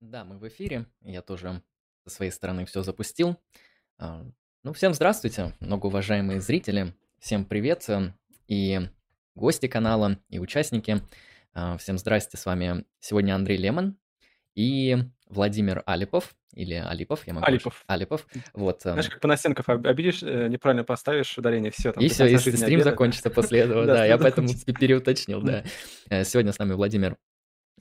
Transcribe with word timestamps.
Да, 0.00 0.24
мы 0.24 0.38
в 0.38 0.46
эфире. 0.48 0.86
Я 1.02 1.22
тоже 1.22 1.62
со 2.04 2.10
своей 2.10 2.30
стороны 2.30 2.66
все 2.66 2.82
запустил. 2.82 3.36
А, 3.98 4.24
Ну, 4.64 4.72
всем 4.72 4.94
здравствуйте, 4.94 5.54
многоуважаемые 5.60 6.40
зрители. 6.40 6.94
Всем 7.18 7.44
привет 7.44 7.84
э, 7.88 8.12
и 8.46 8.80
гости 9.34 9.66
канала, 9.66 10.18
и 10.28 10.38
участники. 10.38 11.02
А, 11.52 11.76
Всем 11.78 11.98
здрасте, 11.98 12.36
с 12.36 12.46
вами 12.46 12.84
сегодня 13.00 13.34
Андрей 13.34 13.56
Лемон 13.58 13.96
и 14.54 14.96
Владимир 15.26 15.82
Алипов, 15.86 16.34
или 16.54 16.74
Алипов, 16.74 17.26
я 17.26 17.34
могу... 17.34 17.46
Алипов. 17.46 17.84
Алипов, 17.86 18.26
вот. 18.54 18.78
э, 18.86 18.90
Знаешь, 18.92 19.08
как 19.08 19.20
Панасенков 19.20 19.68
об- 19.68 19.86
обидишь, 19.86 20.22
э, 20.22 20.48
неправильно 20.48 20.84
поставишь 20.84 21.36
ударение, 21.36 21.70
все, 21.72 21.92
там 21.92 22.02
И 22.02 22.08
все, 22.08 22.26
и 22.26 22.38
стрим 22.38 22.62
обеда. 22.64 22.84
закончится 22.84 23.30
после 23.30 23.60
этого, 23.60 23.84
Да, 23.86 24.04
я 24.06 24.16
поэтому 24.16 24.48
переуточнил, 24.78 25.42
да. 25.42 25.64
Э, 26.10 26.24
Сегодня 26.24 26.52
с 26.52 26.58
нами 26.58 26.72
Владимир 26.74 27.16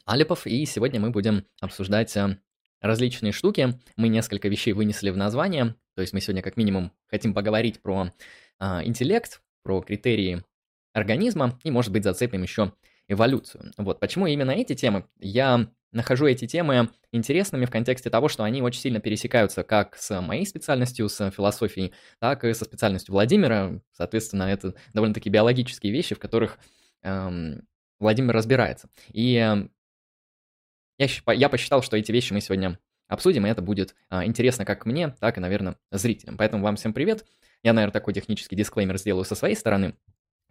Алипов, 0.08 0.48
и 0.48 0.66
сегодня 0.66 1.02
мы 1.02 1.12
будем 1.12 1.46
обсуждать 1.60 2.16
э, 2.16 2.38
различные 2.80 3.34
штуки. 3.34 3.78
Мы 3.98 4.07
несколько 4.07 4.48
вещей 4.48 4.71
вынесли 4.71 5.10
в 5.10 5.18
название, 5.18 5.75
то 5.96 6.02
есть 6.02 6.14
мы 6.14 6.21
сегодня 6.21 6.42
как 6.42 6.56
минимум 6.56 6.93
хотим 7.07 7.34
поговорить 7.34 7.82
про 7.82 8.14
а, 8.57 8.86
интеллект, 8.86 9.42
про 9.64 9.82
критерии 9.82 10.46
организма 10.93 11.60
и, 11.65 11.71
может 11.71 11.92
быть, 11.92 12.06
зацепим 12.06 12.42
еще 12.42 12.71
эволюцию. 13.10 13.74
Вот 13.78 14.00
почему 14.00 14.28
именно 14.28 14.51
эти 14.51 14.75
темы? 14.75 15.10
Я 15.20 15.68
нахожу 15.92 16.26
эти 16.26 16.48
темы 16.48 16.89
интересными 17.12 17.65
в 17.65 17.70
контексте 17.70 18.10
того, 18.10 18.29
что 18.29 18.46
они 18.46 18.62
очень 18.62 18.79
сильно 18.79 19.01
пересекаются 19.01 19.64
как 19.64 19.98
с 19.98 20.21
моей 20.21 20.46
специальностью, 20.46 21.10
с 21.10 21.32
философией, 21.32 21.92
так 22.20 22.46
и 22.46 22.54
со 22.54 22.64
специальностью 22.64 23.12
Владимира. 23.12 23.82
Соответственно, 23.92 24.43
это 24.43 24.74
довольно-таки 24.93 25.29
биологические 25.29 25.92
вещи, 25.92 26.15
в 26.15 26.20
которых 26.20 26.60
эм, 27.04 27.68
Владимир 28.00 28.34
разбирается. 28.34 28.89
И 29.12 29.36
эм, 29.36 29.71
я, 30.97 31.07
я 31.33 31.50
посчитал, 31.50 31.82
что 31.82 31.97
эти 31.97 32.11
вещи 32.11 32.33
мы 32.33 32.42
сегодня 32.42 32.80
обсудим, 33.08 33.45
и 33.45 33.50
это 33.50 33.61
будет 33.61 33.95
а, 34.09 34.25
интересно 34.25 34.66
как 34.66 34.86
мне, 34.86 35.09
так 35.20 35.38
и, 35.38 35.42
наверное, 35.42 35.78
зрителям. 35.92 36.38
Поэтому 36.38 36.64
вам 36.64 36.76
всем 36.76 36.94
привет. 36.94 37.26
Я, 37.64 37.73
наверное, 37.73 37.94
такой 37.94 38.14
технический 38.14 38.56
дисклеймер 38.56 38.98
сделаю 38.98 39.23
со 39.25 39.36
своей 39.36 39.56
стороны. 39.56 39.95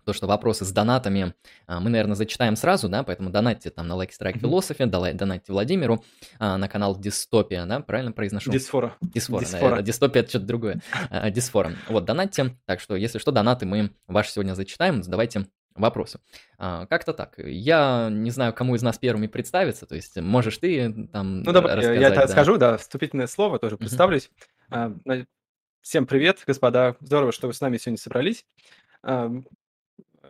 То, 0.05 0.12
что 0.12 0.28
вопросы 0.28 0.64
с 0.64 0.70
донатами 0.70 1.34
а, 1.67 1.80
мы, 1.80 1.91
наверное, 1.91 2.14
зачитаем 2.14 2.55
сразу, 2.55 2.89
да, 2.89 3.02
поэтому 3.02 3.30
донатьте 3.30 3.70
там 3.70 3.89
на 3.89 3.94
Lucky 3.94 4.12
Strike. 4.19 4.41
Philosophy, 4.41 4.86
дала- 4.86 5.12
донатьте 5.12 5.52
Владимиру 5.52 6.05
а, 6.39 6.56
на 6.56 6.69
канал 6.69 6.97
Дистопия, 6.97 7.67
да, 7.67 7.80
правильно 7.80 8.12
произношу? 8.12 8.52
Дисфора. 8.52 8.97
Дисфора, 9.00 9.41
Дисфора. 9.41 9.61
наверное. 9.62 9.83
Дистопия 9.83 10.20
это 10.20 10.30
что-то 10.30 10.47
другое. 10.47 10.80
А, 11.11 11.28
Дисфора. 11.30 11.72
Вот, 11.89 12.05
донатьте. 12.05 12.56
Так 12.67 12.80
что, 12.80 12.94
если 12.94 13.19
что, 13.19 13.33
донаты 13.33 13.67
мы 13.67 13.91
ваши 14.06 14.30
сегодня 14.30 14.55
зачитаем. 14.55 15.02
Задавайте 15.02 15.47
вопросы. 15.77 16.20
А, 16.58 16.86
Как-то 16.86 17.12
так. 17.12 17.34
Я 17.38 18.08
не 18.10 18.30
знаю, 18.30 18.52
кому 18.52 18.74
из 18.74 18.82
нас 18.82 18.98
первыми 18.98 19.27
представиться. 19.27 19.86
То 19.86 19.94
есть, 19.94 20.16
можешь 20.20 20.58
ты 20.58 21.08
там 21.12 21.42
Ну, 21.42 21.52
давай, 21.52 21.70
я- 21.72 21.77
рассказать, 21.77 22.00
я 22.00 22.08
это 22.08 22.20
да. 22.22 22.28
скажу, 22.28 22.56
да, 22.58 22.77
вступительное 22.77 23.27
слово, 23.27 23.58
тоже 23.58 23.77
представлюсь. 23.77 24.30
А, 24.70 24.92
на- 25.05 25.27
Всем 25.83 26.05
привет, 26.06 26.42
господа. 26.46 26.96
Здорово, 27.00 27.30
что 27.30 27.46
вы 27.46 27.52
с 27.55 27.60
нами 27.60 27.77
сегодня 27.77 27.98
собрались. 27.98 28.44
Ам, 29.02 29.46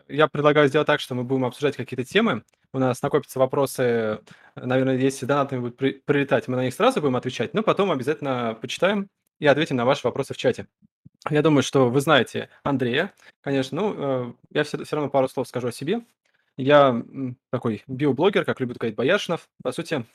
Я 0.07 0.27
предлагаю 0.27 0.67
сделать 0.69 0.87
так, 0.87 0.99
что 1.01 1.15
мы 1.15 1.23
будем 1.23 1.43
обсуждать 1.45 1.75
какие-то 1.75 2.05
темы. 2.05 2.43
У 2.71 2.79
нас 2.79 3.01
накопятся 3.01 3.39
вопросы, 3.39 4.19
наверное, 4.55 4.95
если 4.97 5.25
донатами 5.25 5.59
будут 5.59 5.75
при- 5.77 5.93
прилетать, 6.05 6.47
мы 6.47 6.55
на 6.55 6.63
них 6.63 6.73
сразу 6.73 7.01
будем 7.01 7.15
отвечать, 7.17 7.53
но 7.53 7.61
потом 7.63 7.91
обязательно 7.91 8.57
почитаем 8.61 9.09
и 9.39 9.47
ответим 9.47 9.75
на 9.75 9.83
ваши 9.85 10.05
вопросы 10.07 10.33
в 10.33 10.37
чате. 10.37 10.67
Я 11.29 11.41
думаю, 11.41 11.63
что 11.63 11.89
вы 11.89 11.99
знаете 12.01 12.49
Андрея, 12.63 13.13
конечно. 13.41 13.81
Ну, 13.81 13.95
э, 13.97 14.33
я 14.51 14.63
все, 14.63 14.83
все 14.83 14.95
равно 14.95 15.09
пару 15.09 15.27
слов 15.27 15.47
скажу 15.47 15.69
о 15.69 15.71
себе. 15.71 16.01
Я 16.55 17.03
такой 17.51 17.83
биоблогер, 17.87 18.45
как 18.45 18.59
любит 18.59 18.77
говорить 18.77 18.95
Бояршинов. 18.95 19.49
По 19.61 19.71
сути, 19.71 20.05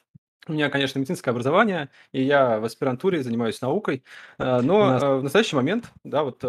у 0.49 0.53
меня, 0.53 0.71
конечно, 0.71 0.99
медицинское 0.99 1.31
образование, 1.31 1.91
и 2.13 2.23
я 2.23 2.59
в 2.59 2.65
аспирантуре 2.65 3.23
занимаюсь 3.23 3.61
наукой, 3.61 4.05
э, 4.39 4.61
но 4.61 4.97
э, 4.97 5.17
в 5.19 5.23
настоящий 5.23 5.57
момент, 5.57 5.93
да, 6.03 6.25
вот 6.25 6.43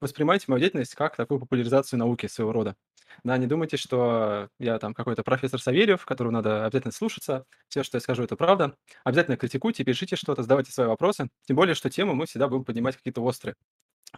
воспринимайте 0.00 0.46
мою 0.48 0.60
деятельность 0.60 0.94
как 0.94 1.16
такую 1.16 1.40
популяризацию 1.40 1.98
науки 1.98 2.26
своего 2.28 2.52
рода. 2.52 2.76
Да, 3.24 3.36
не 3.38 3.46
думайте, 3.46 3.76
что 3.76 4.48
я 4.58 4.78
там 4.78 4.94
какой-то 4.94 5.22
профессор 5.22 5.60
Савельев, 5.60 6.04
которого 6.04 6.32
надо 6.32 6.66
обязательно 6.66 6.92
слушаться. 6.92 7.44
Все, 7.68 7.82
что 7.82 7.96
я 7.96 8.00
скажу, 8.00 8.22
это 8.22 8.36
правда. 8.36 8.76
Обязательно 9.04 9.36
критикуйте, 9.36 9.84
пишите 9.84 10.16
что-то, 10.16 10.42
задавайте 10.42 10.72
свои 10.72 10.86
вопросы. 10.86 11.28
Тем 11.46 11.56
более, 11.56 11.74
что 11.74 11.90
темы 11.90 12.14
мы 12.14 12.26
всегда 12.26 12.48
будем 12.48 12.64
поднимать 12.64 12.96
какие-то 12.96 13.22
острые. 13.22 13.56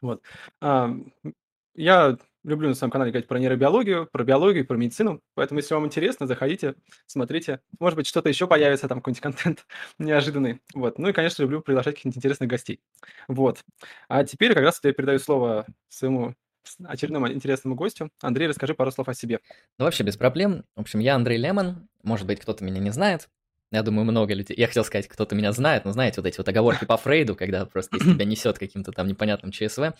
Вот. 0.00 0.22
Я 1.74 2.18
люблю 2.44 2.68
на 2.68 2.74
своем 2.74 2.90
канале 2.90 3.12
говорить 3.12 3.28
про 3.28 3.38
нейробиологию, 3.38 4.08
про 4.10 4.24
биологию, 4.24 4.66
про 4.66 4.76
медицину. 4.76 5.20
Поэтому, 5.34 5.60
если 5.60 5.74
вам 5.74 5.86
интересно, 5.86 6.26
заходите, 6.26 6.74
смотрите. 7.06 7.60
Может 7.78 7.96
быть, 7.96 8.06
что-то 8.06 8.28
еще 8.28 8.46
появится, 8.46 8.88
там 8.88 8.98
какой-нибудь 8.98 9.22
контент 9.22 9.66
неожиданный. 9.98 10.60
Вот. 10.74 10.98
Ну 10.98 11.08
и, 11.08 11.12
конечно, 11.12 11.42
люблю 11.42 11.60
приглашать 11.60 11.94
каких-нибудь 11.94 12.16
интересных 12.16 12.48
гостей. 12.48 12.80
Вот. 13.28 13.64
А 14.08 14.24
теперь 14.24 14.54
как 14.54 14.64
раз 14.64 14.80
я 14.82 14.92
передаю 14.92 15.18
слово 15.18 15.66
своему 15.88 16.34
очередному 16.84 17.30
интересному 17.30 17.76
гостю. 17.76 18.10
Андрей, 18.20 18.48
расскажи 18.48 18.74
пару 18.74 18.90
слов 18.90 19.08
о 19.08 19.14
себе. 19.14 19.40
Ну, 19.78 19.84
вообще 19.84 20.04
без 20.04 20.16
проблем. 20.16 20.64
В 20.76 20.80
общем, 20.80 20.98
я 20.98 21.14
Андрей 21.14 21.38
Лемон. 21.38 21.88
Может 22.02 22.26
быть, 22.26 22.40
кто-то 22.40 22.64
меня 22.64 22.80
не 22.80 22.90
знает. 22.90 23.28
Я 23.70 23.82
думаю, 23.82 24.04
много 24.06 24.32
людей. 24.32 24.56
Я 24.56 24.66
хотел 24.66 24.84
сказать, 24.84 25.08
кто-то 25.08 25.34
меня 25.34 25.52
знает, 25.52 25.84
но 25.84 25.92
знаете, 25.92 26.20
вот 26.20 26.26
эти 26.26 26.38
вот 26.38 26.48
оговорки 26.48 26.86
по 26.86 26.96
Фрейду, 26.96 27.34
когда 27.36 27.66
просто 27.66 27.96
если 27.96 28.14
тебя 28.14 28.24
несет 28.24 28.58
каким-то 28.58 28.92
там 28.92 29.06
непонятным 29.06 29.52
ЧСВ. 29.52 29.92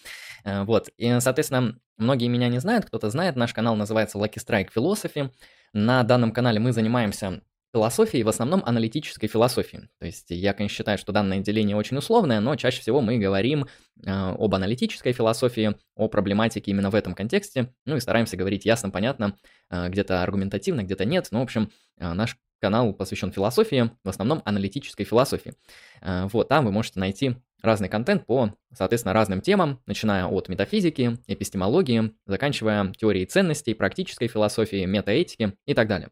Э, 0.44 0.64
Вот. 0.64 0.88
И, 0.96 1.18
соответственно, 1.20 1.78
многие 1.98 2.28
меня 2.28 2.48
не 2.48 2.60
знают, 2.60 2.86
кто-то 2.86 3.10
знает. 3.10 3.36
Наш 3.36 3.52
канал 3.52 3.76
называется 3.76 4.18
Lucky 4.18 4.36
Strike 4.36 4.68
Philosophy. 4.74 5.30
На 5.74 6.02
данном 6.02 6.32
канале 6.32 6.60
мы 6.60 6.72
занимаемся 6.72 7.42
философией, 7.74 8.22
в 8.24 8.28
основном 8.30 8.62
аналитической 8.64 9.26
философией. 9.26 9.90
То 10.00 10.06
есть 10.06 10.30
я, 10.30 10.54
конечно, 10.54 10.74
считаю, 10.74 10.96
что 10.96 11.12
данное 11.12 11.40
деление 11.40 11.76
очень 11.76 11.98
условное, 11.98 12.40
но 12.40 12.56
чаще 12.56 12.80
всего 12.80 13.02
мы 13.02 13.18
говорим 13.18 13.66
э, 14.02 14.10
об 14.10 14.54
аналитической 14.54 15.12
философии, 15.12 15.76
о 15.94 16.08
проблематике 16.08 16.70
именно 16.70 16.88
в 16.88 16.94
этом 16.94 17.14
контексте, 17.14 17.74
ну 17.84 17.96
и 17.96 18.00
стараемся 18.00 18.38
говорить 18.38 18.64
ясно, 18.64 18.88
понятно, 18.88 19.36
э, 19.68 19.90
где-то 19.90 20.22
аргументативно, 20.22 20.82
где-то 20.84 21.04
нет. 21.04 21.28
Ну, 21.30 21.40
в 21.40 21.42
общем, 21.42 21.70
наш 21.98 22.38
канал 22.60 22.92
посвящен 22.92 23.32
философии, 23.32 23.90
в 24.04 24.08
основном 24.08 24.42
аналитической 24.44 25.04
философии. 25.04 25.54
Э, 26.02 26.26
Вот, 26.32 26.48
там 26.48 26.64
вы 26.64 26.72
можете 26.72 27.00
найти 27.00 27.36
разный 27.62 27.88
контент 27.88 28.26
по, 28.26 28.54
соответственно, 28.72 29.12
разным 29.14 29.40
темам, 29.40 29.80
начиная 29.86 30.26
от 30.26 30.48
метафизики, 30.48 31.18
эпистемологии, 31.26 32.12
заканчивая 32.26 32.92
теорией 32.92 33.26
ценностей, 33.26 33.74
практической 33.74 34.28
философии, 34.28 34.84
метаэтики 34.84 35.54
и 35.66 35.74
так 35.74 35.88
далее. 35.88 36.10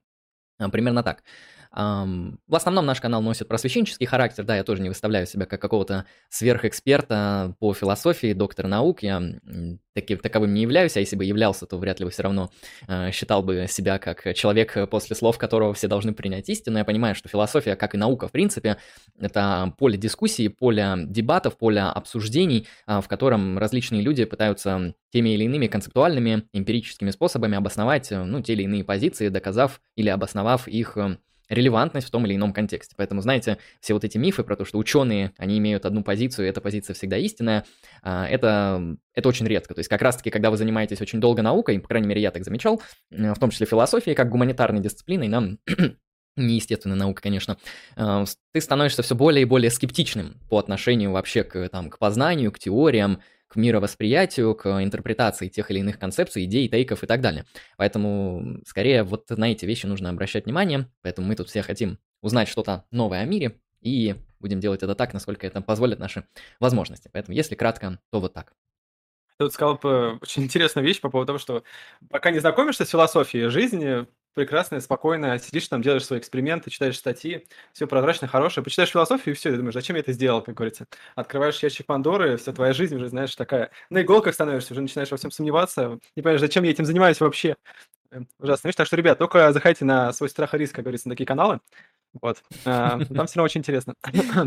А, 0.58 0.68
Примерно 0.70 1.02
так. 1.02 1.22
В 1.76 2.54
основном 2.54 2.86
наш 2.86 3.00
канал 3.00 3.20
носит 3.20 3.48
просвещенческий 3.48 4.06
характер, 4.06 4.44
да, 4.44 4.56
я 4.56 4.64
тоже 4.64 4.82
не 4.82 4.88
выставляю 4.88 5.26
себя 5.26 5.44
как 5.44 5.60
какого-то 5.60 6.06
сверхэксперта 6.30 7.54
по 7.58 7.74
философии, 7.74 8.32
доктор 8.32 8.66
наук, 8.66 9.02
я 9.02 9.22
таки- 9.96 10.16
таковым 10.16 10.54
не 10.54 10.62
являюсь, 10.62 10.96
а 10.96 11.00
если 11.00 11.16
бы 11.16 11.24
являлся, 11.24 11.66
то 11.66 11.78
вряд 11.78 11.98
ли 11.98 12.04
бы 12.04 12.10
все 12.10 12.22
равно 12.22 12.50
э, 12.86 13.10
считал 13.12 13.42
бы 13.42 13.66
себя 13.68 13.98
как 13.98 14.34
человек, 14.34 14.76
э, 14.76 14.86
после 14.86 15.16
слов 15.16 15.38
которого 15.38 15.72
все 15.74 15.88
должны 15.88 16.12
принять 16.12 16.48
истину. 16.48 16.78
Я 16.78 16.84
понимаю, 16.84 17.14
что 17.14 17.28
философия, 17.28 17.76
как 17.76 17.94
и 17.94 17.98
наука, 17.98 18.28
в 18.28 18.32
принципе, 18.32 18.76
это 19.18 19.74
поле 19.78 19.96
дискуссии, 19.96 20.48
поле 20.48 20.94
дебатов, 21.06 21.56
поле 21.56 21.80
обсуждений, 21.80 22.68
а, 22.86 23.00
в 23.00 23.08
котором 23.08 23.58
различные 23.58 24.02
люди 24.02 24.24
пытаются 24.24 24.94
теми 25.10 25.30
или 25.30 25.44
иными 25.44 25.66
концептуальными, 25.66 26.44
эмпирическими 26.52 27.10
способами 27.10 27.56
обосновать 27.56 28.12
э, 28.12 28.22
ну, 28.22 28.42
те 28.42 28.52
или 28.52 28.64
иные 28.64 28.84
позиции, 28.84 29.28
доказав 29.28 29.80
или 29.96 30.10
обосновав 30.10 30.68
их 30.68 30.96
э, 30.98 31.16
релевантность 31.48 32.06
в 32.06 32.10
том 32.10 32.26
или 32.26 32.34
ином 32.34 32.52
контексте. 32.52 32.94
Поэтому, 32.96 33.20
знаете, 33.20 33.58
все 33.80 33.94
вот 33.94 34.04
эти 34.04 34.18
мифы 34.18 34.42
про 34.42 34.56
то, 34.56 34.64
что 34.64 34.78
ученые, 34.78 35.32
они 35.38 35.58
имеют 35.58 35.86
одну 35.86 36.02
позицию, 36.02 36.46
и 36.46 36.50
эта 36.50 36.60
позиция 36.60 36.94
всегда 36.94 37.16
истинная, 37.16 37.64
а, 38.02 38.26
это, 38.26 38.96
это 39.14 39.28
очень 39.28 39.46
редко. 39.46 39.74
То 39.74 39.80
есть 39.80 39.88
как 39.88 40.02
раз-таки, 40.02 40.30
когда 40.30 40.50
вы 40.50 40.56
занимаетесь 40.56 41.00
очень 41.00 41.20
долго 41.20 41.42
наукой, 41.42 41.78
по 41.78 41.88
крайней 41.88 42.08
мере, 42.08 42.20
я 42.20 42.30
так 42.30 42.44
замечал, 42.44 42.82
в 43.10 43.38
том 43.38 43.50
числе 43.50 43.66
философией, 43.66 44.14
как 44.16 44.28
гуманитарной 44.28 44.80
дисциплиной, 44.80 45.28
нам 45.28 45.58
не 46.36 46.56
естественная 46.56 46.96
наука, 46.96 47.22
конечно, 47.22 47.56
с- 47.96 48.36
ты 48.52 48.60
становишься 48.60 49.02
все 49.02 49.14
более 49.14 49.42
и 49.42 49.46
более 49.46 49.70
скептичным 49.70 50.40
по 50.50 50.58
отношению 50.58 51.12
вообще 51.12 51.44
к, 51.44 51.68
там, 51.68 51.90
к 51.90 51.98
познанию, 51.98 52.52
к 52.52 52.58
теориям, 52.58 53.20
к 53.48 53.56
мировосприятию, 53.56 54.54
к 54.54 54.66
интерпретации 54.82 55.48
тех 55.48 55.70
или 55.70 55.78
иных 55.78 55.98
концепций, 55.98 56.44
идей, 56.44 56.68
тейков 56.68 57.04
и 57.04 57.06
так 57.06 57.20
далее. 57.20 57.44
Поэтому, 57.76 58.60
скорее, 58.66 59.02
вот 59.02 59.30
на 59.30 59.52
эти 59.52 59.64
вещи 59.64 59.86
нужно 59.86 60.10
обращать 60.10 60.46
внимание, 60.46 60.90
поэтому 61.02 61.28
мы 61.28 61.36
тут 61.36 61.48
все 61.48 61.62
хотим 61.62 61.98
узнать 62.22 62.48
что-то 62.48 62.84
новое 62.90 63.20
о 63.20 63.24
мире, 63.24 63.60
и 63.80 64.16
будем 64.40 64.60
делать 64.60 64.82
это 64.82 64.94
так, 64.94 65.14
насколько 65.14 65.46
это 65.46 65.60
позволят 65.60 65.98
наши 65.98 66.26
возможности. 66.60 67.08
Поэтому, 67.12 67.36
если 67.36 67.54
кратко, 67.54 68.00
то 68.10 68.20
вот 68.20 68.34
так. 68.34 68.52
Ты 69.38 69.44
вот 69.44 69.52
сказал 69.52 69.78
э, 69.84 70.18
очень 70.20 70.44
интересную 70.44 70.84
вещь 70.86 71.00
по 71.00 71.10
поводу 71.10 71.26
того, 71.26 71.38
что 71.38 71.62
пока 72.08 72.30
не 72.30 72.38
знакомишься 72.38 72.84
с 72.84 72.90
философией 72.90 73.48
жизни, 73.48 74.06
прекрасная, 74.36 74.80
спокойная, 74.80 75.38
сидишь 75.38 75.66
там, 75.66 75.80
делаешь 75.80 76.04
свои 76.04 76.18
эксперименты, 76.18 76.70
читаешь 76.70 76.98
статьи, 76.98 77.46
все 77.72 77.86
прозрачно, 77.86 78.28
хорошее, 78.28 78.62
почитаешь 78.62 78.90
философию, 78.90 79.34
и 79.34 79.36
все, 79.36 79.50
ты 79.50 79.56
думаешь, 79.56 79.74
зачем 79.74 79.96
я 79.96 80.00
это 80.00 80.12
сделал, 80.12 80.42
как 80.42 80.54
говорится. 80.54 80.86
Открываешь 81.14 81.58
ящик 81.62 81.86
Пандоры, 81.86 82.36
вся 82.36 82.52
твоя 82.52 82.74
жизнь 82.74 82.94
уже, 82.94 83.08
знаешь, 83.08 83.34
такая, 83.34 83.70
на 83.88 84.02
иголках 84.02 84.34
становишься, 84.34 84.74
уже 84.74 84.82
начинаешь 84.82 85.10
во 85.10 85.16
всем 85.16 85.30
сомневаться, 85.30 85.98
не 86.14 86.22
понимаешь, 86.22 86.40
зачем 86.40 86.64
я 86.64 86.70
этим 86.70 86.84
занимаюсь 86.84 87.18
вообще. 87.18 87.56
Э, 88.10 88.20
Ужасная 88.38 88.68
вещь. 88.68 88.76
Так 88.76 88.86
что, 88.86 88.96
ребят, 88.96 89.18
только 89.18 89.52
заходите 89.52 89.84
на 89.86 90.12
свой 90.12 90.28
страх 90.28 90.54
и 90.54 90.58
риск, 90.58 90.74
как 90.74 90.84
говорится, 90.84 91.08
на 91.08 91.14
такие 91.14 91.26
каналы. 91.26 91.60
Вот. 92.20 92.42
А, 92.64 92.98
там 92.98 93.26
всё 93.26 93.38
равно 93.38 93.44
очень 93.44 93.60
интересно. 93.60 93.94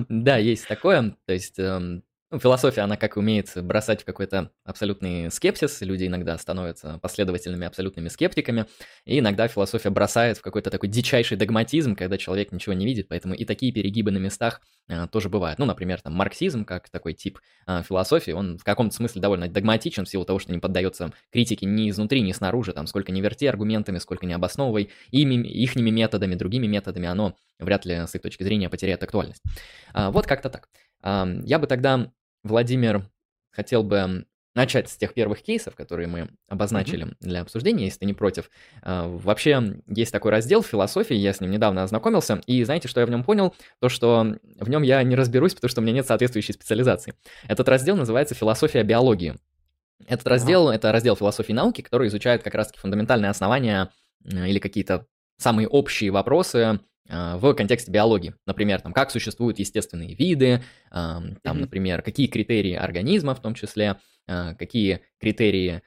Да, 0.10 0.38
есть 0.38 0.68
такое. 0.68 1.16
То 1.26 1.34
есть, 1.34 1.60
эм, 1.60 2.04
ну, 2.32 2.38
философия, 2.38 2.82
она 2.82 2.96
как 2.96 3.18
умеет 3.18 3.52
бросать 3.56 4.04
в 4.04 4.06
какой-то 4.06 4.52
абсолютный 4.64 5.32
скепсис. 5.32 5.82
Люди 5.82 6.06
иногда 6.06 6.38
становятся 6.38 7.00
последовательными 7.02 7.66
абсолютными 7.66 8.08
скептиками. 8.08 8.68
И 9.06 9.18
иногда 9.18 9.48
философия 9.48 9.90
бросает 9.90 10.38
в 10.38 10.42
какой-то 10.42 10.70
такой 10.70 10.90
дичайший 10.90 11.38
догматизм, 11.38 11.96
когда 11.96 12.20
человек 12.20 12.52
ничего 12.52 12.74
не 12.74 12.86
видит. 12.86 13.08
Поэтому 13.08 13.34
и 13.34 13.46
такие 13.46 13.72
перегибы 13.72 14.12
на 14.12 14.20
местах 14.20 14.62
а, 14.88 15.08
тоже 15.08 15.28
бывают. 15.28 15.58
Ну, 15.58 15.66
например, 15.66 16.02
там 16.02 16.14
марксизм, 16.14 16.66
как 16.66 16.90
такой 16.90 17.14
тип 17.14 17.40
а, 17.66 17.82
философии, 17.82 18.30
он 18.30 18.60
в 18.60 18.64
каком-то 18.64 18.96
смысле 18.96 19.22
довольно 19.22 19.48
догматичен 19.48 20.06
в 20.06 20.10
силу 20.10 20.24
того, 20.24 20.38
что 20.38 20.52
не 20.52 20.60
поддается 20.60 21.12
критике 21.32 21.66
ни 21.66 21.90
изнутри, 21.90 22.22
ни 22.22 22.32
снаружи. 22.32 22.74
Там 22.74 22.86
сколько 22.86 23.12
не 23.12 23.22
верти 23.22 23.48
аргументами, 23.48 23.98
сколько 23.98 24.28
не 24.28 24.34
обосновывай 24.34 24.92
ими, 25.10 25.48
ихними 25.48 25.90
методами, 25.90 26.36
другими 26.36 26.68
методами, 26.68 27.08
оно 27.08 27.36
вряд 27.58 27.86
ли 27.86 27.96
с 27.96 28.14
их 28.14 28.22
точки 28.22 28.44
зрения 28.44 28.70
потеряет 28.70 29.02
актуальность. 29.02 29.42
А, 29.94 30.12
вот 30.12 30.28
как-то 30.28 30.52
так. 30.52 30.70
Я 31.02 31.60
бы 31.60 31.66
тогда 31.66 32.12
Владимир, 32.44 33.10
хотел 33.52 33.84
бы 33.84 34.26
начать 34.56 34.90
с 34.90 34.98
тех 34.98 35.14
первых 35.14 35.42
кейсов, 35.42 35.76
которые 35.76 36.08
мы 36.08 36.30
обозначили 36.48 37.06
mm-hmm. 37.06 37.16
для 37.22 37.42
обсуждения, 37.42 37.86
если 37.86 38.00
ты 38.00 38.06
не 38.06 38.14
против. 38.14 38.50
А, 38.82 39.08
вообще, 39.08 39.82
есть 39.88 40.12
такой 40.12 40.32
раздел 40.32 40.64
философии, 40.64 41.16
я 41.16 41.34
с 41.34 41.40
ним 41.40 41.52
недавно 41.52 41.84
ознакомился, 41.84 42.42
и 42.46 42.64
знаете, 42.64 42.88
что 42.88 43.00
я 43.00 43.06
в 43.06 43.10
нем 43.10 43.24
понял? 43.24 43.54
То, 43.80 43.90
что 43.90 44.36
в 44.60 44.70
нем 44.70 44.82
я 44.82 45.02
не 45.04 45.16
разберусь, 45.16 45.54
потому 45.54 45.70
что 45.70 45.82
у 45.82 45.84
меня 45.84 45.94
нет 45.94 46.08
соответствующей 46.08 46.54
специализации. 46.54 47.14
Этот 47.48 47.70
раздел 47.70 47.96
называется 47.96 48.36
«Философия 48.36 48.84
биологии». 48.84 49.36
Этот 50.08 50.28
раздел, 50.28 50.70
это 50.70 50.92
раздел 50.92 51.16
философии 51.16 51.54
науки, 51.54 51.82
который 51.82 52.08
изучает 52.08 52.42
как 52.42 52.56
раз-таки 52.56 52.80
фундаментальные 52.80 53.30
основания 53.30 53.92
или 54.24 54.60
какие-то 54.60 55.06
самые 55.38 55.68
общие 55.68 56.12
вопросы 56.12 56.80
в 57.10 57.54
контексте 57.54 57.92
биологии. 57.92 58.36
Например, 58.46 58.80
там, 58.80 58.94
как 58.94 59.10
существуют 59.10 59.60
естественные 59.60 60.14
виды, 60.14 60.62
там, 60.92 61.36
например, 61.44 62.02
какие 62.04 62.28
критерии 62.28 62.76
организма 62.76 63.34
в 63.34 63.42
том 63.42 63.56
числе, 63.56 63.98
а, 64.30 64.54
какие 64.54 65.02
критерии 65.20 65.82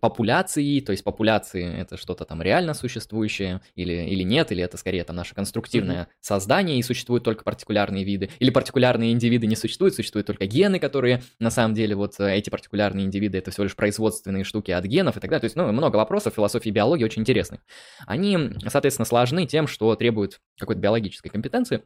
популяции, 0.00 0.80
то 0.80 0.92
есть 0.92 1.04
популяции 1.04 1.80
это 1.80 1.96
что-то 1.96 2.24
там 2.24 2.42
реально 2.42 2.74
существующее 2.74 3.60
или, 3.74 3.92
или 3.92 4.22
нет, 4.22 4.52
или 4.52 4.62
это 4.62 4.76
скорее 4.76 5.04
там 5.04 5.16
наше 5.16 5.34
конструктивное 5.34 6.04
mm-hmm. 6.04 6.16
создание 6.20 6.78
и 6.78 6.82
существуют 6.82 7.24
только 7.24 7.44
партикулярные 7.44 8.04
виды, 8.04 8.30
или 8.38 8.50
партикулярные 8.50 9.12
индивиды 9.12 9.46
не 9.46 9.56
существуют, 9.56 9.94
существуют 9.94 10.26
только 10.26 10.46
гены, 10.46 10.78
которые 10.78 11.22
на 11.38 11.50
самом 11.50 11.74
деле 11.74 11.94
вот 11.94 12.18
э, 12.18 12.36
эти 12.36 12.50
партикулярные 12.50 13.06
индивиды 13.06 13.38
это 13.38 13.50
всего 13.50 13.64
лишь 13.64 13.76
производственные 13.76 14.44
штуки 14.44 14.70
от 14.70 14.84
генов 14.84 15.16
и 15.16 15.20
так 15.20 15.30
далее. 15.30 15.40
То 15.40 15.46
есть, 15.46 15.56
ну, 15.56 15.70
много 15.72 15.96
вопросов 15.96 16.34
философии 16.34 16.70
биологии 16.70 17.04
очень 17.04 17.22
интересных. 17.22 17.60
Они, 18.06 18.38
соответственно, 18.68 19.06
сложны 19.06 19.46
тем, 19.46 19.66
что 19.66 19.94
требуют 19.96 20.40
какой-то 20.58 20.80
биологической 20.80 21.28
компетенции, 21.28 21.82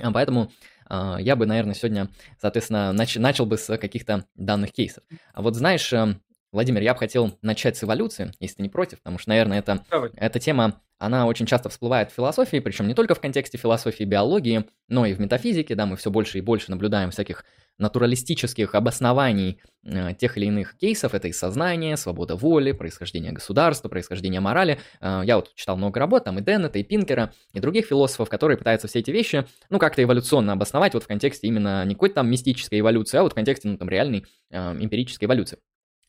а 0.00 0.10
Поэтому 0.10 0.50
э, 0.88 1.16
я 1.20 1.36
бы, 1.36 1.46
наверное, 1.46 1.74
сегодня, 1.74 2.08
соответственно, 2.40 2.92
нач- 2.94 3.18
начал 3.18 3.46
бы 3.46 3.58
с 3.58 3.76
каких-то 3.76 4.24
данных 4.34 4.72
кейсов. 4.72 5.04
А 5.34 5.42
вот 5.42 5.54
знаешь, 5.54 5.92
эм, 5.92 6.22
Владимир, 6.52 6.82
я 6.82 6.92
бы 6.92 6.98
хотел 6.98 7.38
начать 7.40 7.78
с 7.78 7.84
эволюции, 7.84 8.32
если 8.38 8.56
ты 8.56 8.62
не 8.62 8.68
против, 8.68 8.98
потому 8.98 9.18
что, 9.18 9.30
наверное, 9.30 9.58
это, 9.58 9.84
эта 10.16 10.38
тема, 10.38 10.82
она 10.98 11.26
очень 11.26 11.46
часто 11.46 11.70
всплывает 11.70 12.10
в 12.10 12.14
философии, 12.14 12.58
причем 12.58 12.86
не 12.86 12.94
только 12.94 13.14
в 13.14 13.20
контексте 13.20 13.56
философии 13.56 14.02
и 14.02 14.06
биологии, 14.06 14.66
но 14.88 15.06
и 15.06 15.14
в 15.14 15.20
метафизике, 15.20 15.74
да, 15.74 15.86
мы 15.86 15.96
все 15.96 16.10
больше 16.10 16.38
и 16.38 16.42
больше 16.42 16.70
наблюдаем 16.70 17.10
всяких 17.10 17.44
натуралистических 17.78 18.74
обоснований 18.74 19.60
э, 19.82 20.14
тех 20.14 20.36
или 20.36 20.46
иных 20.46 20.76
кейсов, 20.76 21.14
это 21.14 21.28
и 21.28 21.32
сознание, 21.32 21.96
свобода 21.96 22.36
воли, 22.36 22.72
происхождение 22.72 23.32
государства, 23.32 23.88
происхождение 23.88 24.40
морали. 24.40 24.78
Э, 25.00 25.22
я 25.24 25.36
вот 25.36 25.54
читал 25.54 25.76
много 25.76 25.98
работ, 25.98 26.24
там 26.24 26.38
и 26.38 26.42
Деннета, 26.42 26.78
и 26.78 26.82
Пинкера, 26.82 27.32
и 27.54 27.60
других 27.60 27.86
философов, 27.86 28.28
которые 28.28 28.58
пытаются 28.58 28.88
все 28.88 28.98
эти 28.98 29.10
вещи, 29.10 29.46
ну, 29.70 29.78
как-то 29.78 30.02
эволюционно 30.02 30.52
обосновать 30.52 30.92
вот 30.92 31.04
в 31.04 31.06
контексте 31.06 31.46
именно 31.48 31.84
не 31.86 31.94
какой-то 31.94 32.16
там 32.16 32.30
мистической 32.30 32.80
эволюции, 32.80 33.16
а 33.16 33.22
вот 33.22 33.32
в 33.32 33.34
контексте, 33.34 33.68
ну, 33.68 33.78
там, 33.78 33.88
реальной 33.88 34.26
э, 34.50 34.72
эмпирической 34.78 35.26
эволюции. 35.26 35.58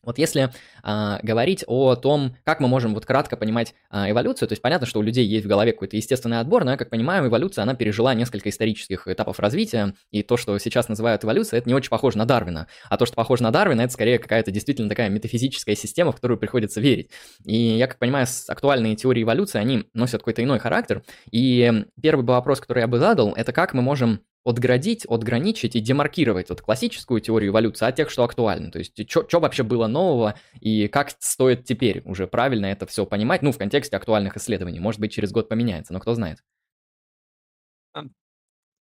Вот 0.04 0.18
если 0.18 0.50
а, 0.82 1.18
говорить 1.22 1.64
о 1.66 1.94
том, 1.96 2.36
как 2.44 2.60
мы 2.60 2.68
можем 2.68 2.94
вот 2.94 3.06
кратко 3.06 3.36
понимать 3.36 3.74
а, 3.90 4.10
эволюцию, 4.10 4.48
то 4.48 4.52
есть 4.52 4.62
понятно, 4.62 4.86
что 4.86 5.00
у 5.00 5.02
людей 5.02 5.26
есть 5.26 5.44
в 5.44 5.48
голове 5.48 5.72
какой-то 5.72 5.96
естественный 5.96 6.40
отбор, 6.40 6.64
но 6.64 6.72
я 6.72 6.76
как 6.76 6.90
понимаю, 6.90 7.26
эволюция, 7.26 7.62
она 7.62 7.74
пережила 7.74 8.14
несколько 8.14 8.48
исторических 8.48 9.08
этапов 9.08 9.40
развития, 9.40 9.94
и 10.10 10.22
то, 10.22 10.36
что 10.36 10.56
сейчас 10.58 10.88
называют 10.88 11.24
эволюцией, 11.24 11.58
это 11.58 11.68
не 11.68 11.74
очень 11.74 11.90
похоже 11.90 12.18
на 12.18 12.26
Дарвина, 12.26 12.68
а 12.88 12.96
то, 12.96 13.06
что 13.06 13.14
похоже 13.14 13.42
на 13.42 13.50
Дарвина, 13.50 13.82
это 13.82 13.92
скорее 13.92 14.18
какая-то 14.18 14.50
действительно 14.50 14.88
такая 14.88 15.08
метафизическая 15.08 15.74
система, 15.74 16.12
в 16.12 16.16
которую 16.16 16.38
приходится 16.38 16.80
верить. 16.80 17.10
И 17.44 17.56
я 17.56 17.86
как 17.86 17.98
понимаю, 17.98 18.26
актуальные 18.48 18.96
теории 18.96 19.22
эволюции, 19.22 19.58
они 19.58 19.84
носят 19.94 20.20
какой-то 20.20 20.42
иной 20.42 20.58
характер, 20.58 21.02
и 21.30 21.84
первый 22.00 22.22
бы 22.22 22.32
вопрос, 22.34 22.60
который 22.60 22.80
я 22.80 22.86
бы 22.86 22.98
задал, 22.98 23.32
это 23.34 23.52
как 23.52 23.74
мы 23.74 23.82
можем 23.82 24.20
отградить, 24.44 25.06
отграничить 25.06 25.74
и 25.74 25.80
демаркировать 25.80 26.50
вот 26.50 26.60
классическую 26.60 27.20
теорию 27.20 27.50
эволюции 27.50 27.86
от 27.86 27.96
тех, 27.96 28.10
что 28.10 28.24
актуальны. 28.24 28.70
То 28.70 28.78
есть, 28.78 29.10
что 29.10 29.40
вообще 29.40 29.62
было 29.62 29.86
нового 29.86 30.34
и 30.60 30.88
как 30.88 31.10
стоит 31.18 31.64
теперь 31.64 32.02
уже 32.04 32.26
правильно 32.26 32.66
это 32.66 32.86
все 32.86 33.06
понимать, 33.06 33.42
ну, 33.42 33.52
в 33.52 33.58
контексте 33.58 33.96
актуальных 33.96 34.36
исследований. 34.36 34.80
Может 34.80 35.00
быть, 35.00 35.12
через 35.12 35.32
год 35.32 35.48
поменяется, 35.48 35.92
но 35.92 36.00
кто 36.00 36.14
знает. 36.14 36.38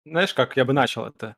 Знаешь, 0.07 0.33
как 0.33 0.57
я 0.57 0.65
бы 0.65 0.73
начал 0.73 1.05
это? 1.05 1.37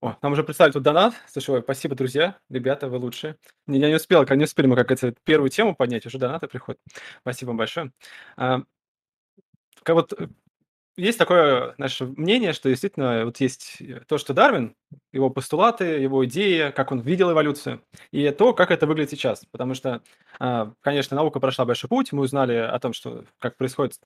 О, 0.00 0.16
нам 0.22 0.32
уже 0.32 0.42
представили 0.42 0.72
тут 0.72 0.82
донат. 0.82 1.14
Слушай, 1.28 1.60
спасибо, 1.62 1.94
друзья. 1.94 2.38
Ребята, 2.48 2.88
вы 2.88 2.96
лучшие. 2.96 3.36
Я 3.66 3.88
не 3.88 3.94
успел, 3.94 4.24
не 4.28 4.44
успели 4.44 4.66
мы 4.66 4.74
как 4.74 4.90
это 4.90 5.14
первую 5.24 5.50
тему 5.50 5.76
поднять, 5.76 6.06
уже 6.06 6.18
донаты 6.18 6.48
приходят. 6.48 6.80
Спасибо 7.20 7.48
вам 7.50 7.58
большое. 7.58 7.92
А, 8.36 8.62
как 9.82 9.94
вот 9.94 10.12
э, 10.14 10.28
есть 10.96 11.18
такое 11.18 11.74
наше 11.78 12.06
мнение, 12.06 12.52
что 12.52 12.68
действительно 12.68 13.24
вот 13.24 13.38
есть 13.40 13.76
э, 13.80 14.00
то, 14.06 14.18
что 14.18 14.34
Дарвин, 14.34 14.74
его 15.12 15.30
постулаты, 15.30 15.84
его 15.84 16.24
идеи, 16.26 16.70
как 16.70 16.92
он 16.92 17.00
видел 17.00 17.32
эволюцию, 17.32 17.82
и 18.10 18.30
то, 18.30 18.52
как 18.54 18.70
это 18.70 18.86
выглядит 18.86 19.10
сейчас. 19.10 19.44
Потому 19.50 19.74
что, 19.74 20.02
а, 20.38 20.72
конечно, 20.80 21.16
наука 21.16 21.40
прошла 21.40 21.64
большой 21.64 21.88
путь, 21.88 22.12
мы 22.12 22.22
узнали 22.22 22.54
о 22.54 22.78
том, 22.78 22.92
что 22.92 23.24
как 23.38 23.56
происходит 23.56 23.98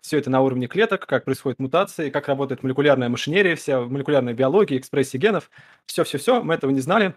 все 0.00 0.18
это 0.18 0.30
на 0.30 0.40
уровне 0.40 0.66
клеток, 0.66 1.06
как 1.06 1.24
происходят 1.24 1.58
мутации, 1.58 2.10
как 2.10 2.28
работает 2.28 2.62
молекулярная 2.62 3.08
машинерия, 3.08 3.56
вся 3.56 3.80
молекулярная 3.80 4.34
биология, 4.34 4.78
экспрессия 4.78 5.20
генов. 5.20 5.50
Все-все-все, 5.86 6.42
мы 6.42 6.54
этого 6.54 6.70
не 6.70 6.80
знали. 6.80 7.14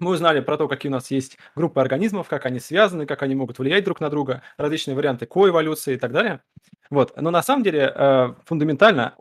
Мы 0.00 0.10
узнали 0.10 0.40
про 0.40 0.56
то, 0.56 0.68
какие 0.68 0.90
у 0.90 0.92
нас 0.92 1.10
есть 1.10 1.38
группы 1.54 1.80
организмов, 1.80 2.28
как 2.28 2.46
они 2.46 2.60
связаны, 2.60 3.06
как 3.06 3.22
они 3.22 3.34
могут 3.34 3.58
влиять 3.58 3.84
друг 3.84 4.00
на 4.00 4.10
друга, 4.10 4.42
различные 4.56 4.94
варианты 4.94 5.26
коэволюции 5.26 5.94
и 5.94 5.98
так 5.98 6.12
далее. 6.12 6.42
Вот. 6.90 7.20
Но 7.20 7.30
на 7.30 7.42
самом 7.42 7.62
деле 7.62 7.92
э, 7.94 8.34
фундаментально 8.44 9.16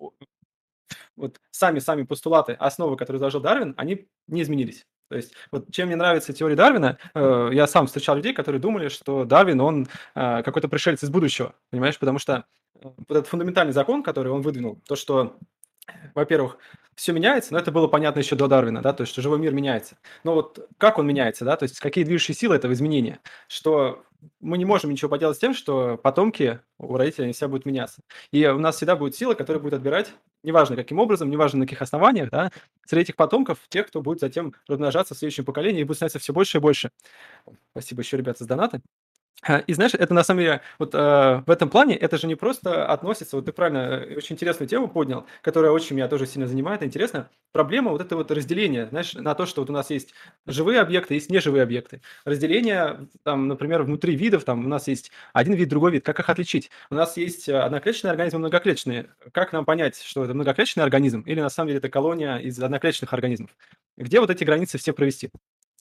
вот 1.16 1.40
сами-сами 1.52 2.04
постулаты, 2.04 2.54
основы, 2.54 2.98
которые 2.98 3.20
заложил 3.20 3.42
Дарвин, 3.42 3.75
они 3.78 4.08
не 4.27 4.42
изменились. 4.42 4.86
То 5.10 5.18
есть, 5.18 5.34
вот 5.51 5.72
чем 5.72 5.88
мне 5.88 5.96
нравится 5.96 6.34
теория 6.34 6.56
Дарвина, 6.56 6.98
э, 7.13 7.50
я 7.53 7.68
сам 7.68 7.86
встречал 7.86 8.15
людей, 8.15 8.34
которые 8.34 8.60
думали, 8.60 8.88
что 8.88 9.25
Дарвин, 9.25 9.62
он 9.62 9.88
э, 10.15 10.42
какой-то 10.42 10.68
пришелец 10.68 11.03
из 11.03 11.10
будущего, 11.10 11.53
понимаешь, 11.70 12.00
потому 12.00 12.18
что 12.18 12.46
э, 12.82 12.89
вот 13.08 13.12
этот 13.12 13.27
фундаментальный 13.27 13.74
закон, 13.74 14.01
который 14.01 14.32
он 14.32 14.42
выдвинул, 14.42 14.82
то, 14.88 14.96
что 14.96 15.38
во-первых, 16.15 16.58
все 16.95 17.13
меняется, 17.13 17.53
но 17.53 17.59
это 17.59 17.71
было 17.71 17.88
понятно 17.88 18.19
еще 18.19 18.35
до 18.35 18.47
Дарвина, 18.47 18.81
да, 18.81 18.93
то 18.93 19.01
есть, 19.01 19.12
что 19.12 19.21
живой 19.21 19.39
мир 19.39 19.53
меняется. 19.53 19.97
Но 20.23 20.33
вот 20.33 20.67
как 20.77 20.97
он 20.97 21.07
меняется, 21.07 21.45
да, 21.45 21.55
то 21.55 21.63
есть 21.63 21.79
какие 21.79 22.03
движущие 22.03 22.35
силы 22.35 22.55
этого 22.55 22.73
изменения, 22.73 23.19
что 23.47 24.03
мы 24.39 24.57
не 24.57 24.65
можем 24.65 24.91
ничего 24.91 25.09
поделать 25.09 25.38
с 25.38 25.39
тем, 25.39 25.53
что 25.53 25.97
потомки 25.97 26.59
у 26.77 26.95
родителей 26.95 27.25
они 27.25 27.33
все 27.33 27.47
будут 27.47 27.65
меняться. 27.65 28.01
И 28.31 28.45
у 28.47 28.59
нас 28.59 28.77
всегда 28.77 28.95
будет 28.95 29.15
сила, 29.15 29.33
которая 29.33 29.62
будет 29.62 29.73
отбирать, 29.73 30.13
неважно 30.43 30.75
каким 30.75 31.00
образом, 31.00 31.29
неважно 31.29 31.59
на 31.59 31.65
каких 31.65 31.81
основаниях, 31.81 32.29
да, 32.29 32.51
среди 32.85 33.03
этих 33.03 33.15
потомков 33.15 33.59
тех, 33.69 33.88
кто 33.88 34.01
будет 34.01 34.19
затем 34.19 34.53
размножаться 34.67 35.13
в 35.13 35.17
следующем 35.17 35.45
поколении 35.45 35.81
и 35.81 35.83
будет 35.83 35.97
становиться 35.97 36.19
все 36.19 36.33
больше 36.33 36.57
и 36.57 36.62
больше. 36.62 36.91
Спасибо 37.71 38.01
еще, 38.01 38.17
ребята, 38.17 38.43
за 38.43 38.50
донаты. 38.50 38.81
А, 39.42 39.58
и 39.60 39.74
знаешь, 39.74 39.94
это 39.94 40.13
на 40.13 40.24
самом 40.24 40.40
деле, 40.42 40.62
вот 40.80 40.96
э, 40.96 40.98
в 41.46 41.50
этом 41.52 41.70
плане, 41.70 41.98
это 41.98 42.18
же 42.18 42.28
не 42.28 42.36
просто 42.36 42.86
относится, 42.88 43.36
вот 43.36 43.46
ты 43.46 43.52
правильно, 43.52 44.02
э, 44.06 44.16
очень 44.16 44.36
интересную 44.36 44.70
тему 44.70 44.88
поднял, 44.88 45.25
которая 45.42 45.72
очень 45.72 45.98
меня 45.98 46.08
тоже 46.08 46.25
сильно 46.28 46.48
занимает, 46.48 46.82
интересно. 46.82 47.30
Проблема 47.52 47.92
вот 47.92 48.00
это 48.02 48.16
вот 48.16 48.32
разделение, 48.32 48.88
знаешь, 48.88 49.13
на 49.16 49.36
то, 49.36 49.46
что 49.46 49.62
вот 49.62 49.70
у 49.70 49.74
нас 49.74 49.90
есть 49.90 50.13
живые 50.46 50.80
объекты, 50.80 51.16
есть 51.16 51.30
неживые 51.30 51.63
объекты. 51.63 52.02
Разделение, 52.24 53.08
там, 53.24 53.50
например, 53.50 53.84
внутри 53.84 54.16
видов, 54.16 54.46
там 54.46 54.63
у 54.66 54.70
нас 54.70 54.88
есть 54.88 55.12
один 55.34 55.56
вид, 55.56 55.68
другой 55.68 55.92
вид, 55.92 56.06
как 56.06 56.20
их 56.20 56.30
отличить? 56.30 56.72
У 56.90 56.96
нас 56.96 57.18
есть 57.18 57.50
э, 57.50 57.60
одноклеточные 57.60 58.12
организмы, 58.12 58.40
многоклеточные. 58.40 59.10
Как 59.34 59.52
нам 59.52 59.66
понять, 59.66 60.02
что 60.02 60.24
это 60.24 60.34
многоклеточный 60.34 60.84
организм 60.84 61.20
или 61.22 61.42
на 61.42 61.50
самом 61.50 61.68
деле 61.68 61.80
это 61.80 61.90
колония 61.90 62.38
из 62.38 62.58
одноклеточных 62.62 63.12
организмов? 63.12 63.50
Где 63.98 64.22
вот 64.22 64.30
эти 64.30 64.46
границы 64.46 64.78
все 64.78 64.94
провести? 64.94 65.32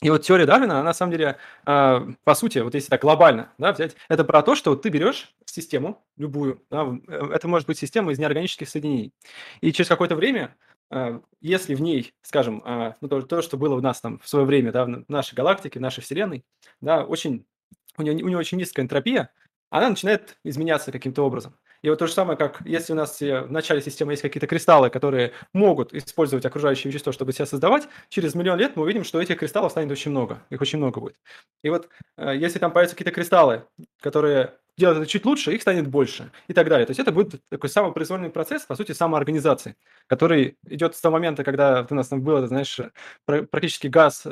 И 0.02 0.10
вот 0.10 0.22
теория 0.22 0.46
Дарвина, 0.46 0.74
она 0.74 0.82
на 0.82 0.94
самом 0.94 1.12
деле, 1.12 1.36
э, 1.64 2.00
по 2.24 2.34
сути, 2.34 2.58
вот 2.58 2.74
если 2.74 2.88
так 2.88 3.00
глобально 3.02 3.52
да, 3.56 3.72
взять, 3.72 3.94
это 4.08 4.24
про 4.24 4.42
то, 4.42 4.56
что 4.56 4.70
вот 4.70 4.82
ты 4.82 4.88
берешь 4.88 5.32
систему 5.44 6.04
любую, 6.16 6.60
да, 6.70 6.88
э, 7.06 7.28
это 7.32 7.46
может 7.46 7.68
быть 7.68 7.78
система 7.78 8.10
из 8.10 8.18
неорганических 8.18 8.68
соединений, 8.68 9.12
и 9.60 9.72
через 9.72 9.88
какое-то 9.88 10.16
время, 10.16 10.56
э, 10.90 11.20
если 11.40 11.76
в 11.76 11.80
ней, 11.80 12.14
скажем, 12.22 12.62
э, 12.64 12.94
ну, 13.00 13.08
то, 13.08 13.22
то, 13.22 13.42
что 13.42 13.56
было 13.56 13.76
у 13.76 13.80
нас 13.80 14.00
там 14.00 14.18
в 14.18 14.28
свое 14.28 14.44
время, 14.44 14.72
да, 14.72 14.86
в 14.86 15.04
нашей 15.08 15.36
галактике, 15.36 15.78
в 15.78 15.82
нашей 15.82 16.02
Вселенной, 16.02 16.44
да, 16.80 17.04
очень, 17.04 17.46
у 17.96 18.02
нее, 18.02 18.24
у 18.24 18.28
нее 18.28 18.38
очень 18.38 18.58
низкая 18.58 18.84
энтропия, 18.84 19.30
она 19.70 19.88
начинает 19.88 20.36
изменяться 20.42 20.90
каким-то 20.90 21.24
образом. 21.24 21.54
И 21.82 21.90
вот 21.90 21.98
то 21.98 22.06
же 22.06 22.12
самое, 22.12 22.38
как 22.38 22.62
если 22.64 22.92
у 22.92 22.96
нас 22.96 23.20
в 23.20 23.50
начале 23.50 23.82
системы 23.82 24.12
есть 24.12 24.22
какие-то 24.22 24.46
кристаллы, 24.46 24.88
которые 24.88 25.32
могут 25.52 25.92
использовать 25.92 26.46
окружающее 26.46 26.90
вещество, 26.90 27.12
чтобы 27.12 27.32
себя 27.32 27.46
создавать, 27.46 27.88
через 28.08 28.34
миллион 28.34 28.58
лет 28.58 28.76
мы 28.76 28.84
увидим, 28.84 29.04
что 29.04 29.20
этих 29.20 29.38
кристаллов 29.38 29.72
станет 29.72 29.90
очень 29.90 30.12
много, 30.12 30.42
их 30.50 30.60
очень 30.60 30.78
много 30.78 31.00
будет. 31.00 31.16
И 31.62 31.70
вот 31.70 31.88
э, 32.16 32.36
если 32.36 32.58
там 32.58 32.72
появятся 32.72 32.96
какие-то 32.96 33.14
кристаллы, 33.14 33.64
которые 34.00 34.54
делать 34.82 34.98
это 34.98 35.06
чуть 35.06 35.24
лучше, 35.24 35.54
их 35.54 35.62
станет 35.62 35.86
больше 35.86 36.30
и 36.48 36.52
так 36.52 36.68
далее. 36.68 36.84
То 36.86 36.90
есть 36.90 37.00
это 37.00 37.12
будет 37.12 37.40
такой 37.48 37.70
самопроизвольный 37.70 38.30
процесс, 38.30 38.62
по 38.62 38.74
сути, 38.74 38.92
самоорганизации, 38.92 39.76
который 40.08 40.56
идет 40.68 40.96
с 40.96 41.00
того 41.00 41.14
момента, 41.14 41.44
когда 41.44 41.86
у 41.88 41.94
нас 41.94 42.08
там 42.08 42.20
было, 42.20 42.46
знаешь, 42.46 42.80
практически 43.24 43.86
газ 43.86 44.26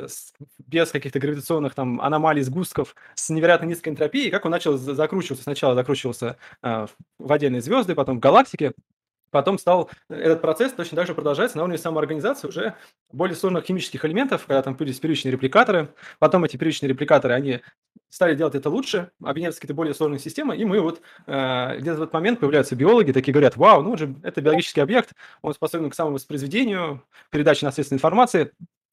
без 0.59 0.91
каких-то 0.91 1.19
гравитационных 1.19 1.73
там 1.73 2.01
аномалий, 2.01 2.41
сгустков, 2.41 2.95
с 3.15 3.29
невероятно 3.29 3.65
низкой 3.65 3.89
энтропией, 3.89 4.29
как 4.29 4.45
он 4.45 4.51
начал 4.51 4.77
закручиваться. 4.77 5.43
Сначала 5.43 5.73
закручивался 5.73 6.37
э, 6.61 6.87
в 7.17 7.31
отдельные 7.31 7.61
звезды, 7.61 7.95
потом 7.95 8.17
в 8.17 8.19
галактике, 8.19 8.73
Потом 9.31 9.57
стал 9.57 9.89
этот 10.09 10.41
процесс 10.41 10.73
точно 10.73 10.97
так 10.97 11.07
же 11.07 11.15
продолжается 11.15 11.57
на 11.57 11.63
уровне 11.63 11.77
самоорганизации 11.77 12.47
уже 12.47 12.75
более 13.11 13.35
сложных 13.35 13.65
химических 13.65 14.03
элементов, 14.05 14.45
когда 14.45 14.61
там 14.61 14.75
появились 14.75 14.99
первичные 14.99 15.31
репликаторы. 15.31 15.93
Потом 16.19 16.43
эти 16.43 16.57
первичные 16.57 16.89
репликаторы, 16.89 17.33
они 17.33 17.61
стали 18.09 18.35
делать 18.35 18.55
это 18.55 18.69
лучше, 18.69 19.11
объединяться 19.23 19.59
какие-то 19.59 19.73
более 19.73 19.93
сложные 19.93 20.19
системы, 20.19 20.55
и 20.57 20.65
мы 20.65 20.81
вот 20.81 21.01
э, 21.27 21.77
где-то 21.79 21.99
в 21.99 22.01
этот 22.03 22.13
момент 22.13 22.41
появляются 22.41 22.75
биологи, 22.75 23.13
такие 23.13 23.31
говорят, 23.31 23.55
вау, 23.55 23.81
ну 23.81 23.95
же, 23.95 24.15
это 24.23 24.41
биологический 24.41 24.81
объект, 24.81 25.13
он 25.41 25.53
способен 25.53 25.89
к 25.89 25.95
самовоспроизведению, 25.95 27.03
передаче 27.29 27.65
наследственной 27.65 27.97
информации, 27.97 28.51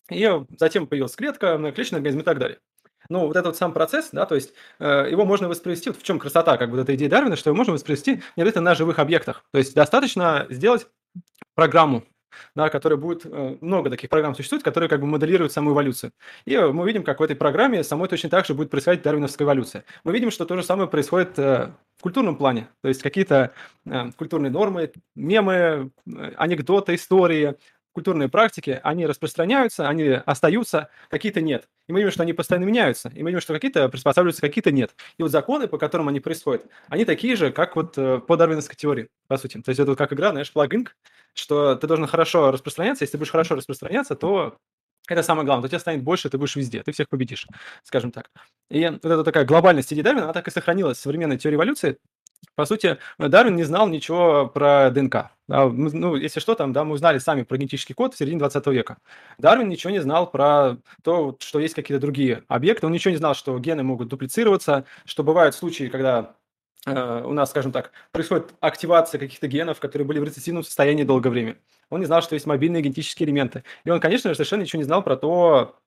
и 0.09 0.31
затем 0.57 0.87
появилась 0.87 1.17
клетка, 1.17 1.59
многоклеточный 1.59 1.99
организм 1.99 2.21
и 2.21 2.25
так 2.25 2.39
далее. 2.39 2.59
Ну, 3.11 3.27
вот 3.27 3.37
этот 3.37 3.57
сам 3.57 3.73
процесс, 3.73 4.11
да, 4.13 4.27
то 4.27 4.35
есть 4.35 4.53
э, 4.79 5.09
его 5.11 5.25
можно 5.25 5.49
воспроизвести, 5.49 5.91
вот 5.91 5.99
в 5.99 6.03
чем 6.03 6.19
красота 6.19 6.59
как 6.59 6.71
бы 6.71 6.79
этой 6.79 6.95
идеи 6.97 7.09
Дарвина, 7.09 7.37
что 7.37 7.51
его 7.51 7.57
можно 7.57 7.73
воспроизвести 7.73 8.23
не 8.37 8.43
обязательно 8.43 8.71
на 8.71 8.75
живых 8.75 8.99
объектах. 8.99 9.45
То 9.51 9.59
есть 9.59 9.75
достаточно 9.75 10.47
сделать 10.51 10.87
программу, 11.55 12.05
да, 12.55 12.69
которая 12.69 12.99
будет, 12.99 13.25
э, 13.25 13.57
много 13.61 13.91
таких 13.91 14.11
программ 14.11 14.35
существует, 14.35 14.63
которые 14.63 14.91
как 14.91 15.01
бы 15.01 15.07
моделируют 15.07 15.53
саму 15.53 15.73
эволюцию. 15.73 16.13
И 16.45 16.57
мы 16.57 16.87
видим, 16.87 17.03
как 17.03 17.21
в 17.21 17.23
этой 17.23 17.37
программе 17.37 17.83
самой 17.83 18.09
точно 18.09 18.29
так 18.29 18.47
же 18.47 18.55
будет 18.55 18.71
происходить 18.71 19.03
дарвиновская 19.03 19.47
эволюция. 19.47 19.85
Мы 20.05 20.13
видим, 20.13 20.31
что 20.31 20.45
то 20.45 20.55
же 20.57 20.63
самое 20.63 20.89
происходит 20.89 21.39
э, 21.39 21.73
в 21.97 22.03
культурном 22.03 22.37
плане, 22.37 22.69
то 22.83 22.89
есть 22.89 23.03
какие-то 23.03 23.53
э, 23.87 24.11
культурные 24.17 24.51
нормы, 24.51 24.93
мемы, 25.17 25.91
анекдоты, 26.37 26.95
истории, 26.95 27.57
культурные 27.99 28.29
практики, 28.29 28.79
они 28.85 29.07
распространяются, 29.07 29.89
они 29.89 30.09
остаются, 30.25 30.89
какие-то 31.11 31.41
нет. 31.41 31.69
И 31.89 31.93
мы 31.93 31.99
видим, 31.99 32.13
что 32.13 32.23
они 32.23 32.33
постоянно 32.33 32.65
меняются. 32.65 33.09
И 33.09 33.25
мы 33.25 33.31
видим, 33.31 33.41
что 33.41 33.53
какие-то 33.55 33.89
приспосабливаются, 33.89 34.41
какие-то 34.41 34.71
нет. 34.71 34.95
И 35.17 35.23
вот 35.25 35.33
законы, 35.33 35.67
по 35.67 35.79
которым 35.79 36.07
они 36.07 36.21
происходят, 36.21 36.65
они 36.87 37.05
такие 37.05 37.35
же, 37.35 37.51
как 37.51 37.75
вот 37.75 37.99
э, 37.99 38.21
по 38.21 38.37
дарвиновской 38.37 38.77
теории, 38.77 39.09
по 39.27 39.37
сути. 39.37 39.61
То 39.61 39.71
есть 39.71 39.81
это 39.81 39.91
вот 39.91 39.99
как 39.99 40.13
игра, 40.13 40.31
знаешь, 40.31 40.53
плагинг, 40.53 40.95
что 41.35 41.75
ты 41.75 41.89
должен 41.89 42.07
хорошо 42.07 42.53
распространяться. 42.53 43.03
Если 43.03 43.13
ты 43.13 43.19
будешь 43.19 43.33
хорошо 43.33 43.57
распространяться, 43.57 44.15
то 44.15 44.59
это 45.09 45.25
самое 45.25 45.45
главное. 45.45 45.67
У 45.67 45.69
тебя 45.69 45.81
станет 45.81 46.05
больше, 46.05 46.31
ты 46.31 46.39
будешь 46.39 46.55
везде, 46.55 46.85
ты 46.85 46.93
всех 46.93 47.09
победишь, 47.09 47.49
скажем 47.83 48.13
так. 48.13 48.31
И 48.71 48.87
вот 48.87 49.05
эта 49.05 49.25
такая 49.25 49.45
глобальность 49.45 49.93
идеи 49.93 50.03
Дарвина, 50.03 50.25
она 50.25 50.33
так 50.33 50.47
и 50.47 50.53
сохранилась 50.53 50.99
в 50.99 51.01
современной 51.01 51.39
теории 51.39 51.57
эволюции. 51.57 51.99
По 52.55 52.65
сути, 52.65 52.99
Дарвин 53.19 53.55
не 53.57 53.63
знал 53.63 53.87
ничего 53.87 54.49
про 54.49 54.91
ДНК. 54.91 55.31
Да, 55.47 55.67
ну, 55.69 56.17
если 56.17 56.41
что, 56.41 56.55
там, 56.55 56.73
да, 56.73 56.85
мы 56.85 56.95
узнали 56.95 57.19
сами 57.19 57.43
про 57.43 57.57
генетический 57.57 57.95
код 57.95 58.15
в 58.15 58.19
середине 58.19 58.41
20 58.41 58.67
века. 58.67 58.99
Дарвин 59.39 59.69
ничего 59.69 59.91
не 59.91 60.01
знал 60.01 60.31
про 60.31 60.77
то, 61.03 61.37
что 61.41 61.59
есть 61.61 61.75
какие-то 61.75 62.01
другие 62.01 62.45
объекты. 62.49 62.87
Он 62.87 62.93
ничего 62.93 63.13
не 63.13 63.17
знал, 63.17 63.35
что 63.35 63.59
гены 63.59 63.83
могут 63.83 64.09
дуплицироваться, 64.09 64.85
что 65.05 65.23
бывают 65.23 65.55
случаи, 65.55 65.85
когда 65.85 66.35
э, 66.85 67.23
у 67.25 67.33
нас, 67.33 67.51
скажем 67.51 67.73
так, 67.73 67.93
происходит 68.13 68.53
активация 68.61 69.19
каких-то 69.19 69.47
генов, 69.47 69.81
которые 69.81 70.07
были 70.07 70.19
в 70.19 70.25
рецессивном 70.25 70.65
состоянии 70.65 71.05
долгое 71.05 71.31
время. 71.31 71.59
Он 71.91 72.01
не 72.01 72.07
знал, 72.07 72.23
что 72.23 72.35
есть 72.35 72.47
мобильные 72.47 72.83
генетические 72.83 73.29
элементы. 73.29 73.65
И 73.85 73.91
он, 73.91 74.01
конечно 74.01 74.31
же, 74.31 74.35
совершенно 74.35 74.63
ничего 74.63 74.81
не 74.81 74.85
знал 74.85 75.03
про 75.03 75.17
то, 75.17 75.79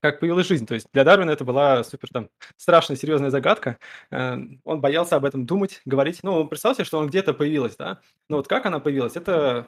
как 0.00 0.20
появилась 0.20 0.46
жизнь. 0.46 0.66
То 0.66 0.74
есть 0.74 0.86
для 0.92 1.04
Дарвина 1.04 1.30
это 1.30 1.44
была 1.44 1.84
супер 1.84 2.08
там 2.10 2.28
страшная, 2.56 2.96
серьезная 2.96 3.30
загадка. 3.30 3.78
Э, 4.10 4.38
он 4.64 4.80
боялся 4.80 5.16
об 5.16 5.24
этом 5.24 5.46
думать, 5.46 5.80
говорить. 5.84 6.20
Ну, 6.22 6.46
представь 6.46 6.76
себе, 6.76 6.84
что 6.84 6.98
он 6.98 7.08
где-то 7.08 7.34
появилась, 7.34 7.76
да. 7.76 8.00
Но 8.28 8.38
вот 8.38 8.48
как 8.48 8.66
она 8.66 8.80
появилась, 8.80 9.16
это, 9.16 9.66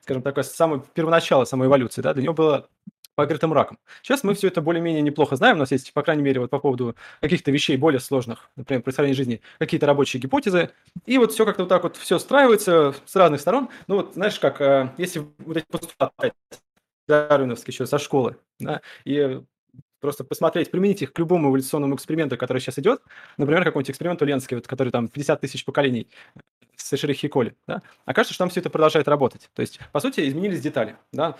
скажем, 0.00 0.22
такое 0.22 0.44
самое 0.44 0.82
первоначало 0.94 1.44
самой 1.44 1.68
эволюции, 1.68 2.02
да. 2.02 2.14
Для 2.14 2.24
него 2.24 2.34
было 2.34 2.68
покрытым 3.16 3.52
раком. 3.52 3.78
Сейчас 4.02 4.22
мы 4.22 4.34
все 4.34 4.48
это 4.48 4.60
более-менее 4.60 5.02
неплохо 5.02 5.36
знаем. 5.36 5.56
У 5.56 5.60
нас 5.60 5.72
есть, 5.72 5.92
по 5.92 6.02
крайней 6.02 6.22
мере, 6.22 6.40
вот 6.40 6.50
по 6.50 6.58
поводу 6.60 6.94
каких-то 7.20 7.50
вещей 7.50 7.76
более 7.76 7.98
сложных, 7.98 8.50
например, 8.56 8.82
происхождения 8.82 9.16
жизни, 9.16 9.40
какие-то 9.58 9.86
рабочие 9.86 10.20
гипотезы. 10.20 10.70
И 11.06 11.18
вот 11.18 11.32
все 11.32 11.44
как-то 11.44 11.62
вот 11.62 11.68
так 11.68 11.82
вот 11.82 11.96
все 11.96 12.18
страивается 12.18 12.94
с 13.06 13.16
разных 13.16 13.40
сторон. 13.40 13.70
Ну 13.86 13.96
вот, 13.96 14.12
знаешь, 14.14 14.38
как, 14.38 14.60
э, 14.60 14.92
если 14.98 15.26
вот 15.38 15.56
эти 15.56 15.64
постулаты 15.66 16.32
дарвиновские 17.08 17.72
еще 17.72 17.86
со 17.86 17.98
школы, 17.98 18.36
да, 18.58 18.80
и 19.04 19.40
просто 20.00 20.24
посмотреть, 20.24 20.70
применить 20.70 21.02
их 21.02 21.12
к 21.12 21.18
любому 21.18 21.50
эволюционному 21.50 21.94
эксперименту, 21.96 22.36
который 22.36 22.58
сейчас 22.58 22.78
идет, 22.78 23.00
например, 23.36 23.64
какой-нибудь 23.64 23.90
эксперимент 23.90 24.22
Уленский, 24.22 24.56
вот, 24.56 24.66
который 24.66 24.90
там 24.90 25.08
50 25.08 25.40
тысяч 25.40 25.64
поколений 25.64 26.08
с 26.76 26.92
Эшерихи 26.92 27.28
Коли, 27.28 27.56
да, 27.66 27.82
окажется, 28.04 28.34
что 28.34 28.44
там 28.44 28.50
все 28.50 28.60
это 28.60 28.70
продолжает 28.70 29.08
работать. 29.08 29.50
То 29.54 29.62
есть, 29.62 29.80
по 29.92 30.00
сути, 30.00 30.28
изменились 30.28 30.60
детали, 30.60 30.96
да. 31.12 31.36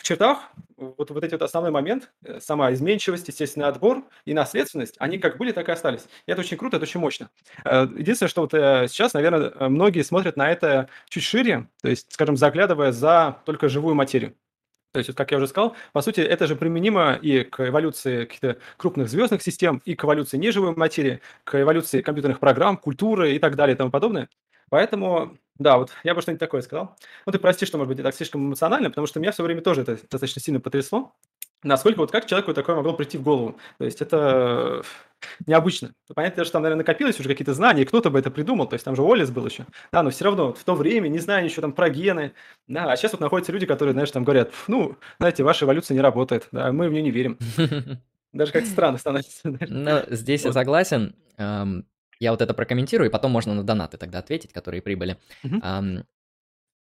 В 0.00 0.02
чертах 0.02 0.50
вот, 0.78 1.10
вот 1.10 1.22
эти 1.22 1.32
вот 1.32 1.42
основной 1.42 1.70
момент, 1.70 2.10
э, 2.24 2.40
сама 2.40 2.72
изменчивость, 2.72 3.28
естественный 3.28 3.66
отбор 3.66 4.02
и 4.24 4.32
наследственность, 4.32 4.94
они 4.98 5.18
как 5.18 5.36
были, 5.36 5.52
так 5.52 5.68
и 5.68 5.72
остались. 5.72 6.06
И 6.24 6.32
это 6.32 6.40
очень 6.40 6.56
круто, 6.56 6.78
это 6.78 6.84
очень 6.84 7.00
мощно. 7.00 7.28
Э, 7.66 7.86
единственное, 7.94 8.30
что 8.30 8.40
вот 8.40 8.54
э, 8.54 8.86
сейчас, 8.88 9.12
наверное, 9.12 9.52
многие 9.68 10.02
смотрят 10.02 10.38
на 10.38 10.50
это 10.50 10.88
чуть 11.10 11.22
шире, 11.22 11.68
то 11.82 11.90
есть, 11.90 12.10
скажем, 12.14 12.38
заглядывая 12.38 12.92
за 12.92 13.42
только 13.44 13.68
живую 13.68 13.94
материю. 13.94 14.34
То 14.92 15.00
есть, 15.00 15.14
как 15.14 15.30
я 15.32 15.36
уже 15.36 15.46
сказал, 15.48 15.76
по 15.92 16.00
сути, 16.00 16.20
это 16.22 16.46
же 16.46 16.56
применимо 16.56 17.12
и 17.20 17.44
к 17.44 17.68
эволюции 17.68 18.24
каких-то 18.24 18.56
крупных 18.78 19.10
звездных 19.10 19.42
систем, 19.42 19.82
и 19.84 19.94
к 19.94 20.02
эволюции 20.02 20.38
неживой 20.38 20.74
материи, 20.74 21.20
к 21.44 21.60
эволюции 21.60 22.00
компьютерных 22.00 22.40
программ, 22.40 22.78
культуры 22.78 23.34
и 23.34 23.38
так 23.38 23.54
далее 23.54 23.74
и 23.74 23.76
тому 23.76 23.90
подобное. 23.90 24.30
Поэтому, 24.70 25.36
да, 25.60 25.76
вот 25.76 25.92
я 26.04 26.14
бы 26.14 26.22
что-нибудь 26.22 26.40
такое 26.40 26.62
сказал. 26.62 26.96
Ну, 27.26 27.32
ты 27.32 27.38
прости, 27.38 27.66
что, 27.66 27.76
может 27.76 27.88
быть, 27.88 27.98
я 27.98 28.04
так 28.04 28.14
слишком 28.14 28.46
эмоционально, 28.46 28.88
потому 28.88 29.06
что 29.06 29.20
меня 29.20 29.30
все 29.30 29.42
время 29.42 29.60
тоже 29.60 29.82
это 29.82 29.98
достаточно 30.10 30.40
сильно 30.40 30.58
потрясло. 30.58 31.12
Насколько 31.62 31.98
вот 31.98 32.10
как 32.10 32.24
человеку 32.24 32.54
такое 32.54 32.76
могло 32.76 32.94
прийти 32.94 33.18
в 33.18 33.22
голову? 33.22 33.58
То 33.76 33.84
есть 33.84 34.00
это 34.00 34.82
необычно. 35.46 35.92
Понятно, 36.14 36.44
что 36.44 36.54
там, 36.54 36.62
наверное, 36.62 36.80
накопилось 36.80 37.20
уже 37.20 37.28
какие-то 37.28 37.52
знания, 37.52 37.84
кто-то 37.84 38.08
бы 38.08 38.18
это 38.18 38.30
придумал, 38.30 38.66
то 38.66 38.74
есть 38.74 38.86
там 38.86 38.96
же 38.96 39.02
Уоллес 39.02 39.30
был 39.30 39.44
еще. 39.44 39.66
Да, 39.92 40.02
но 40.02 40.08
все 40.08 40.24
равно 40.24 40.54
в 40.54 40.64
то 40.64 40.74
время, 40.74 41.08
не 41.08 41.18
знаю 41.18 41.44
ничего 41.44 41.60
там 41.60 41.74
про 41.74 41.90
гены, 41.90 42.32
да, 42.66 42.90
а 42.90 42.96
сейчас 42.96 43.12
вот 43.12 43.20
находятся 43.20 43.52
люди, 43.52 43.66
которые, 43.66 43.92
знаешь, 43.92 44.10
там 44.10 44.24
говорят, 44.24 44.52
ну, 44.66 44.96
знаете, 45.18 45.44
ваша 45.44 45.66
эволюция 45.66 45.94
не 45.94 46.00
работает, 46.00 46.48
да, 46.52 46.72
мы 46.72 46.88
в 46.88 46.92
нее 46.92 47.02
не 47.02 47.10
верим. 47.10 47.38
Даже 48.32 48.52
как-то 48.52 48.70
странно 48.70 48.96
становится. 48.96 49.40
Ну, 49.68 50.00
здесь 50.08 50.46
я 50.46 50.52
согласен. 50.54 51.14
Я 52.20 52.30
вот 52.30 52.42
это 52.42 52.54
прокомментирую, 52.54 53.08
и 53.08 53.12
потом 53.12 53.32
можно 53.32 53.54
на 53.54 53.64
донаты 53.64 53.96
тогда 53.96 54.20
ответить, 54.20 54.52
которые 54.52 54.82
прибыли. 54.82 55.18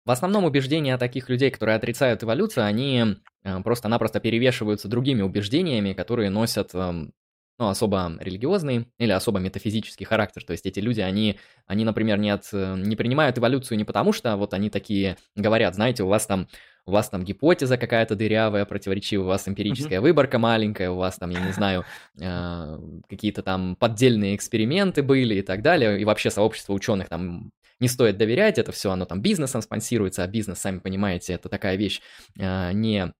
В 0.06 0.10
основном 0.10 0.44
убеждения 0.44 0.98
таких 0.98 1.30
людей, 1.30 1.50
которые 1.50 1.76
отрицают 1.76 2.22
эволюцию, 2.22 2.66
они 2.66 3.16
э, 3.42 3.60
просто-напросто 3.62 4.20
перевешиваются 4.20 4.86
другими 4.86 5.22
убеждениями, 5.22 5.94
которые 5.94 6.28
носят 6.28 6.74
эм, 6.74 7.14
ну, 7.58 7.68
особо 7.68 8.12
религиозный 8.20 8.88
или 8.98 9.12
особо 9.12 9.38
метафизический 9.38 10.04
характер. 10.04 10.44
То 10.44 10.52
есть 10.52 10.66
эти 10.66 10.80
люди, 10.80 11.00
они, 11.00 11.38
они 11.66 11.84
например, 11.84 12.18
не, 12.18 12.28
от, 12.28 12.48
э, 12.52 12.74
не 12.76 12.96
принимают 12.96 13.38
эволюцию 13.38 13.78
не 13.78 13.84
потому, 13.84 14.12
что 14.12 14.36
вот 14.36 14.52
они 14.52 14.68
такие 14.68 15.16
говорят, 15.36 15.74
знаете, 15.74 16.02
у 16.02 16.08
вас 16.08 16.26
там 16.26 16.48
у 16.86 16.92
вас 16.92 17.08
там 17.08 17.24
гипотеза 17.24 17.76
какая-то 17.76 18.14
дырявая, 18.14 18.64
противоречивая, 18.64 19.24
у 19.24 19.28
вас 19.28 19.48
эмпирическая 19.48 19.98
mm-hmm. 19.98 20.02
выборка 20.02 20.38
маленькая, 20.38 20.90
у 20.90 20.96
вас 20.96 21.16
там, 21.16 21.30
я 21.30 21.40
не 21.40 21.52
знаю, 21.54 21.84
э, 22.20 22.78
какие-то 23.08 23.42
там 23.42 23.76
поддельные 23.76 24.36
эксперименты 24.36 25.02
были 25.02 25.36
и 25.36 25.42
так 25.42 25.62
далее, 25.62 26.00
и 26.00 26.04
вообще 26.04 26.30
сообщество 26.30 26.72
ученых 26.72 27.08
там 27.08 27.50
не 27.80 27.88
стоит 27.88 28.16
доверять, 28.16 28.58
это 28.58 28.72
все 28.72 28.90
оно 28.90 29.04
там 29.04 29.20
бизнесом 29.20 29.62
спонсируется, 29.62 30.22
а 30.22 30.26
бизнес, 30.26 30.58
сами 30.58 30.78
понимаете, 30.78 31.34
это 31.34 31.48
такая 31.48 31.76
вещь 31.76 32.00
э, 32.38 32.72
не 32.72 33.12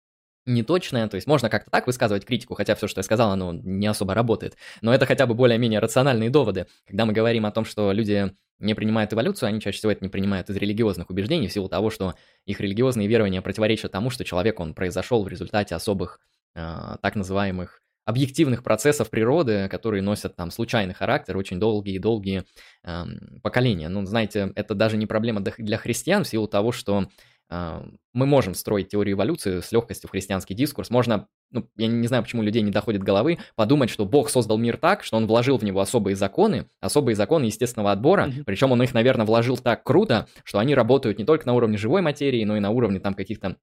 неточная, 0.47 1.09
то 1.09 1.14
есть 1.14 1.26
можно 1.26 1.49
как-то 1.49 1.71
так 1.71 1.87
высказывать 1.87 2.26
критику, 2.26 2.54
хотя 2.54 2.75
все, 2.75 2.87
что 2.87 2.99
я 2.99 3.02
сказал, 3.02 3.30
оно 3.30 3.52
не 3.52 3.87
особо 3.87 4.14
работает, 4.14 4.56
но 4.83 4.94
это 4.94 5.06
хотя 5.06 5.26
бы 5.26 5.35
более-менее 5.35 5.80
рациональные 5.80 6.30
доводы. 6.30 6.66
Когда 6.87 7.06
мы 7.06 7.12
говорим 7.12 7.47
о 7.47 7.50
том, 7.50 7.64
что 7.64 7.92
люди 7.92 8.30
не 8.58 8.75
принимают 8.75 9.12
эволюцию, 9.12 9.49
они 9.49 9.61
чаще 9.61 9.78
всего 9.78 9.92
это 9.92 10.04
не 10.04 10.08
принимают 10.08 10.49
из 10.50 10.56
религиозных 10.56 11.11
убеждений, 11.11 11.49
в 11.49 11.52
силу 11.52 11.68
того, 11.68 11.90
что 11.90 12.14
их 12.46 12.61
религиозные 12.61 13.08
верования 13.08 13.42
противоречат 13.42 13.92
тому, 13.92 14.11
что 14.11 14.25
человек, 14.25 14.61
он 14.61 14.75
произошел 14.75 15.25
в 15.25 15.28
результате 15.28 15.75
особых 15.75 16.20
э, 16.54 16.96
так 17.02 17.16
называемых 17.16 17.80
объективных 18.04 18.62
процессов 18.62 19.08
природы, 19.11 19.68
которые 19.68 20.02
носят 20.02 20.37
там 20.37 20.50
случайный 20.50 20.94
характер, 20.94 21.37
очень 21.37 21.58
долгие-долгие 21.58 22.44
э, 22.82 23.04
поколения. 23.42 23.88
Ну, 23.88 24.04
знаете, 24.04 24.52
это 24.54 24.75
даже 24.75 24.96
не 24.96 25.06
проблема 25.06 25.40
для 25.40 25.78
христиан 25.78 26.25
в 26.25 26.28
силу 26.28 26.46
того, 26.46 26.70
что 26.73 27.08
мы 27.50 28.26
можем 28.26 28.54
строить 28.54 28.88
теорию 28.88 29.16
эволюции 29.16 29.60
с 29.60 29.70
легкостью 29.72 30.08
в 30.08 30.12
христианский 30.12 30.54
дискурс. 30.54 30.90
Можно, 30.90 31.26
ну, 31.50 31.68
я 31.76 31.86
не 31.86 32.06
знаю, 32.06 32.22
почему 32.22 32.42
людей 32.42 32.62
не 32.62 32.70
доходит 32.70 33.02
головы, 33.02 33.38
подумать, 33.54 33.90
что 33.90 34.06
Бог 34.06 34.30
создал 34.30 34.56
мир 34.56 34.76
так, 34.76 35.04
что 35.04 35.16
он 35.16 35.26
вложил 35.26 35.58
в 35.58 35.62
него 35.62 35.80
особые 35.80 36.16
законы, 36.16 36.68
особые 36.80 37.16
законы 37.16 37.44
естественного 37.44 37.92
отбора, 37.92 38.28
mm-hmm. 38.28 38.44
причем 38.44 38.72
он 38.72 38.82
их, 38.82 38.94
наверное, 38.94 39.26
вложил 39.26 39.56
так 39.58 39.82
круто, 39.84 40.26
что 40.44 40.58
они 40.58 40.74
работают 40.74 41.18
не 41.18 41.24
только 41.24 41.46
на 41.46 41.54
уровне 41.54 41.76
живой 41.76 42.02
материи, 42.02 42.44
но 42.44 42.56
и 42.56 42.60
на 42.60 42.70
уровне 42.70 43.00
там 43.00 43.14
каких-то 43.14 43.56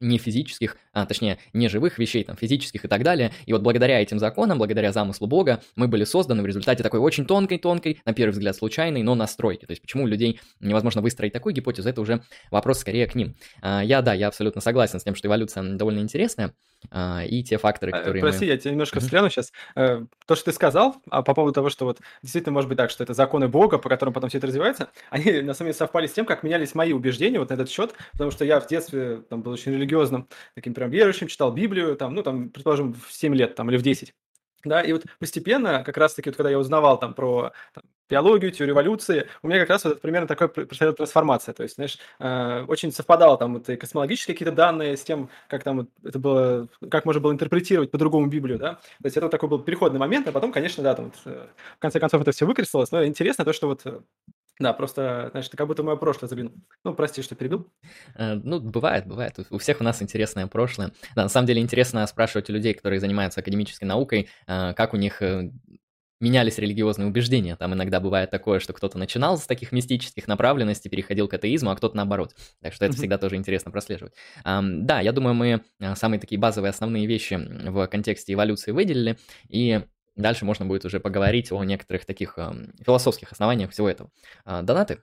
не 0.00 0.18
физических, 0.18 0.76
а 0.92 1.06
точнее 1.06 1.38
не 1.52 1.68
живых 1.68 1.98
вещей, 1.98 2.24
там 2.24 2.36
физических 2.36 2.84
и 2.84 2.88
так 2.88 3.02
далее. 3.02 3.32
И 3.46 3.52
вот 3.52 3.62
благодаря 3.62 4.00
этим 4.00 4.18
законам, 4.18 4.58
благодаря 4.58 4.92
замыслу 4.92 5.26
Бога, 5.26 5.62
мы 5.74 5.88
были 5.88 6.04
созданы 6.04 6.42
в 6.42 6.46
результате 6.46 6.82
такой 6.82 7.00
очень 7.00 7.26
тонкой-тонкой, 7.26 8.00
на 8.04 8.12
первый 8.12 8.32
взгляд 8.32 8.56
случайной, 8.56 9.02
но 9.02 9.14
настройки. 9.14 9.64
То 9.64 9.72
есть 9.72 9.82
почему 9.82 10.04
у 10.04 10.06
людей 10.06 10.40
невозможно 10.60 11.00
выстроить 11.00 11.32
такую 11.32 11.54
гипотезу, 11.54 11.88
это 11.88 12.00
уже 12.00 12.22
вопрос 12.50 12.80
скорее 12.80 13.06
к 13.06 13.14
ним. 13.14 13.34
А, 13.62 13.82
я, 13.82 14.02
да, 14.02 14.14
я 14.14 14.28
абсолютно 14.28 14.60
согласен 14.60 15.00
с 15.00 15.04
тем, 15.04 15.14
что 15.14 15.28
эволюция 15.28 15.62
довольно 15.62 16.00
интересная, 16.00 16.54
а, 16.90 17.24
и 17.24 17.42
те 17.42 17.58
факторы, 17.58 17.92
а, 17.92 17.98
которые 17.98 18.22
Прости, 18.22 18.44
мы... 18.44 18.52
я 18.52 18.58
тебя 18.58 18.70
немножко 18.72 19.00
встряну 19.00 19.28
сейчас. 19.28 19.52
Э, 19.74 20.04
то, 20.26 20.34
что 20.34 20.46
ты 20.46 20.52
сказал 20.52 20.96
а 21.10 21.22
по 21.22 21.34
поводу 21.34 21.52
того, 21.52 21.70
что 21.70 21.84
вот 21.84 22.00
действительно 22.22 22.52
может 22.52 22.68
быть 22.68 22.78
так, 22.78 22.90
что 22.90 23.02
это 23.02 23.14
законы 23.14 23.48
Бога, 23.48 23.78
по 23.78 23.88
которым 23.88 24.14
потом 24.14 24.28
все 24.30 24.38
это 24.38 24.46
развивается, 24.46 24.90
они 25.10 25.40
на 25.42 25.54
самом 25.54 25.68
деле 25.68 25.74
совпали 25.74 26.06
с 26.06 26.12
тем, 26.12 26.26
как 26.26 26.42
менялись 26.42 26.74
мои 26.74 26.92
убеждения 26.92 27.38
вот 27.38 27.50
на 27.50 27.54
этот 27.54 27.70
счет, 27.70 27.94
потому 28.12 28.30
что 28.30 28.44
я 28.44 28.60
в 28.60 28.68
детстве 28.68 29.22
там 29.28 29.42
был 29.42 29.52
очень 29.52 29.72
религиозным, 29.86 30.28
таким 30.54 30.74
прям 30.74 30.90
верующим, 30.90 31.28
читал 31.28 31.52
Библию, 31.52 31.96
там, 31.96 32.14
ну, 32.14 32.22
там, 32.22 32.50
предположим, 32.50 32.94
в 32.94 33.12
7 33.12 33.34
лет 33.34 33.54
там, 33.54 33.70
или 33.70 33.76
в 33.76 33.82
10. 33.82 34.14
Да, 34.64 34.80
и 34.82 34.92
вот 34.92 35.04
постепенно, 35.18 35.84
как 35.84 35.96
раз-таки, 35.96 36.28
вот, 36.28 36.36
когда 36.36 36.50
я 36.50 36.58
узнавал 36.58 36.98
там 36.98 37.14
про 37.14 37.52
там, 37.72 37.84
биологию, 38.10 38.50
теорию 38.50 38.74
эволюции, 38.74 39.28
у 39.42 39.48
меня 39.48 39.60
как 39.60 39.70
раз 39.70 39.84
вот 39.84 40.00
примерно 40.00 40.26
такая 40.26 40.48
происходила 40.48 40.92
трансформация. 40.92 41.54
То 41.54 41.62
есть, 41.62 41.76
знаешь, 41.76 41.98
э, 42.18 42.64
очень 42.66 42.90
совпадало 42.92 43.38
там 43.38 43.54
вот 43.54 43.68
и 43.68 43.76
космологические 43.76 44.34
какие-то 44.34 44.54
данные 44.54 44.96
с 44.96 45.02
тем, 45.02 45.28
как 45.48 45.62
там 45.62 45.78
вот 45.78 45.88
это 46.02 46.18
было, 46.18 46.68
как 46.90 47.04
можно 47.04 47.20
было 47.20 47.32
интерпретировать 47.32 47.90
по-другому 47.90 48.26
Библию, 48.26 48.58
да. 48.58 48.74
То 48.74 49.04
есть 49.04 49.16
это 49.16 49.26
вот 49.26 49.30
такой 49.30 49.48
был 49.48 49.60
переходный 49.60 50.00
момент, 50.00 50.26
а 50.26 50.32
потом, 50.32 50.52
конечно, 50.52 50.82
да, 50.82 50.94
там 50.94 51.06
вот, 51.06 51.14
э, 51.26 51.46
в 51.76 51.78
конце 51.78 52.00
концов 52.00 52.22
это 52.22 52.32
все 52.32 52.46
выкрестилось, 52.46 52.90
но 52.90 53.04
интересно 53.04 53.44
то, 53.44 53.52
что 53.52 53.68
вот 53.68 53.82
э, 53.84 54.00
да, 54.58 54.72
просто, 54.72 55.28
знаешь, 55.32 55.48
ты 55.48 55.56
как 55.56 55.66
будто 55.66 55.82
мое 55.82 55.96
прошлое 55.96 56.28
заглянул. 56.28 56.54
Ну, 56.82 56.94
прости, 56.94 57.20
что 57.20 57.34
перебил. 57.34 57.70
Э, 58.14 58.34
ну, 58.34 58.58
бывает, 58.58 59.06
бывает. 59.06 59.38
У 59.50 59.58
всех 59.58 59.80
у 59.80 59.84
нас 59.84 60.00
интересное 60.00 60.46
прошлое. 60.46 60.92
Да, 61.14 61.24
на 61.24 61.28
самом 61.28 61.46
деле 61.46 61.60
интересно 61.60 62.06
спрашивать 62.06 62.48
у 62.48 62.54
людей, 62.54 62.72
которые 62.72 62.98
занимаются 63.00 63.40
академической 63.40 63.84
наукой, 63.84 64.28
э, 64.46 64.72
как 64.74 64.94
у 64.94 64.96
них 64.96 65.20
э, 65.20 65.50
менялись 66.20 66.56
религиозные 66.56 67.06
убеждения. 67.06 67.56
Там 67.56 67.74
иногда 67.74 68.00
бывает 68.00 68.30
такое, 68.30 68.58
что 68.58 68.72
кто-то 68.72 68.96
начинал 68.96 69.36
с 69.36 69.46
таких 69.46 69.72
мистических 69.72 70.26
направленностей, 70.26 70.90
переходил 70.90 71.28
к 71.28 71.34
атеизму, 71.34 71.70
а 71.70 71.76
кто-то 71.76 71.94
наоборот. 71.94 72.34
Так 72.62 72.72
что 72.72 72.86
это 72.86 72.96
всегда 72.96 73.18
тоже 73.18 73.36
интересно 73.36 73.70
прослеживать. 73.70 74.14
Да, 74.42 75.00
я 75.00 75.12
думаю, 75.12 75.34
мы 75.34 75.62
самые 75.94 76.18
такие 76.18 76.40
базовые 76.40 76.70
основные 76.70 77.06
вещи 77.06 77.34
в 77.38 77.86
контексте 77.88 78.32
эволюции 78.32 78.70
выделили. 78.72 79.18
И 79.50 79.82
Дальше 80.16 80.46
можно 80.46 80.64
будет 80.64 80.84
уже 80.84 80.98
поговорить 80.98 81.52
о 81.52 81.62
некоторых 81.62 82.06
таких 82.06 82.38
э, 82.38 82.50
философских 82.84 83.32
основаниях 83.32 83.70
всего 83.70 83.88
этого. 83.88 84.10
Э, 84.46 84.62
донаты? 84.62 85.02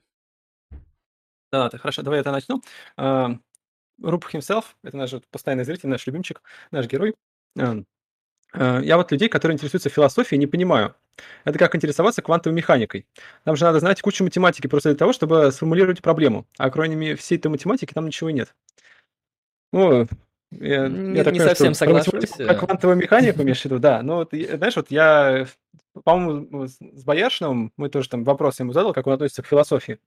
Донаты, 1.52 1.78
хорошо, 1.78 2.02
давай 2.02 2.18
я 2.18 2.22
это 2.22 2.32
начну. 2.32 2.64
Uh, 2.98 3.38
Руп 4.02 4.26
himself, 4.34 4.66
это 4.84 4.98
наш 4.98 5.14
постоянный 5.30 5.66
зритель, 5.66 5.88
наш 5.88 6.08
любимчик, 6.08 6.42
наш 6.72 6.88
герой. 6.88 7.14
Uh, 7.56 7.86
uh, 8.56 8.84
я 8.84 8.98
вот 8.98 9.12
людей, 9.12 9.30
которые 9.30 9.54
интересуются 9.54 9.90
философией, 9.90 10.40
не 10.40 10.48
понимаю. 10.48 10.96
Это 11.44 11.60
как 11.60 11.76
интересоваться 11.76 12.24
квантовой 12.24 12.58
механикой. 12.58 13.06
Нам 13.46 13.56
же 13.56 13.66
надо 13.66 13.80
знать 13.80 14.02
кучу 14.02 14.24
математики 14.24 14.66
просто 14.66 14.90
для 14.90 14.98
того, 14.98 15.14
чтобы 15.14 15.52
сформулировать 15.52 16.02
проблему. 16.02 16.48
А 16.58 16.72
кроме 16.72 17.16
всей 17.16 17.38
этой 17.38 17.50
математики 17.50 17.94
там 17.94 18.08
ничего 18.08 18.32
нет. 18.32 18.56
Ну, 19.72 20.08
я, 20.60 20.88
не, 20.88 21.18
я 21.18 21.24
не 21.24 21.24
понимаю, 21.24 21.50
совсем 21.50 21.74
соглашусь. 21.74 22.32
Про 22.32 22.56
квантовую 22.56 22.98
механику 22.98 23.42
имеешь 23.42 23.62
в 23.62 23.66
виду, 23.66 23.80
да. 23.80 24.02
Ну, 24.02 24.16
вот, 24.18 24.30
знаешь, 24.32 24.76
вот 24.76 24.92
я, 24.92 25.48
по-моему, 26.04 26.68
с 26.68 27.04
Бояршиным, 27.04 27.72
мы 27.78 27.90
тоже 27.90 28.10
там 28.10 28.24
вопрос 28.24 28.60
ему 28.60 28.74
задал, 28.74 28.94
как 28.94 29.08
он 29.08 29.14
относится 29.14 29.44
к 29.44 29.48
философии. 29.48 30.00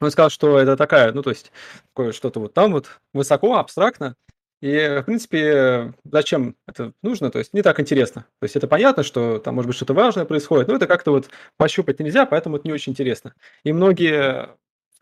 Он 0.00 0.10
сказал, 0.10 0.30
что 0.30 0.58
это 0.58 0.76
такая, 0.76 1.12
ну, 1.12 1.22
то 1.22 1.30
есть, 1.30 1.52
такое 1.94 2.12
что-то 2.12 2.40
вот 2.40 2.54
там 2.54 2.72
вот 2.72 2.88
высоко, 3.12 3.56
абстрактно, 3.56 4.16
и, 4.62 5.00
в 5.02 5.06
принципе, 5.06 5.92
зачем 6.04 6.54
это 6.68 6.92
нужно? 7.02 7.32
То 7.32 7.40
есть 7.40 7.52
не 7.52 7.62
так 7.62 7.80
интересно. 7.80 8.26
То 8.38 8.44
есть 8.44 8.54
это 8.54 8.68
понятно, 8.68 9.02
что 9.02 9.40
там 9.40 9.56
может 9.56 9.66
быть 9.66 9.76
что-то 9.76 9.92
важное 9.92 10.24
происходит, 10.24 10.68
но 10.68 10.76
это 10.76 10.86
как-то 10.86 11.10
вот 11.10 11.30
пощупать 11.56 11.98
нельзя, 11.98 12.26
поэтому 12.26 12.56
это 12.56 12.68
не 12.68 12.72
очень 12.72 12.92
интересно. 12.92 13.34
И 13.64 13.72
многие 13.72 14.50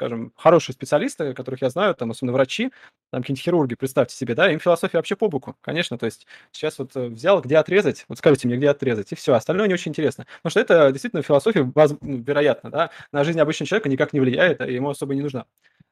скажем, 0.01 0.33
хорошие 0.35 0.73
специалисты, 0.73 1.35
которых 1.35 1.61
я 1.61 1.69
знаю, 1.69 1.95
там, 1.95 2.11
особенно 2.11 2.33
врачи, 2.33 2.73
там, 3.13 3.21
какие-нибудь 3.21 3.45
хирурги, 3.45 3.75
представьте 3.75 4.17
себе, 4.17 4.35
да, 4.35 4.51
им 4.51 4.59
философия 4.59 4.97
вообще 4.97 5.15
по 5.15 5.29
боку, 5.29 5.57
конечно, 5.61 5.99
то 5.99 6.07
есть 6.07 6.27
сейчас 6.53 6.79
вот 6.79 6.97
э, 6.97 7.09
взял, 7.09 7.43
где 7.43 7.59
отрезать, 7.59 8.07
вот 8.09 8.17
скажите 8.17 8.49
мне, 8.49 8.57
где 8.57 8.71
отрезать, 8.71 9.13
и 9.13 9.15
все, 9.15 9.35
остальное 9.35 9.69
не 9.69 9.75
очень 9.75 9.91
интересно, 9.91 10.25
потому 10.39 10.51
что 10.53 10.61
это 10.61 10.91
действительно 10.91 11.23
философия, 11.23 11.71
ну, 11.75 11.99
вероятно, 12.01 12.71
да, 12.71 12.91
на 13.13 13.25
жизнь 13.25 13.39
обычного 13.39 13.69
человека 13.69 13.91
никак 13.91 14.15
не 14.15 14.21
влияет, 14.21 14.63
и 14.63 14.73
ему 14.73 14.89
особо 14.89 15.15
не 15.15 15.21
нужна. 15.21 15.45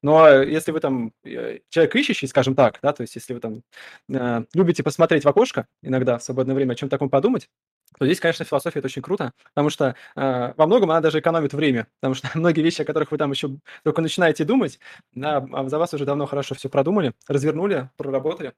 Но 0.03 0.42
если 0.42 0.71
вы 0.73 0.81
там 0.81 1.12
э, 1.25 1.59
человек 1.68 1.94
ищущий, 1.97 2.29
скажем 2.29 2.55
так, 2.55 2.79
да, 2.83 2.94
то 2.94 3.03
есть 3.03 3.14
если 3.14 3.35
вы 3.35 3.40
там 3.40 3.62
э, 4.09 4.44
любите 4.55 4.83
посмотреть 4.83 5.25
в 5.25 5.29
окошко 5.29 5.66
иногда 5.83 6.16
в 6.16 6.23
свободное 6.23 6.55
время, 6.55 6.73
о 6.73 6.77
чем 6.77 6.88
таком 6.88 7.11
подумать, 7.11 7.51
то 7.98 8.05
здесь, 8.05 8.20
конечно, 8.20 8.44
философия 8.44 8.81
это 8.81 8.87
очень 8.87 9.03
круто, 9.03 9.33
потому 9.55 9.70
что 9.70 9.94
э, 10.16 10.53
во 10.57 10.66
многом 10.66 10.90
она 10.90 11.01
даже 11.01 11.20
экономит 11.20 11.53
время, 11.53 11.87
потому 12.01 12.14
что 12.14 12.29
многие 12.35 12.62
вещи, 12.62 12.83
о 12.83 12.85
которых 12.85 13.11
вы 13.11 13.18
там 13.18 13.31
еще 13.31 13.51
только 13.85 14.03
начинаете 14.03 14.44
думать, 14.44 14.79
да, 15.12 15.46
а 15.53 15.68
за 15.68 15.79
вас 15.79 15.94
уже 15.94 16.05
давно 16.05 16.27
хорошо 16.27 16.55
все 16.55 16.68
продумали, 16.68 17.14
развернули, 17.27 17.90
проработали, 17.96 18.55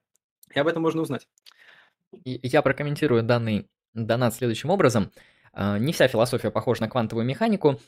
и 0.53 0.59
об 0.59 0.67
этом 0.67 0.81
можно 0.81 1.01
узнать. 1.01 1.27
Я 2.23 2.61
прокомментирую 2.61 3.23
данный 3.23 3.67
донат 3.93 4.33
следующим 4.35 4.69
образом. 4.69 5.11
А, 5.53 5.77
не 5.77 5.93
вся 5.93 6.07
философия 6.07 6.51
похожа 6.51 6.81
на 6.81 6.89
квантовую 6.89 7.25
механику. 7.25 7.79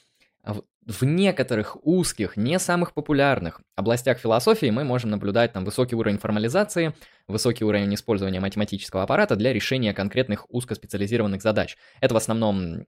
В 0.43 1.05
некоторых 1.05 1.77
узких, 1.85 2.35
не 2.35 2.59
самых 2.59 2.93
популярных 2.93 3.61
областях 3.75 4.17
философии 4.17 4.69
мы 4.69 4.83
можем 4.83 5.11
наблюдать 5.11 5.53
там 5.53 5.63
высокий 5.63 5.95
уровень 5.95 6.17
формализации, 6.17 6.93
высокий 7.27 7.63
уровень 7.63 7.93
использования 7.95 8.41
математического 8.41 9.03
аппарата 9.03 9.37
для 9.37 9.53
решения 9.53 9.93
конкретных 9.93 10.45
узкоспециализированных 10.49 11.41
задач. 11.41 11.77
Это 12.01 12.13
в 12.13 12.17
основном 12.17 12.85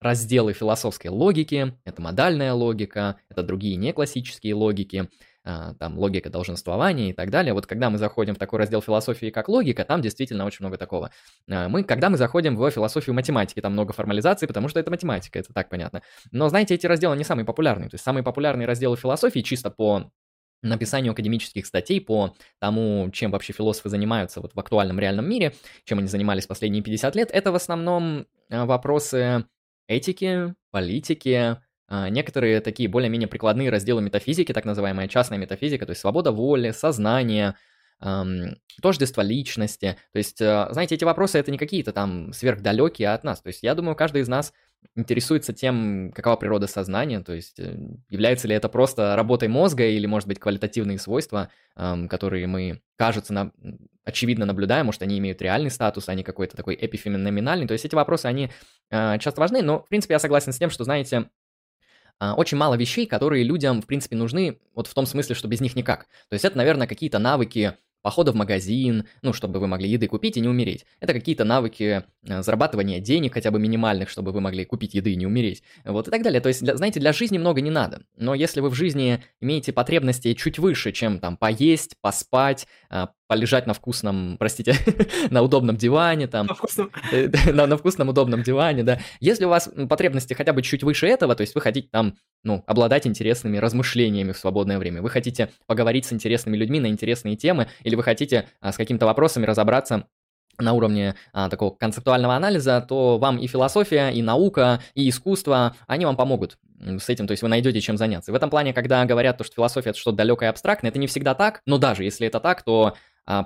разделы 0.00 0.52
философской 0.52 1.08
логики, 1.08 1.78
это 1.84 2.02
модальная 2.02 2.52
логика, 2.52 3.20
это 3.28 3.44
другие 3.44 3.76
неклассические 3.76 4.54
логики, 4.54 5.08
там 5.78 5.98
логика 5.98 6.30
долженствования 6.30 7.10
и 7.10 7.12
так 7.12 7.30
далее. 7.30 7.54
Вот 7.54 7.66
когда 7.66 7.90
мы 7.90 7.98
заходим 7.98 8.34
в 8.34 8.38
такой 8.38 8.58
раздел 8.58 8.82
философии, 8.82 9.30
как 9.30 9.48
логика, 9.48 9.84
там 9.84 10.00
действительно 10.00 10.44
очень 10.44 10.64
много 10.64 10.76
такого. 10.78 11.10
А, 11.48 11.68
мы, 11.68 11.84
когда 11.84 12.10
мы 12.10 12.16
заходим 12.16 12.56
в 12.56 12.70
философию 12.70 13.14
математики, 13.14 13.60
там 13.60 13.72
много 13.72 13.92
формализации, 13.92 14.46
потому 14.46 14.68
что 14.68 14.80
это 14.80 14.90
математика, 14.90 15.38
это 15.38 15.52
так 15.52 15.68
понятно. 15.68 16.02
Но 16.32 16.48
знаете, 16.48 16.74
эти 16.74 16.86
разделы 16.86 17.16
не 17.16 17.24
самые 17.24 17.44
популярные. 17.44 17.88
То 17.88 17.94
есть 17.94 18.04
самые 18.04 18.22
популярные 18.22 18.66
разделы 18.66 18.96
философии 18.96 19.40
чисто 19.40 19.70
по 19.70 20.10
написанию 20.62 21.12
академических 21.12 21.64
статей 21.66 22.00
по 22.00 22.34
тому, 22.58 23.10
чем 23.12 23.30
вообще 23.30 23.52
философы 23.52 23.88
занимаются 23.88 24.40
вот 24.40 24.54
в 24.54 24.60
актуальном 24.60 24.98
реальном 24.98 25.28
мире, 25.28 25.54
чем 25.84 25.98
они 25.98 26.08
занимались 26.08 26.46
последние 26.46 26.82
50 26.82 27.16
лет, 27.16 27.30
это 27.32 27.52
в 27.52 27.54
основном 27.54 28.26
а, 28.50 28.66
вопросы 28.66 29.46
этики, 29.88 30.54
политики, 30.70 31.28
а, 31.28 31.62
некоторые 31.90 32.60
такие 32.60 32.88
более-менее 32.88 33.28
прикладные 33.28 33.70
разделы 33.70 34.00
метафизики, 34.02 34.52
так 34.52 34.64
называемая 34.64 35.08
частная 35.08 35.38
метафизика, 35.38 35.86
то 35.86 35.90
есть 35.90 36.00
свобода 36.00 36.30
воли, 36.30 36.70
сознание, 36.70 37.56
тождество 38.80 39.20
личности. 39.22 39.96
То 40.12 40.18
есть, 40.18 40.40
э, 40.40 40.68
знаете, 40.70 40.94
эти 40.94 41.04
вопросы 41.04 41.38
это 41.38 41.50
не 41.50 41.58
какие-то 41.58 41.92
там 41.92 42.32
сверхдалекие 42.32 43.10
от 43.10 43.24
нас. 43.24 43.42
То 43.42 43.48
есть, 43.48 43.62
я 43.62 43.74
думаю, 43.74 43.94
каждый 43.94 44.22
из 44.22 44.28
нас 44.28 44.52
интересуется 44.96 45.52
тем, 45.52 46.10
какова 46.14 46.36
природа 46.36 46.66
сознания, 46.66 47.20
то 47.20 47.34
есть, 47.34 47.60
э, 47.60 47.76
является 48.08 48.48
ли 48.48 48.54
это 48.54 48.70
просто 48.70 49.14
работой 49.16 49.48
мозга 49.48 49.84
или, 49.84 50.06
может 50.06 50.26
быть, 50.28 50.38
квалитативные 50.38 50.98
свойства, 50.98 51.50
которые 51.76 52.46
мы, 52.46 52.80
кажется, 52.96 53.32
на, 53.32 53.52
очевидно 54.04 54.46
наблюдаем, 54.46 54.86
может, 54.86 55.02
они 55.02 55.18
имеют 55.18 55.42
реальный 55.42 55.70
статус, 55.70 56.08
а 56.08 56.14
не 56.14 56.22
какой-то 56.22 56.56
такой 56.56 56.76
эпифеноменальный. 56.80 57.66
То 57.66 57.72
есть, 57.72 57.84
эти 57.84 57.94
вопросы, 57.94 58.26
они 58.26 58.50
э, 58.90 59.18
часто 59.18 59.40
важны, 59.40 59.62
но, 59.62 59.82
в 59.82 59.88
принципе, 59.88 60.14
я 60.14 60.18
согласен 60.18 60.52
с 60.52 60.58
тем, 60.58 60.70
что, 60.70 60.84
знаете, 60.84 61.16
а, 61.18 61.26
очень 62.20 62.58
мало 62.58 62.74
вещей, 62.74 63.06
которые 63.06 63.44
людям, 63.44 63.82
в 63.82 63.86
принципе, 63.86 64.16
нужны, 64.16 64.58
вот 64.74 64.86
в 64.86 64.94
том 64.94 65.06
смысле, 65.06 65.34
что 65.34 65.48
без 65.48 65.60
них 65.60 65.74
никак. 65.76 66.06
То 66.28 66.34
есть 66.34 66.44
это, 66.44 66.56
наверное, 66.56 66.86
какие-то 66.86 67.18
навыки 67.18 67.74
похода 68.02 68.32
в 68.32 68.34
магазин, 68.34 69.06
ну, 69.22 69.32
чтобы 69.32 69.60
вы 69.60 69.66
могли 69.66 69.88
еды 69.88 70.06
купить 70.06 70.36
и 70.36 70.40
не 70.40 70.48
умереть. 70.48 70.86
Это 71.00 71.12
какие-то 71.12 71.44
навыки 71.44 72.04
э, 72.26 72.42
зарабатывания 72.42 73.00
денег, 73.00 73.34
хотя 73.34 73.50
бы 73.50 73.58
минимальных, 73.58 74.08
чтобы 74.08 74.32
вы 74.32 74.40
могли 74.40 74.64
купить 74.64 74.94
еды 74.94 75.12
и 75.12 75.16
не 75.16 75.26
умереть. 75.26 75.62
Вот 75.84 76.08
и 76.08 76.10
так 76.10 76.22
далее. 76.22 76.40
То 76.40 76.48
есть, 76.48 76.62
для, 76.62 76.76
знаете, 76.76 77.00
для 77.00 77.12
жизни 77.12 77.38
много 77.38 77.60
не 77.60 77.70
надо. 77.70 78.02
Но 78.16 78.34
если 78.34 78.60
вы 78.60 78.70
в 78.70 78.74
жизни 78.74 79.22
имеете 79.40 79.72
потребности 79.72 80.34
чуть 80.34 80.58
выше, 80.58 80.92
чем 80.92 81.18
там 81.20 81.36
поесть, 81.36 81.96
поспать, 82.00 82.66
а, 82.88 83.10
полежать 83.30 83.64
на 83.68 83.74
вкусном, 83.74 84.34
простите, 84.40 84.74
на 85.30 85.42
удобном 85.42 85.76
диване, 85.76 86.26
там, 86.26 86.48
на 86.48 86.54
вкусном. 86.54 86.90
Э, 87.12 87.28
на, 87.52 87.68
на 87.68 87.76
вкусном 87.76 88.08
удобном 88.08 88.42
диване, 88.42 88.82
да. 88.82 88.98
Если 89.20 89.44
у 89.44 89.48
вас 89.48 89.70
потребности 89.88 90.34
хотя 90.34 90.52
бы 90.52 90.62
чуть 90.62 90.82
выше 90.82 91.06
этого, 91.06 91.36
то 91.36 91.42
есть 91.42 91.54
вы 91.54 91.60
хотите 91.60 91.88
там, 91.92 92.16
ну, 92.42 92.64
обладать 92.66 93.06
интересными 93.06 93.58
размышлениями 93.58 94.32
в 94.32 94.36
свободное 94.36 94.80
время, 94.80 95.00
вы 95.00 95.10
хотите 95.10 95.50
поговорить 95.66 96.06
с 96.06 96.12
интересными 96.12 96.56
людьми 96.56 96.80
на 96.80 96.88
интересные 96.88 97.36
темы, 97.36 97.68
или 97.84 97.94
вы 97.94 98.02
хотите 98.02 98.48
а, 98.60 98.72
с 98.72 98.76
какими-то 98.76 99.06
вопросами 99.06 99.46
разобраться 99.46 100.08
на 100.58 100.72
уровне 100.72 101.14
а, 101.32 101.48
такого 101.48 101.70
концептуального 101.70 102.34
анализа, 102.34 102.84
то 102.86 103.16
вам 103.18 103.38
и 103.38 103.46
философия, 103.46 104.10
и 104.10 104.22
наука, 104.22 104.82
и 104.94 105.08
искусство, 105.08 105.76
они 105.86 106.04
вам 106.04 106.16
помогут 106.16 106.58
с 106.80 107.08
этим, 107.08 107.26
то 107.26 107.32
есть 107.32 107.42
вы 107.42 107.48
найдете 107.48 107.80
чем 107.80 107.96
заняться. 107.96 108.32
в 108.32 108.34
этом 108.34 108.48
плане, 108.50 108.72
когда 108.72 109.04
говорят, 109.04 109.38
то, 109.38 109.44
что 109.44 109.56
философия 109.56 109.90
это 109.90 109.98
что-то 109.98 110.16
далекое 110.16 110.48
и 110.48 110.50
абстрактное, 110.50 110.90
это 110.90 110.98
не 110.98 111.06
всегда 111.06 111.34
так, 111.34 111.60
но 111.66 111.78
даже 111.78 112.04
если 112.04 112.26
это 112.26 112.40
так, 112.40 112.62
то 112.62 112.94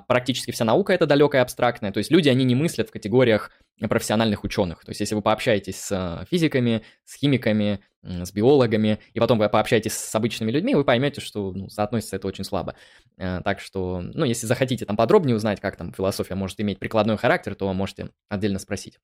практически 0.07 0.51
вся 0.51 0.65
наука 0.65 0.93
это 0.93 1.05
далекая 1.05 1.41
абстрактная, 1.41 1.91
то 1.91 1.99
есть 1.99 2.11
люди, 2.11 2.29
они 2.29 2.43
не 2.43 2.55
мыслят 2.55 2.89
в 2.89 2.91
категориях 2.91 3.51
профессиональных 3.89 4.43
ученых. 4.43 4.85
То 4.85 4.91
есть 4.91 5.01
если 5.01 5.15
вы 5.15 5.21
пообщаетесь 5.21 5.79
с 5.79 5.91
а, 5.91 6.25
физиками, 6.29 6.83
с 7.03 7.15
химиками, 7.15 7.81
с 8.01 8.31
биологами, 8.31 8.99
и 9.13 9.19
потом 9.19 9.37
вы 9.37 9.49
пообщаетесь 9.49 9.93
с 9.93 10.15
обычными 10.15 10.51
людьми, 10.51 10.75
вы 10.75 10.85
поймете, 10.85 11.21
что 11.21 11.51
ну, 11.51 11.69
соотносится 11.69 12.15
это 12.15 12.27
очень 12.27 12.43
слабо. 12.43 12.75
А, 13.17 13.41
так 13.41 13.59
что, 13.59 14.01
ну, 14.01 14.25
если 14.25 14.47
захотите 14.47 14.85
там 14.85 14.95
подробнее 14.95 15.35
узнать, 15.35 15.59
как 15.59 15.75
там 15.75 15.93
философия 15.93 16.35
может 16.35 16.59
иметь 16.61 16.79
прикладной 16.79 17.17
характер, 17.17 17.55
то 17.55 17.71
можете 17.73 18.11
отдельно 18.29 18.59
спросить. 18.59 18.99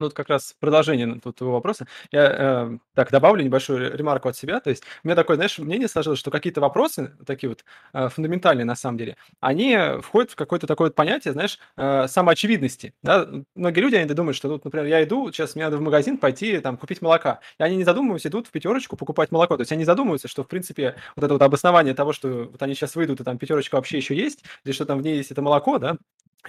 Ну, 0.00 0.06
вот 0.06 0.14
как 0.14 0.28
раз 0.28 0.54
продолжение 0.60 1.18
тут 1.20 1.36
твоего 1.36 1.54
вопроса. 1.54 1.86
Я 2.12 2.68
э, 2.70 2.78
так 2.94 3.10
добавлю 3.10 3.42
небольшую 3.42 3.96
ремарку 3.96 4.28
от 4.28 4.36
себя. 4.36 4.60
То 4.60 4.70
есть 4.70 4.84
у 5.02 5.08
меня 5.08 5.16
такое, 5.16 5.34
знаешь, 5.36 5.58
мнение 5.58 5.88
сложилось, 5.88 6.20
что 6.20 6.30
какие-то 6.30 6.60
вопросы, 6.60 7.16
такие 7.26 7.48
вот 7.48 7.64
э, 7.92 8.08
фундаментальные 8.08 8.64
на 8.64 8.76
самом 8.76 8.96
деле, 8.98 9.16
они 9.40 9.76
входят 10.00 10.30
в 10.30 10.36
какое-то 10.36 10.68
такое 10.68 10.88
вот 10.88 10.94
понятие, 10.94 11.32
знаешь, 11.32 11.58
э, 11.76 12.06
самоочевидности. 12.06 12.94
Да? 13.02 13.28
Многие 13.56 13.80
люди, 13.80 13.96
они 13.96 14.08
думают, 14.14 14.36
что 14.36 14.48
тут, 14.48 14.64
например, 14.64 14.86
я 14.86 15.02
иду, 15.02 15.32
сейчас 15.32 15.56
мне 15.56 15.64
надо 15.64 15.78
в 15.78 15.80
магазин 15.80 16.16
пойти 16.16 16.58
там 16.60 16.76
купить 16.76 17.02
молока. 17.02 17.40
И 17.58 17.62
они 17.64 17.76
не 17.76 17.84
задумываются, 17.84 18.28
идут 18.28 18.46
в 18.46 18.52
пятерочку 18.52 18.96
покупать 18.96 19.32
молоко. 19.32 19.56
То 19.56 19.62
есть 19.62 19.72
они 19.72 19.84
задумываются, 19.84 20.28
что, 20.28 20.44
в 20.44 20.48
принципе, 20.48 20.94
вот 21.16 21.24
это 21.24 21.34
вот 21.34 21.42
обоснование 21.42 21.94
того, 21.94 22.12
что 22.12 22.48
вот 22.52 22.62
они 22.62 22.74
сейчас 22.74 22.94
выйдут, 22.94 23.20
и 23.20 23.24
там 23.24 23.36
пятерочка 23.36 23.74
вообще 23.74 23.96
еще 23.96 24.14
есть, 24.14 24.44
или 24.64 24.72
что 24.72 24.84
там 24.86 24.98
в 24.98 25.02
ней 25.02 25.16
есть 25.16 25.32
это 25.32 25.42
молоко, 25.42 25.78
да, 25.78 25.96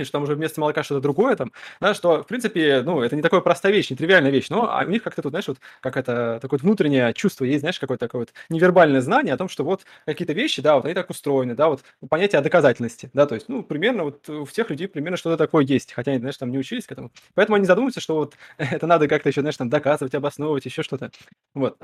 что 0.06 0.14
там 0.14 0.24
уже 0.24 0.36
вместо 0.36 0.60
молока 0.62 0.84
что-то 0.84 1.02
другое 1.02 1.36
там, 1.36 1.52
да, 1.80 1.94
что, 1.94 2.24
в 2.24 2.28
принципе, 2.28 2.82
ну, 2.84 3.02
это 3.02 3.16
не 3.16 3.22
такая 3.22 3.42
простая 3.42 3.72
вещь, 3.72 3.90
не 3.90 3.96
тривиальная 3.98 4.32
вещь, 4.32 4.50
но 4.50 4.70
а 4.72 4.84
у 4.86 4.90
них 4.90 5.04
как-то 5.04 5.22
тут, 5.22 5.32
знаешь, 5.32 5.48
вот 5.48 5.58
как 5.82 5.98
это, 5.98 6.40
такое 6.42 6.60
внутреннее 6.60 7.14
чувство 7.14 7.46
есть, 7.46 7.62
знаешь, 7.62 7.80
какое-то 7.80 8.06
такое 8.08 8.22
вот 8.22 8.34
невербальное 8.50 9.02
знание 9.02 9.34
о 9.34 9.38
том, 9.38 9.50
что 9.50 9.64
вот 9.64 9.86
какие-то 10.06 10.34
вещи, 10.34 10.62
да, 10.62 10.76
вот 10.76 10.86
они 10.86 10.94
так 10.94 11.10
устроены, 11.10 11.56
да, 11.56 11.70
вот 11.70 11.84
понятие 12.10 12.40
о 12.40 12.42
доказательности, 12.44 13.10
да, 13.14 13.26
то 13.26 13.36
есть, 13.36 13.50
ну, 13.50 13.64
примерно 13.64 14.04
вот 14.04 14.28
у 14.30 14.46
всех 14.46 14.70
людей 14.70 14.88
примерно 14.88 15.18
что-то 15.18 15.38
такое 15.38 15.64
есть, 15.66 15.94
хотя 15.94 16.12
они, 16.12 16.20
знаешь, 16.20 16.38
там 16.38 16.52
не 16.52 16.58
учились 16.58 16.86
к 16.86 16.92
этому. 16.92 17.12
Поэтому 17.36 17.56
они 17.56 17.66
задумываются, 17.66 18.02
что 18.02 18.16
вот 18.16 18.36
это 18.58 18.88
надо 18.88 19.08
как-то 19.08 19.30
еще, 19.30 19.42
знаешь, 19.42 19.58
там 19.58 19.70
доказывать, 19.70 20.16
обосновывать, 20.16 20.66
еще 20.66 20.84
что-то. 20.84 21.12
Вот. 21.54 21.78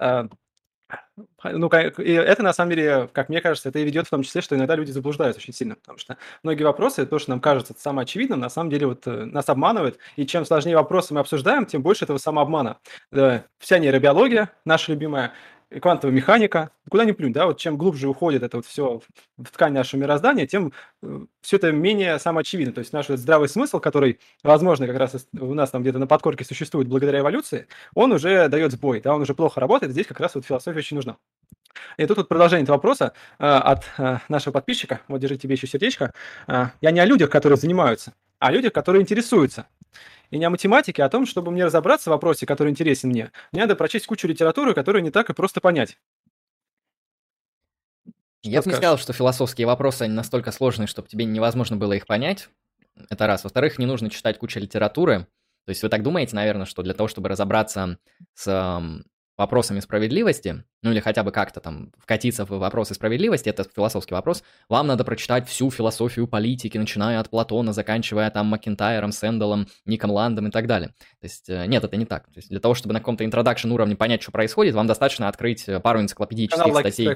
Ну, 1.43 1.69
и 1.69 2.11
это 2.11 2.43
на 2.43 2.53
самом 2.53 2.71
деле, 2.71 3.09
как 3.13 3.29
мне 3.29 3.41
кажется, 3.41 3.69
это 3.69 3.79
и 3.79 3.83
ведет 3.83 4.07
в 4.07 4.09
том 4.09 4.23
числе, 4.23 4.41
что 4.41 4.55
иногда 4.55 4.75
люди 4.75 4.91
заблуждаются 4.91 5.39
очень 5.39 5.53
сильно, 5.53 5.75
потому 5.75 5.97
что 5.97 6.17
многие 6.43 6.63
вопросы, 6.63 7.05
то, 7.05 7.19
что 7.19 7.31
нам 7.31 7.39
кажется 7.39 7.73
самоочевидным, 7.77 8.39
на 8.39 8.49
самом 8.49 8.69
деле 8.69 8.87
вот 8.87 9.07
э, 9.07 9.25
нас 9.25 9.47
обманывает, 9.49 9.97
и 10.15 10.25
чем 10.25 10.45
сложнее 10.45 10.75
вопросы 10.75 11.13
мы 11.13 11.21
обсуждаем, 11.21 11.65
тем 11.65 11.81
больше 11.81 12.05
этого 12.05 12.17
самообмана. 12.17 12.79
Вся 13.11 13.79
нейробиология, 13.79 14.51
наша 14.65 14.91
любимая, 14.91 15.33
квантовая 15.79 16.15
механика, 16.15 16.71
куда 16.89 17.05
ни 17.05 17.11
плюнь, 17.11 17.33
да, 17.33 17.45
вот 17.45 17.59
чем 17.59 17.77
глубже 17.77 18.07
уходит 18.07 18.43
это 18.43 18.57
вот 18.57 18.65
все 18.65 19.01
в 19.37 19.51
ткань 19.51 19.73
нашего 19.73 19.99
мироздания, 19.99 20.47
тем 20.47 20.73
э, 21.01 21.25
все 21.41 21.57
это 21.57 21.71
менее 21.71 22.19
самоочевидно. 22.19 22.73
То 22.73 22.79
есть 22.79 22.93
наш 22.93 23.07
здравый 23.07 23.49
смысл, 23.49 23.79
который, 23.79 24.19
возможно, 24.43 24.87
как 24.87 24.97
раз 24.97 25.27
у 25.39 25.53
нас 25.53 25.69
там 25.71 25.81
где-то 25.81 25.99
на 25.99 26.07
подкорке 26.07 26.45
существует 26.45 26.87
благодаря 26.87 27.19
эволюции, 27.19 27.67
он 27.93 28.11
уже 28.11 28.47
дает 28.49 28.71
сбой, 28.71 29.01
да, 29.01 29.13
он 29.13 29.21
уже 29.21 29.33
плохо 29.33 29.59
работает, 29.59 29.91
здесь 29.91 30.07
как 30.07 30.19
раз 30.19 30.35
вот 30.35 30.45
философия 30.45 30.79
очень 30.79 30.95
нужна. 30.95 31.17
И 31.97 32.05
тут 32.05 32.17
вот 32.17 32.27
продолжение 32.27 32.63
этого 32.63 32.77
вопроса 32.77 33.13
э, 33.39 33.45
от 33.45 33.83
э, 33.97 34.19
нашего 34.29 34.53
подписчика, 34.53 35.01
вот 35.07 35.19
держи 35.19 35.37
тебе 35.37 35.55
еще 35.55 35.67
сердечко, 35.67 36.13
э, 36.47 36.67
я 36.81 36.91
не 36.91 36.99
о 36.99 37.05
людях, 37.05 37.29
которые 37.29 37.57
занимаются, 37.57 38.13
а 38.39 38.47
о 38.47 38.51
людях, 38.51 38.73
которые 38.73 39.01
интересуются 39.01 39.67
и 40.31 40.37
не 40.37 40.45
о 40.45 40.49
математике, 40.49 41.03
а 41.03 41.05
о 41.05 41.09
том, 41.09 41.25
чтобы 41.25 41.51
мне 41.51 41.65
разобраться 41.65 42.09
в 42.09 42.13
вопросе, 42.13 42.45
который 42.45 42.69
интересен 42.69 43.09
мне, 43.09 43.31
мне 43.51 43.61
надо 43.61 43.75
прочесть 43.75 44.07
кучу 44.07 44.27
литературы, 44.27 44.73
которую 44.73 45.03
не 45.03 45.11
так 45.11 45.29
и 45.29 45.33
просто 45.33 45.61
понять. 45.61 45.97
Я 48.43 48.61
бы 48.61 48.69
не 48.69 48.75
сказал, 48.75 48.97
что 48.97 49.11
философские 49.11 49.65
вопросы, 49.65 50.03
они 50.03 50.13
настолько 50.13 50.51
сложные, 50.51 50.87
чтобы 50.87 51.07
тебе 51.07 51.25
невозможно 51.25 51.77
было 51.77 51.93
их 51.93 52.05
понять. 52.05 52.49
Это 53.09 53.27
раз. 53.27 53.43
Во-вторых, 53.43 53.79
не 53.79 53.85
нужно 53.85 54.09
читать 54.09 54.37
кучу 54.37 54.59
литературы. 54.59 55.27
То 55.65 55.71
есть 55.71 55.81
вы 55.81 55.89
так 55.89 56.03
думаете, 56.03 56.35
наверное, 56.35 56.67
что 56.67 56.83
для 56.83 56.93
того, 56.93 57.07
чтобы 57.07 57.27
разобраться 57.27 57.97
с 58.35 59.03
вопросами 59.37 59.79
справедливости, 59.79 60.63
ну 60.81 60.91
или 60.91 60.99
хотя 60.99 61.23
бы 61.23 61.31
как-то 61.31 61.59
там 61.59 61.91
вкатиться 61.97 62.45
в 62.45 62.51
вопросы 62.51 62.93
справедливости, 62.93 63.49
это 63.49 63.63
философский 63.63 64.13
вопрос, 64.13 64.43
вам 64.69 64.87
надо 64.87 65.03
прочитать 65.03 65.47
всю 65.47 65.69
философию 65.71 66.27
политики, 66.27 66.77
начиная 66.77 67.19
от 67.19 67.29
Платона, 67.29 67.73
заканчивая 67.73 68.29
там 68.29 68.47
Макентайром, 68.47 69.11
Сэндалом, 69.11 69.67
Ником 69.85 70.11
Ландом 70.11 70.47
и 70.47 70.51
так 70.51 70.67
далее. 70.67 70.89
То 70.89 71.23
есть 71.23 71.49
э, 71.49 71.65
нет, 71.67 71.83
это 71.83 71.97
не 71.97 72.05
так. 72.05 72.25
То 72.25 72.37
есть 72.37 72.49
для 72.49 72.59
того, 72.59 72.75
чтобы 72.75 72.93
на 72.93 72.99
каком-то 72.99 73.23
introduction 73.23 73.71
уровне 73.71 73.95
понять, 73.95 74.21
что 74.21 74.31
происходит, 74.31 74.75
вам 74.75 74.87
достаточно 74.87 75.27
открыть 75.27 75.67
э, 75.67 75.79
пару 75.79 75.99
энциклопедических 75.99 76.63
Канал 76.63 76.79
статей. 76.79 77.09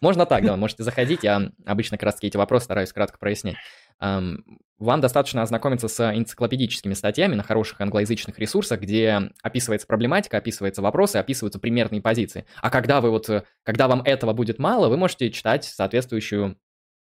Можно 0.00 0.26
так, 0.26 0.44
да, 0.44 0.56
можете 0.58 0.82
заходить, 0.82 1.24
я 1.24 1.50
обычно 1.66 1.98
как 1.98 2.04
раз 2.04 2.16
эти 2.22 2.36
вопросы 2.36 2.64
стараюсь 2.64 2.92
кратко 2.92 3.18
прояснять 3.18 3.56
вам 4.00 5.00
достаточно 5.02 5.42
ознакомиться 5.42 5.88
с 5.88 6.10
энциклопедическими 6.10 6.94
статьями 6.94 7.34
на 7.34 7.42
хороших 7.42 7.80
англоязычных 7.82 8.38
ресурсах, 8.38 8.80
где 8.80 9.30
описывается 9.42 9.86
проблематика, 9.86 10.38
описываются 10.38 10.80
вопросы, 10.80 11.16
описываются 11.16 11.58
примерные 11.58 12.00
позиции. 12.00 12.46
А 12.62 12.70
когда 12.70 13.02
вы 13.02 13.10
вот, 13.10 13.28
когда 13.62 13.88
вам 13.88 14.00
этого 14.02 14.32
будет 14.32 14.58
мало, 14.58 14.88
вы 14.88 14.96
можете 14.96 15.30
читать 15.30 15.64
соответствующую 15.64 16.56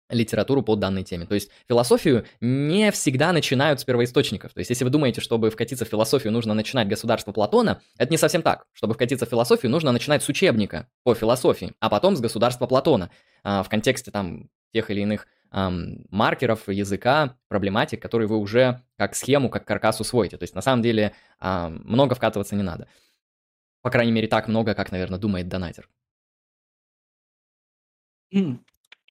литературу 0.09 0.63
по 0.63 0.75
данной 0.75 1.03
теме. 1.03 1.25
То 1.25 1.35
есть 1.35 1.51
философию 1.67 2.25
не 2.41 2.91
всегда 2.91 3.31
начинают 3.31 3.79
с 3.79 3.83
первоисточников. 3.83 4.53
То 4.53 4.59
есть 4.59 4.69
если 4.69 4.83
вы 4.83 4.89
думаете, 4.89 5.21
чтобы 5.21 5.49
вкатиться 5.51 5.85
в 5.85 5.87
философию 5.87 6.33
нужно 6.33 6.53
начинать 6.53 6.87
государство 6.87 7.31
Платона, 7.31 7.81
это 7.97 8.11
не 8.11 8.17
совсем 8.17 8.41
так. 8.41 8.65
Чтобы 8.73 8.95
вкатиться 8.95 9.25
в 9.25 9.29
философию 9.29 9.71
нужно 9.71 9.91
начинать 9.91 10.23
с 10.23 10.29
учебника 10.29 10.87
по 11.03 11.13
философии, 11.13 11.73
а 11.79 11.89
потом 11.89 12.15
с 12.15 12.21
государства 12.21 12.65
Платона. 12.65 13.11
А, 13.43 13.63
в 13.63 13.69
контексте 13.69 14.11
там 14.11 14.49
тех 14.73 14.89
или 14.91 15.01
иных 15.01 15.27
эм, 15.51 16.05
маркеров, 16.09 16.67
языка, 16.69 17.37
проблематик, 17.47 18.01
которые 18.01 18.27
вы 18.27 18.37
уже 18.37 18.81
как 18.97 19.15
схему, 19.15 19.49
как 19.49 19.65
каркас 19.65 19.99
усвоите. 20.01 20.37
То 20.37 20.43
есть 20.43 20.55
на 20.55 20.61
самом 20.61 20.81
деле 20.83 21.13
эм, 21.41 21.81
много 21.85 22.15
вкатываться 22.15 22.55
не 22.55 22.63
надо. 22.63 22.87
По 23.81 23.89
крайней 23.91 24.13
мере, 24.13 24.27
так 24.29 24.47
много, 24.47 24.73
как, 24.75 24.91
наверное, 24.91 25.19
думает 25.19 25.49
донатер. 25.49 25.89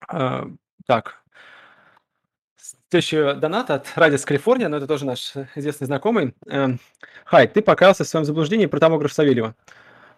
А, 0.08 0.44
так. 0.86 1.22
Следующий 2.90 3.38
донат 3.38 3.70
от 3.70 3.86
Радис 3.96 4.24
Калифорния, 4.24 4.68
но 4.68 4.78
это 4.78 4.86
тоже 4.86 5.04
наш 5.04 5.34
известный 5.54 5.86
знакомый. 5.86 6.34
Эм, 6.46 6.80
Хай, 7.24 7.46
ты 7.46 7.60
покаялся 7.62 8.04
в 8.04 8.08
своем 8.08 8.24
заблуждении 8.24 8.66
про 8.66 8.80
томограф 8.80 9.12
Савельева. 9.12 9.54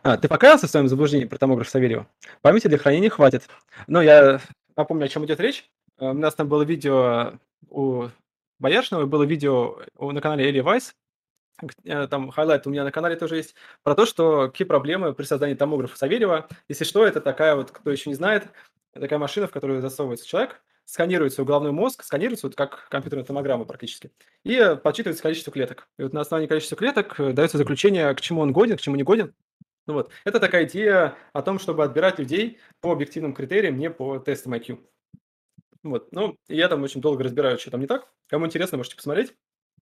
А, 0.02 0.16
ты 0.16 0.28
покаялся 0.28 0.66
в 0.66 0.70
своем 0.70 0.88
заблуждении 0.88 1.26
про 1.26 1.38
томограф 1.38 1.68
Савельева? 1.68 2.06
Памяти 2.42 2.68
для 2.68 2.78
хранения 2.78 3.10
хватит. 3.10 3.48
Но 3.88 4.02
я 4.02 4.40
напомню, 4.76 5.06
о 5.06 5.08
чем 5.08 5.24
идет 5.26 5.40
речь. 5.40 5.70
Э, 6.00 6.10
у 6.10 6.14
нас 6.14 6.34
там 6.34 6.48
было 6.48 6.62
видео 6.62 7.38
у 7.68 8.08
Бояршного, 8.58 9.06
было 9.06 9.22
видео 9.22 9.80
на 9.98 10.20
канале 10.20 10.48
Эли 10.48 10.60
Вайс, 10.60 10.94
э, 11.84 12.06
там 12.08 12.30
хайлайт 12.30 12.66
у 12.66 12.70
меня 12.70 12.84
на 12.84 12.92
канале 12.92 13.16
тоже 13.16 13.36
есть, 13.36 13.54
про 13.82 13.94
то, 13.94 14.06
что 14.06 14.48
какие 14.48 14.66
проблемы 14.66 15.14
при 15.14 15.24
создании 15.24 15.54
томографа 15.54 15.96
Савельева. 15.96 16.48
Если 16.68 16.84
что, 16.84 17.06
это 17.06 17.20
такая 17.20 17.54
вот, 17.54 17.70
кто 17.70 17.90
еще 17.90 18.10
не 18.10 18.16
знает, 18.16 18.48
такая 18.92 19.18
машина, 19.18 19.46
в 19.46 19.52
которую 19.52 19.80
засовывается 19.80 20.26
человек, 20.26 20.62
сканируется 20.84 21.44
головной 21.44 21.72
мозг, 21.72 22.02
сканируется 22.02 22.48
вот 22.48 22.56
как 22.56 22.88
компьютерная 22.88 23.24
томограмма 23.24 23.64
практически, 23.64 24.10
и 24.42 24.76
подсчитывается 24.82 25.22
количество 25.22 25.52
клеток. 25.52 25.88
И 25.98 26.02
вот 26.02 26.12
на 26.12 26.22
основании 26.22 26.48
количества 26.48 26.76
клеток 26.76 27.18
э, 27.20 27.32
дается 27.32 27.58
заключение, 27.58 28.12
к 28.14 28.20
чему 28.20 28.40
он 28.40 28.52
годен, 28.52 28.76
к 28.76 28.80
чему 28.80 28.96
не 28.96 29.04
годен. 29.04 29.32
Ну 29.86 29.94
вот, 29.94 30.10
это 30.24 30.38
такая 30.38 30.66
идея 30.66 31.14
о 31.32 31.42
том, 31.42 31.58
чтобы 31.58 31.84
отбирать 31.84 32.18
людей 32.18 32.58
по 32.80 32.92
объективным 32.92 33.34
критериям, 33.34 33.78
не 33.78 33.90
по 33.90 34.18
тестам 34.18 34.54
IQ. 34.54 34.80
Вот. 35.82 36.12
Ну, 36.12 36.36
я 36.48 36.68
там 36.68 36.82
очень 36.82 37.00
долго 37.00 37.24
разбираюсь, 37.24 37.60
что 37.60 37.70
там 37.70 37.80
не 37.80 37.86
так. 37.86 38.08
Кому 38.28 38.46
интересно, 38.46 38.76
можете 38.76 38.96
посмотреть. 38.96 39.34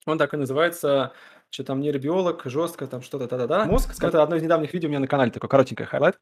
Он 0.05 0.17
так 0.17 0.33
и 0.33 0.37
называется, 0.37 1.13
что 1.49 1.63
там 1.63 1.79
нейробиолог, 1.79 2.43
жестко, 2.45 2.85
там 2.85 3.01
что-то, 3.01 3.27
да-да-да. 3.27 3.65
Мозг, 3.65 3.91
это 4.03 4.21
одно 4.21 4.35
из 4.35 4.43
недавних 4.43 4.73
видео 4.73 4.87
у 4.87 4.91
меня 4.91 4.99
на 4.99 5.07
канале, 5.07 5.31
такой 5.31 5.49
коротенькое 5.49 5.87
хайлайт. 5.87 6.19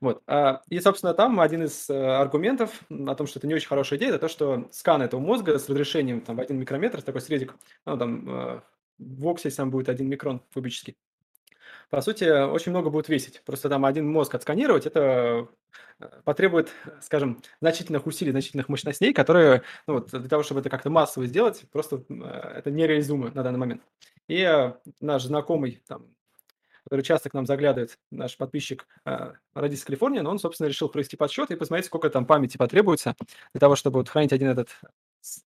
Вот. 0.00 0.22
А, 0.26 0.62
и, 0.68 0.80
собственно, 0.80 1.14
там 1.14 1.38
один 1.40 1.62
из 1.62 1.88
э, 1.88 1.94
аргументов 1.94 2.80
о 2.90 3.14
том, 3.14 3.28
что 3.28 3.38
это 3.38 3.46
не 3.46 3.54
очень 3.54 3.68
хорошая 3.68 3.98
идея, 3.98 4.10
это 4.10 4.18
то, 4.18 4.28
что 4.28 4.68
скан 4.72 5.00
этого 5.00 5.20
мозга 5.20 5.58
с 5.58 5.68
разрешением 5.68 6.22
там, 6.22 6.36
в 6.36 6.40
1 6.40 6.58
микрометр, 6.58 7.02
такой 7.02 7.20
срезик, 7.20 7.54
ну, 7.86 7.96
там, 7.96 8.28
э, 8.28 8.60
в 8.98 9.26
оксе 9.28 9.50
сам 9.50 9.70
будет 9.70 9.88
1 9.88 10.08
микрон 10.08 10.42
кубический, 10.52 10.96
по 11.90 12.00
сути, 12.00 12.24
очень 12.24 12.70
много 12.70 12.90
будет 12.90 13.08
весить. 13.08 13.42
Просто 13.44 13.68
там 13.68 13.84
один 13.84 14.08
мозг 14.08 14.34
отсканировать, 14.34 14.86
это 14.86 15.48
э, 16.00 16.06
потребует, 16.24 16.70
скажем, 17.00 17.42
значительных 17.60 18.06
усилий, 18.06 18.30
значительных 18.30 18.68
мощностей, 18.68 19.12
которые, 19.12 19.62
ну, 19.86 19.94
вот, 19.94 20.10
для 20.10 20.28
того, 20.28 20.42
чтобы 20.42 20.60
это 20.60 20.70
как-то 20.70 20.90
массово 20.90 21.26
сделать, 21.26 21.64
просто 21.72 22.04
э, 22.08 22.52
это 22.56 22.70
нереализуемо 22.70 23.30
на 23.32 23.42
данный 23.42 23.58
момент. 23.58 23.82
И 24.28 24.40
э, 24.40 24.72
наш 25.00 25.24
знакомый, 25.24 25.82
там, 25.86 26.06
который 26.84 27.02
часто 27.02 27.30
к 27.30 27.34
нам 27.34 27.46
заглядывает, 27.46 27.98
наш 28.10 28.36
подписчик, 28.36 28.86
э, 29.04 29.32
родитель 29.54 29.84
Калифорнии, 29.84 30.20
но 30.20 30.30
он, 30.30 30.38
собственно, 30.38 30.68
решил 30.68 30.88
провести 30.88 31.16
подсчет 31.16 31.50
и 31.50 31.56
посмотреть, 31.56 31.86
сколько 31.86 32.10
там 32.10 32.26
памяти 32.26 32.56
потребуется 32.56 33.14
для 33.52 33.60
того, 33.60 33.76
чтобы 33.76 33.98
вот 33.98 34.08
хранить 34.08 34.32
один 34.32 34.48
этот, 34.48 34.68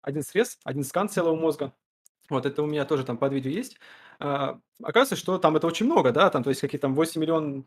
один 0.02 0.22
срез, 0.22 0.58
один 0.64 0.84
скан 0.84 1.08
целого 1.08 1.36
мозга. 1.36 1.72
Вот 2.28 2.46
это 2.46 2.62
у 2.62 2.66
меня 2.66 2.84
тоже 2.84 3.04
там 3.04 3.18
под 3.18 3.32
видео 3.32 3.50
есть. 3.50 3.76
А, 4.18 4.58
оказывается, 4.82 5.16
что 5.16 5.38
там 5.38 5.56
это 5.56 5.66
очень 5.66 5.86
много, 5.86 6.12
да, 6.12 6.30
там, 6.30 6.42
то 6.42 6.50
есть 6.50 6.60
какие-то 6.60 6.82
там 6.82 6.94
8 6.94 7.20
миллионов 7.20 7.64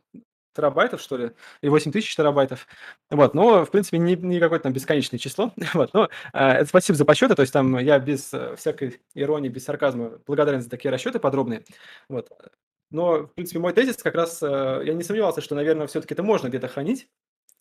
терабайтов, 0.55 1.01
что 1.01 1.17
ли, 1.17 1.31
и 1.61 1.69
8 1.69 1.91
тысяч 1.91 2.15
терабайтов. 2.15 2.67
Вот, 3.09 3.33
но, 3.33 3.65
в 3.65 3.71
принципе, 3.71 3.97
не, 3.97 4.15
не 4.15 4.39
какое-то 4.39 4.63
там 4.63 4.73
бесконечное 4.73 5.19
число. 5.19 5.53
вот, 5.73 5.93
но 5.93 6.09
э, 6.33 6.65
спасибо 6.65 6.97
за 6.97 7.05
подсчеты, 7.05 7.35
то 7.35 7.41
есть 7.41 7.53
там 7.53 7.77
я 7.77 7.99
без 7.99 8.33
э, 8.33 8.55
всякой 8.55 9.01
иронии, 9.13 9.49
без 9.49 9.65
сарказма 9.65 10.19
благодарен 10.25 10.61
за 10.61 10.69
такие 10.69 10.91
расчеты 10.91 11.19
подробные. 11.19 11.63
Вот. 12.09 12.29
Но, 12.91 13.27
в 13.27 13.33
принципе, 13.35 13.59
мой 13.59 13.73
тезис 13.73 13.97
как 13.97 14.15
раз, 14.15 14.41
э, 14.41 14.81
я 14.85 14.93
не 14.93 15.03
сомневался, 15.03 15.41
что, 15.41 15.55
наверное, 15.55 15.87
все-таки 15.87 16.13
это 16.13 16.23
можно 16.23 16.47
где-то 16.47 16.67
хранить, 16.67 17.07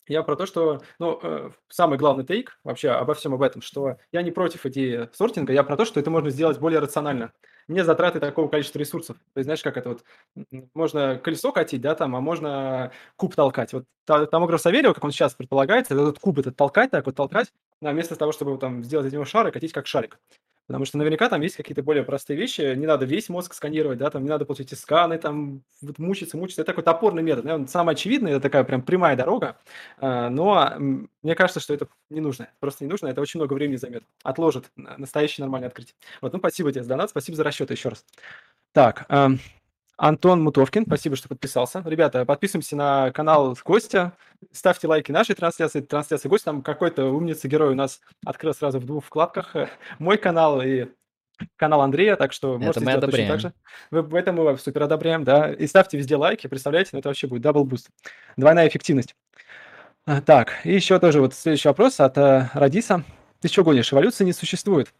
я 0.09 0.23
про 0.23 0.35
то, 0.35 0.45
что, 0.45 0.81
ну, 0.99 1.19
э, 1.21 1.49
самый 1.69 1.97
главный 1.97 2.25
тейк 2.25 2.59
вообще 2.63 2.89
обо 2.89 3.13
всем 3.13 3.33
об 3.33 3.41
этом, 3.41 3.61
что 3.61 3.97
я 4.11 4.21
не 4.21 4.31
против 4.31 4.65
идеи 4.65 5.07
сортинга, 5.13 5.53
я 5.53 5.63
про 5.63 5.77
то, 5.77 5.85
что 5.85 5.99
это 5.99 6.09
можно 6.09 6.29
сделать 6.29 6.59
более 6.59 6.79
рационально, 6.79 7.31
не 7.67 7.83
затраты 7.83 8.19
такого 8.19 8.47
количества 8.49 8.79
ресурсов. 8.79 9.17
То 9.33 9.39
есть, 9.39 9.45
знаешь, 9.45 9.61
как 9.61 9.77
это 9.77 9.89
вот, 9.89 10.03
можно 10.73 11.17
колесо 11.17 11.51
катить, 11.51 11.81
да, 11.81 11.95
там, 11.95 12.15
а 12.15 12.19
можно 12.19 12.91
куб 13.15 13.35
толкать. 13.35 13.71
Вот 13.73 13.85
томограф 14.05 14.59
Савельева, 14.59 14.93
как 14.93 15.03
он 15.03 15.11
сейчас 15.11 15.35
предполагается, 15.35 15.93
этот 15.93 16.19
куб 16.19 16.39
этот 16.39 16.57
толкать, 16.57 16.91
так 16.91 17.05
вот 17.05 17.15
толкать, 17.15 17.53
а 17.81 17.91
вместо 17.91 18.15
того, 18.15 18.31
чтобы 18.31 18.57
там 18.57 18.83
сделать 18.83 19.07
из 19.07 19.13
него 19.13 19.25
шар 19.25 19.47
и 19.47 19.51
катить 19.51 19.71
как 19.71 19.87
шарик. 19.87 20.19
Потому 20.69 20.85
что 20.85 20.99
наверняка 20.99 21.29
там 21.29 21.41
есть 21.41 21.55
какие-то 21.55 21.81
более 21.81 22.03
простые 22.03 22.37
вещи, 22.37 22.75
не 22.75 22.85
надо 22.85 23.03
весь 23.03 23.27
мозг 23.27 23.55
сканировать, 23.55 23.97
да, 23.97 24.11
там 24.11 24.21
не 24.21 24.29
надо 24.29 24.45
получить 24.45 24.77
сканы, 24.77 25.17
там 25.17 25.63
вот 25.81 25.97
мучиться, 25.97 26.37
мучиться. 26.37 26.61
Это 26.61 26.73
такой 26.73 26.83
топорный 26.83 27.23
метод, 27.23 27.43
наверное, 27.43 27.65
самый 27.65 27.95
очевидный, 27.95 28.33
это 28.33 28.41
такая 28.41 28.63
прям 28.63 28.83
прямая 28.83 29.15
дорога, 29.15 29.57
а, 29.97 30.29
но 30.29 30.75
мне 30.77 31.33
кажется, 31.33 31.59
что 31.59 31.73
это 31.73 31.87
не 32.11 32.21
нужно, 32.21 32.49
просто 32.59 32.83
не 32.83 32.89
нужно, 32.91 33.07
это 33.07 33.19
очень 33.19 33.39
много 33.39 33.55
времени 33.55 33.77
займет, 33.77 34.03
отложит 34.21 34.69
настоящее 34.75 35.43
нормальное 35.43 35.69
открытие. 35.69 35.95
Вот, 36.21 36.33
ну, 36.33 36.37
спасибо 36.37 36.71
тебе 36.71 36.83
за 36.83 36.89
донат, 36.89 37.09
спасибо 37.09 37.35
за 37.35 37.43
расчеты 37.43 37.73
еще 37.73 37.89
раз. 37.89 38.05
Так, 38.71 39.07
Антон 39.99 40.41
Мутовкин, 40.41 40.85
спасибо, 40.85 41.17
что 41.17 41.27
подписался. 41.27 41.83
Ребята, 41.85 42.23
подписываемся 42.23 42.77
на 42.77 43.11
канал 43.11 43.57
Гостя, 43.65 44.13
ставьте 44.53 44.87
лайки 44.87 45.11
нашей 45.11 45.35
трансляции, 45.35 45.81
трансляции 45.81 46.29
Гостя. 46.29 46.45
Там 46.45 46.61
какой-то 46.61 47.07
умница 47.07 47.49
герой 47.49 47.71
у 47.71 47.75
нас 47.75 47.99
открыл 48.25 48.53
сразу 48.53 48.79
в 48.79 48.85
двух 48.85 49.03
вкладках. 49.03 49.53
Мой 49.99 50.17
канал 50.17 50.61
и 50.61 50.87
канал 51.57 51.81
Андрея, 51.81 52.15
так 52.15 52.31
что 52.31 52.55
это 52.55 52.65
можете 52.65 52.79
мы 52.79 52.91
сделать 52.91 53.03
одобряем. 53.03 53.29
точно 53.33 53.49
так 53.51 53.99
же. 53.99 54.07
Вы, 54.09 54.19
это 54.19 54.31
мы 54.31 54.57
супер 54.57 54.83
одобряем, 54.83 55.25
да. 55.25 55.51
И 55.51 55.67
ставьте 55.67 55.97
везде 55.97 56.15
лайки, 56.15 56.47
представляете, 56.47 56.91
ну 56.93 56.99
это 56.99 57.09
вообще 57.09 57.27
будет 57.27 57.41
double 57.41 57.65
boost. 57.65 57.89
Двойная 58.37 58.69
эффективность. 58.69 59.17
А, 60.05 60.21
так, 60.21 60.61
и 60.63 60.73
еще 60.73 60.97
тоже 60.99 61.19
вот 61.19 61.33
следующий 61.33 61.67
вопрос 61.67 61.99
от 61.99 62.17
uh, 62.17 62.45
Радиса. 62.53 63.03
Ты 63.41 63.49
что 63.49 63.65
гонишь? 63.65 63.91
Эволюции 63.91 64.23
не 64.23 64.33
существует. 64.33 64.93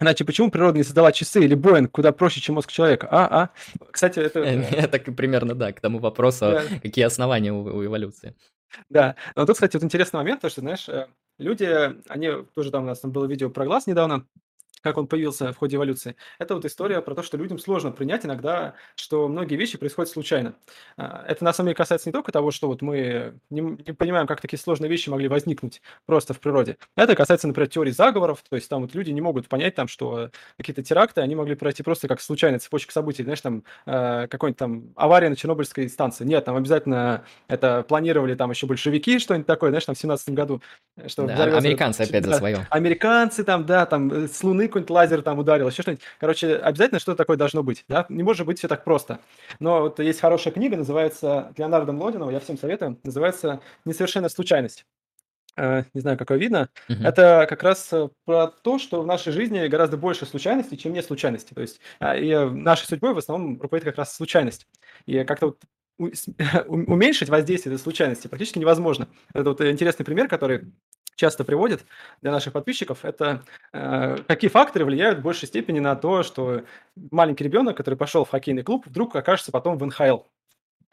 Иначе 0.00 0.24
почему 0.24 0.50
природа 0.50 0.78
не 0.78 0.84
создала 0.84 1.12
часы 1.12 1.44
или 1.44 1.54
Боинг 1.54 1.92
куда 1.92 2.12
проще, 2.12 2.40
чем 2.40 2.56
мозг 2.56 2.72
человека? 2.72 3.08
А, 3.10 3.42
а. 3.42 3.50
Кстати, 3.90 4.18
это... 4.18 4.40
Э, 4.40 4.88
так 4.88 5.04
примерно, 5.16 5.54
да, 5.54 5.72
к 5.72 5.80
тому 5.80 5.98
вопросу, 5.98 6.60
какие 6.82 7.04
основания 7.04 7.52
у 7.52 7.84
эволюции. 7.84 8.34
Да, 8.88 9.16
но 9.36 9.46
тут, 9.46 9.56
кстати, 9.56 9.76
вот 9.76 9.84
интересный 9.84 10.18
момент, 10.18 10.40
то, 10.40 10.48
что, 10.48 10.60
знаешь, 10.60 10.88
э, 10.88 11.06
люди, 11.38 11.68
они 12.08 12.30
тоже 12.54 12.70
там 12.70 12.84
у 12.84 12.86
нас 12.86 13.00
там 13.00 13.12
было 13.12 13.26
видео 13.26 13.50
про 13.50 13.66
глаз 13.66 13.86
недавно, 13.86 14.26
как 14.82 14.98
он 14.98 15.06
появился 15.06 15.52
в 15.52 15.56
ходе 15.56 15.76
эволюции. 15.76 16.16
Это 16.38 16.54
вот 16.54 16.64
история 16.64 17.00
про 17.00 17.14
то, 17.14 17.22
что 17.22 17.36
людям 17.36 17.58
сложно 17.58 17.92
принять 17.92 18.26
иногда, 18.26 18.74
что 18.96 19.28
многие 19.28 19.56
вещи 19.56 19.78
происходят 19.78 20.10
случайно. 20.10 20.54
А, 20.96 21.24
это 21.26 21.44
на 21.44 21.52
самом 21.52 21.68
деле 21.68 21.76
касается 21.76 22.08
не 22.08 22.12
только 22.12 22.32
того, 22.32 22.50
что 22.50 22.68
вот 22.68 22.82
мы 22.82 23.34
не, 23.50 23.60
не 23.60 23.92
понимаем, 23.92 24.26
как 24.26 24.40
такие 24.40 24.58
сложные 24.58 24.90
вещи 24.90 25.08
могли 25.08 25.28
возникнуть 25.28 25.80
просто 26.06 26.34
в 26.34 26.40
природе. 26.40 26.76
Это 26.96 27.14
касается, 27.14 27.46
например, 27.46 27.68
теории 27.68 27.92
заговоров, 27.92 28.42
то 28.48 28.56
есть 28.56 28.68
там 28.68 28.82
вот 28.82 28.94
люди 28.94 29.10
не 29.10 29.20
могут 29.20 29.48
понять 29.48 29.74
там, 29.74 29.88
что 29.88 30.30
какие-то 30.56 30.82
теракты, 30.82 31.20
они 31.20 31.34
могли 31.34 31.54
пройти 31.54 31.82
просто 31.82 32.08
как 32.08 32.20
случайная 32.20 32.58
цепочка 32.58 32.92
событий, 32.92 33.22
знаешь, 33.22 33.40
там 33.40 33.62
э, 33.86 34.26
какой-нибудь 34.28 34.58
там 34.58 34.92
авария 34.96 35.28
на 35.28 35.36
Чернобыльской 35.36 35.88
станции. 35.88 36.24
Нет, 36.24 36.44
там 36.44 36.56
обязательно 36.56 37.24
это 37.48 37.84
планировали 37.86 38.34
там 38.34 38.50
еще 38.50 38.66
большевики, 38.66 39.18
что-нибудь 39.18 39.46
такое, 39.46 39.70
знаешь, 39.70 39.84
там 39.84 39.94
в 39.94 39.98
17 39.98 40.30
году. 40.30 40.60
Что 41.06 41.26
да, 41.26 41.44
американцы 41.44 42.02
опять 42.02 42.24
за 42.24 42.34
свое. 42.34 42.66
Американцы 42.70 43.44
там, 43.44 43.64
да, 43.64 43.86
там 43.86 44.12
э, 44.12 44.28
с 44.28 44.42
Луны 44.42 44.68
какой-нибудь 44.72 44.90
лазер 44.90 45.22
там 45.22 45.38
ударил, 45.38 45.68
еще 45.68 45.82
что-нибудь. 45.82 46.02
Короче, 46.18 46.56
обязательно 46.56 47.00
что-то 47.00 47.18
такое 47.18 47.36
должно 47.36 47.62
быть, 47.62 47.84
да? 47.88 48.06
Не 48.08 48.22
может 48.22 48.46
быть 48.46 48.58
все 48.58 48.68
так 48.68 48.84
просто. 48.84 49.20
Но 49.60 49.82
вот 49.82 49.98
есть 49.98 50.20
хорошая 50.20 50.52
книга, 50.52 50.76
называется 50.76 51.52
Леонардо 51.56 51.92
Млодинова, 51.92 52.30
я 52.30 52.40
всем 52.40 52.58
советую, 52.58 52.98
называется 53.04 53.60
«Несовершенная 53.84 54.28
случайность». 54.28 54.86
Uh, 55.58 55.84
не 55.92 56.00
знаю, 56.00 56.16
как 56.16 56.30
его 56.30 56.40
видно, 56.40 56.70
uh-huh. 56.88 57.06
это 57.06 57.44
как 57.46 57.62
раз 57.62 57.92
э, 57.92 58.08
про 58.24 58.46
то, 58.46 58.78
что 58.78 59.02
в 59.02 59.06
нашей 59.06 59.34
жизни 59.34 59.66
гораздо 59.66 59.98
больше 59.98 60.24
случайностей, 60.24 60.78
чем 60.78 60.94
не 60.94 61.02
случайностей. 61.02 61.54
То 61.54 61.60
есть 61.60 61.78
uh, 62.00 62.18
и 62.18 62.50
нашей 62.54 62.86
судьбой 62.86 63.12
в 63.12 63.18
основном 63.18 63.60
руководит 63.60 63.84
как 63.84 63.98
раз 63.98 64.16
случайность. 64.16 64.66
И 65.04 65.24
как-то 65.24 65.48
вот 65.48 65.62
уменьшить 66.66 67.28
воздействие 67.28 67.74
этой 67.74 67.82
случайности 67.82 68.28
практически 68.28 68.58
невозможно. 68.58 69.08
Это 69.34 69.50
вот 69.50 69.60
интересный 69.60 70.06
пример, 70.06 70.26
который 70.26 70.72
часто 71.14 71.44
приводит 71.44 71.84
для 72.20 72.30
наших 72.30 72.52
подписчиков, 72.52 73.04
это 73.04 73.44
э, 73.72 74.16
какие 74.26 74.50
факторы 74.50 74.84
влияют 74.84 75.20
в 75.20 75.22
большей 75.22 75.48
степени 75.48 75.80
на 75.80 75.96
то, 75.96 76.22
что 76.22 76.62
маленький 77.10 77.44
ребенок, 77.44 77.76
который 77.76 77.96
пошел 77.96 78.24
в 78.24 78.30
хоккейный 78.30 78.62
клуб, 78.62 78.86
вдруг 78.86 79.14
окажется 79.16 79.52
потом 79.52 79.78
в 79.78 79.86
НХЛ. 79.86 80.18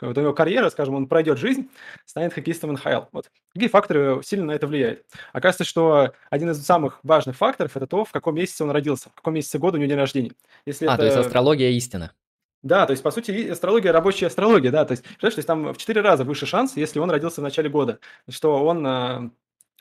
Вот 0.02 0.18
у 0.18 0.22
него 0.22 0.34
карьера, 0.34 0.70
скажем, 0.70 0.96
он 0.96 1.08
пройдет 1.08 1.38
жизнь, 1.38 1.70
станет 2.06 2.34
хоккеистом 2.34 2.72
НХЛ. 2.74 3.06
Вот. 3.12 3.30
Какие 3.54 3.68
факторы 3.68 4.22
сильно 4.24 4.46
на 4.46 4.52
это 4.52 4.66
влияют? 4.66 5.04
Оказывается, 5.34 5.66
что 5.66 6.14
один 6.30 6.52
из 6.52 6.64
самых 6.64 7.00
важных 7.04 7.36
факторов– 7.36 7.72
это 7.76 7.86
то, 7.86 8.06
в 8.06 8.12
каком 8.12 8.36
месяце 8.36 8.64
он 8.64 8.72
родился, 8.72 9.10
в 9.10 9.16
каком 9.16 9.34
месяце 9.34 9.60
года 9.60 9.78
у 9.78 9.80
него 9.80 9.90
день 9.90 9.98
рождения. 9.98 10.32
Если 10.66 10.86
а, 10.86 10.94
это... 10.94 11.00
то 11.00 11.06
есть 11.06 11.18
астрология 11.18 11.72
истина. 11.72 12.14
Да, 12.62 12.86
то 12.86 12.92
есть, 12.92 13.04
по 13.04 13.12
сути, 13.12 13.50
астрология– 13.50 13.92
рабочая 13.94 14.28
астрология, 14.28 14.72
да, 14.72 14.84
то 14.86 14.92
есть, 14.92 15.04
то 15.20 15.28
есть 15.28 15.46
там 15.46 15.74
в 15.74 15.78
четыре 15.78 16.02
раза 16.02 16.26
выше 16.26 16.46
шанс, 16.46 16.76
если 16.76 17.00
он 17.00 17.10
родился 17.10 17.40
в 17.40 17.44
начале 17.44 17.70
года, 17.70 18.00
что 18.30 18.64
он 18.66 18.86
э, 18.86 19.30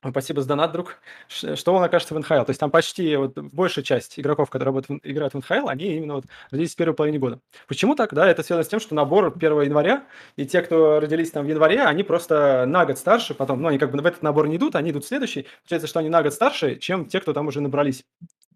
Спасибо 0.06 0.42
за 0.42 0.48
донат, 0.48 0.70
друг. 0.72 0.98
Что 1.28 1.74
он 1.74 1.82
окажется 1.82 2.14
в 2.14 2.18
НХЛ? 2.18 2.44
То 2.44 2.50
есть 2.50 2.60
там 2.60 2.70
почти 2.70 3.16
вот 3.16 3.36
большая 3.36 3.84
часть 3.84 4.18
игроков, 4.18 4.48
которые 4.48 4.66
работают, 4.66 5.00
играют 5.04 5.34
в 5.34 5.38
НХЛ, 5.38 5.68
они 5.68 5.96
именно 5.96 6.14
вот 6.14 6.24
родились 6.50 6.74
в 6.74 6.76
первой 6.76 6.94
половине 6.94 7.18
года. 7.18 7.40
Почему 7.66 7.96
так? 7.96 8.14
Да, 8.14 8.28
это 8.28 8.42
связано 8.42 8.64
с 8.64 8.68
тем, 8.68 8.78
что 8.78 8.94
набор 8.94 9.32
1 9.34 9.62
января, 9.62 10.04
и 10.36 10.46
те, 10.46 10.62
кто 10.62 11.00
родились 11.00 11.32
там 11.32 11.44
в 11.44 11.48
январе, 11.48 11.82
они 11.82 12.04
просто 12.04 12.64
на 12.66 12.86
год 12.86 12.98
старше 12.98 13.34
потом, 13.34 13.60
ну, 13.60 13.68
они 13.68 13.78
как 13.78 13.90
бы 13.90 14.00
в 14.00 14.06
этот 14.06 14.22
набор 14.22 14.46
не 14.46 14.56
идут, 14.56 14.76
они 14.76 14.90
идут 14.90 15.04
в 15.04 15.08
следующий. 15.08 15.46
Получается, 15.62 15.88
что 15.88 15.98
они 15.98 16.08
на 16.08 16.22
год 16.22 16.32
старше, 16.32 16.76
чем 16.76 17.06
те, 17.06 17.20
кто 17.20 17.32
там 17.32 17.48
уже 17.48 17.60
набрались. 17.60 18.04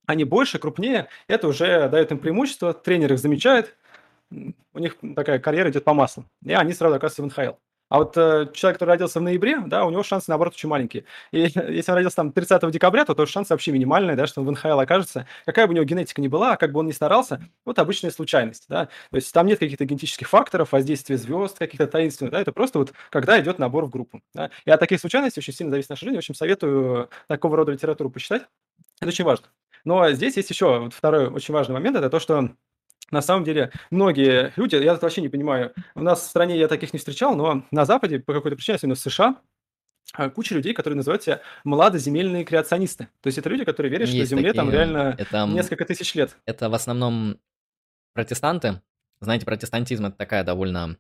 Они 0.06 0.24
больше, 0.24 0.58
крупнее, 0.58 1.08
это 1.26 1.48
уже 1.48 1.88
дает 1.88 2.12
им 2.12 2.18
преимущество, 2.18 2.72
тренер 2.72 3.14
их 3.14 3.18
замечает, 3.18 3.76
у 4.30 4.78
них 4.78 4.96
такая 5.16 5.38
карьера 5.38 5.70
идет 5.70 5.84
по 5.84 5.92
маслу, 5.92 6.24
и 6.44 6.52
они 6.52 6.72
сразу 6.72 6.96
оказываются 6.96 7.22
в 7.22 7.26
НХЛ. 7.26 7.56
А 7.92 7.98
вот 7.98 8.16
э, 8.16 8.46
человек, 8.54 8.78
который 8.78 8.88
родился 8.88 9.20
в 9.20 9.22
ноябре, 9.22 9.58
да, 9.66 9.84
у 9.84 9.90
него 9.90 10.02
шансы, 10.02 10.30
наоборот, 10.30 10.54
очень 10.54 10.66
маленькие. 10.70 11.04
И 11.30 11.40
если 11.68 11.90
он 11.90 11.96
родился 11.96 12.16
там 12.16 12.32
30 12.32 12.70
декабря, 12.70 13.04
то, 13.04 13.14
то 13.14 13.26
шансы 13.26 13.52
вообще 13.52 13.70
минимальные, 13.70 14.16
да, 14.16 14.26
что 14.26 14.40
он 14.40 14.46
в 14.46 14.50
НХЛ 14.52 14.80
окажется. 14.80 15.26
Какая 15.44 15.66
бы 15.66 15.72
у 15.72 15.74
него 15.74 15.84
генетика 15.84 16.22
ни 16.22 16.28
была, 16.28 16.56
как 16.56 16.72
бы 16.72 16.80
он 16.80 16.86
ни 16.86 16.92
старался, 16.92 17.42
вот 17.66 17.78
обычная 17.78 18.10
случайность, 18.10 18.64
да. 18.70 18.86
То 18.86 19.16
есть 19.16 19.30
там 19.34 19.46
нет 19.46 19.58
каких-то 19.58 19.84
генетических 19.84 20.26
факторов, 20.26 20.72
воздействия 20.72 21.18
звезд, 21.18 21.58
каких-то 21.58 21.86
таинственных, 21.86 22.32
да, 22.32 22.40
это 22.40 22.50
просто 22.50 22.78
вот 22.78 22.94
когда 23.10 23.38
идет 23.38 23.58
набор 23.58 23.84
в 23.84 23.90
группу. 23.90 24.22
Да. 24.32 24.48
И 24.64 24.70
от 24.70 24.80
таких 24.80 24.98
случайностей 24.98 25.40
очень 25.40 25.52
сильно 25.52 25.70
зависит 25.70 25.90
наша 25.90 26.06
жизнь. 26.06 26.16
В 26.16 26.20
общем, 26.20 26.34
советую 26.34 27.10
такого 27.28 27.58
рода 27.58 27.72
литературу 27.72 28.08
почитать. 28.08 28.46
Это 29.00 29.08
очень 29.08 29.26
важно. 29.26 29.48
Но 29.84 30.10
здесь 30.12 30.38
есть 30.38 30.48
еще 30.48 30.78
вот 30.78 30.94
второй 30.94 31.26
очень 31.26 31.52
важный 31.52 31.74
момент, 31.74 31.98
это 31.98 32.08
то, 32.08 32.20
что 32.20 32.52
на 33.12 33.22
самом 33.22 33.44
деле, 33.44 33.70
многие 33.90 34.52
люди, 34.56 34.74
я 34.76 34.94
это 34.94 35.02
вообще 35.02 35.20
не 35.20 35.28
понимаю, 35.28 35.72
у 35.94 36.02
нас 36.02 36.20
в 36.20 36.24
стране 36.24 36.58
я 36.58 36.66
таких 36.66 36.92
не 36.92 36.98
встречал, 36.98 37.36
но 37.36 37.64
на 37.70 37.84
Западе 37.84 38.18
по 38.18 38.32
какой-то 38.32 38.56
причине, 38.56 38.76
особенно 38.76 38.94
в 38.94 38.98
США, 38.98 39.36
а, 40.14 40.30
куча 40.30 40.54
людей, 40.54 40.74
которые 40.74 40.96
называют 40.96 41.22
себя 41.22 41.40
младоземельные 41.64 42.44
креационисты. 42.44 43.08
То 43.20 43.28
есть 43.28 43.38
это 43.38 43.48
люди, 43.48 43.64
которые 43.64 43.90
верят, 43.90 44.08
Есть 44.08 44.28
что 44.28 44.36
Земле 44.36 44.52
такие, 44.52 44.62
там 44.62 44.70
реально 44.70 45.16
это, 45.18 45.46
несколько 45.46 45.84
тысяч 45.84 46.14
лет. 46.14 46.36
Это 46.46 46.68
в 46.68 46.74
основном 46.74 47.38
протестанты. 48.14 48.82
Знаете, 49.20 49.46
протестантизм 49.46 50.06
это 50.06 50.16
такая 50.16 50.44
довольно, 50.44 50.98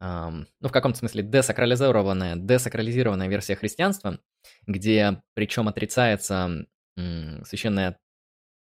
эм, 0.00 0.46
ну, 0.60 0.68
в 0.68 0.72
каком-то 0.72 0.98
смысле 0.98 1.22
десакрализированная, 1.22 2.36
десакрализированная 2.36 3.28
версия 3.28 3.56
христианства, 3.56 4.20
где 4.66 5.22
причем 5.34 5.68
отрицается 5.68 6.66
м, 6.96 7.44
священное 7.44 7.98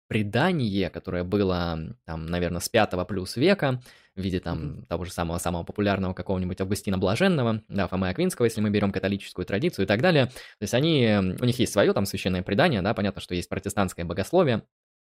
предание, 0.07 0.89
которое 0.89 1.23
было, 1.23 1.95
там, 2.05 2.25
наверное, 2.27 2.61
с 2.61 2.69
5 2.69 3.07
плюс 3.07 3.35
века, 3.35 3.81
в 4.15 4.21
виде 4.21 4.39
там 4.39 4.59
mm-hmm. 4.59 4.85
того 4.87 5.05
же 5.05 5.11
самого 5.11 5.37
самого 5.39 5.63
популярного 5.63 6.13
какого-нибудь 6.13 6.61
Августина 6.61 6.97
Блаженного, 6.97 7.63
да, 7.67 7.87
Фомы 7.87 8.09
Аквинского, 8.09 8.45
если 8.45 8.61
мы 8.61 8.69
берем 8.69 8.91
католическую 8.91 9.45
традицию 9.45 9.85
и 9.85 9.87
так 9.87 10.01
далее. 10.01 10.27
То 10.27 10.61
есть 10.61 10.73
они, 10.73 11.35
у 11.39 11.45
них 11.45 11.59
есть 11.59 11.73
свое 11.73 11.91
там 11.93 12.05
священное 12.05 12.43
предание, 12.43 12.81
да, 12.81 12.93
понятно, 12.93 13.19
что 13.19 13.35
есть 13.35 13.49
протестантское 13.49 14.05
богословие, 14.05 14.63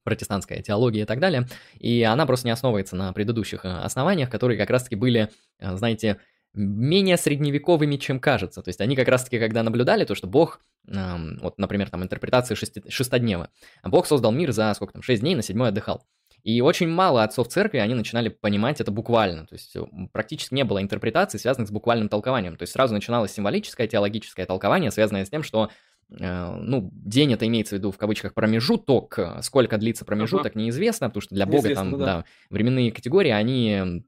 протестантская 0.05 0.63
теология 0.63 1.03
и 1.03 1.07
так 1.07 1.21
далее, 1.21 1.47
и 1.79 2.03
она 2.03 2.27
просто 2.27 2.47
не 2.47 2.53
основывается 2.53 2.97
на 2.97 3.13
предыдущих 3.13 3.65
э, 3.65 3.69
основаниях, 3.69 4.31
которые 4.31 4.59
как 4.59 4.71
раз-таки 4.71 4.97
были, 4.97 5.31
э, 5.59 5.77
знаете, 5.77 6.19
менее 6.59 7.17
средневековыми, 7.17 7.97
чем 7.97 8.21
кажется. 8.21 8.63
То 8.63 8.69
есть 8.69 8.81
они 8.81 8.97
как 8.97 9.09
раз-таки, 9.09 9.39
когда 9.39 9.63
наблюдали 9.63 10.05
то, 10.05 10.15
что 10.15 10.27
Бог, 10.27 10.61
эм, 10.89 11.39
вот, 11.41 11.59
например, 11.59 11.89
там 11.91 12.03
интерпретация 12.03 12.55
шести, 12.55 12.83
шестоднева, 12.89 13.51
Бог 13.85 14.07
создал 14.07 14.33
мир 14.33 14.53
за 14.53 14.73
сколько 14.75 14.93
там, 14.93 15.03
шесть 15.03 15.23
дней, 15.23 15.35
на 15.35 15.43
седьмой 15.43 15.69
отдыхал. 15.69 16.05
И 16.45 16.61
очень 16.61 16.89
мало 16.89 17.25
отцов 17.25 17.49
церкви, 17.49 17.79
они 17.79 17.95
начинали 17.95 18.29
понимать 18.29 18.81
это 18.81 18.91
буквально. 18.91 19.47
То 19.47 19.55
есть 19.55 19.77
практически 20.13 20.55
не 20.55 20.65
было 20.65 20.81
интерпретаций, 20.81 21.39
связанных 21.41 21.69
с 21.69 21.73
буквальным 21.73 22.09
толкованием. 22.09 22.57
То 22.57 22.63
есть 22.63 22.73
сразу 22.73 22.95
начиналось 22.95 23.33
символическое, 23.33 23.87
теологическое 23.87 24.47
толкование, 24.47 24.91
связанное 24.91 25.25
с 25.25 25.31
тем, 25.31 25.43
что 25.43 25.71
э, 26.11 26.57
ну, 26.61 26.91
день 26.93 27.33
это 27.33 27.47
имеется 27.47 27.75
в 27.75 27.79
виду 27.79 27.91
в 27.91 27.99
кавычках 27.99 28.35
промежуток, 28.35 29.19
сколько 29.43 29.79
длится 29.79 30.05
промежуток, 30.05 30.53
ага. 30.53 30.61
неизвестно, 30.61 31.09
потому 31.09 31.23
что 31.23 31.35
для 31.35 31.47
Бога 31.47 31.75
там, 31.75 31.99
да. 31.99 32.05
да, 32.05 32.25
временные 32.51 32.93
категории, 32.93 33.31
они 33.31 34.05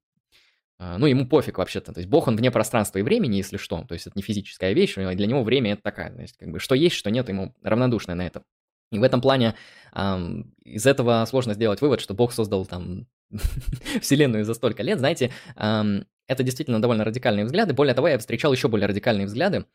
ну, 0.80 1.04
ему 1.04 1.26
пофиг 1.26 1.58
вообще-то. 1.58 1.92
То 1.92 2.00
есть 2.00 2.08
Бог, 2.08 2.26
он 2.26 2.36
вне 2.36 2.50
пространства 2.50 2.98
и 2.98 3.02
времени, 3.02 3.36
если 3.36 3.58
что. 3.58 3.84
То 3.86 3.92
есть 3.92 4.06
это 4.06 4.16
не 4.16 4.22
физическая 4.22 4.72
вещь, 4.72 4.94
для 4.94 5.26
него 5.26 5.42
время 5.42 5.74
это 5.74 5.82
такая. 5.82 6.10
То 6.10 6.22
есть 6.22 6.38
как 6.38 6.50
бы 6.50 6.58
что 6.58 6.74
есть, 6.74 6.96
что 6.96 7.10
нет, 7.10 7.28
ему 7.28 7.54
равнодушно 7.62 8.14
на 8.14 8.26
это. 8.26 8.42
И 8.90 8.98
в 8.98 9.02
этом 9.02 9.20
плане 9.20 9.54
эм, 9.94 10.54
из 10.64 10.86
этого 10.86 11.24
сложно 11.28 11.54
сделать 11.54 11.80
вывод, 11.80 12.00
что 12.00 12.14
Бог 12.14 12.32
создал 12.32 12.64
там 12.64 13.06
Вселенную 14.00 14.44
за 14.44 14.54
столько 14.54 14.82
лет. 14.82 14.98
Знаете, 14.98 15.30
эм, 15.56 16.06
это 16.26 16.42
действительно 16.42 16.80
довольно 16.80 17.04
радикальные 17.04 17.44
взгляды. 17.44 17.74
Более 17.74 17.94
того, 17.94 18.08
я 18.08 18.18
встречал 18.18 18.52
еще 18.52 18.68
более 18.68 18.86
радикальные 18.86 19.26
взгляды, 19.26 19.66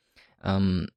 эм, 0.41 0.89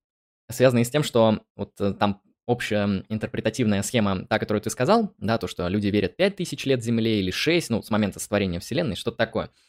связанные 0.50 0.86
с 0.86 0.90
тем, 0.90 1.04
что 1.04 1.40
вот 1.54 1.80
э, 1.80 1.92
там 1.92 2.22
общая 2.46 3.04
интерпретативная 3.10 3.82
схема, 3.82 4.24
та, 4.24 4.38
которую 4.38 4.62
ты 4.62 4.70
сказал, 4.70 5.12
да, 5.18 5.36
то, 5.36 5.46
что 5.46 5.68
люди 5.68 5.88
верят 5.88 6.16
5000 6.16 6.64
лет 6.64 6.82
Земле 6.82 7.20
или 7.20 7.30
6, 7.30 7.70
ну, 7.70 7.82
с 7.82 7.90
момента 7.90 8.20
сотворения 8.20 8.58
Вселенной, 8.58 8.96
что-то 8.96 9.18
такое– 9.18 9.50
а, 9.60 9.67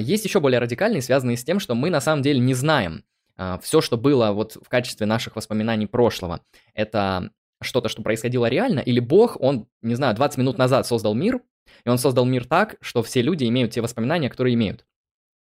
есть 0.00 0.24
еще 0.24 0.40
более 0.40 0.60
радикальные, 0.60 1.02
связанные 1.02 1.36
с 1.36 1.44
тем, 1.44 1.60
что 1.60 1.74
мы 1.74 1.90
на 1.90 2.00
самом 2.00 2.22
деле 2.22 2.40
не 2.40 2.54
знаем 2.54 3.04
а, 3.36 3.58
все, 3.58 3.80
что 3.80 3.96
было 3.96 4.32
вот 4.32 4.56
в 4.62 4.68
качестве 4.68 5.06
наших 5.06 5.36
воспоминаний 5.36 5.86
прошлого. 5.86 6.40
Это 6.74 7.30
что-то, 7.60 7.88
что 7.88 8.02
происходило 8.02 8.46
реально, 8.46 8.80
или 8.80 9.00
Бог, 9.00 9.36
он, 9.40 9.66
не 9.82 9.94
знаю, 9.94 10.14
20 10.14 10.38
минут 10.38 10.58
назад 10.58 10.86
создал 10.86 11.14
мир, 11.14 11.40
и 11.84 11.88
он 11.88 11.98
создал 11.98 12.24
мир 12.24 12.44
так, 12.44 12.76
что 12.80 13.02
все 13.02 13.22
люди 13.22 13.44
имеют 13.44 13.72
те 13.72 13.80
воспоминания, 13.80 14.28
которые 14.28 14.54
имеют. 14.54 14.84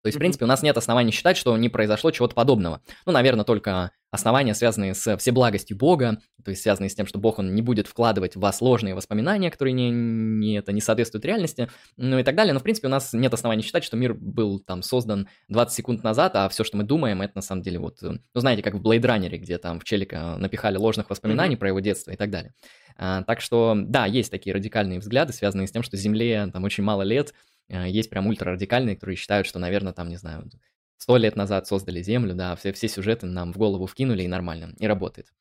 То 0.02 0.08
есть, 0.08 0.16
в 0.16 0.18
принципе, 0.18 0.44
у 0.44 0.48
нас 0.48 0.62
нет 0.62 0.76
оснований 0.76 1.10
считать, 1.10 1.36
что 1.36 1.56
не 1.56 1.68
произошло 1.68 2.10
чего-то 2.10 2.34
подобного. 2.34 2.80
Ну, 3.04 3.12
наверное, 3.12 3.44
только 3.44 3.90
основания, 4.10 4.54
связанные 4.54 4.94
с 4.94 5.16
всеблагостью 5.18 5.76
Бога, 5.76 6.18
то 6.42 6.50
есть 6.50 6.62
связанные 6.62 6.88
с 6.88 6.94
тем, 6.94 7.06
что 7.06 7.18
Бог, 7.18 7.38
он 7.38 7.54
не 7.54 7.62
будет 7.62 7.86
вкладывать 7.86 8.36
в 8.36 8.40
вас 8.40 8.60
ложные 8.60 8.94
воспоминания, 8.94 9.50
которые 9.50 9.74
не, 9.74 9.90
не, 9.90 10.58
это, 10.58 10.72
не 10.72 10.80
соответствуют 10.80 11.24
реальности, 11.24 11.68
ну 11.96 12.18
и 12.18 12.22
так 12.22 12.34
далее. 12.34 12.54
Но, 12.54 12.60
в 12.60 12.62
принципе, 12.62 12.86
у 12.86 12.90
нас 12.90 13.12
нет 13.12 13.34
оснований 13.34 13.62
считать, 13.62 13.84
что 13.84 13.96
мир 13.96 14.14
был 14.14 14.60
там 14.60 14.82
создан 14.82 15.28
20 15.48 15.74
секунд 15.74 16.04
назад, 16.04 16.36
а 16.36 16.48
все, 16.48 16.64
что 16.64 16.76
мы 16.76 16.84
думаем, 16.84 17.20
это 17.20 17.32
на 17.34 17.42
самом 17.42 17.62
деле 17.62 17.78
вот, 17.78 17.98
ну, 18.00 18.18
знаете, 18.34 18.62
как 18.62 18.74
в 18.74 18.80
Blade 18.82 19.02
Runner, 19.02 19.36
где 19.36 19.58
там 19.58 19.80
в 19.80 19.84
Челика 19.84 20.36
напихали 20.38 20.78
ложных 20.78 21.10
воспоминаний 21.10 21.56
mm-hmm. 21.56 21.58
про 21.58 21.68
его 21.68 21.80
детство 21.80 22.12
и 22.12 22.16
так 22.16 22.30
далее. 22.30 22.54
А, 22.96 23.22
так 23.24 23.40
что, 23.40 23.74
да, 23.76 24.06
есть 24.06 24.30
такие 24.30 24.54
радикальные 24.54 25.00
взгляды, 25.00 25.32
связанные 25.32 25.66
с 25.66 25.70
тем, 25.70 25.82
что 25.82 25.96
Земле 25.96 26.48
там 26.52 26.64
очень 26.64 26.82
мало 26.82 27.02
лет, 27.02 27.34
есть 27.68 28.10
прям 28.10 28.26
ультрарадикальные, 28.26 28.96
которые 28.96 29.16
считают, 29.16 29.46
что, 29.46 29.58
наверное, 29.58 29.92
там, 29.92 30.08
не 30.08 30.16
знаю, 30.16 30.50
сто 30.96 31.16
лет 31.16 31.36
назад 31.36 31.66
создали 31.66 32.02
Землю, 32.02 32.34
да, 32.34 32.56
все, 32.56 32.72
все 32.72 32.88
сюжеты 32.88 33.26
нам 33.26 33.52
в 33.52 33.58
голову 33.58 33.86
вкинули 33.86 34.22
и 34.22 34.28
нормально, 34.28 34.74
и 34.78 34.86
работает. 34.86 35.32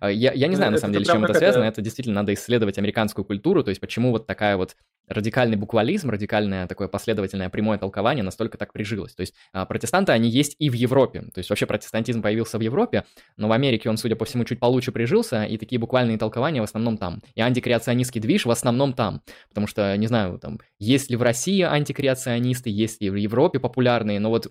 А, 0.00 0.10
я, 0.10 0.32
я 0.32 0.46
не 0.46 0.56
знаю, 0.56 0.72
на 0.72 0.78
самом 0.78 0.92
деле, 0.92 1.04
с 1.04 1.08
чем 1.08 1.24
это 1.24 1.34
связано. 1.34 1.64
Это 1.64 1.80
действительно 1.82 2.16
надо 2.16 2.34
исследовать 2.34 2.78
американскую 2.78 3.24
культуру, 3.24 3.62
то 3.62 3.70
есть 3.70 3.80
почему 3.80 4.10
вот 4.10 4.26
такая 4.26 4.56
вот 4.56 4.76
радикальный 5.08 5.56
буквализм, 5.56 6.10
радикальное 6.10 6.66
такое 6.66 6.88
последовательное 6.88 7.48
прямое 7.48 7.78
толкование 7.78 8.22
настолько 8.22 8.58
так 8.58 8.72
прижилось. 8.72 9.14
То 9.14 9.22
есть 9.22 9.34
а, 9.52 9.64
протестанты, 9.66 10.12
они 10.12 10.28
есть 10.28 10.54
и 10.58 10.70
в 10.70 10.74
Европе. 10.74 11.22
То 11.32 11.38
есть 11.38 11.50
вообще 11.50 11.66
протестантизм 11.66 12.22
появился 12.22 12.58
в 12.58 12.60
Европе, 12.60 13.04
но 13.36 13.48
в 13.48 13.52
Америке 13.52 13.88
он, 13.88 13.96
судя 13.96 14.16
по 14.16 14.24
всему, 14.24 14.44
чуть 14.44 14.60
получше 14.60 14.92
прижился, 14.92 15.44
и 15.44 15.56
такие 15.56 15.78
буквальные 15.78 16.18
толкования 16.18 16.60
в 16.60 16.64
основном 16.64 16.98
там. 16.98 17.22
И 17.34 17.40
антикреационистский 17.40 18.20
движ 18.20 18.46
в 18.46 18.50
основном 18.50 18.92
там. 18.92 19.22
Потому 19.48 19.66
что, 19.66 19.96
не 19.96 20.06
знаю, 20.06 20.38
там, 20.38 20.60
есть 20.78 21.10
ли 21.10 21.16
в 21.16 21.22
России 21.22 21.62
антикреационисты, 21.62 22.70
есть 22.70 23.00
ли 23.00 23.10
в 23.10 23.14
Европе 23.14 23.58
популярные, 23.58 24.20
но 24.20 24.30
вот 24.30 24.48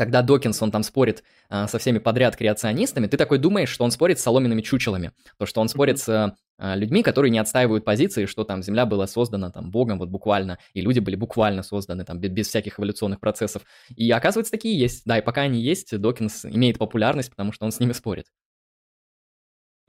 когда 0.00 0.22
Докинс, 0.22 0.62
он 0.62 0.70
там 0.70 0.82
спорит 0.82 1.22
а, 1.50 1.68
со 1.68 1.78
всеми 1.78 1.98
подряд 1.98 2.34
креационистами, 2.34 3.06
ты 3.06 3.18
такой 3.18 3.36
думаешь, 3.36 3.68
что 3.68 3.84
он 3.84 3.90
спорит 3.90 4.18
с 4.18 4.22
соломенными 4.22 4.62
чучелами, 4.62 5.12
то, 5.36 5.44
что 5.44 5.60
он 5.60 5.68
спорит 5.68 5.98
с 5.98 6.34
а, 6.56 6.74
людьми, 6.74 7.02
которые 7.02 7.30
не 7.30 7.38
отстаивают 7.38 7.84
позиции, 7.84 8.24
что 8.24 8.44
там 8.44 8.62
Земля 8.62 8.86
была 8.86 9.06
создана 9.06 9.50
там 9.50 9.70
Богом 9.70 9.98
вот 9.98 10.08
буквально, 10.08 10.56
и 10.72 10.80
люди 10.80 11.00
были 11.00 11.16
буквально 11.16 11.62
созданы 11.62 12.06
там 12.06 12.18
без, 12.18 12.30
без 12.30 12.48
всяких 12.48 12.78
эволюционных 12.78 13.20
процессов. 13.20 13.64
И 13.94 14.10
оказывается, 14.10 14.50
такие 14.50 14.78
есть. 14.78 15.02
Да, 15.04 15.18
и 15.18 15.22
пока 15.22 15.42
они 15.42 15.60
есть, 15.60 15.94
Докинс 15.94 16.46
имеет 16.46 16.78
популярность, 16.78 17.28
потому 17.28 17.52
что 17.52 17.66
он 17.66 17.70
с 17.70 17.78
ними 17.78 17.92
спорит. 17.92 18.24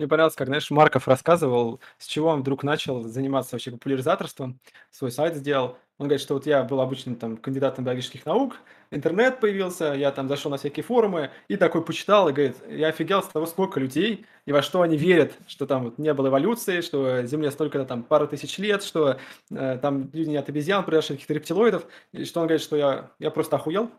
Мне 0.01 0.07
понравилось, 0.07 0.35
как, 0.35 0.47
знаешь, 0.47 0.71
Марков 0.71 1.07
рассказывал, 1.07 1.79
с 1.99 2.07
чего 2.07 2.29
он 2.29 2.39
вдруг 2.39 2.63
начал 2.63 3.03
заниматься 3.03 3.53
вообще 3.53 3.69
популяризаторством, 3.69 4.59
свой 4.89 5.11
сайт 5.11 5.35
сделал. 5.35 5.77
Он 5.99 6.07
говорит, 6.07 6.21
что 6.21 6.33
вот 6.33 6.47
я 6.47 6.63
был 6.63 6.81
обычным 6.81 7.15
там 7.15 7.37
кандидатом 7.37 7.85
биологических 7.85 8.25
наук, 8.25 8.55
интернет 8.89 9.39
появился, 9.39 9.93
я 9.93 10.11
там 10.11 10.27
зашел 10.27 10.49
на 10.49 10.57
всякие 10.57 10.83
форумы 10.83 11.29
и 11.49 11.55
такой 11.55 11.85
почитал, 11.85 12.27
и 12.29 12.33
говорит, 12.33 12.57
я 12.67 12.87
офигел 12.87 13.21
с 13.21 13.27
того, 13.27 13.45
сколько 13.45 13.79
людей 13.79 14.25
и 14.47 14.51
во 14.51 14.63
что 14.63 14.81
они 14.81 14.97
верят, 14.97 15.33
что 15.45 15.67
там 15.67 15.83
вот 15.83 15.99
не 15.99 16.15
было 16.15 16.29
эволюции, 16.29 16.81
что 16.81 17.21
Земле 17.21 17.51
столько 17.51 17.85
там 17.85 18.01
пару 18.01 18.27
тысяч 18.27 18.57
лет, 18.57 18.81
что 18.81 19.19
э, 19.51 19.77
там 19.79 20.09
люди 20.13 20.29
не 20.29 20.37
от 20.37 20.49
обезьян 20.49 20.83
произошли, 20.83 21.17
каких-то 21.17 21.35
рептилоидов, 21.35 21.85
и 22.11 22.25
что 22.25 22.39
он 22.41 22.47
говорит, 22.47 22.63
что 22.63 22.75
я, 22.75 23.11
я 23.19 23.29
просто 23.29 23.57
охуел, 23.57 23.91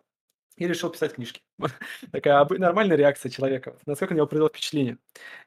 и 0.57 0.67
решил 0.67 0.91
писать 0.91 1.15
книжки. 1.15 1.43
Такая 2.12 2.47
нормальная 2.51 2.97
реакция 2.97 3.31
человека. 3.31 3.77
Насколько 3.87 4.12
у 4.12 4.17
него 4.17 4.27
произвело 4.27 4.49
впечатление. 4.49 4.99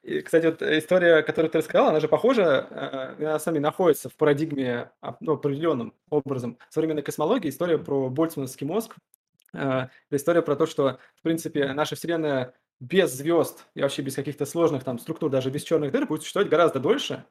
И, 0.04 0.22
кстати, 0.22 0.48
вот 0.48 0.62
история, 0.62 1.22
которую 1.22 1.52
ты 1.52 1.60
рассказал, 1.60 1.90
она 1.90 2.00
же 2.00 2.08
похожа, 2.08 2.68
э, 2.70 3.24
она 3.26 3.40
сами 3.40 3.60
находится 3.60 4.10
в 4.10 4.16
парадигме 4.16 4.92
а, 5.02 5.16
ну, 5.20 5.34
определенным 5.34 5.94
образом 6.10 6.58
современной 6.70 7.04
космологии. 7.04 7.50
История 7.50 7.78
про 7.78 8.10
больцмановский 8.10 8.66
мозг. 8.66 8.96
Э, 9.54 9.88
история 10.12 10.42
про 10.42 10.56
то, 10.56 10.66
что, 10.66 11.00
в 11.16 11.22
принципе, 11.22 11.74
наша 11.74 11.96
Вселенная 11.96 12.54
без 12.80 13.14
звезд 13.14 13.66
и 13.74 13.82
вообще 13.82 14.02
без 14.02 14.16
каких-то 14.16 14.46
сложных 14.46 14.84
там 14.84 15.00
структур, 15.00 15.30
даже 15.30 15.50
без 15.50 15.64
черных 15.64 15.92
дыр, 15.92 16.06
будет 16.08 16.22
существовать 16.22 16.50
гораздо 16.50 16.80
дольше, 16.80 17.26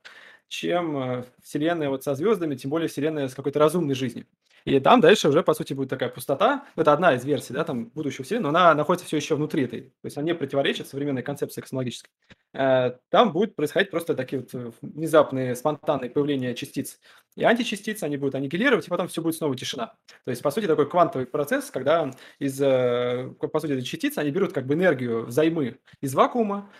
чем 0.48 0.96
э, 0.96 1.24
Вселенная 1.42 1.90
вот 1.90 2.02
со 2.02 2.14
звездами, 2.14 2.54
тем 2.54 2.70
более 2.70 2.88
Вселенная 2.88 3.28
с 3.28 3.34
какой-то 3.34 3.58
разумной 3.58 3.94
жизнью. 3.94 4.26
И 4.64 4.80
там 4.80 5.00
дальше 5.00 5.28
уже, 5.28 5.42
по 5.42 5.52
сути, 5.52 5.74
будет 5.74 5.90
такая 5.90 6.08
пустота. 6.08 6.64
Это 6.74 6.92
одна 6.94 7.14
из 7.14 7.24
версий, 7.24 7.52
да, 7.52 7.64
там, 7.64 7.90
будущего 7.90 8.24
Вселенной, 8.24 8.44
но 8.44 8.58
она 8.58 8.74
находится 8.74 9.06
все 9.06 9.18
еще 9.18 9.36
внутри 9.36 9.64
этой. 9.64 9.82
То 9.82 10.04
есть 10.04 10.16
она 10.16 10.24
не 10.24 10.34
противоречит 10.34 10.88
современной 10.88 11.22
концепции 11.22 11.60
космологической. 11.60 12.10
Э, 12.54 12.92
там 13.10 13.32
будет 13.32 13.56
происходить 13.56 13.90
просто 13.90 14.14
такие 14.14 14.40
вот 14.40 14.54
э, 14.54 14.72
внезапные, 14.80 15.54
спонтанные 15.54 16.08
появления 16.10 16.54
частиц. 16.54 16.98
И 17.36 17.44
античастицы, 17.44 18.04
они 18.04 18.16
будут 18.16 18.36
аннигилировать, 18.36 18.86
и 18.86 18.90
потом 18.90 19.08
все 19.08 19.20
будет 19.20 19.34
снова 19.34 19.54
тишина. 19.54 19.94
То 20.24 20.30
есть, 20.30 20.40
по 20.40 20.50
сути, 20.50 20.66
такой 20.66 20.88
квантовый 20.88 21.26
процесс, 21.26 21.70
когда 21.70 22.10
из, 22.38 22.58
по 22.58 23.60
сути, 23.60 23.80
частицы, 23.82 24.18
они 24.20 24.30
берут 24.30 24.52
как 24.52 24.66
бы 24.66 24.74
энергию 24.74 25.26
взаймы 25.26 25.78
из 26.00 26.14
вакуума, 26.14 26.70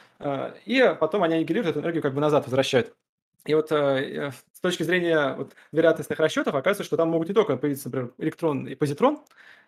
и 0.65 0.97
потом 1.01 1.25
они 1.25 1.35
аннигилируют 1.35 1.71
эту 1.71 1.81
энергию 1.81 2.03
как 2.03 2.15
бы 2.15 2.21
назад, 2.21 2.45
возвращают. 2.47 2.95
И 3.47 3.55
вот 3.55 3.71
э, 3.73 4.33
с 4.53 4.61
точки 4.61 4.83
зрения 4.83 5.35
вот, 5.37 5.55
вероятностных 5.73 6.19
расчетов 6.19 6.55
оказывается, 6.55 6.85
что 6.85 6.97
там 6.97 7.11
могут 7.11 7.29
не 7.29 7.35
только 7.35 7.57
появиться, 7.57 7.89
например, 7.89 8.13
электрон 8.19 8.67
и 8.67 8.75
позитрон 8.75 9.21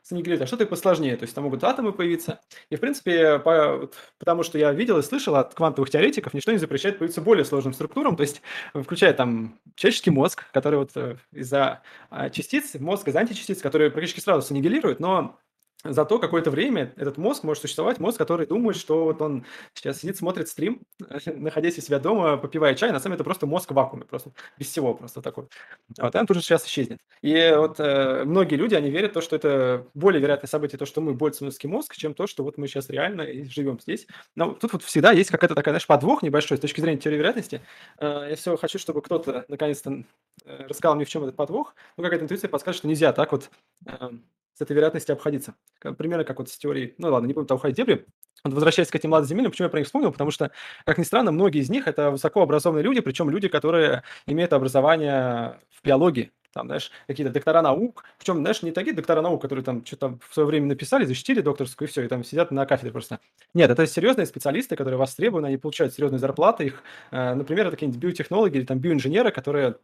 с 0.02 0.12
а 0.12 0.46
что-то 0.46 0.64
и 0.64 0.66
посложнее. 0.68 1.16
То 1.16 1.24
есть 1.24 1.34
там 1.34 1.44
могут 1.44 1.64
атомы 1.64 1.92
появиться. 1.92 2.40
И, 2.70 2.76
в 2.76 2.80
принципе, 2.80 3.40
по, 3.40 3.76
вот, 3.76 3.96
потому 4.18 4.44
что 4.44 4.56
я 4.56 4.70
видел 4.70 4.98
и 4.98 5.02
слышал 5.02 5.34
от 5.34 5.52
квантовых 5.54 5.90
теоретиков, 5.90 6.32
ничто 6.32 6.52
не 6.52 6.58
запрещает 6.58 6.98
появиться 6.98 7.20
более 7.20 7.44
сложным 7.44 7.74
структурам, 7.74 8.14
то 8.14 8.22
есть 8.22 8.40
включая 8.72 9.12
там 9.14 9.58
человеческий 9.74 10.10
мозг, 10.10 10.44
который 10.52 10.78
вот 10.78 10.92
э, 10.94 11.16
из-за 11.32 11.82
а, 12.08 12.30
частиц, 12.30 12.74
мозг 12.76 13.08
из 13.08 13.16
античастиц, 13.16 13.60
которые 13.60 13.90
практически 13.90 14.20
сразу 14.20 14.46
аннигилируют, 14.54 15.00
но 15.00 15.40
Зато 15.84 16.18
какое-то 16.18 16.50
время 16.50 16.92
этот 16.96 17.16
мозг 17.16 17.44
может 17.44 17.60
существовать, 17.60 18.00
мозг, 18.00 18.18
который 18.18 18.46
думает, 18.46 18.76
что 18.76 19.04
вот 19.04 19.20
он 19.20 19.44
сейчас 19.74 20.00
сидит, 20.00 20.16
смотрит 20.16 20.48
стрим, 20.48 20.82
находясь 21.26 21.78
у 21.78 21.80
себя 21.80 21.98
дома, 21.98 22.36
попивая 22.36 22.74
чай, 22.74 22.92
на 22.92 22.98
самом 22.98 23.12
деле 23.12 23.16
это 23.16 23.24
просто 23.24 23.46
мозг 23.46 23.70
в 23.70 23.74
вакууме, 23.74 24.04
просто 24.04 24.30
без 24.58 24.68
всего 24.68 24.94
просто 24.94 25.22
такой. 25.22 25.46
Вот, 25.98 26.14
он 26.14 26.26
тут 26.26 26.36
же 26.36 26.42
сейчас 26.42 26.66
исчезнет. 26.66 26.98
И 27.22 27.52
вот 27.56 27.78
э, 27.78 28.24
многие 28.24 28.56
люди, 28.56 28.74
они 28.74 28.90
верят 28.90 29.10
в 29.12 29.14
то, 29.14 29.20
что 29.20 29.36
это 29.36 29.86
более 29.94 30.20
вероятное 30.20 30.48
событие, 30.48 30.78
то, 30.78 30.86
что 30.86 31.00
мы 31.00 31.14
больше 31.14 31.38
человеческий 31.38 31.68
мозг, 31.68 31.94
чем 31.94 32.14
то, 32.14 32.26
что 32.26 32.42
вот 32.42 32.58
мы 32.58 32.68
сейчас 32.68 32.88
реально 32.90 33.26
живем 33.50 33.78
здесь. 33.80 34.06
Но 34.34 34.52
тут 34.52 34.72
вот 34.72 34.82
всегда 34.82 35.12
есть 35.12 35.30
какая-то 35.30 35.54
такая, 35.54 35.72
знаешь, 35.72 35.86
подвох 35.86 36.22
небольшой 36.22 36.58
с 36.58 36.60
точки 36.60 36.80
зрения 36.80 36.98
теории 36.98 37.18
вероятности. 37.18 37.60
Э, 37.98 38.26
я 38.30 38.36
все 38.36 38.56
хочу, 38.56 38.78
чтобы 38.78 39.02
кто-то 39.02 39.44
наконец-то 39.48 40.04
э, 40.44 40.66
рассказал 40.68 40.96
мне, 40.96 41.04
в 41.04 41.08
чем 41.08 41.24
этот 41.24 41.36
подвох. 41.36 41.74
Ну, 41.96 42.04
какая-то 42.04 42.24
интуиция 42.24 42.48
подскажет, 42.48 42.78
что 42.78 42.88
нельзя 42.88 43.12
так 43.12 43.32
вот 43.32 43.50
э, 43.86 44.10
с 44.56 44.60
этой 44.62 44.72
вероятностью 44.72 45.12
обходиться. 45.12 45.54
Примерно 45.98 46.24
как 46.24 46.38
вот 46.38 46.48
с 46.48 46.56
теорией, 46.56 46.94
ну 46.98 47.10
ладно, 47.10 47.26
не 47.26 47.34
будем 47.34 47.46
там 47.46 47.58
уходить 47.58 47.76
в 47.76 47.78
дебри. 47.78 48.06
Вот 48.42 48.54
возвращаясь 48.54 48.88
к 48.88 48.94
этим 48.94 49.10
младоземельным, 49.10 49.50
почему 49.50 49.66
я 49.66 49.70
про 49.70 49.78
них 49.78 49.86
вспомнил? 49.86 50.12
Потому 50.12 50.30
что, 50.30 50.50
как 50.84 50.98
ни 50.98 51.02
странно, 51.02 51.30
многие 51.30 51.60
из 51.60 51.68
них 51.68 51.86
это 51.86 52.10
высокообразованные 52.10 52.82
люди, 52.82 53.00
причем 53.00 53.28
люди, 53.28 53.48
которые 53.48 54.02
имеют 54.26 54.52
образование 54.52 55.60
в 55.70 55.84
биологии, 55.84 56.32
там, 56.52 56.68
знаешь, 56.68 56.90
какие-то 57.06 57.32
доктора 57.32 57.60
наук, 57.60 58.04
причем, 58.18 58.36
знаешь, 58.36 58.62
не 58.62 58.72
такие 58.72 58.96
доктора 58.96 59.20
наук, 59.20 59.42
которые 59.42 59.62
там 59.62 59.84
что-то 59.84 60.18
в 60.26 60.32
свое 60.32 60.46
время 60.46 60.68
написали, 60.68 61.04
защитили 61.04 61.42
докторскую 61.42 61.86
и 61.86 61.90
все, 61.90 62.02
и 62.02 62.08
там 62.08 62.24
сидят 62.24 62.50
на 62.50 62.64
кафедре 62.64 62.92
просто. 62.92 63.20
Нет, 63.52 63.70
это 63.70 63.86
серьезные 63.86 64.24
специалисты, 64.24 64.74
которые 64.74 64.96
востребованы, 64.96 65.48
они 65.48 65.58
получают 65.58 65.92
серьезные 65.92 66.18
зарплаты, 66.18 66.64
их, 66.64 66.82
э, 67.10 67.34
например, 67.34 67.66
это 67.66 67.76
какие-нибудь 67.76 68.00
биотехнологи 68.00 68.56
или 68.56 68.64
там 68.64 68.78
биоинженеры, 68.78 69.32
которые 69.32 69.76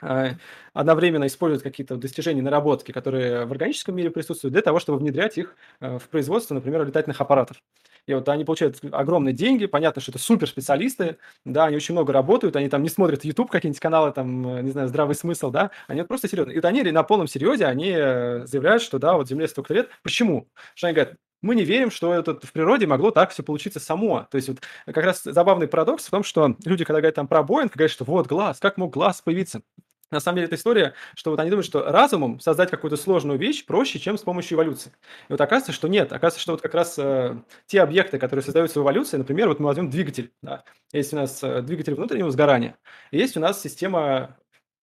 одновременно 0.00 1.26
используют 1.26 1.62
какие-то 1.62 1.96
достижения, 1.96 2.42
наработки, 2.42 2.92
которые 2.92 3.46
в 3.46 3.52
органическом 3.52 3.96
мире 3.96 4.10
присутствуют, 4.10 4.52
для 4.52 4.62
того, 4.62 4.78
чтобы 4.78 4.98
внедрять 4.98 5.38
их 5.38 5.56
э, 5.80 5.98
в 5.98 6.08
производство, 6.08 6.54
например, 6.54 6.86
летательных 6.86 7.20
аппаратов. 7.20 7.62
И 8.06 8.14
вот 8.14 8.28
они 8.28 8.44
получают 8.44 8.78
огромные 8.92 9.32
деньги, 9.32 9.66
понятно, 9.66 10.00
что 10.00 10.12
это 10.12 10.18
суперспециалисты, 10.20 11.16
да, 11.44 11.64
они 11.64 11.76
очень 11.76 11.94
много 11.94 12.12
работают, 12.12 12.54
они 12.54 12.68
там 12.68 12.82
не 12.82 12.88
смотрят 12.88 13.24
YouTube, 13.24 13.50
какие-нибудь 13.50 13.80
каналы, 13.80 14.12
там, 14.12 14.58
э, 14.58 14.62
не 14.62 14.70
знаю, 14.70 14.88
здравый 14.88 15.14
смысл, 15.14 15.50
да, 15.50 15.70
они 15.88 16.00
вот 16.00 16.08
просто 16.08 16.28
серьезно. 16.28 16.52
И 16.52 16.56
вот 16.56 16.64
они 16.64 16.82
на 16.82 17.02
полном 17.02 17.26
серьезе, 17.26 17.66
они 17.66 17.92
э, 17.96 18.46
заявляют, 18.46 18.82
что 18.82 18.98
да, 18.98 19.16
вот 19.16 19.28
Земле 19.28 19.48
столько 19.48 19.74
лет. 19.74 19.88
Почему? 20.02 20.48
Что 20.74 20.88
они 20.88 20.94
говорят, 20.94 21.16
мы 21.46 21.54
не 21.54 21.64
верим, 21.64 21.90
что 21.90 22.12
это 22.12 22.34
в 22.34 22.52
природе 22.52 22.86
могло 22.86 23.10
так 23.10 23.30
все 23.30 23.42
получиться 23.42 23.80
само. 23.80 24.26
То 24.30 24.36
есть 24.36 24.48
вот 24.48 24.58
как 24.84 25.04
раз 25.04 25.22
забавный 25.24 25.68
парадокс 25.68 26.06
в 26.06 26.10
том, 26.10 26.24
что 26.24 26.56
люди, 26.64 26.84
когда 26.84 27.00
говорят 27.00 27.14
там 27.14 27.28
про 27.28 27.42
Боинг, 27.42 27.72
говорят, 27.72 27.90
что 27.90 28.04
вот 28.04 28.26
глаз, 28.26 28.58
как 28.60 28.76
мог 28.76 28.92
глаз 28.92 29.22
появиться? 29.22 29.62
На 30.10 30.20
самом 30.20 30.36
деле, 30.36 30.46
это 30.46 30.54
история, 30.54 30.94
что 31.16 31.30
вот 31.32 31.40
они 31.40 31.50
думают, 31.50 31.66
что 31.66 31.90
разумом 31.90 32.38
создать 32.38 32.70
какую-то 32.70 32.96
сложную 32.96 33.40
вещь 33.40 33.66
проще, 33.66 33.98
чем 33.98 34.16
с 34.16 34.22
помощью 34.22 34.56
эволюции. 34.56 34.92
И 35.28 35.32
вот 35.32 35.40
оказывается, 35.40 35.72
что 35.72 35.88
нет. 35.88 36.12
Оказывается, 36.12 36.40
что 36.40 36.52
вот 36.52 36.62
как 36.62 36.74
раз 36.74 36.96
э, 36.96 37.36
те 37.66 37.82
объекты, 37.82 38.18
которые 38.18 38.44
создаются 38.44 38.78
в 38.78 38.84
эволюции, 38.84 39.16
например, 39.16 39.48
вот 39.48 39.58
мы 39.58 39.66
возьмем 39.66 39.90
двигатель. 39.90 40.32
Да. 40.42 40.62
Есть 40.92 41.12
у 41.12 41.16
нас 41.16 41.42
э, 41.42 41.60
двигатель 41.62 41.94
внутреннего 41.94 42.30
сгорания, 42.30 42.78
есть 43.10 43.36
у 43.36 43.40
нас 43.40 43.60
система 43.60 44.36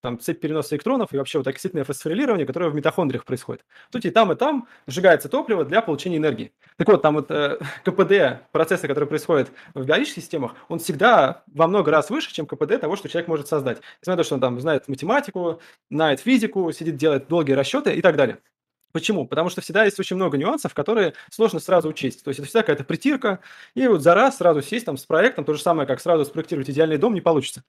там 0.04 0.20
цепь 0.20 0.38
переноса 0.38 0.74
электронов 0.74 1.14
и 1.14 1.16
вообще 1.16 1.38
вот 1.38 1.46
окислительное 1.46 1.84
фосфорилирование, 1.84 2.46
которое 2.46 2.68
в 2.68 2.74
митохондриях 2.74 3.24
происходит. 3.24 3.64
Тут 3.90 4.04
и 4.04 4.10
там, 4.10 4.30
и 4.32 4.36
там 4.36 4.68
сжигается 4.86 5.30
топливо 5.30 5.64
для 5.64 5.80
получения 5.80 6.18
энергии. 6.18 6.52
Так 6.76 6.88
вот, 6.88 7.00
там 7.00 7.14
вот 7.14 7.30
э, 7.30 7.58
КПД, 7.84 8.46
процессы, 8.52 8.86
которые 8.86 9.08
происходят 9.08 9.50
в 9.72 9.86
биологических 9.86 10.22
системах, 10.22 10.56
он 10.68 10.78
всегда 10.78 11.42
во 11.46 11.66
много 11.66 11.90
раз 11.90 12.10
выше, 12.10 12.34
чем 12.34 12.44
КПД 12.44 12.80
того, 12.80 12.96
что 12.96 13.08
человек 13.08 13.28
может 13.28 13.48
создать. 13.48 13.78
Несмотря 14.02 14.12
на 14.12 14.16
то, 14.18 14.24
что 14.24 14.34
он 14.34 14.40
там 14.42 14.60
знает 14.60 14.88
математику, 14.88 15.60
знает 15.90 16.20
физику, 16.20 16.70
сидит, 16.72 16.96
делает 16.96 17.26
долгие 17.28 17.54
расчеты 17.54 17.94
и 17.94 18.02
так 18.02 18.16
далее. 18.16 18.40
Почему? 18.92 19.26
Потому 19.26 19.48
что 19.48 19.62
всегда 19.62 19.86
есть 19.86 19.98
очень 19.98 20.16
много 20.16 20.36
нюансов, 20.36 20.74
которые 20.74 21.14
сложно 21.30 21.60
сразу 21.60 21.88
учесть. 21.88 22.22
То 22.22 22.28
есть 22.28 22.40
это 22.40 22.46
всегда 22.46 22.60
какая-то 22.60 22.84
притирка, 22.84 23.40
и 23.74 23.88
вот 23.88 24.02
за 24.02 24.12
раз 24.14 24.36
сразу 24.36 24.60
сесть 24.60 24.84
там 24.84 24.98
с 24.98 25.06
проектом, 25.06 25.46
то 25.46 25.54
же 25.54 25.62
самое, 25.62 25.88
как 25.88 25.98
сразу 25.98 26.26
спроектировать 26.26 26.68
идеальный 26.68 26.98
дом, 26.98 27.14
не 27.14 27.22
получится. 27.22 27.64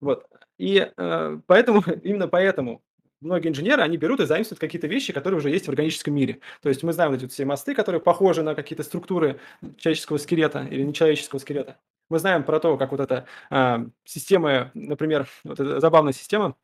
Вот. 0.00 0.26
И 0.58 0.90
э, 0.96 1.40
поэтому, 1.46 1.82
именно 2.02 2.28
поэтому 2.28 2.82
многие 3.20 3.48
инженеры, 3.48 3.82
они 3.82 3.96
берут 3.96 4.20
и 4.20 4.26
заимствуют 4.26 4.60
какие-то 4.60 4.86
вещи, 4.86 5.12
которые 5.12 5.38
уже 5.38 5.50
есть 5.50 5.66
в 5.66 5.70
органическом 5.70 6.14
мире. 6.14 6.40
То 6.62 6.68
есть 6.68 6.82
мы 6.82 6.92
знаем 6.92 7.12
вот 7.12 7.22
эти 7.22 7.30
все 7.30 7.44
мосты, 7.44 7.74
которые 7.74 8.00
похожи 8.00 8.42
на 8.42 8.54
какие-то 8.54 8.82
структуры 8.82 9.40
человеческого 9.76 10.18
скелета 10.18 10.66
или 10.70 10.82
нечеловеческого 10.82 11.38
скелета. 11.38 11.78
Мы 12.10 12.18
знаем 12.18 12.42
про 12.42 12.58
то, 12.58 12.76
как 12.78 12.90
вот 12.92 13.00
эта 13.00 13.26
э, 13.50 13.86
система, 14.04 14.70
например, 14.74 15.28
вот 15.44 15.60
эта 15.60 15.80
забавная 15.80 16.12
система, 16.12 16.56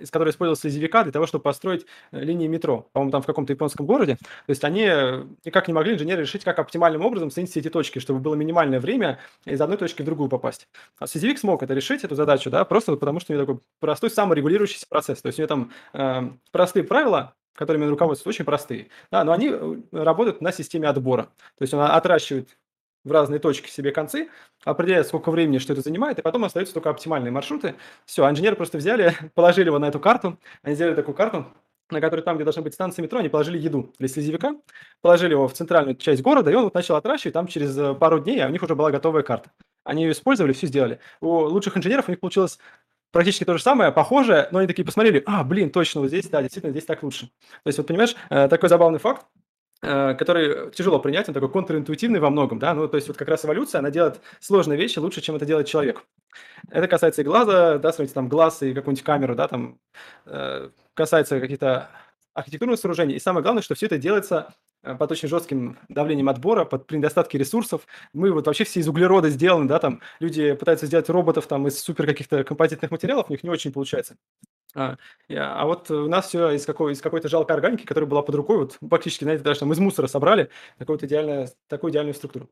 из 0.00 0.10
которой 0.10 0.30
использовался 0.30 0.62
слезевика 0.62 1.02
для 1.02 1.12
того, 1.12 1.26
чтобы 1.26 1.42
построить 1.42 1.86
э, 2.12 2.20
линии 2.20 2.46
метро, 2.46 2.88
по-моему, 2.92 3.12
там 3.12 3.22
в 3.22 3.26
каком-то 3.26 3.52
японском 3.52 3.86
городе. 3.86 4.16
То 4.16 4.50
есть 4.50 4.64
они 4.64 4.84
э, 4.86 5.24
никак 5.44 5.68
не 5.68 5.74
могли, 5.74 5.94
инженеры, 5.94 6.22
решить, 6.22 6.44
как 6.44 6.58
оптимальным 6.58 7.04
образом 7.04 7.30
соединить 7.30 7.56
эти 7.56 7.68
точки, 7.68 7.98
чтобы 7.98 8.20
было 8.20 8.34
минимальное 8.34 8.80
время 8.80 9.18
из 9.44 9.60
одной 9.60 9.78
точки 9.78 10.02
в 10.02 10.04
другую 10.04 10.28
попасть. 10.28 10.68
А 10.98 11.06
слезевик 11.06 11.38
смог 11.38 11.62
это 11.62 11.74
решить, 11.74 12.04
эту 12.04 12.14
задачу, 12.14 12.50
да, 12.50 12.64
просто 12.64 12.96
потому 12.96 13.20
что 13.20 13.32
у 13.32 13.36
него 13.36 13.46
такой 13.46 13.60
простой 13.80 14.10
саморегулирующийся 14.10 14.86
процесс. 14.88 15.20
То 15.22 15.26
есть 15.26 15.38
у 15.38 15.42
него 15.42 15.48
там 15.48 15.72
э, 15.92 16.30
простые 16.52 16.84
правила, 16.84 17.34
которыми 17.54 17.84
он 17.84 17.90
руководствуется, 17.90 18.28
очень 18.28 18.44
простые, 18.44 18.88
да, 19.10 19.24
но 19.24 19.32
они 19.32 19.50
э, 19.50 19.76
работают 19.92 20.40
на 20.40 20.52
системе 20.52 20.88
отбора. 20.88 21.24
То 21.58 21.62
есть 21.62 21.74
он 21.74 21.82
отращивает 21.82 22.56
в 23.04 23.12
разные 23.12 23.40
точки 23.40 23.70
себе 23.70 23.92
концы, 23.92 24.28
определяет, 24.64 25.06
сколько 25.06 25.30
времени 25.30 25.58
что 25.58 25.72
это 25.72 25.82
занимает, 25.82 26.18
и 26.18 26.22
потом 26.22 26.44
остаются 26.44 26.74
только 26.74 26.90
оптимальные 26.90 27.30
маршруты. 27.30 27.74
Все, 28.04 28.28
инженеры 28.28 28.56
просто 28.56 28.78
взяли, 28.78 29.14
положили 29.34 29.66
его 29.66 29.78
на 29.78 29.88
эту 29.88 30.00
карту, 30.00 30.38
они 30.62 30.74
сделали 30.74 30.94
такую 30.94 31.14
карту, 31.14 31.46
на 31.90 32.00
которой 32.00 32.20
там, 32.20 32.36
где 32.36 32.44
должна 32.44 32.62
быть 32.62 32.74
станция 32.74 33.02
метро, 33.02 33.18
они 33.18 33.28
положили 33.28 33.58
еду 33.58 33.92
для 33.98 34.08
слезевика, 34.08 34.54
положили 35.00 35.32
его 35.32 35.48
в 35.48 35.52
центральную 35.52 35.96
часть 35.96 36.22
города, 36.22 36.50
и 36.50 36.54
он 36.54 36.64
вот 36.64 36.74
начал 36.74 36.96
отращивать, 36.96 37.34
там 37.34 37.46
через 37.46 37.76
э, 37.76 37.94
пару 37.94 38.20
дней, 38.20 38.40
а 38.40 38.46
у 38.46 38.50
них 38.50 38.62
уже 38.62 38.74
была 38.74 38.90
готовая 38.90 39.22
карта. 39.22 39.50
Они 39.84 40.04
ее 40.04 40.12
использовали, 40.12 40.52
все 40.52 40.66
сделали. 40.66 41.00
У 41.20 41.28
лучших 41.28 41.76
инженеров 41.76 42.08
у 42.08 42.10
них 42.10 42.20
получилось 42.20 42.58
практически 43.12 43.44
то 43.44 43.56
же 43.56 43.62
самое, 43.62 43.92
похожее, 43.92 44.48
но 44.52 44.58
они 44.58 44.68
такие 44.68 44.84
посмотрели, 44.84 45.22
а, 45.26 45.42
блин, 45.42 45.70
точно, 45.70 46.02
вот 46.02 46.08
здесь, 46.08 46.28
да, 46.28 46.42
действительно, 46.42 46.70
здесь 46.70 46.84
так 46.84 47.02
лучше. 47.02 47.26
То 47.26 47.66
есть, 47.66 47.78
вот 47.78 47.86
понимаешь, 47.86 48.14
э, 48.28 48.48
такой 48.48 48.68
забавный 48.68 48.98
факт, 48.98 49.26
который 49.80 50.70
тяжело 50.72 50.98
принять, 50.98 51.28
он 51.28 51.34
такой 51.34 51.50
контринтуитивный 51.50 52.20
во 52.20 52.30
многом, 52.30 52.58
да, 52.58 52.74
ну, 52.74 52.86
то 52.86 52.96
есть 52.96 53.08
вот 53.08 53.16
как 53.16 53.28
раз 53.28 53.44
эволюция, 53.44 53.78
она 53.78 53.90
делает 53.90 54.20
сложные 54.38 54.78
вещи 54.78 54.98
лучше, 54.98 55.20
чем 55.20 55.36
это 55.36 55.46
делает 55.46 55.66
человек. 55.66 56.04
Это 56.70 56.86
касается 56.86 57.22
и 57.22 57.24
глаза, 57.24 57.78
да, 57.78 57.92
смотрите, 57.92 58.14
там 58.14 58.28
глаз 58.28 58.62
и 58.62 58.74
какую-нибудь 58.74 59.04
камеру, 59.04 59.34
да, 59.34 59.48
там 59.48 59.78
э, 60.26 60.70
касается 60.94 61.40
каких-то 61.40 61.90
архитектурных 62.34 62.78
сооружений, 62.78 63.14
и 63.16 63.20
самое 63.20 63.42
главное, 63.42 63.62
что 63.62 63.74
все 63.74 63.86
это 63.86 63.98
делается 63.98 64.54
э, 64.82 64.94
под 64.94 65.10
очень 65.12 65.28
жестким 65.28 65.78
давлением 65.88 66.28
отбора, 66.28 66.64
под 66.64 66.86
при 66.86 66.98
недостатке 66.98 67.38
ресурсов. 67.38 67.86
Мы 68.12 68.30
вот 68.32 68.46
вообще 68.46 68.64
все 68.64 68.80
из 68.80 68.88
углерода 68.88 69.30
сделаны, 69.30 69.66
да, 69.66 69.78
там 69.78 70.00
люди 70.20 70.52
пытаются 70.52 70.86
сделать 70.86 71.08
роботов 71.08 71.46
там 71.46 71.66
из 71.66 71.80
супер 71.80 72.06
каких-то 72.06 72.44
композитных 72.44 72.90
материалов, 72.90 73.26
у 73.28 73.32
них 73.32 73.42
не 73.42 73.50
очень 73.50 73.72
получается. 73.72 74.16
А, 74.74 74.96
я, 75.28 75.54
а 75.54 75.66
вот 75.66 75.90
у 75.90 76.08
нас 76.08 76.28
все 76.28 76.50
из, 76.50 76.64
какой, 76.64 76.92
из 76.92 77.00
какой-то 77.00 77.28
жалкой 77.28 77.56
органики, 77.56 77.84
которая 77.84 78.08
была 78.08 78.22
под 78.22 78.34
рукой, 78.34 78.58
вот 78.58 78.78
практически, 78.88 79.24
знаете, 79.24 79.42
даже 79.42 79.60
там 79.60 79.72
из 79.72 79.78
мусора 79.78 80.06
собрали 80.06 80.50
такую, 80.78 80.96
вот 80.96 81.04
идеальную, 81.04 81.48
такую 81.68 81.90
идеальную 81.90 82.14
структуру. 82.14 82.48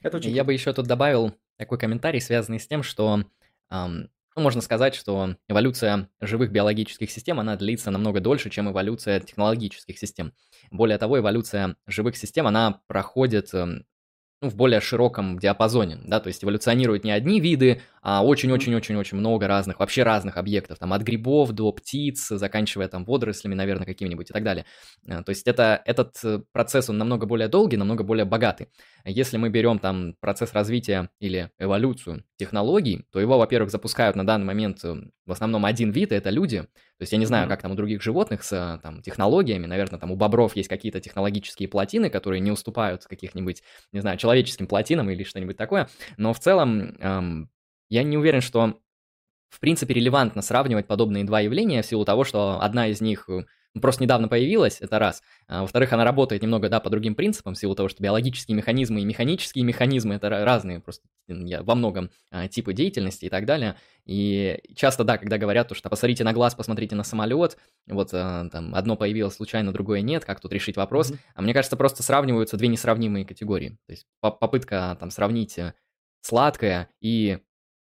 Это 0.00 0.16
очень 0.16 0.30
Я 0.30 0.44
бы 0.44 0.52
еще 0.52 0.72
тут 0.72 0.86
добавил 0.86 1.32
такой 1.56 1.78
комментарий, 1.78 2.20
связанный 2.20 2.60
с 2.60 2.66
тем, 2.66 2.82
что 2.82 3.22
эм, 3.70 4.10
ну, 4.34 4.42
можно 4.42 4.60
сказать, 4.60 4.94
что 4.94 5.36
эволюция 5.48 6.08
живых 6.20 6.50
биологических 6.50 7.10
систем, 7.10 7.38
она 7.38 7.56
длится 7.56 7.90
намного 7.90 8.20
дольше, 8.20 8.50
чем 8.50 8.70
эволюция 8.70 9.20
технологических 9.20 9.98
систем. 9.98 10.32
Более 10.70 10.98
того, 10.98 11.18
эволюция 11.18 11.76
живых 11.86 12.16
систем, 12.16 12.46
она 12.46 12.80
проходит 12.86 13.52
эм, 13.52 13.84
ну, 14.40 14.48
в 14.48 14.56
более 14.56 14.80
широком 14.80 15.38
диапазоне, 15.38 16.00
да, 16.04 16.18
то 16.18 16.28
есть 16.28 16.42
эволюционируют 16.42 17.04
не 17.04 17.12
одни 17.12 17.40
виды, 17.40 17.80
а 17.91 17.91
очень-очень-очень-очень 18.02 19.16
много 19.16 19.46
разных, 19.46 19.78
вообще 19.78 20.02
разных 20.02 20.36
объектов, 20.36 20.78
там, 20.78 20.92
от 20.92 21.02
грибов 21.02 21.52
до 21.52 21.70
птиц, 21.72 22.28
заканчивая 22.28 22.88
там 22.88 23.04
водорослями, 23.04 23.54
наверное, 23.54 23.86
какими-нибудь 23.86 24.30
и 24.30 24.32
так 24.32 24.42
далее. 24.42 24.64
Э, 25.06 25.22
то 25.22 25.30
есть 25.30 25.46
это, 25.46 25.80
этот 25.84 26.16
э, 26.24 26.40
процесс, 26.52 26.90
он 26.90 26.98
намного 26.98 27.26
более 27.26 27.48
долгий, 27.48 27.76
намного 27.76 28.02
более 28.02 28.24
богатый. 28.24 28.68
Если 29.04 29.36
мы 29.36 29.50
берем 29.50 29.78
там 29.78 30.14
процесс 30.20 30.52
развития 30.52 31.10
или 31.20 31.50
эволюцию 31.58 32.24
технологий, 32.36 33.06
то 33.12 33.20
его, 33.20 33.38
во-первых, 33.38 33.70
запускают 33.70 34.16
на 34.16 34.26
данный 34.26 34.46
момент 34.46 34.84
э, 34.84 34.94
в 35.24 35.30
основном 35.30 35.64
один 35.64 35.92
вид, 35.92 36.10
и 36.10 36.16
это 36.16 36.30
люди. 36.30 36.62
То 36.62 37.02
есть 37.02 37.12
я 37.12 37.18
не 37.18 37.26
знаю, 37.26 37.48
как 37.48 37.62
там 37.62 37.72
у 37.72 37.74
других 37.76 38.02
животных 38.02 38.42
с 38.42 38.80
там, 38.82 39.02
технологиями, 39.02 39.66
наверное, 39.66 40.00
там 40.00 40.10
у 40.10 40.16
бобров 40.16 40.56
есть 40.56 40.68
какие-то 40.68 41.00
технологические 41.00 41.68
плотины, 41.68 42.10
которые 42.10 42.40
не 42.40 42.50
уступают 42.50 43.04
каких-нибудь, 43.04 43.62
не 43.92 44.00
знаю, 44.00 44.18
человеческим 44.18 44.66
плотинам 44.66 45.10
или 45.10 45.22
что-нибудь 45.22 45.56
такое, 45.56 45.88
но 46.16 46.32
в 46.32 46.40
целом 46.40 46.96
эм, 46.98 47.50
я 47.92 48.02
не 48.02 48.16
уверен, 48.16 48.40
что 48.40 48.78
в 49.50 49.60
принципе 49.60 49.92
релевантно 49.92 50.40
сравнивать 50.40 50.86
подобные 50.86 51.24
два 51.24 51.40
явления 51.40 51.82
в 51.82 51.86
силу 51.86 52.06
того, 52.06 52.24
что 52.24 52.58
одна 52.58 52.88
из 52.88 53.02
них 53.02 53.28
э, 53.28 53.44
просто 53.82 54.02
недавно 54.02 54.28
появилась, 54.28 54.78
это 54.80 54.98
раз. 54.98 55.22
А, 55.46 55.60
во-вторых, 55.60 55.92
она 55.92 56.02
работает 56.02 56.40
немного, 56.40 56.70
да, 56.70 56.80
по 56.80 56.88
другим 56.88 57.14
принципам, 57.14 57.52
в 57.52 57.58
силу 57.58 57.74
того, 57.74 57.90
что 57.90 58.02
биологические 58.02 58.56
механизмы 58.56 59.02
и 59.02 59.04
механические 59.04 59.66
механизмы– 59.66 60.14
это 60.16 60.30
разные 60.30 60.80
просто 60.80 61.06
я, 61.28 61.62
во 61.62 61.74
многом 61.74 62.10
а, 62.30 62.48
типы 62.48 62.72
деятельности 62.72 63.26
и 63.26 63.28
так 63.28 63.44
далее. 63.44 63.76
И 64.06 64.58
часто, 64.74 65.04
да, 65.04 65.18
когда 65.18 65.36
говорят, 65.36 65.68
то, 65.68 65.74
что 65.74 65.90
посмотрите 65.90 66.24
на 66.24 66.32
глаз, 66.32 66.54
посмотрите 66.54 66.96
на 66.96 67.04
самолет, 67.04 67.58
вот 67.86 68.08
а, 68.14 68.48
там 68.48 68.74
одно 68.74 68.96
появилось 68.96 69.34
случайно, 69.34 69.70
другое 69.70 70.00
нет, 70.00 70.24
как 70.24 70.40
тут 70.40 70.50
решить 70.54 70.78
вопрос. 70.78 71.10
Mm-hmm. 71.10 71.18
А 71.34 71.42
мне 71.42 71.52
кажется, 71.52 71.76
просто 71.76 72.02
сравниваются 72.02 72.56
две 72.56 72.68
несравнимые 72.68 73.26
категории. 73.26 73.76
То 73.86 73.92
есть 73.92 74.06
попытка 74.20 74.96
там 74.98 75.10
сравнить 75.10 75.58
э, 75.58 75.74
сладкое 76.22 76.88
и, 77.02 77.40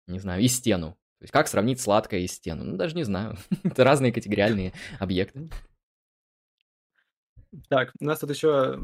не 0.08 0.18
знаю, 0.18 0.42
и 0.42 0.48
стену. 0.48 0.92
То 1.18 1.24
есть 1.24 1.32
как 1.32 1.48
сравнить 1.48 1.80
сладкое 1.80 2.20
и 2.20 2.26
стену? 2.26 2.64
Ну, 2.64 2.76
даже 2.76 2.94
не 2.94 3.04
знаю. 3.04 3.36
Это 3.64 3.84
разные 3.84 4.12
категориальные 4.12 4.72
объекты. 4.98 5.48
Так, 7.68 7.92
у 8.00 8.04
нас 8.04 8.20
тут 8.20 8.30
еще 8.30 8.78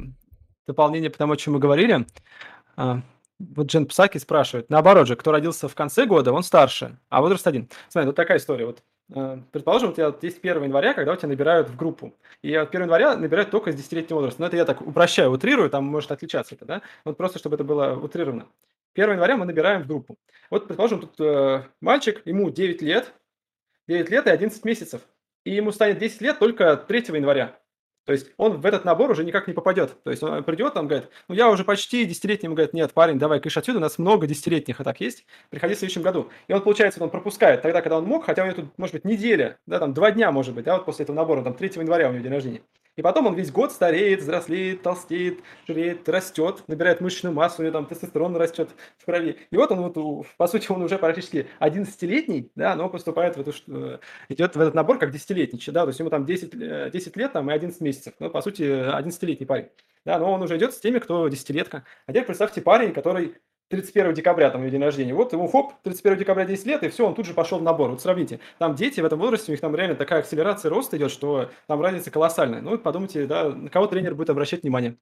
дополнение 0.66 1.10
по 1.10 1.18
тому, 1.18 1.34
о 1.34 1.36
чем 1.36 1.54
мы 1.54 1.60
говорили. 1.60 2.06
А, 2.76 3.02
вот 3.38 3.66
Джен 3.66 3.86
Псаки 3.86 4.18
спрашивает, 4.18 4.70
наоборот 4.70 5.06
же, 5.06 5.16
кто 5.16 5.32
родился 5.32 5.68
в 5.68 5.74
конце 5.74 6.06
года, 6.06 6.32
он 6.32 6.42
старше, 6.42 6.98
а 7.08 7.20
возраст 7.20 7.46
один. 7.46 7.68
Смотри, 7.88 8.06
вот 8.06 8.16
такая 8.16 8.38
история. 8.38 8.66
Вот 8.66 8.82
а, 9.14 9.40
Предположим, 9.52 9.90
у 9.90 9.92
тебя 9.92 10.12
есть 10.22 10.38
1 10.42 10.64
января, 10.64 10.94
когда 10.94 11.12
у 11.12 11.16
тебя 11.16 11.28
набирают 11.28 11.68
в 11.68 11.76
группу. 11.76 12.14
И 12.42 12.54
1 12.54 12.82
января 12.82 13.16
набирают 13.16 13.50
только 13.50 13.72
с 13.72 13.76
10-летнего 13.76 14.16
возраста. 14.16 14.40
Но 14.40 14.46
это 14.48 14.56
я 14.56 14.64
так 14.64 14.80
упрощаю, 14.80 15.30
утрирую, 15.30 15.70
там 15.70 15.84
может 15.84 16.10
отличаться 16.10 16.54
это, 16.54 16.64
да? 16.64 16.82
Вот 17.04 17.16
просто, 17.16 17.38
чтобы 17.38 17.56
это 17.56 17.64
было 17.64 17.94
утрировано. 17.94 18.46
1 18.94 19.10
января 19.10 19.36
мы 19.36 19.46
набираем 19.46 19.82
в 19.82 19.86
группу. 19.86 20.16
Вот, 20.50 20.66
предположим, 20.66 21.00
тут 21.00 21.20
э, 21.20 21.64
мальчик, 21.80 22.22
ему 22.24 22.50
9 22.50 22.82
лет, 22.82 23.12
9 23.88 24.10
лет 24.10 24.26
и 24.26 24.30
11 24.30 24.64
месяцев. 24.64 25.02
И 25.44 25.54
ему 25.54 25.72
станет 25.72 25.98
10 25.98 26.20
лет 26.20 26.38
только 26.38 26.76
3 26.76 27.04
января. 27.08 27.58
То 28.04 28.12
есть 28.12 28.30
он 28.36 28.60
в 28.60 28.66
этот 28.66 28.84
набор 28.84 29.10
уже 29.10 29.24
никак 29.24 29.48
не 29.48 29.54
попадет. 29.54 30.02
То 30.02 30.10
есть 30.10 30.22
он 30.22 30.44
придет, 30.44 30.74
там 30.74 30.86
говорит, 30.88 31.08
ну 31.26 31.34
я 31.34 31.48
уже 31.50 31.64
почти 31.64 32.04
десятилетний, 32.04 32.46
ему 32.46 32.54
говорит, 32.54 32.74
нет, 32.74 32.92
парень, 32.92 33.18
давай 33.18 33.40
кыш 33.40 33.56
отсюда, 33.56 33.78
у 33.78 33.80
нас 33.80 33.98
много 33.98 34.26
десятилетних 34.26 34.80
а 34.80 34.84
так 34.84 35.00
есть, 35.00 35.24
приходи 35.48 35.74
в 35.74 35.78
следующем 35.78 36.02
году. 36.02 36.30
И 36.46 36.52
он, 36.52 36.62
получается, 36.62 37.02
он 37.02 37.08
пропускает 37.08 37.62
тогда, 37.62 37.80
когда 37.80 37.96
он 37.96 38.04
мог, 38.04 38.26
хотя 38.26 38.42
у 38.42 38.46
него 38.46 38.56
тут, 38.56 38.78
может 38.78 38.92
быть, 38.92 39.04
неделя, 39.06 39.58
да, 39.66 39.78
там 39.78 39.94
два 39.94 40.10
дня, 40.10 40.30
может 40.32 40.54
быть, 40.54 40.66
да, 40.66 40.76
вот 40.76 40.84
после 40.84 41.04
этого 41.04 41.16
набора, 41.16 41.42
там 41.42 41.54
3 41.54 41.72
января 41.76 42.10
у 42.10 42.12
него 42.12 42.22
день 42.22 42.32
рождения. 42.32 42.60
И 42.96 43.02
потом 43.02 43.26
он 43.26 43.34
весь 43.34 43.50
год 43.50 43.72
стареет, 43.72 44.20
взрослеет, 44.20 44.82
толстеет, 44.82 45.40
жиреет, 45.66 46.08
растет, 46.08 46.62
набирает 46.68 47.00
мышечную 47.00 47.34
массу, 47.34 47.62
у 47.62 47.64
него 47.64 47.72
там 47.72 47.86
тестостерон 47.86 48.36
растет 48.36 48.70
в 48.98 49.04
крови. 49.04 49.38
И 49.50 49.56
вот 49.56 49.72
он, 49.72 49.80
вот, 49.80 50.26
по 50.36 50.46
сути, 50.46 50.70
он 50.70 50.82
уже 50.82 50.98
практически 50.98 51.48
11-летний, 51.60 52.50
да, 52.54 52.76
но 52.76 52.88
поступает 52.88 53.36
в 53.36 53.40
эту, 53.40 53.52
э, 53.68 53.98
идет 54.28 54.56
в 54.56 54.60
этот 54.60 54.74
набор 54.74 54.98
как 54.98 55.12
10-летний, 55.12 55.60
да, 55.72 55.82
то 55.82 55.88
есть 55.88 55.98
ему 55.98 56.10
там 56.10 56.24
10, 56.24 56.50
10 56.92 57.16
э, 57.16 57.20
лет 57.20 57.32
там, 57.32 57.50
и 57.50 57.54
11 57.54 57.80
месяцев. 57.80 58.14
Ну, 58.18 58.30
по 58.30 58.40
сути, 58.42 58.62
11-летний 58.62 59.46
парень. 59.46 59.68
Да, 60.04 60.18
но 60.18 60.32
он 60.32 60.42
уже 60.42 60.56
идет 60.56 60.74
с 60.74 60.78
теми, 60.78 60.98
кто 60.98 61.28
десятилетка. 61.28 61.84
А 62.06 62.12
теперь 62.12 62.26
представьте 62.26 62.60
парень, 62.60 62.92
который 62.92 63.36
31 63.68 64.14
декабря, 64.14 64.50
там, 64.50 64.68
день 64.68 64.82
рождения. 64.82 65.14
Вот 65.14 65.32
ему, 65.32 65.48
хоп, 65.48 65.72
31 65.82 66.18
декабря 66.18 66.44
10 66.44 66.66
лет, 66.66 66.82
и 66.82 66.88
все, 66.88 67.06
он 67.06 67.14
тут 67.14 67.26
же 67.26 67.34
пошел 67.34 67.58
в 67.58 67.62
набор. 67.62 67.90
Вот 67.90 68.02
сравните. 68.02 68.40
Там 68.58 68.74
дети 68.74 69.00
в 69.00 69.04
этом 69.04 69.18
возрасте, 69.18 69.50
у 69.50 69.52
них 69.52 69.60
там 69.60 69.74
реально 69.74 69.96
такая 69.96 70.20
акселерация 70.20 70.70
роста 70.70 70.96
идет, 70.96 71.10
что 71.10 71.50
там 71.66 71.80
разница 71.80 72.10
колоссальная. 72.10 72.60
Ну, 72.60 72.70
вот 72.70 72.82
подумайте, 72.82 73.26
да, 73.26 73.48
на 73.48 73.70
кого 73.70 73.86
тренер 73.86 74.14
будет 74.14 74.30
обращать 74.30 74.62
внимание. 74.62 74.96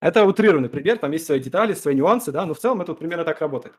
Это 0.00 0.24
утрированный 0.24 0.68
пример, 0.68 0.98
там 0.98 1.12
есть 1.12 1.26
свои 1.26 1.40
детали, 1.40 1.74
свои 1.74 1.94
нюансы, 1.94 2.32
да, 2.32 2.44
но 2.44 2.54
в 2.54 2.58
целом 2.58 2.80
это 2.80 2.92
вот 2.92 2.98
примерно 2.98 3.24
так 3.24 3.40
работает. 3.40 3.74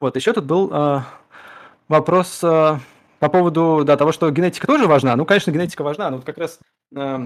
Вот, 0.00 0.14
еще 0.14 0.32
тут 0.32 0.44
был 0.44 0.70
э, 0.72 1.00
вопрос 1.88 2.42
э, 2.44 2.78
по 3.18 3.28
поводу, 3.28 3.82
да, 3.84 3.96
того, 3.96 4.12
что 4.12 4.30
генетика 4.30 4.66
тоже 4.66 4.86
важна. 4.86 5.16
Ну, 5.16 5.24
конечно, 5.24 5.50
генетика 5.50 5.82
важна, 5.82 6.10
но 6.10 6.16
вот 6.18 6.26
как 6.26 6.38
раз 6.38 6.60
э, 6.94 7.18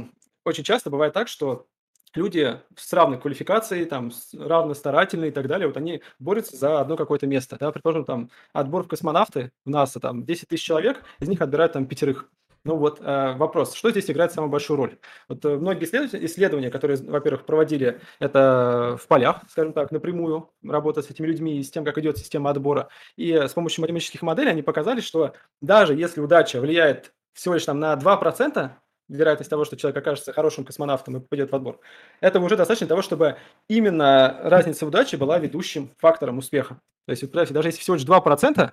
очень 0.44 0.64
часто 0.64 0.88
бывает 0.88 1.12
так, 1.12 1.28
что 1.28 1.66
люди 2.14 2.60
с 2.76 2.92
равной 2.92 3.18
квалификацией, 3.18 3.84
там, 3.84 4.10
равно 4.38 4.74
старательные 4.74 5.30
и 5.30 5.32
так 5.32 5.46
далее, 5.46 5.66
вот 5.66 5.76
они 5.76 6.02
борются 6.18 6.56
за 6.56 6.80
одно 6.80 6.96
какое-то 6.96 7.26
место. 7.26 7.56
Да? 7.58 7.72
Предположим, 7.72 8.04
там, 8.04 8.30
отбор 8.52 8.84
в 8.84 8.88
космонавты 8.88 9.52
в 9.64 9.70
НАСА, 9.70 10.00
там, 10.00 10.24
10 10.24 10.48
тысяч 10.48 10.64
человек, 10.64 11.02
из 11.20 11.28
них 11.28 11.40
отбирают 11.40 11.72
там 11.72 11.86
пятерых. 11.86 12.28
Ну 12.64 12.76
вот 12.76 13.00
э, 13.00 13.34
вопрос, 13.36 13.74
что 13.74 13.90
здесь 13.90 14.08
играет 14.08 14.30
самую 14.30 14.50
большую 14.50 14.76
роль? 14.76 14.98
Вот 15.28 15.44
э, 15.44 15.56
многие 15.56 15.84
исследования, 15.84 16.26
исследования, 16.26 16.70
которые, 16.70 16.96
во-первых, 16.96 17.44
проводили 17.44 18.00
это 18.20 18.96
в 19.02 19.08
полях, 19.08 19.42
скажем 19.48 19.72
так, 19.72 19.90
напрямую, 19.90 20.48
работа 20.64 21.02
с 21.02 21.10
этими 21.10 21.26
людьми 21.26 21.58
и 21.58 21.62
с 21.64 21.72
тем, 21.72 21.84
как 21.84 21.98
идет 21.98 22.18
система 22.18 22.50
отбора, 22.50 22.88
и 23.16 23.32
с 23.32 23.52
помощью 23.52 23.82
математических 23.82 24.22
моделей 24.22 24.50
они 24.50 24.62
показали, 24.62 25.00
что 25.00 25.32
даже 25.60 25.94
если 25.94 26.20
удача 26.20 26.60
влияет 26.60 27.12
всего 27.32 27.54
лишь 27.54 27.64
там 27.64 27.80
на 27.80 27.94
2%, 27.94 28.70
вероятность 29.08 29.50
того, 29.50 29.64
что 29.64 29.76
человек 29.76 29.96
окажется 29.98 30.32
хорошим 30.32 30.64
космонавтом 30.64 31.16
и 31.16 31.20
попадет 31.20 31.50
в 31.50 31.54
отбор. 31.54 31.80
Этого 32.20 32.44
уже 32.44 32.56
достаточно 32.56 32.86
для 32.86 32.94
того, 32.94 33.02
чтобы 33.02 33.36
именно 33.68 34.40
разница 34.42 34.84
в 34.84 34.88
удаче 34.88 35.16
была 35.16 35.38
ведущим 35.38 35.90
фактором 35.98 36.38
успеха. 36.38 36.80
То 37.06 37.10
есть, 37.10 37.22
представьте, 37.22 37.54
даже 37.54 37.68
если 37.68 37.80
всего 37.80 37.96
лишь 37.96 38.04
2% 38.06 38.72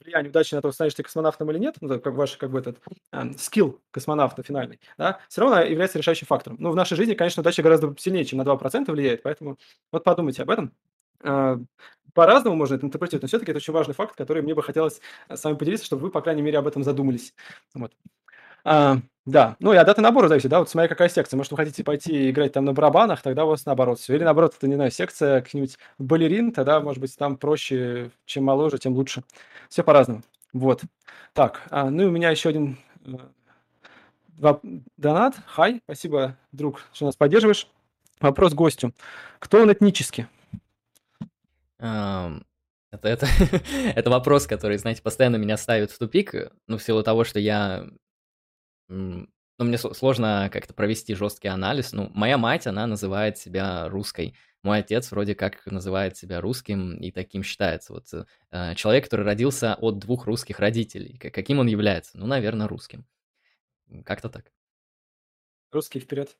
влияние 0.00 0.30
удачи 0.30 0.54
на 0.54 0.62
то, 0.62 0.72
станешь 0.72 0.94
ты 0.94 1.02
космонавтом 1.02 1.50
или 1.50 1.58
нет, 1.58 1.76
ну, 1.80 2.00
как 2.00 2.14
ваш 2.14 2.36
как 2.36 2.50
бы 2.50 2.58
этот 2.58 2.78
э, 3.12 3.32
скилл 3.38 3.80
космонавта 3.90 4.42
финальный, 4.42 4.80
да, 4.98 5.20
все 5.28 5.42
равно 5.42 5.60
является 5.60 5.98
решающим 5.98 6.26
фактором. 6.26 6.56
Но 6.58 6.70
в 6.70 6.76
нашей 6.76 6.96
жизни, 6.96 7.14
конечно, 7.14 7.40
удача 7.40 7.62
гораздо 7.62 7.94
сильнее, 7.98 8.24
чем 8.24 8.38
на 8.38 8.42
2% 8.42 8.90
влияет, 8.90 9.22
поэтому 9.22 9.58
вот 9.92 10.04
подумайте 10.04 10.42
об 10.42 10.50
этом. 10.50 10.74
Э, 11.22 11.58
по-разному 12.14 12.56
можно 12.56 12.74
это 12.74 12.86
интерпретировать, 12.86 13.22
но 13.22 13.28
все-таки 13.28 13.52
это 13.52 13.58
очень 13.58 13.72
важный 13.72 13.94
факт, 13.94 14.16
который 14.16 14.42
мне 14.42 14.54
бы 14.54 14.62
хотелось 14.62 15.00
с 15.28 15.44
вами 15.44 15.56
поделиться, 15.56 15.86
чтобы 15.86 16.02
вы, 16.02 16.10
по 16.10 16.20
крайней 16.22 16.42
мере, 16.42 16.58
об 16.58 16.66
этом 16.66 16.82
задумались. 16.82 17.34
Вот. 17.74 17.92
А, 18.64 18.98
да, 19.26 19.56
ну 19.60 19.72
и 19.72 19.76
от 19.76 19.86
даты 19.86 20.00
набора 20.00 20.28
зависит, 20.28 20.50
да, 20.50 20.58
вот 20.58 20.70
смотря 20.70 20.88
какая 20.88 21.08
секция. 21.08 21.36
Может, 21.36 21.52
вы 21.52 21.58
хотите 21.58 21.84
пойти 21.84 22.30
играть 22.30 22.52
там 22.52 22.64
на 22.64 22.72
барабанах, 22.72 23.22
тогда 23.22 23.44
у 23.44 23.48
вас 23.48 23.66
наоборот 23.66 23.98
все. 23.98 24.14
Или 24.14 24.24
наоборот, 24.24 24.54
это, 24.56 24.66
не 24.66 24.74
знаю, 24.74 24.90
секция 24.90 25.40
каких-нибудь 25.40 25.78
балерин, 25.98 26.52
тогда, 26.52 26.80
может 26.80 27.00
быть, 27.00 27.16
там 27.16 27.36
проще, 27.36 28.10
чем 28.24 28.44
моложе, 28.44 28.78
тем 28.78 28.94
лучше. 28.94 29.22
Все 29.68 29.84
по-разному. 29.84 30.22
Вот. 30.52 30.82
Так, 31.32 31.62
а, 31.70 31.90
ну 31.90 32.04
и 32.04 32.06
у 32.06 32.10
меня 32.10 32.30
еще 32.30 32.48
один 32.48 32.78
э, 33.04 34.54
донат. 34.96 35.36
Хай, 35.46 35.80
спасибо, 35.84 36.36
друг, 36.50 36.82
что 36.92 37.04
нас 37.06 37.16
поддерживаешь. 37.16 37.68
Вопрос 38.20 38.52
гостю. 38.52 38.92
Кто 39.38 39.62
он 39.62 39.72
этнически? 39.72 40.28
Это, 41.78 43.08
это, 43.08 43.26
это 43.94 44.10
вопрос, 44.10 44.46
который, 44.46 44.76
знаете, 44.78 45.02
постоянно 45.02 45.36
меня 45.36 45.56
ставит 45.56 45.90
в 45.90 45.98
тупик, 45.98 46.34
ну, 46.66 46.78
в 46.78 46.82
силу 46.82 47.02
того, 47.02 47.24
что 47.24 47.38
я 47.38 47.86
ну, 48.90 49.26
мне 49.58 49.78
сложно 49.78 50.50
как-то 50.52 50.74
провести 50.74 51.14
жесткий 51.14 51.48
анализ. 51.48 51.92
Ну, 51.92 52.10
моя 52.14 52.38
мать, 52.38 52.66
она 52.66 52.86
называет 52.86 53.38
себя 53.38 53.88
русской. 53.88 54.34
Мой 54.62 54.80
отец 54.80 55.10
вроде 55.10 55.34
как 55.34 55.64
называет 55.66 56.16
себя 56.16 56.40
русским 56.40 56.96
и 56.96 57.10
таким 57.10 57.42
считается. 57.42 57.92
Вот 57.92 58.06
э, 58.50 58.74
человек, 58.74 59.04
который 59.04 59.24
родился 59.24 59.74
от 59.74 59.98
двух 59.98 60.26
русских 60.26 60.58
родителей. 60.58 61.18
Каким 61.18 61.60
он 61.60 61.66
является? 61.66 62.18
Ну, 62.18 62.26
наверное, 62.26 62.68
русским. 62.68 63.06
Как-то 64.04 64.28
так. 64.28 64.50
Русский 65.72 66.00
вперед. 66.00 66.36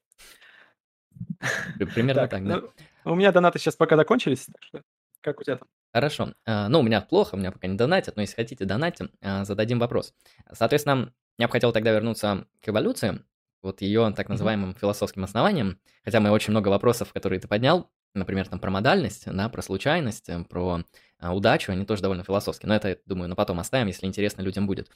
Примерно 1.94 2.28
так, 2.28 2.46
да. 2.46 2.62
Ну, 3.04 3.12
у 3.12 3.14
меня 3.14 3.32
донаты 3.32 3.58
сейчас 3.58 3.76
пока 3.76 3.96
закончились, 3.96 4.46
так 4.46 4.62
что 4.62 4.82
как 5.20 5.40
у 5.40 5.42
тебя 5.42 5.56
там? 5.56 5.68
Хорошо. 5.92 6.34
А, 6.46 6.68
ну, 6.68 6.80
у 6.80 6.82
меня 6.82 7.00
плохо, 7.00 7.34
у 7.34 7.38
меня 7.38 7.52
пока 7.52 7.66
не 7.66 7.76
донатят, 7.76 8.16
но 8.16 8.22
если 8.22 8.36
хотите 8.36 8.64
донатить, 8.64 9.10
а, 9.20 9.44
зададим 9.44 9.78
вопрос. 9.78 10.14
Соответственно, 10.52 11.12
я 11.40 11.48
бы 11.48 11.52
хотел 11.52 11.72
тогда 11.72 11.90
вернуться 11.90 12.46
к 12.60 12.68
эволюции, 12.68 13.20
вот 13.62 13.80
ее 13.80 14.12
так 14.14 14.28
называемым 14.28 14.74
философским 14.74 15.24
основанием, 15.24 15.78
хотя 16.04 16.20
мы 16.20 16.30
очень 16.30 16.50
много 16.50 16.68
вопросов, 16.68 17.12
которые 17.12 17.40
ты 17.40 17.48
поднял, 17.48 17.90
например, 18.14 18.46
там 18.46 18.58
про 18.58 18.70
модальность, 18.70 19.24
да, 19.26 19.48
про 19.48 19.62
случайность, 19.62 20.28
э, 20.28 20.44
про 20.44 20.82
а, 21.18 21.34
удачу, 21.34 21.72
они 21.72 21.84
тоже 21.86 22.02
довольно 22.02 22.24
философские, 22.24 22.68
но 22.68 22.74
это, 22.74 22.98
думаю, 23.06 23.28
на 23.28 23.36
потом 23.36 23.58
оставим, 23.58 23.86
если 23.86 24.06
интересно 24.06 24.42
людям 24.42 24.66
будет. 24.66 24.90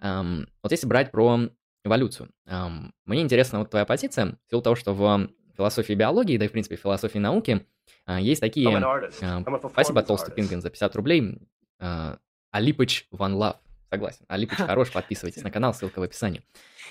Um, 0.00 0.46
вот 0.62 0.72
если 0.72 0.86
брать 0.86 1.10
про 1.10 1.48
эволюцию, 1.84 2.30
um, 2.46 2.90
мне 3.04 3.22
интересна 3.22 3.60
вот 3.60 3.70
твоя 3.70 3.84
позиция, 3.84 4.38
в 4.46 4.50
силу 4.50 4.62
того, 4.62 4.76
что 4.76 4.92
в 4.94 5.28
философии 5.56 5.94
биологии, 5.94 6.36
да 6.36 6.44
и, 6.44 6.48
в 6.48 6.52
принципе, 6.52 6.76
в 6.76 6.80
философии 6.80 7.18
науки 7.18 7.66
uh, 8.06 8.20
есть 8.20 8.40
такие... 8.40 8.68
Uh, 8.68 9.70
спасибо, 9.70 10.02
Толстый 10.02 10.32
Пингвин, 10.32 10.60
за 10.60 10.70
50 10.70 10.96
рублей. 10.96 11.38
Uh, 11.80 12.18
Алипыч 12.50 13.08
One 13.12 13.34
Love. 13.34 13.56
Согласен. 13.90 14.24
Алипыч 14.28 14.58
хорош, 14.58 14.92
подписывайтесь 14.92 15.42
на 15.42 15.50
канал, 15.50 15.74
ссылка 15.74 16.00
в 16.00 16.02
описании. 16.02 16.42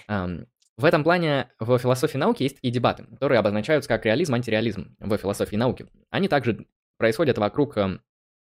В 0.08 0.86
этом 0.86 1.04
плане 1.04 1.50
в 1.60 1.78
философии 1.80 2.18
науки 2.18 2.44
есть 2.44 2.56
такие 2.56 2.72
дебаты, 2.72 3.06
которые 3.06 3.40
обозначаются 3.40 3.88
как 3.88 4.06
реализм, 4.06 4.36
антиреализм 4.36 4.96
в 5.00 5.18
философии 5.18 5.56
науки. 5.56 5.88
Они 6.12 6.28
также 6.28 6.68
происходят 6.98 7.40
вокруг 7.40 7.78
эм, 7.78 8.02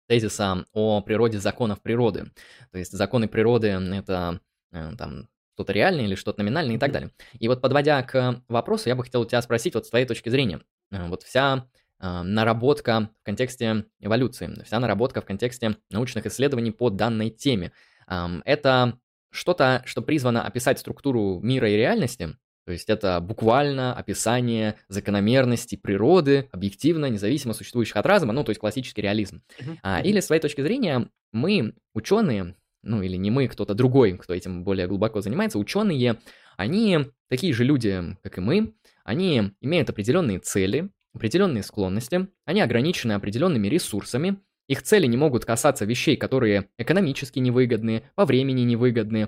тезиса 0.07 0.65
о 0.71 1.01
природе 1.01 1.39
законов 1.39 1.81
природы. 1.81 2.31
То 2.71 2.77
есть 2.77 2.91
законы 2.91 3.27
природы— 3.27 3.67
это 3.93 4.39
э, 4.71 4.91
там 4.99 5.29
что-то 5.55 5.73
реальное 5.73 6.05
или 6.05 6.13
что-то 6.13 6.43
номинальное 6.43 6.75
и 6.75 6.79
так 6.79 6.91
далее. 6.91 7.09
И 7.39 7.47
вот 7.47 7.59
подводя 7.59 8.01
к 8.03 8.43
вопросу, 8.47 8.89
я 8.89 8.95
бы 8.95 9.03
хотел 9.03 9.21
у 9.21 9.25
тебя 9.25 9.41
спросить 9.41 9.73
вот 9.73 9.87
с 9.87 9.89
твоей 9.89 10.05
точки 10.05 10.29
зрения. 10.29 10.61
Э, 10.91 11.07
вот 11.07 11.23
вся 11.23 11.67
э, 11.99 12.21
наработка 12.21 13.09
в 13.21 13.25
контексте 13.25 13.85
эволюции, 13.99 14.61
вся 14.63 14.79
наработка 14.79 15.21
в 15.21 15.25
контексте 15.25 15.77
научных 15.89 16.27
исследований 16.27 16.71
по 16.71 16.91
данной 16.91 17.31
теме— 17.31 17.71
это 18.07 18.97
что-то, 19.31 19.81
что 19.85 20.01
призвано 20.01 20.43
описать 20.45 20.79
структуру 20.79 21.39
мира 21.41 21.69
и 21.69 21.77
реальности, 21.77 22.35
то 22.65 22.73
есть 22.73 22.89
это 22.89 23.19
буквально 23.21 23.95
описание 23.95 24.75
закономерностей 24.87 25.77
природы, 25.77 26.47
объективно, 26.51 27.07
независимо 27.07 27.53
существующих 27.53 27.95
от 27.97 28.05
разума, 28.05 28.33
ну, 28.33 28.43
то 28.43 28.51
есть 28.51 28.59
классический 28.59 29.01
реализм. 29.01 29.41
Uh-huh. 29.59 29.77
А, 29.81 30.01
или, 30.01 30.19
с 30.19 30.27
своей 30.27 30.41
точки 30.41 30.61
зрения, 30.61 31.09
мы, 31.31 31.73
ученые, 31.95 32.55
ну, 32.83 33.01
или 33.01 33.15
не 33.15 33.31
мы, 33.31 33.47
кто-то 33.47 33.73
другой, 33.73 34.17
кто 34.17 34.33
этим 34.33 34.63
более 34.63 34.87
глубоко 34.87 35.21
занимается, 35.21 35.57
ученые, 35.57 36.17
они 36.55 36.99
такие 37.29 37.53
же 37.53 37.63
люди, 37.63 38.15
как 38.21 38.37
и 38.37 38.41
мы, 38.41 38.75
они 39.03 39.53
имеют 39.59 39.89
определенные 39.89 40.39
цели, 40.39 40.91
определенные 41.13 41.63
склонности, 41.63 42.27
они 42.45 42.61
ограничены 42.61 43.13
определенными 43.13 43.67
ресурсами, 43.67 44.37
их 44.71 44.83
цели 44.83 45.05
не 45.05 45.17
могут 45.17 45.43
касаться 45.43 45.83
вещей, 45.83 46.15
которые 46.15 46.69
экономически 46.77 47.39
невыгодны, 47.39 48.03
по 48.15 48.25
времени 48.25 48.61
невыгодны, 48.61 49.27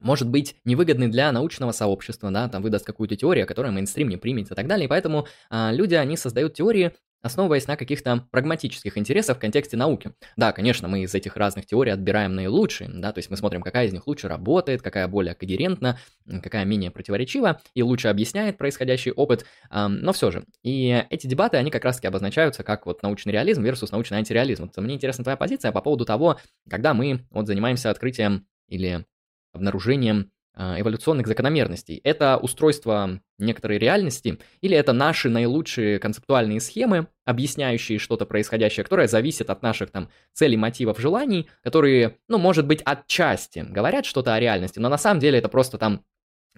может 0.00 0.28
быть 0.28 0.56
невыгодны 0.66 1.08
для 1.08 1.32
научного 1.32 1.72
сообщества, 1.72 2.30
да, 2.30 2.46
там 2.48 2.62
выдаст 2.62 2.84
какую-то 2.84 3.16
теорию, 3.16 3.46
которая 3.46 3.72
мейнстрим 3.72 4.10
не 4.10 4.18
примет 4.18 4.52
и 4.52 4.54
так 4.54 4.66
далее, 4.66 4.84
и 4.84 4.88
поэтому 4.88 5.26
а, 5.48 5.72
люди, 5.72 5.94
они 5.94 6.18
создают 6.18 6.54
теории, 6.54 6.92
основываясь 7.22 7.66
на 7.66 7.76
каких-то 7.76 8.26
прагматических 8.30 8.96
интересах 8.96 9.36
в 9.36 9.40
контексте 9.40 9.76
науки. 9.76 10.12
Да, 10.36 10.52
конечно, 10.52 10.88
мы 10.88 11.02
из 11.02 11.14
этих 11.14 11.36
разных 11.36 11.66
теорий 11.66 11.90
отбираем 11.90 12.34
наилучшие, 12.34 12.90
да, 12.92 13.12
то 13.12 13.18
есть 13.18 13.30
мы 13.30 13.36
смотрим, 13.36 13.62
какая 13.62 13.86
из 13.86 13.92
них 13.92 14.06
лучше 14.06 14.28
работает, 14.28 14.82
какая 14.82 15.08
более 15.08 15.34
когерентна, 15.34 15.98
какая 16.42 16.64
менее 16.64 16.90
противоречива 16.90 17.60
и 17.74 17.82
лучше 17.82 18.08
объясняет 18.08 18.58
происходящий 18.58 19.12
опыт, 19.12 19.46
но 19.70 20.12
все 20.12 20.30
же. 20.30 20.44
И 20.62 21.04
эти 21.10 21.26
дебаты, 21.26 21.56
они 21.56 21.70
как 21.70 21.84
раз-таки 21.84 22.06
обозначаются 22.06 22.62
как 22.62 22.86
вот 22.86 23.02
научный 23.02 23.32
реализм 23.32 23.64
versus 23.64 23.88
научный 23.90 24.18
антиреализм. 24.18 24.64
Вот 24.64 24.76
мне 24.82 24.94
интересна 24.94 25.24
твоя 25.24 25.36
позиция 25.36 25.72
по 25.72 25.80
поводу 25.80 26.04
того, 26.04 26.38
когда 26.70 26.94
мы 26.94 27.26
вот 27.30 27.46
занимаемся 27.46 27.90
открытием 27.90 28.46
или 28.68 29.04
обнаружением 29.52 30.30
эволюционных 30.58 31.26
закономерностей. 31.26 32.00
Это 32.02 32.36
устройство 32.36 33.20
некоторой 33.38 33.78
реальности 33.78 34.38
или 34.60 34.76
это 34.76 34.92
наши 34.92 35.28
наилучшие 35.28 35.98
концептуальные 36.00 36.60
схемы, 36.60 37.06
объясняющие 37.24 37.98
что-то 37.98 38.26
происходящее, 38.26 38.82
которое 38.82 39.06
зависит 39.06 39.50
от 39.50 39.62
наших 39.62 39.90
там 39.90 40.10
целей, 40.32 40.56
мотивов, 40.56 40.98
желаний, 40.98 41.48
которые, 41.62 42.16
ну, 42.26 42.38
может 42.38 42.66
быть, 42.66 42.82
отчасти 42.84 43.64
говорят 43.68 44.04
что-то 44.04 44.34
о 44.34 44.40
реальности, 44.40 44.80
но 44.80 44.88
на 44.88 44.98
самом 44.98 45.20
деле 45.20 45.38
это 45.38 45.48
просто 45.48 45.78
там 45.78 46.02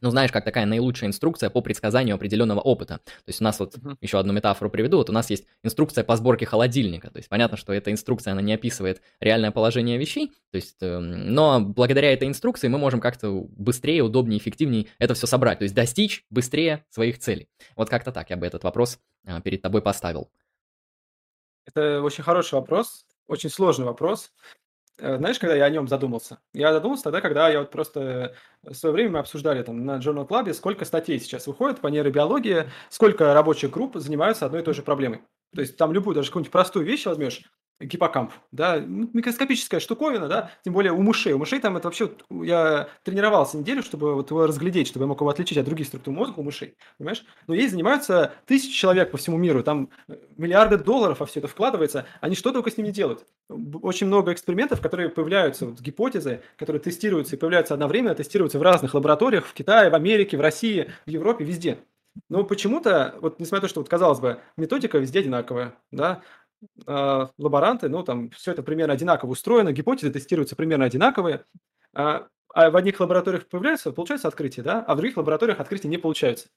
ну, 0.00 0.10
знаешь, 0.10 0.32
как 0.32 0.44
такая 0.44 0.66
наилучшая 0.66 1.08
инструкция 1.08 1.50
по 1.50 1.60
предсказанию 1.60 2.14
определенного 2.14 2.60
опыта. 2.60 2.98
То 3.04 3.28
есть 3.28 3.40
у 3.40 3.44
нас 3.44 3.58
вот 3.60 3.76
uh-huh. 3.76 3.96
еще 4.00 4.18
одну 4.18 4.32
метафору 4.32 4.70
приведу. 4.70 4.98
Вот 4.98 5.10
у 5.10 5.12
нас 5.12 5.30
есть 5.30 5.46
инструкция 5.62 6.04
по 6.04 6.16
сборке 6.16 6.46
холодильника. 6.46 7.10
То 7.10 7.18
есть 7.18 7.28
понятно, 7.28 7.56
что 7.56 7.72
эта 7.72 7.92
инструкция, 7.92 8.32
она 8.32 8.42
не 8.42 8.54
описывает 8.54 9.02
реальное 9.20 9.50
положение 9.50 9.98
вещей. 9.98 10.32
То 10.50 10.56
есть, 10.56 10.76
э, 10.80 10.98
но 10.98 11.60
благодаря 11.60 12.12
этой 12.12 12.28
инструкции 12.28 12.68
мы 12.68 12.78
можем 12.78 13.00
как-то 13.00 13.46
быстрее, 13.50 14.02
удобнее, 14.02 14.38
эффективнее 14.38 14.86
это 14.98 15.14
все 15.14 15.26
собрать. 15.26 15.58
То 15.58 15.64
есть 15.64 15.74
достичь 15.74 16.24
быстрее 16.30 16.84
своих 16.90 17.18
целей. 17.18 17.48
Вот 17.76 17.88
как-то 17.90 18.12
так 18.12 18.30
я 18.30 18.36
бы 18.36 18.46
этот 18.46 18.64
вопрос 18.64 18.98
э, 19.24 19.40
перед 19.42 19.62
тобой 19.62 19.82
поставил. 19.82 20.30
Это 21.66 22.02
очень 22.02 22.24
хороший 22.24 22.54
вопрос, 22.54 23.06
очень 23.28 23.50
сложный 23.50 23.86
вопрос. 23.86 24.32
Э, 25.00 25.16
знаешь, 25.16 25.38
когда 25.38 25.54
я 25.56 25.64
о 25.64 25.70
нем 25.70 25.88
задумался? 25.88 26.38
Я 26.52 26.72
задумался 26.72 27.04
тогда, 27.04 27.20
когда 27.20 27.48
я 27.48 27.60
вот 27.60 27.70
просто 27.70 28.34
в 28.62 28.74
свое 28.74 28.92
время 28.92 29.10
мы 29.12 29.18
обсуждали 29.20 29.62
там 29.62 29.84
на 29.84 29.98
Journal 29.98 30.28
Club, 30.28 30.52
сколько 30.52 30.84
статей 30.84 31.18
сейчас 31.18 31.46
выходит 31.46 31.80
по 31.80 31.88
нейробиологии, 31.88 32.70
сколько 32.90 33.32
рабочих 33.34 33.70
групп 33.70 33.96
занимаются 33.96 34.46
одной 34.46 34.60
и 34.60 34.64
той 34.64 34.74
же 34.74 34.82
проблемой. 34.82 35.22
То 35.54 35.62
есть 35.62 35.76
там 35.76 35.92
любую, 35.92 36.14
даже 36.14 36.28
какую-нибудь 36.28 36.52
простую 36.52 36.84
вещь 36.84 37.06
возьмешь, 37.06 37.42
гиппокамп, 37.80 38.32
да, 38.52 38.78
микроскопическая 38.78 39.80
штуковина, 39.80 40.28
да, 40.28 40.50
тем 40.62 40.74
более 40.74 40.92
у 40.92 41.00
мышей. 41.02 41.32
У 41.32 41.38
мышей 41.38 41.60
там 41.60 41.76
это 41.76 41.88
вообще, 41.88 42.10
я 42.30 42.88
тренировался 43.02 43.56
неделю, 43.56 43.82
чтобы 43.82 44.14
вот 44.14 44.30
его 44.30 44.46
разглядеть, 44.46 44.88
чтобы 44.88 45.04
я 45.04 45.06
мог 45.08 45.20
его 45.20 45.30
отличить 45.30 45.58
от 45.58 45.64
других 45.64 45.86
структур 45.86 46.12
мозга 46.12 46.38
у 46.38 46.42
мышей, 46.42 46.76
понимаешь? 46.98 47.24
Но 47.46 47.54
ей 47.54 47.68
занимаются 47.68 48.32
тысячи 48.46 48.72
человек 48.72 49.10
по 49.10 49.18
всему 49.18 49.38
миру, 49.38 49.62
там 49.62 49.88
э, 50.08 50.16
миллиарды 50.36 50.76
долларов 50.76 51.20
во 51.20 51.26
все 51.26 51.40
это 51.40 51.48
вкладывается, 51.48 52.06
они 52.20 52.34
что 52.34 52.52
только 52.52 52.70
с 52.70 52.76
ним 52.76 52.86
не 52.86 52.92
делают. 52.92 53.24
Очень 53.48 54.06
много 54.06 54.32
экспериментов, 54.32 54.80
которые 54.80 55.08
появляются, 55.08 55.66
вот, 55.66 55.80
гипотезы, 55.80 56.42
которые 56.56 56.80
тестируются 56.80 57.36
и 57.36 57.38
появляются 57.38 57.74
одновременно, 57.74 58.14
тестируются 58.14 58.58
в 58.58 58.62
разных 58.62 58.94
лабораториях, 58.94 59.46
в 59.46 59.54
Китае, 59.54 59.90
в 59.90 59.94
Америке, 59.94 60.36
в 60.36 60.40
России, 60.40 60.90
в 61.06 61.10
Европе, 61.10 61.44
везде. 61.44 61.78
Но 62.28 62.44
почему-то, 62.44 63.14
вот 63.20 63.38
несмотря 63.38 63.58
на 63.58 63.62
то, 63.62 63.68
что, 63.68 63.80
вот, 63.80 63.88
казалось 63.88 64.20
бы, 64.20 64.40
методика 64.56 64.98
везде 64.98 65.20
одинаковая, 65.20 65.74
да, 65.90 66.22
лаборанты, 66.86 67.88
ну, 67.88 68.02
там 68.02 68.30
все 68.30 68.52
это 68.52 68.62
примерно 68.62 68.94
одинаково 68.94 69.30
устроено, 69.30 69.72
гипотезы 69.72 70.12
тестируются 70.12 70.56
примерно 70.56 70.84
одинаковые, 70.84 71.44
а, 71.94 72.28
а 72.52 72.70
в 72.70 72.76
одних 72.76 73.00
лабораториях 73.00 73.48
появляются, 73.48 73.92
получается 73.92 74.28
открытие, 74.28 74.64
да, 74.64 74.84
а 74.86 74.94
в 74.94 74.98
других 74.98 75.16
лабораториях 75.16 75.60
открытия 75.60 75.88
не 75.88 75.98
получаются. 75.98 76.48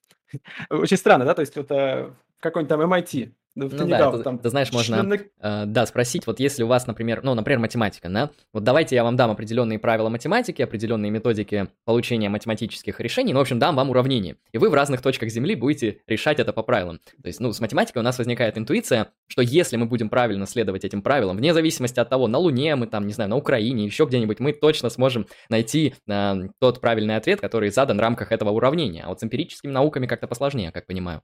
Очень 0.70 0.97
странно, 0.97 1.26
да, 1.26 1.34
то 1.34 1.41
есть 1.41 1.56
вот 1.56 1.72
э, 1.72 2.12
какой-нибудь 2.43 2.69
там 2.69 2.81
MIT, 2.81 3.31
ну, 3.55 3.69
ну 3.71 3.87
да, 3.87 4.09
это, 4.09 4.23
там, 4.23 4.39
ты 4.39 4.49
знаешь, 4.49 4.71
можно, 4.71 4.97
член... 4.97 5.29
э, 5.39 5.65
да, 5.67 5.85
спросить, 5.85 6.25
вот 6.25 6.39
если 6.39 6.63
у 6.63 6.67
вас, 6.67 6.87
например, 6.87 7.19
ну, 7.23 7.35
например, 7.35 7.59
математика, 7.59 8.09
да, 8.09 8.31
вот 8.51 8.63
давайте 8.63 8.95
я 8.95 9.03
вам 9.03 9.15
дам 9.15 9.29
определенные 9.29 9.77
правила 9.77 10.09
математики, 10.09 10.63
определенные 10.63 11.11
методики 11.11 11.67
получения 11.85 12.29
математических 12.29 12.99
решений, 12.99 13.31
ну, 13.31 13.39
в 13.39 13.41
общем, 13.43 13.59
дам 13.59 13.75
вам 13.75 13.91
уравнение, 13.91 14.37
и 14.53 14.57
вы 14.57 14.71
в 14.71 14.73
разных 14.73 15.03
точках 15.03 15.29
Земли 15.29 15.53
будете 15.53 15.99
решать 16.07 16.39
это 16.39 16.51
по 16.51 16.63
правилам. 16.63 16.99
То 17.21 17.27
есть, 17.27 17.39
ну, 17.39 17.53
с 17.53 17.59
математикой 17.59 17.99
у 17.99 18.03
нас 18.03 18.17
возникает 18.17 18.57
интуиция, 18.57 19.09
что 19.27 19.43
если 19.43 19.77
мы 19.77 19.85
будем 19.85 20.09
правильно 20.09 20.47
следовать 20.47 20.83
этим 20.83 21.03
правилам, 21.03 21.37
вне 21.37 21.53
зависимости 21.53 21.99
от 21.99 22.09
того, 22.09 22.27
на 22.27 22.39
Луне 22.39 22.75
мы 22.75 22.87
там, 22.87 23.05
не 23.05 23.13
знаю, 23.13 23.29
на 23.29 23.35
Украине, 23.35 23.85
еще 23.85 24.05
где-нибудь, 24.05 24.39
мы 24.39 24.53
точно 24.53 24.89
сможем 24.89 25.27
найти 25.49 25.93
э, 26.07 26.33
тот 26.59 26.81
правильный 26.81 27.17
ответ, 27.17 27.39
который 27.39 27.69
задан 27.69 27.97
в 27.97 28.01
рамках 28.01 28.31
этого 28.31 28.49
уравнения. 28.49 29.03
А 29.03 29.09
вот 29.09 29.19
с 29.19 29.23
эмпирическими 29.23 29.71
науками 29.71 30.07
как-то 30.07 30.27
посложнее, 30.27 30.71
как 30.71 30.87
понимаю. 30.87 31.21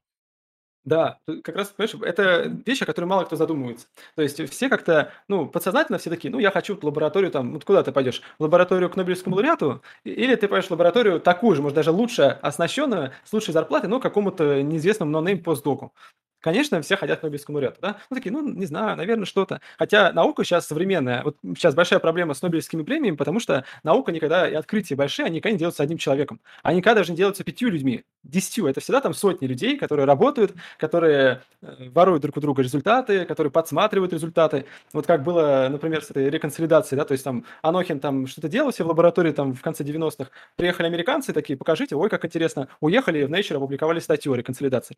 Да, 0.86 1.20
как 1.44 1.56
раз, 1.56 1.68
понимаешь, 1.70 1.96
это 2.10 2.52
вещь, 2.66 2.82
о 2.82 2.86
которой 2.86 3.06
мало 3.06 3.24
кто 3.26 3.36
задумывается. 3.36 3.88
То 4.16 4.22
есть 4.22 4.42
все 4.50 4.70
как-то, 4.70 5.12
ну, 5.28 5.46
подсознательно 5.48 5.98
все 6.00 6.10
такие, 6.10 6.32
ну, 6.32 6.40
я 6.40 6.52
хочу 6.52 6.76
в 6.78 6.84
лабораторию 6.84 7.32
там, 7.32 7.54
вот 7.54 7.66
куда 7.66 7.84
ты 7.84 7.92
пойдешь? 7.92 8.22
В 8.40 8.44
лабораторию 8.44 8.90
к 8.90 8.96
Нобелевскому 8.96 9.36
лауреату? 9.36 9.82
Или 10.06 10.36
ты 10.36 10.48
пойдешь 10.48 10.68
в 10.70 10.72
лабораторию 10.72 11.20
такую 11.20 11.56
же, 11.56 11.62
может, 11.62 11.76
даже 11.76 11.92
лучше 11.92 12.24
оснащенную, 12.42 13.12
с 13.26 13.34
лучшей 13.34 13.54
зарплатой, 13.54 13.90
но 13.90 14.00
какому-то 14.00 14.64
неизвестному 14.64 15.12
нонейм 15.12 15.44
постдоку. 15.44 15.94
Конечно, 16.42 16.82
все 16.82 16.96
хотят 16.96 17.22
Нобелевскому 17.22 17.58
лауреату, 17.58 17.80
да? 17.82 17.98
Ну, 18.10 18.16
такие, 18.16 18.32
ну, 18.32 18.48
не 18.48 18.66
знаю, 18.66 18.96
наверное, 18.96 19.26
что-то. 19.26 19.60
Хотя 19.78 20.14
наука 20.14 20.44
сейчас 20.46 20.68
современная. 20.68 21.22
Вот 21.24 21.36
сейчас 21.56 21.76
большая 21.76 22.00
проблема 22.00 22.34
с 22.34 22.42
Нобелевскими 22.42 22.84
премиями, 22.84 23.18
потому 23.18 23.40
что 23.42 23.66
наука 23.84 24.14
никогда, 24.14 24.48
и 24.48 24.54
открытия 24.54 24.96
большие, 24.96 25.26
они 25.26 25.38
никогда 25.38 25.52
не 25.54 25.60
делаются 25.60 25.84
одним 25.84 25.98
человеком. 25.98 26.40
Они 26.64 26.78
никогда 26.78 27.02
даже 27.02 27.12
не 27.12 27.18
делаются 27.18 27.44
пятью 27.44 27.70
людьми, 27.70 28.06
десятью. 28.24 28.68
Это 28.68 28.80
всегда 28.80 29.02
там 29.02 29.14
сотни 29.14 29.48
людей, 29.48 29.78
которые 29.78 30.06
работают, 30.06 30.54
которые 30.78 31.42
э, 31.62 31.90
воруют 31.90 32.22
друг 32.22 32.38
у 32.38 32.40
друга 32.40 32.64
результаты, 32.64 33.26
которые 33.26 33.52
подсматривают 33.52 34.14
результаты. 34.14 34.66
Вот 34.94 35.06
как 35.08 35.24
было, 35.24 35.68
например, 35.70 36.04
с 36.04 36.12
этой 36.12 36.30
реконсолидацией, 36.30 36.98
да, 36.98 37.06
то 37.06 37.12
есть 37.12 37.24
там 37.26 37.44
Анохин 37.62 38.00
там 38.00 38.28
что-то 38.28 38.48
делал 38.48 38.72
себе 38.72 38.86
в 38.86 38.90
лаборатории 38.90 39.32
там 39.32 39.54
в 39.54 39.62
конце 39.62 39.84
90-х, 39.84 40.32
приехали 40.56 40.88
американцы 40.88 41.34
такие, 41.34 41.58
покажите, 41.58 41.96
ой, 41.98 42.10
как 42.10 42.24
интересно, 42.24 42.70
уехали, 42.80 43.24
в 43.24 43.32
Nature 43.32 43.58
опубликовали 43.58 44.00
статью 44.00 44.34
о 44.34 44.38
реконсолидации. 44.38 44.96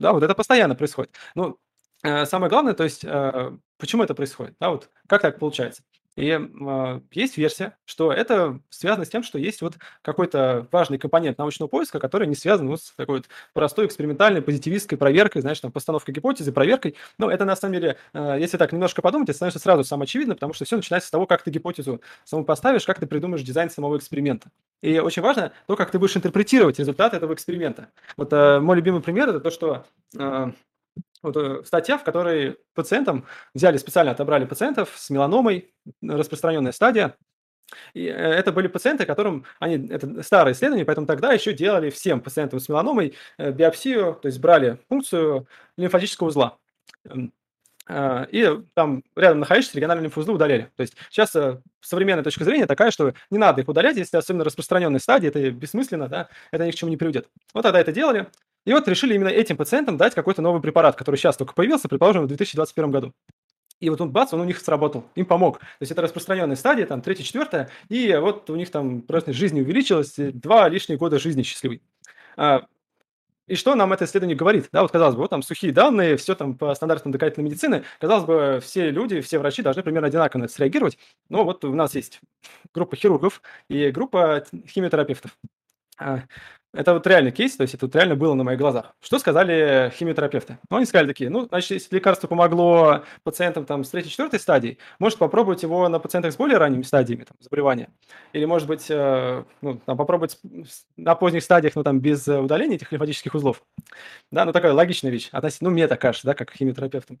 Да, 0.00 0.12
вот 0.14 0.22
это 0.22 0.34
постоянно 0.34 0.74
происходит. 0.74 1.14
Ну, 1.34 1.58
э, 2.02 2.24
самое 2.24 2.48
главное, 2.50 2.72
то 2.74 2.84
есть, 2.84 3.04
э, 3.04 3.52
почему 3.78 4.02
это 4.02 4.14
происходит, 4.14 4.56
да, 4.58 4.70
вот 4.70 4.88
как 5.06 5.20
так 5.22 5.38
получается. 5.38 5.82
И 6.16 6.28
э, 6.28 7.00
есть 7.12 7.36
версия, 7.36 7.76
что 7.84 8.12
это 8.12 8.60
связано 8.68 9.04
с 9.04 9.08
тем, 9.08 9.22
что 9.22 9.38
есть 9.38 9.62
вот 9.62 9.76
какой-то 10.02 10.66
важный 10.72 10.98
компонент 10.98 11.38
научного 11.38 11.68
поиска, 11.68 11.98
который 11.98 12.26
не 12.26 12.34
связан 12.34 12.68
вот 12.68 12.82
с 12.82 12.92
такой 12.92 13.18
вот 13.18 13.28
простой 13.52 13.86
экспериментальной 13.86 14.42
позитивистской 14.42 14.98
проверкой, 14.98 15.42
знаешь, 15.42 15.60
там, 15.60 15.72
постановкой 15.72 16.14
гипотезы, 16.14 16.52
проверкой. 16.52 16.96
Но 17.18 17.30
это 17.30 17.44
на 17.44 17.56
самом 17.56 17.74
деле, 17.74 17.96
э, 18.12 18.36
если 18.40 18.56
так 18.56 18.72
немножко 18.72 19.02
подумать, 19.02 19.28
это 19.28 19.36
становится 19.36 19.60
сразу 19.60 19.84
самоочевидно, 19.84 20.34
потому 20.34 20.52
что 20.52 20.64
все 20.64 20.76
начинается 20.76 21.08
с 21.08 21.10
того, 21.10 21.26
как 21.26 21.42
ты 21.42 21.50
гипотезу 21.50 22.00
саму 22.24 22.44
поставишь, 22.44 22.84
как 22.84 22.98
ты 22.98 23.06
придумаешь 23.06 23.42
дизайн 23.42 23.70
самого 23.70 23.96
эксперимента. 23.96 24.50
И 24.82 24.98
очень 24.98 25.22
важно 25.22 25.52
то, 25.66 25.76
как 25.76 25.90
ты 25.90 25.98
будешь 25.98 26.16
интерпретировать 26.16 26.78
результаты 26.78 27.16
этого 27.16 27.34
эксперимента. 27.34 27.88
Вот 28.16 28.32
э, 28.32 28.60
мой 28.60 28.76
любимый 28.76 29.00
пример 29.00 29.28
это 29.28 29.40
то, 29.40 29.50
что 29.50 29.84
э, 30.18 30.52
вот 31.22 31.36
э, 31.36 31.62
статья, 31.64 31.98
в 31.98 32.04
которой 32.04 32.56
пациентам 32.74 33.26
взяли 33.54 33.76
специально 33.76 34.12
отобрали 34.12 34.44
пациентов 34.44 34.92
с 34.96 35.10
меланомой, 35.10 35.72
распространенная 36.02 36.72
стадия. 36.72 37.16
И 37.94 38.06
э, 38.06 38.10
это 38.10 38.52
были 38.52 38.68
пациенты, 38.68 39.06
которым 39.06 39.44
они 39.58 39.88
это 39.88 40.22
старое 40.22 40.54
исследование, 40.54 40.84
поэтому 40.84 41.06
тогда 41.06 41.32
еще 41.32 41.52
делали 41.52 41.90
всем 41.90 42.20
пациентам 42.20 42.60
с 42.60 42.68
меланомой 42.68 43.14
э, 43.38 43.52
биопсию, 43.52 44.18
то 44.20 44.26
есть 44.26 44.40
брали 44.40 44.78
функцию 44.88 45.46
лимфатического 45.76 46.28
узла. 46.28 46.58
И 47.92 48.48
там 48.74 49.02
рядом 49.16 49.40
находящиеся 49.40 49.76
региональные 49.76 50.04
лимфоузлы 50.04 50.34
удаляли. 50.34 50.70
То 50.76 50.82
есть 50.82 50.94
сейчас 51.10 51.34
современная 51.80 52.22
точка 52.22 52.44
зрения 52.44 52.66
такая, 52.66 52.92
что 52.92 53.14
не 53.30 53.38
надо 53.38 53.62
их 53.62 53.68
удалять, 53.68 53.96
если 53.96 54.16
особенно 54.16 54.44
распространенной 54.44 55.00
стадии, 55.00 55.26
это 55.26 55.50
бессмысленно, 55.50 56.06
да, 56.06 56.28
это 56.52 56.64
ни 56.64 56.70
к 56.70 56.76
чему 56.76 56.90
не 56.90 56.96
приведет. 56.96 57.28
Вот 57.52 57.62
тогда 57.62 57.80
это 57.80 57.90
делали, 57.90 58.28
и 58.64 58.72
вот 58.72 58.86
решили 58.88 59.14
именно 59.14 59.28
этим 59.28 59.56
пациентам 59.56 59.96
дать 59.96 60.14
какой-то 60.14 60.42
новый 60.42 60.60
препарат, 60.60 60.96
который 60.96 61.16
сейчас 61.16 61.36
только 61.36 61.54
появился, 61.54 61.88
предположим, 61.88 62.24
в 62.24 62.28
2021 62.28 62.90
году. 62.90 63.12
И 63.80 63.88
вот 63.88 64.00
он, 64.00 64.10
бац, 64.10 64.32
он 64.34 64.40
у 64.40 64.44
них 64.44 64.58
сработал, 64.58 65.06
им 65.14 65.24
помог. 65.24 65.58
То 65.58 65.66
есть 65.80 65.92
это 65.92 66.02
распространенная 66.02 66.56
стадия, 66.56 66.84
там, 66.86 67.00
третья, 67.00 67.24
четвертая, 67.24 67.70
и 67.88 68.14
вот 68.20 68.50
у 68.50 68.56
них 68.56 68.70
там 68.70 69.00
просто 69.00 69.32
жизнь 69.32 69.58
увеличилась, 69.58 70.14
два 70.16 70.68
лишних 70.68 70.98
года 70.98 71.18
жизни 71.18 71.42
счастливой. 71.42 71.82
А, 72.36 72.66
и 73.50 73.56
что 73.56 73.74
нам 73.74 73.92
это 73.92 74.04
исследование 74.04 74.36
говорит? 74.36 74.68
Да, 74.70 74.82
вот 74.82 74.92
казалось 74.92 75.16
бы, 75.16 75.22
вот 75.22 75.30
там 75.30 75.42
сухие 75.42 75.72
данные, 75.72 76.16
все 76.16 76.36
там 76.36 76.56
по 76.56 76.72
стандартам 76.72 77.10
доказательной 77.10 77.46
медицины. 77.46 77.82
Казалось 77.98 78.24
бы, 78.24 78.60
все 78.62 78.90
люди, 78.90 79.20
все 79.22 79.40
врачи 79.40 79.60
должны 79.60 79.82
примерно 79.82 80.06
одинаково 80.06 80.42
на 80.42 80.44
это 80.44 80.52
среагировать. 80.52 80.98
Но 81.28 81.42
вот 81.42 81.64
у 81.64 81.74
нас 81.74 81.96
есть 81.96 82.20
группа 82.72 82.94
хирургов 82.94 83.42
и 83.68 83.90
группа 83.90 84.44
химиотерапевтов. 84.68 85.36
А, 86.00 86.22
это 86.72 86.94
вот 86.94 87.06
реальный 87.06 87.32
кейс, 87.32 87.56
то 87.56 87.62
есть 87.62 87.74
это 87.74 87.86
вот 87.86 87.94
реально 87.96 88.14
было 88.14 88.34
на 88.34 88.44
моих 88.44 88.58
глазах. 88.58 88.94
Что 89.00 89.18
сказали 89.18 89.92
химиотерапевты? 89.94 90.58
Ну, 90.70 90.76
они 90.76 90.86
сказали 90.86 91.08
такие, 91.08 91.28
ну, 91.28 91.46
значит, 91.46 91.72
если 91.72 91.96
лекарство 91.96 92.28
помогло 92.28 93.04
пациентам 93.22 93.66
там 93.66 93.84
с 93.84 93.90
третьей, 93.90 94.10
четвертой 94.10 94.38
стадии, 94.38 94.78
может 94.98 95.18
попробовать 95.18 95.62
его 95.62 95.88
на 95.88 95.98
пациентах 95.98 96.32
с 96.32 96.36
более 96.36 96.58
ранними 96.58 96.82
стадиями 96.82 97.24
там, 97.24 97.36
заболевания. 97.40 97.90
Или, 98.32 98.44
может 98.44 98.68
быть, 98.68 98.86
э, 98.88 99.44
ну, 99.60 99.80
там, 99.84 99.96
попробовать 99.96 100.38
на 100.96 101.14
поздних 101.16 101.42
стадиях, 101.42 101.74
ну, 101.74 101.82
там, 101.82 102.00
без 102.00 102.26
удаления 102.28 102.76
этих 102.76 102.92
лимфатических 102.92 103.34
узлов. 103.34 103.62
Да, 104.30 104.44
ну, 104.44 104.52
такая 104.52 104.72
логичная 104.72 105.10
вещь. 105.10 105.28
Относительно, 105.32 105.70
ну, 105.70 105.74
мне 105.74 105.88
так 105.88 106.00
кажется, 106.00 106.26
да, 106.26 106.34
как 106.34 106.52
химиотерапевтам. 106.52 107.18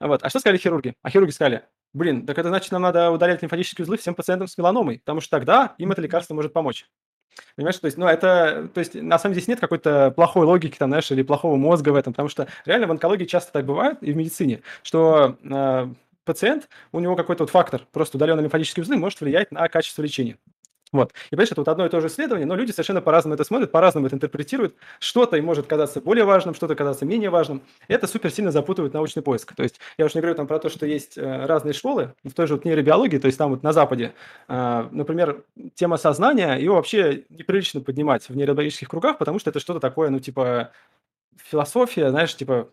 Вот. 0.00 0.22
А 0.22 0.30
что 0.30 0.40
сказали 0.40 0.58
хирурги? 0.58 0.94
А 1.02 1.10
хирурги 1.10 1.30
сказали, 1.30 1.64
блин, 1.92 2.26
так 2.26 2.38
это 2.38 2.48
значит, 2.48 2.72
нам 2.72 2.82
надо 2.82 3.10
удалять 3.10 3.42
лимфатические 3.42 3.84
узлы 3.84 3.98
всем 3.98 4.14
пациентам 4.14 4.48
с 4.48 4.56
меланомой, 4.56 4.98
потому 5.00 5.20
что 5.20 5.30
тогда 5.30 5.74
им 5.78 5.92
это 5.92 6.00
лекарство 6.00 6.34
может 6.34 6.52
помочь. 6.52 6.86
Понимаешь, 7.56 7.78
то 7.78 7.86
есть, 7.86 7.98
ну, 7.98 8.06
это, 8.06 8.68
то 8.72 8.80
есть, 8.80 8.94
на 8.94 9.18
самом 9.18 9.34
деле 9.34 9.42
здесь 9.42 9.48
нет 9.48 9.60
какой-то 9.60 10.10
плохой 10.14 10.46
логики, 10.46 10.76
там, 10.78 10.90
знаешь, 10.90 11.10
или 11.10 11.22
плохого 11.22 11.56
мозга 11.56 11.90
в 11.90 11.94
этом, 11.96 12.12
потому 12.12 12.28
что 12.28 12.48
реально 12.64 12.86
в 12.86 12.90
онкологии 12.90 13.24
часто 13.24 13.52
так 13.52 13.66
бывает, 13.66 13.98
и 14.02 14.12
в 14.12 14.16
медицине, 14.16 14.62
что 14.82 15.36
э, 15.42 15.88
пациент, 16.24 16.68
у 16.92 17.00
него 17.00 17.16
какой-то 17.16 17.44
вот 17.44 17.50
фактор, 17.50 17.82
просто 17.92 18.16
удаленные 18.16 18.44
лимфатические 18.44 18.82
узлы 18.82 18.96
может 18.96 19.20
влиять 19.20 19.52
на 19.52 19.68
качество 19.68 20.02
лечения. 20.02 20.36
Вот. 20.96 21.12
И 21.26 21.30
понимаешь, 21.30 21.52
это 21.52 21.60
вот 21.60 21.68
одно 21.68 21.86
и 21.86 21.88
то 21.88 22.00
же 22.00 22.08
исследование, 22.08 22.46
но 22.46 22.54
люди 22.54 22.70
совершенно 22.70 23.00
по-разному 23.00 23.34
это 23.34 23.44
смотрят, 23.44 23.70
по-разному 23.70 24.06
это 24.06 24.16
интерпретируют. 24.16 24.74
Что-то 24.98 25.36
им 25.36 25.44
может 25.44 25.66
казаться 25.66 26.00
более 26.00 26.24
важным, 26.24 26.54
что-то 26.54 26.74
казаться 26.74 27.04
менее 27.04 27.30
важным. 27.30 27.62
Это 27.88 28.06
супер 28.06 28.30
сильно 28.30 28.50
запутывает 28.50 28.94
научный 28.94 29.22
поиск. 29.22 29.54
То 29.54 29.62
есть 29.62 29.78
я 29.98 30.06
уж 30.06 30.14
не 30.14 30.20
говорю 30.20 30.36
там 30.36 30.46
про 30.46 30.58
то, 30.58 30.68
что 30.68 30.86
есть 30.86 31.18
э, 31.18 31.46
разные 31.46 31.74
школы 31.74 32.14
в 32.24 32.32
той 32.32 32.46
же 32.46 32.54
вот 32.54 32.64
нейробиологии, 32.64 33.18
то 33.18 33.26
есть 33.26 33.38
там 33.38 33.50
вот 33.50 33.62
на 33.62 33.72
Западе, 33.72 34.14
э, 34.48 34.88
например, 34.90 35.44
тема 35.74 35.96
сознания, 35.96 36.56
ее 36.56 36.72
вообще 36.72 37.24
неприлично 37.28 37.80
поднимать 37.80 38.28
в 38.28 38.36
нейробиологических 38.36 38.88
кругах, 38.88 39.18
потому 39.18 39.38
что 39.38 39.50
это 39.50 39.60
что-то 39.60 39.80
такое, 39.80 40.10
ну 40.10 40.18
типа 40.18 40.72
философия, 41.36 42.10
знаешь, 42.10 42.34
типа 42.34 42.68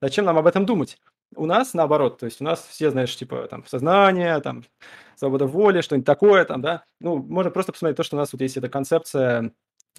зачем 0.00 0.24
нам 0.24 0.38
об 0.38 0.46
этом 0.46 0.66
думать? 0.66 0.98
У 1.36 1.46
нас 1.46 1.74
наоборот, 1.74 2.18
то 2.18 2.26
есть 2.26 2.40
у 2.40 2.44
нас 2.44 2.66
все, 2.68 2.90
знаешь, 2.90 3.14
типа 3.16 3.46
там 3.48 3.66
сознание, 3.66 4.40
там 4.40 4.64
свобода 5.16 5.46
воли, 5.46 5.80
что-нибудь 5.80 6.06
такое 6.06 6.44
там, 6.44 6.60
да. 6.60 6.84
Ну, 7.00 7.16
можно 7.16 7.50
просто 7.50 7.72
посмотреть 7.72 7.96
то, 7.96 8.02
что 8.02 8.16
у 8.16 8.18
нас 8.18 8.32
вот 8.32 8.40
есть 8.40 8.56
эта 8.56 8.68
концепция 8.68 9.52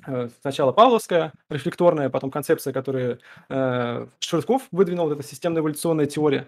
э, 0.05 0.29
сначала 0.41 0.71
Павловская, 0.71 1.33
рефлекторная, 1.49 2.09
потом 2.09 2.31
концепция, 2.31 2.73
которую 2.73 3.19
э, 3.49 4.07
Швырков 4.19 4.63
выдвинул, 4.71 5.07
вот 5.07 5.19
эта 5.19 5.27
системная 5.27 5.61
эволюционная 5.61 6.05
теория. 6.05 6.47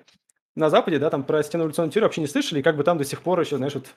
На 0.56 0.70
Западе, 0.70 0.98
да, 1.00 1.10
там 1.10 1.24
про 1.24 1.44
системную 1.44 1.68
эволюционную 1.68 1.92
теорию 1.92 2.08
вообще 2.08 2.22
не 2.22 2.28
слышали, 2.28 2.60
и 2.60 2.64
как 2.64 2.78
бы 2.78 2.84
там 2.84 2.98
до 2.98 3.04
сих 3.04 3.22
пор 3.22 3.40
еще, 3.40 3.58
знаешь, 3.58 3.76
вот 3.76 3.88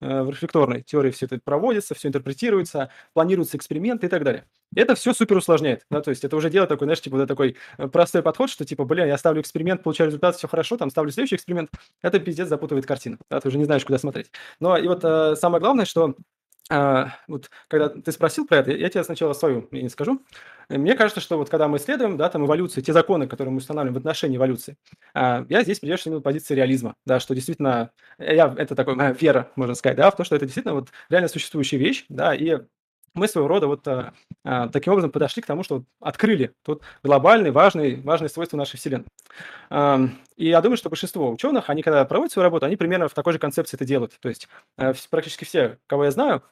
в 0.00 0.30
рефлекторной 0.30 0.82
теории 0.82 1.10
все 1.10 1.26
это 1.26 1.38
проводится, 1.42 1.94
все 1.94 2.08
интерпретируется, 2.08 2.90
планируются 3.14 3.56
эксперименты 3.56 4.06
и 4.06 4.08
так 4.08 4.24
далее. 4.24 4.44
Это 4.76 4.94
все 4.94 5.14
супер 5.14 5.36
усложняет, 5.38 5.86
да, 5.90 6.02
то 6.02 6.10
есть 6.10 6.24
это 6.24 6.36
уже 6.36 6.50
дело 6.50 6.66
такой, 6.66 6.86
знаешь, 6.86 7.00
типа 7.00 7.16
вот 7.16 7.26
такой 7.26 7.56
э, 7.78 7.88
простой 7.88 8.22
подход, 8.22 8.50
что 8.50 8.64
типа, 8.64 8.84
бля, 8.84 9.06
я 9.06 9.16
ставлю 9.16 9.40
эксперимент, 9.40 9.82
получаю 9.82 10.08
результат, 10.08 10.36
все 10.36 10.46
хорошо, 10.46 10.76
там 10.76 10.90
ставлю 10.90 11.10
следующий 11.10 11.36
эксперимент, 11.36 11.70
это 12.02 12.18
пиздец 12.20 12.48
запутывает 12.48 12.84
картину, 12.86 13.18
да, 13.30 13.40
ты 13.40 13.48
уже 13.48 13.58
не 13.58 13.64
знаешь, 13.64 13.84
куда 13.84 13.98
смотреть. 13.98 14.30
Но 14.60 14.76
и 14.76 14.86
вот 14.86 15.04
э, 15.04 15.36
самое 15.36 15.60
главное, 15.60 15.86
что 15.86 16.14
а, 16.70 17.14
вот 17.26 17.50
когда 17.68 17.88
ты 17.88 18.12
спросил 18.12 18.46
про 18.46 18.58
это, 18.58 18.72
я 18.72 18.88
тебе 18.90 19.02
сначала 19.04 19.32
свою 19.32 19.68
не 19.70 19.88
скажу. 19.88 20.22
Мне 20.68 20.94
кажется, 20.96 21.20
что 21.20 21.38
вот 21.38 21.48
когда 21.48 21.66
мы 21.66 21.78
исследуем, 21.78 22.16
да, 22.18 22.28
там 22.28 22.44
эволюцию, 22.44 22.84
те 22.84 22.92
законы, 22.92 23.26
которые 23.26 23.52
мы 23.52 23.58
устанавливаем 23.58 23.94
в 23.94 23.98
отношении 23.98 24.36
эволюции, 24.36 24.76
а, 25.14 25.46
я 25.48 25.62
здесь 25.62 25.80
придерживаюсь 25.80 26.06
именно 26.06 26.20
позиции 26.20 26.54
реализма, 26.54 26.94
да, 27.06 27.20
что 27.20 27.34
действительно, 27.34 27.90
я, 28.18 28.54
это 28.56 28.74
такой 28.74 28.94
моя 28.94 29.12
вера, 29.12 29.50
можно 29.56 29.74
сказать, 29.74 29.96
да, 29.96 30.10
в 30.10 30.16
то, 30.16 30.24
что 30.24 30.36
это 30.36 30.44
действительно 30.44 30.74
вот 30.74 30.90
реально 31.08 31.28
существующая 31.28 31.78
вещь, 31.78 32.04
да, 32.08 32.34
и 32.34 32.58
мы 33.14 33.28
своего 33.28 33.48
рода 33.48 33.66
вот 33.66 33.86
а, 33.88 34.12
а, 34.44 34.68
таким 34.68 34.92
образом 34.92 35.10
подошли 35.10 35.42
к 35.42 35.46
тому, 35.46 35.62
что 35.62 35.84
открыли 36.00 36.54
тут 36.64 36.82
глобальный, 37.02 37.50
важный, 37.50 38.00
важный 38.00 38.28
свойство 38.28 38.56
нашей 38.56 38.76
Вселенной. 38.76 39.06
А, 39.70 40.00
и 40.36 40.48
я 40.48 40.60
думаю, 40.60 40.76
что 40.76 40.88
большинство 40.88 41.30
ученых, 41.30 41.68
они 41.68 41.82
когда 41.82 42.04
проводят 42.04 42.32
свою 42.32 42.44
работу, 42.44 42.66
они 42.66 42.76
примерно 42.76 43.08
в 43.08 43.14
такой 43.14 43.32
же 43.32 43.38
концепции 43.38 43.76
это 43.76 43.84
делают. 43.84 44.16
То 44.20 44.28
есть 44.28 44.48
а, 44.76 44.92
практически 45.10 45.44
все, 45.44 45.78
кого 45.86 46.04
я 46.04 46.10
знаю, 46.10 46.42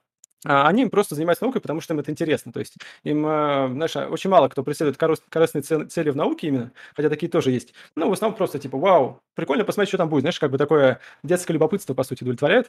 они 0.49 0.87
просто 0.87 1.15
занимаются 1.17 1.45
наукой, 1.45 1.61
потому 1.61 1.81
что 1.81 1.93
им 1.95 2.01
это 2.01 2.13
интересно. 2.13 2.53
То 2.53 2.61
есть 2.61 2.77
им, 3.03 3.25
а, 3.27 3.69
знаешь, 3.69 3.97
очень 3.97 4.31
мало 4.31 4.49
кто 4.49 4.63
преследует 4.63 4.97
корыстные 4.97 5.63
цели 5.63 6.11
в 6.11 6.17
науке 6.17 6.47
именно, 6.47 6.73
хотя 6.95 7.09
такие 7.09 7.29
тоже 7.29 7.51
есть. 7.51 7.75
Ну, 7.97 8.09
в 8.09 8.13
основном 8.13 8.37
просто 8.37 8.59
типа, 8.59 8.79
вау, 8.79 9.21
прикольно 9.35 9.65
посмотреть, 9.65 9.89
что 9.89 9.99
там 9.99 10.09
будет. 10.09 10.23
Знаешь, 10.23 10.39
как 10.39 10.51
бы 10.53 10.59
такое 10.59 11.01
детское 11.23 11.53
любопытство, 11.53 11.95
по 11.95 12.05
сути, 12.05 12.23
удовлетворяет. 12.23 12.69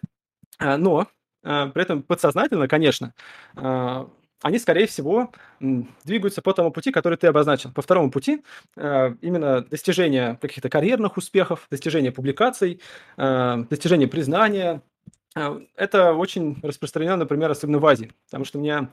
А, 0.59 0.77
но 0.77 1.07
при 1.43 1.81
этом 1.81 2.01
подсознательно, 2.01 2.67
конечно, 2.67 3.13
они, 3.55 4.59
скорее 4.59 4.85
всего, 4.87 5.31
двигаются 5.59 6.41
по 6.41 6.53
тому 6.53 6.71
пути, 6.71 6.91
который 6.91 7.17
ты 7.17 7.27
обозначил. 7.27 7.71
По 7.71 7.81
второму 7.81 8.11
пути 8.11 8.43
именно 8.75 9.61
достижение 9.61 10.37
каких-то 10.41 10.69
карьерных 10.69 11.15
успехов, 11.17 11.67
достижение 11.71 12.11
публикаций, 12.11 12.81
достижение 13.17 14.07
признания, 14.07 14.73
а, 14.73 14.96
это 15.35 16.13
очень 16.13 16.57
распространено, 16.63 17.17
например, 17.17 17.51
особенно 17.51 17.79
в 17.79 17.85
Азии, 17.85 18.11
потому 18.25 18.45
что 18.45 18.57
у 18.57 18.61
меня 18.61 18.91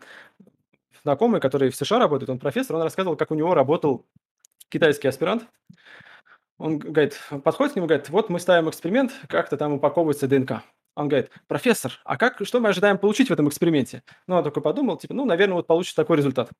знакомый, 1.02 1.40
который 1.40 1.70
в 1.70 1.76
США 1.76 1.98
работает, 1.98 2.30
он 2.30 2.38
профессор, 2.38 2.76
он 2.76 2.82
рассказывал, 2.82 3.16
как 3.16 3.30
у 3.30 3.34
него 3.34 3.54
работал 3.54 4.06
китайский 4.68 5.08
аспирант. 5.08 5.46
Он 6.58 6.78
говорит, 6.78 7.18
подходит 7.42 7.72
к 7.72 7.76
нему, 7.76 7.86
говорит, 7.86 8.08
вот 8.10 8.30
мы 8.30 8.38
ставим 8.38 8.68
эксперимент, 8.68 9.12
как-то 9.28 9.56
там 9.56 9.72
упаковывается 9.74 10.28
ДНК. 10.28 10.62
Он 10.96 11.08
говорит, 11.08 11.30
профессор, 11.48 11.92
а 12.04 12.16
как, 12.16 12.40
что 12.44 12.60
мы 12.60 12.68
ожидаем 12.68 12.98
получить 12.98 13.28
в 13.28 13.32
этом 13.32 13.48
эксперименте? 13.48 14.04
Ну, 14.28 14.36
он 14.36 14.44
такой 14.44 14.62
подумал, 14.62 14.96
типа, 14.96 15.14
ну, 15.14 15.24
наверное, 15.24 15.56
вот 15.56 15.66
получится 15.66 15.96
такой 15.96 16.16
результат. 16.18 16.50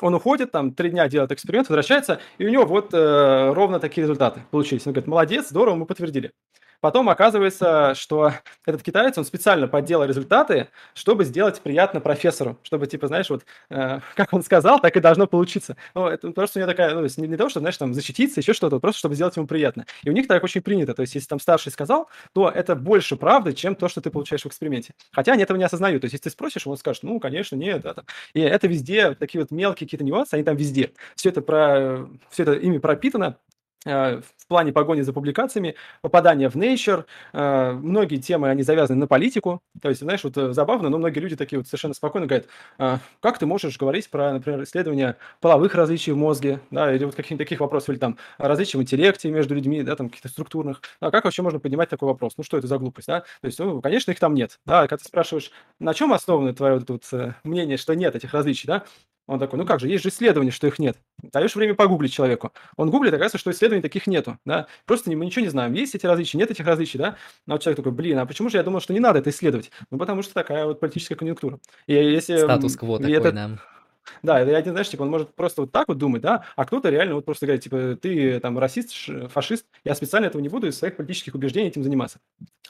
Он 0.00 0.14
уходит, 0.14 0.52
там, 0.52 0.74
три 0.74 0.90
дня 0.90 1.08
делает 1.08 1.32
эксперимент, 1.32 1.68
возвращается, 1.68 2.20
и 2.36 2.44
у 2.44 2.50
него 2.50 2.66
вот 2.66 2.92
э, 2.92 3.52
ровно 3.52 3.80
такие 3.80 4.02
результаты 4.02 4.42
получились. 4.50 4.86
Он 4.86 4.92
говорит, 4.92 5.08
молодец, 5.08 5.48
здорово, 5.48 5.76
мы 5.76 5.86
подтвердили. 5.86 6.32
Потом 6.80 7.08
оказывается, 7.10 7.94
что 7.94 8.32
этот 8.64 8.82
китаец, 8.82 9.18
он 9.18 9.24
специально 9.24 9.68
подделал 9.68 10.04
результаты, 10.04 10.68
чтобы 10.94 11.24
сделать 11.24 11.60
приятно 11.60 12.00
профессору, 12.00 12.58
чтобы, 12.62 12.86
типа, 12.86 13.06
знаешь, 13.06 13.28
вот, 13.28 13.44
э, 13.70 14.00
как 14.14 14.32
он 14.32 14.42
сказал, 14.42 14.80
так 14.80 14.96
и 14.96 15.00
должно 15.00 15.26
получиться. 15.26 15.76
Ну, 15.94 16.06
это 16.06 16.30
просто 16.30 16.58
у 16.58 16.62
меня 16.62 16.66
такая, 16.66 16.94
ну, 16.94 17.02
не, 17.02 17.28
не 17.28 17.36
то, 17.36 17.48
что, 17.48 17.60
знаешь, 17.60 17.76
там, 17.76 17.92
защититься, 17.92 18.40
еще 18.40 18.54
что-то, 18.54 18.80
просто 18.80 18.98
чтобы 19.00 19.14
сделать 19.14 19.36
ему 19.36 19.46
приятно. 19.46 19.86
И 20.02 20.10
у 20.10 20.12
них 20.12 20.26
так 20.26 20.42
очень 20.42 20.62
принято, 20.62 20.94
то 20.94 21.02
есть, 21.02 21.14
если 21.14 21.28
там 21.28 21.40
старший 21.40 21.72
сказал, 21.72 22.08
то 22.32 22.48
это 22.48 22.74
больше 22.74 23.16
правды, 23.16 23.52
чем 23.52 23.74
то, 23.74 23.88
что 23.88 24.00
ты 24.00 24.10
получаешь 24.10 24.42
в 24.42 24.46
эксперименте. 24.46 24.94
Хотя 25.12 25.32
они 25.32 25.42
этого 25.42 25.58
не 25.58 25.64
осознают, 25.64 26.00
то 26.00 26.06
есть, 26.06 26.14
если 26.14 26.24
ты 26.24 26.30
спросишь, 26.30 26.66
он 26.66 26.76
скажет, 26.78 27.02
ну, 27.02 27.20
конечно, 27.20 27.56
нет, 27.56 27.82
да, 27.82 27.94
там. 27.94 28.04
И 28.32 28.40
это 28.40 28.66
везде, 28.68 29.14
такие 29.14 29.42
вот 29.42 29.50
мелкие 29.50 29.86
какие-то 29.86 30.04
нюансы, 30.04 30.34
они 30.34 30.44
там 30.44 30.56
везде. 30.56 30.92
Все 31.14 31.28
это, 31.28 31.42
про, 31.42 32.08
все 32.30 32.44
это 32.44 32.52
ими 32.54 32.78
пропитано, 32.78 33.36
в 33.84 34.46
плане 34.48 34.72
погони 34.72 35.00
за 35.02 35.12
публикациями, 35.12 35.74
попадания 36.02 36.50
в 36.50 36.56
Nature, 36.56 37.04
э, 37.32 37.72
многие 37.72 38.16
темы, 38.16 38.50
они 38.50 38.62
завязаны 38.62 38.98
на 38.98 39.06
политику, 39.06 39.62
то 39.80 39.88
есть, 39.88 40.02
знаешь, 40.02 40.22
вот 40.22 40.36
э, 40.36 40.52
забавно, 40.52 40.90
но 40.90 40.98
многие 40.98 41.20
люди 41.20 41.36
такие 41.36 41.58
вот 41.58 41.66
совершенно 41.66 41.94
спокойно 41.94 42.26
говорят, 42.26 42.46
как 43.20 43.38
ты 43.38 43.46
можешь 43.46 43.78
говорить 43.78 44.10
про, 44.10 44.32
например, 44.32 44.62
исследование 44.64 45.16
половых 45.40 45.74
различий 45.74 46.12
в 46.12 46.16
мозге, 46.16 46.60
да, 46.70 46.94
или 46.94 47.04
вот 47.04 47.14
каких-нибудь 47.14 47.44
таких 47.44 47.60
вопросов, 47.60 47.90
или 47.90 47.98
там 47.98 48.18
различий 48.38 48.78
в 48.78 48.82
интеллекте 48.82 49.30
между 49.30 49.54
людьми, 49.54 49.82
да, 49.82 49.96
там 49.96 50.08
каких-то 50.08 50.28
структурных, 50.28 50.82
а 51.00 51.10
как 51.10 51.24
вообще 51.24 51.42
можно 51.42 51.58
поднимать 51.58 51.88
такой 51.88 52.08
вопрос, 52.08 52.34
ну 52.36 52.44
что 52.44 52.58
это 52.58 52.66
за 52.66 52.78
глупость, 52.78 53.08
да, 53.08 53.20
то 53.20 53.46
есть, 53.46 53.58
ну, 53.58 53.80
конечно, 53.80 54.10
их 54.10 54.18
там 54.18 54.34
нет, 54.34 54.58
да, 54.66 54.82
когда 54.82 54.98
ты 54.98 55.04
спрашиваешь, 55.04 55.50
на 55.78 55.94
чем 55.94 56.12
основано 56.12 56.54
твое 56.54 56.74
вот 56.74 56.86
тут 56.86 57.04
мнение, 57.44 57.76
что 57.76 57.94
нет 57.94 58.14
этих 58.14 58.34
различий, 58.34 58.66
да, 58.66 58.84
он 59.26 59.38
такой, 59.38 59.58
ну 59.58 59.66
как 59.66 59.80
же, 59.80 59.88
есть 59.88 60.02
же 60.02 60.08
исследования, 60.08 60.50
что 60.50 60.66
их 60.66 60.78
нет. 60.78 60.96
Даешь 61.22 61.54
время 61.54 61.74
погуглить 61.74 62.12
человеку. 62.12 62.52
Он 62.76 62.90
гуглит, 62.90 63.12
оказывается, 63.12 63.38
что 63.38 63.50
исследований 63.50 63.82
таких 63.82 64.06
нету, 64.06 64.38
да. 64.44 64.66
Просто 64.86 65.10
мы 65.10 65.24
ничего 65.24 65.42
не 65.42 65.50
знаем, 65.50 65.72
есть 65.72 65.94
эти 65.94 66.06
различия, 66.06 66.38
нет 66.38 66.50
этих 66.50 66.66
различий, 66.66 66.98
да. 66.98 67.16
Но 67.46 67.58
человек 67.58 67.76
такой, 67.76 67.92
блин, 67.92 68.18
а 68.18 68.26
почему 68.26 68.48
же 68.48 68.56
я 68.56 68.62
думал, 68.62 68.80
что 68.80 68.92
не 68.92 69.00
надо 69.00 69.20
это 69.20 69.30
исследовать? 69.30 69.70
Ну, 69.90 69.98
потому 69.98 70.22
что 70.22 70.34
такая 70.34 70.66
вот 70.66 70.80
политическая 70.80 71.14
конъюнктура. 71.14 71.60
И 71.86 71.94
если... 71.94 72.38
Статус-кво 72.38 72.98
такой, 72.98 73.12
это... 73.12 73.32
да. 73.32 73.58
Да, 74.22 74.40
это 74.40 74.56
один, 74.56 74.72
знаешь, 74.72 74.88
типа, 74.88 75.02
он 75.02 75.10
может 75.10 75.34
просто 75.34 75.62
вот 75.62 75.72
так 75.72 75.88
вот 75.88 75.98
думать, 75.98 76.22
да, 76.22 76.44
а 76.56 76.64
кто-то 76.64 76.90
реально 76.90 77.14
вот 77.14 77.24
просто 77.24 77.46
говорит, 77.46 77.62
типа, 77.62 77.96
ты 78.00 78.40
там 78.40 78.58
расист, 78.58 78.92
фашист, 79.30 79.66
я 79.84 79.94
специально 79.94 80.26
этого 80.26 80.42
не 80.42 80.48
буду 80.48 80.66
из 80.66 80.78
своих 80.78 80.96
политических 80.96 81.34
убеждений 81.34 81.68
этим 81.68 81.82
заниматься. 81.82 82.18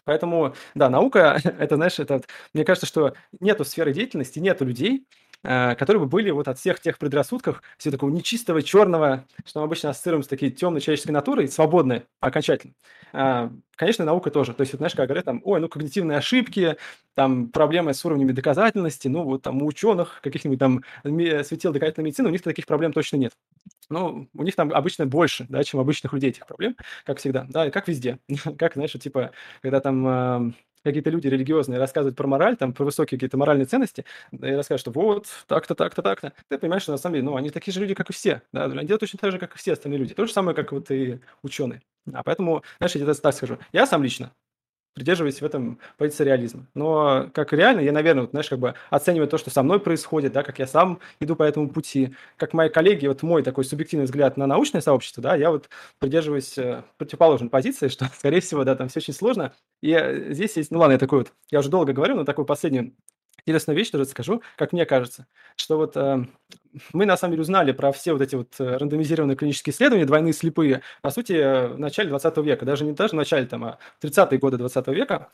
Поэтому, 0.05 0.55
да, 0.75 0.91
наука, 0.91 1.41
это, 1.59 1.77
знаешь, 1.77 1.99
это, 1.99 2.23
мне 2.55 2.65
кажется, 2.65 2.87
что 2.87 3.15
нету 3.41 3.65
сферы 3.65 3.93
деятельности, 3.93 4.39
нету 4.39 4.65
людей, 4.65 5.07
которые 5.43 6.01
бы 6.01 6.07
были 6.07 6.31
вот 6.31 6.49
от 6.49 6.59
всех 6.59 6.81
тех 6.81 6.99
предрассудков, 6.99 7.63
всего 7.79 7.93
такого 7.93 8.11
нечистого, 8.11 8.63
черного, 8.63 9.25
что 9.47 9.61
мы 9.61 9.65
обычно 9.67 9.91
ассоциируем 9.91 10.23
с 10.23 10.29
такой 10.29 10.51
темной 10.51 10.81
человеческой 10.81 11.13
натурой, 11.13 11.49
свободной 11.49 12.03
окончательно. 12.21 12.75
А, 13.13 13.51
конечно, 13.77 14.05
наука 14.05 14.31
тоже. 14.31 14.53
То 14.55 14.61
есть, 14.63 14.73
вот, 14.73 14.79
знаешь, 14.79 14.95
как 14.95 15.07
говорят, 15.07 15.25
там, 15.25 15.41
ой, 15.45 15.61
ну, 15.61 15.69
когнитивные 15.69 16.19
ошибки, 16.19 16.77
там, 17.15 17.49
проблемы 17.49 17.95
с 17.95 18.05
уровнями 18.05 18.33
доказательности, 18.33 19.09
ну, 19.09 19.25
вот 19.25 19.43
там 19.43 19.63
у 19.63 19.67
ученых, 19.67 20.21
каких-нибудь 20.23 20.59
там 20.59 20.83
светил 21.45 21.73
доказательной 21.73 22.07
медицины, 22.07 22.29
у 22.29 22.33
них 22.33 22.43
таких 22.43 22.67
проблем 22.67 22.93
точно 22.93 23.17
нет. 23.17 23.33
Ну, 23.89 24.29
у 24.35 24.43
них 24.45 24.55
там 24.55 24.73
обычно 24.73 25.07
больше, 25.07 25.47
да, 25.49 25.65
чем 25.65 25.81
обычных 25.81 26.13
людей 26.13 26.31
этих 26.31 26.47
проблем, 26.47 26.77
как 27.05 27.19
всегда, 27.19 27.47
да, 27.49 27.71
как 27.71 27.89
везде. 27.89 28.19
как, 28.59 28.75
знаешь, 28.75 28.93
типа, 28.93 29.33
когда 29.63 29.81
там 29.81 30.55
какие-то 30.85 31.11
люди 31.11 31.29
религиозные 31.29 31.79
рассказывают 31.79 32.17
про 32.17 32.27
мораль, 32.27 32.57
там, 32.57 32.73
про 32.73 32.85
высокие 32.85 33.19
какие-то 33.19 33.37
моральные 33.39 33.67
ценности, 33.67 34.05
и 34.33 34.37
рассказывают, 34.39 34.81
что 34.81 34.91
вот, 34.93 35.27
так-то, 35.47 35.75
так-то, 35.75 36.03
так-то, 36.03 36.33
ты 36.49 36.59
понимаешь, 36.59 36.83
что 36.83 36.93
на 36.93 36.99
самом 36.99 37.15
деле, 37.15 37.25
ну, 37.27 37.37
они 37.37 37.51
такие 37.51 37.73
же 37.73 37.81
люди, 37.81 37.95
как 37.95 38.11
и 38.11 38.13
все, 38.13 38.43
да, 38.53 38.65
они 38.65 38.87
делают 38.87 39.01
точно 39.01 39.19
так 39.19 39.33
же, 39.33 39.39
как 39.39 39.55
и 39.55 39.59
все 39.59 39.73
остальные 39.73 39.99
люди, 40.01 40.15
то 40.15 40.27
же 40.27 40.33
самое, 40.33 40.55
как 40.57 40.73
вот 40.73 40.91
и 40.91 41.21
ученые. 41.43 41.83
А 42.13 42.23
поэтому, 42.23 42.63
знаешь, 42.79 42.95
я 42.95 43.01
тебе 43.03 43.15
так 43.15 43.35
скажу, 43.35 43.59
я 43.73 43.87
сам 43.87 44.03
лично 44.03 44.33
придерживаюсь 44.95 45.41
в 45.41 45.45
этом 45.45 45.79
позиции 45.97 46.25
реализма. 46.25 46.67
Но 46.75 47.29
как 47.33 47.53
реально, 47.53 47.81
я, 47.81 47.93
наверное, 47.93 48.23
вот, 48.23 48.31
знаешь, 48.31 48.49
как 48.49 48.59
бы 48.59 48.75
оцениваю 48.91 49.29
то, 49.29 49.39
что 49.39 49.51
со 49.51 49.63
мной 49.63 49.81
происходит, 49.81 50.33
да, 50.33 50.43
как 50.43 50.59
я 50.59 50.67
сам 50.67 51.01
иду 51.21 51.37
по 51.37 51.43
этому 51.43 51.69
пути, 51.71 52.15
как 52.37 52.53
мои 52.53 52.69
коллеги, 52.69 53.07
вот 53.07 53.23
мой 53.23 53.43
такой 53.43 53.65
субъективный 53.65 54.07
взгляд 54.07 54.37
на 54.37 54.47
научное 54.47 54.81
сообщество, 54.81 55.23
да, 55.23 55.37
я 55.37 55.51
вот 55.51 55.69
придерживаюсь 55.99 56.59
э, 56.59 56.83
противоположной 56.99 57.51
позиции, 57.51 57.89
что, 57.89 58.07
скорее 58.15 58.41
всего, 58.41 58.65
да, 58.65 58.75
там 58.77 58.89
все 58.89 59.01
очень 59.01 59.15
сложно. 59.15 59.53
И 59.83 59.93
э, 59.93 60.33
здесь 60.33 60.57
есть, 60.57 60.71
ну 60.71 60.79
ладно, 60.79 60.95
я 60.95 60.99
такой 60.99 61.21
вот, 61.21 61.33
я 61.51 61.61
уже 61.61 61.69
долго 61.71 61.93
говорю, 61.93 62.17
но 62.17 62.25
такой 62.25 62.45
последний 62.45 62.95
интересную 63.47 63.77
вещь 63.77 63.91
тоже 63.91 64.05
скажу, 64.07 64.43
как 64.57 64.73
мне 64.73 64.87
кажется, 64.87 65.27
что 65.57 65.77
вот 65.77 65.97
э, 65.97 66.25
мы 66.93 67.07
на 67.07 67.17
самом 67.17 67.33
деле 67.33 67.43
узнали 67.43 67.73
про 67.73 67.93
все 67.93 68.13
вот 68.13 68.23
эти 68.23 68.35
вот 68.35 68.55
э, 68.59 68.77
рандомизированные 68.77 69.37
клинические 69.37 69.73
исследования, 69.73 70.07
двойные 70.07 70.33
слепые, 70.33 70.83
по 71.03 71.11
сути, 71.11 71.33
э, 71.33 71.69
в 71.69 71.79
начале 71.79 72.09
20 72.09 72.37
века, 72.39 72.65
даже 72.65 72.85
не 72.85 72.93
даже 72.93 73.11
в 73.11 73.17
начале, 73.17 73.47
там, 73.47 73.65
а 73.65 73.79
30-е 74.03 74.39
годы 74.39 74.57
20 74.57 74.87
века. 74.89 75.31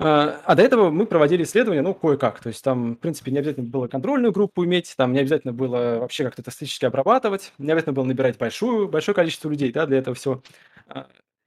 Э, 0.00 0.38
а 0.44 0.54
до 0.54 0.62
этого 0.62 0.90
мы 0.90 1.06
проводили 1.06 1.42
исследования, 1.42 1.82
ну, 1.82 1.94
кое-как. 1.94 2.40
То 2.40 2.48
есть 2.48 2.62
там, 2.62 2.94
в 2.94 2.98
принципе, 2.98 3.30
не 3.32 3.38
обязательно 3.38 3.68
было 3.68 3.88
контрольную 3.88 4.32
группу 4.32 4.64
иметь, 4.64 4.94
там 4.96 5.12
не 5.12 5.20
обязательно 5.20 5.52
было 5.52 5.98
вообще 5.98 6.24
как-то 6.24 6.42
статистически 6.42 6.84
обрабатывать, 6.84 7.52
не 7.58 7.72
обязательно 7.72 7.94
было 7.94 8.04
набирать 8.04 8.38
большую, 8.38 8.88
большое 8.88 9.14
количество 9.14 9.50
людей 9.50 9.72
да, 9.72 9.86
для 9.86 9.98
этого 9.98 10.14
всего. 10.14 10.42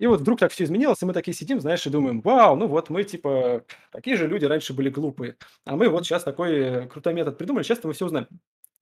И 0.01 0.07
вот 0.07 0.21
вдруг 0.21 0.39
так 0.39 0.51
все 0.51 0.63
изменилось, 0.63 1.03
и 1.03 1.05
мы 1.05 1.13
такие 1.13 1.35
сидим, 1.35 1.59
знаешь, 1.59 1.85
и 1.85 1.89
думаем, 1.91 2.21
вау, 2.21 2.55
ну 2.55 2.65
вот 2.65 2.89
мы 2.89 3.03
типа, 3.03 3.63
какие 3.91 4.15
же 4.15 4.27
люди 4.27 4.45
раньше 4.45 4.73
были 4.73 4.89
глупые, 4.89 5.35
а 5.63 5.75
мы 5.75 5.89
вот 5.89 6.05
сейчас 6.05 6.23
такой 6.23 6.87
крутой 6.87 7.13
метод 7.13 7.37
придумали, 7.37 7.61
сейчас 7.61 7.83
мы 7.83 7.93
все 7.93 8.07
узнаем. 8.07 8.27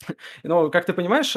Но, 0.43 0.69
как 0.69 0.85
ты 0.85 0.93
понимаешь, 0.93 1.35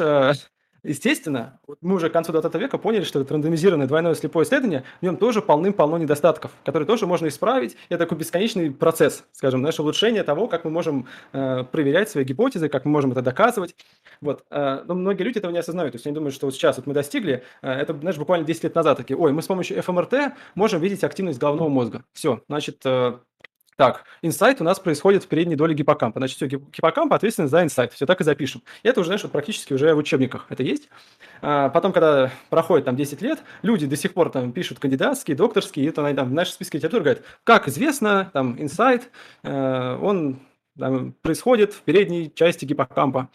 естественно, 0.83 1.59
мы 1.81 1.95
уже 1.95 2.09
к 2.09 2.13
концу 2.13 2.31
20 2.31 2.53
века 2.55 2.77
поняли, 2.77 3.03
что 3.03 3.21
это 3.21 3.33
рандомизированное 3.33 3.87
двойное 3.87 4.13
слепое 4.15 4.45
исследование, 4.45 4.83
в 5.01 5.03
нем 5.03 5.17
тоже 5.17 5.41
полным-полно 5.41 5.97
недостатков, 5.97 6.51
которые 6.63 6.87
тоже 6.87 7.07
можно 7.07 7.27
исправить. 7.27 7.75
Это 7.89 7.99
такой 7.99 8.17
бесконечный 8.17 8.71
процесс, 8.71 9.25
скажем, 9.31 9.61
наше 9.61 9.81
улучшение 9.81 10.23
того, 10.23 10.47
как 10.47 10.65
мы 10.65 10.71
можем 10.71 11.07
э, 11.31 11.63
проверять 11.63 12.09
свои 12.09 12.23
гипотезы, 12.23 12.69
как 12.69 12.85
мы 12.85 12.91
можем 12.91 13.11
это 13.11 13.21
доказывать. 13.21 13.75
Вот. 14.21 14.43
Э, 14.49 14.83
но 14.85 14.93
многие 14.95 15.23
люди 15.23 15.37
этого 15.37 15.51
не 15.51 15.59
осознают. 15.59 15.93
То 15.93 15.95
есть 15.97 16.05
они 16.05 16.15
думают, 16.15 16.35
что 16.35 16.47
вот 16.47 16.55
сейчас 16.55 16.77
вот 16.77 16.87
мы 16.87 16.93
достигли, 16.93 17.43
э, 17.61 17.71
это, 17.71 17.93
знаешь, 17.97 18.17
буквально 18.17 18.45
10 18.45 18.63
лет 18.63 18.75
назад 18.75 18.97
такие, 18.97 19.17
ой, 19.17 19.31
мы 19.31 19.41
с 19.41 19.47
помощью 19.47 19.81
ФМРТ 19.81 20.33
можем 20.55 20.81
видеть 20.81 21.03
активность 21.03 21.39
головного 21.39 21.69
мозга. 21.69 22.03
Все, 22.13 22.41
значит, 22.47 22.81
э, 22.85 23.17
так, 23.77 24.05
инсайт 24.21 24.61
у 24.61 24.63
нас 24.63 24.79
происходит 24.79 25.23
в 25.23 25.27
передней 25.27 25.55
доле 25.55 25.73
гиппокампа. 25.73 26.19
Значит, 26.19 26.37
все, 26.37 26.47
гиппокамп 26.47 27.13
ответственен 27.13 27.49
за 27.49 27.63
инсайт. 27.63 27.93
Все 27.93 28.05
так 28.05 28.21
и 28.21 28.23
запишем. 28.23 28.61
И 28.83 28.87
это 28.87 28.99
уже, 28.99 29.07
знаешь, 29.07 29.23
вот 29.23 29.31
практически 29.31 29.73
уже 29.73 29.93
в 29.93 29.97
учебниках 29.97 30.45
это 30.49 30.63
есть. 30.63 30.89
А 31.41 31.69
потом, 31.69 31.91
когда 31.91 32.31
проходит 32.49 32.85
там 32.85 32.95
10 32.95 33.21
лет, 33.21 33.43
люди 33.61 33.85
до 33.85 33.95
сих 33.95 34.13
пор 34.13 34.29
там 34.29 34.51
пишут 34.51 34.79
кандидатские, 34.79 35.35
докторские, 35.35 35.85
и 35.85 35.89
это 35.89 36.13
там 36.13 36.29
в 36.29 36.33
нашей 36.33 36.51
списке 36.51 36.77
литературы 36.77 37.03
говорят, 37.03 37.23
как 37.43 37.67
известно, 37.67 38.29
там 38.33 38.61
инсайт, 38.61 39.09
э, 39.43 39.97
он 40.01 40.39
там, 40.77 41.13
происходит 41.21 41.73
в 41.73 41.81
передней 41.81 42.31
части 42.33 42.65
гиппокампа. 42.65 43.29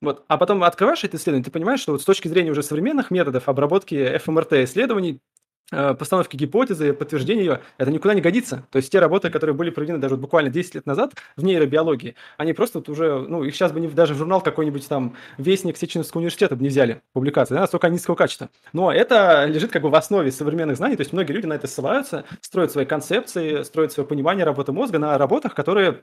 Вот. 0.00 0.24
А 0.28 0.38
потом 0.38 0.62
открываешь 0.64 1.04
это 1.04 1.16
исследование, 1.16 1.44
ты 1.44 1.50
понимаешь, 1.50 1.80
что 1.80 1.92
вот 1.92 2.00
с 2.00 2.04
точки 2.04 2.28
зрения 2.28 2.50
уже 2.50 2.62
современных 2.62 3.10
методов 3.10 3.48
обработки 3.48 4.16
ФМРТ 4.18 4.52
исследований, 4.64 5.20
постановки 5.70 6.36
гипотезы, 6.36 6.92
подтверждения 6.92 7.42
ее, 7.42 7.60
это 7.78 7.90
никуда 7.90 8.14
не 8.14 8.20
годится. 8.20 8.66
То 8.70 8.76
есть 8.76 8.90
те 8.90 8.98
работы, 8.98 9.30
которые 9.30 9.54
были 9.54 9.70
проведены 9.70 9.98
даже 9.98 10.16
вот 10.16 10.20
буквально 10.20 10.50
10 10.50 10.74
лет 10.74 10.86
назад 10.86 11.14
в 11.36 11.44
нейробиологии, 11.44 12.16
они 12.36 12.52
просто 12.52 12.78
вот 12.78 12.88
уже, 12.88 13.20
ну, 13.20 13.44
их 13.44 13.54
сейчас 13.54 13.72
бы 13.72 13.80
не, 13.80 13.88
даже 13.88 14.14
в 14.14 14.18
журнал 14.18 14.40
какой-нибудь 14.40 14.88
там 14.88 15.16
Вестник 15.38 15.76
Сеченовского 15.76 16.20
университета 16.20 16.56
бы 16.56 16.62
не 16.62 16.68
взяли 16.68 17.02
публикации, 17.12 17.54
да, 17.54 17.60
настолько 17.60 17.88
низкого 17.88 18.16
качества. 18.16 18.50
Но 18.72 18.92
это 18.92 19.44
лежит 19.46 19.70
как 19.70 19.82
бы 19.82 19.90
в 19.90 19.94
основе 19.94 20.32
современных 20.32 20.76
знаний, 20.76 20.96
то 20.96 21.02
есть 21.02 21.12
многие 21.12 21.32
люди 21.32 21.46
на 21.46 21.54
это 21.54 21.66
ссылаются, 21.66 22.24
строят 22.40 22.72
свои 22.72 22.84
концепции, 22.84 23.62
строят 23.62 23.92
свое 23.92 24.06
понимание 24.06 24.44
работы 24.44 24.72
мозга 24.72 24.98
на 24.98 25.16
работах, 25.18 25.54
которые 25.54 26.02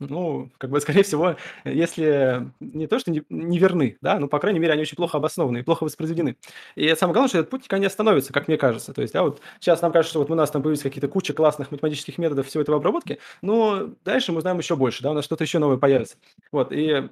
ну, 0.00 0.50
как 0.58 0.70
бы, 0.70 0.80
скорее 0.80 1.02
всего, 1.02 1.36
если 1.64 2.50
не 2.58 2.86
то, 2.86 2.98
что 2.98 3.10
не, 3.10 3.22
не 3.28 3.58
верны, 3.58 3.98
да, 4.00 4.18
но, 4.18 4.28
по 4.28 4.38
крайней 4.38 4.58
мере, 4.58 4.72
они 4.72 4.82
очень 4.82 4.96
плохо 4.96 5.18
обоснованы 5.18 5.58
и 5.58 5.62
плохо 5.62 5.84
воспроизведены. 5.84 6.36
И 6.74 6.94
самое 6.94 7.14
главное, 7.14 7.28
что 7.28 7.38
этот 7.38 7.50
путь 7.50 7.62
никогда 7.62 7.80
не 7.80 7.86
остановится, 7.86 8.32
как 8.32 8.48
мне 8.48 8.56
кажется. 8.56 8.92
То 8.92 9.02
есть, 9.02 9.14
да, 9.14 9.22
вот 9.22 9.40
сейчас 9.60 9.82
нам 9.82 9.92
кажется, 9.92 10.10
что 10.10 10.20
вот 10.20 10.30
у 10.30 10.34
нас 10.34 10.50
там 10.50 10.62
появились 10.62 10.82
какие-то 10.82 11.08
куча 11.08 11.32
классных 11.34 11.70
математических 11.70 12.18
методов 12.18 12.46
всего 12.46 12.62
этого 12.62 12.78
обработки, 12.78 13.18
но 13.42 13.90
дальше 14.04 14.32
мы 14.32 14.40
знаем 14.40 14.58
еще 14.58 14.76
больше, 14.76 15.02
да, 15.02 15.10
у 15.10 15.14
нас 15.14 15.24
что-то 15.24 15.44
еще 15.44 15.58
новое 15.58 15.76
появится. 15.76 16.16
Вот, 16.50 16.72
и 16.72 17.08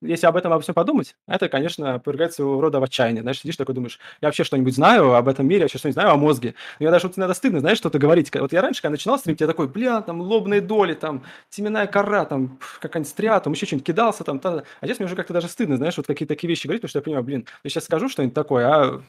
если 0.00 0.26
об 0.26 0.36
этом 0.36 0.52
обо 0.52 0.62
всем 0.62 0.74
подумать, 0.74 1.14
это, 1.26 1.48
конечно, 1.48 1.98
повергает 1.98 2.32
своего 2.32 2.60
рода 2.60 2.80
в 2.80 2.84
отчаяние. 2.84 3.22
Знаешь, 3.22 3.40
сидишь 3.40 3.56
такой 3.56 3.74
думаешь, 3.74 3.98
я 4.20 4.28
вообще 4.28 4.44
что-нибудь 4.44 4.74
знаю 4.74 5.14
об 5.14 5.28
этом 5.28 5.46
мире, 5.46 5.60
я 5.60 5.64
вообще 5.64 5.78
что-нибудь 5.78 5.94
знаю 5.94 6.12
о 6.12 6.16
мозге. 6.16 6.54
Мне 6.80 6.90
даже 6.90 7.06
вот 7.06 7.18
иногда 7.18 7.34
стыдно, 7.34 7.60
знаешь, 7.60 7.78
что-то 7.78 7.98
говорить. 7.98 8.30
Вот 8.34 8.52
я 8.52 8.62
раньше, 8.62 8.82
когда 8.82 8.92
начинал 8.92 9.18
стримить, 9.18 9.40
я 9.40 9.46
такой, 9.46 9.68
бля, 9.68 10.00
там 10.00 10.20
лобные 10.20 10.60
доли, 10.60 10.94
там 10.94 11.24
теменная 11.50 11.86
кора, 11.86 12.21
там 12.24 12.58
какая-нибудь 12.80 13.10
стриатум, 13.10 13.52
еще 13.52 13.66
что-нибудь 13.66 13.86
кидался 13.86 14.24
там. 14.24 14.38
Та... 14.38 14.64
А 14.80 14.86
сейчас 14.86 14.98
мне 14.98 15.06
уже 15.06 15.16
как-то 15.16 15.32
даже 15.32 15.48
стыдно, 15.48 15.76
знаешь, 15.76 15.96
вот 15.96 16.06
какие-то 16.06 16.34
такие 16.34 16.48
вещи 16.48 16.66
говорить, 16.66 16.82
потому 16.82 16.90
что 16.90 16.98
я 16.98 17.02
понимаю, 17.02 17.24
блин, 17.24 17.46
я 17.64 17.70
сейчас 17.70 17.84
скажу 17.84 18.08
что-нибудь 18.08 18.34
такое, 18.34 18.66
а 18.66 19.02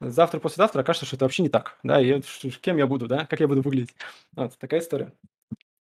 завтра, 0.00 0.40
послезавтра 0.40 0.80
окажется, 0.80 1.06
что 1.06 1.16
это 1.16 1.24
вообще 1.24 1.42
не 1.42 1.48
так, 1.48 1.78
да, 1.82 2.00
и 2.00 2.20
кем 2.60 2.76
я 2.76 2.86
буду, 2.86 3.06
да, 3.06 3.26
как 3.26 3.40
я 3.40 3.48
буду 3.48 3.62
выглядеть. 3.62 3.94
Вот, 4.32 4.56
такая 4.58 4.80
история. 4.80 5.12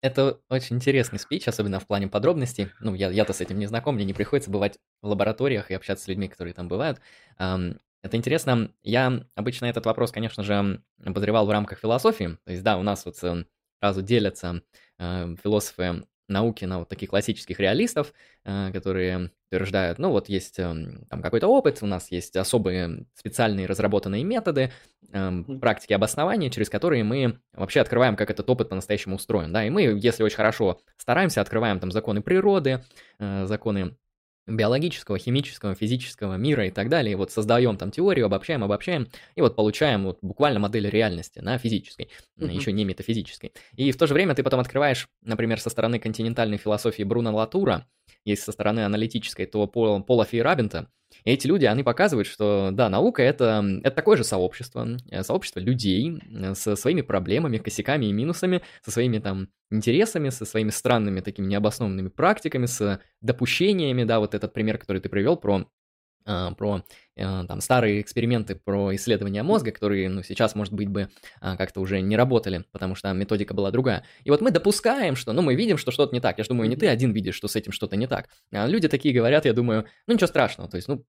Это 0.00 0.38
очень 0.48 0.76
интересный 0.76 1.18
спич, 1.18 1.48
особенно 1.48 1.80
в 1.80 1.86
плане 1.86 2.06
подробностей. 2.06 2.70
Ну, 2.78 2.94
я, 2.94 3.10
я-то 3.10 3.32
с 3.32 3.40
этим 3.40 3.58
не 3.58 3.66
знаком, 3.66 3.96
мне 3.96 4.04
не 4.04 4.14
приходится 4.14 4.48
бывать 4.50 4.78
в 5.02 5.08
лабораториях 5.08 5.70
и 5.70 5.74
общаться 5.74 6.04
с 6.04 6.08
людьми, 6.08 6.28
которые 6.28 6.54
там 6.54 6.68
бывают. 6.68 7.00
Это 7.36 8.16
интересно. 8.16 8.70
Я 8.82 9.24
обычно 9.34 9.66
этот 9.66 9.86
вопрос, 9.86 10.12
конечно 10.12 10.44
же, 10.44 10.80
обозревал 11.04 11.46
в 11.46 11.50
рамках 11.50 11.80
философии. 11.80 12.38
То 12.44 12.52
есть, 12.52 12.62
да, 12.62 12.78
у 12.78 12.82
нас 12.84 13.04
вот 13.04 13.22
э, 13.24 13.44
сразу 13.80 14.02
делятся 14.02 14.62
э, 14.98 15.34
философы 15.42 16.06
науки 16.28 16.64
на 16.64 16.80
вот 16.80 16.88
таких 16.88 17.10
классических 17.10 17.58
реалистов, 17.58 18.12
э, 18.44 18.70
которые 18.72 19.30
утверждают, 19.50 19.98
ну 19.98 20.10
вот 20.10 20.28
есть 20.28 20.58
эм, 20.58 21.06
там 21.08 21.22
какой-то 21.22 21.48
опыт, 21.48 21.78
у 21.82 21.86
нас 21.86 22.10
есть 22.10 22.36
особые 22.36 23.06
специальные 23.14 23.66
разработанные 23.66 24.24
методы 24.24 24.70
эм, 25.12 25.60
практики 25.60 25.92
обоснования, 25.92 26.50
через 26.50 26.68
которые 26.68 27.02
мы 27.04 27.40
вообще 27.54 27.80
открываем, 27.80 28.16
как 28.16 28.30
этот 28.30 28.48
опыт 28.50 28.68
по-настоящему 28.68 29.16
устроен, 29.16 29.52
да, 29.52 29.64
и 29.64 29.70
мы, 29.70 29.82
если 29.82 30.22
очень 30.22 30.36
хорошо 30.36 30.80
стараемся, 30.98 31.40
открываем 31.40 31.80
там 31.80 31.90
законы 31.90 32.20
природы, 32.20 32.84
э, 33.18 33.46
законы 33.46 33.96
биологического, 34.48 35.18
химического, 35.18 35.74
физического 35.74 36.34
мира 36.36 36.66
и 36.66 36.70
так 36.70 36.88
далее. 36.88 37.12
И 37.12 37.14
вот 37.14 37.30
создаем 37.30 37.76
там 37.76 37.90
теорию, 37.90 38.26
обобщаем, 38.26 38.64
обобщаем, 38.64 39.08
и 39.36 39.40
вот 39.40 39.56
получаем 39.56 40.04
вот 40.04 40.18
буквально 40.22 40.58
модель 40.58 40.88
реальности 40.88 41.40
на 41.40 41.58
физической, 41.58 42.08
mm-hmm. 42.38 42.52
еще 42.52 42.72
не 42.72 42.84
метафизической. 42.84 43.52
И 43.76 43.92
в 43.92 43.96
то 43.96 44.06
же 44.06 44.14
время 44.14 44.34
ты 44.34 44.42
потом 44.42 44.60
открываешь, 44.60 45.08
например, 45.22 45.60
со 45.60 45.70
стороны 45.70 45.98
континентальной 45.98 46.56
философии 46.56 47.02
Бруно 47.02 47.34
Латура, 47.34 47.86
есть 48.24 48.42
со 48.42 48.52
стороны 48.52 48.80
аналитической, 48.80 49.46
то 49.46 49.66
Пола, 49.66 50.00
Пола 50.00 50.24
Фейрабента, 50.24 50.90
и 51.24 51.30
эти 51.30 51.46
люди, 51.46 51.64
они 51.64 51.82
показывают, 51.82 52.28
что, 52.28 52.70
да, 52.72 52.88
наука 52.88 53.22
это, 53.22 53.64
это 53.82 53.94
такое 53.94 54.16
же 54.16 54.24
сообщество, 54.24 54.86
э, 55.10 55.22
сообщество 55.22 55.60
людей 55.60 56.20
э, 56.30 56.54
со 56.54 56.76
своими 56.76 57.00
проблемами, 57.00 57.58
косяками 57.58 58.06
и 58.06 58.12
минусами, 58.12 58.62
со 58.82 58.90
своими 58.90 59.18
там 59.18 59.48
интересами, 59.70 60.28
со 60.28 60.44
своими 60.44 60.70
странными 60.70 61.20
такими 61.20 61.46
необоснованными 61.46 62.08
практиками, 62.08 62.66
с 62.66 63.00
допущениями, 63.20 64.04
да, 64.04 64.20
вот 64.20 64.34
этот 64.34 64.52
пример, 64.52 64.78
который 64.78 65.00
ты 65.00 65.08
привел 65.08 65.36
про 65.36 65.66
а, 66.28 66.52
про 66.52 66.78
э, 66.78 66.80
там 67.18 67.60
старые 67.60 68.00
эксперименты 68.00 68.54
про 68.54 68.94
исследование 68.94 69.42
мозга, 69.42 69.70
которые, 69.72 70.08
ну, 70.08 70.22
сейчас, 70.22 70.54
может 70.54 70.72
быть, 70.72 70.88
бы 70.88 71.08
а, 71.40 71.56
как-то 71.56 71.80
уже 71.80 72.00
не 72.00 72.16
работали, 72.16 72.64
потому 72.72 72.94
что 72.94 73.12
методика 73.12 73.54
была 73.54 73.70
другая. 73.70 74.04
И 74.24 74.30
вот 74.30 74.40
мы 74.40 74.50
допускаем, 74.50 75.16
что, 75.16 75.32
ну, 75.32 75.42
мы 75.42 75.54
видим, 75.54 75.78
что 75.78 75.90
что-то 75.90 76.14
не 76.14 76.20
так. 76.20 76.38
Я 76.38 76.44
же 76.44 76.48
думаю, 76.48 76.68
не 76.68 76.76
ты 76.76 76.88
один 76.88 77.12
видишь, 77.12 77.34
что 77.34 77.48
с 77.48 77.56
этим 77.56 77.72
что-то 77.72 77.96
не 77.96 78.06
так. 78.06 78.28
А 78.52 78.66
люди 78.66 78.88
такие 78.88 79.14
говорят, 79.14 79.44
я 79.44 79.52
думаю, 79.52 79.86
ну, 80.06 80.14
ничего 80.14 80.26
страшного. 80.26 80.70
То 80.70 80.76
есть, 80.76 80.88
ну, 80.88 81.04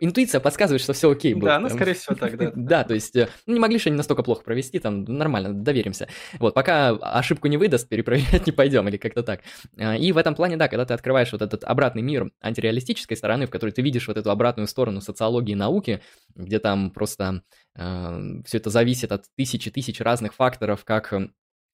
интуиция 0.00 0.40
подсказывает, 0.40 0.82
что 0.82 0.92
все 0.92 1.10
окей 1.10 1.34
будет. 1.34 1.44
Да, 1.44 1.58
ну, 1.58 1.68
скорее 1.68 1.94
всего, 1.94 2.14
так, 2.14 2.36
да. 2.36 2.52
Да, 2.54 2.84
то 2.84 2.94
есть, 2.94 3.16
э, 3.16 3.28
ну, 3.46 3.54
не 3.54 3.60
могли 3.60 3.78
же 3.78 3.88
они 3.88 3.96
настолько 3.96 4.22
плохо 4.22 4.44
провести, 4.44 4.78
там, 4.78 5.04
нормально, 5.04 5.52
доверимся. 5.52 6.08
Вот, 6.38 6.54
пока 6.54 6.90
ошибку 6.90 7.48
не 7.48 7.56
выдаст, 7.56 7.88
перепроверять 7.88 8.46
не 8.46 8.52
пойдем, 8.52 8.88
или 8.88 8.96
как-то 8.96 9.22
так. 9.22 9.40
А, 9.78 9.96
и 9.96 10.12
в 10.12 10.18
этом 10.18 10.34
плане, 10.34 10.56
да, 10.56 10.68
когда 10.68 10.84
ты 10.84 10.94
открываешь 10.94 11.32
вот 11.32 11.42
этот 11.42 11.64
обратный 11.64 12.02
мир 12.02 12.30
антиреалистической 12.42 13.16
стороны, 13.16 13.46
в 13.46 13.50
которой 13.50 13.70
ты 13.70 13.82
видишь 13.82 14.06
вот 14.08 14.16
эту 14.16 14.30
обратную 14.30 14.66
сторону 14.68 15.00
социологии 15.00 15.29
и 15.52 15.54
науки, 15.54 16.00
где 16.34 16.58
там 16.58 16.90
просто 16.90 17.42
э, 17.76 18.42
все 18.46 18.58
это 18.58 18.70
зависит 18.70 19.12
от 19.12 19.24
тысячи 19.36 19.70
тысяч 19.70 20.00
разных 20.00 20.34
факторов, 20.34 20.84
как 20.84 21.12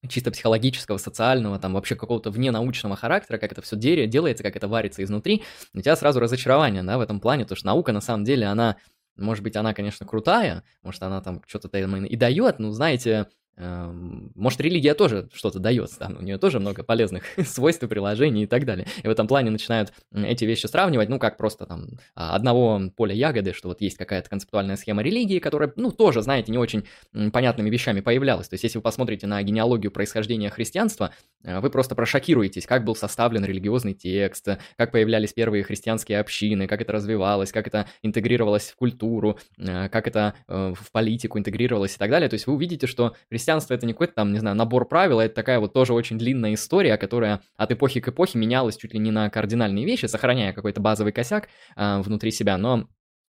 чисто 0.09 0.30
психологического, 0.30 0.98
социального, 0.98 1.59
там 1.59 1.74
вообще 1.74 1.96
какого-то 1.96 2.30
вненаучного 2.30 2.96
характера, 2.96 3.38
как 3.38 3.52
это 3.52 3.62
все 3.62 3.76
делается, 3.76 4.44
как 4.44 4.57
это 4.57 4.68
варится 4.68 5.02
изнутри, 5.02 5.42
у 5.74 5.80
тебя 5.80 5.96
сразу 5.96 6.20
разочарование, 6.20 6.82
да, 6.82 6.98
в 6.98 7.00
этом 7.00 7.20
плане, 7.20 7.44
потому 7.44 7.57
что 7.57 7.66
наука 7.66 7.92
на 7.92 8.00
самом 8.00 8.24
деле, 8.24 8.46
она, 8.46 8.76
может 9.16 9.42
быть, 9.42 9.57
она, 9.57 9.74
конечно, 9.74 10.07
крутая, 10.07 10.62
может, 10.82 11.02
она 11.02 11.20
там 11.22 11.42
что-то 11.46 11.68
и 11.78 12.16
дает, 12.16 12.59
но, 12.59 12.70
знаете, 12.70 13.26
может, 13.57 14.61
религия 14.61 14.94
тоже 14.94 15.28
что-то 15.32 15.59
дает, 15.59 15.90
там 15.98 16.16
у 16.18 16.22
нее 16.22 16.38
тоже 16.38 16.61
много 16.61 16.82
полезных 16.82 17.24
свойств 17.46 17.82
и 17.82 17.86
приложений 17.86 18.44
и 18.44 18.46
так 18.46 18.64
далее. 18.64 18.86
И 19.02 19.07
в 19.07 19.11
этом 19.11 19.26
плане 19.26 19.50
начинают 19.50 19.92
эти 20.12 20.44
вещи 20.44 20.66
сравнивать, 20.66 21.09
ну, 21.09 21.18
как 21.18 21.36
просто 21.36 21.66
там 21.66 21.86
а, 22.14 22.34
одного 22.34 22.80
поля 22.94 23.14
ягоды, 23.14 23.52
что 23.54 23.68
вот 23.68 23.80
есть 23.80 23.96
какая-то 23.96 24.28
концептуальная 24.28 24.76
схема 24.76 25.02
религии, 25.02 25.38
которая, 25.38 25.72
ну, 25.76 25.90
тоже, 25.90 26.22
знаете, 26.22 26.52
не 26.52 26.59
очень 26.59 26.84
понятными 27.32 27.70
вещами 27.70 28.00
появлялась. 28.00 28.48
То 28.48 28.54
есть, 28.54 28.64
если 28.64 28.78
вы 28.78 28.82
посмотрите 28.82 29.26
на 29.26 29.42
генеалогию 29.42 29.90
происхождения 29.90 30.50
христианства, 30.50 31.12
э, 31.42 31.61
вы 31.61 31.70
просто 31.70 31.94
прошокируетесь, 31.94 32.66
как 32.66 32.84
был 32.84 32.94
составлен 32.94 33.44
религиозный 33.44 33.94
текст, 33.94 34.48
как 34.76 34.92
появлялись 34.92 35.32
первые 35.32 35.64
христианские 35.64 36.20
общины, 36.20 36.66
как 36.66 36.82
это 36.82 36.92
развивалось, 36.92 37.52
как 37.52 37.66
это 37.66 37.88
интегрировалось 38.02 38.70
в 38.70 38.76
культуру, 38.76 39.38
э, 39.59 39.88
как 39.88 40.07
это 40.07 40.34
э, 40.46 40.74
в 40.78 40.92
политику 40.92 41.38
интегрировалось 41.38 41.94
и 41.94 41.98
так 41.98 42.11
далее. 42.11 42.28
То 42.28 42.34
есть, 42.34 42.46
вы 42.46 42.54
увидите, 42.54 42.86
что 42.86 43.14
христианство 43.30 43.45
христианство 43.47 43.74
это 43.74 43.86
не 43.86 43.92
какой-то 43.92 44.14
там, 44.14 44.32
не 44.32 44.40
знаю, 44.40 44.57
набор 44.57 44.88
правил, 44.88 45.20
а 45.20 45.24
это 45.24 45.34
такая 45.36 45.61
вот 45.61 45.72
тоже 45.72 45.92
очень 45.92 46.18
длинная 46.18 46.55
история, 46.55 46.97
которая 46.97 47.42
от 47.57 47.70
эпохи 47.70 48.01
к 48.01 48.09
эпохе 48.09 48.38
менялась 48.38 48.76
чуть 48.76 48.92
ли 48.92 48.99
не 48.99 49.12
на 49.12 49.30
кардинальные 49.30 49.84
вещи, 49.84 50.07
сохраняя 50.07 50.53
какой-то 50.53 50.80
базовый 50.80 51.12
косяк 51.12 51.49
э, 51.76 52.01
внутри 52.01 52.32
себя, 52.32 52.59
но 52.59 52.88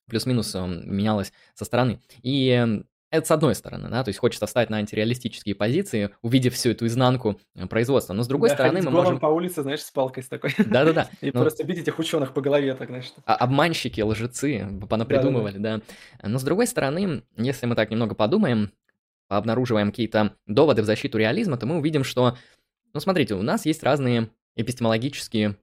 плюс-минус 0.09 0.55
э, 0.55 0.65
менялась 0.65 1.31
со 1.53 1.65
стороны. 1.65 1.99
И 2.23 2.49
э, 2.49 2.81
это 3.11 3.27
с 3.27 3.31
одной 3.31 3.53
стороны, 3.53 3.89
да, 3.89 4.03
то 4.03 4.09
есть 4.09 4.19
хочется 4.19 4.47
встать 4.47 4.71
на 4.71 4.77
антиреалистические 4.77 5.53
позиции, 5.53 6.09
увидев 6.23 6.55
всю 6.55 6.71
эту 6.71 6.87
изнанку 6.87 7.39
э, 7.53 7.67
производства. 7.67 8.13
Но 8.13 8.23
с 8.23 8.27
другой 8.27 8.49
да, 8.49 8.55
стороны, 8.55 8.81
мы 8.81 8.89
можем... 8.89 9.19
по 9.19 9.27
улице, 9.27 9.61
знаешь, 9.61 9.81
с 9.81 9.91
палкой 9.91 10.23
с 10.23 10.27
такой. 10.29 10.49
Да-да-да. 10.57 11.09
И 11.21 11.27
ну... 11.31 11.41
просто 11.41 11.63
бить 11.63 11.77
этих 11.77 11.99
ученых 11.99 12.33
по 12.33 12.41
голове, 12.41 12.73
так, 12.73 12.87
знаешь. 12.87 13.13
А 13.25 13.35
обманщики, 13.35 14.01
лжецы, 14.01 14.67
понапридумывали, 14.89 15.59
да, 15.59 15.77
да. 15.77 15.83
да. 16.23 16.29
Но 16.29 16.39
с 16.39 16.43
другой 16.43 16.65
стороны, 16.65 17.21
если 17.35 17.67
мы 17.67 17.75
так 17.75 17.91
немного 17.91 18.15
подумаем, 18.15 18.71
обнаруживаем 19.29 19.91
какие-то 19.91 20.35
доводы 20.45 20.81
в 20.81 20.85
защиту 20.85 21.17
реализма, 21.17 21.57
то 21.57 21.65
мы 21.65 21.77
увидим, 21.77 22.03
что, 22.03 22.37
ну 22.93 22.99
смотрите, 22.99 23.35
у 23.35 23.41
нас 23.41 23.65
есть 23.65 23.83
разные 23.83 24.29
эпистемологические 24.55 25.57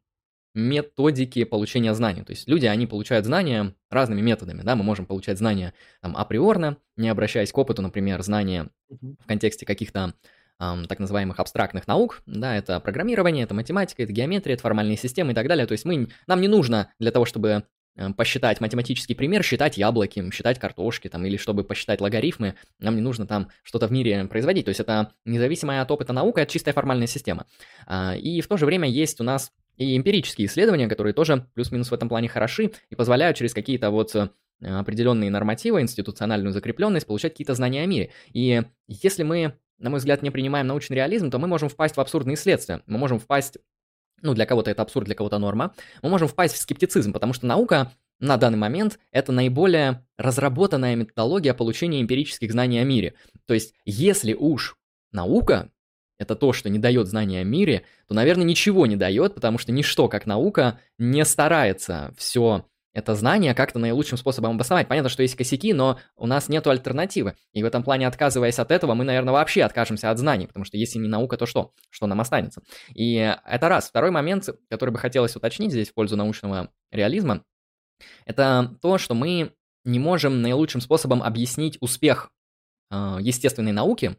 методики 0.55 1.45
получения 1.45 1.95
знаний. 1.95 2.23
То 2.23 2.31
есть 2.31 2.49
люди, 2.49 2.67
они 2.67 2.87
получают 2.87 3.27
знания 3.27 3.75
разными 3.91 4.21
методами. 4.21 4.63
Да? 4.63 4.77
Мы 4.77 4.85
можем 4.85 5.05
получать 5.05 5.39
знания 5.39 5.75
там, 6.01 6.17
априорно, 6.17 6.77
не 6.97 7.09
обращаясь 7.09 7.53
к 7.53 7.59
опыту, 7.59 7.83
например, 7.83 8.23
знания 8.23 8.71
в 8.89 9.27
контексте 9.27 9.67
каких-то 9.67 10.15
эм, 10.61 10.87
так 10.87 11.01
называемых 11.01 11.41
абстрактных 11.41 11.89
наук. 11.89 12.23
Да, 12.27 12.57
это 12.57 12.79
программирование, 12.79 13.45
это 13.45 13.55
математика, 13.55 14.05
это 14.05 14.13
геометрия, 14.13 14.55
это 14.55 14.63
формальные 14.63 14.97
системы 14.97 15.33
и 15.33 15.35
так 15.35 15.49
далее. 15.49 15.67
То 15.67 15.73
есть 15.73 15.85
мы, 15.85 16.09
нам 16.29 16.41
не 16.41 16.49
нужно 16.49 16.93
для 17.01 17.11
того, 17.11 17.25
чтобы 17.25 17.65
посчитать 18.17 18.61
математический 18.61 19.15
пример, 19.15 19.43
считать 19.43 19.79
яблоки, 19.79 20.31
считать 20.33 20.59
картошки, 20.59 21.09
там, 21.09 21.25
или 21.25 21.37
чтобы 21.37 21.65
посчитать 21.65 22.01
логарифмы, 22.01 22.55
нам 22.81 22.97
не 22.97 23.03
нужно 23.03 23.27
там 23.27 23.49
что-то 23.63 23.87
в 23.87 23.93
мире 23.93 24.25
производить. 24.25 24.65
То 24.65 24.71
есть 24.71 24.81
это 24.81 25.13
независимая 25.25 25.83
от 25.83 25.91
опыта 25.91 26.13
наука, 26.13 26.41
это 26.41 26.53
чистая 26.53 26.75
формальная 26.75 27.07
система. 27.07 27.47
А, 27.87 28.17
и 28.17 28.41
в 28.41 28.49
то 28.49 28.57
же 28.57 28.67
время 28.67 28.89
есть 28.89 29.21
у 29.21 29.25
нас 29.25 29.53
и 29.77 29.97
эмпирические 29.97 30.47
исследования, 30.47 30.89
которые 30.89 31.15
тоже 31.15 31.47
плюс-минус 31.55 31.91
в 31.91 31.95
этом 31.95 32.09
плане 32.09 32.29
хороши 32.29 32.73
и 32.91 32.95
позволяют 32.95 33.37
через 33.37 33.55
какие-то 33.55 33.91
вот 33.91 34.15
э, 34.15 34.29
определенные 34.61 35.31
нормативы, 35.31 35.81
институциональную 35.81 36.53
закрепленность, 36.53 37.07
получать 37.07 37.33
какие-то 37.33 37.55
знания 37.55 37.83
о 37.83 37.87
мире. 37.87 38.11
И 38.33 38.63
если 38.87 39.23
мы, 39.25 39.55
на 39.79 39.91
мой 39.91 39.99
взгляд, 39.99 40.23
не 40.23 40.31
принимаем 40.31 40.67
научный 40.67 40.95
реализм, 40.95 41.31
то 41.31 41.39
мы 41.39 41.49
можем 41.49 41.69
впасть 41.69 41.97
в 41.97 42.01
абсурдные 42.01 42.37
следствия. 42.37 42.83
Мы 42.87 42.99
можем 42.99 43.19
впасть 43.19 43.59
ну, 44.25 44.35
для 44.35 44.47
кого-то 44.47 44.71
это 44.71 44.83
абсурд, 44.83 45.07
для 45.07 45.15
кого-то 45.15 45.39
норма, 45.39 45.75
мы 46.03 46.09
можем 46.09 46.27
впасть 46.27 46.55
в 46.55 46.59
скептицизм, 46.59 47.13
потому 47.13 47.33
что 47.35 47.47
наука 47.47 47.93
на 48.19 48.37
данный 48.37 48.59
момент 48.59 48.99
это 49.13 49.33
наиболее 49.33 50.05
разработанная 50.17 50.97
методология 50.97 51.53
получения 51.55 52.01
эмпирических 52.01 52.51
знаний 52.51 52.79
о 52.79 52.85
мире. 52.85 53.15
То 53.47 53.55
есть, 53.55 53.75
если 53.85 54.33
уж 54.33 54.77
наука 55.13 55.71
это 56.19 56.37
то, 56.37 56.53
что 56.53 56.71
не 56.71 56.79
дает 56.79 57.07
знания 57.07 57.41
о 57.41 57.45
мире, 57.45 57.85
то, 58.09 58.15
наверное, 58.15 58.45
ничего 58.45 58.87
не 58.87 58.97
дает, 58.97 59.35
потому 59.35 59.59
что 59.59 59.73
ничто, 59.73 60.09
как 60.09 60.27
наука, 60.27 60.79
не 60.99 61.25
старается 61.25 62.15
все 62.17 62.65
это 62.95 63.15
знание 63.17 63.55
как-то 63.55 63.79
наилучшим 63.79 64.17
способом 64.17 64.55
обосновать. 64.55 64.89
Понятно, 64.89 65.11
что 65.11 65.23
есть 65.23 65.35
косяки, 65.35 65.73
но 65.75 65.99
у 66.17 66.27
нас 66.27 66.49
нет 66.49 66.67
альтернативы. 66.67 67.35
И 67.53 67.63
в 67.63 67.67
этом 67.67 67.83
плане, 67.83 68.07
отказываясь 68.07 68.59
от 68.59 68.71
этого, 68.71 68.95
мы, 68.95 69.05
наверное, 69.05 69.33
вообще 69.33 69.65
откажемся 69.65 70.11
от 70.11 70.19
знаний, 70.19 70.47
потому 70.47 70.65
что 70.65 70.77
если 70.77 70.99
не 70.99 71.09
наука, 71.09 71.37
то 71.37 71.45
что? 71.45 71.73
Что 71.91 72.07
нам 72.07 72.21
останется? 72.21 72.63
И 72.95 73.15
это 73.15 73.69
раз. 73.69 73.89
Второй 73.89 74.13
момент, 74.13 74.49
который 74.71 74.91
бы 74.91 74.99
хотелось 74.99 75.35
уточнить 75.35 75.73
здесь 75.73 75.91
в 75.91 75.95
пользу 75.95 76.17
научного 76.17 76.71
реализма, 76.93 77.43
это 78.25 78.77
то, 78.81 78.97
что 78.99 79.15
мы 79.15 79.53
не 79.85 79.99
можем 79.99 80.41
наилучшим 80.41 80.81
способом 80.81 81.23
объяснить 81.23 81.77
успех 81.81 82.31
э, 82.91 83.19
естественной 83.21 83.73
науки, 83.73 84.17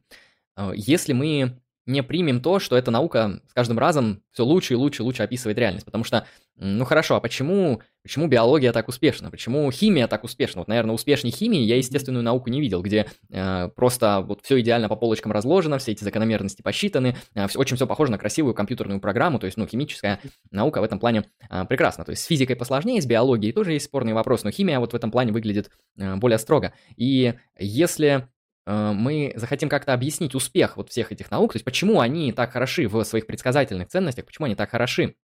э, 0.57 0.71
если 0.75 1.13
мы 1.13 1.59
не 1.85 2.01
примем 2.01 2.41
то, 2.41 2.59
что 2.59 2.75
эта 2.75 2.91
наука 2.91 3.41
с 3.47 3.53
каждым 3.53 3.77
разом 3.77 4.21
все 4.31 4.43
лучше 4.43 4.73
и 4.73 4.75
лучше 4.77 5.03
и 5.03 5.05
лучше 5.05 5.23
описывает 5.23 5.57
реальность. 5.57 5.85
Потому 5.85 6.03
что, 6.03 6.25
ну 6.57 6.83
хорошо, 6.83 7.15
а 7.15 7.21
почему, 7.21 7.81
почему 8.01 8.27
биология 8.27 8.73
так 8.73 8.87
успешна? 8.87 9.29
Почему 9.29 9.71
химия 9.71 10.07
так 10.07 10.23
успешна? 10.23 10.61
Вот, 10.61 10.67
наверное, 10.67 10.95
успешней 10.95 11.31
химии 11.31 11.61
я 11.61 11.77
естественную 11.77 12.23
науку 12.23 12.49
не 12.49 12.59
видел, 12.59 12.81
где 12.81 13.05
э, 13.29 13.69
просто 13.75 14.21
вот 14.27 14.41
все 14.43 14.59
идеально 14.59 14.89
по 14.89 14.95
полочкам 14.95 15.31
разложено, 15.31 15.77
все 15.77 15.91
эти 15.91 16.03
закономерности 16.03 16.63
посчитаны, 16.63 17.15
э, 17.35 17.47
все, 17.47 17.59
очень 17.59 17.75
все 17.75 17.85
похоже 17.85 18.11
на 18.11 18.17
красивую 18.17 18.55
компьютерную 18.55 18.99
программу, 18.99 19.37
то 19.37 19.45
есть, 19.45 19.57
ну, 19.57 19.67
химическая 19.67 20.19
наука 20.51 20.81
в 20.81 20.83
этом 20.83 20.99
плане 20.99 21.25
э, 21.49 21.65
прекрасна. 21.65 22.03
То 22.03 22.11
есть 22.11 22.23
с 22.23 22.25
физикой 22.25 22.55
посложнее, 22.55 23.01
с 23.01 23.05
биологией 23.05 23.53
тоже 23.53 23.73
есть 23.73 23.85
спорный 23.85 24.13
вопрос, 24.13 24.43
но 24.43 24.49
химия 24.49 24.79
вот 24.79 24.93
в 24.93 24.95
этом 24.95 25.11
плане 25.11 25.31
выглядит 25.31 25.69
э, 25.97 26.15
более 26.15 26.39
строго. 26.39 26.73
И 26.97 27.35
если 27.59 28.27
мы 28.65 29.33
захотим 29.35 29.69
как-то 29.69 29.93
объяснить 29.93 30.35
успех 30.35 30.77
вот 30.77 30.89
всех 30.89 31.11
этих 31.11 31.31
наук, 31.31 31.53
то 31.53 31.57
есть 31.57 31.65
почему 31.65 31.99
они 31.99 32.31
так 32.31 32.51
хороши 32.51 32.87
в 32.87 33.03
своих 33.03 33.27
предсказательных 33.27 33.89
ценностях, 33.89 34.25
почему 34.25 34.45
они 34.45 34.55
так 34.55 34.69
хороши 34.71 35.15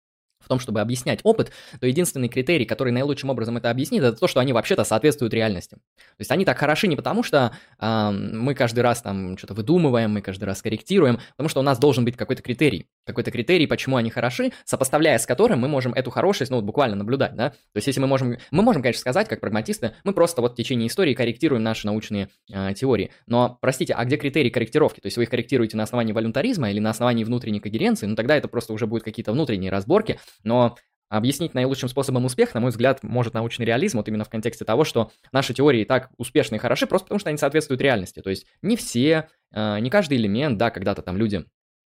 в 0.41 0.49
том, 0.49 0.59
чтобы 0.59 0.81
объяснять 0.81 1.21
опыт, 1.23 1.53
то 1.79 1.87
единственный 1.87 2.29
критерий, 2.29 2.65
который 2.65 2.93
наилучшим 2.93 3.31
образом 3.31 3.57
это 3.57 3.71
объяснит, 3.71 4.03
это 4.03 4.19
то, 4.19 4.27
что 4.27 4.41
они 4.41 4.53
вообще-то 4.53 4.85
соответствуют 4.85 5.35
реальности. 5.35 5.77
То 5.77 6.21
есть 6.21 6.31
они 6.31 6.45
так 6.45 6.59
хороши 6.59 6.89
не 6.89 6.97
потому, 6.97 7.23
что 7.23 7.53
э, 7.79 8.11
мы 8.11 8.55
каждый 8.55 8.81
раз 8.81 9.03
там 9.03 9.37
что-то 9.39 9.55
выдумываем, 9.55 10.11
мы 10.13 10.23
каждый 10.23 10.45
раз 10.45 10.63
корректируем, 10.63 11.21
потому 11.37 11.49
что 11.49 11.61
у 11.61 11.63
нас 11.63 11.79
должен 11.79 12.05
быть 12.05 12.17
какой-то 12.17 12.43
критерий. 12.43 12.87
Какой-то 13.07 13.31
критерий, 13.31 13.67
почему 13.67 13.97
они 13.97 14.11
хороши, 14.11 14.53
сопоставляя 14.65 15.19
с 15.19 15.27
которым 15.27 15.61
мы 15.61 15.69
можем 15.69 15.93
эту 15.95 16.11
хорошесть, 16.11 16.51
ну, 16.51 16.57
вот 16.57 16.65
буквально 16.65 16.97
наблюдать, 16.97 17.35
да. 17.35 17.51
То 17.51 17.77
есть 17.77 17.87
если 17.87 18.01
мы 18.01 18.07
можем, 18.07 18.39
мы 18.51 18.63
можем, 18.63 18.83
конечно, 18.83 19.01
сказать, 19.01 19.29
как 19.29 19.41
прагматисты, 19.41 19.93
мы 20.05 20.13
просто 20.13 20.41
вот 20.41 20.53
в 20.53 20.57
течение 20.57 20.89
истории 20.89 21.15
корректируем 21.15 21.63
наши 21.63 21.87
научные 21.87 22.29
э, 22.53 22.75
теории. 22.75 23.11
Но, 23.27 23.59
простите, 23.61 23.95
а 23.95 24.05
где 24.05 24.17
критерии 24.17 24.51
корректировки? 24.51 25.01
То 25.01 25.07
есть 25.07 25.17
вы 25.17 25.25
их 25.25 25.31
корректируете 25.31 25.77
на 25.77 25.83
основании 25.83 26.13
волюнтаризма 26.13 26.71
или 26.71 26.81
на 26.81 26.91
основании 26.91 27.25
внутренней 27.25 27.61
когеренции? 27.61 28.07
Ну, 28.07 28.17
тогда 28.17 28.37
это 28.37 28.49
просто 28.49 28.73
уже 28.73 28.87
будут 28.87 29.05
какие-то 29.05 29.33
внутренние 29.33 29.71
разборки, 29.71 30.19
но 30.45 30.77
объяснить 31.09 31.55
наилучшим 31.55 31.89
способом 31.89 32.25
успех, 32.25 32.55
на 32.55 32.61
мой 32.61 32.71
взгляд, 32.71 33.03
может 33.03 33.35
научный 33.35 33.67
реализм, 33.67 33.99
вот 33.99 34.09
именно 34.09 34.25
в 34.25 34.31
контексте 34.31 34.65
того, 34.65 34.85
что 34.85 35.11
наши 35.33 35.53
теории 35.53 35.85
так 35.85 36.11
успешны 36.17 36.57
и 36.57 36.59
хороши, 36.59 36.87
просто 36.87 37.07
потому 37.07 37.19
что 37.19 37.31
они 37.31 37.39
соответствуют 37.39 37.83
реальности. 37.83 38.21
То 38.21 38.31
есть 38.31 38.47
не 38.63 38.77
все, 38.77 39.29
э, 39.53 39.79
не 39.81 39.91
каждый 39.91 40.19
элемент, 40.19 40.57
да, 40.57 40.71
когда-то 40.71 41.03
там 41.03 41.17
люди 41.17 41.45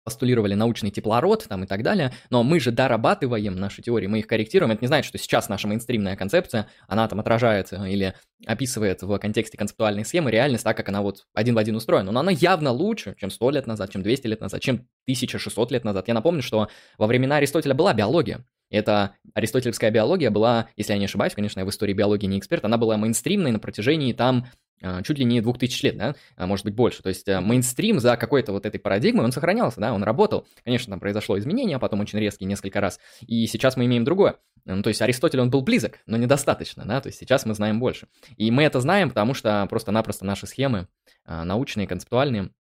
постулировали 0.05 0.55
научный 0.55 0.91
теплород 0.91 1.47
там 1.49 1.65
и 1.65 1.67
так 1.67 1.83
далее, 1.83 2.13
но 2.31 2.43
мы 2.43 2.61
же 2.61 2.71
дорабатываем 2.71 3.57
наши 3.57 3.83
теории, 3.83 4.07
мы 4.07 4.21
их 4.21 4.27
корректируем. 4.27 4.71
Это 4.71 4.83
не 4.83 4.87
значит, 4.87 5.09
что 5.09 5.19
сейчас 5.19 5.49
наша 5.49 5.67
мейнстримная 5.67 6.15
концепция, 6.15 6.69
она 6.87 7.09
там 7.09 7.21
отражается 7.21 7.85
или 7.85 8.15
описывает 8.47 9.03
в 9.03 9.19
контексте 9.19 9.57
концептуальной 9.57 10.05
схемы 10.05 10.31
реальность 10.31 10.65
так, 10.65 10.77
как 10.77 10.89
она 10.91 11.01
вот 11.01 11.27
один 11.33 11.55
в 11.55 11.59
один 11.59 11.77
устроена. 11.77 12.13
Но 12.13 12.21
она 12.21 12.31
явно 12.31 12.71
лучше, 12.71 13.17
чем 13.19 13.31
100 13.31 13.51
лет 13.51 13.67
назад, 13.67 13.91
чем 13.91 14.03
200 14.03 14.27
лет 14.27 14.41
назад, 14.41 14.61
чем 14.61 14.75
1600 15.07 15.73
лет 15.73 15.85
назад. 15.85 16.07
Я 16.09 16.15
напомню, 16.15 16.43
что 16.43 16.69
во 16.99 17.07
времена 17.07 17.37
Аристотеля 17.37 17.75
была 17.75 17.95
биология. 17.95 18.45
это 18.71 19.15
аристотелевская 19.35 19.91
биология 19.91 20.31
была, 20.31 20.69
если 20.77 20.93
я 20.93 20.99
не 20.99 21.07
ошибаюсь, 21.07 21.35
конечно, 21.35 21.61
я 21.61 21.67
в 21.67 21.71
истории 21.71 21.93
биологии 21.95 22.27
не 22.27 22.39
эксперт, 22.39 22.65
она 22.65 22.77
была 22.77 22.97
мейнстримной 22.97 23.53
на 23.53 23.59
протяжении 23.59 24.13
там 24.13 24.47
чуть 25.05 25.19
ли 25.19 25.25
не 25.25 25.41
2000 25.41 25.85
лет, 25.85 25.97
да, 25.97 26.15
а 26.37 26.47
может 26.47 26.65
быть 26.65 26.75
больше. 26.75 27.03
То 27.03 27.09
есть 27.09 27.29
э, 27.29 27.41
мейнстрим 27.41 28.01
за 28.01 28.17
какой-то 28.17 28.53
вот 28.53 28.67
этой 28.67 28.79
парадигмой, 28.79 29.25
он 29.25 29.33
сохранялся, 29.33 29.81
да, 29.81 29.93
он 29.93 30.03
работал. 30.03 30.47
Конечно, 30.65 30.91
там 30.91 31.01
произошло 31.01 31.39
изменение, 31.39 31.77
а 31.77 31.81
потом 31.81 32.01
очень 32.01 32.19
резкие 32.19 32.49
несколько 32.49 32.81
раз. 32.81 32.99
И 33.21 33.47
сейчас 33.47 33.77
мы 33.77 33.87
имеем 33.87 34.05
другое. 34.05 34.37
Ну, 34.65 34.83
то 34.83 34.89
есть 34.89 35.03
Аристотель, 35.03 35.41
он 35.41 35.51
был 35.51 35.61
близок, 35.61 35.99
но 36.07 36.17
недостаточно, 36.17 36.85
да, 36.87 37.01
то 37.01 37.09
есть 37.09 37.19
сейчас 37.19 37.45
мы 37.45 37.55
знаем 37.55 37.81
больше. 37.81 38.09
И 38.37 38.51
мы 38.51 38.63
это 38.63 38.81
знаем, 38.81 39.11
потому 39.11 39.35
что 39.35 39.67
просто-напросто 39.69 40.25
наши 40.25 40.47
схемы 40.47 40.89
а, 41.27 41.45
научные, 41.45 41.87
концептуальные, 41.87 42.51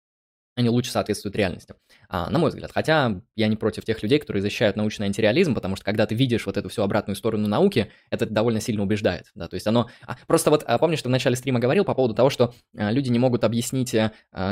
они 0.54 0.68
лучше 0.68 0.90
соответствуют 0.90 1.34
реальности, 1.34 1.74
а, 2.03 2.03
на 2.30 2.38
мой 2.38 2.50
взгляд. 2.50 2.70
Хотя 2.72 3.20
я 3.36 3.48
не 3.48 3.56
против 3.56 3.84
тех 3.84 4.02
людей, 4.02 4.18
которые 4.18 4.42
защищают 4.42 4.76
научный 4.76 5.06
антиреализм, 5.06 5.54
потому 5.54 5.76
что 5.76 5.84
когда 5.84 6.06
ты 6.06 6.14
видишь 6.14 6.46
вот 6.46 6.56
эту 6.56 6.68
всю 6.68 6.82
обратную 6.82 7.16
сторону 7.16 7.48
науки, 7.48 7.90
это 8.10 8.26
довольно 8.26 8.60
сильно 8.60 8.82
убеждает, 8.82 9.26
да, 9.34 9.48
то 9.48 9.54
есть 9.54 9.66
оно... 9.66 9.90
А, 10.06 10.16
просто 10.26 10.50
вот 10.50 10.64
а, 10.66 10.78
помнишь, 10.78 11.00
что 11.00 11.08
в 11.08 11.12
начале 11.12 11.36
стрима 11.36 11.60
говорил 11.60 11.84
по 11.84 11.94
поводу 11.94 12.14
того, 12.14 12.30
что 12.30 12.54
а, 12.76 12.90
люди 12.90 13.08
не 13.08 13.18
могут 13.18 13.44
объяснить 13.44 13.94
а, 13.94 14.10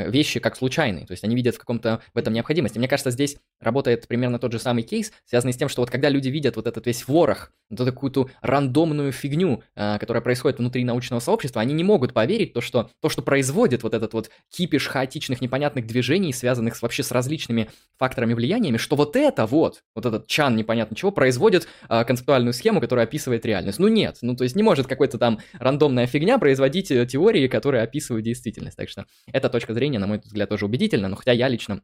вещи 0.09 0.41
как 0.41 0.57
случайные, 0.57 1.07
то 1.07 1.13
есть 1.13 1.25
они 1.25 1.37
видят 1.37 1.57
в 1.57 1.59
каком-то 1.59 2.01
в 2.15 2.19
этом 2.19 2.33
необходимости. 2.33 2.79
Мне 2.79 2.89
кажется, 2.89 3.11
здесь 3.11 3.37
работает 3.61 4.09
примерно 4.09 4.39
тот 4.39 4.53
же 4.53 4.59
самый 4.59 4.83
кейс, 4.83 5.13
связанный 5.25 5.53
с 5.53 5.57
тем, 5.57 5.69
что 5.69 5.83
вот 5.83 5.91
когда 5.91 6.09
люди 6.09 6.29
видят 6.29 6.57
вот 6.57 6.67
этот 6.67 6.87
весь 6.87 7.07
ворох, 7.07 7.53
вот 7.71 7.81
эту 7.81 7.93
какую-то 7.93 8.29
рандомную 8.41 9.13
фигню, 9.13 9.63
а, 9.75 9.99
которая 9.99 10.23
происходит 10.23 10.59
внутри 10.59 10.85
научного 10.85 11.21
сообщества, 11.21 11.61
они 11.61 11.75
не 11.75 11.85
могут 11.85 12.13
поверить 12.13 12.53
то, 12.53 12.61
что 12.61 12.91
то, 13.01 13.09
что 13.09 13.23
производит 13.23 13.83
вот 13.83 13.95
этот 13.95 14.13
вот 14.15 14.31
кипиш 14.51 14.89
хаотичных 14.89 15.41
непонятных 15.41 15.87
движений, 15.87 16.33
связанных 16.33 16.81
вообще 16.81 17.03
с 17.03 17.11
различными 17.11 17.52
факторами 17.99 18.35
влияниями, 18.35 18.79
что 18.79 18.97
вот 18.97 19.15
это 19.15 19.47
вот, 19.47 19.85
вот 19.95 20.07
этот 20.07 20.27
чан 20.27 20.57
непонятно 20.57 20.97
чего, 20.97 21.13
производит 21.13 21.69
э, 21.89 22.05
концептуальную 22.05 22.53
схему, 22.53 22.81
которая 22.81 23.07
описывает 23.07 23.47
реальность. 23.47 23.79
Ну 23.79 23.89
нет, 23.89 24.19
ну 24.23 24.35
то 24.35 24.45
есть 24.45 24.57
не 24.57 24.63
может 24.63 24.87
какой-то 24.87 25.19
там 25.19 25.39
рандомная 25.55 26.07
фигня 26.07 26.39
производить 26.39 26.91
э, 26.91 27.07
теории, 27.07 27.47
которые 27.47 27.83
описывают 27.83 28.25
действительность. 28.25 28.77
Так 28.77 28.89
что 28.89 29.07
эта 29.33 29.49
точка 29.49 29.73
зрения, 29.73 30.01
на 30.01 30.09
мой 30.09 30.19
взгляд, 30.19 30.49
тоже 30.49 30.65
убедительна, 30.67 31.09
но 31.09 31.17
хотя 31.17 31.33
я 31.33 31.49
лично 31.49 31.83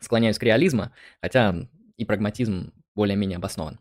склоняюсь 0.00 0.38
к 0.38 0.42
реализму, 0.42 0.90
хотя 1.22 1.54
и 1.96 2.04
прагматизм 2.04 2.72
более-менее 2.94 3.36
обоснован. 3.36 3.80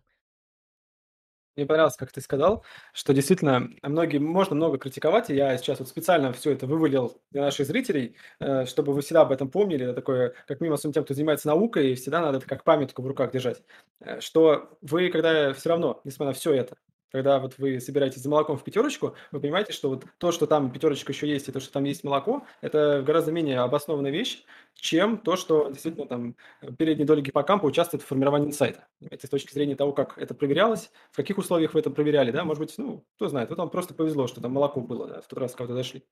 Мне 1.55 1.67
понравилось, 1.67 1.97
как 1.97 2.11
ты 2.11 2.19
сказал, 2.19 2.63
что 2.93 3.13
действительно 3.13 3.69
многие, 3.83 4.17
можно 4.17 4.55
много 4.55 4.79
критиковать, 4.79 5.29
и 5.29 5.35
я 5.35 5.55
сейчас 5.57 5.79
вот 5.79 5.87
специально 5.87 6.33
все 6.33 6.51
это 6.51 6.65
вывалил 6.65 7.21
для 7.31 7.43
наших 7.43 7.67
зрителей, 7.67 8.15
э, 8.39 8.65
чтобы 8.65 8.91
вы 8.93 9.01
всегда 9.01 9.21
об 9.21 9.31
этом 9.31 9.51
помнили, 9.51 9.85
это 9.85 9.93
такое, 9.93 10.33
как 10.47 10.61
мимо 10.61 10.75
особенно 10.75 10.93
тем, 10.93 11.03
кто 11.03 11.13
занимается 11.13 11.47
наукой, 11.47 11.91
и 11.91 11.95
всегда 11.95 12.21
надо 12.21 12.39
это 12.39 12.47
как 12.47 12.63
памятку 12.63 13.03
в 13.03 13.07
руках 13.07 13.31
держать, 13.31 13.61
э, 13.99 14.19
что 14.19 14.77
вы, 14.81 15.09
когда 15.09 15.53
все 15.53 15.69
равно, 15.69 16.01
несмотря 16.03 16.29
на 16.29 16.33
все 16.33 16.53
это, 16.53 16.75
когда 17.13 17.37
вот 17.37 17.59
вы 17.59 17.79
собираетесь 17.79 18.23
за 18.23 18.29
молоком 18.29 18.57
в 18.57 18.63
пятерочку, 18.63 19.15
вы 19.31 19.39
понимаете, 19.39 19.71
что 19.71 19.89
вот 19.89 20.03
то, 20.17 20.31
что 20.31 20.47
там 20.47 20.71
пятерочка 20.71 21.11
еще 21.11 21.27
есть, 21.27 21.47
и 21.47 21.51
то, 21.51 21.59
что 21.59 21.71
там 21.71 21.83
есть 21.83 22.03
молоко, 22.03 22.43
это 22.59 23.03
гораздо 23.05 23.31
менее 23.31 23.59
обоснованная 23.59 24.09
вещь, 24.09 24.43
чем 24.73 25.19
то, 25.19 25.35
что 25.35 25.69
действительно 25.69 26.07
там 26.07 26.35
передние 26.75 27.05
доли 27.05 27.21
гиппокампа 27.21 27.65
участвуют 27.65 28.01
в 28.01 28.07
формировании 28.07 28.47
инсайта. 28.47 28.87
Понимаете, 28.99 29.27
с 29.27 29.29
точки 29.29 29.53
зрения 29.53 29.75
того, 29.75 29.93
как 29.93 30.17
это 30.17 30.33
проверялось, 30.33 30.89
в 31.11 31.15
каких 31.15 31.37
условиях 31.37 31.75
вы 31.75 31.81
это 31.81 31.91
проверяли, 31.91 32.31
да, 32.31 32.43
может 32.45 32.59
быть, 32.59 32.73
ну, 32.79 33.05
кто 33.15 33.27
знает, 33.27 33.49
вот 33.51 33.59
вам 33.59 33.69
просто 33.69 33.93
повезло, 33.93 34.25
что 34.25 34.41
там 34.41 34.51
молоко 34.51 34.81
было, 34.81 35.07
да, 35.07 35.21
в 35.21 35.27
тот 35.27 35.37
раз, 35.37 35.53
когда 35.53 35.75
зашли. 35.75 36.03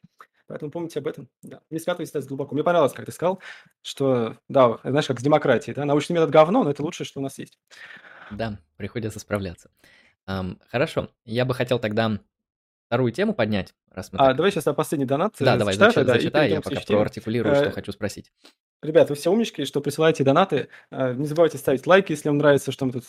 Поэтому 0.46 0.70
помните 0.70 1.00
об 1.00 1.08
этом, 1.08 1.30
да. 1.42 1.62
Не 1.72 1.80
святывайтесь 1.80 2.28
глубоко. 2.28 2.54
Мне 2.54 2.64
понравилось, 2.64 2.94
как 2.94 3.08
ты 3.08 3.12
сказал, 3.12 3.42
что, 3.82 4.38
да, 4.50 4.78
знаешь, 4.84 5.08
как 5.08 5.20
с 5.20 5.24
демократией, 5.24 5.74
да, 5.74 5.84
научный 5.86 6.14
метод 6.14 6.30
говно, 6.30 6.64
но 6.64 6.70
это 6.70 6.84
лучшее, 6.84 7.08
что 7.08 7.22
у 7.22 7.24
нас 7.24 7.40
есть. 7.40 7.58
Да, 8.30 8.60
приходится 8.78 9.20
справляться. 9.20 9.72
Ам, 10.26 10.60
хорошо, 10.70 11.10
я 11.26 11.46
бы 11.46 11.54
хотел 11.54 11.80
тогда 11.80 12.20
вторую 12.92 13.14
тему 13.14 13.34
поднять, 13.34 13.74
раз 13.90 14.12
мы 14.12 14.20
А, 14.20 14.28
так... 14.28 14.36
давай 14.36 14.52
сейчас 14.52 14.66
я 14.66 14.74
последний 14.74 15.06
донат 15.06 15.36
Да, 15.40 15.56
э, 15.56 15.58
давай, 15.58 15.76
зачитай, 15.76 16.04
зачитай, 16.04 16.06
да, 16.06 16.14
зачитай 16.14 16.50
я 16.52 16.62
пока 16.62 16.82
проартикулирую, 16.82 17.56
что 17.56 17.66
э, 17.66 17.72
хочу 17.72 17.94
спросить. 17.94 18.34
Ребят, 18.84 19.10
вы 19.10 19.16
все 19.16 19.32
умнички, 19.32 19.64
что 19.64 19.80
присылаете 19.80 20.26
донаты. 20.26 20.68
Э, 20.90 21.14
не 21.14 21.26
забывайте 21.26 21.58
ставить 21.58 21.88
лайки, 21.88 22.12
если 22.12 22.28
вам 22.28 22.40
нравится, 22.40 22.74
что 22.74 22.86
мы 22.86 22.92
тут 22.92 23.06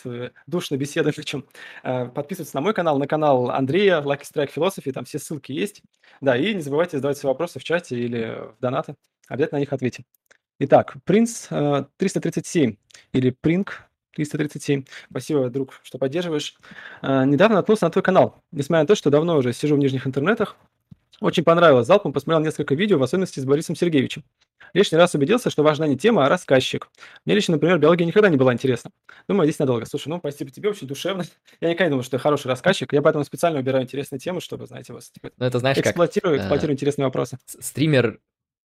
душно 0.47 0.77
беседуем. 0.77 1.13
Причем 1.17 1.45
подписываться 1.83 2.55
на 2.55 2.61
мой 2.61 2.73
канал, 2.73 2.97
на 2.97 3.07
канал 3.07 3.49
Андрея, 3.49 3.99
Lucky 3.99 4.21
Strike 4.21 4.53
Philosophy, 4.55 4.93
там 4.93 5.03
все 5.03 5.19
ссылки 5.19 5.51
есть. 5.51 5.81
Да, 6.21 6.37
и 6.37 6.53
не 6.53 6.61
забывайте 6.61 6.95
задавать 6.95 7.17
свои 7.17 7.31
вопросы 7.31 7.59
в 7.59 7.63
чате 7.65 7.99
или 7.99 8.37
в 8.57 8.61
донаты. 8.61 8.95
Обязательно 9.27 9.57
на 9.57 9.61
них 9.61 9.73
ответим. 9.73 10.05
Итак, 10.59 10.95
Принц 11.03 11.47
337 11.47 12.77
или 13.11 13.31
Принк 13.31 13.83
337. 14.15 14.85
Спасибо, 15.09 15.49
друг, 15.49 15.79
что 15.83 15.97
поддерживаешь. 15.97 16.55
А, 17.01 17.25
недавно 17.25 17.55
наткнулся 17.57 17.85
на 17.85 17.91
твой 17.91 18.03
канал. 18.03 18.43
Несмотря 18.51 18.83
на 18.83 18.87
то, 18.87 18.95
что 18.95 19.09
давно 19.09 19.37
уже 19.37 19.53
сижу 19.53 19.75
в 19.75 19.79
нижних 19.79 20.07
интернетах, 20.07 20.55
очень 21.19 21.43
понравилось. 21.43 21.87
Залпом 21.87 22.13
посмотрел 22.13 22.43
несколько 22.43 22.75
видео, 22.75 22.97
в 22.97 23.03
особенности 23.03 23.39
с 23.39 23.45
Борисом 23.45 23.75
Сергеевичем. 23.75 24.23
Лишний 24.73 24.97
раз 24.97 25.13
убедился, 25.13 25.51
что 25.51 25.61
важна 25.61 25.85
не 25.87 25.95
тема, 25.95 26.25
а 26.25 26.29
рассказчик. 26.29 26.89
Мне 27.25 27.35
лично, 27.35 27.53
например, 27.53 27.77
биология 27.77 28.07
никогда 28.07 28.29
не 28.29 28.37
была 28.37 28.53
интересна. 28.53 28.89
Думаю, 29.27 29.47
здесь 29.47 29.59
надолго. 29.59 29.85
Слушай, 29.85 30.07
ну, 30.09 30.17
спасибо 30.17 30.49
тебе, 30.49 30.69
очень 30.69 30.87
душевно. 30.87 31.25
Я 31.61 31.69
никогда 31.69 31.85
не 31.85 31.89
думал, 31.91 32.03
что 32.03 32.17
ты 32.17 32.21
хороший 32.21 32.47
рассказчик. 32.47 32.91
Я 32.91 33.03
поэтому 33.03 33.23
специально 33.23 33.59
убираю 33.59 33.83
интересные 33.83 34.19
темы, 34.19 34.41
чтобы, 34.41 34.65
знаете, 34.65 34.93
вас... 34.93 35.11
Типа, 35.11 35.29
ну, 35.37 35.45
это 35.45 35.59
знаешь, 35.59 35.77
эксплуатирую, 35.77 36.37
как... 36.37 36.41
эксплуатирую 36.41 36.71
э, 36.71 36.75
интересные 36.75 37.05
вопросы. 37.05 37.37
Стример 37.45 38.19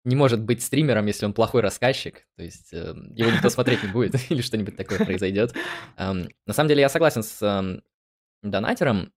не 0.05 0.17
может 0.17 0.43
быть 0.43 0.63
стримером, 0.63 1.07
если 1.07 1.25
он 1.25 1.33
плохой 1.33 1.63
рассказчик, 1.63 2.27
то 2.37 2.43
есть 2.43 2.73
э, 2.73 2.95
его 3.15 3.31
никто 3.31 3.49
смотреть 3.49 3.83
не 3.83 3.91
будет, 3.91 4.15
или 4.31 4.43
что-нибудь 4.43 4.77
такое 4.77 4.99
произойдет. 5.05 5.55
Эм, 5.97 6.29
на 6.47 6.53
самом 6.53 6.69
деле 6.69 6.83
я 6.83 6.89
согласен 6.89 7.23
с 7.23 7.43
эм, 7.43 7.83
донатером. 8.43 9.13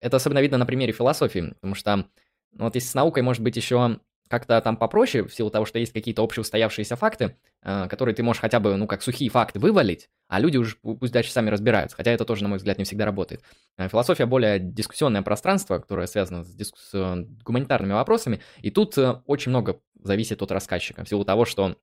Это 0.00 0.16
особенно 0.16 0.40
видно 0.40 0.58
на 0.58 0.66
примере 0.66 0.92
философии, 0.92 1.52
потому 1.54 1.74
что 1.74 2.08
ну, 2.52 2.64
вот 2.64 2.74
если 2.74 2.88
с 2.88 2.94
наукой 2.94 3.22
может 3.22 3.42
быть 3.42 3.56
еще 3.56 4.00
как-то 4.28 4.60
там 4.60 4.76
попроще, 4.76 5.24
в 5.24 5.34
силу 5.34 5.50
того, 5.50 5.64
что 5.64 5.78
есть 5.78 5.92
какие-то 5.92 6.22
общеустоявшиеся 6.22 6.96
факты, 6.96 7.36
э, 7.62 7.88
которые 7.88 8.14
ты 8.14 8.22
можешь 8.22 8.40
хотя 8.40 8.60
бы, 8.60 8.76
ну, 8.76 8.86
как 8.86 9.02
сухие 9.02 9.30
факты 9.30 9.58
вывалить, 9.58 10.08
а 10.28 10.38
люди 10.38 10.58
уже 10.58 10.76
пусть 10.76 11.12
дальше 11.12 11.32
сами 11.32 11.50
разбираются, 11.50 11.96
хотя 11.96 12.12
это 12.12 12.24
тоже, 12.24 12.42
на 12.42 12.50
мой 12.50 12.58
взгляд, 12.58 12.78
не 12.78 12.84
всегда 12.84 13.06
работает. 13.06 13.42
Э, 13.76 13.88
философия 13.88 14.26
более 14.26 14.58
дискуссионное 14.58 15.22
пространство, 15.22 15.78
которое 15.78 16.06
связано 16.06 16.44
с, 16.44 16.54
диску... 16.54 16.78
с 16.78 16.90
э, 16.92 17.24
гуманитарными 17.42 17.94
вопросами, 17.94 18.40
и 18.60 18.70
тут 18.70 18.96
очень 19.26 19.50
много 19.50 19.80
зависит 20.02 20.42
от 20.42 20.50
рассказчика, 20.52 21.04
в 21.04 21.08
силу 21.08 21.24
того, 21.24 21.44
что 21.44 21.76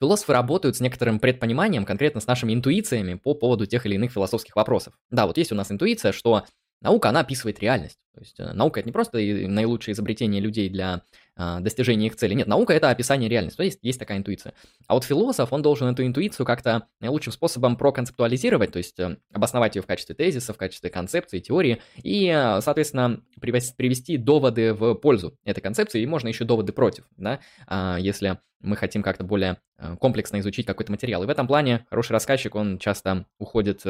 Философы 0.00 0.32
работают 0.32 0.76
с 0.76 0.80
некоторым 0.80 1.20
предпониманием, 1.20 1.84
конкретно 1.84 2.20
с 2.20 2.26
нашими 2.26 2.52
интуициями 2.52 3.14
по 3.14 3.34
поводу 3.34 3.64
тех 3.64 3.86
или 3.86 3.94
иных 3.94 4.12
философских 4.12 4.56
вопросов. 4.56 4.98
Да, 5.10 5.26
вот 5.26 5.38
есть 5.38 5.52
у 5.52 5.54
нас 5.54 5.70
интуиция, 5.70 6.12
что 6.12 6.44
наука, 6.80 7.10
она 7.10 7.20
описывает 7.20 7.60
реальность. 7.60 7.98
То 8.12 8.20
есть 8.20 8.38
наука 8.38 8.80
это 8.80 8.88
не 8.88 8.92
просто 8.92 9.18
наилучшее 9.18 9.92
изобретение 9.92 10.40
людей 10.40 10.68
для 10.68 11.02
достижения 11.36 12.06
их 12.06 12.16
цели. 12.16 12.34
Нет, 12.34 12.46
наука— 12.46 12.72
это 12.74 12.90
описание 12.90 13.28
реальности, 13.28 13.56
то 13.56 13.64
есть 13.64 13.78
есть 13.82 13.98
такая 13.98 14.18
интуиция. 14.18 14.54
А 14.86 14.94
вот 14.94 15.04
философ, 15.04 15.52
он 15.52 15.62
должен 15.62 15.88
эту 15.88 16.06
интуицию 16.06 16.46
как-то 16.46 16.86
наилучшим 17.00 17.32
способом 17.32 17.76
проконцептуализировать, 17.76 18.72
то 18.72 18.78
есть 18.78 18.98
э, 19.00 19.16
обосновать 19.32 19.76
ее 19.76 19.82
в 19.82 19.86
качестве 19.86 20.14
тезиса, 20.14 20.52
в 20.52 20.56
качестве 20.56 20.90
концепции, 20.90 21.40
теории, 21.40 21.82
и, 22.02 22.28
э, 22.28 22.60
соответственно, 22.60 23.20
привести 23.40 24.16
доводы 24.16 24.74
в 24.74 24.94
пользу 24.94 25.36
этой 25.44 25.60
концепции, 25.60 26.02
и 26.02 26.06
можно 26.06 26.28
еще 26.28 26.44
доводы 26.44 26.72
против, 26.72 27.04
да, 27.16 27.40
а, 27.66 27.96
если 27.98 28.38
мы 28.60 28.76
хотим 28.76 29.02
как-то 29.02 29.24
более 29.24 29.58
э, 29.78 29.96
комплексно 30.00 30.40
изучить 30.40 30.66
какой-то 30.66 30.92
материал. 30.92 31.22
И 31.22 31.26
в 31.26 31.30
этом 31.30 31.46
плане 31.46 31.86
хороший 31.90 32.12
рассказчик, 32.12 32.54
он 32.54 32.78
часто 32.78 33.26
уходит, 33.38 33.84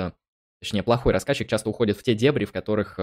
точнее, 0.61 0.82
плохой 0.82 1.12
рассказчик 1.12 1.49
часто 1.49 1.68
уходит 1.68 1.97
в 1.97 2.03
те 2.03 2.14
дебри, 2.14 2.45
в 2.45 2.53
которых 2.53 2.99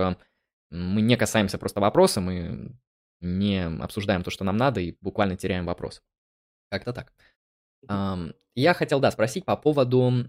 мы 0.70 1.02
не 1.02 1.16
касаемся 1.18 1.58
просто 1.58 1.80
вопроса, 1.80 2.22
мы 2.22 2.72
не 3.22 3.64
обсуждаем 3.64 4.24
то, 4.24 4.32
что 4.32 4.44
нам 4.44 4.58
надо, 4.58 4.82
и 4.82 4.98
буквально 5.02 5.38
теряем 5.38 5.66
вопрос. 5.66 6.02
Как-то 6.70 6.94
так. 6.94 7.14
Я 8.56 8.74
хотел, 8.74 9.00
да, 9.00 9.12
спросить 9.12 9.46
по 9.46 9.56
поводу 9.56 10.26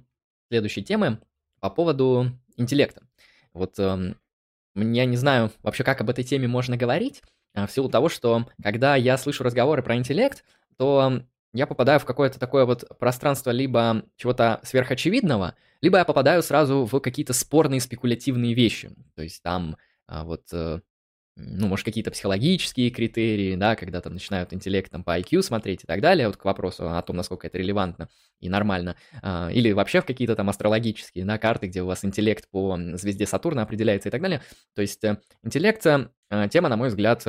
следующей 0.48 0.82
темы, 0.82 1.20
по 1.60 1.70
поводу 1.70 2.30
интеллекта. 2.56 3.02
Вот 3.52 3.78
я 4.74 5.04
не 5.04 5.16
знаю 5.16 5.50
вообще, 5.62 5.84
как 5.84 6.00
об 6.00 6.10
этой 6.10 6.24
теме 6.24 6.48
можно 6.48 6.76
говорить, 6.76 7.22
а, 7.54 7.66
в 7.66 7.72
силу 7.72 7.88
того, 7.88 8.08
что 8.08 8.46
когда 8.62 8.96
я 8.96 9.18
слышу 9.18 9.44
разговоры 9.44 9.82
про 9.82 9.96
интеллект, 9.96 10.44
то 10.78 11.22
я 11.52 11.66
попадаю 11.66 12.00
в 12.00 12.04
какое-то 12.04 12.40
такое 12.40 12.64
вот 12.64 12.86
пространство 12.98 13.50
либо 13.50 14.04
чего-то 14.16 14.60
сверхочевидного, 14.62 15.54
либо 15.82 15.98
я 15.98 16.04
попадаю 16.04 16.42
сразу 16.42 16.86
в 16.86 17.00
какие-то 17.00 17.34
спорные 17.34 17.80
спекулятивные 17.80 18.54
вещи. 18.54 18.90
То 19.14 19.22
есть 19.22 19.42
там 19.42 19.76
а, 20.06 20.24
вот 20.24 20.44
э, 20.52 20.80
ну, 21.36 21.66
может, 21.66 21.84
какие-то 21.84 22.10
психологические 22.10 22.90
критерии, 22.90 23.56
да, 23.56 23.74
когда 23.74 24.00
там 24.00 24.14
начинают 24.14 24.52
интеллектом 24.52 25.02
по 25.02 25.18
IQ 25.18 25.42
смотреть 25.42 25.84
и 25.84 25.86
так 25.86 26.00
далее, 26.00 26.26
вот 26.26 26.36
к 26.36 26.44
вопросу 26.44 26.90
о 26.90 27.02
том, 27.02 27.16
насколько 27.16 27.46
это 27.46 27.58
релевантно 27.58 28.08
и 28.40 28.48
нормально, 28.48 28.96
а, 29.22 29.48
или 29.50 29.72
вообще 29.72 30.00
в 30.00 30.04
какие-то 30.04 30.36
там 30.36 30.50
астрологические, 30.50 31.24
да, 31.24 31.38
карты, 31.38 31.68
где 31.68 31.82
у 31.82 31.86
вас 31.86 32.04
интеллект 32.04 32.48
по 32.50 32.78
звезде 32.94 33.26
Сатурна 33.26 33.62
определяется 33.62 34.08
и 34.08 34.12
так 34.12 34.20
далее. 34.20 34.42
То 34.74 34.82
есть 34.82 35.02
э, 35.04 35.18
интеллект, 35.42 35.84
э, 35.86 36.08
тема, 36.50 36.68
на 36.68 36.76
мой 36.76 36.88
взгляд, 36.88 37.24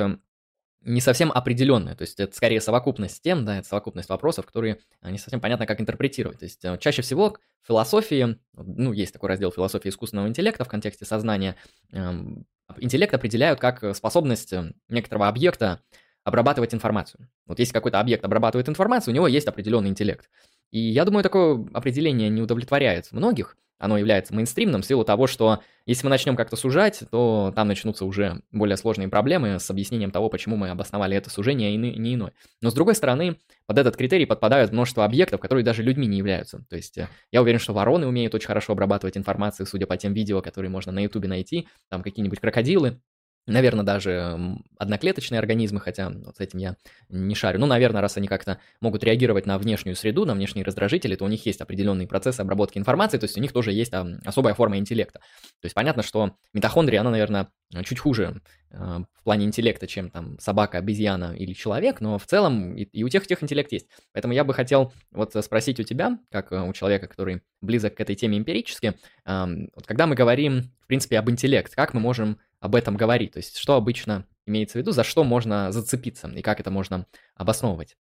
не 0.84 1.00
совсем 1.00 1.32
определенная. 1.32 1.94
То 1.94 2.02
есть 2.02 2.20
это 2.20 2.34
скорее 2.36 2.60
совокупность 2.60 3.22
тем, 3.22 3.44
да, 3.44 3.58
это 3.58 3.66
совокупность 3.66 4.08
вопросов, 4.08 4.46
которые 4.46 4.78
а, 5.00 5.10
не 5.10 5.18
совсем 5.18 5.40
понятно, 5.40 5.66
как 5.66 5.80
интерпретировать. 5.80 6.38
То 6.38 6.44
есть 6.44 6.64
э, 6.64 6.76
чаще 6.78 7.02
всего 7.02 7.36
в 7.62 7.66
философии, 7.66 8.38
ну, 8.54 8.92
есть 8.92 9.12
такой 9.12 9.30
раздел 9.30 9.50
философии 9.50 9.88
искусственного 9.88 10.28
интеллекта 10.28 10.64
в 10.64 10.68
контексте 10.68 11.04
сознания, 11.04 11.56
эм, 11.92 12.46
интеллект 12.78 13.14
определяют 13.14 13.60
как 13.60 13.96
способность 13.96 14.52
э, 14.52 14.72
некоторого 14.88 15.28
объекта 15.28 15.80
обрабатывать 16.22 16.74
информацию. 16.74 17.28
Вот 17.46 17.58
если 17.58 17.72
какой-то 17.72 18.00
объект 18.00 18.24
обрабатывает 18.24 18.68
информацию, 18.68 19.12
у 19.12 19.14
него 19.14 19.26
есть 19.26 19.46
определенный 19.46 19.90
интеллект. 19.90 20.28
И 20.70 20.80
я 20.80 21.04
думаю, 21.04 21.22
такое 21.22 21.66
определение 21.72 22.28
не 22.28 22.42
удовлетворяет 22.42 23.12
многих, 23.12 23.56
оно 23.78 23.98
является 23.98 24.34
мейнстримным 24.34 24.82
в 24.82 24.86
силу 24.86 25.04
того, 25.04 25.26
что 25.26 25.60
если 25.86 26.06
мы 26.06 26.10
начнем 26.10 26.36
как-то 26.36 26.56
сужать, 26.56 27.02
то 27.10 27.52
там 27.54 27.68
начнутся 27.68 28.04
уже 28.04 28.40
более 28.50 28.76
сложные 28.76 29.08
проблемы 29.08 29.58
с 29.58 29.68
объяснением 29.70 30.10
того, 30.10 30.30
почему 30.30 30.56
мы 30.56 30.70
обосновали 30.70 31.16
это 31.16 31.28
сужение, 31.28 31.74
а 31.74 31.76
не 31.76 32.14
иное. 32.14 32.32
Но 32.62 32.70
с 32.70 32.74
другой 32.74 32.94
стороны, 32.94 33.38
под 33.66 33.78
этот 33.78 33.96
критерий 33.96 34.26
подпадают 34.26 34.72
множество 34.72 35.04
объектов, 35.04 35.40
которые 35.40 35.64
даже 35.64 35.82
людьми 35.82 36.06
не 36.06 36.18
являются. 36.18 36.64
То 36.70 36.76
есть 36.76 36.96
э, 36.96 37.08
я 37.32 37.42
уверен, 37.42 37.58
что 37.58 37.74
вороны 37.74 38.06
умеют 38.06 38.34
очень 38.34 38.46
хорошо 38.46 38.72
обрабатывать 38.72 39.16
информацию, 39.16 39.66
судя 39.66 39.86
по 39.86 39.96
тем 39.96 40.14
видео, 40.14 40.40
которые 40.40 40.70
можно 40.70 40.92
на 40.92 41.00
ютубе 41.00 41.28
найти, 41.28 41.68
там 41.90 42.02
какие-нибудь 42.02 42.40
крокодилы, 42.40 43.00
Наверное, 43.46 43.84
даже 43.84 44.38
одноклеточные 44.78 45.38
организмы, 45.38 45.78
хотя 45.78 46.08
вот 46.08 46.36
с 46.36 46.40
этим 46.40 46.58
я 46.58 46.76
не 47.10 47.34
шарю. 47.34 47.58
Ну, 47.58 47.66
наверное, 47.66 48.00
раз 48.00 48.16
они 48.16 48.26
как-то 48.26 48.58
могут 48.80 49.04
реагировать 49.04 49.44
на 49.44 49.58
внешнюю 49.58 49.96
среду, 49.96 50.24
на 50.24 50.34
внешние 50.34 50.64
раздражители, 50.64 51.14
то 51.14 51.24
у 51.24 51.28
них 51.28 51.44
есть 51.44 51.60
определенные 51.60 52.08
процессы 52.08 52.40
обработки 52.40 52.78
информации, 52.78 53.18
то 53.18 53.24
есть 53.24 53.36
у 53.36 53.40
них 53.40 53.52
тоже 53.52 53.72
есть 53.72 53.90
там, 53.90 54.18
особая 54.24 54.54
форма 54.54 54.78
интеллекта. 54.78 55.18
То 55.18 55.66
есть 55.66 55.74
понятно, 55.74 56.02
что 56.02 56.36
митохондрия, 56.54 57.00
она, 57.00 57.10
наверное, 57.10 57.48
чуть 57.82 57.98
хуже 57.98 58.40
э, 58.70 58.76
в 58.76 59.24
плане 59.24 59.44
интеллекта, 59.44 59.86
чем 59.86 60.10
там 60.10 60.38
собака, 60.38 60.78
обезьяна 60.78 61.34
или 61.36 61.52
человек, 61.52 62.00
но 62.00 62.18
в 62.18 62.26
целом 62.26 62.74
и, 62.74 62.84
и 62.84 63.02
у 63.02 63.08
тех, 63.08 63.24
и 63.24 63.26
тех 63.26 63.42
интеллект 63.42 63.72
есть. 63.72 63.88
Поэтому 64.12 64.32
я 64.32 64.44
бы 64.44 64.54
хотел 64.54 64.92
вот 65.10 65.34
спросить 65.44 65.80
у 65.80 65.82
тебя, 65.82 66.18
как 66.30 66.52
э, 66.52 66.62
у 66.62 66.72
человека, 66.72 67.08
который 67.08 67.42
близок 67.60 67.96
к 67.96 68.00
этой 68.00 68.14
теме 68.14 68.38
эмпирически, 68.38 68.94
э, 69.26 69.46
вот 69.74 69.86
когда 69.86 70.06
мы 70.06 70.14
говорим, 70.14 70.70
в 70.80 70.86
принципе, 70.86 71.18
об 71.18 71.30
интеллекте, 71.30 71.74
как 71.76 71.94
мы 71.94 72.00
можем 72.00 72.38
об 72.64 72.74
этом 72.74 72.96
говорить? 72.96 73.32
То 73.32 73.36
есть 73.36 73.58
что 73.58 73.74
обычно 73.74 74.26
имеется 74.46 74.78
в 74.78 74.80
виду, 74.80 74.90
за 74.92 75.04
что 75.04 75.22
можно 75.22 75.70
зацепиться 75.70 76.28
и 76.28 76.40
как 76.40 76.60
это 76.60 76.70
можно 76.70 77.06
обосновывать? 77.34 77.98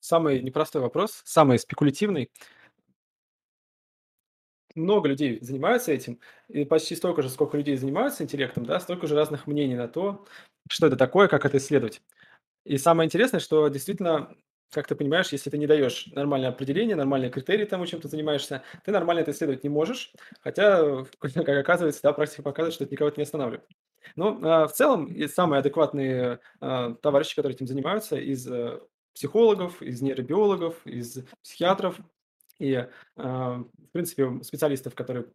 Самый 0.00 0.42
непростой 0.42 0.82
вопрос, 0.82 1.22
самый 1.24 1.60
спекулятивный. 1.60 2.28
Много 4.74 5.08
людей 5.08 5.38
занимаются 5.40 5.92
этим, 5.92 6.18
и 6.48 6.64
почти 6.64 6.96
столько 6.96 7.22
же, 7.22 7.28
сколько 7.28 7.56
людей 7.56 7.76
занимаются 7.76 8.24
интеллектом, 8.24 8.66
да, 8.66 8.80
столько 8.80 9.06
же 9.06 9.14
разных 9.14 9.46
мнений 9.46 9.76
на 9.76 9.86
то, 9.86 10.26
что 10.68 10.88
это 10.88 10.96
такое, 10.96 11.28
как 11.28 11.44
это 11.44 11.58
исследовать. 11.58 12.02
И 12.64 12.78
самое 12.78 13.06
интересное, 13.06 13.38
что 13.38 13.68
действительно 13.68 14.34
как 14.70 14.86
ты 14.86 14.94
понимаешь, 14.94 15.28
если 15.32 15.50
ты 15.50 15.58
не 15.58 15.66
даешь 15.66 16.06
нормальное 16.12 16.50
определение, 16.50 16.96
нормальные 16.96 17.30
критерии 17.30 17.64
тому, 17.64 17.86
чем 17.86 18.00
ты 18.00 18.08
занимаешься, 18.08 18.62
ты 18.84 18.92
нормально 18.92 19.20
это 19.20 19.32
исследовать 19.32 19.64
не 19.64 19.68
можешь, 19.68 20.12
хотя, 20.40 21.04
как 21.20 21.48
оказывается, 21.48 22.02
да, 22.02 22.12
практика 22.12 22.42
показывает, 22.42 22.74
что 22.74 22.84
это 22.84 22.92
никого 22.92 23.10
не 23.16 23.24
останавливает. 23.24 23.66
Но 24.16 24.38
а, 24.42 24.66
в 24.66 24.72
целом 24.72 25.14
самые 25.28 25.60
адекватные 25.60 26.40
а, 26.60 26.94
товарищи, 26.94 27.34
которые 27.34 27.56
этим 27.56 27.66
занимаются, 27.66 28.16
из 28.16 28.46
а, 28.46 28.80
психологов, 29.14 29.82
из 29.82 30.00
нейробиологов, 30.00 30.86
из 30.86 31.18
психиатров 31.42 31.98
и, 32.58 32.86
а, 33.16 33.56
в 33.56 33.92
принципе, 33.92 34.42
специалистов, 34.42 34.94
которые 34.94 35.26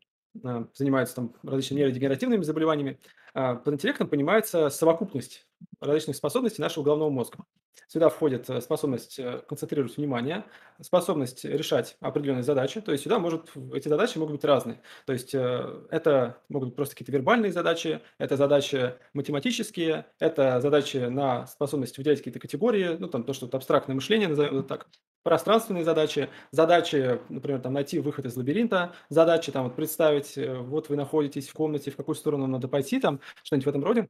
занимаются 0.74 1.16
там 1.16 1.34
различными 1.44 1.80
нейродегенеративными 1.80 2.44
заболеваниями, 2.44 3.00
под 3.34 3.70
интеллектом 3.70 4.10
понимается 4.10 4.70
совокупность 4.70 5.48
различных 5.80 6.16
способностей 6.16 6.62
нашего 6.62 6.84
головного 6.84 7.10
мозга. 7.10 7.46
Сюда 7.88 8.10
входит 8.10 8.50
э, 8.50 8.62
способность 8.62 9.20
э, 9.20 9.42
концентрировать 9.48 9.96
внимание, 9.96 10.46
способность 10.82 11.46
решать 11.46 11.98
определенные 12.00 12.44
задачи. 12.44 12.82
То 12.82 12.92
есть 12.92 13.04
сюда 13.04 13.20
может, 13.20 13.52
эти 13.74 13.88
задачи 13.88 14.18
могут 14.18 14.36
быть 14.36 14.46
разные. 14.46 14.82
То 15.06 15.14
есть 15.14 15.36
э, 15.36 15.86
это 15.92 16.38
могут 16.50 16.70
быть 16.70 16.76
просто 16.76 16.96
какие-то 16.96 17.12
вербальные 17.12 17.52
задачи, 17.52 18.02
это 18.18 18.38
задачи 18.38 18.96
математические, 19.14 20.08
это 20.20 20.60
задачи 20.62 20.98
на 20.98 21.46
способность 21.48 21.98
выделять 21.98 22.20
какие-то 22.20 22.40
категории, 22.40 22.98
ну 22.98 23.08
там 23.08 23.24
то, 23.24 23.34
что 23.34 23.50
абстрактное 23.52 23.96
мышление, 23.96 24.28
назовем 24.28 24.60
это 24.60 24.68
так, 24.68 24.88
пространственные 25.24 25.84
задачи, 25.84 26.30
задачи, 26.52 27.20
например, 27.30 27.60
там 27.62 27.74
найти 27.74 28.00
выход 28.00 28.26
из 28.26 28.36
лабиринта, 28.36 28.94
задачи 29.10 29.52
там 29.52 29.66
вот 29.66 29.76
представить, 29.76 30.38
вот 30.38 30.90
вы 30.90 30.96
находитесь 30.96 31.50
в 31.50 31.54
комнате, 31.54 31.92
в 31.92 31.96
какую 31.96 32.16
сторону 32.16 32.48
надо 32.48 32.68
пойти, 32.68 33.00
там 33.00 33.20
что-нибудь 33.44 33.66
в 33.66 33.70
этом 33.70 33.84
роде. 33.84 34.10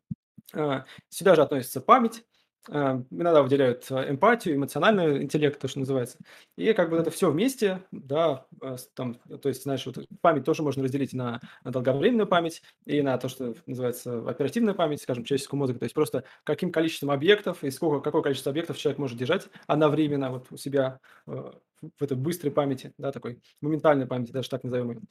Сюда 0.52 1.36
же 1.36 1.42
относится 1.42 1.82
память, 1.82 2.24
а, 2.70 3.04
иногда 3.12 3.44
выделяют 3.44 3.86
а, 3.92 4.10
эмпатию, 4.10 4.56
эмоциональный 4.56 5.22
интеллект, 5.22 5.60
то, 5.60 5.68
что 5.68 5.80
называется. 5.80 6.18
И 6.58 6.74
как 6.74 6.90
бы 6.90 6.98
это 6.98 7.12
все 7.12 7.30
вместе, 7.30 7.84
да, 7.92 8.48
а, 8.62 8.78
там, 8.96 9.16
то 9.16 9.50
есть, 9.50 9.64
знаешь, 9.64 9.86
вот 9.86 10.00
память 10.22 10.46
тоже 10.46 10.64
можно 10.64 10.84
разделить 10.84 11.14
на, 11.14 11.42
на 11.64 11.72
долговременную 11.72 12.28
память 12.28 12.64
и 12.86 13.02
на 13.02 13.18
то, 13.18 13.30
что 13.30 13.54
называется 13.68 14.28
оперативная 14.28 14.74
память, 14.74 15.02
скажем, 15.02 15.26
человеческого 15.26 15.60
мозга. 15.60 15.78
То 15.78 15.86
есть 15.86 15.94
просто 15.94 16.24
каким 16.44 16.72
количеством 16.72 17.12
объектов 17.12 17.64
и 17.64 17.70
сколько, 17.70 18.02
какое 18.02 18.24
количество 18.24 18.50
объектов 18.50 18.78
человек 18.78 18.98
может 18.98 19.18
держать 19.18 19.48
одновременно 19.68 20.32
вот 20.32 20.48
у 20.50 20.58
себя 20.58 21.00
в 21.26 21.62
этой 22.00 22.18
быстрой 22.18 22.52
памяти, 22.52 22.94
да, 22.98 23.12
такой 23.12 23.42
моментальной 23.62 24.08
памяти, 24.08 24.32
даже 24.32 24.50
так 24.50 24.64
назовем 24.64 25.02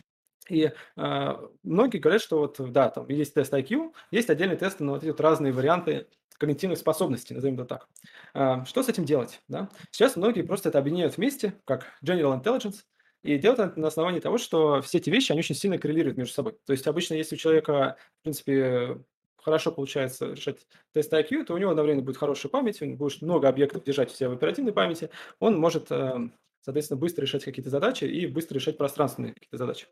И 0.49 0.71
э, 0.97 1.37
многие 1.63 1.99
говорят, 1.99 2.23
что 2.23 2.39
вот, 2.39 2.57
да, 2.73 2.91
там 2.91 3.09
есть 3.09 3.35
тест 3.35 3.53
IQ, 3.53 3.93
есть 4.11 4.31
отдельные 4.31 4.57
тесты 4.57 4.85
на 4.85 4.93
вот 4.93 5.03
эти 5.03 5.11
вот 5.11 5.21
разные 5.21 5.53
варианты 5.53 6.07
когнитивных 6.39 6.79
способностей, 6.79 7.35
назовем 7.35 7.55
это 7.55 7.65
так. 7.65 7.89
А, 8.35 8.65
что 8.65 8.83
с 8.83 8.89
этим 8.89 9.05
делать? 9.05 9.41
Да? 9.49 9.69
Сейчас 9.91 10.17
многие 10.17 10.43
просто 10.43 10.69
это 10.69 10.79
объединяют 10.79 11.17
вместе, 11.17 11.55
как 11.65 11.87
General 12.05 12.41
Intelligence, 12.43 12.83
и 13.23 13.39
делают 13.39 13.61
это 13.61 13.81
на 13.81 13.89
основании 13.89 14.21
того, 14.21 14.37
что 14.37 14.83
все 14.83 14.99
эти 14.99 15.09
вещи, 15.11 15.33
они 15.33 15.41
очень 15.41 15.55
сильно 15.55 15.79
коррелируют 15.79 16.19
между 16.19 16.35
собой. 16.35 16.59
То 16.67 16.73
есть 16.73 16.87
обычно, 16.87 17.15
если 17.15 17.37
у 17.37 17.39
человека, 17.39 17.97
в 18.21 18.23
принципе, 18.23 18.99
хорошо 19.43 19.73
получается 19.73 20.33
решать 20.33 20.67
тест 20.93 21.13
IQ, 21.13 21.45
то 21.45 21.55
у 21.55 21.59
него 21.59 21.71
одновременно 21.71 22.05
будет 22.05 22.17
хорошая 22.17 22.51
память, 22.51 22.83
он 22.83 22.97
будет 22.97 23.23
много 23.23 23.49
объектов 23.49 23.85
держать 23.85 24.13
у 24.13 24.15
себя 24.15 24.29
в 24.29 24.33
оперативной 24.33 24.73
памяти, 24.73 25.11
он 25.39 25.59
может, 25.59 25.91
э, 25.91 26.29
соответственно, 26.61 26.99
быстро 26.99 27.23
решать 27.23 27.45
какие-то 27.45 27.71
задачи 27.71 28.05
и 28.05 28.27
быстро 28.27 28.57
решать 28.57 28.77
пространственные 28.77 29.35
какие-то 29.35 29.57
задачи. 29.57 29.87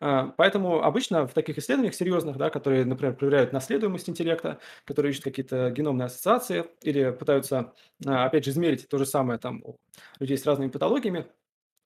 А, 0.00 0.28
поэтому 0.36 0.82
обычно 0.82 1.26
в 1.26 1.34
таких 1.34 1.58
исследованиях 1.58 1.94
серьезных, 1.94 2.36
да, 2.36 2.50
которые, 2.50 2.84
например, 2.84 3.14
проверяют 3.16 3.52
наследуемость 3.52 4.08
интеллекта, 4.08 4.58
которые 4.84 5.12
ищут 5.12 5.24
какие-то 5.24 5.70
геномные 5.70 6.06
ассоциации 6.06 6.66
или 6.82 7.10
пытаются, 7.10 7.74
а, 8.06 8.24
опять 8.26 8.44
же, 8.44 8.50
измерить 8.50 8.88
то 8.88 8.98
же 8.98 9.06
самое 9.06 9.38
там 9.38 9.62
у 9.64 9.76
людей 10.20 10.36
с 10.38 10.46
разными 10.46 10.70
патологиями, 10.70 11.26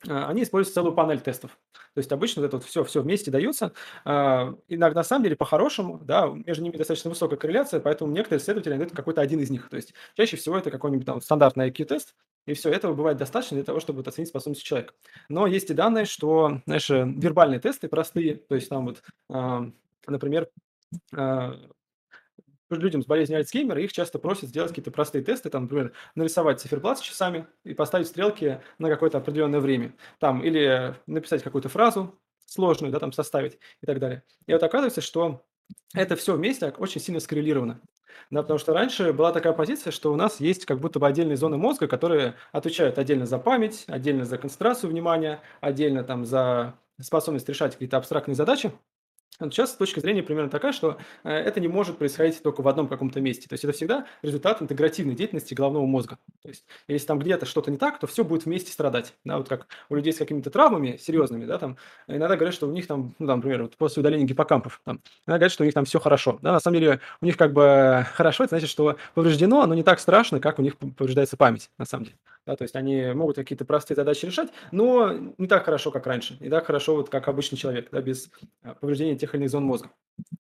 они 0.07 0.43
используют 0.43 0.75
целую 0.75 0.95
панель 0.95 1.21
тестов. 1.21 1.59
То 1.95 1.99
есть 1.99 2.13
обычно 2.13 2.43
вот 2.43 2.49
это 2.49 2.57
вот 2.59 2.67
все, 2.67 2.85
все 2.85 3.01
вместе 3.01 3.31
дается. 3.31 3.73
Иногда, 4.05 5.01
на 5.01 5.05
самом 5.05 5.25
деле, 5.25 5.37
по-хорошему, 5.37 5.99
да, 6.05 6.27
между 6.27 6.63
ними 6.63 6.77
достаточно 6.77 7.09
высокая 7.09 7.39
корреляция, 7.39 7.81
поэтому 7.81 8.13
некоторые 8.13 8.43
исследователи 8.43 8.75
найдут 8.75 8.95
какой-то 8.95 9.23
один 9.23 9.41
из 9.41 9.49
них. 9.49 9.69
То 9.71 9.77
есть 9.77 9.95
чаще 10.15 10.37
всего 10.37 10.59
это 10.59 10.71
какой-нибудь 10.71 11.07
там 11.07 11.21
стандартный 11.23 11.71
IQ-тест, 11.71 12.15
и 12.47 12.53
все, 12.53 12.71
этого 12.71 12.95
бывает 12.95 13.17
достаточно 13.17 13.57
для 13.57 13.65
того, 13.65 13.81
чтобы 13.81 14.03
оценить 14.03 14.29
способность 14.29 14.63
человека. 14.63 14.93
Но 15.29 15.47
есть 15.47 15.71
и 15.71 15.75
данные, 15.75 16.05
что, 16.05 16.61
знаешь, 16.67 16.91
вербальные 16.91 17.61
тесты 17.61 17.89
простые, 17.89 18.37
то 18.37 18.55
есть 18.55 18.69
там 18.69 18.85
вот, 18.87 19.03
э, 19.31 19.71
например, 20.07 20.49
людям 22.71 23.03
с 23.03 23.07
болезнью 23.07 23.39
Альцгеймера 23.39 23.81
их 23.81 23.93
часто 23.93 24.19
просят 24.19 24.49
сделать 24.49 24.71
какие-то 24.71 24.91
простые 24.91 25.23
тесты, 25.23 25.51
там, 25.51 25.63
например, 25.65 25.93
нарисовать 26.15 26.61
циферблат 26.61 26.99
с 26.99 27.03
часами 27.03 27.47
и 27.65 27.75
поставить 27.75 28.09
стрелки 28.09 28.61
на 28.79 28.89
какое-то 28.89 29.19
определенное 29.19 29.61
время. 29.61 29.95
Там, 30.19 30.43
или 30.43 30.95
написать 31.07 31.43
какую-то 31.43 31.69
фразу 31.69 32.19
сложную, 32.47 32.93
да, 32.93 32.99
там, 33.01 33.13
составить 33.13 33.59
и 33.83 33.87
так 33.87 33.99
далее. 33.99 34.23
И 34.47 34.53
вот 34.53 34.63
оказывается, 34.63 35.01
что 35.01 35.45
это 35.95 36.17
все 36.17 36.35
вместе 36.35 36.69
очень 36.79 37.01
сильно 37.01 37.21
скоррелировано. 37.21 37.81
Да, 38.31 38.43
потому 38.43 38.59
что 38.59 38.73
раньше 38.73 39.13
была 39.13 39.33
такая 39.33 39.53
позиция, 39.53 39.91
что 39.91 40.13
у 40.13 40.17
нас 40.17 40.41
есть 40.41 40.65
как 40.65 40.81
будто 40.81 40.99
бы 40.99 41.07
отдельные 41.07 41.37
зоны 41.37 41.57
мозга, 41.59 41.87
которые 41.87 42.35
отвечают 42.53 42.99
отдельно 42.99 43.27
за 43.27 43.39
память, 43.39 43.85
отдельно 43.89 44.25
за 44.25 44.39
концентрацию 44.39 44.91
внимания, 44.91 45.43
отдельно 45.61 46.03
там 46.03 46.25
за 46.25 46.75
способность 47.01 47.49
решать 47.49 47.73
какие-то 47.75 47.99
абстрактные 47.99 48.35
задачи. 48.35 48.73
Сейчас 49.39 49.75
точка 49.75 50.01
зрения 50.01 50.23
примерно 50.23 50.51
такая, 50.51 50.73
что 50.73 50.99
э, 51.25 51.31
это 51.31 51.61
не 51.61 51.69
может 51.69 51.99
происходить 51.99 52.43
только 52.43 52.63
в 52.63 52.69
одном 52.69 52.89
каком-то 52.89 53.21
месте. 53.21 53.49
То 53.49 53.55
есть 53.55 53.65
это 53.65 53.73
всегда 53.73 54.07
результат 54.23 54.63
интегративной 54.63 55.15
деятельности 55.15 55.55
головного 55.55 55.87
мозга. 55.87 56.19
То 56.43 56.49
есть 56.49 56.65
если 56.89 57.07
там 57.07 57.19
где-то 57.19 57.47
что-то 57.47 57.71
не 57.71 57.77
так, 57.77 57.99
то 57.99 58.07
все 58.07 58.25
будет 58.25 58.47
вместе 58.47 58.73
страдать. 58.73 59.15
Да, 59.25 59.39
вот 59.39 59.49
как 59.49 59.67
у 59.89 59.95
людей 59.95 60.13
с 60.13 60.19
какими-то 60.19 60.51
травмами 60.51 60.97
серьезными, 60.97 61.45
да, 61.45 61.59
там 61.59 61.77
иногда 62.07 62.37
говорят, 62.37 62.55
что 62.55 62.67
у 62.67 62.73
них 62.73 62.87
там, 62.87 63.15
ну, 63.19 63.27
там, 63.27 63.39
например, 63.39 63.63
вот 63.63 63.77
после 63.77 64.01
удаления 64.01 64.27
гиппокампов, 64.27 64.81
там, 64.85 65.01
иногда 65.27 65.39
говорят, 65.39 65.53
что 65.53 65.63
у 65.63 65.67
них 65.67 65.75
там 65.75 65.85
все 65.85 66.01
хорошо. 66.01 66.39
Да, 66.43 66.53
на 66.53 66.61
самом 66.61 66.79
деле 66.79 67.01
у 67.21 67.27
них 67.27 67.37
как 67.37 67.53
бы 67.53 68.07
хорошо, 68.15 68.45
это 68.45 68.57
значит, 68.57 68.71
что 68.71 68.97
повреждено, 69.15 69.67
но 69.67 69.75
не 69.75 69.83
так 69.83 70.01
страшно, 70.01 70.41
как 70.41 70.59
у 70.59 70.63
них 70.63 70.77
повреждается 70.77 71.37
память, 71.37 71.71
на 71.79 71.85
самом 71.85 72.05
деле. 72.05 72.17
Да, 72.47 72.57
то 72.57 72.63
есть 72.63 72.77
они 72.77 73.13
могут 73.13 73.37
какие-то 73.37 73.65
простые 73.65 73.97
задачи 73.97 74.25
решать, 74.25 74.51
но 74.71 75.13
не 75.37 75.49
так 75.49 75.65
хорошо, 75.65 75.91
как 75.91 76.07
раньше, 76.07 76.37
не 76.41 76.49
так 76.49 76.65
хорошо, 76.67 76.95
вот 76.95 77.11
как 77.11 77.29
обычный 77.29 77.59
человек, 77.59 77.89
да, 77.91 78.01
без 78.01 78.31
а, 78.63 78.75
повреждения 78.75 79.17
тех 79.17 79.35
или 79.35 79.43
иных 79.43 79.51
зон 79.51 79.65
мозга. 79.65 79.91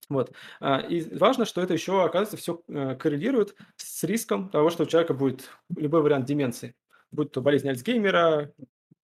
Вот. 0.08 0.32
А, 0.60 0.78
и 0.78 1.02
важно, 1.16 1.44
что 1.44 1.60
это 1.60 1.74
еще, 1.74 2.04
оказывается, 2.04 2.36
все 2.36 2.62
э, 2.68 2.94
коррелирует 2.94 3.56
с 3.76 4.04
риском 4.04 4.48
того, 4.48 4.70
что 4.70 4.84
у 4.84 4.86
человека 4.86 5.14
будет 5.14 5.50
любой 5.76 6.02
вариант 6.02 6.26
деменции, 6.26 6.76
будь 7.10 7.32
то 7.32 7.40
болезнь 7.40 7.68
Альцгеймера, 7.68 8.52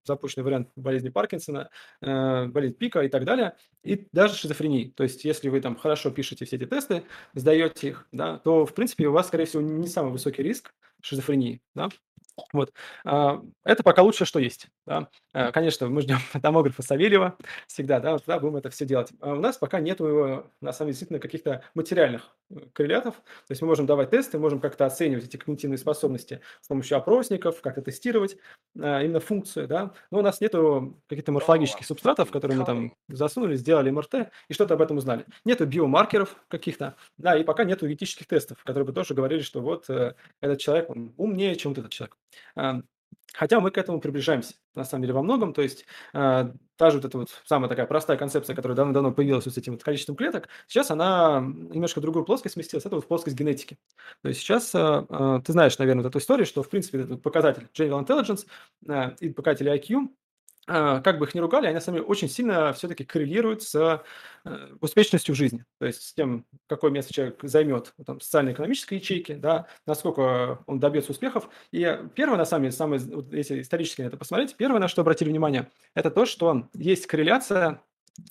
запущенный 0.05 0.45
вариант 0.45 0.71
болезни 0.77 1.09
Паркинсона, 1.09 1.71
э, 2.01 2.47
болезнь 2.47 2.75
пика 2.75 3.01
и 3.03 3.09
так 3.09 3.25
далее, 3.25 3.57
и 3.83 4.07
даже 4.13 4.35
шизофрении. 4.35 4.91
То 4.91 5.03
есть, 5.03 5.25
если 5.25 5.49
вы 5.49 5.61
там 5.61 5.77
хорошо 5.77 6.11
пишете 6.11 6.45
все 6.45 6.57
эти 6.57 6.67
тесты, 6.67 7.05
сдаете 7.35 7.89
их, 7.89 8.09
да, 8.13 8.39
то, 8.39 8.65
в 8.67 8.75
принципе, 8.75 9.09
у 9.09 9.13
вас, 9.13 9.29
скорее 9.29 9.47
всего, 9.47 9.63
не 9.63 9.89
самый 9.89 10.13
высокий 10.13 10.43
риск 10.43 10.73
шизофрении, 11.01 11.61
да, 11.75 11.89
вот. 12.53 12.73
А, 13.05 13.43
это 13.65 13.83
пока 13.83 14.03
лучшее, 14.03 14.27
что 14.27 14.39
есть. 14.39 14.69
Да. 14.87 15.09
Э, 15.35 15.53
конечно, 15.53 15.89
мы 15.89 16.03
ждем 16.03 16.19
томографа 16.43 16.83
Савельева 16.83 17.37
всегда, 17.67 18.01
да, 18.01 18.13
вот, 18.13 18.25
да, 18.27 18.39
будем 18.39 18.57
это 18.57 18.71
все 18.71 18.85
делать. 18.85 19.11
А 19.21 19.33
у 19.33 19.41
нас 19.41 19.57
пока 19.59 19.81
нет, 19.81 20.01
на 20.01 20.73
самом 20.73 20.89
деле, 20.89 20.93
действительно 20.93 21.19
каких-то 21.19 21.63
материальных 21.75 22.35
э, 22.51 22.57
коррелятов. 22.73 23.17
То 23.17 23.51
есть 23.51 23.63
мы 23.63 23.69
можем 23.69 23.87
давать 23.87 24.11
тесты, 24.11 24.39
можем 24.39 24.61
как-то 24.61 24.87
оценивать 24.87 25.25
эти 25.25 25.37
когнитивные 25.37 25.79
способности 25.79 26.41
с 26.61 26.69
помощью 26.69 26.99
опросников, 26.99 27.61
как-то 27.61 27.83
тестировать 27.83 28.37
а, 28.81 29.03
именно 29.03 29.21
функцию, 29.21 29.69
да. 29.69 29.93
Но 30.11 30.19
у 30.19 30.23
нас 30.23 30.41
нету 30.41 31.01
каких-то 31.09 31.33
морфологических 31.33 31.87
субстратов, 31.87 32.31
которые 32.31 32.59
мы 32.59 32.65
там 32.65 32.95
засунули, 33.09 33.57
сделали 33.57 33.91
МРТ 33.91 34.31
и 34.49 34.55
что-то 34.55 34.75
об 34.75 34.83
этом 34.83 34.97
узнали. 34.97 35.27
Нету 35.45 35.67
биомаркеров 35.67 36.37
каких-то, 36.49 36.97
да, 37.19 37.37
и 37.37 37.45
пока 37.45 37.65
нету 37.65 37.91
этических 37.93 38.27
тестов, 38.27 38.63
которые 38.65 38.87
бы 38.87 38.93
тоже 38.93 39.15
говорили, 39.15 39.43
что 39.43 39.61
вот 39.61 39.89
э, 39.91 40.15
этот 40.41 40.59
человек, 40.61 40.91
он 40.91 41.15
умнее, 41.17 41.57
чем 41.57 41.73
вот 41.73 41.79
этот 41.79 41.93
человек. 41.93 42.17
Хотя 43.35 43.61
мы 43.61 43.71
к 43.71 43.79
этому 43.79 44.01
приближаемся, 44.01 44.55
на 44.75 44.85
самом 44.85 45.03
деле, 45.03 45.15
во 45.15 45.23
многом. 45.23 45.55
То 45.55 45.63
есть 45.63 45.87
э, 46.13 46.53
же 46.91 46.97
вот 46.97 47.05
эта 47.05 47.19
вот 47.19 47.31
самая 47.45 47.69
такая 47.69 47.87
простая 47.87 48.17
концепция, 48.17 48.55
которая 48.55 48.77
давно-давно 48.77 49.13
появилась 49.13 49.47
вот 49.47 49.55
с 49.55 49.59
этим 49.59 49.73
вот 49.73 49.83
количеством 49.83 50.17
клеток, 50.17 50.49
сейчас 50.67 50.91
она 50.91 51.41
немножко 51.41 52.01
в 52.01 52.03
другую 52.03 52.25
плоскость 52.25 52.55
сместилась. 52.55 52.85
Это 52.85 52.97
вот 52.97 53.05
в 53.05 53.09
плоскость 53.09 53.37
генетики. 53.37 53.79
То 54.23 54.29
есть 54.29 54.41
сейчас 54.41 54.75
э, 54.75 55.07
э, 55.09 55.41
ты 55.45 55.53
знаешь, 55.53 55.79
наверное, 55.79 56.03
вот 56.03 56.11
эту 56.11 56.19
историю, 56.19 56.47
что, 56.47 56.63
в 56.63 56.69
принципе, 56.69 57.01
этот 57.01 57.23
показатель 57.23 57.69
General 57.75 58.05
Intelligence 58.05 58.47
э, 58.89 59.17
и 59.21 59.31
показатель 59.31 59.69
IQ 59.69 60.09
как 60.67 61.19
бы 61.19 61.27
их 61.27 61.35
ни 61.35 61.41
ругали, 61.41 61.67
они 61.67 61.81
деле 61.81 62.07
очень 62.07 62.29
сильно 62.29 62.73
все-таки 62.73 63.05
коррелируют 63.05 63.63
с 63.63 63.75
э, 64.45 64.69
успешностью 64.81 65.35
жизни. 65.35 65.65
То 65.79 65.87
есть 65.87 66.03
с 66.03 66.15
тем, 66.15 66.47
какое 66.69 66.91
место 66.93 67.13
человек 67.13 67.39
займет 67.43 67.95
в 67.99 68.21
социально-экономической 68.21 68.95
ячейке, 68.95 69.35
да, 69.35 69.67
насколько 69.87 70.61
он 70.67 70.79
добьется 70.79 71.13
успехов. 71.13 71.49
И 71.73 71.99
первое, 72.15 72.39
на 72.39 72.45
самом 72.45 72.65
деле, 72.65 72.73
самое, 72.73 73.03
если 73.33 73.61
исторически 73.61 74.03
на 74.03 74.07
это 74.07 74.17
посмотреть, 74.17 74.57
первое, 74.57 74.79
на 74.79 74.89
что 74.89 75.03
обратили 75.03 75.31
внимание, 75.31 75.69
это 75.95 76.11
то, 76.11 76.27
что 76.27 76.69
есть 76.75 77.07
корреляция 77.07 77.83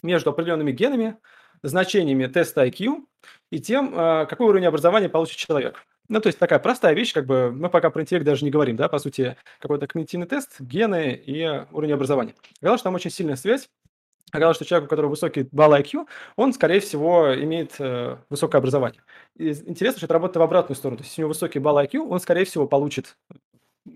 между 0.02 0.30
определенными 0.30 0.72
генами, 0.72 1.18
значениями 1.64 2.28
теста 2.28 2.66
IQ 2.66 3.06
и 3.52 3.60
тем, 3.60 3.94
а, 3.96 4.26
какой 4.26 4.48
уровень 4.48 4.68
образования 4.68 5.10
получит 5.10 5.38
человек. 5.38 5.86
Ну, 6.12 6.20
то 6.20 6.28
есть 6.28 6.40
такая 6.40 6.60
простая 6.60 6.94
вещь, 6.94 7.14
как 7.14 7.26
бы 7.26 7.54
мы 7.54 7.70
пока 7.70 7.90
про 7.90 8.02
интеллект 8.02 8.26
даже 8.26 8.44
не 8.44 8.52
говорим, 8.52 8.76
да, 8.76 8.90
по 8.90 9.00
сути, 9.00 9.38
какой-то 9.60 9.88
когнитивный 9.88 10.28
тест, 10.28 10.60
гены 10.60 11.14
и 11.14 11.66
уровень 11.72 11.94
образования. 11.94 12.36
Оказалось, 12.58 12.82
что 12.82 12.88
там 12.88 12.96
очень 12.96 13.12
сильная 13.12 13.38
связь. 13.38 13.70
Оказалось, 14.34 14.58
что 14.58 14.66
человек, 14.66 14.88
у 14.88 14.90
которого 14.90 15.12
высокий 15.12 15.48
балл 15.54 15.74
IQ, 15.74 16.08
он, 16.36 16.52
скорее 16.52 16.82
всего, 16.82 17.34
имеет 17.34 17.76
э, 17.80 18.18
высокое 18.30 18.60
образование. 18.60 19.02
И 19.38 19.52
интересно, 19.52 20.00
что 20.00 20.06
это 20.08 20.14
работает 20.16 20.36
в 20.36 20.42
обратную 20.42 20.76
сторону. 20.76 20.98
То 20.98 21.04
есть, 21.04 21.12
если 21.12 21.22
у 21.22 21.24
него 21.24 21.30
высокий 21.30 21.60
балл 21.60 21.80
IQ, 21.80 22.00
он, 22.10 22.20
скорее 22.20 22.44
всего, 22.44 22.68
получит 22.68 23.16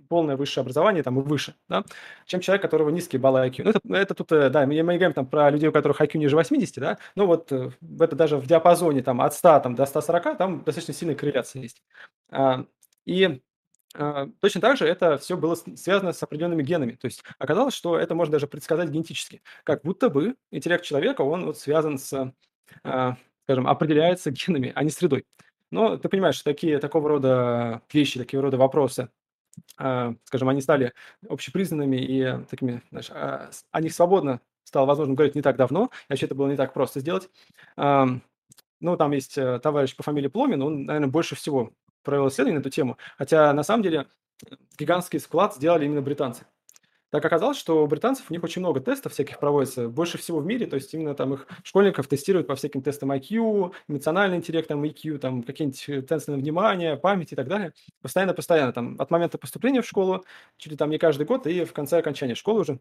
полное 0.09 0.35
высшее 0.35 0.63
образование 0.63 1.03
там 1.03 1.19
и 1.19 1.23
выше, 1.23 1.55
да, 1.67 1.83
чем 2.25 2.39
человек, 2.41 2.63
у 2.63 2.67
которого 2.67 2.89
низкие 2.89 3.19
баллы 3.19 3.47
IQ. 3.47 3.63
Ну, 3.63 3.69
это, 3.69 3.79
это 3.89 4.13
тут, 4.13 4.31
э, 4.31 4.49
да, 4.49 4.65
мы, 4.65 4.81
мы 4.83 4.95
говорим 4.95 5.13
там 5.13 5.27
про 5.27 5.49
людей, 5.49 5.69
у 5.69 5.71
которых 5.71 6.01
IQ 6.01 6.17
ниже 6.17 6.35
80, 6.35 6.75
да, 6.79 6.97
но 7.15 7.27
вот 7.27 7.51
э, 7.51 7.71
это 7.99 8.15
даже 8.15 8.37
в 8.37 8.47
диапазоне 8.47 9.01
там 9.03 9.21
от 9.21 9.33
100 9.33 9.59
там, 9.59 9.75
до 9.75 9.85
140 9.85 10.37
там 10.37 10.63
достаточно 10.63 10.93
сильная 10.93 11.15
корреляция 11.15 11.61
есть. 11.61 11.83
А, 12.31 12.65
и 13.05 13.41
а, 13.97 14.27
точно 14.41 14.61
так 14.61 14.77
же 14.77 14.85
это 14.85 15.17
все 15.17 15.37
было 15.37 15.55
связано 15.55 16.13
с 16.13 16.21
определенными 16.21 16.63
генами. 16.63 16.93
То 16.93 17.05
есть 17.05 17.23
оказалось, 17.37 17.73
что 17.73 17.97
это 17.97 18.15
можно 18.15 18.33
даже 18.33 18.47
предсказать 18.47 18.89
генетически. 18.89 19.41
Как 19.63 19.83
будто 19.83 20.09
бы 20.09 20.35
интеллект 20.51 20.83
человека, 20.83 21.21
он 21.21 21.45
вот 21.45 21.57
связан 21.57 21.97
с, 21.97 22.33
а, 22.83 23.17
скажем, 23.43 23.67
определяется 23.67 24.31
генами, 24.31 24.71
а 24.75 24.83
не 24.83 24.89
средой. 24.89 25.25
Но 25.71 25.97
ты 25.97 26.09
понимаешь, 26.09 26.35
что 26.35 26.45
такие, 26.45 26.79
такого 26.79 27.09
рода 27.09 27.81
вещи, 27.91 28.19
такие 28.19 28.39
рода 28.39 28.57
вопросы, 28.57 29.09
скажем, 29.77 30.49
они 30.49 30.61
стали 30.61 30.93
общепризнанными 31.27 31.97
и 31.97 32.45
такими, 32.49 32.81
знаешь, 32.91 33.09
а, 33.11 33.49
о 33.71 33.81
них 33.81 33.93
свободно 33.93 34.39
стало 34.63 34.85
возможно 34.85 35.13
говорить 35.13 35.35
не 35.35 35.41
так 35.41 35.57
давно, 35.57 35.85
и 35.85 36.11
вообще 36.11 36.25
это 36.25 36.35
было 36.35 36.47
не 36.47 36.55
так 36.55 36.73
просто 36.73 36.99
сделать. 36.99 37.29
Ну, 37.77 38.97
там 38.97 39.11
есть 39.11 39.37
э, 39.37 39.59
товарищ 39.59 39.95
по 39.95 40.03
фамилии 40.03 40.27
Пломин, 40.27 40.61
он, 40.61 40.85
наверное, 40.85 41.09
больше 41.09 41.35
всего 41.35 41.71
провел 42.03 42.27
исследование 42.27 42.59
на 42.59 42.61
эту 42.61 42.69
тему, 42.69 42.97
хотя 43.17 43.53
на 43.53 43.63
самом 43.63 43.83
деле 43.83 44.07
гигантский 44.77 45.19
вклад 45.19 45.55
сделали 45.55 45.85
именно 45.85 46.01
британцы. 46.01 46.45
Так 47.15 47.23
оказалось, 47.23 47.57
что 47.57 47.81
у 47.81 47.87
британцев 47.87 48.25
у 48.29 48.33
них 48.33 48.43
очень 48.43 48.59
много 48.59 48.81
тестов 48.81 49.13
всяких 49.13 49.39
проводится, 49.39 49.87
больше 49.87 50.17
всего 50.17 50.39
в 50.39 50.45
мире, 50.45 50.65
то 50.65 50.75
есть 50.75 50.93
именно 50.93 51.15
там 51.15 51.33
их 51.33 51.47
школьников 51.63 52.07
тестируют 52.09 52.45
по 52.45 52.55
всяким 52.55 52.81
тестам 52.81 53.09
IQ, 53.09 53.71
эмоциональный 53.87 54.35
интеллект, 54.35 54.67
там 54.67 54.83
IQ, 54.83 55.19
там 55.19 55.41
какие-нибудь 55.41 55.87
э, 55.87 56.01
тесты 56.01 56.31
на 56.31 56.37
внимание, 56.37 56.97
память 56.97 57.31
и 57.31 57.35
так 57.37 57.47
далее. 57.47 57.71
Постоянно-постоянно, 58.01 58.73
там 58.73 58.97
от 58.99 59.11
момента 59.11 59.37
поступления 59.37 59.81
в 59.81 59.87
школу, 59.87 60.25
чуть 60.57 60.73
ли 60.73 60.77
там 60.77 60.89
не 60.89 60.97
каждый 60.97 61.25
год, 61.25 61.47
и 61.47 61.63
в 61.63 61.71
конце 61.71 61.99
окончания 61.99 62.35
школы 62.35 62.59
уже. 62.59 62.79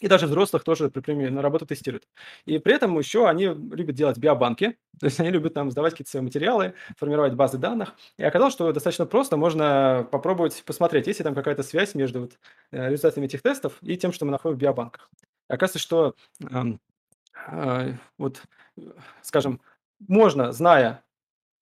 И 0.00 0.08
даже 0.08 0.26
взрослых 0.26 0.64
тоже 0.64 0.88
при 0.88 1.00
премии 1.00 1.28
на 1.28 1.42
работу 1.42 1.66
тестируют. 1.66 2.08
И 2.46 2.58
при 2.58 2.74
этом 2.74 2.98
еще 2.98 3.28
они 3.28 3.46
любят 3.46 3.94
делать 3.94 4.18
биобанки, 4.18 4.78
то 5.00 5.06
есть 5.06 5.20
они 5.20 5.30
любят 5.30 5.54
там 5.54 5.70
сдавать 5.70 5.92
какие-то 5.92 6.10
свои 6.10 6.22
материалы, 6.22 6.74
формировать 6.96 7.34
базы 7.34 7.58
данных. 7.58 7.94
И 8.16 8.24
оказалось, 8.24 8.54
что 8.54 8.72
достаточно 8.72 9.06
просто 9.06 9.36
можно 9.36 10.08
попробовать 10.10 10.62
посмотреть, 10.64 11.06
есть 11.06 11.20
ли 11.20 11.24
там 11.24 11.34
какая-то 11.34 11.62
связь 11.62 11.94
между 11.94 12.22
вот 12.22 12.32
э, 12.72 12.90
результатами 12.90 13.26
этих 13.26 13.42
тестов 13.42 13.78
и 13.82 13.96
тем, 13.96 14.12
что 14.12 14.24
мы 14.24 14.32
находим 14.32 14.56
в 14.56 14.60
биобанках. 14.60 15.10
И 15.48 15.52
оказывается, 15.52 15.78
что 15.78 16.14
э, 17.52 17.92
вот, 18.16 18.42
скажем, 19.22 19.60
можно, 20.08 20.52
зная, 20.52 21.04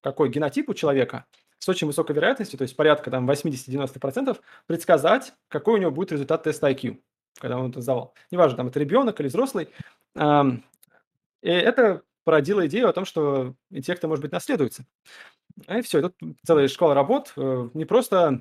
какой 0.00 0.28
генотип 0.28 0.68
у 0.68 0.74
человека, 0.74 1.26
с 1.58 1.68
очень 1.68 1.88
высокой 1.88 2.14
вероятностью, 2.14 2.56
то 2.56 2.62
есть 2.62 2.76
порядка 2.76 3.10
там 3.10 3.28
80-90%, 3.28 4.38
предсказать, 4.66 5.32
какой 5.48 5.74
у 5.74 5.78
него 5.78 5.90
будет 5.90 6.12
результат 6.12 6.44
теста 6.44 6.70
IQ 6.70 6.98
когда 7.38 7.58
он 7.58 7.70
это 7.70 7.80
сдавал. 7.80 8.14
Неважно, 8.30 8.56
там 8.56 8.68
это 8.68 8.80
ребенок 8.80 9.20
или 9.20 9.28
взрослый. 9.28 9.68
И 10.16 11.48
это 11.48 12.02
породило 12.24 12.66
идею 12.66 12.88
о 12.88 12.92
том, 12.92 13.04
что 13.04 13.54
интеллекты, 13.70 14.06
может 14.06 14.22
быть, 14.22 14.32
наследуются. 14.32 14.84
И 15.66 15.80
все, 15.80 16.02
тут 16.02 16.14
целая 16.44 16.68
школа 16.68 16.94
работ, 16.94 17.32
э, 17.36 17.68
не 17.74 17.84
просто 17.84 18.40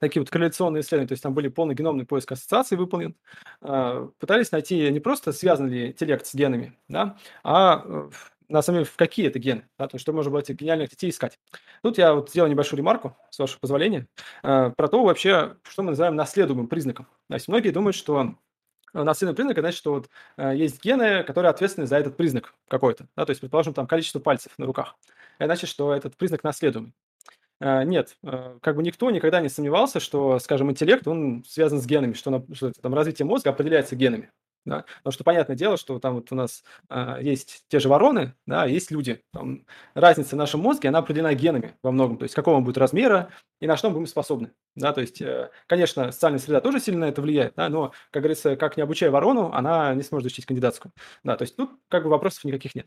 такие 0.00 0.20
вот 0.20 0.30
корреляционные 0.30 0.80
исследования, 0.80 1.08
то 1.08 1.12
есть 1.12 1.22
там 1.22 1.34
были 1.34 1.48
полный 1.48 1.74
геномный 1.74 2.06
поиск 2.06 2.32
ассоциаций 2.32 2.76
выполнен, 2.76 3.14
а, 3.60 4.08
пытались 4.18 4.50
найти 4.50 4.90
не 4.90 4.98
просто 4.98 5.32
связан 5.32 5.68
ли 5.68 5.88
интеллект 5.88 6.26
с 6.26 6.34
генами, 6.34 6.76
да, 6.88 7.16
а 7.44 7.82
э, 7.84 8.10
на 8.50 8.62
самом 8.62 8.80
деле 8.80 8.90
в 8.90 8.96
какие 8.96 9.26
это 9.26 9.38
гены, 9.38 9.68
да, 9.78 9.88
то 9.88 9.94
есть 9.94 10.02
что 10.02 10.12
можно 10.12 10.30
было 10.30 10.40
этих 10.40 10.56
гениальных 10.56 10.90
детей 10.90 11.10
искать. 11.10 11.38
Тут 11.82 11.98
я 11.98 12.14
вот 12.14 12.30
сделал 12.30 12.48
небольшую 12.48 12.78
ремарку, 12.78 13.16
с 13.30 13.38
вашего 13.38 13.58
позволения, 13.60 14.06
э, 14.42 14.72
про 14.76 14.88
то 14.88 15.02
вообще, 15.04 15.56
что 15.62 15.82
мы 15.82 15.90
называем 15.90 16.16
наследуемым 16.16 16.66
признаком. 16.66 17.06
То 17.28 17.34
есть 17.34 17.48
многие 17.48 17.70
думают, 17.70 17.96
что 17.96 18.34
наследуемый 18.92 19.36
признак, 19.36 19.58
значит, 19.58 19.78
что 19.78 19.92
вот 19.92 20.08
э, 20.36 20.56
есть 20.56 20.82
гены, 20.82 21.22
которые 21.24 21.50
ответственны 21.50 21.86
за 21.86 21.96
этот 21.96 22.16
признак 22.16 22.54
какой-то. 22.68 23.06
Да, 23.16 23.24
то 23.24 23.30
есть, 23.30 23.40
предположим, 23.40 23.74
там 23.74 23.86
количество 23.86 24.18
пальцев 24.18 24.52
на 24.58 24.66
руках. 24.66 24.96
Это 25.38 25.46
значит, 25.46 25.70
что 25.70 25.94
этот 25.94 26.16
признак 26.16 26.44
наследуемый. 26.44 26.92
Э, 27.60 27.84
нет, 27.84 28.16
э, 28.22 28.58
как 28.62 28.76
бы 28.76 28.82
никто 28.82 29.10
никогда 29.10 29.40
не 29.40 29.48
сомневался, 29.48 30.00
что, 30.00 30.38
скажем, 30.38 30.70
интеллект, 30.70 31.06
он 31.06 31.44
связан 31.46 31.80
с 31.80 31.86
генами, 31.86 32.14
что, 32.14 32.44
что 32.52 32.72
там 32.72 32.94
развитие 32.94 33.26
мозга 33.26 33.50
определяется 33.50 33.96
генами. 33.96 34.30
Да? 34.64 34.84
Потому 34.98 35.12
что 35.12 35.24
понятное 35.24 35.56
дело, 35.56 35.76
что 35.76 35.98
там 35.98 36.14
вот 36.14 36.30
у 36.32 36.34
нас 36.34 36.62
а, 36.88 37.18
есть 37.20 37.64
те 37.68 37.80
же 37.80 37.88
вороны, 37.88 38.34
да, 38.46 38.66
есть 38.66 38.90
люди. 38.90 39.22
Там 39.32 39.64
разница 39.94 40.36
в 40.36 40.38
нашем 40.38 40.60
мозге, 40.60 40.90
она 40.90 40.98
определена 40.98 41.32
генами 41.34 41.74
во 41.82 41.90
многом, 41.90 42.18
то 42.18 42.24
есть 42.24 42.34
какого 42.34 42.56
он 42.56 42.64
будет 42.64 42.78
размера 42.78 43.30
и 43.60 43.66
на 43.66 43.76
что 43.76 43.88
мы 43.88 43.94
будем 43.94 44.06
способны. 44.06 44.52
Да? 44.76 44.92
То 44.92 45.00
есть, 45.00 45.20
э, 45.22 45.50
конечно, 45.66 46.12
социальная 46.12 46.40
среда 46.40 46.60
тоже 46.60 46.80
сильно 46.80 47.06
на 47.06 47.08
это 47.10 47.22
влияет, 47.22 47.54
да? 47.56 47.68
но, 47.68 47.92
как 48.10 48.22
говорится, 48.22 48.56
как 48.56 48.76
не 48.76 48.82
обучая 48.82 49.10
ворону, 49.10 49.52
она 49.52 49.94
не 49.94 50.02
сможет 50.02 50.24
защитить 50.24 50.46
кандидатскую. 50.46 50.92
Да? 51.24 51.36
То 51.36 51.42
есть 51.42 51.56
тут 51.56 51.70
как 51.88 52.04
бы 52.04 52.10
вопросов 52.10 52.44
никаких 52.44 52.74
нет. 52.74 52.86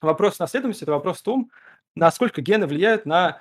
Вопрос 0.00 0.38
наследуемости– 0.38 0.82
это 0.84 0.92
вопрос 0.92 1.18
в 1.18 1.22
том, 1.22 1.50
насколько 1.94 2.42
гены 2.42 2.66
влияют 2.66 3.06
на 3.06 3.40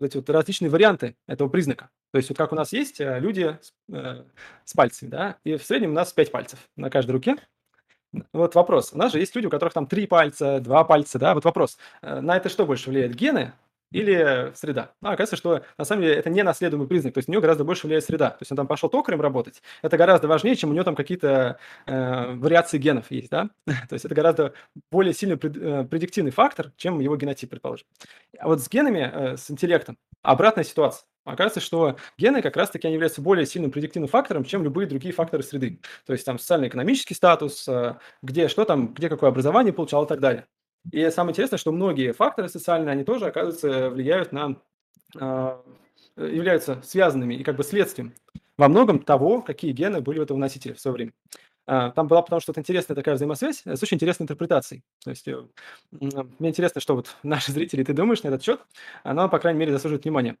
эти 0.00 0.16
вот 0.16 0.30
различные 0.30 0.70
варианты 0.70 1.16
этого 1.26 1.48
признака. 1.48 1.90
То 2.12 2.16
есть 2.16 2.28
вот 2.28 2.38
как 2.38 2.52
у 2.52 2.56
нас 2.56 2.72
есть 2.72 3.00
э, 3.00 3.20
люди 3.20 3.56
с, 3.60 3.72
э, 3.92 4.24
с 4.64 4.74
пальцами, 4.74 5.10
да, 5.10 5.36
и 5.44 5.56
в 5.56 5.64
среднем 5.64 5.90
у 5.90 5.94
нас 5.94 6.12
5 6.12 6.32
пальцев 6.32 6.58
на 6.76 6.90
каждой 6.90 7.12
руке. 7.12 7.36
Вот 8.32 8.56
вопрос. 8.56 8.92
У 8.92 8.98
нас 8.98 9.12
же 9.12 9.20
есть 9.20 9.34
люди, 9.36 9.46
у 9.46 9.50
которых 9.50 9.72
там 9.72 9.86
3 9.86 10.06
пальца, 10.08 10.58
2 10.58 10.84
пальца, 10.84 11.18
да, 11.20 11.34
вот 11.34 11.44
вопрос. 11.44 11.78
Э, 12.02 12.20
на 12.20 12.36
это 12.36 12.48
что 12.48 12.66
больше 12.66 12.90
влияет, 12.90 13.14
гены 13.14 13.52
или 13.92 14.52
среда. 14.54 14.92
А 15.02 15.12
оказывается, 15.12 15.36
что 15.36 15.62
на 15.78 15.84
самом 15.84 16.02
деле 16.02 16.14
это 16.14 16.30
не 16.30 16.42
наследуемый 16.42 16.88
признак, 16.88 17.14
то 17.14 17.18
есть 17.18 17.28
у 17.28 17.32
него 17.32 17.42
гораздо 17.42 17.64
больше 17.64 17.86
влияет 17.86 18.04
среда. 18.04 18.30
То 18.30 18.38
есть 18.40 18.52
он 18.52 18.56
там 18.56 18.66
пошел 18.66 18.88
токарем 18.88 19.20
работать, 19.20 19.62
это 19.82 19.96
гораздо 19.96 20.28
важнее, 20.28 20.56
чем 20.56 20.70
у 20.70 20.72
него 20.72 20.84
там 20.84 20.94
какие-то 20.94 21.58
э, 21.86 22.34
вариации 22.34 22.78
генов 22.78 23.10
есть, 23.10 23.30
да? 23.30 23.50
то 23.66 23.92
есть 23.92 24.04
это 24.04 24.14
гораздо 24.14 24.54
более 24.90 25.14
сильный 25.14 25.36
пред, 25.36 25.56
э, 25.56 25.84
предиктивный 25.84 26.30
фактор, 26.30 26.72
чем 26.76 27.00
его 27.00 27.16
генотип, 27.16 27.50
предположим. 27.50 27.86
А 28.38 28.48
вот 28.48 28.60
с 28.60 28.68
генами, 28.68 29.10
э, 29.12 29.36
с 29.36 29.50
интеллектом 29.50 29.96
обратная 30.22 30.64
ситуация. 30.64 31.06
Оказывается, 31.24 31.60
что 31.60 31.96
гены 32.18 32.40
как 32.40 32.56
раз-таки 32.56 32.86
они 32.86 32.94
являются 32.94 33.20
более 33.20 33.44
сильным 33.44 33.70
предиктивным 33.70 34.08
фактором, 34.08 34.44
чем 34.44 34.64
любые 34.64 34.88
другие 34.88 35.12
факторы 35.12 35.42
среды. 35.42 35.80
То 36.06 36.12
есть 36.12 36.24
там 36.24 36.38
социально-экономический 36.38 37.14
статус, 37.14 37.68
э, 37.68 37.96
где 38.22 38.48
что 38.48 38.64
там, 38.64 38.94
где 38.94 39.08
какое 39.08 39.30
образование 39.30 39.72
получал 39.72 40.04
и 40.04 40.08
так 40.08 40.20
далее. 40.20 40.46
И 40.90 41.10
самое 41.10 41.32
интересное, 41.32 41.58
что 41.58 41.72
многие 41.72 42.12
факторы 42.12 42.48
социальные, 42.48 42.92
они 42.92 43.04
тоже, 43.04 43.26
оказывается, 43.26 43.90
влияют 43.90 44.32
на, 44.32 44.56
а, 45.18 45.62
являются 46.16 46.80
связанными 46.82 47.34
и 47.34 47.44
как 47.44 47.56
бы 47.56 47.64
следствием 47.64 48.14
во 48.56 48.68
многом 48.68 48.98
того, 48.98 49.42
какие 49.42 49.72
гены 49.72 50.00
были 50.00 50.18
у 50.18 50.22
этого 50.22 50.38
носителя 50.38 50.74
в 50.74 50.80
свое 50.80 50.94
время. 50.94 51.12
А, 51.66 51.90
там 51.90 52.08
была 52.08 52.22
потому 52.22 52.40
что 52.40 52.52
интересная 52.56 52.94
такая 52.94 53.14
взаимосвязь 53.14 53.62
с 53.64 53.82
очень 53.82 53.96
интересной 53.96 54.24
интерпретацией. 54.24 54.82
То 55.04 55.10
есть 55.10 55.28
э, 55.28 55.44
мне 55.90 56.48
интересно, 56.48 56.80
что 56.80 56.96
вот 56.96 57.16
наши 57.22 57.52
зрители, 57.52 57.84
ты 57.84 57.92
думаешь 57.92 58.22
на 58.22 58.28
этот 58.28 58.42
счет, 58.42 58.60
оно, 59.04 59.28
по 59.28 59.38
крайней 59.38 59.60
мере, 59.60 59.72
заслуживает 59.72 60.04
внимания. 60.04 60.36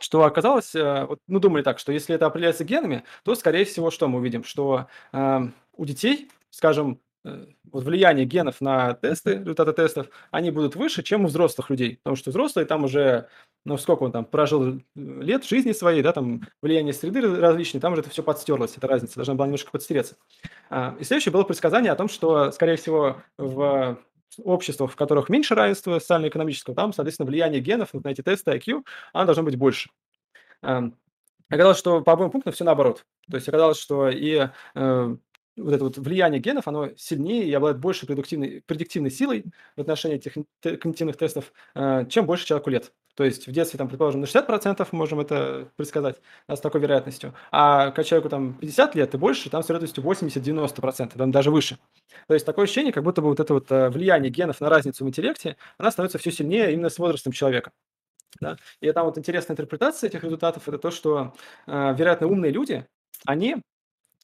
Что 0.00 0.24
оказалось, 0.24 0.74
э, 0.74 1.04
вот, 1.04 1.20
ну, 1.26 1.40
думали 1.40 1.62
так, 1.62 1.78
что 1.78 1.92
если 1.92 2.14
это 2.14 2.26
определяется 2.26 2.64
генами, 2.64 3.04
то, 3.24 3.34
скорее 3.34 3.64
всего, 3.64 3.90
что 3.90 4.08
мы 4.08 4.20
увидим? 4.20 4.44
Что 4.44 4.86
э, 5.12 5.40
у 5.76 5.84
детей, 5.84 6.30
скажем, 6.50 6.98
Э, 6.98 7.11
вот 7.24 7.84
влияние 7.84 8.26
генов 8.26 8.60
на 8.60 8.94
тесты, 8.94 9.34
результаты 9.34 9.72
тестов, 9.72 10.08
они 10.30 10.50
будут 10.50 10.74
выше, 10.74 11.02
чем 11.02 11.24
у 11.24 11.28
взрослых 11.28 11.70
людей. 11.70 11.98
Потому 12.02 12.16
что 12.16 12.30
взрослые 12.30 12.66
там 12.66 12.84
уже, 12.84 13.28
ну, 13.64 13.78
сколько 13.78 14.02
он 14.02 14.12
там 14.12 14.24
прожил 14.24 14.76
э, 14.76 14.80
лет 14.94 15.44
жизни 15.44 15.72
своей, 15.72 16.02
да, 16.02 16.12
там 16.12 16.42
влияние 16.60 16.92
среды 16.92 17.20
различные, 17.20 17.80
там 17.80 17.92
уже 17.92 18.02
это 18.02 18.10
все 18.10 18.22
подстерлось, 18.22 18.76
эта 18.76 18.88
разница 18.88 19.16
должна 19.16 19.34
была 19.34 19.46
немножко 19.46 19.70
подстереться. 19.70 20.16
А, 20.68 20.96
и 20.98 21.04
следующее 21.04 21.32
было 21.32 21.44
предсказание 21.44 21.92
о 21.92 21.96
том, 21.96 22.08
что, 22.08 22.50
скорее 22.50 22.76
всего, 22.76 23.22
в 23.38 23.98
обществах, 24.42 24.90
в 24.90 24.96
которых 24.96 25.28
меньше 25.28 25.54
равенства 25.54 25.98
социально-экономического, 25.98 26.74
там, 26.74 26.92
соответственно, 26.92 27.26
влияние 27.26 27.60
генов 27.60 27.92
на 27.92 28.08
эти 28.08 28.22
тесты 28.22 28.50
IQ, 28.52 28.82
оно 29.12 29.26
должно 29.26 29.44
быть 29.44 29.56
больше. 29.56 29.90
Оказалось, 30.62 31.78
что 31.78 32.00
по 32.00 32.14
обоим 32.14 32.30
пунктам 32.30 32.54
все 32.54 32.64
наоборот. 32.64 33.04
То 33.30 33.36
есть 33.36 33.46
оказалось, 33.46 33.78
что 33.78 34.08
и 34.08 34.48
э, 34.74 35.16
вот 35.56 35.74
это 35.74 35.84
вот 35.84 35.98
влияние 35.98 36.40
генов, 36.40 36.68
оно 36.68 36.90
сильнее 36.96 37.44
и 37.44 37.52
обладает 37.52 37.80
большей 37.80 38.06
предиктивной, 38.06 38.62
предиктивной 38.66 39.10
силой 39.10 39.44
в 39.76 39.80
отношении 39.80 40.16
этих 40.16 40.34
когнитивных 40.62 41.16
тестов, 41.16 41.52
э, 41.74 42.06
чем 42.08 42.26
больше 42.26 42.46
человеку 42.46 42.70
лет. 42.70 42.92
То 43.14 43.24
есть 43.24 43.46
в 43.46 43.52
детстве, 43.52 43.76
там, 43.76 43.88
предположим, 43.88 44.22
на 44.22 44.26
60% 44.26 44.88
можем 44.92 45.20
это 45.20 45.68
предсказать 45.76 46.16
да, 46.48 46.56
с 46.56 46.60
такой 46.60 46.80
вероятностью, 46.80 47.34
а 47.50 47.90
к 47.90 48.02
человеку 48.04 48.30
там 48.30 48.54
50 48.54 48.94
лет 48.94 49.14
и 49.14 49.18
больше, 49.18 49.50
там 49.50 49.62
с 49.62 49.68
вероятностью 49.68 50.02
80-90%, 50.02 51.18
там 51.18 51.30
даже 51.30 51.50
выше. 51.50 51.78
То 52.26 52.34
есть 52.34 52.46
такое 52.46 52.64
ощущение, 52.64 52.92
как 52.92 53.04
будто 53.04 53.20
бы 53.20 53.28
вот 53.28 53.40
это 53.40 53.52
вот 53.52 53.70
э, 53.70 53.90
влияние 53.90 54.30
генов 54.30 54.60
на 54.60 54.70
разницу 54.70 55.04
в 55.04 55.08
интеллекте, 55.08 55.56
она 55.76 55.90
становится 55.90 56.18
все 56.18 56.32
сильнее 56.32 56.72
именно 56.72 56.88
с 56.88 56.98
возрастом 56.98 57.32
человека. 57.32 57.72
Да? 58.40 58.56
И 58.80 58.90
там 58.92 59.04
вот 59.04 59.18
интересная 59.18 59.54
интерпретация 59.54 60.08
этих 60.08 60.24
результатов– 60.24 60.62
это 60.68 60.78
то, 60.78 60.90
что, 60.90 61.34
э, 61.66 61.94
вероятно, 61.94 62.28
умные 62.28 62.50
люди, 62.50 62.86
они 63.26 63.56
а, 63.56 63.60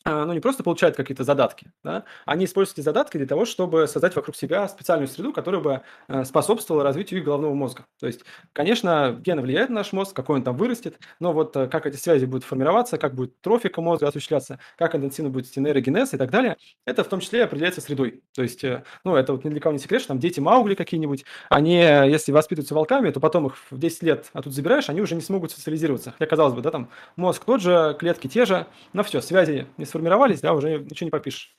ну, 0.05 0.33
не 0.33 0.41
просто 0.41 0.63
получают 0.63 0.97
какие-то 0.97 1.25
задатки, 1.25 1.71
да, 1.83 2.05
они 2.25 2.45
используют 2.45 2.79
эти 2.79 2.85
задатки 2.85 3.17
для 3.17 3.27
того, 3.27 3.45
чтобы 3.45 3.87
создать 3.87 4.17
вокруг 4.17 4.37
себя 4.37 4.67
специальную 4.69 5.09
среду, 5.09 5.33
которая 5.33 5.61
бы 5.61 5.81
э, 6.09 6.25
способствовала 6.25 6.85
развитию 6.85 7.21
их 7.21 7.27
головного 7.27 7.55
мозга. 7.55 7.85
То 8.01 8.07
есть, 8.07 8.25
конечно, 8.53 9.19
гены 9.21 9.43
влияют 9.43 9.71
на 9.71 9.77
наш 9.77 9.93
мозг, 9.93 10.15
какой 10.15 10.37
он 10.37 10.45
там 10.45 10.57
вырастет, 10.57 10.99
но 11.21 11.33
вот 11.33 11.57
э, 11.57 11.67
как 11.69 11.87
эти 11.87 11.97
связи 11.97 12.25
будут 12.25 12.45
формироваться, 12.45 12.97
как 12.99 13.15
будет 13.15 13.41
трофика 13.41 13.81
мозга 13.81 14.09
осуществляться, 14.09 14.59
как 14.77 14.95
интенсивно 14.95 15.31
будет 15.31 15.55
нейрогенез 15.57 16.15
и 16.15 16.17
так 16.17 16.31
далее, 16.31 16.57
это 16.87 17.05
в 17.05 17.09
том 17.09 17.21
числе 17.21 17.45
определяется 17.45 17.81
средой. 17.81 18.23
То 18.35 18.43
есть, 18.43 18.65
э, 18.65 18.85
ну, 19.05 19.17
это 19.17 19.33
вот 19.33 19.45
ни 19.45 19.51
для 19.51 19.61
кого 19.61 19.73
не 19.73 19.79
секрет, 19.79 20.01
что 20.01 20.09
там 20.09 20.19
дети 20.19 20.41
Маугли 20.41 20.75
какие-нибудь, 20.75 21.25
они, 21.51 21.77
если 21.77 22.33
воспитываются 22.33 22.75
волками, 22.75 23.11
то 23.11 23.21
потом 23.21 23.47
их 23.47 23.57
в 23.71 23.79
10 23.79 24.03
лет 24.03 24.29
а 24.33 24.43
тут 24.43 24.53
забираешь, 24.55 24.89
они 24.89 25.01
уже 25.01 25.15
не 25.15 25.21
смогут 25.21 25.51
социализироваться. 25.53 26.13
Хотя, 26.13 26.27
казалось 26.27 26.55
бы, 26.55 26.61
да, 26.61 26.71
там 26.71 26.91
мозг 27.17 27.45
тот 27.45 27.61
же, 27.61 27.97
клетки 27.99 28.29
те 28.29 28.45
же, 28.45 28.67
но 28.93 29.03
все, 29.03 29.21
связи 29.21 29.67
не 29.77 29.85
сформировались, 29.89 30.41
да, 30.41 30.55
уже 30.55 30.79
ничего 30.79 31.07
не 31.07 31.11
попишешь. 31.11 31.57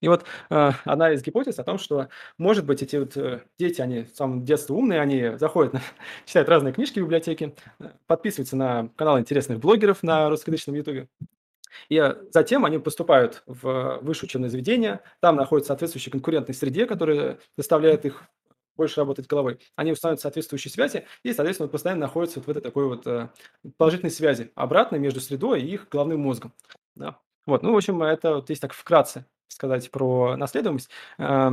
И 0.00 0.08
вот 0.08 0.24
э, 0.50 0.70
одна 0.84 1.12
из 1.12 1.22
гипотез 1.22 1.58
о 1.58 1.64
том, 1.64 1.78
что, 1.78 2.08
может 2.36 2.64
быть, 2.64 2.82
эти 2.82 2.96
вот 2.96 3.16
э, 3.16 3.42
дети, 3.58 3.80
они 3.80 4.04
с 4.04 4.14
самого 4.14 4.44
детства 4.44 4.74
умные, 4.74 5.00
они 5.00 5.36
заходят, 5.38 5.72
на, 5.72 5.82
читают 6.26 6.48
разные 6.48 6.72
книжки 6.72 7.00
в 7.00 7.04
библиотеке, 7.04 7.54
подписываются 8.06 8.56
на 8.56 8.90
каналы 8.96 9.20
интересных 9.20 9.58
блогеров 9.58 10.02
на 10.02 10.28
русскоязычном 10.28 10.76
ютубе. 10.76 11.08
И 11.88 12.02
затем 12.30 12.64
они 12.64 12.78
поступают 12.78 13.42
в 13.46 13.98
высшее 14.02 14.28
учебное 14.28 14.50
заведение, 14.50 15.00
там 15.20 15.36
находятся 15.36 15.68
соответствующей 15.68 16.10
конкурентной 16.10 16.54
среде, 16.54 16.86
которая 16.86 17.38
заставляет 17.56 18.04
их 18.04 18.22
больше 18.76 19.00
работать 19.00 19.26
головой, 19.26 19.58
они 19.74 19.90
устанавливают 19.90 20.20
соответствующие 20.22 20.70
связи 20.70 21.04
и, 21.24 21.32
соответственно, 21.32 21.68
постоянно 21.68 22.02
находятся 22.02 22.38
вот 22.38 22.46
в 22.46 22.50
этой 22.50 22.62
такой 22.62 22.86
вот 22.86 23.06
э, 23.08 23.28
положительной 23.76 24.12
связи 24.12 24.52
обратной 24.54 25.00
между 25.00 25.20
средой 25.20 25.62
и 25.62 25.74
их 25.74 25.88
головным 25.90 26.20
мозгом. 26.20 26.54
Да. 26.94 27.18
Вот, 27.48 27.62
ну, 27.62 27.72
в 27.72 27.76
общем, 27.76 28.02
это 28.02 28.36
вот 28.36 28.50
есть 28.50 28.60
так 28.60 28.74
вкратце 28.74 29.24
сказать 29.48 29.90
про 29.90 30.36
наследуемость. 30.36 30.90
Э, 31.18 31.52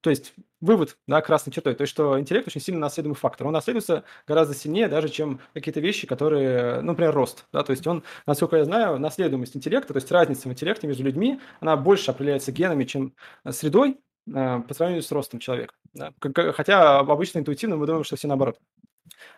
то 0.00 0.08
есть 0.08 0.32
вывод, 0.62 0.96
да, 1.06 1.20
красной 1.20 1.52
чертой, 1.52 1.74
то 1.74 1.82
есть 1.82 1.90
что 1.90 2.18
интеллект 2.18 2.48
очень 2.48 2.62
сильно 2.62 2.80
наследуемый 2.80 3.16
фактор. 3.16 3.46
Он 3.46 3.52
наследуется 3.52 4.04
гораздо 4.26 4.54
сильнее 4.54 4.88
даже, 4.88 5.10
чем 5.10 5.40
какие-то 5.52 5.80
вещи, 5.80 6.06
которые, 6.06 6.80
ну, 6.80 6.92
например, 6.92 7.12
рост. 7.12 7.44
Да, 7.52 7.62
то 7.62 7.72
есть 7.72 7.86
он, 7.86 8.04
насколько 8.24 8.56
я 8.56 8.64
знаю, 8.64 8.98
наследуемость 8.98 9.54
интеллекта, 9.54 9.92
то 9.92 9.98
есть 9.98 10.10
разница 10.10 10.48
в 10.48 10.52
интеллекте 10.52 10.86
между 10.86 11.02
людьми, 11.04 11.38
она 11.60 11.76
больше 11.76 12.10
определяется 12.10 12.50
генами, 12.50 12.84
чем 12.84 13.14
средой 13.50 13.98
э, 14.34 14.60
по 14.66 14.72
сравнению 14.72 15.02
с 15.02 15.12
ростом 15.12 15.40
человека. 15.40 15.74
Да. 15.92 16.14
Хотя 16.54 17.00
обычно 17.00 17.40
интуитивно 17.40 17.76
мы 17.76 17.84
думаем, 17.84 18.04
что 18.04 18.16
все 18.16 18.28
наоборот. 18.28 18.58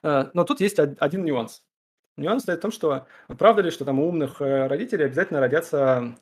Э, 0.05 0.27
но 0.35 0.45
тут 0.45 0.61
есть 0.61 0.79
один 0.79 1.25
нюанс. 1.25 1.65
Нюанс 2.17 2.43
стоит 2.43 2.59
в 2.59 2.63
том, 2.63 2.71
что 2.71 3.07
правда 3.39 3.63
ли, 3.63 3.71
что 3.71 3.85
там 3.85 3.99
у 3.99 4.09
умных 4.09 4.41
э, 4.41 4.67
родителей 4.67 5.07
обязательно 5.07 5.41
родятся 5.41 6.17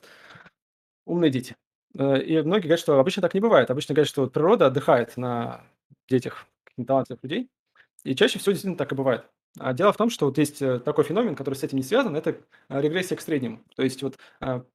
умные 1.05 1.31
дети. 1.31 1.57
Э, 1.99 2.21
и 2.21 2.41
многие 2.43 2.63
говорят, 2.63 2.81
что 2.81 2.99
обычно 2.99 3.23
так 3.23 3.35
не 3.35 3.41
бывает. 3.41 3.71
Обычно 3.71 3.95
говорят, 3.95 4.09
что 4.09 4.23
вот 4.23 4.33
природа 4.33 4.67
отдыхает 4.67 5.17
на 5.17 5.65
детях 6.09 6.47
талантливых 6.87 7.23
людей. 7.23 7.51
И 8.05 8.15
чаще 8.15 8.39
всего 8.39 8.53
действительно 8.53 8.79
так 8.79 8.93
и 8.93 8.95
бывает. 8.95 9.27
А 9.59 9.75
дело 9.75 9.93
в 9.93 9.99
том, 9.99 10.09
что 10.09 10.25
вот 10.27 10.39
есть 10.39 10.63
э, 10.63 10.79
такой 10.79 11.05
феномен, 11.05 11.37
который 11.37 11.55
с 11.57 11.63
этим 11.63 11.77
не 11.77 11.85
связан, 11.85 12.17
это 12.17 12.39
регрессия 12.71 13.17
к 13.17 13.21
среднему. 13.21 13.63
То 13.77 13.83
есть 13.83 14.03
вот 14.03 14.17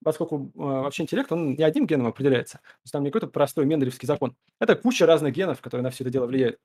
поскольку 0.03 0.51
вообще 0.53 1.01
интеллект, 1.01 1.31
он 1.31 1.55
не 1.55 1.63
одним 1.63 1.87
геном 1.87 2.07
определяется, 2.07 2.59
то 2.59 2.81
есть 2.83 2.93
там 2.93 3.03
не 3.03 3.09
какой-то 3.09 3.27
простой 3.27 3.65
менделевский 3.65 4.05
закон. 4.05 4.35
Это 4.59 4.75
куча 4.75 5.07
разных 5.07 5.33
генов, 5.33 5.61
которые 5.61 5.83
на 5.83 5.89
все 5.89 6.03
это 6.03 6.11
дело 6.11 6.27
влияют. 6.27 6.59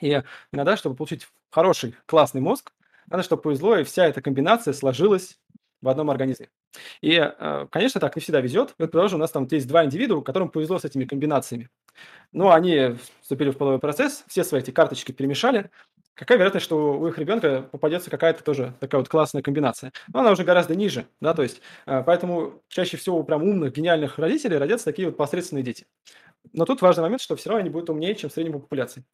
И 0.00 0.20
иногда, 0.52 0.76
чтобы 0.76 0.96
получить 0.96 1.28
хороший, 1.50 1.94
классный 2.06 2.40
мозг, 2.40 2.72
надо, 3.08 3.22
чтобы 3.22 3.42
повезло, 3.42 3.76
и 3.76 3.84
вся 3.84 4.06
эта 4.06 4.22
комбинация 4.22 4.72
сложилась 4.72 5.38
в 5.80 5.88
одном 5.88 6.10
организме. 6.10 6.48
И, 7.00 7.14
э, 7.14 7.66
конечно, 7.70 8.00
так 8.00 8.16
не 8.16 8.22
всегда 8.22 8.40
везет. 8.40 8.68
Вот, 8.70 8.76
предположим, 8.76 9.18
у 9.18 9.20
нас 9.20 9.30
там 9.30 9.46
есть 9.50 9.68
два 9.68 9.84
индивида, 9.84 10.20
которым 10.20 10.48
повезло 10.48 10.78
с 10.78 10.84
этими 10.84 11.04
комбинациями. 11.04 11.68
Но 12.32 12.52
они 12.52 12.96
вступили 13.20 13.50
в 13.50 13.58
половой 13.58 13.78
процесс, 13.78 14.24
все 14.28 14.44
свои 14.44 14.60
эти 14.62 14.70
карточки 14.70 15.12
перемешали. 15.12 15.70
Какая 16.14 16.36
вероятность, 16.36 16.64
что 16.64 16.98
у 16.98 17.08
их 17.08 17.18
ребенка 17.18 17.68
попадется 17.72 18.10
какая-то 18.10 18.44
тоже 18.44 18.74
такая 18.80 19.00
вот 19.00 19.08
классная 19.08 19.42
комбинация? 19.42 19.92
Но 20.12 20.20
она 20.20 20.30
уже 20.32 20.44
гораздо 20.44 20.74
ниже, 20.74 21.06
да, 21.20 21.34
то 21.34 21.42
есть, 21.42 21.62
э, 21.86 22.02
поэтому 22.04 22.62
чаще 22.68 22.96
всего 22.96 23.18
у 23.18 23.24
прям 23.24 23.42
умных, 23.42 23.72
гениальных 23.72 24.18
родителей 24.18 24.58
родятся 24.58 24.84
такие 24.86 25.08
вот 25.08 25.16
посредственные 25.16 25.62
дети. 25.64 25.86
Но 26.52 26.64
тут 26.64 26.82
важный 26.82 27.02
момент, 27.02 27.20
что 27.22 27.36
все 27.36 27.50
равно 27.50 27.60
они 27.62 27.70
будут 27.70 27.90
умнее, 27.90 28.14
чем 28.14 28.30
в 28.30 28.32
среднем 28.32 28.54
по 28.54 28.58
популяции. 28.60 29.04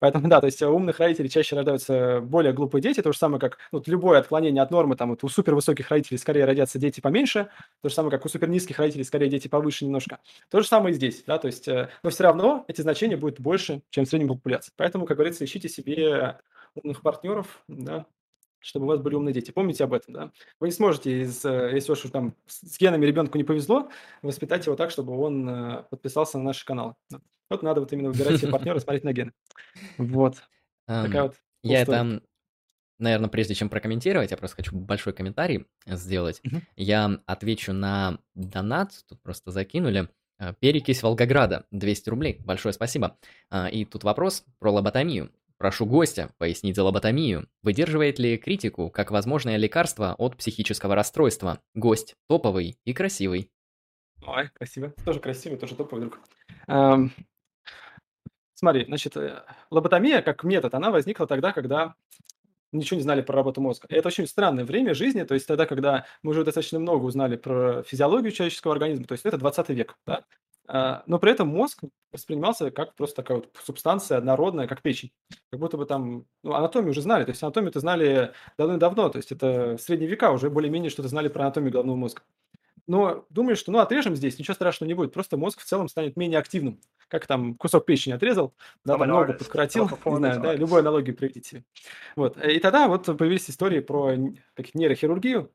Поэтому 0.00 0.28
да, 0.28 0.40
то 0.40 0.46
есть 0.46 0.62
у 0.62 0.70
умных 0.70 0.98
родителей 1.00 1.28
чаще 1.28 1.56
рождаются 1.56 2.20
более 2.20 2.52
глупые 2.52 2.82
дети, 2.82 3.02
то 3.02 3.12
же 3.12 3.18
самое, 3.18 3.40
как 3.40 3.58
ну, 3.72 3.78
вот 3.78 3.88
любое 3.88 4.18
отклонение 4.18 4.62
от 4.62 4.70
нормы, 4.70 4.96
там 4.96 5.10
вот 5.10 5.24
у 5.24 5.28
супервысоких 5.28 5.90
родителей 5.90 6.18
скорее 6.18 6.44
родятся 6.44 6.78
дети 6.78 7.00
поменьше, 7.00 7.48
то 7.82 7.88
же 7.88 7.94
самое, 7.94 8.10
как 8.10 8.24
у 8.24 8.28
супернизких 8.28 8.78
родителей 8.78 9.04
скорее 9.04 9.28
дети 9.28 9.48
повыше 9.48 9.84
немножко. 9.84 10.18
То 10.50 10.60
же 10.60 10.66
самое 10.66 10.92
и 10.92 10.96
здесь, 10.96 11.24
да, 11.26 11.38
то 11.38 11.46
есть, 11.46 11.68
э, 11.68 11.88
но 12.02 12.10
все 12.10 12.24
равно 12.24 12.64
эти 12.68 12.80
значения 12.80 13.16
будут 13.16 13.40
больше, 13.40 13.82
чем 13.90 14.04
в 14.04 14.08
среднем 14.08 14.28
популяции. 14.28 14.72
Поэтому, 14.76 15.06
как 15.06 15.16
говорится, 15.16 15.44
ищите 15.44 15.68
себе 15.68 16.38
умных 16.74 17.02
партнеров, 17.02 17.62
да, 17.68 18.06
чтобы 18.60 18.86
у 18.86 18.88
вас 18.88 19.00
были 19.00 19.14
умные 19.14 19.32
дети. 19.32 19.50
Помните 19.50 19.84
об 19.84 19.92
этом, 19.92 20.14
да? 20.14 20.32
Вы 20.60 20.68
не 20.68 20.72
сможете, 20.72 21.22
из, 21.22 21.44
э, 21.44 21.70
если 21.74 21.92
уж 21.92 22.00
там 22.12 22.34
с 22.46 22.78
генами 22.78 23.06
ребенку 23.06 23.38
не 23.38 23.44
повезло, 23.44 23.90
воспитать 24.22 24.66
его 24.66 24.76
так, 24.76 24.90
чтобы 24.90 25.18
он 25.18 25.48
э, 25.48 25.82
подписался 25.90 26.38
на 26.38 26.44
наши 26.44 26.64
каналы. 26.64 26.94
Вот 27.50 27.62
надо 27.62 27.80
вот 27.80 27.92
именно 27.92 28.10
выбирать 28.10 28.40
себе 28.40 28.52
партнера, 28.52 28.78
смотреть 28.78 29.04
на 29.04 29.12
гены. 29.12 29.32
Вот. 29.96 30.36
Такая 30.86 31.24
вот 31.24 31.36
Я 31.62 31.82
это, 31.82 32.22
наверное, 32.98 33.28
прежде 33.28 33.54
чем 33.54 33.68
прокомментировать, 33.68 34.30
я 34.30 34.36
просто 34.36 34.56
хочу 34.56 34.76
большой 34.76 35.12
комментарий 35.12 35.66
сделать. 35.86 36.42
Я 36.76 37.20
отвечу 37.26 37.72
на 37.72 38.18
донат, 38.34 38.92
тут 39.08 39.22
просто 39.22 39.50
закинули. 39.50 40.08
Э, 40.38 40.54
Перекись 40.60 41.02
Волгограда, 41.02 41.66
200 41.70 42.10
рублей. 42.10 42.40
Большое 42.44 42.72
спасибо. 42.72 43.18
И 43.72 43.84
тут 43.84 44.04
вопрос 44.04 44.44
про 44.58 44.70
лоботомию. 44.72 45.30
Прошу 45.58 45.86
гостя 45.86 46.30
пояснить 46.38 46.78
лоботомию. 46.78 47.48
Выдерживает 47.62 48.20
ли 48.20 48.38
критику 48.38 48.90
как 48.90 49.10
возможное 49.10 49.56
лекарство 49.56 50.14
от 50.16 50.36
психического 50.36 50.94
расстройства? 50.94 51.60
Гость 51.74 52.14
топовый 52.28 52.78
и 52.84 52.92
красивый. 52.92 53.50
Ой, 54.24 54.50
красиво. 54.54 54.94
Тоже 55.04 55.18
красивый, 55.18 55.58
тоже 55.58 55.74
топовый 55.74 56.02
друг. 56.02 56.20
Эм, 56.68 57.12
смотри, 58.54 58.84
значит, 58.84 59.16
э, 59.16 59.42
лоботомия 59.70 60.22
как 60.22 60.44
метод, 60.44 60.74
она 60.74 60.92
возникла 60.92 61.26
тогда, 61.26 61.52
когда 61.52 61.96
ничего 62.70 62.96
не 62.96 63.02
знали 63.02 63.22
про 63.22 63.34
работу 63.34 63.60
мозга. 63.60 63.88
И 63.88 63.94
это 63.94 64.08
очень 64.08 64.28
странное 64.28 64.64
время 64.64 64.94
жизни, 64.94 65.24
то 65.24 65.34
есть 65.34 65.48
тогда, 65.48 65.66
когда 65.66 66.06
мы 66.22 66.30
уже 66.30 66.44
достаточно 66.44 66.78
много 66.78 67.02
узнали 67.02 67.36
про 67.36 67.82
физиологию 67.82 68.30
человеческого 68.30 68.74
организма, 68.74 69.06
то 69.06 69.12
есть 69.12 69.24
это 69.24 69.38
20 69.38 69.70
век, 69.70 69.96
да? 70.06 70.24
Но 70.68 71.18
при 71.18 71.32
этом 71.32 71.48
мозг 71.48 71.82
воспринимался 72.12 72.70
как 72.70 72.94
просто 72.94 73.16
такая 73.16 73.38
вот 73.38 73.50
субстанция 73.64 74.18
однородная, 74.18 74.66
как 74.66 74.82
печень. 74.82 75.12
Как 75.50 75.60
будто 75.60 75.76
бы 75.76 75.86
там, 75.86 76.26
ну, 76.42 76.52
анатомию 76.52 76.90
уже 76.90 77.00
знали, 77.00 77.24
то 77.24 77.30
есть 77.30 77.42
анатомию-то 77.42 77.80
знали 77.80 78.32
давно-давно, 78.58 79.08
то 79.08 79.16
есть 79.16 79.32
это 79.32 79.76
в 79.76 79.80
средние 79.80 80.10
века 80.10 80.30
уже 80.30 80.50
более-менее 80.50 80.90
что-то 80.90 81.08
знали 81.08 81.28
про 81.28 81.42
анатомию 81.42 81.72
головного 81.72 81.96
мозга. 81.96 82.22
Но 82.86 83.26
думаешь, 83.28 83.58
что 83.58 83.70
ну 83.70 83.80
отрежем 83.80 84.16
здесь, 84.16 84.38
ничего 84.38 84.54
страшного 84.54 84.88
не 84.88 84.94
будет, 84.94 85.12
просто 85.12 85.36
мозг 85.36 85.60
в 85.60 85.64
целом 85.64 85.88
станет 85.88 86.16
менее 86.16 86.38
активным. 86.38 86.80
Как 87.08 87.26
там 87.26 87.54
кусок 87.54 87.84
печени 87.84 88.14
отрезал, 88.14 88.54
да, 88.84 88.96
там 88.96 89.08
ногу 89.08 89.34
подкоротил, 89.34 89.90
не 90.06 90.16
знаю, 90.16 90.40
да, 90.40 90.54
любую 90.54 90.80
аналогию 90.80 91.14
приведите. 91.14 91.64
Вот. 92.16 92.42
И 92.42 92.58
тогда 92.60 92.88
вот 92.88 93.04
появились 93.04 93.48
истории 93.50 93.80
про 93.80 94.14
нейрохирургию. 94.14 95.50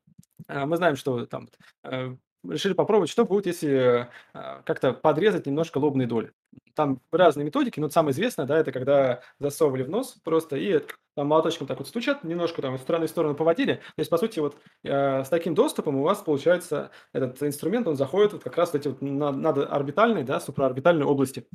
А, 0.46 0.66
мы 0.66 0.76
знаем, 0.76 0.96
что 0.96 1.26
там 1.26 1.48
э, 1.82 2.16
решили 2.48 2.72
попробовать, 2.72 3.10
что 3.10 3.24
будет, 3.24 3.46
если 3.46 4.08
э, 4.34 4.62
как-то 4.64 4.92
подрезать 4.92 5.46
немножко 5.46 5.78
лобные 5.78 6.06
доли. 6.06 6.32
Там 6.74 7.00
разные 7.12 7.44
методики, 7.44 7.80
но 7.80 7.88
самое 7.90 8.12
известное, 8.12 8.46
да, 8.46 8.58
это 8.58 8.72
когда 8.72 9.20
засовывали 9.38 9.82
в 9.82 9.90
нос 9.90 10.16
просто 10.22 10.56
и 10.56 10.82
там 11.14 11.28
молоточком 11.28 11.66
так 11.66 11.78
вот 11.78 11.88
стучат, 11.88 12.24
немножко 12.24 12.60
там 12.60 12.74
из 12.74 12.80
стороны 12.80 13.06
в 13.06 13.10
сторону 13.10 13.34
поводили. 13.34 13.74
То 13.74 13.98
есть, 13.98 14.10
по 14.10 14.18
сути, 14.18 14.40
вот 14.40 14.56
э, 14.82 15.24
с 15.24 15.28
таким 15.28 15.54
доступом 15.54 15.96
у 15.96 16.02
вас 16.02 16.18
получается 16.18 16.90
этот 17.12 17.42
инструмент, 17.42 17.86
он 17.86 17.96
заходит 17.96 18.32
вот 18.32 18.42
как 18.42 18.56
раз 18.56 18.70
в 18.70 18.74
эти 18.74 18.88
вот 18.88 19.00
надорбитальные, 19.00 20.24
да, 20.24 20.40
суpraорбитальные 20.40 21.06
области. 21.06 21.46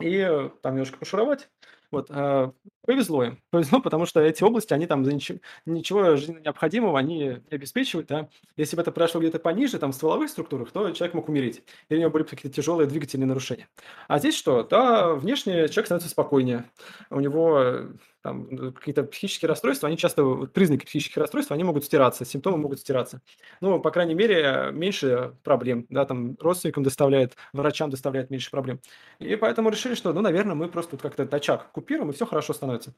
И 0.00 0.16
э, 0.18 0.50
там 0.62 0.74
немножко 0.74 0.98
пошуровать, 0.98 1.48
вот, 1.90 2.06
э, 2.10 2.50
повезло 2.86 3.24
им. 3.24 3.42
Повезло, 3.50 3.80
потому 3.80 4.06
что 4.06 4.20
эти 4.20 4.42
области, 4.42 4.72
они 4.74 4.86
там 4.86 5.02
ничего, 5.02 5.38
ничего 5.66 6.16
жизненно 6.16 6.40
необходимого 6.40 6.98
они 6.98 7.18
не 7.18 7.40
обеспечивают, 7.50 8.08
да. 8.08 8.28
Если 8.56 8.76
бы 8.76 8.82
это 8.82 8.92
прошло 8.92 9.20
где-то 9.20 9.38
пониже, 9.38 9.78
там, 9.78 9.92
в 9.92 9.94
стволовых 9.94 10.28
структурах, 10.30 10.70
то 10.70 10.90
человек 10.90 11.14
мог 11.14 11.28
умереть. 11.28 11.62
Или 11.88 11.98
у 11.98 12.00
него 12.02 12.10
были 12.10 12.24
какие-то 12.24 12.54
тяжелые 12.54 12.86
двигательные 12.88 13.26
нарушения. 13.26 13.68
А 14.08 14.18
здесь 14.18 14.36
что? 14.36 14.62
Да, 14.64 15.14
внешне 15.14 15.68
человек 15.68 15.86
становится 15.86 16.10
спокойнее. 16.10 16.64
У 17.10 17.20
него 17.20 17.88
там, 18.22 18.48
ну, 18.50 18.72
какие-то 18.72 19.04
психические 19.04 19.48
расстройства, 19.48 19.88
они 19.88 19.96
часто, 19.96 20.22
признаки 20.52 20.84
психических 20.84 21.16
расстройств, 21.18 21.52
они 21.52 21.64
могут 21.64 21.84
стираться, 21.84 22.24
симптомы 22.24 22.58
могут 22.58 22.80
стираться. 22.80 23.22
Ну, 23.60 23.80
по 23.80 23.90
крайней 23.90 24.14
мере, 24.14 24.70
меньше 24.72 25.34
проблем, 25.44 25.86
да, 25.88 26.04
там, 26.04 26.36
родственникам 26.40 26.82
доставляет, 26.82 27.36
врачам 27.52 27.90
доставляет 27.90 28.30
меньше 28.30 28.50
проблем. 28.50 28.80
И 29.20 29.36
поэтому 29.36 29.70
решили, 29.70 29.94
что, 29.94 30.12
ну, 30.12 30.20
наверное, 30.20 30.54
мы 30.54 30.68
просто 30.68 30.96
как-то 30.96 31.22
этот 31.22 31.34
очаг 31.34 31.70
купируем, 31.80 32.10
и 32.10 32.14
все 32.14 32.26
хорошо 32.26 32.52
становится. 32.52 32.94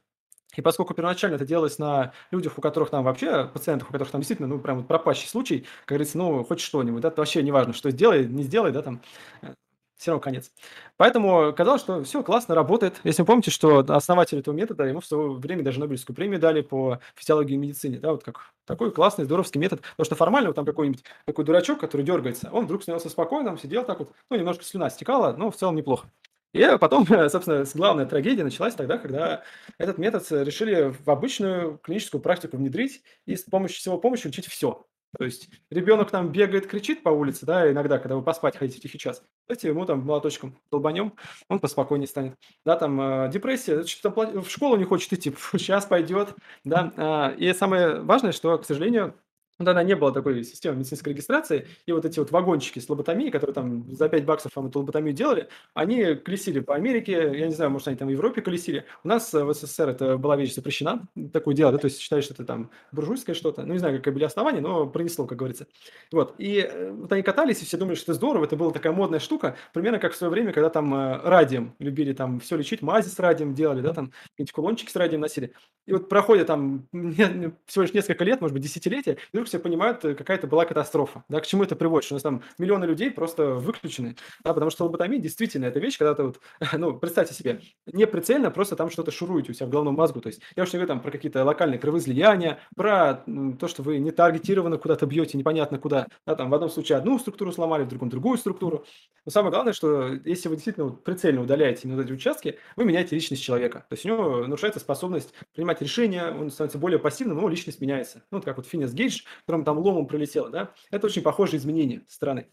И 0.55 0.61
поскольку 0.61 0.93
первоначально 0.93 1.35
это 1.35 1.45
делалось 1.45 1.79
на 1.79 2.13
людях, 2.31 2.57
у 2.57 2.61
которых 2.61 2.89
там 2.89 3.03
вообще, 3.03 3.45
пациентах, 3.45 3.89
у 3.89 3.93
которых 3.93 4.11
там 4.11 4.21
действительно, 4.21 4.49
ну, 4.49 4.59
прям 4.59 4.83
пропащий 4.83 5.27
случай, 5.27 5.65
как 5.85 5.89
говорится, 5.89 6.17
ну, 6.17 6.43
хоть 6.43 6.59
что-нибудь, 6.59 7.01
да, 7.01 7.07
это 7.07 7.21
вообще 7.21 7.41
не 7.41 7.51
важно, 7.51 7.73
что 7.73 7.89
сделай, 7.91 8.25
не 8.25 8.43
сделай, 8.43 8.71
да, 8.71 8.81
там, 8.81 9.01
э, 9.41 9.53
все 9.97 10.11
равно 10.11 10.21
конец. 10.21 10.51
Поэтому 10.97 11.53
казалось, 11.53 11.81
что 11.81 12.03
все 12.03 12.23
классно, 12.23 12.55
работает. 12.55 12.99
Если 13.03 13.21
вы 13.21 13.27
помните, 13.27 13.51
что 13.51 13.79
основатель 13.79 14.39
этого 14.39 14.53
метода, 14.53 14.83
ему 14.85 14.99
в 14.99 15.05
свое 15.05 15.33
время 15.33 15.63
даже 15.63 15.79
Нобелевскую 15.79 16.15
премию 16.15 16.39
дали 16.39 16.61
по 16.61 16.99
физиологии 17.15 17.53
и 17.53 17.57
медицине, 17.57 17.99
да, 17.99 18.11
вот 18.11 18.23
как 18.23 18.51
такой 18.65 18.91
классный, 18.91 19.25
здоровский 19.25 19.61
метод. 19.61 19.81
Потому 19.81 20.05
что 20.05 20.15
формально 20.15 20.49
вот 20.49 20.55
там 20.55 20.65
какой-нибудь 20.65 21.03
такой 21.25 21.45
дурачок, 21.45 21.79
который 21.79 22.01
дергается, 22.01 22.49
он 22.51 22.65
вдруг 22.65 22.81
становился 22.81 23.09
спокойным, 23.09 23.57
сидел 23.57 23.85
так 23.85 23.99
вот, 23.99 24.11
ну, 24.29 24.37
немножко 24.37 24.63
слюна 24.63 24.89
стекала, 24.89 25.33
но 25.33 25.51
в 25.51 25.55
целом 25.55 25.75
неплохо. 25.75 26.09
И 26.53 26.77
потом, 26.79 27.05
собственно, 27.29 27.65
главная 27.73 28.05
трагедия 28.05 28.43
началась 28.43 28.75
тогда, 28.75 28.97
когда 28.97 29.43
этот 29.77 29.97
метод 29.97 30.25
решили 30.31 30.93
в 31.03 31.09
обычную 31.09 31.77
клиническую 31.79 32.21
практику 32.21 32.57
внедрить 32.57 33.01
и 33.25 33.35
с 33.35 33.43
помощью 33.43 33.77
всего 33.79 33.97
помощи 33.97 34.27
лечить 34.27 34.47
все. 34.47 34.85
То 35.17 35.25
есть 35.25 35.49
ребенок 35.69 36.09
там 36.09 36.31
бегает, 36.31 36.67
кричит 36.67 37.03
по 37.03 37.09
улице, 37.09 37.45
да, 37.45 37.69
иногда, 37.69 37.99
когда 37.99 38.15
вы 38.15 38.23
поспать 38.23 38.55
хотите 38.55 38.79
тихий 38.79 38.97
час, 38.97 39.21
давайте 39.47 39.67
ему 39.67 39.85
там 39.85 40.05
молоточком 40.05 40.57
долбанем, 40.71 41.13
он 41.49 41.59
поспокойнее 41.59 42.07
станет. 42.07 42.35
Да, 42.65 42.77
там 42.77 42.99
э, 43.01 43.29
депрессия, 43.31 43.83
что-то 43.83 44.41
в 44.41 44.49
школу 44.49 44.77
не 44.77 44.85
хочет 44.85 45.11
идти, 45.11 45.33
сейчас 45.53 45.85
пойдет, 45.85 46.33
да. 46.63 46.93
Э, 46.95 47.35
и 47.35 47.51
самое 47.53 48.01
важное, 48.01 48.31
что, 48.31 48.57
к 48.57 48.65
сожалению, 48.65 49.15
ну, 49.61 49.65
тогда 49.65 49.83
не 49.83 49.95
было 49.95 50.11
такой 50.11 50.43
системы 50.43 50.77
медицинской 50.77 51.13
регистрации, 51.13 51.67
и 51.85 51.91
вот 51.91 52.05
эти 52.05 52.19
вот 52.19 52.31
вагончики 52.31 52.79
с 52.79 52.89
лоботомией, 52.89 53.31
которые 53.31 53.53
там 53.53 53.93
за 53.93 54.09
5 54.09 54.25
баксов 54.25 54.55
вам 54.55 54.67
эту 54.67 54.79
лоботомию 54.79 55.13
делали, 55.13 55.49
они 55.73 56.15
колесили 56.15 56.59
по 56.59 56.75
Америке, 56.75 57.31
я 57.37 57.47
не 57.47 57.53
знаю, 57.53 57.71
может, 57.71 57.87
они 57.87 57.97
там 57.97 58.07
в 58.07 58.11
Европе 58.11 58.41
колесили. 58.41 58.85
У 59.03 59.07
нас 59.07 59.31
в 59.31 59.53
СССР 59.53 59.89
это 59.89 60.17
была 60.17 60.35
вещь 60.35 60.55
запрещена, 60.55 61.07
такое 61.31 61.55
дело, 61.55 61.71
да, 61.71 61.77
то 61.77 61.85
есть 61.85 61.99
считаешь, 61.99 62.23
что 62.23 62.33
это 62.33 62.45
там 62.45 62.71
буржуйское 62.91 63.35
что-то, 63.35 63.63
ну, 63.63 63.73
не 63.73 63.79
знаю, 63.79 63.97
какие 63.97 64.13
были 64.13 64.23
основания, 64.23 64.61
но 64.61 64.87
пронесло, 64.87 65.25
как 65.25 65.37
говорится. 65.37 65.67
Вот, 66.11 66.35
и 66.37 66.67
э, 66.67 66.91
вот 66.91 67.11
они 67.11 67.21
катались, 67.21 67.61
и 67.61 67.65
все 67.65 67.77
думали, 67.77 67.95
что 67.95 68.11
это 68.11 68.13
здорово, 68.15 68.45
это 68.45 68.55
была 68.55 68.71
такая 68.71 68.93
модная 68.93 69.19
штука, 69.19 69.55
примерно 69.73 69.99
как 69.99 70.13
в 70.13 70.15
свое 70.15 70.31
время, 70.31 70.53
когда 70.53 70.69
там 70.69 70.93
э, 70.93 71.21
радием 71.23 71.75
любили 71.79 72.13
там 72.13 72.39
все 72.39 72.55
лечить, 72.55 72.81
мази 72.81 73.09
с 73.09 73.19
радием 73.19 73.53
делали, 73.53 73.81
да, 73.81 73.93
там 73.93 74.11
какие-нибудь 74.31 74.51
кулончики 74.51 74.89
с 74.89 74.95
радием 74.95 75.21
носили. 75.21 75.53
И 75.87 75.93
вот 75.93 76.09
проходит 76.09 76.47
там 76.47 76.87
всего 77.65 77.83
лишь 77.83 77.93
несколько 77.93 78.23
лет, 78.23 78.41
может 78.41 78.53
быть, 78.53 78.63
десятилетия, 78.63 79.17
вдруг 79.33 79.47
все 79.51 79.59
понимают, 79.59 80.03
э, 80.05 80.15
какая-то 80.15 80.47
была 80.47 80.65
катастрофа. 80.65 81.23
Да, 81.27 81.41
к 81.41 81.45
чему 81.45 81.63
это 81.63 81.75
приводит? 81.75 82.05
Что 82.05 82.15
у 82.15 82.17
нас 82.17 82.23
там 82.23 82.41
миллионы 82.57 82.85
людей 82.85 83.11
просто 83.11 83.55
выключены. 83.55 84.15
Да, 84.43 84.53
потому 84.53 84.71
что 84.71 84.85
лоботомия 84.85 85.19
действительно 85.19 85.65
это 85.65 85.79
вещь, 85.79 85.97
когда 85.97 86.15
ты 86.15 86.23
вот, 86.23 86.39
ну, 86.73 86.97
представьте 86.97 87.33
себе, 87.33 87.61
не 87.85 88.07
прицельно 88.07 88.49
просто 88.49 88.75
там 88.75 88.89
что-то 88.89 89.11
шуруете 89.11 89.51
у 89.51 89.55
себя 89.55 89.65
в 89.65 89.69
головном 89.69 89.95
мозгу. 89.95 90.21
То 90.21 90.27
есть 90.27 90.41
я 90.55 90.63
уж 90.63 90.71
не 90.71 90.77
говорю 90.77 90.87
там 90.87 91.01
про 91.01 91.11
какие-то 91.11 91.43
локальные 91.43 91.79
кровоизлияния, 91.79 92.59
про 92.75 93.25
то, 93.59 93.67
что 93.67 93.83
вы 93.83 93.99
не 93.99 94.11
таргетированно 94.11 94.77
куда-то 94.77 95.05
бьете, 95.05 95.37
непонятно 95.37 95.77
куда. 95.77 96.07
Да, 96.25 96.35
там 96.35 96.49
в 96.49 96.53
одном 96.53 96.69
случае 96.69 96.97
одну 96.97 97.19
структуру 97.19 97.51
сломали, 97.51 97.83
в 97.83 97.89
другом 97.89 98.09
другую 98.09 98.37
структуру. 98.37 98.85
Но 99.25 99.31
самое 99.31 99.51
главное, 99.51 99.73
что 99.73 100.13
если 100.25 100.47
вы 100.47 100.55
действительно 100.55 100.85
вот 100.85 101.03
прицельно 101.03 101.41
удаляете 101.41 101.87
именно 101.87 102.01
эти 102.01 102.13
участки, 102.13 102.57
вы 102.75 102.85
меняете 102.85 103.15
личность 103.15 103.43
человека. 103.43 103.85
То 103.89 103.93
есть 103.93 104.05
у 104.05 104.09
него 104.09 104.47
нарушается 104.47 104.79
способность 104.79 105.33
принимать 105.53 105.81
решения, 105.81 106.31
он 106.31 106.49
становится 106.49 106.77
более 106.77 106.99
пассивным, 106.99 107.37
но 107.37 107.49
личность 107.49 107.81
меняется. 107.81 108.23
Ну, 108.31 108.37
вот 108.37 108.45
как 108.45 108.57
вот 108.57 108.65
Финес 108.65 108.93
Гейдж, 108.93 109.23
которому 109.41 109.63
там 109.63 109.79
ломом 109.79 110.07
пролетело, 110.07 110.49
да, 110.49 110.73
это 110.91 111.07
очень 111.07 111.21
похожие 111.21 111.59
изменения 111.59 112.03
страны. 112.07 112.47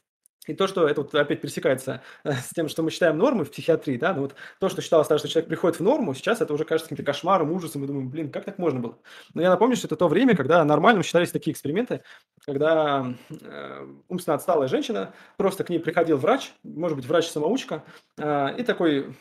И 0.48 0.54
то, 0.54 0.66
что 0.66 0.88
это 0.88 1.02
вот 1.02 1.14
опять 1.14 1.40
пересекается 1.42 2.02
э, 2.24 2.32
с 2.32 2.50
тем, 2.54 2.68
что 2.68 2.82
мы 2.82 2.90
считаем 2.90 3.18
нормой 3.18 3.44
в 3.44 3.50
психиатрии, 3.50 3.98
да, 3.98 4.14
ну 4.14 4.22
вот 4.22 4.34
то, 4.58 4.68
что 4.68 4.80
считалось, 4.80 5.06
что 5.06 5.28
человек 5.28 5.48
приходит 5.48 5.78
в 5.78 5.82
норму, 5.82 6.14
сейчас 6.14 6.40
это 6.40 6.54
уже 6.54 6.64
кажется 6.64 6.88
каким-то 6.88 7.04
кошмаром, 7.04 7.52
ужасом, 7.52 7.84
и 7.84 7.86
думаем, 7.86 8.08
блин, 8.08 8.30
как 8.30 8.44
так 8.44 8.58
можно 8.58 8.80
было? 8.80 8.98
Но 9.34 9.42
я 9.42 9.50
напомню, 9.50 9.76
что 9.76 9.86
это 9.86 9.96
то 9.96 10.08
время, 10.08 10.34
когда 10.34 10.64
нормальным 10.64 11.02
считались 11.02 11.30
такие 11.30 11.52
эксперименты, 11.52 12.02
когда 12.44 13.14
э, 13.28 13.86
умственно 14.08 14.36
отсталая 14.36 14.68
женщина, 14.68 15.12
просто 15.36 15.64
к 15.64 15.68
ней 15.68 15.78
приходил 15.78 16.16
врач, 16.16 16.52
может 16.62 16.96
быть, 16.96 17.06
врач-самоучка, 17.06 17.84
э, 18.16 18.56
и 18.58 18.62
такой, 18.62 19.14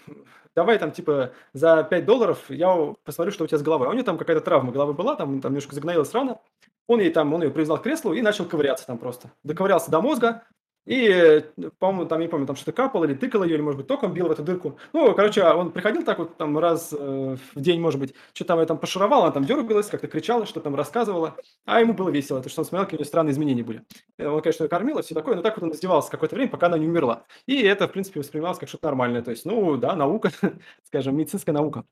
давай 0.55 0.79
там 0.79 0.91
типа 0.91 1.33
за 1.51 1.83
5 1.83 2.05
долларов 2.05 2.45
я 2.49 2.95
посмотрю, 3.03 3.33
что 3.33 3.43
у 3.43 3.47
тебя 3.47 3.57
с 3.57 3.63
головой. 3.63 3.87
А 3.87 3.89
у 3.89 3.93
нее 3.93 4.03
там 4.03 4.17
какая-то 4.17 4.41
травма 4.41 4.71
головы 4.71 4.93
была, 4.93 5.15
там, 5.15 5.41
там 5.41 5.51
немножко 5.51 5.75
загноилась 5.75 6.13
рана, 6.13 6.39
он 6.87 6.99
ей 6.99 7.11
там, 7.11 7.33
он 7.33 7.43
ее 7.43 7.51
привязал 7.51 7.77
к 7.77 7.83
креслу 7.83 8.13
и 8.13 8.21
начал 8.21 8.45
ковыряться 8.45 8.87
там 8.87 8.97
просто. 8.97 9.31
Доковырялся 9.43 9.91
до 9.91 10.01
мозга, 10.01 10.43
и, 10.87 11.43
по-моему, 11.79 12.05
там, 12.05 12.21
не 12.21 12.29
помню, 12.29 12.47
там 12.47 12.55
что-то 12.55 12.71
капало 12.71 13.03
или 13.03 13.13
тыкало 13.13 13.43
ее, 13.43 13.55
или, 13.55 13.61
может 13.61 13.77
быть, 13.77 13.87
током 13.87 14.13
бил 14.13 14.29
в 14.29 14.31
эту 14.31 14.41
дырку. 14.41 14.79
Ну, 14.93 15.13
короче, 15.15 15.43
он 15.43 15.73
приходил 15.73 16.05
так 16.05 16.17
вот 16.17 16.37
там 16.37 16.57
раз 16.57 16.93
э, 16.97 17.35
в 17.55 17.59
день, 17.59 17.81
может 17.81 17.99
быть, 17.99 18.15
что-то 18.31 18.55
там, 18.55 18.65
там 18.65 18.77
пошаровал, 18.77 19.23
она 19.23 19.31
там 19.31 19.43
дергалась, 19.43 19.87
как-то 19.87 20.07
кричала, 20.07 20.45
что 20.45 20.61
там 20.61 20.75
рассказывала. 20.75 21.35
А 21.65 21.81
ему 21.81 21.93
было 21.93 22.09
весело, 22.09 22.41
то 22.41 22.47
что 22.47 22.61
он 22.61 22.65
смотрел, 22.65 22.85
какие 22.85 22.99
у 22.99 23.01
нее 23.01 23.05
странные 23.05 23.33
изменения 23.33 23.63
были. 23.63 23.83
Он, 24.17 24.41
конечно, 24.41 24.63
ее 24.63 24.69
кормил, 24.69 25.01
все 25.01 25.13
такое, 25.13 25.35
но 25.35 25.41
так 25.41 25.57
вот 25.57 25.63
он 25.63 25.73
издевался 25.73 26.09
какое-то 26.09 26.35
время, 26.35 26.49
пока 26.49 26.67
она 26.67 26.77
не 26.77 26.87
умерла. 26.87 27.25
И 27.47 27.61
это, 27.61 27.89
в 27.89 27.91
принципе, 27.91 28.21
воспринималось 28.21 28.57
как 28.57 28.69
что-то 28.69 28.87
нормальное. 28.87 29.21
То 29.21 29.31
есть, 29.31 29.43
ну, 29.43 29.75
да, 29.75 29.93
наука, 29.93 30.31
скажем, 30.85 31.17
медицинская 31.17 31.53
наука. 31.53 31.83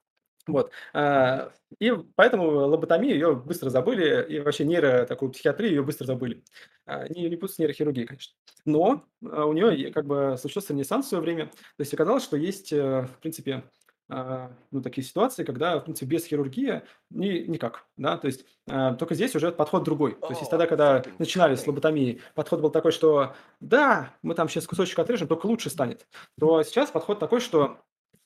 Вот. 0.48 0.72
А, 0.94 1.52
и 1.80 1.92
поэтому 2.16 2.46
лоботомию 2.46 3.16
ее 3.16 3.36
быстро 3.36 3.70
забыли, 3.70 4.26
и 4.30 4.40
вообще 4.40 4.66
нейро, 4.66 5.06
такую 5.06 5.32
психиатрию 5.32 5.72
ее 5.72 5.84
быстро 5.84 6.06
забыли. 6.06 6.44
А, 6.86 7.08
не, 7.10 7.30
не 7.30 7.36
путать 7.36 7.56
с 7.56 7.60
нейрохирургией, 7.60 8.08
конечно. 8.08 8.36
Но 8.66 9.04
а, 9.24 9.46
у 9.46 9.54
нее 9.54 9.92
как 9.92 10.06
бы 10.06 10.36
случился 10.40 10.74
ренессанс 10.74 11.08
в 11.08 11.10
свое 11.10 11.24
время. 11.24 11.48
То 11.48 11.80
есть 11.80 11.94
оказалось, 11.94 12.24
что 12.24 12.38
есть, 12.38 12.72
э, 12.72 13.08
в 13.08 13.20
принципе, 13.20 13.64
ну, 14.08 14.84
такие 14.84 15.04
ситуации, 15.04 15.44
когда, 15.44 15.80
в 15.80 15.86
принципе, 15.86 16.06
без 16.06 16.26
хирургии 16.26 16.84
ни, 17.10 17.40
никак, 17.48 17.88
да, 17.98 18.20
то 18.20 18.28
есть 18.28 18.46
только 18.68 19.16
здесь 19.16 19.36
уже 19.36 19.52
подход 19.52 19.84
другой. 19.84 20.14
То 20.14 20.30
есть, 20.30 20.48
тогда, 20.48 20.68
когда 20.68 21.04
начинали 21.18 21.56
с 21.56 21.66
лоботомии, 21.66 22.22
подход 22.36 22.62
был 22.62 22.70
такой, 22.70 22.92
что 22.92 23.34
да, 23.62 24.14
мы 24.22 24.36
там 24.36 24.48
сейчас 24.48 24.68
кусочек 24.68 25.00
отрежем, 25.00 25.28
только 25.28 25.48
лучше 25.48 25.72
станет, 25.72 26.06
то 26.40 26.62
сейчас 26.62 26.92
подход 26.92 27.18
такой, 27.18 27.40
что 27.40 27.80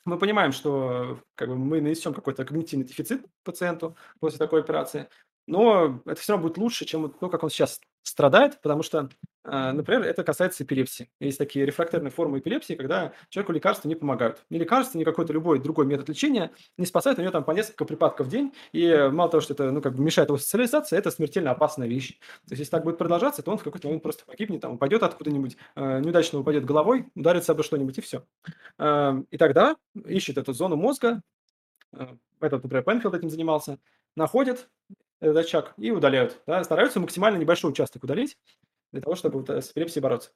мы 0.05 0.17
понимаем, 0.17 0.51
что 0.51 1.19
как 1.35 1.49
бы 1.49 1.55
мы 1.57 1.81
нанесем 1.81 2.13
какой-то 2.13 2.45
когнитивный 2.45 2.85
дефицит 2.85 3.25
пациенту 3.43 3.95
после 4.19 4.37
такой 4.37 4.61
операции, 4.61 5.09
но 5.47 6.01
это 6.05 6.19
все 6.21 6.33
равно 6.33 6.47
будет 6.47 6.57
лучше, 6.57 6.85
чем 6.85 7.11
то, 7.11 7.29
как 7.29 7.43
он 7.43 7.49
сейчас 7.49 7.79
страдает, 8.03 8.61
потому 8.61 8.83
что, 8.83 8.99
э, 8.99 9.09
например, 9.45 10.03
это 10.03 10.23
касается 10.23 10.63
эпилепсии. 10.63 11.09
Есть 11.19 11.37
такие 11.37 11.65
рефрактерные 11.65 12.11
формы 12.11 12.39
эпилепсии, 12.39 12.73
когда 12.73 13.13
человеку 13.29 13.53
лекарства 13.53 13.87
не 13.87 13.95
помогают. 13.95 14.43
Ни 14.49 14.57
лекарства, 14.57 14.97
ни 14.97 15.03
какой-то 15.03 15.33
любой 15.33 15.59
другой 15.59 15.85
метод 15.85 16.09
лечения 16.09 16.51
не 16.77 16.85
спасает, 16.85 17.19
у 17.19 17.21
него 17.21 17.31
там 17.31 17.43
по 17.43 17.51
несколько 17.51 17.85
припадков 17.85 18.27
в 18.27 18.29
день, 18.29 18.53
и 18.71 19.09
мало 19.11 19.29
того, 19.29 19.41
что 19.41 19.53
это 19.53 19.71
ну, 19.71 19.81
как 19.81 19.95
бы 19.95 20.03
мешает 20.03 20.29
его 20.29 20.37
социализации, 20.37 20.97
это 20.97 21.11
смертельно 21.11 21.51
опасная 21.51 21.87
вещь. 21.87 22.19
То 22.19 22.51
есть, 22.51 22.59
если 22.59 22.71
так 22.71 22.83
будет 22.83 22.97
продолжаться, 22.97 23.41
то 23.41 23.51
он 23.51 23.57
в 23.57 23.63
какой-то 23.63 23.87
момент 23.87 24.03
просто 24.03 24.25
погибнет, 24.25 24.61
там, 24.61 24.73
упадет 24.73 25.03
откуда-нибудь, 25.03 25.57
э, 25.75 25.99
неудачно 25.99 26.39
упадет 26.39 26.65
головой, 26.65 27.07
ударится 27.15 27.53
обо 27.53 27.63
что-нибудь, 27.63 27.97
и 27.97 28.01
все. 28.01 28.25
Э, 28.77 29.13
и 29.31 29.37
тогда 29.37 29.75
ищет 30.05 30.37
эту 30.37 30.53
зону 30.53 30.75
мозга, 30.75 31.21
этот, 32.39 32.63
например, 32.63 32.83
Пенфилд 32.83 33.15
этим 33.15 33.29
занимался, 33.29 33.79
находит, 34.15 34.69
этот 35.19 35.37
очаг 35.37 35.73
и 35.77 35.91
удаляют. 35.91 36.41
Да, 36.47 36.63
стараются 36.63 36.99
максимально 36.99 37.37
небольшой 37.37 37.71
участок 37.71 38.03
удалить 38.03 38.37
для 38.91 39.01
того, 39.01 39.15
чтобы 39.15 39.39
вот 39.39 39.49
с 39.49 39.71
эпилепсией 39.71 40.01
бороться. 40.01 40.31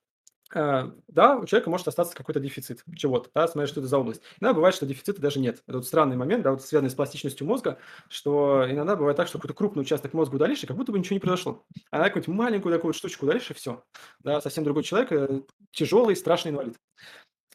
А, 0.56 0.92
да, 1.08 1.38
у 1.38 1.46
человека 1.46 1.70
может 1.70 1.88
остаться 1.88 2.16
какой-то 2.16 2.40
дефицит 2.40 2.84
чего-то, 2.96 3.30
да, 3.34 3.48
смотря 3.48 3.68
что 3.68 3.80
это 3.80 3.88
за 3.88 3.98
область. 3.98 4.22
Иногда 4.40 4.54
бывает, 4.54 4.76
что 4.76 4.86
дефицита 4.86 5.20
даже 5.22 5.40
нет. 5.40 5.64
Это 5.68 5.78
вот 5.78 5.88
странный 5.88 6.16
момент, 6.16 6.44
да, 6.44 6.52
вот 6.52 6.62
связанный 6.62 6.92
с 6.92 6.96
пластичностью 6.96 7.48
мозга, 7.48 7.80
что 8.08 8.66
иногда 8.70 8.96
бывает 8.96 9.18
так, 9.18 9.28
что 9.28 9.40
какой-то 9.40 9.56
крупный 9.56 9.82
участок 9.82 10.14
мозга 10.14 10.36
удалишь, 10.36 10.64
и 10.64 10.68
как 10.68 10.78
будто 10.78 10.92
бы 10.92 11.00
ничего 11.00 11.16
не 11.16 11.20
произошло. 11.20 11.66
А 11.90 11.98
на 11.98 12.06
какую-нибудь 12.06 12.36
маленькую 12.36 12.74
такую 12.74 12.90
вот 12.90 12.96
штучку 12.96 13.26
удалишь, 13.26 13.50
и 13.50 13.54
все. 13.54 13.84
Да, 14.20 14.42
совсем 14.42 14.64
другой 14.64 14.84
человек, 14.84 15.12
э, 15.12 15.42
тяжелый, 15.72 16.16
страшный 16.16 16.52
инвалид. 16.52 16.76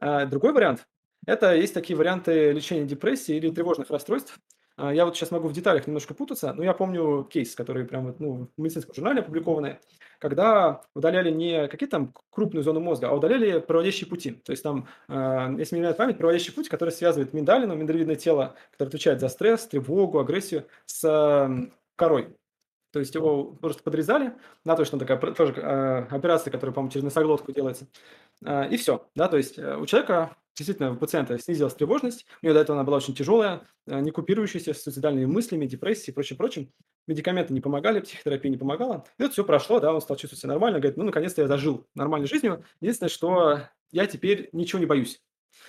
А 0.00 0.26
другой 0.26 0.52
вариант– 0.52 0.86
это 1.26 1.54
есть 1.54 1.74
такие 1.74 1.96
варианты 1.96 2.52
лечения 2.52 2.84
депрессии 2.84 3.36
или 3.36 3.50
тревожных 3.50 3.90
расстройств, 3.90 4.38
я 4.78 5.04
вот 5.04 5.16
сейчас 5.16 5.30
могу 5.30 5.48
в 5.48 5.52
деталях 5.52 5.86
немножко 5.86 6.14
путаться, 6.14 6.52
но 6.52 6.62
я 6.62 6.72
помню 6.72 7.24
кейс, 7.24 7.54
который 7.54 7.84
прям 7.84 8.14
ну, 8.18 8.48
в 8.56 8.60
медицинском 8.60 8.94
журнале 8.94 9.20
опубликованный, 9.20 9.78
когда 10.18 10.82
удаляли 10.94 11.30
не 11.30 11.68
какие-то 11.68 11.96
там 11.96 12.14
крупную 12.30 12.62
зону 12.62 12.80
мозга, 12.80 13.08
а 13.08 13.14
удаляли 13.14 13.58
проводящие 13.58 14.08
пути. 14.08 14.32
То 14.32 14.52
есть 14.52 14.62
там, 14.62 14.88
э, 15.08 15.54
если 15.58 15.74
мне 15.74 15.82
нравится 15.82 16.02
память, 16.02 16.18
проводящий 16.18 16.52
путь, 16.52 16.68
который 16.68 16.90
связывает 16.90 17.32
миндалину, 17.32 17.74
миндалевидное 17.74 18.16
тело, 18.16 18.54
которое 18.72 18.88
отвечает 18.88 19.20
за 19.20 19.28
стресс, 19.28 19.66
тревогу, 19.66 20.18
агрессию, 20.18 20.66
с 20.86 21.70
корой. 21.96 22.36
То 22.90 23.00
есть 23.00 23.14
его 23.14 23.44
просто 23.44 23.82
подрезали, 23.82 24.32
да, 24.64 24.74
точно 24.74 24.98
такая 24.98 25.18
тоже 25.18 25.52
э, 25.56 26.06
операция, 26.10 26.50
которая, 26.50 26.72
по-моему, 26.72 26.90
через 26.90 27.04
носоглотку 27.04 27.52
делается. 27.52 27.86
Э, 28.44 28.66
и 28.70 28.78
все, 28.78 29.06
да, 29.14 29.28
то 29.28 29.36
есть 29.36 29.58
э, 29.58 29.76
у 29.76 29.84
человека 29.84 30.36
действительно 30.58 30.92
у 30.92 30.96
пациента 30.96 31.38
снизилась 31.38 31.74
тревожность, 31.74 32.26
у 32.42 32.46
него 32.46 32.54
до 32.54 32.60
этого 32.60 32.78
она 32.78 32.84
была 32.84 32.98
очень 32.98 33.14
тяжелая, 33.14 33.62
э, 33.86 34.00
не 34.00 34.10
купирующаяся 34.10 34.74
с 34.74 34.82
суицидальными 34.82 35.24
мыслями, 35.24 35.66
депрессией 35.66 36.12
и 36.12 36.14
прочим-прочим. 36.14 36.72
Медикаменты 37.06 37.54
не 37.54 37.60
помогали, 37.60 38.00
психотерапия 38.00 38.50
не 38.50 38.58
помогала. 38.58 39.04
И 39.18 39.22
вот 39.22 39.32
все 39.32 39.44
прошло, 39.44 39.80
да, 39.80 39.94
он 39.94 40.00
стал 40.00 40.16
чувствовать 40.16 40.40
себя 40.40 40.50
нормально, 40.50 40.78
говорит, 40.78 40.98
ну, 40.98 41.04
наконец-то 41.04 41.40
я 41.40 41.48
зажил 41.48 41.86
нормальной 41.94 42.28
жизнью. 42.28 42.64
Единственное, 42.80 43.08
что 43.08 43.60
я 43.90 44.06
теперь 44.06 44.50
ничего 44.52 44.78
не 44.78 44.86
боюсь. 44.86 45.22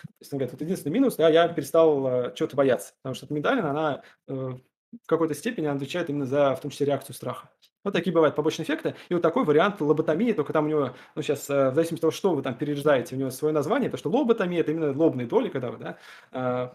То 0.04 0.14
есть 0.20 0.34
он 0.34 0.40
говорит, 0.40 0.52
вот 0.54 0.62
единственный 0.62 0.94
минус, 0.94 1.16
да, 1.16 1.30
я 1.30 1.48
перестал 1.48 2.08
э, 2.08 2.34
чего-то 2.36 2.56
бояться, 2.56 2.94
потому 3.02 3.16
что 3.16 3.34
медалина, 3.34 3.72
она 3.72 4.04
э, 4.28 4.58
в 5.04 5.08
какой-то 5.08 5.34
степени 5.36 5.66
она 5.66 5.76
отвечает 5.76 6.10
именно 6.10 6.26
за, 6.26 6.56
в 6.56 6.62
том 6.62 6.72
числе, 6.72 6.88
реакцию 6.88 7.16
страха. 7.16 7.50
Вот 7.84 7.94
такие 7.94 8.14
бывают 8.14 8.36
побочные 8.36 8.66
эффекты. 8.66 8.96
И 9.08 9.14
вот 9.14 9.24
такой 9.24 9.46
вариант 9.46 9.80
лоботомии, 9.80 10.34
только 10.34 10.52
там 10.52 10.66
у 10.66 10.68
него, 10.68 10.96
ну, 11.16 11.22
сейчас, 11.22 11.50
э, 11.50 11.70
в 11.72 11.76
зависимости 11.76 11.96
от 11.96 12.02
того, 12.02 12.12
что 12.12 12.36
вы 12.36 12.42
там 12.42 12.56
перерезаете, 12.56 13.16
у 13.16 13.20
него 13.20 13.30
свое 13.30 13.54
название, 13.54 13.90
потому 13.90 14.00
что 14.00 14.20
лоботомия– 14.20 14.60
это 14.62 14.72
именно 14.72 14.92
лобные 14.92 15.28
доли, 15.28 15.50
когда 15.50 15.72
вы, 15.72 15.78
да, 15.78 15.98
э, 16.32 16.70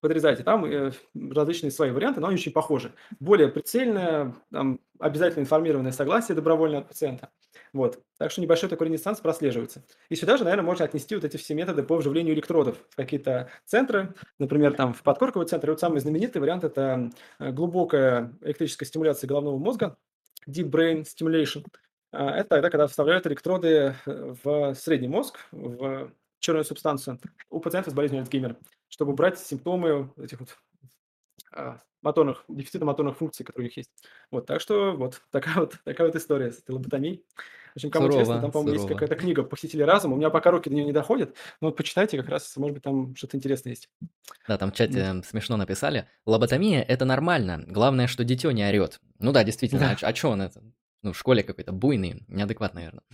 подрезаете. 0.00 0.42
Там 0.42 0.64
э, 0.64 0.92
различные 1.30 1.70
свои 1.70 1.90
варианты, 1.90 2.20
но 2.20 2.28
они 2.28 2.36
очень 2.36 2.52
похожи. 2.52 2.92
Более 3.20 3.48
прицельное, 3.48 4.34
там, 4.50 4.80
обязательно 4.98 5.42
информированное 5.42 5.92
согласие 5.92 6.34
добровольное 6.34 6.80
от 6.80 6.88
пациента. 6.88 7.30
Вот. 7.72 8.02
Так 8.18 8.30
что 8.30 8.40
небольшой 8.40 8.68
такой 8.68 8.88
ренессанс 8.88 9.20
прослеживается. 9.20 9.84
И 10.08 10.16
сюда 10.16 10.36
же, 10.36 10.44
наверное, 10.44 10.64
можно 10.64 10.84
отнести 10.84 11.14
вот 11.14 11.24
эти 11.24 11.36
все 11.36 11.54
методы 11.54 11.82
по 11.82 11.96
вживлению 11.96 12.34
электродов 12.34 12.76
в 12.90 12.96
какие-то 12.96 13.50
центры. 13.64 14.14
Например, 14.38 14.74
там 14.74 14.94
в 14.94 15.02
подкорковый 15.02 15.48
центр. 15.48 15.68
И 15.68 15.70
вот 15.70 15.80
самый 15.80 16.00
знаменитый 16.00 16.40
вариант– 16.40 16.64
это 16.64 17.10
э, 17.38 17.50
глубокая 17.52 18.34
электрическая 18.42 18.86
стимуляция 18.86 19.28
головного 19.28 19.58
мозга, 19.58 19.96
deep 20.48 20.70
brain 20.70 21.02
stimulation. 21.02 21.64
А, 22.10 22.30
это 22.30 22.48
тогда, 22.50 22.70
когда 22.70 22.86
вставляют 22.86 23.26
электроды 23.26 23.94
э, 24.06 24.34
в 24.42 24.74
средний 24.74 25.08
мозг, 25.08 25.38
в 25.52 26.10
черную 26.38 26.64
субстанцию 26.64 27.20
у 27.50 27.60
пациента 27.60 27.90
с 27.90 27.94
болезнью 27.94 28.20
Альцгеймера, 28.20 28.56
чтобы 28.88 29.12
убрать 29.12 29.38
симптомы 29.38 30.12
этих 30.16 30.40
вот 30.40 30.56
а, 31.52 31.78
моторных, 32.02 32.44
дефицита 32.48 32.84
моторных 32.84 33.16
функций, 33.16 33.44
которые 33.44 33.66
у 33.66 33.68
них 33.68 33.76
есть. 33.76 33.90
Вот, 34.30 34.46
так 34.46 34.60
что 34.60 34.92
вот 34.92 35.20
такая 35.30 35.56
вот, 35.56 35.78
такая 35.84 36.06
вот 36.06 36.16
история 36.16 36.52
с 36.52 36.58
этой 36.58 36.72
лоботомией. 36.72 37.24
В 37.74 37.76
общем, 37.76 37.90
кому 37.90 38.06
сурово, 38.06 38.20
интересно, 38.20 38.40
там, 38.42 38.50
по-моему, 38.50 38.74
есть 38.74 38.88
какая-то 38.88 39.14
книга 39.14 39.42
«Посетители 39.42 39.82
разума». 39.82 40.14
У 40.14 40.16
меня 40.16 40.30
пока 40.30 40.50
руки 40.50 40.68
до 40.68 40.74
нее 40.74 40.84
не 40.84 40.92
доходят, 40.92 41.36
но 41.60 41.68
вот 41.68 41.76
почитайте, 41.76 42.16
как 42.16 42.28
раз, 42.28 42.56
может 42.56 42.74
быть, 42.74 42.82
там 42.82 43.14
что-то 43.14 43.36
интересное 43.36 43.72
есть. 43.72 43.88
Да, 44.48 44.58
там 44.58 44.72
в 44.72 44.74
чате 44.74 44.98
mm. 44.98 45.24
смешно 45.24 45.56
написали. 45.56 46.08
Лоботомия– 46.26 46.82
это 46.88 47.04
нормально. 47.04 47.62
Главное, 47.66 48.06
что 48.06 48.24
дитё 48.24 48.50
не 48.50 48.62
орёт. 48.62 49.00
Ну 49.18 49.32
да, 49.32 49.44
действительно, 49.44 49.80
да. 49.80 49.96
а, 50.02 50.08
а 50.08 50.12
чё 50.12 50.30
он 50.30 50.42
это? 50.42 50.62
Ну, 51.02 51.12
в 51.12 51.18
школе 51.18 51.44
какой-то 51.44 51.72
буйный, 51.72 52.24
неадекватный, 52.26 52.82
наверное. 52.82 53.04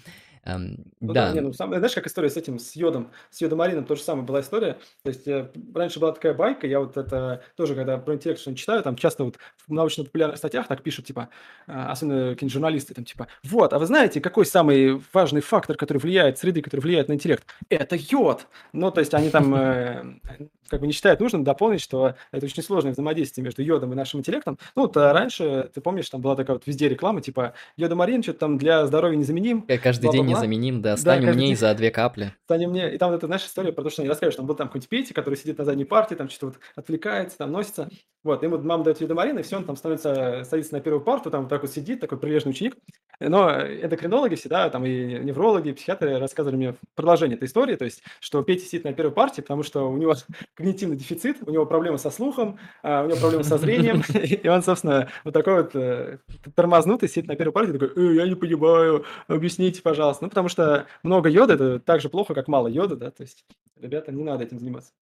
Эм, 0.45 0.77
ну, 1.01 1.13
да. 1.13 1.29
да, 1.29 1.33
не, 1.33 1.41
ну, 1.41 1.53
сам, 1.53 1.71
знаешь, 1.71 1.95
как 1.95 2.07
история 2.07 2.29
с 2.29 2.37
этим, 2.37 2.59
с 2.59 2.77
йодом, 2.77 3.11
с 3.31 3.41
йодомарином, 3.41 3.85
то 3.85 3.97
же 3.97 4.03
самое 4.03 4.27
была 4.27 4.41
история. 4.41 4.79
То 5.03 5.09
есть 5.09 5.27
э, 5.27 5.51
раньше 5.75 6.01
была 6.01 6.13
такая 6.13 6.35
байка, 6.35 6.67
я 6.67 6.81
вот 6.81 6.97
это 6.97 7.43
тоже, 7.57 7.75
когда 7.75 7.97
про 7.97 8.15
интеллект 8.15 8.41
что 8.41 8.55
читаю, 8.55 8.83
там 8.83 8.97
часто 8.97 9.25
вот 9.25 9.39
в 9.67 9.73
научно-популярных 9.73 10.37
статьях 10.37 10.69
так 10.69 10.83
пишут, 10.83 11.07
типа, 11.07 11.31
э, 11.67 11.73
особенно 11.73 12.31
какие-нибудь 12.33 12.53
журналисты, 12.53 12.95
там, 12.95 13.05
типа, 13.05 13.29
вот, 13.43 13.73
а 13.73 13.79
вы 13.79 13.87
знаете, 13.87 14.21
какой 14.21 14.45
самый 14.45 15.01
важный 15.13 15.41
фактор, 15.41 15.77
который 15.77 15.99
влияет, 15.99 16.39
среды, 16.39 16.61
который 16.61 16.81
влияет 16.81 17.09
на 17.09 17.15
интеллект? 17.15 17.45
Это 17.71 17.97
йод! 17.97 18.47
Ну, 18.73 18.91
то 18.91 19.01
есть 19.01 19.15
они 19.15 19.31
там 19.31 19.55
э, 19.55 20.05
как 20.69 20.81
бы 20.81 20.87
не 20.87 20.93
считают 20.93 21.21
нужным 21.21 21.45
дополнить, 21.45 21.81
что 21.81 22.17
это 22.33 22.45
очень 22.45 22.63
сложное 22.63 22.93
взаимодействие 22.93 23.45
между 23.45 23.63
йодом 23.63 23.93
и 23.93 23.97
нашим 23.97 24.21
интеллектом. 24.21 24.59
Ну, 24.77 24.83
вот 24.83 24.97
а 24.97 25.13
раньше, 25.13 25.71
ты 25.73 25.81
помнишь, 25.81 26.11
там 26.11 26.21
была 26.21 26.37
такая 26.37 26.57
вот 26.57 26.67
везде 26.67 26.89
реклама, 26.89 27.21
типа, 27.21 27.55
йодомарин 27.77 28.23
что-то 28.23 28.41
там 28.41 28.59
для 28.59 28.87
здоровья 28.87 29.17
незаменим. 29.17 29.63
Каждый 29.83 30.11
день 30.11 30.34
незаменим, 30.35 30.83
да, 30.83 30.97
стань 30.97 31.25
да, 31.25 31.31
умней 31.31 31.55
за 31.55 31.75
две 31.75 31.91
капли. 31.91 32.33
Стань 32.45 32.67
умнее. 32.67 32.95
И 32.95 32.99
там 32.99 33.11
вот 33.11 33.17
эта, 33.17 33.27
знаешь, 33.27 33.45
история 33.45 33.73
про 33.73 33.83
то, 33.83 33.91
что 33.91 34.03
они 34.03 34.09
рассказывают, 34.09 34.35
что 34.35 34.43
там 34.43 34.47
был 34.47 34.55
там 34.55 34.69
какой-нибудь 34.69 34.89
Петя, 34.89 35.15
который 35.15 35.37
сидит 35.37 35.59
на 35.59 35.65
задней 35.65 35.85
партии, 35.85 36.15
там 36.15 36.29
что-то 36.29 36.47
вот 36.47 36.57
отвлекается, 36.77 37.39
там 37.39 37.53
носится. 37.53 37.89
Вот, 38.25 38.43
ему 38.43 38.59
мама 38.59 38.85
дает 38.85 39.01
видомарин, 39.01 39.39
и 39.39 39.43
все, 39.43 39.59
он 39.59 39.65
там 39.65 39.77
становится, 39.77 40.45
садится 40.45 40.73
на 40.73 40.81
первую 40.81 41.03
парту, 41.03 41.31
там 41.31 41.43
вот 41.43 41.51
так 41.51 41.61
вот 41.61 41.71
сидит, 41.71 42.01
такой 42.01 42.19
прилежный 42.19 42.51
ученик. 42.51 42.75
Но 43.21 43.51
эндокринологи 43.51 44.35
всегда, 44.35 44.69
там 44.71 44.85
и 44.87 45.19
неврологи, 45.19 45.69
и 45.69 45.73
психиатры 45.73 46.19
рассказывали 46.19 46.57
мне 46.57 46.75
продолжение 46.95 47.37
этой 47.37 47.45
истории, 47.45 47.77
то 47.77 47.85
есть, 47.85 48.03
что 48.21 48.43
Петя 48.43 48.65
сидит 48.65 48.85
на 48.85 48.93
первой 48.95 49.13
партии, 49.13 49.43
потому 49.43 49.63
что 49.63 49.89
у 49.89 49.97
него 49.99 50.15
когнитивный 50.55 50.97
дефицит, 50.97 51.37
у 51.47 51.51
него 51.51 51.67
проблемы 51.67 51.99
со 51.99 52.11
слухом, 52.11 52.59
а, 52.83 53.05
у 53.05 53.09
него 53.09 53.19
проблемы 53.19 53.45
со 53.45 53.59
зрением, 53.59 54.03
и 54.15 54.49
он, 54.49 54.63
собственно, 54.63 55.09
вот 55.23 55.35
такой 55.35 55.63
вот 55.63 55.75
э, 55.75 56.19
тормознутый 56.55 57.09
сидит 57.09 57.29
на 57.29 57.37
первой 57.37 57.53
партии, 57.53 57.73
такой, 57.73 57.93
«Э, 57.95 58.15
я 58.15 58.27
не 58.27 58.35
понимаю, 58.35 59.05
объясните, 59.29 59.83
пожалуйста. 59.83 60.24
Ну, 60.25 60.31
потому 60.31 60.49
что 60.49 60.87
много 61.03 61.29
йода– 61.29 61.53
это 61.55 61.79
так 61.79 62.01
же 62.01 62.09
плохо, 62.09 62.33
как 62.33 62.49
мало 62.49 62.67
йода, 62.67 62.97
да, 62.97 63.11
то 63.11 63.23
есть, 63.23 63.45
ребята, 63.79 64.11
не 64.11 64.25
надо 64.25 64.45
этим 64.45 64.59
заниматься. 64.59 64.93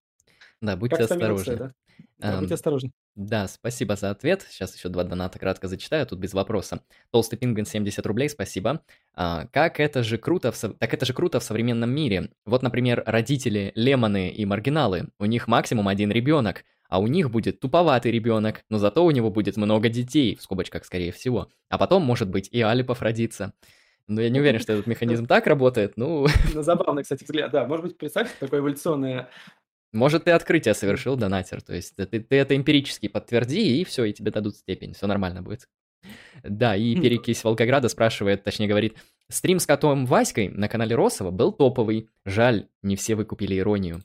Да, 0.61 0.77
будьте 0.77 0.97
как 0.97 1.09
осторожны. 1.09 1.57
Да? 1.57 1.73
Да, 2.19 2.41
будьте 2.41 2.55
осторожны. 2.55 2.91
Да, 3.15 3.47
спасибо 3.47 3.95
за 3.95 4.11
ответ. 4.11 4.45
Сейчас 4.51 4.75
еще 4.77 4.89
два 4.89 5.05
доната 5.05 5.39
кратко 5.39 5.69
зачитаю, 5.69 6.09
тут 6.09 6.19
без 6.19 6.35
вопроса. 6.35 6.81
Толстый 7.13 7.37
пингвин 7.37 7.67
70 7.67 8.05
рублей, 8.05 8.31
спасибо. 8.31 8.83
А, 9.15 9.47
как 9.53 9.79
это 9.79 10.03
же 10.03 10.19
круто 10.19 10.51
в 10.51 10.57
со... 10.57 10.71
Так 10.71 10.93
это 10.93 11.07
же 11.07 11.13
круто 11.13 11.39
в 11.39 11.45
современном 11.45 11.91
мире. 11.91 12.33
Вот, 12.45 12.65
например, 12.65 13.05
родители 13.07 13.71
Лемоны 13.77 14.29
и 14.29 14.45
Маргиналы. 14.45 15.11
У 15.21 15.27
них 15.27 15.47
максимум 15.47 15.87
один 15.87 16.11
ребенок, 16.11 16.65
а 16.89 16.99
у 16.99 17.07
них 17.07 17.31
будет 17.31 17.61
туповатый 17.61 18.11
ребенок, 18.11 18.65
но 18.69 18.79
зато 18.79 19.05
у 19.05 19.11
него 19.13 19.31
будет 19.31 19.57
много 19.57 19.89
детей, 19.89 20.35
в 20.35 20.43
скобочках 20.43 20.85
скорее 20.85 21.13
всего. 21.13 21.49
А 21.69 21.79
потом, 21.79 22.03
может 22.03 22.29
быть, 22.29 22.49
и 22.51 22.61
Алипов 22.61 23.03
родится. 23.03 23.53
Но 24.09 24.21
я 24.21 24.31
не 24.31 24.41
уверен, 24.41 24.61
что 24.61 24.73
этот 24.73 24.87
механизм 24.87 25.27
так 25.27 25.47
работает, 25.47 25.95
ну... 25.97 26.27
ну... 26.55 26.63
Забавный, 26.63 27.03
кстати, 27.03 27.25
взгляд, 27.25 27.51
да. 27.53 27.67
Может 27.67 27.87
быть, 27.87 27.99
представьте 27.99 28.35
такое 28.39 28.61
эволюционное 28.61 29.29
может, 29.93 30.25
ты 30.25 30.31
открытие 30.31 30.73
совершил, 30.73 31.17
донатер. 31.17 31.61
То 31.61 31.75
есть 31.75 31.95
ты, 31.97 32.07
ты 32.07 32.37
это 32.37 32.57
эмпирически 32.57 33.09
подтверди, 33.09 33.81
и 33.81 33.85
все, 33.85 34.05
и 34.05 34.13
тебе 34.13 34.31
дадут 34.31 34.57
степень. 34.57 34.95
Все 34.95 35.07
нормально 35.07 35.43
будет. 35.43 35.69
Да, 36.43 36.75
и 36.75 36.97
перекись 36.97 37.45
Волгограда 37.45 37.89
спрашивает, 37.89 38.43
точнее 38.43 38.67
говорит, 38.67 38.97
стрим 39.29 39.61
с 39.61 39.67
котом 39.67 40.07
Васькой 40.07 40.49
на 40.49 40.69
канале 40.69 40.97
Росова 40.97 41.31
был 41.31 41.53
топовый. 41.53 42.09
Жаль, 42.25 42.69
не 42.83 42.97
все 42.97 43.15
выкупили 43.15 43.59
иронию. 43.59 44.03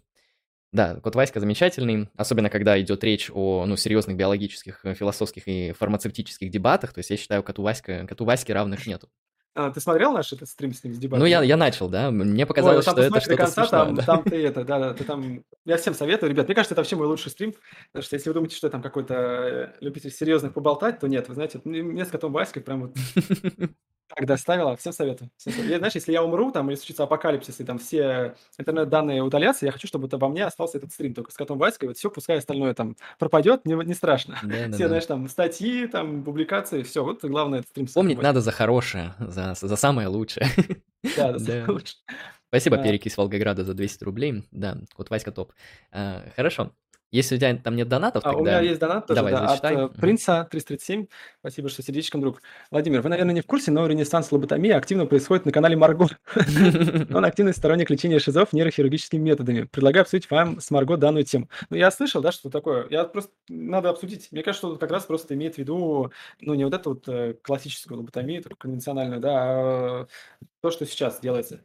Да, 0.73 0.95
кот 0.95 1.15
Васька 1.15 1.39
замечательный, 1.39 2.09
особенно 2.15 2.49
когда 2.49 2.79
идет 2.79 3.03
речь 3.03 3.31
о 3.33 3.65
ну, 3.65 3.77
серьезных 3.77 4.17
биологических, 4.17 4.81
философских 4.95 5.47
и 5.47 5.71
фармацевтических 5.71 6.51
дебатах. 6.51 6.93
То 6.93 6.99
есть 6.99 7.09
я 7.09 7.17
считаю, 7.17 7.41
коту, 7.41 7.63
Васька, 7.63 8.05
коту 8.05 8.25
Ваське 8.25 8.53
равных 8.53 8.85
нету. 8.85 9.09
А, 9.59 9.71
ты 9.71 9.79
смотрел 9.79 10.11
наш 10.11 10.31
этот 10.31 10.47
стрим 10.47 10.71
с 10.71 10.83
ним, 10.83 10.93
с 10.93 10.99
Ну, 11.01 11.25
я, 11.25 11.41
я 11.41 11.57
начал, 11.57 11.89
да. 11.89 12.11
Мне 12.11 12.43
Ой, 12.43 12.47
показалось, 12.47 12.85
там 12.85 12.93
что 12.93 13.01
это 13.01 13.13
до 13.15 13.21
что-то 13.21 13.37
конца, 13.37 13.53
смешное, 13.63 13.85
там, 13.85 13.95
да. 13.95 14.03
там 14.03 14.23
ты 14.23 14.35
это, 14.45 14.63
да, 14.63 14.77
да, 14.77 14.93
ты 14.93 15.03
там... 15.03 15.43
Я 15.65 15.77
всем 15.77 15.95
советую, 15.95 16.29
ребят, 16.29 16.45
мне 16.45 16.53
кажется, 16.53 16.75
это 16.75 16.81
вообще 16.81 16.95
мой 16.95 17.07
лучший 17.07 17.31
стрим, 17.31 17.55
потому 17.91 18.03
что 18.03 18.15
если 18.15 18.29
вы 18.29 18.35
думаете, 18.35 18.55
что 18.55 18.67
я 18.67 18.71
там 18.71 18.83
какой-то 18.83 19.15
э, 19.15 19.73
любитель 19.81 20.11
серьезных 20.11 20.53
поболтать, 20.53 20.99
то 20.99 21.07
нет, 21.07 21.27
вы 21.27 21.33
знаете, 21.33 21.59
м- 21.65 21.71
мне 21.71 22.05
с 22.05 22.09
котом 22.09 22.33
Васькой 22.33 22.61
прям 22.61 22.81
вот 22.81 22.95
так 24.07 24.25
доставила, 24.25 24.75
всем 24.77 24.93
советую. 24.93 25.29
Всем 25.37 25.53
советую. 25.53 25.71
Я, 25.71 25.77
знаешь, 25.79 25.95
если 25.95 26.11
я 26.11 26.23
умру, 26.23 26.51
там, 26.51 26.69
или 26.69 26.75
случится 26.75 27.03
апокалипсис, 27.03 27.59
и 27.59 27.63
там 27.63 27.77
все 27.77 28.35
интернет-данные 28.57 29.21
удалятся, 29.21 29.65
я 29.65 29.71
хочу, 29.71 29.87
чтобы 29.87 30.03
вот 30.03 30.13
обо 30.13 30.27
мне 30.29 30.45
остался 30.45 30.77
этот 30.77 30.91
стрим 30.93 31.13
только 31.13 31.31
с 31.31 31.35
котом 31.35 31.57
Васькой, 31.57 31.89
вот 31.89 31.97
все, 31.97 32.09
пускай 32.09 32.37
остальное 32.37 32.73
там 32.73 32.95
пропадет, 33.19 33.65
не, 33.65 33.73
не 33.73 33.93
страшно. 33.93 34.35
Все, 34.37 34.47
Да-да-да. 34.47 34.87
знаешь, 34.87 35.05
там, 35.05 35.27
статьи, 35.27 35.87
там, 35.87 36.23
публикации, 36.23 36.83
все, 36.83 37.03
вот 37.03 37.23
главное, 37.23 37.59
этот 37.59 37.69
стрим 37.71 37.87
Помнить 37.87 38.21
надо 38.21 38.41
за 38.41 38.51
хорошее, 38.51 39.13
за, 39.19 39.53
за 39.59 39.75
самое 39.75 40.07
лучшее. 40.07 40.47
Да, 41.15 41.31
да, 41.37 41.39
Да. 41.39 41.71
лучше. 41.71 41.95
Спасибо, 42.49 42.77
Перекись 42.77 43.17
Волгограда, 43.17 43.65
за 43.65 43.73
200 43.73 44.03
рублей. 44.05 44.43
Да, 44.51 44.77
кот 44.95 45.09
Васька 45.09 45.31
топ. 45.31 45.51
А, 45.91 46.23
Хорошо. 46.35 46.71
Если 47.11 47.35
у 47.35 47.37
тебя 47.37 47.55
там 47.55 47.75
нет 47.77 47.87
донатов, 47.87 48.25
А, 48.25 48.33
у 48.33 48.41
меня 48.41 48.59
есть 48.59 48.79
донат 48.81 49.07
тоже, 49.07 49.15
давай, 49.15 49.31
да, 49.31 49.45
от 49.45 49.49
зачитай. 49.51 49.75
э, 49.75 49.85
Мгм. 49.85 49.93
Принца 49.93 50.47
337. 50.51 51.07
Спасибо, 51.39 51.69
что 51.69 51.81
сердечком, 51.81 52.19
друг. 52.19 52.41
Владимир, 52.69 53.01
вы, 53.01 53.09
наверное, 53.09 53.33
не 53.33 53.39
в 53.41 53.45
курсе, 53.45 53.71
но 53.71 53.87
ренессанс 53.87 54.29
лоботомии 54.31 54.71
активно 54.71 55.05
происходит 55.05 55.45
на 55.45 55.53
канале 55.53 55.77
Марго. 55.77 56.07
Он 57.13 57.23
активный 57.23 57.53
сторонник 57.53 57.89
лечения 57.89 58.19
шизов 58.19 58.51
нейрохирургическими 58.51 59.21
методами. 59.21 59.63
Предлагаю 59.63 60.01
обсудить 60.01 60.29
вам 60.29 60.59
с 60.59 60.69
Марго 60.69 60.97
данную 60.97 61.23
тему. 61.23 61.49
Ну, 61.69 61.77
я 61.77 61.91
слышал, 61.91 62.21
да, 62.21 62.31
что 62.33 62.49
такое. 62.49 62.87
Я 62.89 63.05
просто... 63.05 63.31
Надо 63.47 63.89
обсудить. 63.89 64.27
Мне 64.31 64.43
кажется, 64.43 64.67
что 64.67 64.75
как 64.77 64.91
раз 64.91 65.05
просто 65.05 65.33
имеет 65.33 65.55
в 65.55 65.57
виду, 65.59 66.11
ну, 66.41 66.53
не 66.55 66.65
вот 66.65 66.73
эту 66.73 66.89
вот 66.89 67.07
э, 67.07 67.35
классическую 67.41 67.97
лоботомию, 67.99 68.43
такую 68.43 68.57
конвенциональную, 68.57 69.21
да, 69.21 69.33
а 69.39 70.07
то, 70.61 70.71
что 70.71 70.85
сейчас 70.85 71.21
делается. 71.21 71.61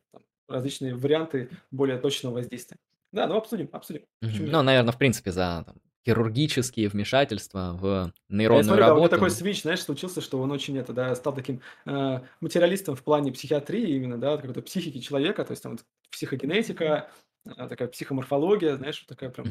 Различные 0.49 0.95
варианты 0.95 1.49
более 1.73 1.99
точного 1.99 2.35
воздействия. 2.35 2.77
Да, 3.13 3.27
ну 3.27 3.37
обсудим, 3.37 3.69
обсудим. 3.73 4.05
Почему 4.27 4.47
Мгм. 4.47 4.51
нет? 4.51 4.53
Ну, 4.53 4.63
наверное, 4.63 4.93
в 4.93 4.99
принципе, 4.99 5.31
за 5.33 5.65
там, 5.67 5.77
хирургические 6.07 6.89
вмешательства 6.89 7.73
в 7.79 8.13
А 8.51 8.57
я 8.57 8.63
нейронную 8.63 8.65
смотрю, 8.65 8.85
да, 8.85 8.93
у 8.93 8.97
меня 8.97 9.09
такой 9.09 9.31
работу. 9.31 9.37
свич, 9.37 9.63
знаешь, 9.63 9.83
случился, 9.83 10.21
что 10.21 10.39
он 10.41 10.51
очень 10.51 10.77
это, 10.77 10.93
да, 10.93 11.15
стал 11.15 11.35
таким 11.35 11.63
э, 11.87 12.21
материалистом 12.41 12.97
в 12.97 13.03
плане 13.03 13.33
психиатрии 13.33 13.95
именно, 13.95 14.19
да, 14.19 14.37
какой-то 14.37 14.61
психики 14.63 14.99
человека, 14.99 15.45
то 15.45 15.53
есть 15.53 15.63
там 15.63 15.73
вот 15.73 15.85
психогенетика, 16.11 17.11
а, 17.47 17.69
такая 17.69 17.89
психоморфология, 17.89 18.77
знаешь, 18.77 19.01
вот 19.01 19.09
такая 19.09 19.31
прям. 19.31 19.49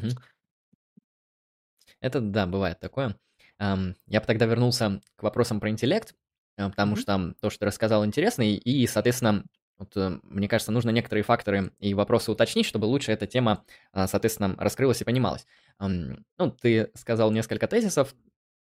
Это, 2.00 2.20
да, 2.20 2.46
бывает 2.46 2.80
такое. 2.80 3.16
Ам, 3.58 3.94
Я 4.06 4.20
бы 4.20 4.26
тогда 4.26 4.46
вернулся 4.46 5.00
к 5.16 5.22
вопросам 5.22 5.60
про 5.60 5.70
интеллект, 5.70 6.14
а, 6.58 6.68
потому 6.70 6.92
Мгм. 6.92 6.96
что 6.96 7.06
там 7.06 7.34
то, 7.40 7.50
что 7.50 7.60
ты 7.60 7.66
рассказал, 7.66 8.04
интересно, 8.04 8.42
и, 8.42 8.54
и, 8.56 8.86
соответственно, 8.86 9.44
вот, 9.82 9.96
э, 9.96 10.20
мне 10.22 10.48
кажется, 10.48 10.70
нужно 10.70 10.90
некоторые 10.90 11.24
факторы 11.24 11.72
и 11.80 11.92
вопросы 11.92 12.30
уточнить, 12.30 12.66
чтобы 12.66 12.84
лучше 12.84 13.10
эта 13.10 13.26
тема, 13.26 13.64
а, 13.92 14.06
соответственно, 14.06 14.54
раскрылась 14.58 15.00
и 15.00 15.04
понималась. 15.04 15.46
Ну, 15.80 16.50
ты 16.60 16.90
сказал 16.94 17.32
несколько 17.32 17.66
тезисов, 17.66 18.14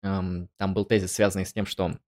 ам, 0.02 0.50
там 0.58 0.74
был 0.74 0.86
тезис, 0.86 1.12
связанный 1.12 1.46
с 1.46 1.54
тем, 1.54 1.68
что 1.68 2.00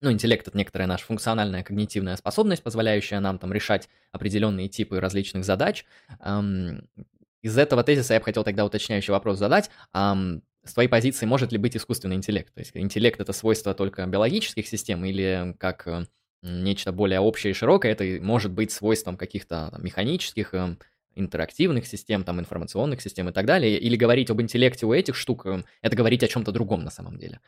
ну, 0.00 0.10
интеллект 0.10 0.46
это 0.46 0.56
некоторая 0.56 0.88
наша 0.88 1.04
функциональная 1.04 1.62
когнитивная 1.62 2.16
способность, 2.16 2.62
позволяющая 2.62 3.20
нам 3.20 3.38
там 3.38 3.52
решать 3.52 3.88
определенные 4.10 4.68
типы 4.68 5.00
различных 5.00 5.44
задач. 5.44 5.84
Из 7.42 7.58
этого 7.58 7.82
тезиса 7.84 8.14
я 8.14 8.20
бы 8.20 8.24
хотел 8.24 8.44
тогда 8.44 8.64
уточняющий 8.64 9.12
вопрос 9.12 9.38
задать. 9.38 9.70
С 9.92 10.74
твоей 10.74 10.88
позиции 10.88 11.26
может 11.26 11.50
ли 11.50 11.58
быть 11.58 11.76
искусственный 11.76 12.16
интеллект? 12.16 12.52
То 12.54 12.60
есть 12.60 12.72
интеллект 12.74 13.20
это 13.20 13.32
свойство 13.32 13.74
только 13.74 14.06
биологических 14.06 14.68
систем 14.68 15.04
или 15.04 15.56
как 15.58 15.86
э, 15.86 16.04
нечто 16.42 16.92
более 16.92 17.20
общее 17.20 17.50
и 17.52 17.54
широкое, 17.54 17.92
это 17.92 18.04
может 18.22 18.52
быть 18.52 18.70
свойством 18.72 19.16
каких-то 19.16 19.76
механических, 19.80 20.54
эм, 20.54 20.78
интерактивных 21.14 21.86
систем, 21.86 22.22
там, 22.24 22.38
информационных 22.40 23.00
систем 23.02 23.28
и 23.28 23.32
так 23.32 23.46
далее? 23.46 23.78
Или 23.78 23.96
говорить 23.96 24.30
об 24.30 24.40
интеллекте 24.40 24.86
у 24.86 24.92
этих 24.92 25.16
штук, 25.16 25.46
эм, 25.46 25.64
это 25.82 25.96
говорить 25.96 26.22
о 26.22 26.28
чем-то 26.28 26.52
другом 26.52 26.84
на 26.84 26.90
самом 26.90 27.18
деле? 27.18 27.40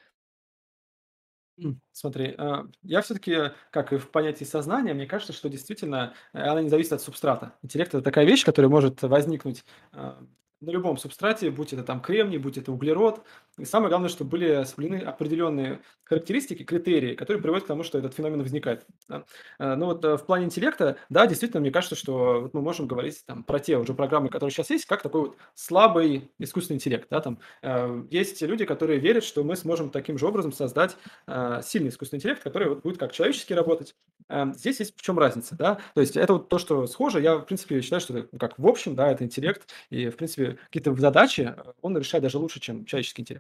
Смотри, 1.93 2.35
а, 2.39 2.65
я 2.83 3.03
все-таки, 3.03 3.37
как 3.71 3.93
и 3.93 3.99
в 3.99 4.11
понятии 4.11 4.45
сознания, 4.45 4.95
мне 4.95 5.07
кажется, 5.07 5.33
что 5.35 5.49
действительно 5.51 6.15
э, 6.33 6.41
она 6.41 6.63
не 6.63 6.71
зависит 6.71 6.93
от 6.95 7.03
субстрата. 7.03 7.55
Интеллект 7.63 7.91
это 7.95 8.03
такая 8.03 8.25
вещь, 8.25 8.45
которая 8.45 8.71
может 8.71 9.03
возникнуть 9.03 9.65
а, 9.93 10.23
на 10.61 10.71
любом 10.71 10.97
субстрате, 10.97 11.51
будь 11.51 11.73
это 11.75 11.83
там 11.85 12.01
кремний, 12.01 12.39
будь 12.39 12.57
это 12.57 12.73
углерод. 12.73 13.25
И 13.59 13.65
самое 13.65 13.91
главное, 13.91 14.09
чтобы 14.09 14.31
были 14.31 14.65
соблюдены 14.65 15.03
определенные 15.03 15.81
характеристики, 16.05 16.63
критерии, 16.65 17.15
которые 17.15 17.43
приводят 17.43 17.65
к 17.65 17.67
тому, 17.69 17.83
что 17.83 17.99
этот 17.99 18.15
феномен 18.15 18.41
возникает. 18.41 18.87
да. 19.09 19.25
А, 19.59 19.77
Ну 19.77 19.87
вот 19.87 20.05
э, 20.05 20.17
в 20.17 20.25
плане 20.25 20.47
интеллекта, 20.47 20.97
да, 21.09 21.27
действительно, 21.27 21.61
мне 21.61 21.71
кажется, 21.71 21.95
что 21.95 22.41
вот 22.43 22.55
мы 22.55 22.63
можем 22.63 22.87
говорить 22.87 23.23
там 23.27 23.45
про 23.45 23.59
те 23.59 23.77
уже 23.77 23.93
программы, 23.95 24.29
которые 24.29 24.53
сейчас 24.53 24.71
есть, 24.71 24.87
как 24.87 25.03
такой 25.03 25.21
вот 25.21 25.37
слабый 25.55 26.31
искусственный 26.39 26.77
интеллект. 26.77 27.07
Да, 27.11 27.21
там, 27.21 27.39
э, 27.63 28.05
есть 28.11 28.41
люди, 28.43 28.65
которые 28.65 28.99
верят, 28.99 29.25
что 29.25 29.45
мы 29.45 29.57
сможем 29.57 29.91
таким 29.91 30.17
же 30.17 30.27
образом 30.27 30.53
создать 30.53 30.97
э, 31.27 31.61
сильный 31.63 31.91
искусственный 31.91 32.19
интеллект, 32.19 32.43
который 32.43 32.69
вот 32.69 32.83
будет 32.83 32.99
как 32.99 33.13
человеческий 33.13 33.55
работать. 33.55 33.95
Эм, 34.29 34.55
Здесь 34.55 34.79
есть 34.81 34.97
в 34.97 35.03
чем 35.03 35.19
разница, 35.19 35.57
да, 35.57 35.81
то 35.95 36.01
есть 36.01 36.17
это 36.17 36.35
вот 36.35 36.49
то, 36.49 36.59
что 36.59 36.87
схоже, 36.87 37.21
я, 37.21 37.37
в 37.39 37.43
принципе, 37.45 37.81
считаю, 37.83 38.01
что 38.01 38.17
это, 38.19 38.39
как 38.39 38.59
в 38.59 38.67
общем, 38.67 38.95
да, 38.95 39.11
это 39.11 39.25
интеллект, 39.25 39.69
и, 39.91 40.09
в 40.09 40.17
принципе, 40.17 40.59
какие-то 40.67 40.95
задачи 40.95 41.53
э, 41.57 41.73
он 41.83 41.97
решает 41.99 42.23
даже 42.23 42.39
лучше, 42.39 42.61
чем 42.61 42.85
человеческий 42.85 43.23
интеллект. 43.23 43.40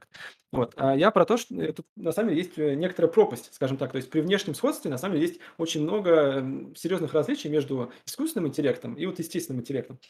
Вот. 0.53 0.75
А 0.77 0.97
я 0.97 1.11
про 1.11 1.25
то, 1.25 1.37
что 1.37 1.55
э, 1.55 1.73
тут 1.73 1.87
на 1.97 2.13
самом 2.13 2.31
деле 2.31 2.43
есть 2.43 2.59
э, 2.59 2.75
некоторая 2.75 3.11
пропасть, 3.11 3.55
скажем 3.55 3.77
так, 3.77 3.93
то 3.93 3.97
есть 3.97 4.11
при 4.11 4.21
внешнем 4.21 4.55
сходстве 4.55 4.91
на 4.91 4.99
самом 4.99 5.15
деле 5.15 5.29
есть 5.29 5.41
очень 5.59 5.83
много 5.83 6.45
серьезных 6.77 7.15
различий 7.15 7.51
между 7.51 7.93
искусственным 8.07 8.49
интеллектом 8.49 8.95
и 8.95 9.07
вот 9.07 9.19
естественным 9.19 9.61
интеллектом. 9.61 10.01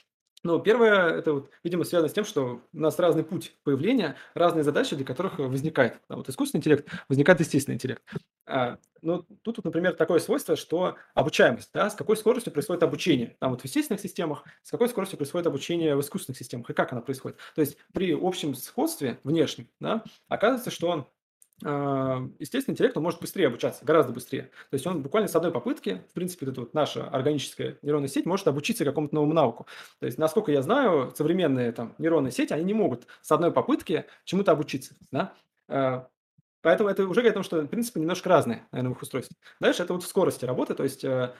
Ну, 0.42 0.58
первое, 0.58 1.10
это 1.10 1.34
вот, 1.34 1.50
видимо, 1.62 1.84
связано 1.84 2.08
с 2.08 2.14
тем, 2.14 2.24
что 2.24 2.62
у 2.72 2.78
нас 2.78 2.98
разный 2.98 3.24
путь 3.24 3.54
появления, 3.62 4.16
разные 4.32 4.64
задачи, 4.64 4.96
для 4.96 5.04
которых 5.04 5.38
э, 5.38 5.42
возникает. 5.42 6.00
Да, 6.08 6.16
вот 6.16 6.30
искусственный 6.30 6.60
интеллект, 6.60 6.88
возникает 7.08 7.40
естественный 7.40 7.74
интеллект. 7.74 8.02
А, 8.46 8.78
ну, 9.02 9.22
тут, 9.42 9.58
вот, 9.58 9.66
например, 9.66 9.94
такое 9.94 10.18
свойство, 10.18 10.56
что 10.56 10.96
обучаемость, 11.14 11.70
да, 11.74 11.90
с 11.90 11.94
какой 11.94 12.16
скоростью 12.16 12.54
происходит 12.54 12.82
обучение. 12.82 13.36
Там 13.38 13.50
вот 13.50 13.60
в 13.60 13.64
естественных 13.64 14.00
системах, 14.00 14.44
с 14.62 14.70
какой 14.70 14.88
скоростью 14.88 15.18
происходит 15.18 15.46
обучение 15.46 15.94
в 15.94 16.00
искусственных 16.00 16.38
системах, 16.38 16.70
и 16.70 16.72
как 16.72 16.90
оно 16.92 17.02
происходит. 17.02 17.36
То 17.54 17.60
есть 17.60 17.76
при 17.92 18.12
общем 18.18 18.54
сходстве 18.54 19.20
внешнем, 19.24 19.68
да, 19.78 20.04
оказывается, 20.28 20.70
что 20.70 20.90
а, 20.90 21.06
естественный 21.62 22.72
интеллект, 22.72 22.96
он 22.96 23.02
может 23.02 23.20
быстрее 23.20 23.48
обучаться, 23.48 23.84
гораздо 23.84 24.12
быстрее. 24.12 24.50
То 24.70 24.74
есть 24.74 24.86
он 24.86 25.02
буквально 25.02 25.28
с 25.28 25.36
одной 25.36 25.52
попытки, 25.52 26.02
в 26.10 26.14
принципе, 26.14 26.46
вот 26.46 26.52
эта 26.52 26.60
вот 26.62 26.74
наша 26.74 27.06
органическая 27.08 27.78
нейронная 27.82 28.08
сеть 28.08 28.26
может 28.26 28.48
обучиться 28.48 28.84
какому-то 28.84 29.14
новому 29.14 29.34
навыку. 29.34 29.66
То 29.98 30.06
есть, 30.06 30.18
насколько 30.18 30.52
я 30.52 30.62
знаю, 30.62 31.12
современные 31.14 31.72
там 31.72 31.94
нейронные 31.98 32.32
сети, 32.32 32.52
они 32.52 32.64
не 32.64 32.74
могут 32.74 33.06
с 33.20 33.30
одной 33.30 33.52
попытки 33.52 34.06
чему-то 34.24 34.52
обучиться, 34.52 34.94
да. 35.10 35.34
А, 35.68 36.08
Поэтому 36.62 36.90
это 36.90 37.04
уже 37.04 37.20
говорит 37.20 37.32
о 37.32 37.34
том, 37.34 37.42
что, 37.42 37.66
принципе, 37.66 38.00
немножко 38.00 38.28
разные, 38.28 38.66
наверное, 38.70 38.92
в 38.92 38.96
их 38.96 39.02
устройстве. 39.02 39.36
Дальше 39.60 39.82
это 39.82 39.94
вот 39.94 40.02
в 40.02 40.06
скорости 40.06 40.44
работы, 40.44 40.74
то 40.74 40.82
есть 40.82 41.04
э, 41.04 41.34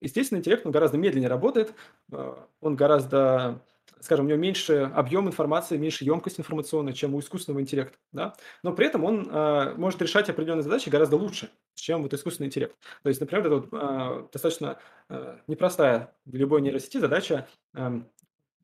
естественный 0.00 0.38
интеллект, 0.38 0.64
он 0.64 0.72
гораздо 0.72 0.96
медленнее 0.96 1.28
работает, 1.28 1.74
э, 2.12 2.34
он 2.60 2.76
гораздо, 2.76 3.62
скажем, 4.00 4.26
у 4.26 4.28
него 4.28 4.38
меньше 4.38 4.90
объем 4.94 5.28
информации, 5.28 5.76
меньше 5.76 6.04
емкость 6.04 6.38
информационная, 6.38 6.92
чем 6.92 7.14
у 7.14 7.20
искусственного 7.20 7.60
интеллекта, 7.60 7.96
да? 8.12 8.34
но 8.62 8.72
при 8.72 8.86
этом 8.86 9.04
он 9.04 9.28
э, 9.30 9.74
может 9.76 10.00
решать 10.02 10.28
определенные 10.28 10.62
задачи 10.62 10.88
гораздо 10.88 11.16
лучше, 11.16 11.50
чем 11.74 12.02
вот 12.02 12.12
искусственный 12.12 12.48
интеллект. 12.48 12.74
То 13.02 13.08
есть, 13.08 13.20
например, 13.20 13.46
это 13.46 13.56
вот, 13.56 13.68
э, 13.72 14.28
достаточно 14.32 14.78
э, 15.08 15.38
непростая 15.46 16.14
для 16.24 16.40
любой 16.40 16.62
нейросети 16.62 16.98
задача 16.98 17.46
эм, 17.74 18.08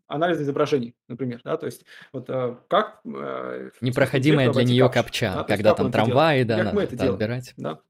анализа 0.07 0.43
изображений, 0.43 0.95
например, 1.09 1.41
да, 1.45 1.57
то 1.57 1.67
есть 1.67 1.85
вот 2.13 2.29
э, 2.29 2.57
как 2.69 3.01
э, 3.05 3.71
Непроходимая 3.81 4.53
для 4.53 4.65
нее 4.65 4.89
капчу, 4.89 5.27
капча, 5.27 5.35
да, 5.35 5.45
когда 5.45 5.75
там 5.75 5.91
трамваи, 5.91 6.43
да, 6.45 6.65
как 6.65 6.75
мы 6.75 6.83
надо 6.83 6.83
это 6.83 6.97
делаем, 6.97 7.15
отбирать. 7.15 7.55
да. 7.57 7.81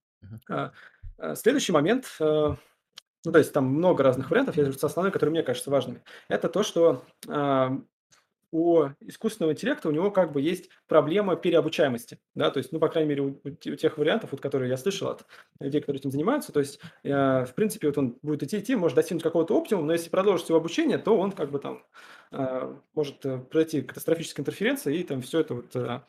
А, 0.49 0.73
Следующий 1.35 1.73
момент, 1.73 2.07
э, 2.21 2.55
ну, 3.25 3.33
то 3.33 3.39
есть 3.39 3.53
там 3.53 3.67
много 3.67 4.03
разных 4.03 4.31
вариантов, 4.31 4.57
я 4.57 4.73
с 4.73 4.83
основной, 4.83 5.13
которые 5.13 5.33
мне 5.33 5.43
кажутся 5.43 5.71
важными, 5.71 6.03
это 6.29 6.49
то, 6.49 6.63
что 6.63 7.05
а, 7.29 7.79
у 8.53 8.85
искусственного 9.01 9.53
интеллекта 9.53 9.89
у 9.89 9.93
него 9.93 10.11
как 10.11 10.33
бы 10.33 10.41
есть 10.43 10.69
проблема 10.87 11.37
переобучаемости, 11.37 12.19
да, 12.35 12.51
то 12.51 12.59
есть, 12.59 12.71
ну, 12.71 12.79
по 12.79 12.89
крайней 12.89 13.09
мере, 13.09 13.23
у, 13.23 13.41
у 13.43 13.51
те- 13.51 13.73
у 13.73 13.77
тех 13.77 13.97
вариантов, 13.97 14.33
вот, 14.33 14.41
которые 14.41 14.69
я 14.69 14.77
слышал 14.77 15.09
от 15.09 15.25
людей, 15.59 15.81
которые 15.81 16.01
этим 16.01 16.11
занимаются, 16.11 16.53
то 16.53 16.61
есть, 16.61 16.79
э, 17.03 17.45
в 17.47 17.55
принципе, 17.55 17.87
вот 17.87 17.99
он 17.99 18.19
будет 18.23 18.43
идти, 18.43 18.59
идти, 18.59 18.77
может 18.77 18.95
достигнуть 18.97 19.23
какого-то 19.23 19.57
оптимума, 19.57 19.87
но 19.87 19.93
если 19.95 20.11
продолжить 20.11 20.49
его 20.49 20.59
обучение, 20.59 20.99
то 20.99 21.17
он 21.17 21.33
как 21.33 21.51
бы 21.51 21.59
там 21.59 21.83
э, 22.31 22.77
может 22.95 23.25
э, 23.25 23.39
произойти 23.39 23.83
катастрофическая 23.83 24.43
интерференция, 24.43 24.93
и 24.93 25.03
там 25.03 25.23
все 25.23 25.41
это 25.41 25.55
вот 25.55 25.75
э, 25.75 26.01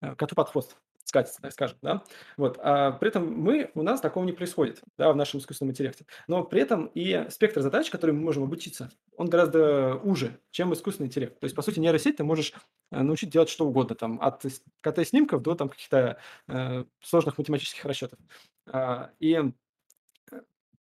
э, 0.00 0.14
коту 0.14 0.34
под 0.34 0.48
хвост 0.48 0.76
так 1.12 1.52
скажем, 1.52 1.78
да. 1.82 2.04
Вот. 2.36 2.58
А 2.62 2.92
при 2.92 3.08
этом 3.08 3.32
мы, 3.32 3.70
у 3.74 3.82
нас 3.82 4.00
такого 4.00 4.24
не 4.24 4.32
происходит, 4.32 4.80
да, 4.96 5.12
в 5.12 5.16
нашем 5.16 5.40
искусственном 5.40 5.72
интеллекте. 5.72 6.06
Но 6.28 6.44
при 6.44 6.62
этом 6.62 6.86
и 6.94 7.26
спектр 7.30 7.60
задач, 7.60 7.90
которые 7.90 8.14
мы 8.14 8.22
можем 8.22 8.44
обучиться, 8.44 8.90
он 9.16 9.28
гораздо 9.28 9.96
уже, 9.96 10.38
чем 10.50 10.72
искусственный 10.72 11.08
интеллект. 11.08 11.38
То 11.40 11.44
есть, 11.44 11.56
по 11.56 11.62
сути, 11.62 11.80
нейросеть 11.80 12.16
ты 12.16 12.24
можешь 12.24 12.52
э, 12.90 13.02
научить 13.02 13.30
делать 13.30 13.48
что 13.48 13.66
угодно, 13.66 13.94
там, 13.94 14.20
от 14.20 14.44
КТ-снимков 14.80 15.42
до 15.42 15.54
там 15.54 15.68
каких-то 15.68 16.18
э, 16.48 16.84
сложных 17.00 17.38
математических 17.38 17.84
расчетов. 17.84 18.18
А, 18.66 19.10
и 19.18 19.42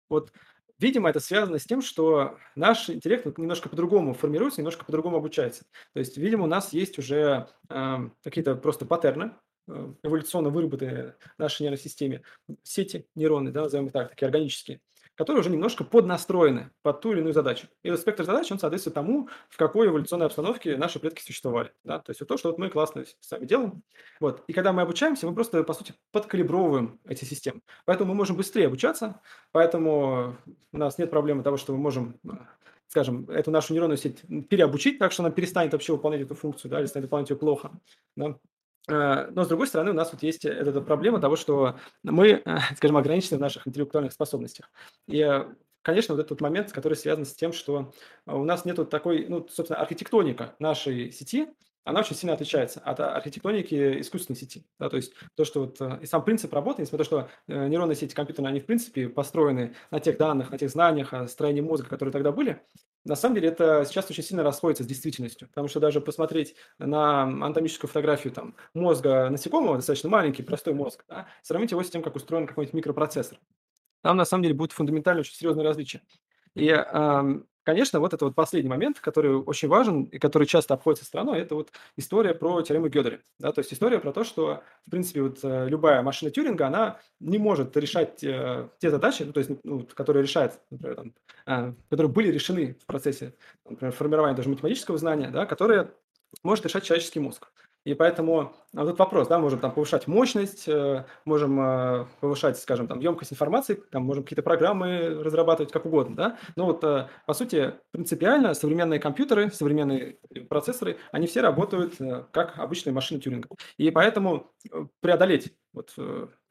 Вот 0.08 0.32
Видимо, 0.78 1.08
это 1.08 1.20
связано 1.20 1.58
с 1.58 1.64
тем, 1.64 1.82
что 1.82 2.36
наш 2.56 2.90
интеллект 2.90 3.38
немножко 3.38 3.68
по-другому 3.68 4.12
формируется, 4.12 4.60
немножко 4.60 4.84
по-другому 4.84 5.18
обучается. 5.18 5.64
То 5.92 6.00
есть, 6.00 6.16
видимо, 6.18 6.44
у 6.44 6.48
нас 6.48 6.72
есть 6.72 6.98
уже 6.98 7.48
э, 7.68 7.96
какие-то 8.24 8.56
просто 8.56 8.84
паттерны, 8.84 9.24
э, 9.24 9.30
эволюционно 9.66 10.50
выработанные 10.50 11.16
нашей 11.38 11.62
нервной 11.62 11.78
системе, 11.78 12.22
сети 12.62 13.06
нейроны, 13.14 13.50
да, 13.50 13.62
назовем 13.62 13.86
их 13.86 13.92
так, 13.92 14.10
такие 14.10 14.26
органические, 14.26 14.80
которые 15.14 15.40
уже 15.40 15.50
немножко 15.50 15.84
поднастроены 15.84 16.70
под 16.82 17.00
ту 17.00 17.12
или 17.12 17.20
иную 17.20 17.34
задачу. 17.34 17.68
И 17.82 17.90
вот 17.90 18.00
спектр 18.00 18.24
задач, 18.24 18.50
он 18.50 18.58
соответствует 18.58 18.94
тому, 18.94 19.28
в 19.48 19.56
какой 19.56 19.88
эволюционной 19.88 20.26
обстановке 20.26 20.76
наши 20.76 20.98
предки 20.98 21.22
существовали. 21.22 21.72
Да? 21.84 22.00
То 22.00 22.10
есть 22.10 22.20
вот 22.20 22.28
то, 22.28 22.36
что 22.36 22.50
вот 22.50 22.58
мы 22.58 22.68
классно 22.68 23.04
сами 23.20 23.46
делаем. 23.46 23.82
Вот. 24.20 24.42
И 24.48 24.52
когда 24.52 24.72
мы 24.72 24.82
обучаемся, 24.82 25.26
мы 25.26 25.34
просто, 25.34 25.62
по 25.62 25.74
сути, 25.74 25.94
подкалибровываем 26.12 26.98
эти 27.06 27.24
системы. 27.24 27.60
Поэтому 27.84 28.10
мы 28.10 28.16
можем 28.16 28.36
быстрее 28.36 28.66
обучаться, 28.66 29.20
поэтому 29.52 30.36
у 30.72 30.78
нас 30.78 30.98
нет 30.98 31.10
проблемы 31.10 31.42
того, 31.42 31.56
что 31.56 31.72
мы 31.72 31.78
можем 31.78 32.18
скажем, 32.88 33.28
эту 33.28 33.50
нашу 33.50 33.72
нейронную 33.72 33.96
сеть 33.96 34.22
переобучить 34.48 34.98
так, 35.00 35.10
что 35.10 35.24
она 35.24 35.32
перестанет 35.32 35.72
вообще 35.72 35.92
выполнять 35.92 36.20
эту 36.20 36.36
функцию, 36.36 36.70
да, 36.70 36.78
или 36.78 36.86
станет 36.86 37.06
выполнять 37.06 37.28
ее 37.28 37.36
плохо. 37.36 37.72
Да? 38.14 38.38
Э, 38.88 39.30
но, 39.30 39.44
с 39.44 39.48
другой 39.48 39.66
стороны, 39.66 39.90
у 39.90 39.94
нас 39.94 40.12
вот 40.12 40.22
есть 40.22 40.44
эта 40.44 40.80
проблема 40.80 41.20
того, 41.20 41.36
что 41.36 41.78
мы, 42.02 42.42
скажем, 42.76 42.96
ограничены 42.96 43.38
в 43.38 43.40
наших 43.40 43.66
интеллектуальных 43.66 44.12
способностях. 44.12 44.70
И, 45.06 45.20
э, 45.20 45.44
конечно, 45.82 46.14
вот 46.14 46.24
этот 46.24 46.40
момент, 46.40 46.72
который 46.72 46.94
связан 46.94 47.24
с 47.24 47.34
тем, 47.34 47.52
что 47.52 47.92
у 48.26 48.44
нас 48.44 48.64
нет 48.64 48.88
такой, 48.90 49.26
ну, 49.28 49.46
собственно, 49.50 49.80
архитектоника 49.80 50.54
нашей 50.58 51.12
сети, 51.12 51.48
она 51.86 52.00
очень 52.00 52.16
сильно 52.16 52.32
отличается 52.32 52.80
от 52.80 52.98
архитектоники 52.98 54.00
искусственной 54.00 54.38
сети. 54.38 54.66
Да, 54.78 54.88
то 54.88 54.96
есть 54.96 55.12
то, 55.34 55.44
что 55.44 55.60
вот 55.60 55.80
э, 55.80 55.98
и 56.02 56.06
сам 56.06 56.24
принцип 56.24 56.52
работы, 56.52 56.82
несмотря 56.82 57.04
на 57.04 57.04
то, 57.04 57.28
что 57.44 57.56
нейронные 57.68 57.96
сети 57.96 58.14
компьютерные, 58.14 58.50
они 58.50 58.60
в 58.60 58.66
принципе 58.66 59.08
построены 59.08 59.74
на 59.90 60.00
тех 60.00 60.16
данных, 60.18 60.50
на 60.50 60.58
тех 60.58 60.70
знаниях 60.70 61.12
о 61.12 61.28
строении 61.28 61.60
мозга, 61.60 61.88
которые 61.88 62.12
тогда 62.12 62.32
были, 62.32 62.62
на 63.04 63.16
самом 63.16 63.34
деле 63.34 63.48
это 63.48 63.84
сейчас 63.86 64.10
очень 64.10 64.22
сильно 64.22 64.42
расходится 64.42 64.84
с 64.84 64.86
действительностью, 64.86 65.48
потому 65.48 65.68
что 65.68 65.80
даже 65.80 66.00
посмотреть 66.00 66.54
на 66.78 67.22
анатомическую 67.22 67.88
фотографию 67.88 68.32
там, 68.32 68.54
мозга 68.72 69.28
насекомого, 69.30 69.76
достаточно 69.76 70.08
маленький, 70.08 70.42
простой 70.42 70.74
мозг, 70.74 71.04
да, 71.08 71.28
сравнить 71.42 71.70
его 71.70 71.82
с 71.82 71.90
тем, 71.90 72.02
как 72.02 72.16
устроен 72.16 72.46
какой-нибудь 72.46 72.74
микропроцессор. 72.74 73.38
Там 74.02 74.16
на 74.16 74.24
самом 74.24 74.42
деле 74.42 74.54
будет 74.54 74.72
фундаментально 74.72 75.20
очень 75.20 75.34
серьезное 75.34 75.64
различие. 75.64 76.02
И 76.54 76.68
Конечно, 77.64 77.98
вот 77.98 78.12
это 78.12 78.26
вот 78.26 78.34
последний 78.34 78.68
момент, 78.68 79.00
который 79.00 79.34
очень 79.34 79.68
важен 79.68 80.02
и 80.04 80.18
который 80.18 80.46
часто 80.46 80.74
обходится 80.74 81.06
стороной, 81.06 81.40
это 81.40 81.54
вот 81.54 81.72
история 81.96 82.34
про 82.34 82.60
теорему 82.60 82.88
Гёделя. 82.88 83.20
Да, 83.38 83.52
то 83.52 83.60
есть 83.60 83.72
история 83.72 83.98
про 83.98 84.12
то, 84.12 84.22
что, 84.22 84.62
в 84.86 84.90
принципе, 84.90 85.22
вот 85.22 85.38
э, 85.42 85.68
любая 85.68 86.02
машина 86.02 86.30
Тюринга, 86.30 86.66
она 86.66 87.00
не 87.20 87.38
может 87.38 87.74
решать 87.78 88.22
э, 88.22 88.68
те 88.78 88.90
задачи, 88.90 89.22
ну, 89.22 89.32
то 89.32 89.38
есть, 89.38 89.50
ну, 89.64 89.86
которые 89.94 90.22
решает, 90.22 90.60
например, 90.70 90.96
там, 90.96 91.14
э, 91.46 91.72
которые 91.88 92.12
были 92.12 92.30
решены 92.30 92.76
в 92.82 92.84
процессе, 92.84 93.34
например, 93.66 93.92
формирования 93.92 94.36
даже 94.36 94.50
математического 94.50 94.98
знания, 94.98 95.30
да, 95.30 95.46
которые 95.46 95.90
может 96.42 96.66
решать 96.66 96.84
человеческий 96.84 97.20
мозг. 97.20 97.48
И 97.84 97.92
поэтому 97.92 98.54
а, 98.74 98.86
тут 98.86 98.98
вопрос, 98.98 99.28
да, 99.28 99.38
можем 99.38 99.60
там 99.60 99.70
повышать 99.70 100.06
мощность, 100.06 100.66
э, 100.68 101.04
можем 101.26 101.60
э, 101.60 102.06
повышать, 102.20 102.58
скажем, 102.58 102.88
там 102.88 102.98
емкость 103.00 103.32
информации, 103.32 103.74
там 103.74 104.04
можем 104.04 104.24
какие-то 104.24 104.42
программы 104.42 105.22
разрабатывать, 105.22 105.70
как 105.70 105.84
угодно, 105.84 106.16
да. 106.16 106.38
Но 106.56 106.64
вот 106.64 106.82
э, 106.82 107.08
по 107.26 107.34
сути 107.34 107.74
принципиально 107.90 108.54
современные 108.54 109.00
компьютеры, 109.00 109.50
современные 109.50 110.18
процессоры, 110.48 110.96
они 111.12 111.26
все 111.26 111.42
работают 111.42 111.96
как 112.32 112.58
обычные 112.58 112.94
машины 112.94 113.20
Тюринга. 113.20 113.48
И 113.76 113.90
поэтому 113.90 114.50
преодолеть 115.00 115.54
вот 115.74 115.94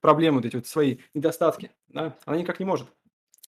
проблемы, 0.01 0.37
вот 0.37 0.45
эти 0.45 0.55
вот 0.55 0.67
свои 0.67 0.97
недостатки, 1.15 1.71
да, 1.87 2.15
она 2.25 2.37
никак 2.37 2.59
не 2.59 2.65
может. 2.65 2.87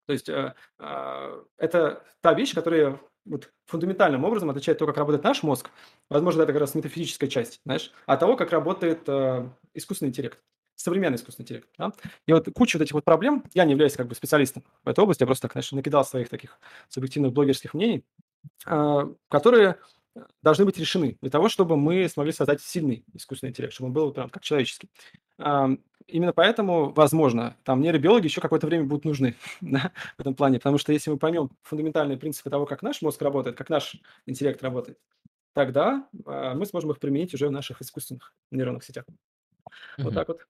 То 0.08 0.14
есть 0.14 0.30
это 0.30 2.04
та 2.22 2.34
вещь, 2.34 2.54
которая 2.54 3.00
вот 3.26 3.52
фундаментальным 3.66 4.24
образом 4.24 4.50
отличает 4.50 4.78
то, 4.78 4.86
как 4.86 4.98
работает 4.98 5.24
наш 5.24 5.44
мозг, 5.44 5.70
возможно, 6.10 6.44
это 6.44 6.54
как 6.54 6.62
раз 6.62 6.76
метафизическая 6.76 7.30
часть, 7.30 7.62
знаешь, 7.66 7.92
от 8.06 8.20
того, 8.20 8.36
как 8.36 8.52
работает 8.52 9.02
э, 9.08 9.50
искусственный 9.74 10.10
интеллект, 10.10 10.40
современный 10.76 11.16
искусственный 11.16 11.46
интеллект. 11.46 11.70
Да? 11.78 11.92
И 12.28 12.34
вот 12.34 12.48
куча 12.54 12.78
вот 12.78 12.84
этих 12.84 12.94
вот 12.94 13.04
проблем, 13.04 13.44
я 13.54 13.66
не 13.66 13.72
являюсь 13.72 13.94
как 13.94 14.08
бы 14.08 14.16
специалистом 14.16 14.64
в 14.84 14.90
этой 14.90 15.00
области, 15.02 15.24
я 15.24 15.28
просто 15.28 15.44
так, 15.44 15.54
знаешь, 15.54 15.72
накидал 15.72 16.06
своих 16.06 16.30
таких 16.30 16.60
субъективных 16.90 17.34
блогерских 17.34 17.74
мнений, 17.74 18.06
э, 18.68 19.14
которые 19.30 19.78
должны 20.42 20.66
быть 20.66 20.78
решены 20.78 21.18
для 21.22 21.30
того, 21.30 21.50
чтобы 21.50 21.78
мы 21.78 22.08
смогли 22.10 22.32
создать 22.32 22.62
сильный 22.62 23.04
искусственный 23.14 23.50
интеллект, 23.50 23.74
чтобы 23.74 23.88
он 23.88 23.94
был 23.94 24.12
прям 24.12 24.30
как 24.30 24.44
человеческий. 24.44 24.90
Именно 26.08 26.34
поэтому, 26.34 26.92
возможно, 26.94 27.58
там 27.64 27.82
нейробиологи 27.82 28.26
еще 28.26 28.40
какое-то 28.40 28.68
время 28.68 28.86
будут 28.86 29.06
нужны 29.06 29.36
да, 29.62 29.92
в 30.18 30.22
этом 30.22 30.36
плане, 30.36 30.60
потому 30.60 30.78
что 30.78 30.94
если 30.94 31.10
мы 31.10 31.18
поймем 31.18 31.50
фундаментальные 31.64 32.18
принципы 32.18 32.50
того, 32.50 32.66
как 32.66 32.84
наш 32.84 33.02
мозг 33.02 33.22
работает, 33.22 33.58
как 33.58 33.70
наш 33.70 33.98
интеллект 34.28 34.62
работает, 34.62 35.00
тогда 35.54 36.08
а, 36.26 36.54
мы 36.54 36.66
сможем 36.68 36.92
их 36.92 37.00
применить 37.00 37.34
уже 37.34 37.48
в 37.48 37.52
наших 37.52 37.82
искусственных 37.82 38.34
нейронных 38.52 38.84
сетях. 38.84 39.06
Вот 39.98 40.14
так 40.14 40.28
вот. 40.28 40.46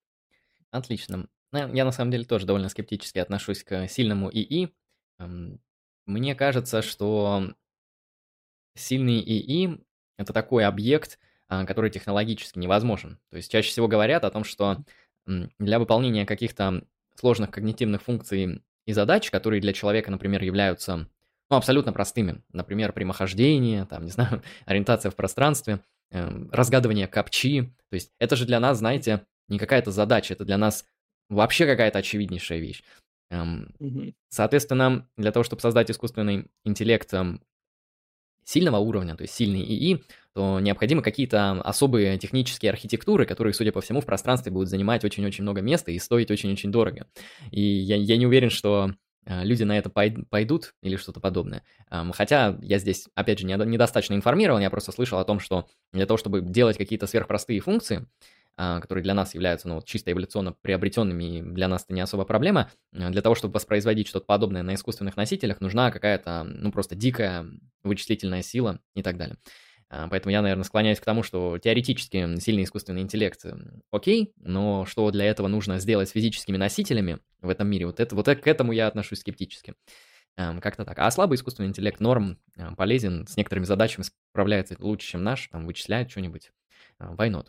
Отлично. 0.71 1.29
Ну, 1.53 1.73
я 1.73 1.85
на 1.85 1.91
самом 1.91 2.11
деле 2.11 2.25
тоже 2.25 2.45
довольно 2.45 2.67
скептически 2.67 3.19
отношусь 3.19 3.63
к 3.63 3.87
сильному 3.87 4.29
ИИ. 4.29 4.73
Мне 6.05 6.35
кажется, 6.35 6.81
что 6.81 7.55
сильный 8.75 9.19
ИИ— 9.19 9.79
это 10.17 10.33
такой 10.33 10.65
объект, 10.65 11.19
а, 11.47 11.65
который 11.65 11.89
технологически 11.89 12.59
невозможен. 12.59 13.19
То 13.29 13.37
есть 13.37 13.51
чаще 13.51 13.69
всего 13.69 13.87
говорят 13.87 14.23
о 14.23 14.31
том, 14.31 14.43
что 14.43 14.83
для 15.25 15.79
выполнения 15.79 16.25
каких-то 16.25 16.83
сложных 17.15 17.51
когнитивных 17.51 18.01
функций 18.03 18.61
и 18.85 18.93
задач, 18.93 19.31
которые 19.31 19.61
для 19.61 19.73
человека, 19.73 20.11
например, 20.11 20.43
являются 20.43 21.07
ну, 21.49 21.57
абсолютно 21.57 21.93
простыми, 21.93 22.41
например, 22.51 22.91
прямохождение, 22.93 23.85
там, 23.85 24.05
не 24.05 24.11
знаю, 24.11 24.41
ориентация 24.65 25.11
в 25.11 25.15
пространстве, 25.15 25.79
э, 26.11 26.47
разгадывание 26.51 27.07
капчи, 27.07 27.73
то 27.89 27.93
есть 27.95 28.11
это 28.19 28.35
же 28.35 28.45
для 28.45 28.59
нас, 28.59 28.79
знаете, 28.79 29.25
не 29.47 29.59
какая-то 29.59 29.91
задача, 29.91 30.33
это 30.33 30.45
для 30.45 30.57
нас 30.57 30.85
вообще 31.29 31.65
какая-то 31.65 31.99
очевиднейшая 31.99 32.59
вещь. 32.59 32.83
Эм, 33.31 33.73
соответственно, 34.29 35.07
для 35.17 35.31
того, 35.31 35.43
чтобы 35.43 35.61
создать 35.61 35.89
искусственный 35.89 36.47
интеллект 36.63 37.11
эм, 37.13 37.41
сильного 38.45 38.77
уровня, 38.77 39.15
то 39.15 39.23
есть 39.23 39.33
сильный 39.33 39.61
ИИ, 39.61 40.03
то 40.33 40.59
необходимы 40.59 41.01
какие-то 41.01 41.61
особые 41.61 42.17
технические 42.17 42.71
архитектуры, 42.71 43.25
которые, 43.25 43.53
судя 43.53 43.71
по 43.71 43.81
всему, 43.81 44.01
в 44.01 44.05
пространстве 44.05 44.51
будут 44.51 44.69
занимать 44.69 45.03
очень-очень 45.03 45.43
много 45.43 45.61
места 45.61 45.91
и 45.91 45.99
стоить 45.99 46.31
очень-очень 46.31 46.71
дорого. 46.71 47.07
И 47.51 47.61
я, 47.61 47.95
я 47.95 48.17
не 48.17 48.25
уверен, 48.25 48.49
что 48.49 48.91
э, 49.25 49.43
люди 49.43 49.63
на 49.63 49.77
это 49.77 49.89
пойдут 49.89 50.73
или 50.81 50.95
что-то 50.95 51.19
подобное. 51.19 51.63
Хотя 51.89 52.57
я 52.61 52.79
здесь, 52.79 53.07
опять 53.15 53.39
же, 53.39 53.45
недостаточно 53.45 54.13
информирован, 54.13 54.61
я 54.61 54.69
просто 54.69 54.91
слышал 54.91 55.19
о 55.19 55.25
том, 55.25 55.39
что 55.39 55.67
для 55.93 56.05
того, 56.05 56.17
чтобы 56.17 56.41
делать 56.41 56.77
какие-то 56.77 57.07
сверхпростые 57.07 57.59
функции, 57.61 58.05
которые 58.55 59.03
для 59.03 59.13
нас 59.13 59.33
являются 59.33 59.67
ну, 59.67 59.81
чисто 59.83 60.11
эволюционно 60.11 60.53
приобретенными, 60.61 61.23
и 61.23 61.41
для 61.41 61.67
нас 61.67 61.83
это 61.83 61.93
не 61.93 62.01
особо 62.01 62.25
проблема, 62.25 62.71
э, 62.93 63.09
для 63.09 63.21
того, 63.21 63.35
чтобы 63.35 63.53
воспроизводить 63.53 64.07
что-то 64.07 64.25
подобное 64.25 64.63
на 64.63 64.75
искусственных 64.75 65.17
носителях, 65.17 65.61
нужна 65.61 65.91
какая-то, 65.91 66.43
ну, 66.43 66.71
просто 66.71 66.95
дикая 66.95 67.45
вычислительная 67.83 68.41
сила 68.41 68.79
и 68.95 69.03
так 69.03 69.17
далее. 69.17 69.37
А, 69.89 70.07
поэтому 70.07 70.31
я, 70.31 70.41
наверное, 70.41 70.63
склоняюсь 70.63 70.99
к 70.99 71.05
тому, 71.05 71.21
что 71.21 71.57
теоретически 71.59 72.39
сильный 72.39 72.63
искусственный 72.63 73.01
интеллект 73.01 73.45
окей, 73.91 74.33
но 74.37 74.85
что 74.85 75.11
для 75.11 75.25
этого 75.25 75.47
нужно 75.47 75.79
сделать 75.79 76.09
с 76.09 76.13
физическими 76.13 76.57
носителями 76.57 77.19
в 77.41 77.49
этом 77.49 77.67
мире, 77.67 77.85
вот, 77.85 77.99
это, 77.99 78.15
вот 78.15 78.25
к 78.25 78.47
этому 78.47 78.71
я 78.71 78.87
отношусь 78.87 79.19
скептически. 79.19 79.75
Эм, 80.37 80.59
как-то 80.59 80.83
так. 80.83 80.99
А 80.99 81.09
слабый 81.11 81.35
искусственный 81.35 81.69
интеллект 81.69 81.99
норм, 82.01 82.37
э, 82.57 82.75
полезен, 82.75 83.25
с 83.25 83.37
некоторыми 83.37 83.65
задачами 83.65 84.03
справляется 84.03 84.75
лучше, 84.79 85.07
чем 85.07 85.23
наш, 85.23 85.47
там, 85.47 85.65
вычисляет 85.65 86.11
что-нибудь. 86.11 86.51
Э, 86.99 87.13
why 87.15 87.29
not? 87.29 87.47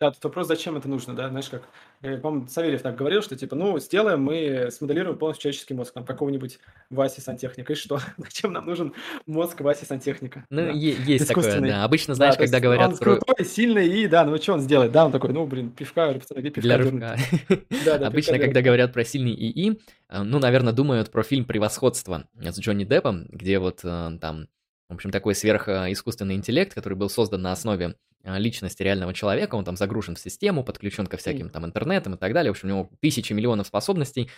Да, 0.00 0.10
тут 0.10 0.24
вопрос, 0.24 0.48
зачем 0.48 0.76
это 0.76 0.88
нужно, 0.88 1.14
да, 1.14 1.28
знаешь, 1.28 1.48
как, 1.48 1.68
э, 2.02 2.16
по-моему, 2.16 2.48
Савельев 2.48 2.82
так 2.82 2.96
говорил, 2.96 3.22
что 3.22 3.36
типа, 3.36 3.54
ну, 3.54 3.78
сделаем, 3.78 4.22
мы 4.22 4.68
смоделируем 4.72 5.16
полностью 5.16 5.42
человеческий 5.42 5.74
мозг, 5.74 5.94
там, 5.94 6.04
какого-нибудь 6.04 6.58
Васи 6.90 7.20
Сантехника, 7.20 7.74
и 7.74 7.76
что? 7.76 8.00
Зачем 8.16 8.52
нам 8.52 8.66
нужен 8.66 8.92
мозг 9.26 9.60
Васи 9.60 9.84
Сантехника? 9.84 10.46
Ну, 10.50 10.62
да? 10.62 10.70
есть 10.72 11.28
такое, 11.28 11.60
да. 11.60 11.84
Обычно, 11.84 12.14
знаешь, 12.14 12.34
да, 12.34 12.40
когда 12.40 12.58
говорят 12.58 12.92
он 12.92 12.98
про... 12.98 13.16
крутой, 13.18 13.46
сильный, 13.46 13.86
и, 13.86 14.08
да, 14.08 14.24
ну, 14.24 14.36
что 14.38 14.54
он 14.54 14.60
сделает? 14.60 14.90
Да, 14.90 15.06
он 15.06 15.12
такой, 15.12 15.32
ну, 15.32 15.46
блин, 15.46 15.70
пивка, 15.70 16.12
пацаны, 16.12 16.42
пивка 16.42 16.60
Для 16.60 16.78
рывка. 16.78 17.16
Да, 17.84 17.98
да, 17.98 18.06
Обычно, 18.08 18.38
когда 18.38 18.62
говорят 18.62 18.92
про 18.92 19.04
сильный 19.04 19.32
ИИ, 19.32 19.78
э, 20.08 20.22
ну, 20.22 20.40
наверное, 20.40 20.72
думают 20.72 21.10
про 21.12 21.22
фильм 21.22 21.44
«Превосходство» 21.44 22.24
с 22.34 22.58
Джонни 22.58 22.84
Деппом, 22.84 23.26
где 23.30 23.60
вот 23.60 23.80
э, 23.84 24.18
там 24.20 24.48
в 24.88 24.94
общем, 24.94 25.10
такой 25.10 25.34
сверхискусственный 25.34 26.34
интеллект, 26.34 26.74
который 26.74 26.94
был 26.94 27.08
создан 27.08 27.42
на 27.42 27.52
основе 27.52 27.96
а, 28.22 28.38
личности 28.38 28.82
реального 28.82 29.14
человека, 29.14 29.54
он 29.54 29.64
там 29.64 29.76
загружен 29.76 30.16
в 30.16 30.20
систему, 30.20 30.64
подключен 30.64 31.06
ко 31.06 31.16
всяким 31.16 31.50
там 31.50 31.64
интернетам 31.64 32.14
и 32.14 32.18
так 32.18 32.32
далее, 32.32 32.52
в 32.52 32.56
общем, 32.56 32.68
у 32.68 32.72
него 32.72 32.90
тысячи 33.00 33.32
миллионов 33.32 33.66
способностей, 33.66 34.30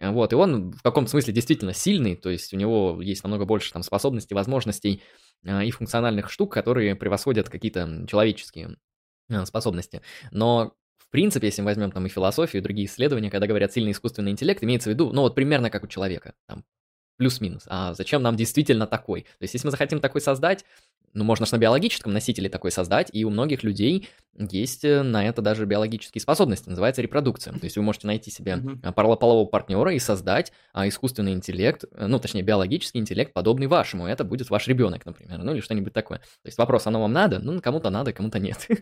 вот, 0.00 0.32
и 0.32 0.36
он 0.36 0.72
в 0.72 0.82
каком-то 0.82 1.10
смысле 1.10 1.32
действительно 1.32 1.72
сильный, 1.72 2.16
то 2.16 2.30
есть 2.30 2.52
у 2.52 2.56
него 2.56 3.00
есть 3.00 3.22
намного 3.22 3.44
больше 3.44 3.72
там 3.72 3.82
способностей, 3.82 4.34
возможностей 4.34 5.02
а, 5.46 5.64
и 5.64 5.70
функциональных 5.70 6.30
штук, 6.30 6.52
которые 6.52 6.94
превосходят 6.94 7.48
какие-то 7.48 8.06
человеческие 8.08 8.76
а, 9.30 9.46
способности. 9.46 10.02
Но 10.30 10.74
принципе, 11.14 11.46
если 11.46 11.62
мы 11.62 11.66
возьмем 11.66 11.92
там 11.92 12.04
и 12.06 12.08
философию, 12.08 12.60
и 12.60 12.64
другие 12.64 12.88
исследования, 12.88 13.30
когда 13.30 13.46
говорят 13.46 13.72
сильный 13.72 13.92
искусственный 13.92 14.32
интеллект, 14.32 14.64
имеется 14.64 14.90
в 14.90 14.94
виду, 14.94 15.12
ну 15.12 15.20
вот 15.20 15.36
примерно 15.36 15.70
как 15.70 15.84
у 15.84 15.86
человека, 15.86 16.34
там 16.48 16.64
плюс-минус. 17.16 17.64
А 17.66 17.94
зачем 17.94 18.22
нам 18.22 18.36
действительно 18.36 18.86
такой? 18.86 19.22
То 19.22 19.42
есть, 19.42 19.54
если 19.54 19.66
мы 19.66 19.70
захотим 19.70 20.00
такой 20.00 20.20
создать, 20.20 20.64
ну, 21.14 21.22
можно 21.22 21.46
же 21.46 21.54
на 21.54 21.58
биологическом 21.58 22.12
носителе 22.12 22.48
такой 22.48 22.72
создать, 22.72 23.08
и 23.12 23.24
у 23.24 23.30
многих 23.30 23.62
людей 23.62 24.08
есть 24.36 24.84
э, 24.84 25.02
на 25.02 25.26
это 25.26 25.42
даже 25.42 25.64
биологические 25.64 26.20
способности, 26.20 26.68
называется 26.68 27.02
репродукция. 27.02 27.52
То 27.52 27.64
есть 27.64 27.76
вы 27.76 27.84
можете 27.84 28.08
найти 28.08 28.32
себе 28.32 28.54
mm-hmm. 28.54 28.92
полового 28.92 29.46
партнера 29.46 29.94
и 29.94 30.00
создать 30.00 30.52
а, 30.72 30.88
искусственный 30.88 31.32
интеллект, 31.32 31.84
э, 31.84 32.06
ну, 32.08 32.18
точнее, 32.18 32.42
биологический 32.42 32.98
интеллект, 32.98 33.32
подобный 33.32 33.68
вашему. 33.68 34.06
Это 34.06 34.24
будет 34.24 34.50
ваш 34.50 34.66
ребенок, 34.66 35.06
например, 35.06 35.38
ну, 35.38 35.54
или 35.54 35.60
что-нибудь 35.60 35.92
такое. 35.92 36.18
То 36.18 36.46
есть 36.46 36.58
вопрос, 36.58 36.86
оно 36.88 37.00
вам 37.00 37.12
надо? 37.12 37.38
Ну, 37.38 37.60
кому-то 37.60 37.90
надо, 37.90 38.12
кому-то 38.12 38.38
нет. 38.40 38.66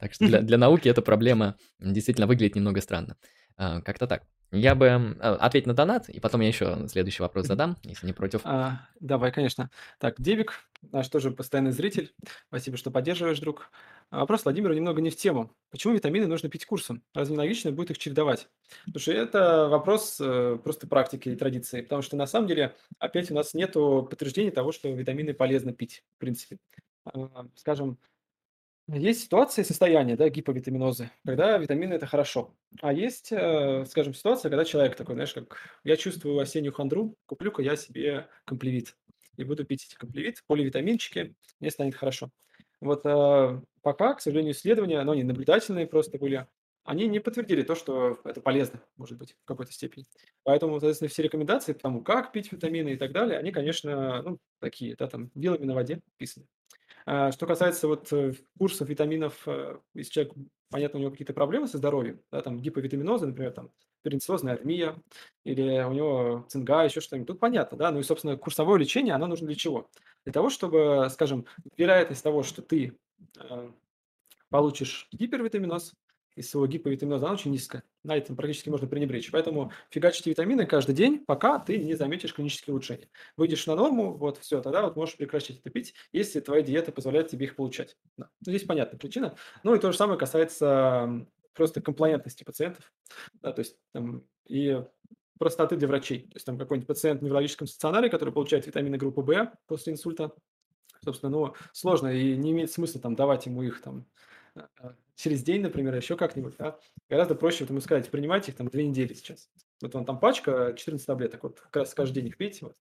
Так 0.00 0.14
что 0.14 0.26
для 0.26 0.58
науки 0.58 0.88
эта 0.88 1.02
проблема 1.02 1.56
действительно 1.78 2.26
выглядит 2.26 2.56
немного 2.56 2.80
странно. 2.80 3.16
А, 3.56 3.80
как-то 3.82 4.06
так. 4.06 4.22
Я 4.52 4.74
бы 4.74 4.86
э, 4.86 5.12
ответь 5.18 5.66
на 5.66 5.74
донат, 5.74 6.08
и 6.08 6.20
потом 6.20 6.40
я 6.40 6.48
еще 6.48 6.86
следующий 6.88 7.22
вопрос 7.22 7.46
задам, 7.46 7.76
если 7.82 8.06
не 8.06 8.12
против. 8.12 8.42
А, 8.44 8.88
давай, 9.00 9.32
конечно. 9.32 9.70
Так, 9.98 10.20
Девик, 10.20 10.60
наш 10.92 11.08
тоже 11.08 11.30
постоянный 11.30 11.72
зритель. 11.72 12.14
Спасибо, 12.48 12.76
что 12.76 12.90
поддерживаешь, 12.90 13.40
друг. 13.40 13.70
А 14.10 14.20
вопрос 14.20 14.44
Владимиру 14.44 14.72
немного 14.72 15.00
не 15.00 15.10
в 15.10 15.16
тему. 15.16 15.50
Почему 15.70 15.94
витамины 15.94 16.28
нужно 16.28 16.48
пить 16.48 16.64
курсом? 16.64 17.02
Разве 17.12 17.34
не 17.34 17.38
логично 17.38 17.72
будет 17.72 17.90
их 17.90 17.98
чередовать? 17.98 18.48
Слушай, 18.90 19.16
это 19.16 19.68
вопрос 19.68 20.18
э, 20.20 20.58
просто 20.62 20.86
практики 20.86 21.30
и 21.30 21.36
традиции, 21.36 21.80
потому 21.80 22.02
что 22.02 22.16
на 22.16 22.26
самом 22.26 22.46
деле 22.46 22.76
опять 22.98 23.30
у 23.32 23.34
нас 23.34 23.52
нет 23.52 23.72
подтверждения 23.72 24.52
того, 24.52 24.70
что 24.70 24.88
витамины 24.88 25.34
полезно 25.34 25.72
пить, 25.72 26.04
в 26.16 26.20
принципе. 26.20 26.58
А, 27.04 27.46
скажем, 27.56 27.98
есть 28.88 29.22
ситуации, 29.24 29.62
состояния, 29.62 30.16
да, 30.16 30.28
гиповитаминозы, 30.28 31.10
когда 31.24 31.58
витамины– 31.58 31.94
это 31.94 32.06
хорошо. 32.06 32.54
А 32.80 32.92
есть, 32.92 33.32
э, 33.32 33.84
скажем, 33.86 34.14
ситуация, 34.14 34.48
когда 34.48 34.64
человек 34.64 34.96
такой, 34.96 35.14
знаешь, 35.14 35.34
как 35.34 35.58
я 35.82 35.96
чувствую 35.96 36.38
осеннюю 36.38 36.72
хандру, 36.72 37.16
куплю-ка 37.26 37.62
я 37.62 37.76
себе 37.76 38.28
комплевит 38.44 38.96
и 39.36 39.44
буду 39.44 39.64
пить 39.64 39.86
эти 39.86 39.94
комплевит, 39.96 40.42
поливитаминчики, 40.46 41.34
мне 41.60 41.70
станет 41.70 41.94
хорошо. 41.94 42.30
Вот 42.80 43.04
э, 43.04 43.60
пока, 43.82 44.14
к 44.14 44.20
сожалению, 44.20 44.52
исследования, 44.52 45.02
но 45.02 45.12
они 45.12 45.24
наблюдательные 45.24 45.86
просто 45.86 46.18
были, 46.18 46.46
они 46.84 47.08
не 47.08 47.20
подтвердили 47.20 47.62
то, 47.62 47.74
что 47.74 48.20
это 48.24 48.40
полезно, 48.40 48.80
может 48.96 49.18
быть, 49.18 49.32
в 49.32 49.44
какой-то 49.44 49.72
степени. 49.72 50.06
Поэтому, 50.44 50.78
соответственно, 50.78 51.08
все 51.08 51.22
рекомендации 51.22 51.72
по 51.72 51.80
тому, 51.80 52.02
как 52.02 52.32
пить 52.32 52.52
витамины 52.52 52.90
и 52.90 52.96
так 52.96 53.12
далее, 53.12 53.38
они, 53.38 53.50
конечно, 53.50 54.22
ну, 54.22 54.38
такие, 54.60 54.94
да, 54.96 55.08
там, 55.08 55.30
вилами 55.34 55.64
на 55.64 55.74
воде 55.74 56.00
писаны. 56.16 56.46
А, 57.06 57.30
что 57.30 57.46
касается 57.46 57.86
вот 57.86 58.12
э, 58.12 58.34
курсов 58.58 58.88
витаминов, 58.88 59.46
э, 59.46 59.78
если 59.94 60.10
человек, 60.10 60.34
понятно, 60.70 60.98
у 60.98 61.02
него 61.02 61.12
какие-то 61.12 61.32
проблемы 61.32 61.68
со 61.68 61.78
здоровьем, 61.78 62.20
да, 62.32 62.42
там 62.42 62.60
гиповитаминозы, 62.60 63.26
например, 63.26 63.52
там 63.52 63.70
перенциозная 64.02 64.54
армия, 64.54 64.96
или 65.44 65.84
у 65.84 65.92
него 65.92 66.46
цинга, 66.48 66.82
еще 66.82 67.00
что-нибудь, 67.00 67.28
тут 67.28 67.40
понятно, 67.40 67.78
да, 67.78 67.92
ну 67.92 68.00
и, 68.00 68.02
собственно, 68.02 68.36
курсовое 68.36 68.80
лечение, 68.80 69.14
оно 69.14 69.28
нужно 69.28 69.46
для 69.46 69.54
чего? 69.54 69.88
Для 70.24 70.32
того, 70.32 70.50
чтобы, 70.50 71.06
скажем, 71.10 71.46
вероятность 71.76 72.24
того, 72.24 72.42
что 72.42 72.60
ты 72.60 72.98
э, 73.38 73.70
получишь 74.50 75.06
гипервитаминоз, 75.12 75.94
своего 76.42 76.66
гиповитаминоза, 76.66 77.30
очень 77.30 77.50
низкая. 77.50 77.82
На 78.04 78.16
этом 78.16 78.36
практически 78.36 78.68
можно 78.68 78.86
пренебречь. 78.86 79.30
Поэтому 79.30 79.72
фигачите 79.90 80.30
витамины 80.30 80.66
каждый 80.66 80.94
день, 80.94 81.24
пока 81.26 81.58
ты 81.58 81.78
не 81.78 81.94
заметишь 81.94 82.34
клинические 82.34 82.74
улучшения. 82.74 83.08
Выйдешь 83.36 83.66
на 83.66 83.74
норму, 83.74 84.14
вот 84.16 84.38
все, 84.38 84.60
тогда 84.60 84.82
вот 84.82 84.96
можешь 84.96 85.16
прекращать 85.16 85.58
это 85.58 85.70
пить, 85.70 85.94
если 86.12 86.40
твоя 86.40 86.62
диета 86.62 86.92
позволяет 86.92 87.28
тебе 87.28 87.46
их 87.46 87.56
получать. 87.56 87.96
Да. 88.16 88.28
Ну, 88.44 88.52
здесь 88.52 88.64
понятная 88.64 88.98
причина. 88.98 89.34
Ну 89.62 89.74
и 89.74 89.78
то 89.78 89.90
же 89.90 89.98
самое 89.98 90.18
касается 90.18 91.26
просто 91.54 91.80
комплаентности 91.80 92.44
пациентов. 92.44 92.92
Да, 93.42 93.52
то 93.52 93.60
есть 93.60 93.76
там, 93.92 94.22
и 94.46 94.82
простоты 95.38 95.76
для 95.76 95.88
врачей. 95.88 96.20
То 96.20 96.36
есть 96.36 96.46
там 96.46 96.58
какой-нибудь 96.58 96.86
пациент 96.86 97.20
в 97.20 97.24
неврологическом 97.24 97.66
стационаре, 97.66 98.10
который 98.10 98.32
получает 98.32 98.66
витамины 98.66 98.96
группы 98.96 99.22
В 99.22 99.52
после 99.66 99.92
инсульта, 99.92 100.32
собственно, 101.04 101.30
ну, 101.30 101.54
сложно 101.72 102.08
и 102.08 102.36
не 102.36 102.52
имеет 102.52 102.70
смысла 102.70 103.00
там 103.00 103.14
давать 103.14 103.46
ему 103.46 103.62
их 103.62 103.80
там 103.82 104.06
а, 104.54 104.94
через 105.16 105.42
день, 105.42 105.62
например, 105.62 105.94
еще 105.94 106.16
как-нибудь, 106.16 106.54
да, 106.58 106.78
гораздо 107.08 107.34
проще 107.34 107.64
вот 107.64 107.70
ему 107.70 107.80
сказать, 107.80 108.10
принимайте 108.10 108.52
их 108.52 108.56
там 108.56 108.68
две 108.68 108.86
недели 108.86 109.14
сейчас. 109.14 109.50
Вот 109.82 109.94
вам 109.94 110.04
там 110.04 110.20
пачка 110.20 110.74
14 110.76 111.04
таблеток, 111.04 111.42
вот 111.42 111.60
как 111.60 111.76
раз 111.76 111.94
каждый 111.94 112.16
день 112.16 112.28
их 112.28 112.36
пейте. 112.36 112.66
Вот. 112.66 112.76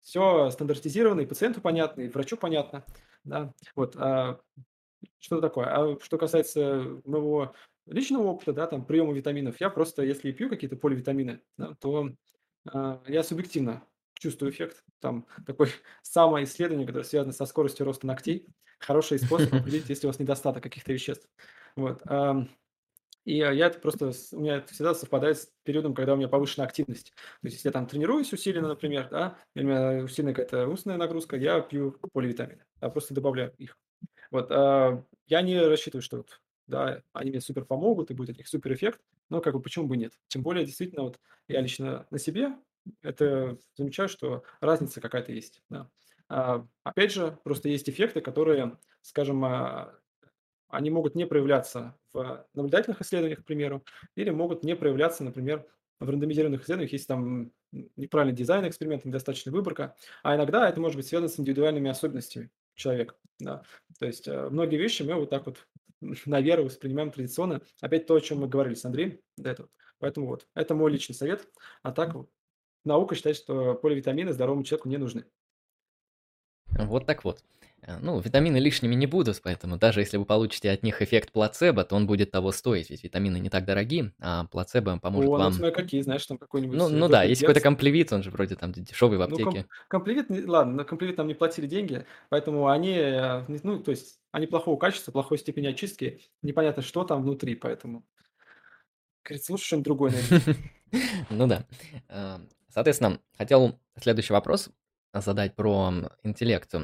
Все 0.00 0.50
стандартизировано, 0.50 1.20
и 1.20 1.26
пациенту 1.26 1.60
понятно, 1.60 2.02
и 2.02 2.08
врачу 2.08 2.36
понятно, 2.36 2.84
да, 3.22 3.52
вот. 3.76 3.94
А, 3.96 4.40
что 5.18 5.40
такое? 5.40 5.66
А 5.66 5.98
что 6.00 6.18
касается 6.18 7.00
моего 7.04 7.54
личного 7.86 8.24
опыта, 8.24 8.52
да, 8.52 8.66
там, 8.66 8.84
приема 8.84 9.12
витаминов, 9.12 9.60
я 9.60 9.70
просто, 9.70 10.02
если 10.02 10.32
пью 10.32 10.48
какие-то 10.48 10.76
поливитамины, 10.76 11.40
да, 11.56 11.74
то 11.80 12.10
а, 12.72 13.02
я 13.06 13.22
субъективно 13.22 13.84
чувствую 14.22 14.52
эффект. 14.52 14.84
Там 15.00 15.26
такое 15.46 15.68
самое 16.02 16.44
исследование, 16.44 16.86
которое 16.86 17.04
связано 17.04 17.32
со 17.32 17.46
скоростью 17.46 17.86
роста 17.86 18.06
ногтей. 18.06 18.46
Хороший 18.78 19.18
способ 19.18 19.52
определить, 19.54 19.88
если 19.88 20.06
у 20.06 20.10
вас 20.10 20.18
недостаток 20.18 20.62
каких-то 20.62 20.92
веществ. 20.92 21.28
Вот. 21.76 22.02
И 23.24 23.36
я 23.36 23.52
это 23.52 23.78
просто, 23.78 24.12
у 24.32 24.40
меня 24.40 24.56
это 24.56 24.72
всегда 24.72 24.94
совпадает 24.94 25.38
с 25.38 25.48
периодом, 25.62 25.94
когда 25.94 26.14
у 26.14 26.16
меня 26.16 26.28
повышенная 26.28 26.66
активность. 26.66 27.12
То 27.40 27.46
есть, 27.46 27.56
если 27.56 27.68
я 27.68 27.72
там 27.72 27.86
тренируюсь 27.86 28.32
усиленно, 28.32 28.68
например, 28.68 29.08
да, 29.10 29.38
или 29.54 29.64
у 29.64 29.68
меня 29.68 30.04
усиленная 30.04 30.34
какая-то 30.34 30.66
умственная 30.66 30.96
нагрузка, 30.96 31.36
я 31.36 31.60
пью 31.60 31.92
поливитамины, 32.12 32.64
я 32.80 32.88
просто 32.88 33.14
добавляю 33.14 33.54
их. 33.58 33.78
Вот, 34.32 34.48
а, 34.50 35.04
я 35.26 35.42
не 35.42 35.60
рассчитываю, 35.60 36.02
что 36.02 36.18
вот, 36.18 36.40
да, 36.66 37.02
они 37.12 37.30
мне 37.30 37.40
супер 37.40 37.64
помогут 37.64 38.10
и 38.10 38.14
будет 38.14 38.30
от 38.30 38.38
них 38.38 38.48
супер 38.48 38.74
эффект, 38.74 39.00
но 39.30 39.40
как 39.40 39.54
бы 39.54 39.62
почему 39.62 39.86
бы 39.86 39.96
нет? 39.96 40.14
Тем 40.26 40.42
более, 40.42 40.66
действительно, 40.66 41.02
вот 41.02 41.20
я 41.46 41.60
лично 41.60 42.06
на 42.10 42.18
себе 42.18 42.56
это 43.02 43.58
замечаю, 43.74 44.08
что 44.08 44.44
разница 44.60 45.00
какая-то 45.00 45.32
есть. 45.32 45.62
Да. 45.68 45.88
А, 46.28 46.66
опять 46.82 47.12
же, 47.12 47.38
просто 47.44 47.68
есть 47.68 47.88
эффекты, 47.88 48.20
которые, 48.20 48.78
скажем, 49.02 49.44
а, 49.44 49.94
они 50.68 50.90
могут 50.90 51.14
не 51.14 51.26
проявляться 51.26 51.96
в 52.12 52.46
наблюдательных 52.54 53.00
исследованиях, 53.02 53.40
к 53.40 53.44
примеру, 53.44 53.84
или 54.16 54.30
могут 54.30 54.64
не 54.64 54.74
проявляться, 54.74 55.22
например, 55.22 55.66
в 56.00 56.08
рандомизированных 56.08 56.62
исследованиях, 56.62 56.92
если 56.92 57.06
там 57.06 57.52
неправильный 57.96 58.36
дизайн 58.36 58.66
эксперимента, 58.66 59.06
недостаточная 59.06 59.52
выборка, 59.52 59.94
а 60.22 60.34
иногда 60.36 60.68
это 60.68 60.80
может 60.80 60.96
быть 60.96 61.06
связано 61.06 61.28
с 61.28 61.38
индивидуальными 61.38 61.90
особенностями 61.90 62.50
человека. 62.74 63.14
Да. 63.38 63.62
То 63.98 64.06
есть 64.06 64.26
э, 64.28 64.48
многие 64.48 64.76
вещи 64.76 65.02
мы 65.02 65.14
вот 65.14 65.30
так 65.30 65.46
вот 65.46 65.66
на 66.26 66.40
веру 66.40 66.64
воспринимаем 66.64 67.10
традиционно. 67.10 67.60
Опять 67.80 68.06
то, 68.06 68.14
о 68.14 68.20
чем 68.20 68.38
мы 68.38 68.48
говорили 68.48 68.74
с 68.74 68.84
Андреем 68.84 69.20
до 69.36 69.50
этого. 69.50 69.68
Поэтому 69.98 70.26
вот, 70.26 70.46
это 70.54 70.74
мой 70.74 70.90
личный 70.90 71.14
совет. 71.14 71.48
А 71.82 71.92
так 71.92 72.14
наука 72.84 73.14
считает, 73.14 73.36
что 73.36 73.74
поливитамины 73.74 74.32
здоровому 74.32 74.64
человеку 74.64 74.88
не 74.88 74.98
нужны. 74.98 75.24
Вот 76.66 77.06
так 77.06 77.24
вот. 77.24 77.42
Э, 77.84 77.98
ну, 78.00 78.18
витамины 78.20 78.58
лишними 78.58 78.94
не 78.94 79.06
будут, 79.06 79.40
поэтому 79.42 79.76
даже 79.76 80.00
если 80.00 80.16
вы 80.16 80.24
получите 80.24 80.70
от 80.70 80.82
них 80.82 81.02
эффект 81.02 81.32
плацебо, 81.32 81.84
то 81.84 81.96
он 81.96 82.06
будет 82.06 82.30
того 82.30 82.52
стоить, 82.52 82.90
ведь 82.90 83.02
витамины 83.02 83.38
не 83.38 83.50
так 83.50 83.64
дороги, 83.64 84.12
а 84.20 84.44
плацебо 84.46 84.98
поможет 84.98 85.28
О, 85.28 85.32
ну 85.32 85.38
вам... 85.38 85.54
Ну, 85.58 85.72
какие, 85.72 86.00
знаешь, 86.02 86.24
там 86.24 86.38
какой-нибудь... 86.38 86.78
Ну, 86.78 86.88
ну 86.88 87.08
да, 87.08 87.24
есть 87.24 87.40
какой-то 87.40 87.60
комплевит, 87.60 88.12
он 88.12 88.22
же 88.22 88.30
вроде 88.30 88.54
там 88.54 88.72
дешевый 88.72 89.18
в 89.18 89.22
аптеке. 89.22 89.44
Ну, 89.44 89.52
ком- 89.52 89.64
комплевит, 89.88 90.48
ладно, 90.48 90.74
на 90.74 90.84
комплевит 90.84 91.18
нам 91.18 91.26
не 91.26 91.34
платили 91.34 91.66
деньги, 91.66 92.06
поэтому 92.28 92.68
они, 92.68 92.94
э, 92.96 93.44
ну, 93.62 93.82
то 93.82 93.90
есть, 93.90 94.20
они 94.30 94.46
плохого 94.46 94.78
качества, 94.78 95.10
плохой 95.10 95.38
степени 95.38 95.66
очистки, 95.66 96.20
непонятно, 96.40 96.82
что 96.82 97.04
там 97.04 97.22
внутри, 97.22 97.56
поэтому... 97.56 98.04
Говорит, 99.24 99.48
лучше 99.50 99.66
что-нибудь 99.66 99.84
другое 99.84 100.12
найти. 100.12 100.56
Ну 101.30 101.46
да. 101.46 101.64
Соответственно, 102.72 103.20
хотел 103.36 103.78
следующий 104.00 104.32
вопрос 104.32 104.70
задать 105.12 105.54
про 105.54 105.92
интеллект 106.22 106.74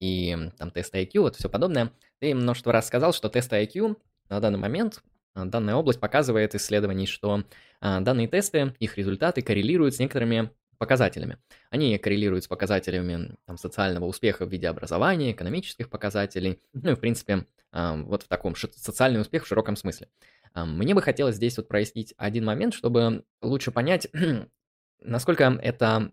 и 0.00 0.36
там 0.58 0.70
тесты 0.72 1.02
IQ, 1.04 1.20
вот 1.20 1.36
все 1.36 1.48
подобное. 1.48 1.92
Ты 2.18 2.34
множество 2.34 2.72
раз 2.72 2.86
сказал, 2.86 3.12
что 3.12 3.28
тесты 3.28 3.56
IQ 3.62 3.96
на 4.28 4.40
данный 4.40 4.58
момент, 4.58 5.02
э, 5.34 5.44
данная 5.44 5.76
область 5.76 6.00
показывает 6.00 6.54
исследований, 6.54 7.06
что 7.06 7.44
э, 7.80 8.00
данные 8.00 8.26
тесты, 8.26 8.74
их 8.80 8.98
результаты 8.98 9.40
коррелируют 9.40 9.94
с 9.94 9.98
некоторыми 10.00 10.50
показателями. 10.78 11.38
Они 11.70 11.96
коррелируют 11.96 12.44
с 12.44 12.48
показателями 12.48 13.36
там, 13.46 13.56
социального 13.56 14.04
успеха 14.04 14.44
в 14.44 14.50
виде 14.50 14.68
образования, 14.68 15.32
экономических 15.32 15.88
показателей, 15.88 16.60
ну 16.74 16.90
и, 16.90 16.94
в 16.94 17.00
принципе, 17.00 17.46
вот 17.72 18.24
в 18.24 18.28
таком 18.28 18.54
социальный 18.56 19.20
успех 19.20 19.44
в 19.44 19.46
широком 19.46 19.76
смысле. 19.76 20.08
Мне 20.54 20.94
бы 20.94 21.00
хотелось 21.00 21.36
здесь 21.36 21.56
вот 21.56 21.68
прояснить 21.68 22.12
один 22.18 22.44
момент, 22.44 22.74
чтобы 22.74 23.24
лучше 23.40 23.70
понять, 23.70 24.08
насколько 25.00 25.58
это 25.62 26.12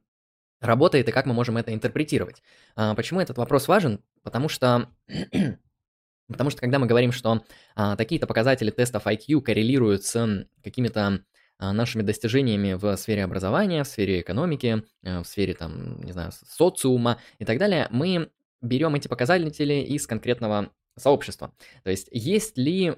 работает 0.60 1.10
и 1.10 1.12
как 1.12 1.26
мы 1.26 1.34
можем 1.34 1.58
это 1.58 1.74
интерпретировать. 1.74 2.42
А, 2.76 2.96
почему 2.96 3.20
этот 3.20 3.38
вопрос 3.38 3.68
важен? 3.68 4.02
Потому 4.24 4.50
что, 4.50 4.90
потому 6.28 6.50
что 6.50 6.62
когда 6.62 6.80
мы 6.80 6.88
говорим, 6.88 7.12
что 7.12 7.44
а, 7.76 7.96
такие-то 7.96 8.28
показатели 8.28 8.72
тестов 8.72 9.06
IQ 9.06 9.42
коррелируют 9.42 10.06
с 10.06 10.46
какими-то 10.64 11.24
а, 11.60 11.74
нашими 11.74 12.02
достижениями 12.02 12.74
в 12.74 12.96
сфере 12.98 13.24
образования, 13.24 13.84
в 13.84 13.88
сфере 13.88 14.22
экономики, 14.22 14.84
э, 15.04 15.20
в 15.20 15.26
сфере, 15.26 15.54
там, 15.54 16.02
не 16.02 16.12
знаю, 16.12 16.32
социума 16.32 17.20
и 17.40 17.46
так 17.46 17.58
далее, 17.58 17.88
мы 17.92 18.32
берем 18.62 18.96
эти 18.96 19.08
показатели 19.08 19.76
из 19.76 20.08
конкретного 20.08 20.72
сообщества. 20.98 21.54
То 21.84 21.92
есть 21.92 22.08
есть 22.12 22.58
ли 22.58 22.96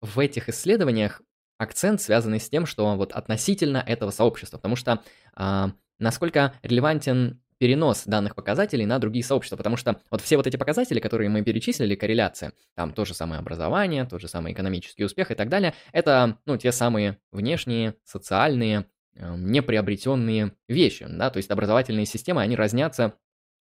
в 0.00 0.18
этих 0.18 0.48
исследованиях 0.48 1.22
акцент 1.60 2.00
связанный 2.00 2.40
с 2.40 2.48
тем, 2.48 2.64
что 2.64 2.96
вот 2.96 3.12
относительно 3.12 3.84
этого 3.86 4.10
сообщества, 4.10 4.56
потому 4.56 4.76
что 4.76 5.02
а, 5.34 5.72
насколько 5.98 6.54
релевантен 6.62 7.38
перенос 7.58 8.04
данных 8.06 8.34
показателей 8.34 8.86
на 8.86 8.98
другие 8.98 9.22
сообщества, 9.22 9.58
потому 9.58 9.76
что 9.76 10.00
вот 10.10 10.22
все 10.22 10.38
вот 10.38 10.46
эти 10.46 10.56
показатели, 10.56 10.98
которые 10.98 11.28
мы 11.28 11.42
перечислили, 11.42 11.94
корреляция, 11.94 12.54
там 12.74 12.94
то 12.94 13.04
же 13.04 13.12
самое 13.12 13.40
образование, 13.40 14.06
тот 14.06 14.22
же 14.22 14.28
самый 14.28 14.54
экономический 14.54 15.04
успех 15.04 15.30
и 15.30 15.34
так 15.34 15.50
далее, 15.50 15.74
это, 15.92 16.38
ну, 16.46 16.56
те 16.56 16.72
самые 16.72 17.18
внешние, 17.30 17.96
социальные, 18.04 18.86
э, 19.14 19.34
неприобретенные 19.36 20.52
вещи, 20.66 21.06
да, 21.10 21.28
то 21.28 21.36
есть 21.36 21.50
образовательные 21.50 22.06
системы, 22.06 22.40
они 22.40 22.56
разнятся 22.56 23.12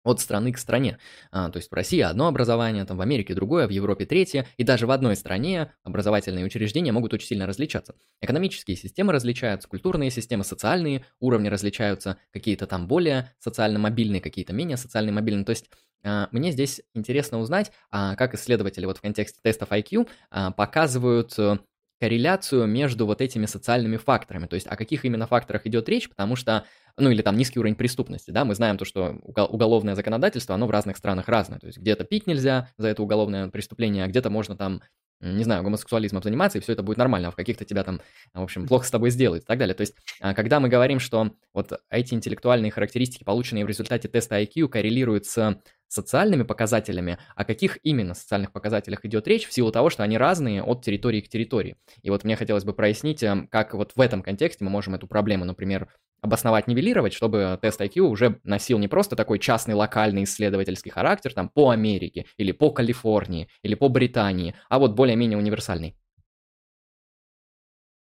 от 0.03 0.19
страны 0.19 0.51
к 0.51 0.57
стране. 0.57 0.97
А, 1.31 1.49
то 1.49 1.57
есть 1.57 1.69
в 1.69 1.73
России 1.73 1.99
одно 1.99 2.27
образование, 2.27 2.85
там 2.85 2.97
в 2.97 3.01
Америке 3.01 3.33
другое, 3.33 3.67
в 3.67 3.71
Европе 3.71 4.05
третье, 4.05 4.47
и 4.57 4.63
даже 4.63 4.87
в 4.87 4.91
одной 4.91 5.15
стране 5.15 5.73
образовательные 5.83 6.45
учреждения 6.45 6.91
могут 6.91 7.13
очень 7.13 7.27
сильно 7.27 7.45
различаться. 7.45 7.95
Экономические 8.21 8.77
системы 8.77 9.13
различаются, 9.13 9.67
культурные 9.67 10.11
системы, 10.11 10.43
социальные 10.43 11.05
уровни 11.19 11.47
различаются, 11.49 12.17
какие-то 12.31 12.67
там 12.67 12.87
более 12.87 13.33
социально 13.39 13.79
мобильные, 13.79 14.21
какие-то 14.21 14.53
менее 14.53 14.77
социально 14.77 15.11
мобильные. 15.11 15.45
То 15.45 15.51
есть 15.51 15.69
а, 16.03 16.29
мне 16.31 16.51
здесь 16.51 16.81
интересно 16.93 17.39
узнать, 17.39 17.71
а, 17.91 18.15
как 18.15 18.33
исследователи 18.33 18.85
вот 18.85 18.97
в 18.97 19.01
контексте 19.01 19.39
тестов 19.41 19.71
IQ 19.71 20.07
а, 20.31 20.51
показывают 20.51 21.37
э, 21.37 21.59
корреляцию 21.99 22.65
между 22.67 23.05
вот 23.05 23.21
этими 23.21 23.45
социальными 23.45 23.97
факторами, 23.97 24.47
то 24.47 24.55
есть 24.55 24.67
о 24.67 24.75
каких 24.75 25.05
именно 25.05 25.27
факторах 25.27 25.65
идет 25.65 25.89
речь, 25.89 26.09
потому 26.09 26.35
что, 26.35 26.65
ну 26.97 27.09
или 27.09 27.21
там 27.21 27.35
низкий 27.37 27.59
уровень 27.59 27.75
преступности, 27.75 28.31
да, 28.31 28.45
мы 28.45 28.55
знаем 28.55 28.77
то, 28.77 28.85
что 28.85 29.19
уголовное 29.23 29.95
законодательство, 29.95 30.55
оно 30.55 30.67
в 30.67 30.71
разных 30.71 30.97
странах 30.97 31.27
разное, 31.27 31.59
то 31.59 31.67
есть 31.67 31.77
где-то 31.77 32.05
пить 32.05 32.27
нельзя 32.27 32.69
за 32.77 32.87
это 32.87 33.03
уголовное 33.03 33.49
преступление, 33.49 34.05
а 34.05 34.07
где-то 34.07 34.29
можно 34.29 34.55
там 34.55 34.81
не 35.21 35.43
знаю, 35.43 35.63
гомосексуализмом 35.63 36.23
заниматься, 36.23 36.57
и 36.57 36.61
все 36.61 36.73
это 36.73 36.83
будет 36.83 36.97
нормально, 36.97 37.27
а 37.27 37.31
в 37.31 37.35
каких-то 37.35 37.65
тебя 37.65 37.83
там, 37.83 38.01
в 38.33 38.41
общем, 38.41 38.67
плохо 38.67 38.85
с 38.85 38.91
тобой 38.91 39.09
сделают 39.09 39.43
и 39.43 39.47
так 39.47 39.59
далее. 39.59 39.75
То 39.75 39.81
есть, 39.81 39.95
а, 40.21 40.33
когда 40.33 40.59
мы 40.59 40.69
говорим, 40.69 40.99
что 40.99 41.31
вот 41.53 41.73
эти 41.89 42.13
интеллектуальные 42.13 42.71
характеристики, 42.71 43.23
полученные 43.23 43.65
в 43.65 43.67
результате 43.67 44.07
теста 44.07 44.39
IQ, 44.41 44.69
коррелируют 44.69 45.25
с 45.25 45.61
социальными 45.89 46.43
показателями, 46.43 47.17
о 47.35 47.43
каких 47.43 47.79
именно 47.83 48.13
социальных 48.13 48.53
показателях 48.53 49.03
идет 49.05 49.27
речь, 49.27 49.47
в 49.47 49.53
силу 49.53 49.71
того, 49.71 49.89
что 49.89 50.03
они 50.03 50.17
разные 50.17 50.63
от 50.63 50.85
территории 50.85 51.21
к 51.21 51.29
территории. 51.29 51.77
И 52.03 52.09
вот 52.11 52.23
мне 52.23 52.35
хотелось 52.35 52.63
бы 52.63 52.73
прояснить, 52.73 53.23
эм, 53.23 53.47
как 53.47 53.73
вот 53.73 53.93
в 53.95 53.99
этом 54.01 54.21
контексте 54.21 54.63
мы 54.63 54.69
можем 54.69 54.95
эту 54.95 55.07
проблему, 55.07 55.45
например, 55.45 55.89
обосновать, 56.21 56.67
нивелировать, 56.67 57.13
чтобы 57.13 57.57
тест 57.61 57.81
IQ 57.81 58.01
уже 58.01 58.39
носил 58.43 58.79
не 58.79 58.87
просто 58.87 59.15
такой 59.15 59.39
частный 59.39 59.73
локальный 59.73 60.23
исследовательский 60.23 60.91
характер 60.91 61.33
там 61.33 61.49
по 61.49 61.69
Америке 61.69 62.25
или 62.37 62.51
по 62.51 62.71
Калифорнии 62.71 63.49
или 63.63 63.75
по 63.75 63.89
Британии, 63.89 64.55
а 64.69 64.79
вот 64.79 64.93
более-менее 64.93 65.37
универсальный. 65.37 65.95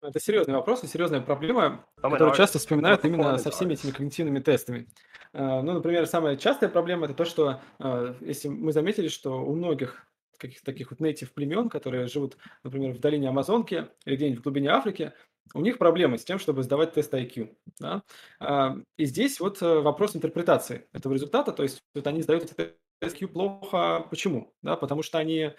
Это 0.04 0.20
серьезный 0.20 0.56
вопрос 0.56 0.84
и 0.84 0.88
серьезная 0.88 1.22
проблема, 1.22 1.86
которую 2.02 2.34
часто 2.34 2.58
вспоминают 2.58 3.06
именно 3.06 3.38
со 3.38 3.52
всеми 3.52 3.74
этими 3.74 3.92
когнитивными 3.92 4.40
тестами. 4.40 4.88
Э, 5.34 5.62
ну, 5.62 5.74
например, 5.74 6.08
самая 6.08 6.38
частая 6.38 6.72
проблема 6.72 7.06
это 7.06 7.14
то, 7.14 7.24
что 7.24 7.62
э, 7.80 8.16
если 8.22 8.48
мы 8.48 8.72
заметили, 8.72 9.10
что 9.10 9.46
у 9.46 9.54
многих 9.54 10.08
каких-то 10.42 10.66
таких 10.66 10.90
вот 10.90 11.00
нейтив 11.00 11.32
племен, 11.34 11.70
которые 11.70 12.08
живут, 12.08 12.38
например, 12.64 12.94
в 12.94 13.00
долине 13.00 13.30
Амазонки 13.30 13.88
или 14.06 14.16
где-нибудь 14.16 14.40
в 14.40 14.44
глубине 14.44 14.70
Африки, 14.70 15.14
у 15.54 15.62
них 15.62 15.78
проблемы 15.78 16.18
с 16.18 16.24
тем, 16.24 16.40
чтобы 16.40 16.64
сдавать 16.64 16.94
тест 16.94 17.14
IQ. 17.14 17.56
Да? 17.80 18.04
А, 18.40 18.78
и 18.98 19.06
здесь 19.06 19.40
вот 19.40 19.62
э, 19.62 19.80
вопрос 19.80 20.16
интерпретации 20.16 20.88
этого 20.94 21.14
результата, 21.14 21.52
то 21.52 21.64
есть 21.64 21.82
вот 21.94 22.08
они 22.08 22.22
сдают 22.22 22.50
тест 22.56 23.22
IQ 23.22 23.28
плохо. 23.28 24.06
Почему? 24.10 24.54
Да, 24.62 24.76
потому 24.76 25.04
что 25.04 25.18
они 25.18 25.52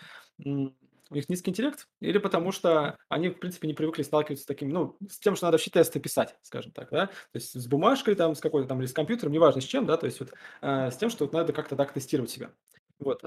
у 1.12 1.14
них 1.14 1.28
низкий 1.28 1.50
интеллект, 1.50 1.88
или 2.00 2.16
потому 2.16 2.52
что 2.52 2.96
они, 3.10 3.28
в 3.28 3.38
принципе, 3.38 3.68
не 3.68 3.74
привыкли 3.74 4.02
сталкиваться 4.02 4.44
с 4.44 4.46
таким, 4.46 4.70
ну, 4.70 4.96
с 5.10 5.18
тем, 5.18 5.36
что 5.36 5.46
надо 5.46 5.56
вообще 5.56 5.70
тесты 5.70 6.00
писать, 6.00 6.34
скажем 6.40 6.72
так, 6.72 6.88
да, 6.90 7.06
то 7.06 7.34
есть 7.34 7.52
с 7.52 7.66
бумажкой 7.66 8.14
там, 8.14 8.34
с 8.34 8.40
какой-то 8.40 8.66
там, 8.66 8.80
или 8.80 8.86
с 8.86 8.94
компьютером, 8.94 9.32
неважно 9.32 9.60
с 9.60 9.64
чем, 9.64 9.84
да, 9.84 9.98
то 9.98 10.06
есть 10.06 10.20
вот 10.20 10.32
э, 10.62 10.90
с 10.90 10.96
тем, 10.96 11.10
что 11.10 11.28
надо 11.30 11.52
как-то 11.52 11.76
так 11.76 11.92
тестировать 11.92 12.30
себя. 12.30 12.50
Вот, 12.98 13.20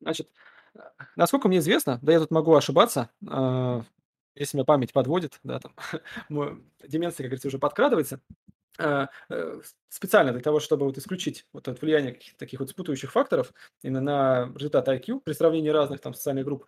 значит, 0.00 0.28
насколько 1.14 1.48
мне 1.48 1.58
известно, 1.58 1.98
да, 2.02 2.12
я 2.12 2.20
тут 2.20 2.30
могу 2.30 2.54
ошибаться, 2.54 3.10
э, 3.26 3.82
если 4.36 4.56
меня 4.56 4.64
память 4.64 4.92
подводит, 4.92 5.38
да, 5.42 5.60
там, 5.60 5.72
деменция, 6.86 7.24
как 7.24 7.30
говорится, 7.30 7.48
уже 7.48 7.58
подкрадывается, 7.58 8.20
э, 8.78 9.06
э, 9.30 9.60
специально 9.88 10.32
для 10.32 10.42
того, 10.42 10.60
чтобы 10.60 10.86
вот 10.86 10.98
исключить 10.98 11.46
вот 11.52 11.68
это 11.68 11.80
влияние 11.80 12.12
каких-то 12.12 12.38
таких 12.38 12.60
вот 12.60 12.70
спутывающих 12.70 13.10
факторов 13.10 13.52
именно 13.82 14.00
на 14.00 14.52
результат 14.54 14.88
IQ 14.88 15.20
при 15.24 15.32
сравнении 15.32 15.70
разных 15.70 16.00
там 16.00 16.14
социальных 16.14 16.44
групп, 16.44 16.66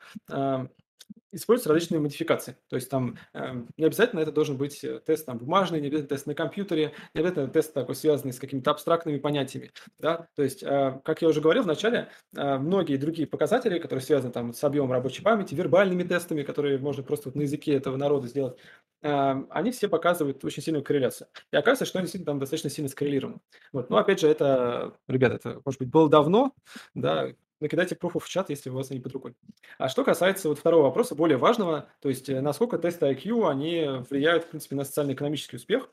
используются 1.31 1.69
различные 1.73 2.01
модификации. 2.01 2.57
То 2.69 2.77
есть 2.77 2.91
там 2.91 3.19
э, 3.35 3.63
не 3.77 3.85
обязательно 3.85 4.21
это 4.21 4.33
должен 4.33 4.57
быть 4.57 4.83
э, 4.83 5.01
тест 5.05 5.27
там, 5.27 5.39
бумажный, 5.39 5.81
не 5.81 5.89
обязательно 5.89 6.09
тест 6.09 6.27
на 6.27 6.35
компьютере, 6.35 6.93
не 7.15 7.21
обязательно 7.21 7.49
тест 7.49 7.75
такой 7.75 7.95
связанный 7.95 8.33
с 8.33 8.39
какими-то 8.39 8.71
абстрактными 8.71 9.19
понятиями. 9.19 9.71
Да? 9.99 10.29
То 10.35 10.43
есть, 10.43 10.63
э, 10.63 11.01
как 11.05 11.21
я 11.21 11.29
уже 11.29 11.41
говорил 11.41 11.65
вначале, 11.65 12.09
э, 12.35 12.59
многие 12.59 12.97
другие 12.97 13.29
показатели, 13.29 13.79
которые 13.79 14.03
связаны 14.03 14.33
там, 14.33 14.55
с 14.55 14.65
объемом 14.65 14.93
рабочей 14.93 15.23
памяти, 15.23 15.55
вербальными 15.55 16.03
тестами, 16.03 16.43
которые 16.43 16.79
можно 16.79 17.03
просто 17.03 17.29
вот 17.29 17.37
на 17.37 17.43
языке 17.43 17.75
этого 17.75 17.97
народа 17.97 18.27
сделать, 18.27 18.59
э, 19.03 19.35
они 19.51 19.71
все 19.71 19.89
показывают 19.89 20.43
очень 20.45 20.63
сильную 20.63 20.85
корреляцию. 20.85 21.29
И 21.53 21.57
оказывается, 21.57 21.85
что 21.85 21.99
они 21.99 22.07
действительно 22.07 22.33
там 22.33 22.39
достаточно 22.39 22.71
сильно 22.71 22.89
скоррелированы. 22.89 23.41
Вот. 23.73 23.91
Но 23.91 23.99
опять 23.99 24.21
же, 24.21 24.29
это, 24.29 24.95
ребята, 25.09 25.37
это, 25.37 25.61
может 25.65 25.79
быть, 25.79 25.91
было 25.91 26.09
давно, 26.09 26.55
да, 26.95 27.33
накидайте 27.61 27.97
пруфов 27.97 28.25
в 28.25 28.29
чат, 28.29 28.51
если 28.51 28.71
у 28.71 28.75
вас 28.75 28.91
они 28.91 29.01
под 29.01 29.13
рукой. 29.13 29.35
А 29.79 29.89
что 29.89 30.05
касается 30.05 30.49
вот 30.49 30.59
второго 30.59 30.85
вопроса, 30.85 31.15
более 31.15 31.39
важного, 31.39 31.89
то 32.01 32.09
есть 32.09 32.29
э, 32.29 32.41
насколько 32.41 32.79
тесты 32.79 33.07
IQ, 33.07 33.51
они 33.51 34.05
влияют, 34.09 34.45
в 34.45 34.49
принципе, 34.49 34.77
на 34.77 34.85
социально-экономический 34.85 35.57
успех, 35.57 35.91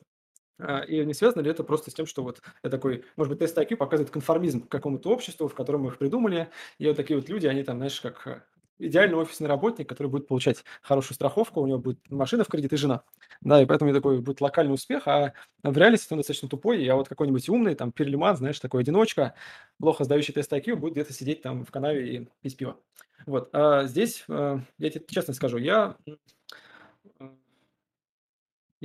а, 0.57 0.79
и 0.81 1.03
не 1.05 1.13
связано 1.13 1.41
ли 1.41 1.51
это 1.51 1.63
просто 1.63 1.91
с 1.91 1.93
тем, 1.93 2.05
что 2.05 2.23
вот 2.23 2.41
это 2.61 2.77
такой, 2.77 3.03
может 3.17 3.29
быть, 3.29 3.39
тест 3.39 3.57
IQ 3.57 3.75
показывает 3.75 4.11
конформизм 4.11 4.65
к 4.65 4.71
какому-то 4.71 5.09
обществу, 5.09 5.47
в 5.47 5.55
котором 5.55 5.87
их 5.87 5.97
придумали, 5.97 6.49
и 6.77 6.87
вот 6.87 6.95
такие 6.95 7.19
вот 7.19 7.27
люди, 7.29 7.47
они 7.47 7.63
там, 7.63 7.77
знаешь, 7.77 7.99
как 7.99 8.25
э, 8.27 8.41
идеальный 8.80 9.18
офисный 9.18 9.47
работник, 9.47 9.88
который 9.88 10.07
будет 10.07 10.27
получать 10.27 10.64
хорошую 10.81 11.15
страховку, 11.15 11.61
у 11.61 11.68
него 11.68 11.80
будет 11.80 11.99
машина 12.10 12.43
в 12.43 12.47
кредит 12.47 12.73
и 12.73 12.77
жена. 12.77 13.03
Да, 13.41 13.61
и 13.61 13.65
поэтому 13.65 13.93
такой 13.93 14.19
будет 14.22 14.41
локальный 14.41 14.73
успех, 14.73 15.07
а 15.07 15.34
в 15.64 15.77
реальности 15.77 16.11
он 16.11 16.19
достаточно 16.19 16.49
тупой, 16.49 16.84
я 16.84 16.95
вот 16.95 17.07
какой-нибудь 17.07 17.47
умный, 17.49 17.76
там, 17.76 17.91
перлиман, 17.91 18.38
знаешь, 18.38 18.60
такой 18.60 18.81
одиночка, 18.81 19.34
плохо 19.80 20.03
сдающий 20.03 20.34
тест 20.34 20.52
IQ, 20.52 20.76
будет 20.76 20.93
где-то 20.93 21.14
сидеть 21.14 21.41
там 21.41 21.65
в 21.65 21.72
канаве 21.72 22.15
и 22.15 22.27
пить 22.41 22.57
пиво. 22.57 22.77
Вот, 23.26 23.49
а 23.53 23.85
здесь, 23.85 24.23
э, 24.27 24.60
я 24.77 24.89
тебе 24.89 25.06
честно 25.07 25.34
скажу, 25.34 25.57
я 25.57 25.95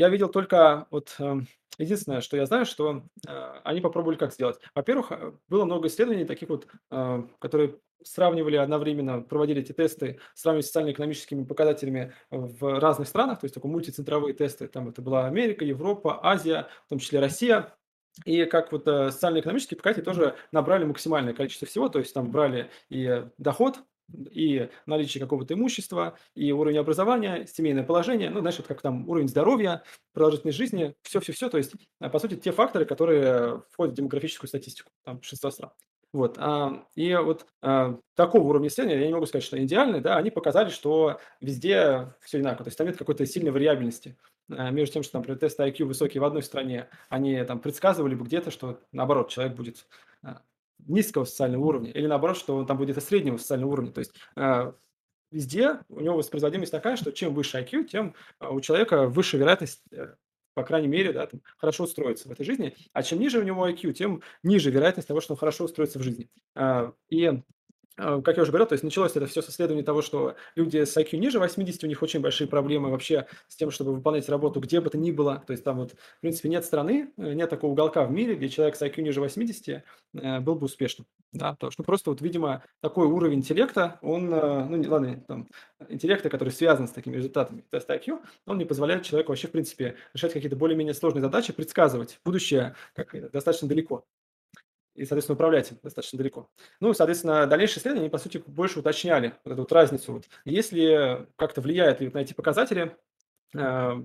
я 0.01 0.09
видел 0.09 0.31
только 0.31 0.87
вот 0.91 1.15
эм, 1.19 1.47
единственное, 1.79 2.23
что 2.23 2.35
я 2.39 2.47
знаю, 2.47 2.65
что 2.65 3.03
э, 3.29 3.53
они 3.65 3.83
попробовали 3.83 4.17
как 4.17 4.33
сделать. 4.33 4.59
Во-первых, 4.75 5.13
э, 5.13 5.33
было 5.51 5.67
много 5.67 5.89
исследований 5.89 6.25
таких 6.25 6.49
вот, 6.49 6.67
э, 6.91 7.23
которые 7.39 7.77
сравнивали 8.03 8.57
одновременно, 8.57 9.21
проводили 9.21 9.61
эти 9.61 9.73
тесты, 9.73 10.19
сравнивали 10.35 10.65
социально-экономическими 10.65 11.45
показателями 11.45 12.15
в 12.31 12.81
разных 12.81 13.09
странах, 13.09 13.41
то 13.41 13.45
есть 13.45 13.55
такие 13.55 13.71
мультицентровые 13.71 14.33
тесты. 14.33 14.69
Там 14.69 14.89
это 14.89 15.03
была 15.03 15.27
Америка, 15.27 15.67
Европа, 15.67 16.19
Азия, 16.23 16.69
в 16.87 16.89
том 16.89 16.99
числе 16.99 17.21
Россия. 17.21 17.75
И 18.25 18.47
как 18.47 18.73
вот 18.73 18.87
социально-экономические 18.87 19.77
показатели 19.77 20.05
тоже 20.05 20.35
набрали 20.51 20.85
максимальное 20.85 21.35
количество 21.35 21.69
всего, 21.69 21.91
то 21.91 21.99
есть 21.99 22.15
там 22.15 22.31
брали 22.31 22.71
и 22.89 23.27
доход 23.37 23.81
и 24.31 24.69
наличие 24.87 25.21
какого-то 25.21 25.55
имущества, 25.55 26.17
и 26.35 26.53
уровень 26.53 26.79
образования, 26.79 27.47
семейное 27.47 27.85
положение, 27.85 28.31
ну, 28.31 28.41
знаешь, 28.41 28.59
вот 28.59 28.67
как 28.67 28.81
там 28.81 29.09
уровень 29.09 29.29
здоровья, 29.29 29.83
продолжительность 30.13 30.59
жизни, 30.59 30.95
все-все-все, 31.03 31.49
то 31.49 31.59
есть, 31.59 31.73
э, 32.01 32.11
по 32.11 32.19
сути, 32.19 32.37
те 32.37 32.53
факторы, 32.53 32.85
которые 32.85 33.63
входят 33.71 33.95
в 33.95 33.97
демографическую 33.97 34.49
статистику, 34.49 34.91
там, 35.05 35.17
большинство 35.17 35.51
стран. 35.51 35.71
Вот, 36.13 36.37
а, 36.39 36.85
и 36.97 37.15
вот 37.15 37.47
а, 37.63 37.97
такого 38.17 38.49
уровня 38.49 38.67
исследования, 38.67 39.01
я 39.01 39.07
не 39.07 39.13
могу 39.13 39.27
сказать, 39.27 39.45
что 39.45 39.63
идеальный, 39.63 40.01
да, 40.01 40.17
они 40.17 40.31
показали, 40.31 40.69
что 40.69 41.21
везде 41.41 42.13
все 42.21 42.39
одинаково, 42.39 42.65
то 42.65 42.69
есть 42.69 42.79
там 42.79 42.89
нет 42.89 42.97
какой-то 42.97 43.25
сильной 43.27 43.53
вариабельности. 43.53 44.17
А, 44.51 44.71
между 44.71 44.95
тем, 44.95 45.03
что, 45.05 45.19
например, 45.19 45.39
тесты 45.39 45.63
IQ 45.63 45.85
высокие 45.85 46.21
в 46.21 46.25
одной 46.25 46.43
стране, 46.43 46.89
они 47.09 47.43
там 47.45 47.61
предсказывали 47.61 48.17
бы 48.17 48.25
где-то, 48.25 48.51
что 48.51 48.81
наоборот, 48.91 49.29
человек 49.29 49.55
будет 49.55 49.87
а, 50.23 50.43
низкого 50.87 51.25
социального 51.25 51.65
уровня, 51.65 51.91
или 51.91 52.07
наоборот, 52.07 52.37
что 52.37 52.57
он 52.57 52.67
там 52.67 52.77
будет 52.77 52.91
где-то 52.91 53.07
среднего 53.07 53.37
социального 53.37 53.73
уровня. 53.73 53.93
То 53.93 54.01
есть 54.01 54.13
э, 54.37 54.73
везде 55.31 55.81
у 55.89 56.01
него 56.01 56.17
воспроизводимость 56.17 56.73
такая, 56.73 56.97
что 56.97 57.13
чем 57.13 57.35
выше 57.35 57.59
IQ, 57.59 57.85
тем 57.85 58.15
э, 58.41 58.49
у 58.49 58.61
человека 58.61 59.07
выше 59.07 59.39
вероятность, 59.39 59.83
э, 59.93 60.15
по 60.55 60.65
крайней 60.65 60.89
мере, 60.89 61.13
да, 61.13 61.27
там, 61.27 61.41
хорошо 61.57 61.85
устроиться 61.85 62.29
в 62.29 62.33
этой 62.33 62.45
жизни. 62.45 62.75
А 62.93 63.03
чем 63.03 63.21
ниже 63.21 63.39
у 63.39 63.43
него 63.43 63.69
IQ, 63.69 63.93
тем 63.93 64.23
ниже 64.43 64.71
вероятность 64.71 65.09
того, 65.09 65.21
что 65.21 65.35
он 65.35 65.39
хорошо 65.39 65.65
устроится 65.65 65.99
в 65.99 66.03
жизни. 66.03 66.29
И 67.09 67.43
как 68.25 68.37
я 68.37 68.43
уже 68.43 68.51
говорил, 68.51 68.67
то 68.67 68.73
есть 68.73 68.85
началось 68.85 69.13
это 69.15 69.27
все 69.27 69.43
с 69.43 69.51
исследования 69.51 69.83
того, 69.83 70.01
что 70.03 70.35
люди 70.55 70.85
с 70.85 70.97
IQ 70.97 71.19
ниже 71.19 71.39
80, 71.39 71.85
у 71.85 71.87
них 71.87 72.03
очень 72.03 72.21
большие 72.21 72.49
проблемы 72.49 72.91
вообще 72.91 73.27
с 73.49 73.57
тем, 73.57 73.71
чтобы 73.71 73.95
выполнять 73.95 74.29
работу 74.29 74.61
где 74.61 74.81
бы 74.81 74.91
то 74.91 74.99
ни 74.99 75.11
было. 75.11 75.43
То 75.47 75.53
есть 75.53 75.65
там 75.65 75.79
вот, 75.79 75.93
в 75.93 76.21
принципе, 76.21 76.49
нет 76.49 76.65
страны, 76.65 77.13
э, 77.17 77.33
нет 77.35 77.51
такого 77.51 77.73
уголка 77.73 78.05
в 78.05 78.11
мире, 78.11 78.35
где 78.37 78.49
человек 78.49 78.77
с 78.77 78.83
IQ 78.83 79.03
ниже 79.03 79.21
80 79.21 79.85
э, 80.15 80.41
был 80.41 80.55
бы 80.55 80.65
успешным. 80.65 81.07
Да, 81.33 81.53
потому 81.53 81.71
что 81.71 81.83
ну, 81.83 81.85
просто 81.85 82.11
вот, 82.11 82.21
видимо, 82.23 82.65
такой 82.81 83.07
уровень 83.07 83.39
интеллекта, 83.39 83.99
он, 84.03 84.31
ну, 84.31 84.77
не, 84.77 84.89
ладно, 84.89 85.23
там, 85.29 85.49
интеллекта, 85.89 86.29
который 86.29 86.49
связан 86.49 86.89
с 86.89 86.91
такими 86.91 87.17
результатами 87.17 87.65
теста 87.71 87.95
IQ, 87.95 88.19
он 88.47 88.59
не 88.59 88.65
позволяет 88.65 89.05
человеку 89.05 89.31
вообще, 89.31 89.47
в 89.47 89.53
принципе, 89.53 89.97
решать 90.13 90.33
какие-то 90.33 90.57
более-менее 90.57 90.95
сложные 90.95 91.23
задачи, 91.23 91.53
предсказывать 91.53 92.19
будущее 92.25 92.75
как, 92.95 93.15
достаточно 93.31 93.69
далеко 93.69 94.05
и, 95.01 95.07
соответственно, 95.07 95.35
управлять 95.35 95.73
достаточно 95.83 96.19
далеко. 96.19 96.51
Ну, 96.79 96.93
соответственно, 96.93 97.47
дальнейшие 97.47 97.79
исследования, 97.79 98.03
они, 98.03 98.11
по 98.11 98.19
сути, 98.19 98.43
больше 98.47 98.81
уточняли 98.81 99.33
вот 99.45 99.53
эту 99.53 99.63
вот 99.63 99.73
разницу. 99.73 100.13
Вот. 100.13 100.25
Если 100.45 101.27
как-то 101.37 101.63
вот 101.63 102.13
на 102.13 102.19
эти 102.19 102.35
показатели 102.35 102.95
э, 103.57 104.05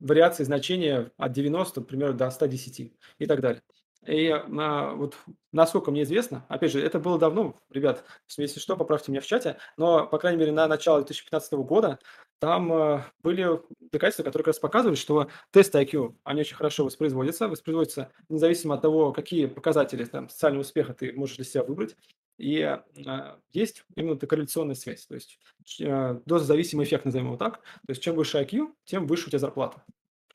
вариации 0.00 0.42
значения 0.42 1.12
от 1.16 1.32
90, 1.32 1.80
например, 1.80 2.14
до 2.14 2.28
110 2.30 2.92
и 3.18 3.26
так 3.26 3.40
далее. 3.40 3.62
И 4.06 4.28
а, 4.28 4.94
вот 4.94 5.16
насколько 5.52 5.90
мне 5.90 6.04
известно, 6.04 6.46
опять 6.48 6.72
же, 6.72 6.80
это 6.80 6.98
было 6.98 7.18
давно, 7.18 7.60
ребят, 7.70 8.04
если 8.36 8.60
что, 8.60 8.76
поправьте 8.76 9.10
меня 9.10 9.20
в 9.20 9.26
чате, 9.26 9.58
но, 9.76 10.06
по 10.06 10.18
крайней 10.18 10.38
мере, 10.38 10.52
на 10.52 10.68
начало 10.68 10.98
2015 10.98 11.52
года 11.54 11.98
там 12.38 12.72
э, 12.72 13.04
были 13.22 13.60
доказательства, 13.92 14.22
которые 14.22 14.44
как 14.44 14.54
раз 14.54 14.60
показывали, 14.60 14.94
что 14.94 15.28
тесты 15.50 15.82
IQ, 15.82 16.14
они 16.22 16.42
очень 16.42 16.54
хорошо 16.54 16.84
воспроизводятся, 16.84 17.48
воспроизводятся 17.48 18.12
независимо 18.28 18.76
от 18.76 18.82
того, 18.82 19.12
какие 19.12 19.46
показатели 19.46 20.04
там, 20.04 20.28
социального 20.28 20.62
успеха 20.62 20.94
ты 20.94 21.12
можешь 21.12 21.36
для 21.36 21.44
себя 21.44 21.64
выбрать. 21.64 21.96
И 22.38 22.58
э, 22.60 23.36
есть 23.52 23.84
именно 23.96 24.14
эта 24.14 24.28
корреляционная 24.28 24.76
связь, 24.76 25.06
то 25.06 25.16
есть 25.16 25.40
э, 25.80 26.20
дозозависимый 26.24 26.86
эффект, 26.86 27.04
назовем 27.04 27.26
его 27.26 27.36
так. 27.36 27.60
То 27.62 27.90
есть 27.90 28.02
чем 28.02 28.14
выше 28.14 28.38
IQ, 28.38 28.72
тем 28.84 29.08
выше 29.08 29.26
у 29.26 29.30
тебя 29.30 29.40
зарплата. 29.40 29.82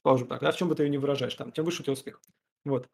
Положим 0.01 0.27
так, 0.27 0.41
да, 0.41 0.51
в 0.51 0.57
чем 0.57 0.67
бы 0.67 0.75
ты 0.75 0.83
ее 0.83 0.89
не 0.89 0.97
выражаешь, 0.97 1.35
там, 1.35 1.53
тем 1.53 1.63
выше 1.63 1.81
у 1.81 1.83
тебя 1.83 1.93
успех. 1.93 2.19
Вот. 2.65 2.87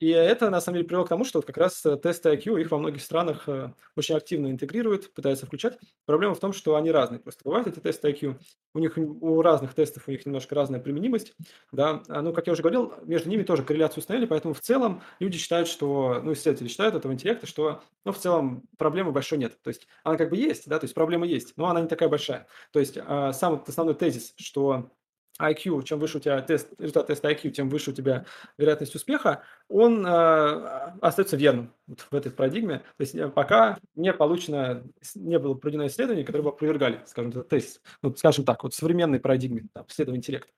И 0.00 0.10
это, 0.10 0.48
на 0.48 0.60
самом 0.60 0.76
деле, 0.76 0.86
привело 0.86 1.04
к 1.04 1.08
тому, 1.08 1.24
что 1.24 1.38
вот 1.38 1.46
как 1.46 1.56
раз 1.56 1.84
э, 1.84 1.96
тесты 1.96 2.32
IQ, 2.32 2.60
их 2.60 2.70
во 2.70 2.78
многих 2.78 3.02
странах 3.02 3.48
э, 3.48 3.72
очень 3.96 4.14
активно 4.14 4.48
интегрируют, 4.48 5.12
пытаются 5.12 5.44
включать. 5.46 5.76
Проблема 6.06 6.34
в 6.34 6.40
том, 6.40 6.52
что 6.52 6.76
они 6.76 6.92
разные. 6.92 7.18
Просто 7.18 7.42
бывают 7.42 7.66
эти 7.66 7.80
тесты 7.80 8.08
IQ, 8.10 8.38
у 8.74 8.78
них 8.78 8.96
у 8.96 9.42
разных 9.42 9.74
тестов 9.74 10.06
у 10.06 10.12
них 10.12 10.24
немножко 10.24 10.54
разная 10.54 10.78
применимость. 10.78 11.34
Да? 11.72 12.04
А, 12.08 12.22
ну, 12.22 12.32
как 12.32 12.46
я 12.46 12.52
уже 12.52 12.62
говорил, 12.62 12.94
между 13.02 13.28
ними 13.28 13.42
тоже 13.42 13.64
корреляцию 13.64 13.98
установили, 13.98 14.28
поэтому 14.28 14.54
в 14.54 14.60
целом 14.60 15.02
люди 15.18 15.36
считают, 15.36 15.66
что, 15.66 16.20
ну, 16.22 16.32
исследователи 16.32 16.68
считают 16.68 16.94
этого 16.94 17.12
интеллекта, 17.12 17.48
что, 17.48 17.82
ну, 18.04 18.12
в 18.12 18.18
целом 18.18 18.68
проблемы 18.76 19.10
большой 19.10 19.38
нет. 19.38 19.60
То 19.62 19.68
есть 19.68 19.88
она 20.04 20.16
как 20.16 20.30
бы 20.30 20.36
есть, 20.36 20.68
да, 20.68 20.78
то 20.78 20.84
есть 20.84 20.94
проблема 20.94 21.26
есть, 21.26 21.54
но 21.56 21.68
она 21.68 21.80
не 21.80 21.88
такая 21.88 22.08
большая. 22.08 22.46
То 22.70 22.78
есть 22.78 22.98
а, 23.04 23.32
сам 23.32 23.64
основной 23.66 23.96
тезис, 23.96 24.34
что 24.36 24.92
IQ, 25.40 25.84
чем 25.84 25.98
выше 25.98 26.18
у 26.18 26.20
тебя 26.20 26.40
тест, 26.42 26.68
результат 26.78 27.06
теста 27.06 27.30
IQ, 27.30 27.50
тем 27.50 27.68
выше 27.68 27.90
у 27.90 27.94
тебя 27.94 28.26
вероятность 28.56 28.94
успеха, 28.94 29.42
он 29.68 30.04
э, 30.06 30.92
остается 31.00 31.36
верным 31.36 31.72
вот 31.86 32.06
в 32.10 32.14
этой 32.14 32.32
парадигме. 32.32 32.78
То 32.78 33.00
есть 33.00 33.14
э, 33.14 33.28
пока 33.28 33.78
не 33.94 34.12
получено, 34.12 34.84
не 35.14 35.38
было 35.38 35.54
проведено 35.54 35.86
исследование, 35.86 36.24
которое 36.24 36.44
бы 36.44 36.50
опровергали, 36.50 37.00
скажем, 37.06 37.30
этот 37.30 37.48
тест. 37.48 37.80
Ну, 38.02 38.14
скажем 38.16 38.44
так, 38.44 38.62
вот 38.62 38.74
в 38.74 38.76
современной 38.76 39.20
парадигме 39.20 39.66
там, 39.72 39.86
исследования 39.88 40.18
интеллекта. 40.18 40.52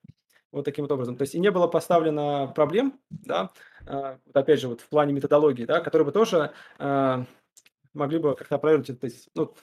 Вот 0.51 0.65
таким 0.65 0.83
вот 0.83 0.91
образом. 0.91 1.15
То 1.15 1.21
есть 1.21 1.35
и 1.35 1.39
не 1.39 1.49
было 1.49 1.67
поставлено 1.67 2.47
проблем, 2.47 2.99
да, 3.09 3.51
э, 3.85 4.17
вот 4.25 4.35
опять 4.35 4.59
же, 4.59 4.67
вот 4.67 4.81
в 4.81 4.89
плане 4.89 5.13
методологии, 5.13 5.65
да, 5.65 5.79
которые 5.79 6.05
бы 6.05 6.11
тоже 6.11 6.51
э, 6.79 7.25
могли 7.93 8.19
бы 8.19 8.35
как-то 8.35 8.55
опровергнуть 8.55 8.89
этот 8.89 9.01
тест. 9.01 9.29
Ну, 9.35 9.53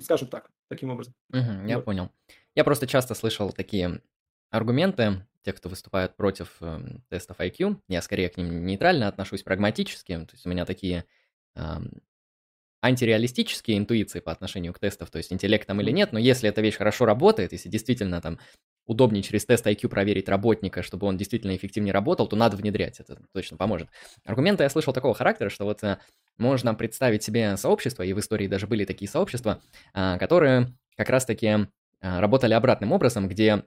скажем 0.00 0.28
так, 0.28 0.50
таким 0.68 0.90
образом. 0.90 1.14
Угу, 1.32 1.66
я 1.66 1.76
вот. 1.76 1.84
понял. 1.84 2.10
Я 2.54 2.64
просто 2.64 2.86
часто 2.86 3.14
слышал 3.14 3.52
такие 3.52 4.02
аргументы 4.50 5.26
тех, 5.42 5.56
кто 5.56 5.68
выступает 5.68 6.16
против 6.16 6.56
э, 6.60 6.80
тестов 7.08 7.40
IQ. 7.40 7.78
Я 7.88 8.02
скорее 8.02 8.28
к 8.28 8.36
ним 8.36 8.66
нейтрально 8.66 9.08
отношусь, 9.08 9.42
прагматически. 9.42 10.12
То 10.12 10.32
есть 10.32 10.46
у 10.46 10.50
меня 10.50 10.66
такие 10.66 11.04
э, 11.56 11.62
антиреалистические 12.82 13.78
интуиции 13.78 14.20
по 14.20 14.32
отношению 14.32 14.72
к 14.72 14.78
тестам, 14.78 15.08
то 15.08 15.18
есть 15.18 15.32
интеллектом 15.32 15.80
или 15.80 15.90
нет, 15.90 16.12
но 16.12 16.18
если 16.18 16.48
эта 16.48 16.60
вещь 16.60 16.76
хорошо 16.76 17.04
работает, 17.04 17.52
если 17.52 17.68
действительно 17.68 18.20
там 18.20 18.38
удобнее 18.86 19.22
через 19.22 19.44
тест 19.44 19.66
IQ 19.66 19.88
проверить 19.88 20.28
работника, 20.28 20.82
чтобы 20.82 21.06
он 21.06 21.16
действительно 21.16 21.54
эффективнее 21.54 21.92
работал, 21.92 22.26
то 22.26 22.36
надо 22.36 22.56
внедрять, 22.56 22.98
это 22.98 23.18
точно 23.32 23.56
поможет. 23.56 23.88
Аргументы 24.24 24.62
я 24.62 24.70
слышал 24.70 24.92
такого 24.92 25.14
характера, 25.14 25.50
что 25.50 25.64
вот 25.64 25.82
э, 25.84 25.98
можно 26.38 26.74
представить 26.74 27.22
себе 27.22 27.56
сообщество, 27.56 28.02
и 28.02 28.12
в 28.12 28.18
истории 28.18 28.46
даже 28.46 28.66
были 28.66 28.84
такие 28.84 29.08
сообщества, 29.08 29.60
э, 29.94 30.18
которые 30.18 30.68
как 30.96 31.10
раз-таки 31.10 31.46
э, 31.46 31.66
работали 32.00 32.54
обратным 32.54 32.92
образом, 32.92 33.28
где 33.28 33.64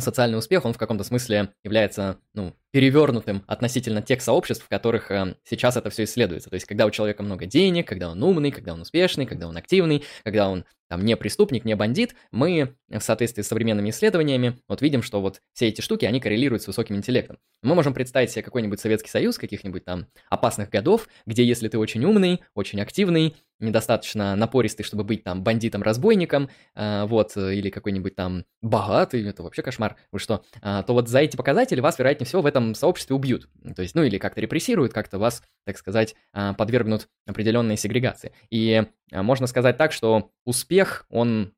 социальный 0.00 0.38
успех, 0.38 0.64
он 0.64 0.72
в 0.72 0.78
каком-то 0.78 1.04
смысле 1.04 1.50
является, 1.64 2.18
ну, 2.34 2.54
перевернутым 2.70 3.42
относительно 3.46 4.02
тех 4.02 4.20
сообществ, 4.20 4.64
в 4.64 4.68
которых 4.68 5.10
э, 5.10 5.36
сейчас 5.44 5.76
это 5.76 5.88
все 5.90 6.04
исследуется. 6.04 6.50
То 6.50 6.54
есть, 6.54 6.66
когда 6.66 6.84
у 6.84 6.90
человека 6.90 7.22
много 7.22 7.46
денег, 7.46 7.88
когда 7.88 8.10
он 8.10 8.22
умный, 8.22 8.50
когда 8.50 8.74
он 8.74 8.82
успешный, 8.82 9.24
когда 9.26 9.48
он 9.48 9.56
активный, 9.56 10.04
когда 10.24 10.48
он 10.48 10.64
там 10.88 11.04
не 11.04 11.16
преступник, 11.16 11.64
не 11.64 11.74
бандит, 11.74 12.14
мы 12.30 12.76
в 12.88 13.00
соответствии 13.00 13.42
с 13.42 13.48
современными 13.48 13.90
исследованиями 13.90 14.58
вот 14.68 14.82
видим, 14.82 15.02
что 15.02 15.20
вот 15.20 15.40
все 15.52 15.68
эти 15.68 15.80
штуки, 15.80 16.04
они 16.04 16.20
коррелируют 16.20 16.62
с 16.62 16.66
высоким 16.66 16.96
интеллектом. 16.96 17.38
Мы 17.62 17.74
можем 17.74 17.94
представить 17.94 18.30
себе 18.30 18.42
какой-нибудь 18.42 18.78
Советский 18.78 19.10
Союз, 19.10 19.38
каких-нибудь 19.38 19.84
там 19.84 20.06
опасных 20.28 20.70
годов, 20.70 21.08
где 21.24 21.44
если 21.44 21.68
ты 21.68 21.78
очень 21.78 22.04
умный, 22.04 22.42
очень 22.54 22.80
активный, 22.80 23.36
недостаточно 23.58 24.36
напористый, 24.36 24.84
чтобы 24.84 25.04
быть 25.04 25.24
там 25.24 25.42
бандитом-разбойником, 25.42 26.50
э, 26.74 27.04
вот, 27.06 27.36
или 27.36 27.70
какой-нибудь 27.70 28.14
там 28.14 28.44
богатый, 28.62 29.26
это 29.26 29.42
вообще 29.42 29.62
кошмар, 29.62 29.96
вы 30.12 30.18
что, 30.18 30.44
э, 30.62 30.82
то 30.86 30.92
вот 30.92 31.08
за 31.08 31.20
эти 31.20 31.36
показатели 31.36 31.80
вас, 31.80 31.98
вероятнее 31.98 32.26
всего, 32.26 32.42
в 32.42 32.46
этом 32.46 32.74
сообществе 32.74 33.16
убьют. 33.16 33.48
То 33.74 33.82
есть, 33.82 33.94
ну 33.94 34.02
или 34.02 34.18
как-то 34.18 34.40
репрессируют, 34.40 34.92
как-то 34.92 35.18
вас, 35.18 35.42
так 35.64 35.78
сказать, 35.78 36.14
э, 36.34 36.54
подвергнут 36.56 37.08
определенной 37.26 37.76
сегрегации. 37.76 38.32
И 38.50 38.84
можно 39.12 39.46
сказать 39.46 39.76
так, 39.76 39.92
что 39.92 40.30
успех, 40.44 41.06
он 41.10 41.52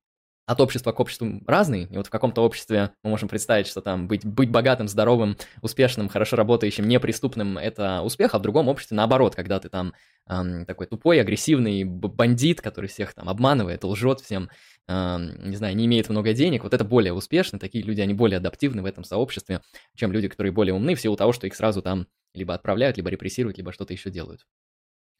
от 0.49 0.63
общества 0.63 0.93
к 0.93 1.01
обществу 1.01 1.43
разный. 1.47 1.85
И 1.91 1.97
вот 1.99 2.07
в 2.07 2.11
каком-то 2.11 2.41
обществе 2.41 2.93
мы 3.03 3.11
можем 3.11 3.29
представить, 3.29 3.67
что 3.67 3.83
там 3.83 4.09
быть, 4.09 4.25
быть 4.25 4.51
богатым, 4.51 4.89
здоровым, 4.89 5.37
успешным, 5.61 6.09
хорошо 6.09 6.37
работающим, 6.37 6.89
неприступным– 6.89 7.59
это 7.59 8.01
успех, 8.01 8.35
а 8.35 8.39
в 8.39 8.43
другом 8.43 8.69
обществе 8.69 8.97
наоборот, 8.97 9.35
когда 9.35 9.61
ты 9.61 9.69
там 9.69 9.93
эм, 10.27 10.65
такой 10.65 10.87
тупой, 10.87 11.21
агрессивный 11.21 11.85
бандит, 11.85 12.63
который 12.63 12.87
всех 12.87 13.13
там 13.13 13.29
обманывает, 13.29 13.85
лжет 13.85 14.21
всем, 14.21 14.49
эм, 14.89 15.51
не 15.51 15.57
знаю, 15.57 15.77
не 15.77 15.85
имеет 15.85 16.09
много 16.09 16.33
денег, 16.33 16.63
вот 16.63 16.73
это 16.73 16.83
более 16.83 17.13
успешно, 17.13 17.59
такие 17.59 17.85
люди, 17.85 18.01
они 18.01 18.15
более 18.15 18.39
адаптивны 18.39 18.81
в 18.81 18.87
этом 18.87 19.05
сообществе, 19.05 19.61
чем 19.97 20.13
люди, 20.13 20.29
которые 20.29 20.53
более 20.53 20.73
умны, 20.73 20.95
в 20.95 21.01
силу 21.01 21.15
того, 21.17 21.35
что 21.35 21.47
их 21.47 21.55
сразу 21.55 21.83
там 21.83 22.07
либо 22.33 22.55
отправляют, 22.55 22.97
либо 22.97 23.11
репрессируют, 23.11 23.59
либо 23.59 23.71
что-то 23.71 23.93
еще 23.93 24.09
делают. 24.09 24.47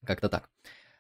Как-то 0.07 0.31
так. 0.31 0.49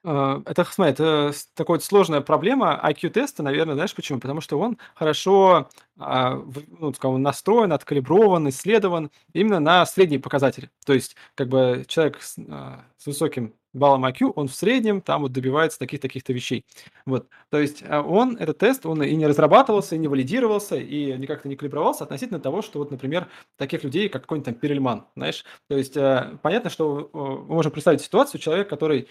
А, 0.04 0.42
это, 0.46 0.64
смотри, 0.64 0.92
это 0.92 1.32
такая 1.54 1.76
вот 1.76 1.84
сложная 1.84 2.20
проблема 2.20 2.80
IQ-теста, 2.84 3.42
наверное, 3.42 3.74
знаешь 3.74 3.94
почему? 3.94 4.20
Потому 4.20 4.40
что 4.40 4.58
он 4.58 4.78
хорошо 4.94 5.68
а, 5.98 6.40
ну, 6.78 6.92
скажем, 6.94 7.22
настроен, 7.22 7.72
откалиброван, 7.72 8.48
исследован 8.48 9.10
именно 9.32 9.58
на 9.58 9.84
средние 9.86 10.20
показатели. 10.20 10.70
То 10.86 10.92
есть, 10.92 11.16
как 11.34 11.48
бы 11.48 11.84
человек 11.88 12.22
с, 12.22 12.36
а, 12.48 12.84
с 12.96 13.06
высоким 13.06 13.54
баллом 13.74 14.06
IQ, 14.06 14.32
он 14.34 14.48
в 14.48 14.54
среднем 14.54 15.00
там 15.00 15.22
вот 15.22 15.32
добивается 15.32 15.78
таких-таких-то 15.78 16.32
вещей. 16.32 16.64
Вот. 17.04 17.28
То 17.50 17.60
есть 17.60 17.84
он, 17.88 18.36
этот 18.36 18.58
тест, 18.58 18.86
он 18.86 19.02
и 19.02 19.14
не 19.14 19.26
разрабатывался, 19.26 19.94
и 19.94 19.98
не 19.98 20.08
валидировался, 20.08 20.76
и 20.76 21.12
никак-то 21.18 21.48
не 21.48 21.56
калибровался 21.56 22.04
относительно 22.04 22.40
того, 22.40 22.62
что 22.62 22.78
вот, 22.78 22.90
например, 22.90 23.28
таких 23.56 23.84
людей, 23.84 24.08
как 24.08 24.22
какой-нибудь 24.22 24.46
там 24.46 24.54
Перельман, 24.54 25.06
знаешь. 25.16 25.44
То 25.68 25.76
есть 25.76 25.94
понятно, 26.42 26.70
что 26.70 27.10
мы 27.12 27.54
можем 27.54 27.70
представить 27.70 28.00
ситуацию, 28.00 28.40
человек, 28.40 28.68
который 28.70 29.08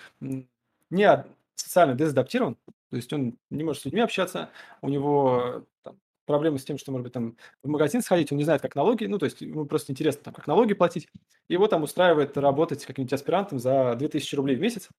не 0.90 1.26
социально 1.56 1.96
дезадаптирован, 1.96 2.58
то 2.90 2.96
есть 2.96 3.12
он 3.14 3.38
не 3.50 3.64
может 3.64 3.82
с 3.82 3.86
людьми 3.86 4.02
общаться, 4.02 4.50
у 4.82 4.90
него 4.90 5.66
там, 5.84 6.00
проблемы 6.26 6.60
с 6.60 6.64
тем, 6.66 6.78
что, 6.78 6.92
может 6.92 7.04
быть, 7.04 7.14
там 7.14 7.36
в 7.64 7.68
магазин 7.68 8.02
сходить, 8.02 8.32
он 8.32 8.38
не 8.38 8.44
знает, 8.44 8.62
как 8.62 8.76
налоги, 8.76 9.06
ну, 9.06 9.18
то 9.18 9.26
есть 9.26 9.42
ему 9.42 9.66
просто 9.66 9.92
интересно, 9.92 10.24
там, 10.26 10.34
как 10.34 10.48
налоги 10.48 10.74
платить. 10.74 11.08
Его 11.50 11.68
там 11.68 11.84
устраивает 11.84 12.38
работать 12.38 12.86
каким-нибудь 12.86 13.14
аспирантом 13.14 13.60
за 13.60 13.96
2000 13.96 14.36
рублей 14.36 14.56
в 14.56 14.62
месяц. 14.62 14.90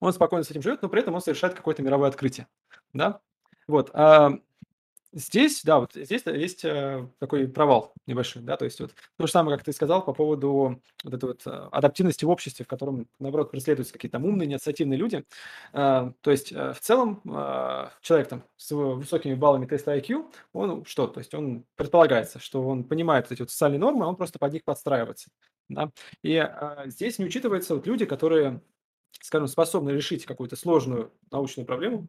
Он 0.00 0.12
спокойно 0.12 0.44
с 0.44 0.50
этим 0.50 0.62
живет, 0.62 0.82
но 0.82 0.88
при 0.88 1.00
этом 1.00 1.14
он 1.14 1.20
совершает 1.20 1.54
какое-то 1.54 1.82
мировое 1.82 2.08
открытие. 2.08 2.48
Да? 2.92 3.20
Вот. 3.68 3.90
А 3.94 4.38
Здесь, 5.14 5.62
да, 5.62 5.78
вот 5.78 5.92
здесь 5.92 6.22
есть 6.24 6.64
э, 6.64 7.06
такой 7.18 7.46
провал 7.46 7.92
небольшой, 8.06 8.40
да, 8.42 8.56
то 8.56 8.64
есть 8.64 8.80
вот 8.80 8.94
то 9.18 9.26
же 9.26 9.30
самое, 9.32 9.58
как 9.58 9.64
ты 9.64 9.72
сказал 9.72 10.02
по 10.02 10.14
поводу 10.14 10.80
вот 11.04 11.14
этой 11.14 11.26
вот 11.26 11.46
э, 11.46 11.50
адаптивности 11.70 12.24
в 12.24 12.30
обществе, 12.30 12.64
в 12.64 12.68
котором, 12.68 13.06
наоборот, 13.18 13.50
преследуются 13.50 13.92
какие-то 13.92 14.16
там 14.16 14.24
умные, 14.24 14.46
инициативные 14.48 14.98
люди. 14.98 15.24
Э, 15.74 16.12
то 16.22 16.30
есть 16.30 16.50
э, 16.52 16.72
в 16.72 16.80
целом 16.80 17.20
э, 17.26 17.88
человек 18.00 18.28
там 18.28 18.44
с 18.56 18.70
высокими 18.70 19.34
баллами 19.34 19.66
теста 19.66 19.94
IQ, 19.94 20.32
он 20.54 20.84
что, 20.86 21.06
то 21.06 21.18
есть 21.18 21.34
он 21.34 21.66
предполагается, 21.76 22.38
что 22.38 22.62
он 22.66 22.84
понимает 22.84 23.30
эти 23.30 23.42
вот 23.42 23.50
социальные 23.50 23.80
нормы, 23.80 24.06
он 24.06 24.16
просто 24.16 24.38
под 24.38 24.54
них 24.54 24.64
подстраивается, 24.64 25.28
да. 25.68 25.90
И 26.22 26.36
э, 26.36 26.84
здесь 26.86 27.18
не 27.18 27.26
учитываются 27.26 27.74
вот 27.74 27.86
люди, 27.86 28.06
которые 28.06 28.62
скажем, 29.20 29.46
способны 29.46 29.90
решить 29.90 30.24
какую-то 30.24 30.56
сложную 30.56 31.12
научную 31.30 31.66
проблему, 31.66 32.08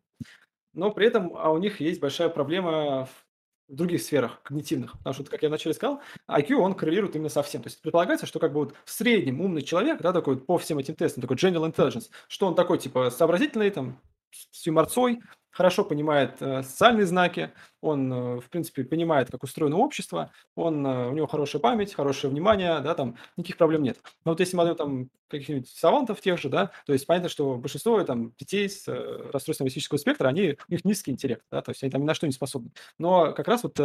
но 0.74 0.92
при 0.92 1.08
этом 1.08 1.32
а 1.36 1.52
у 1.52 1.58
них 1.58 1.80
есть 1.80 2.00
большая 2.00 2.30
проблема 2.30 3.06
в 3.06 3.26
других 3.68 4.02
сферах 4.02 4.42
когнитивных. 4.44 4.94
Потому 4.94 5.14
что, 5.14 5.24
как 5.24 5.42
я 5.42 5.50
вначале 5.50 5.74
сказал, 5.74 6.02
IQ, 6.30 6.56
он 6.56 6.74
коррелирует 6.74 7.16
именно 7.16 7.30
со 7.30 7.44
всем. 7.44 7.62
То 7.62 7.68
есть 7.68 7.82
предполагается, 7.82 8.26
что 8.26 8.40
как 8.40 8.54
бы 8.54 8.62
вот 8.62 8.76
в 8.86 8.92
среднем 8.92 9.42
умный 9.42 9.62
человек, 9.62 10.02
да, 10.02 10.14
такой 10.14 10.38
по 10.38 10.58
всем 10.58 10.78
этим 10.78 10.96
тестам, 10.96 11.22
такой 11.22 11.38
general 11.38 11.72
intelligence, 11.72 12.10
что 12.28 12.48
он 12.48 12.56
такой, 12.56 12.78
типа, 12.78 13.10
сообразительный, 13.10 13.70
там, 13.72 14.00
с 14.32 14.66
юморцой, 14.66 15.22
хорошо 15.54 15.86
понимает 15.86 16.42
э, 16.42 16.64
социальные 16.64 17.06
знаки, 17.06 17.52
он, 17.80 18.12
э, 18.12 18.40
в 18.42 18.50
принципе, 18.50 18.84
понимает, 18.84 19.30
как 19.32 19.44
устроено 19.44 19.78
общество, 19.78 20.32
он, 20.56 20.86
э, 20.86 21.10
у 21.10 21.14
него 21.14 21.28
хорошая 21.28 21.62
память, 21.62 21.94
хорошее 21.94 22.32
внимание, 22.32 22.80
да, 22.82 22.96
там 22.96 23.16
никаких 23.38 23.58
проблем 23.58 23.84
нет. 23.84 24.00
Но 24.26 24.32
вот 24.32 24.40
если 24.40 24.56
мы 24.56 24.64
возьмем 24.64 24.78
там 24.78 25.10
каких-нибудь 25.28 25.70
савантов 25.70 26.22
тех 26.22 26.40
же, 26.40 26.50
да, 26.50 26.72
то 26.86 26.94
есть 26.94 27.08
понятно, 27.08 27.30
что 27.30 27.56
большинство 27.56 28.04
там 28.04 28.34
детей 28.38 28.70
с 28.70 28.88
расстройством 28.88 29.66
аутистического 29.66 29.98
спектра, 29.98 30.28
они, 30.28 30.58
у 30.68 30.72
них 30.72 30.86
низкий 30.86 31.12
интеллект, 31.12 31.44
да, 31.52 31.62
то 31.62 31.72
есть 31.72 31.82
они 31.84 31.92
там 31.92 32.02
ни 32.02 32.06
на 32.06 32.14
что 32.14 32.28
не 32.28 32.34
способны. 32.34 32.72
Но 33.00 33.34
как 33.34 33.48
раз 33.48 33.64
вот 33.64 33.80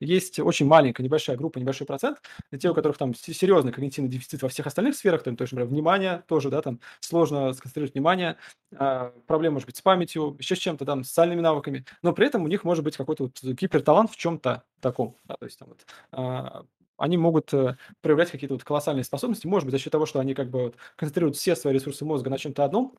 есть 0.00 0.38
очень 0.40 0.66
маленькая, 0.66 1.02
небольшая 1.02 1.36
группа, 1.36 1.58
небольшой 1.58 1.86
процент, 1.86 2.22
те, 2.58 2.70
у 2.70 2.74
которых 2.74 2.96
там 2.96 3.14
серьезный 3.14 3.72
когнитивный 3.72 4.10
дефицит 4.10 4.42
во 4.42 4.48
всех 4.48 4.66
остальных 4.66 4.96
сферах, 4.96 5.22
там, 5.22 5.36
то 5.36 5.42
есть, 5.42 5.52
например, 5.52 5.70
внимание 5.70 6.22
тоже, 6.28 6.48
да, 6.48 6.62
там 6.62 6.80
сложно 7.00 7.52
сконцентрировать 7.52 7.94
внимание, 7.94 8.36
э, 8.72 9.10
проблемы, 9.26 9.54
может 9.54 9.66
быть, 9.66 9.76
с 9.76 9.82
памятью, 9.82 10.36
еще 10.38 10.56
с 10.56 10.58
чем-то 10.58 10.84
там, 10.84 11.04
социальными 11.06 11.40
навыками, 11.40 11.84
но 12.02 12.12
при 12.12 12.26
этом 12.26 12.42
у 12.42 12.48
них 12.48 12.64
может 12.64 12.84
быть 12.84 12.96
какой-то 12.96 13.24
вот 13.24 13.42
гиперталант 13.42 14.10
в 14.10 14.16
чем-то 14.16 14.64
таком. 14.80 15.16
Да, 15.24 15.36
то 15.36 15.46
есть 15.46 15.58
там 15.58 15.68
вот, 15.68 15.86
а, 16.12 16.64
они 16.98 17.16
могут 17.16 17.52
э, 17.54 17.76
проявлять 18.00 18.30
какие-то 18.30 18.54
вот 18.54 18.64
колоссальные 18.64 19.04
способности, 19.04 19.46
может 19.46 19.66
быть, 19.66 19.72
за 19.72 19.78
счет 19.78 19.92
того, 19.92 20.06
что 20.06 20.20
они 20.20 20.34
как 20.34 20.50
бы 20.50 20.64
вот 20.64 20.76
концентрируют 20.96 21.36
все 21.36 21.56
свои 21.56 21.74
ресурсы 21.74 22.04
мозга 22.04 22.30
на 22.30 22.38
чем-то 22.38 22.64
одном, 22.64 22.96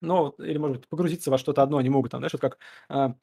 но, 0.00 0.34
или, 0.38 0.58
может 0.58 0.78
быть, 0.78 0.88
погрузиться 0.88 1.30
во 1.30 1.38
что-то 1.38 1.62
одно 1.62 1.78
они 1.78 1.90
могут, 1.90 2.10
там, 2.10 2.20
знаешь, 2.20 2.32
вот 2.32 2.40
как 2.40 2.58
а, 2.88 3.14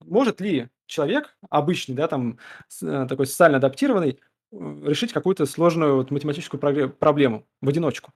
может 0.00 0.40
ли 0.40 0.68
человек 0.86 1.36
обычный, 1.50 1.94
да, 1.94 2.08
там, 2.08 2.38
э, 2.82 3.06
такой 3.08 3.26
социально 3.26 3.58
адаптированный, 3.58 4.20
решить 4.52 5.12
какую-то 5.12 5.46
сложную 5.46 5.96
вот 5.96 6.10
математическую 6.10 6.60
проблему 6.60 7.46
в 7.60 7.68
одиночку? 7.68 8.12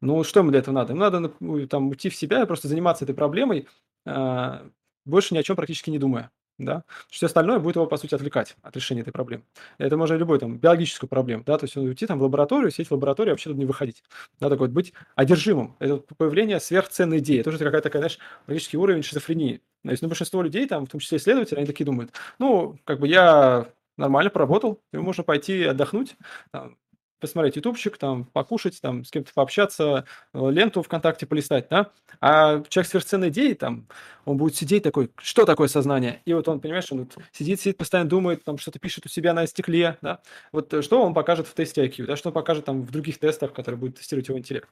Ну, 0.00 0.24
что 0.24 0.40
ему 0.40 0.50
для 0.50 0.60
этого 0.60 0.74
надо? 0.74 0.92
Ему 0.92 1.00
надо 1.00 1.32
ну, 1.40 1.66
там 1.68 1.88
уйти 1.88 2.08
в 2.08 2.16
себя 2.16 2.42
и 2.42 2.46
просто 2.46 2.68
заниматься 2.68 3.04
этой 3.04 3.14
проблемой, 3.14 3.68
больше 4.04 5.34
ни 5.34 5.38
о 5.38 5.42
чем 5.42 5.56
практически 5.56 5.90
не 5.90 5.98
думая. 5.98 6.30
Да? 6.58 6.84
Все 7.08 7.26
остальное 7.26 7.58
будет 7.58 7.76
его, 7.76 7.86
по 7.86 7.96
сути, 7.96 8.14
отвлекать 8.14 8.56
от 8.62 8.76
решения 8.76 9.00
этой 9.00 9.10
проблемы. 9.10 9.42
Это 9.78 9.96
можно 9.96 10.14
любой 10.14 10.38
там 10.38 10.58
биологическую 10.58 11.08
проблему, 11.08 11.42
да, 11.44 11.58
то 11.58 11.64
есть 11.64 11.76
уйти 11.76 12.06
там 12.06 12.18
в 12.18 12.22
лабораторию, 12.22 12.70
сидеть 12.70 12.88
в 12.88 12.92
лаборатории, 12.92 13.30
вообще 13.30 13.50
туда 13.50 13.58
не 13.58 13.64
выходить. 13.64 14.04
Да, 14.38 14.48
такой 14.48 14.68
вот 14.68 14.74
быть 14.74 14.92
одержимым. 15.16 15.74
Это 15.80 15.96
появление 16.16 16.60
сверхценной 16.60 17.18
идеи. 17.18 17.40
Это 17.40 17.50
уже 17.50 17.58
какая-то 17.58 17.84
такая, 17.84 18.02
знаешь, 18.02 18.18
практически 18.46 18.76
уровень 18.76 19.02
шизофрении. 19.02 19.60
То 19.82 19.90
есть, 19.90 20.02
ну, 20.02 20.08
большинство 20.08 20.42
людей, 20.42 20.68
там, 20.68 20.86
в 20.86 20.90
том 20.90 21.00
числе 21.00 21.18
исследователи, 21.18 21.56
они 21.56 21.66
такие 21.66 21.86
думают, 21.86 22.12
ну, 22.38 22.78
как 22.84 23.00
бы 23.00 23.08
я 23.08 23.68
нормально 23.96 24.30
поработал, 24.30 24.80
ему 24.92 25.04
можно 25.04 25.24
пойти 25.24 25.64
отдохнуть, 25.64 26.16
там, 26.52 26.76
посмотреть 27.22 27.56
ютубчик, 27.56 27.96
там, 27.96 28.24
покушать, 28.26 28.78
там, 28.82 29.04
с 29.04 29.10
кем-то 29.10 29.32
пообщаться, 29.32 30.04
э, 30.34 30.50
ленту 30.50 30.82
ВКонтакте 30.82 31.24
полистать, 31.24 31.68
да? 31.70 31.90
А 32.20 32.62
человек 32.68 32.90
сверхценной 32.90 33.30
идеи, 33.30 33.54
там, 33.54 33.86
он 34.26 34.36
будет 34.36 34.56
сидеть 34.56 34.82
такой, 34.82 35.10
что 35.16 35.46
такое 35.46 35.68
сознание? 35.68 36.20
И 36.26 36.34
вот 36.34 36.48
он, 36.48 36.60
понимаешь, 36.60 36.90
он 36.90 37.00
вот 37.00 37.16
сидит, 37.32 37.60
сидит, 37.60 37.78
постоянно 37.78 38.10
думает, 38.10 38.44
там, 38.44 38.58
что-то 38.58 38.78
пишет 38.78 39.06
у 39.06 39.08
себя 39.08 39.32
на 39.32 39.46
стекле, 39.46 39.96
да? 40.02 40.20
Вот 40.52 40.74
э, 40.74 40.82
что 40.82 41.02
он 41.02 41.14
покажет 41.14 41.46
в 41.46 41.54
тесте 41.54 41.86
IQ, 41.86 42.06
да? 42.06 42.16
Что 42.16 42.28
он 42.28 42.34
покажет 42.34 42.64
там 42.64 42.82
в 42.82 42.90
других 42.90 43.18
тестах, 43.18 43.54
которые 43.54 43.78
будут 43.78 43.96
тестировать 43.96 44.28
его 44.28 44.38
интеллект? 44.38 44.68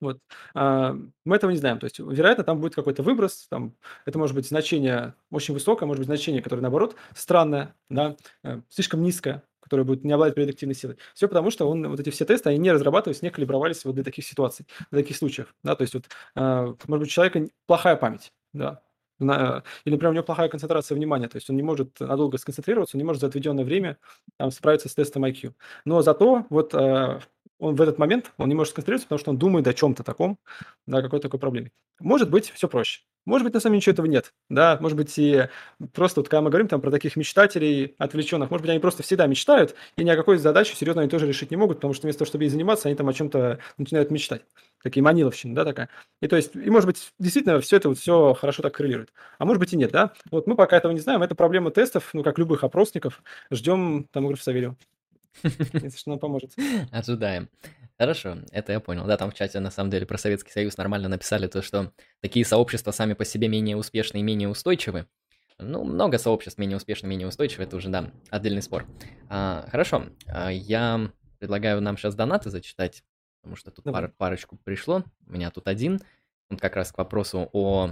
Вот. 0.00 0.20
А, 0.54 0.96
мы 1.24 1.36
этого 1.36 1.50
не 1.50 1.56
знаем. 1.56 1.78
То 1.78 1.84
есть, 1.84 1.98
вероятно, 1.98 2.44
там 2.44 2.60
будет 2.60 2.74
какой-то 2.74 3.02
выброс. 3.02 3.48
Там, 3.50 3.74
это 4.06 4.18
может 4.18 4.34
быть 4.34 4.46
значение 4.46 5.14
очень 5.30 5.54
высокое, 5.54 5.86
может 5.86 6.00
быть 6.00 6.06
значение, 6.06 6.42
которое, 6.42 6.62
наоборот, 6.62 6.94
странное, 7.14 7.74
да, 7.90 8.16
э, 8.44 8.60
слишком 8.68 9.02
низкое 9.02 9.42
которая 9.68 9.84
будет 9.84 10.04
не 10.04 10.12
обладать 10.12 10.34
предиктивной 10.34 10.74
силой. 10.74 10.96
Все 11.14 11.28
потому, 11.28 11.50
что 11.50 11.68
он, 11.68 11.86
вот 11.88 12.00
эти 12.00 12.10
все 12.10 12.24
тесты, 12.24 12.48
они 12.48 12.58
не 12.58 12.72
разрабатывались, 12.72 13.22
не 13.22 13.30
калибровались 13.30 13.84
вот 13.84 13.94
для 13.94 14.04
таких 14.04 14.24
ситуаций, 14.24 14.66
для 14.90 15.02
таких 15.02 15.16
случаев. 15.16 15.54
Да? 15.62 15.76
То 15.76 15.82
есть, 15.82 15.94
вот, 15.94 16.04
э, 16.36 16.74
может 16.86 17.00
быть, 17.00 17.08
у 17.08 17.12
человека 17.12 17.46
плохая 17.66 17.96
память, 17.96 18.32
да, 18.52 18.82
на, 19.18 19.64
или, 19.84 19.94
например, 19.94 20.12
у 20.12 20.14
него 20.14 20.24
плохая 20.24 20.48
концентрация 20.48 20.94
внимания, 20.94 21.28
то 21.28 21.36
есть 21.36 21.50
он 21.50 21.56
не 21.56 21.62
может 21.62 21.98
надолго 22.00 22.38
сконцентрироваться, 22.38 22.96
он 22.96 22.98
не 22.98 23.04
может 23.04 23.20
за 23.20 23.26
отведенное 23.26 23.64
время 23.64 23.98
там, 24.36 24.50
справиться 24.50 24.88
с 24.88 24.94
тестом 24.94 25.24
IQ. 25.24 25.54
Но 25.84 26.02
зато 26.02 26.46
вот 26.50 26.72
э, 26.74 27.20
он 27.58 27.74
в 27.74 27.82
этот 27.82 27.98
момент 27.98 28.32
он 28.36 28.48
не 28.48 28.54
может 28.54 28.72
сконцентрироваться, 28.72 29.06
потому 29.06 29.18
что 29.18 29.30
он 29.30 29.38
думает 29.38 29.66
о 29.66 29.74
чем-то 29.74 30.04
таком, 30.04 30.38
да, 30.86 31.02
какой-то 31.02 31.24
такой 31.24 31.40
проблеме. 31.40 31.72
Может 31.98 32.30
быть, 32.30 32.50
все 32.50 32.68
проще. 32.68 33.02
Может 33.28 33.44
быть, 33.44 33.52
на 33.52 33.60
самом 33.60 33.74
деле 33.74 33.80
ничего 33.80 33.92
этого 33.92 34.06
нет. 34.06 34.32
Да, 34.48 34.78
может 34.80 34.96
быть, 34.96 35.18
и 35.18 35.48
просто 35.92 36.20
вот 36.20 36.30
когда 36.30 36.40
мы 36.40 36.48
говорим 36.48 36.66
там 36.66 36.80
про 36.80 36.90
таких 36.90 37.14
мечтателей 37.14 37.94
отвлеченных, 37.98 38.50
может 38.50 38.62
быть, 38.62 38.70
они 38.70 38.80
просто 38.80 39.02
всегда 39.02 39.26
мечтают, 39.26 39.74
и 39.98 40.02
ни 40.02 40.08
о 40.08 40.16
какой 40.16 40.38
задаче 40.38 40.74
серьезно 40.74 41.02
они 41.02 41.10
тоже 41.10 41.26
решить 41.26 41.50
не 41.50 41.58
могут, 41.58 41.76
потому 41.76 41.92
что 41.92 42.06
вместо 42.06 42.20
того, 42.20 42.26
чтобы 42.26 42.44
ей 42.44 42.48
заниматься, 42.48 42.88
они 42.88 42.96
там 42.96 43.06
о 43.06 43.12
чем-то 43.12 43.58
начинают 43.76 44.10
мечтать. 44.10 44.46
Такие 44.82 45.02
маниловщины, 45.02 45.54
да, 45.54 45.66
такая. 45.66 45.90
И 46.22 46.26
то 46.26 46.36
есть, 46.36 46.56
и 46.56 46.70
может 46.70 46.86
быть, 46.86 47.12
действительно, 47.18 47.60
все 47.60 47.76
это 47.76 47.90
вот 47.90 47.98
все 47.98 48.32
хорошо 48.32 48.62
так 48.62 48.72
коррелирует. 48.72 49.12
А 49.36 49.44
может 49.44 49.60
быть 49.60 49.74
и 49.74 49.76
нет, 49.76 49.90
да. 49.90 50.12
Вот 50.30 50.46
мы 50.46 50.54
пока 50.54 50.78
этого 50.78 50.92
не 50.92 51.00
знаем, 51.00 51.22
это 51.22 51.34
проблема 51.34 51.70
тестов, 51.70 52.08
ну, 52.14 52.22
как 52.22 52.38
любых 52.38 52.64
опросников. 52.64 53.22
Ждем 53.50 54.06
томограф 54.10 54.42
Савельева. 54.42 54.74
Если 55.42 55.98
что, 55.98 56.08
нам 56.08 56.18
поможет. 56.18 56.52
Ожидаем. 56.90 57.50
Хорошо, 57.98 58.38
это 58.52 58.72
я 58.72 58.80
понял. 58.80 59.06
Да, 59.06 59.16
там 59.16 59.32
в 59.32 59.34
чате 59.34 59.58
на 59.58 59.72
самом 59.72 59.90
деле 59.90 60.06
про 60.06 60.18
Советский 60.18 60.52
Союз 60.52 60.76
нормально 60.76 61.08
написали 61.08 61.48
то, 61.48 61.62
что 61.62 61.92
такие 62.20 62.44
сообщества 62.44 62.92
сами 62.92 63.14
по 63.14 63.24
себе 63.24 63.48
менее 63.48 63.76
успешны 63.76 64.18
и 64.18 64.22
менее 64.22 64.48
устойчивы. 64.48 65.06
Ну, 65.58 65.82
много 65.82 66.18
сообществ 66.18 66.58
менее 66.58 66.76
успешны, 66.76 67.08
менее 67.08 67.26
устойчивы, 67.26 67.64
это 67.64 67.76
уже, 67.76 67.88
да, 67.88 68.12
отдельный 68.30 68.62
спор. 68.62 68.86
А, 69.28 69.66
хорошо, 69.72 70.04
а, 70.28 70.50
я 70.50 71.10
предлагаю 71.40 71.80
нам 71.80 71.98
сейчас 71.98 72.14
донаты 72.14 72.50
зачитать, 72.50 73.02
потому 73.40 73.56
что 73.56 73.72
тут 73.72 73.84
пар, 73.84 74.12
парочку 74.16 74.56
пришло. 74.62 75.02
У 75.26 75.32
меня 75.32 75.50
тут 75.50 75.66
один, 75.66 76.00
он 76.48 76.58
как 76.58 76.76
раз 76.76 76.92
к 76.92 76.98
вопросу 76.98 77.50
о, 77.52 77.90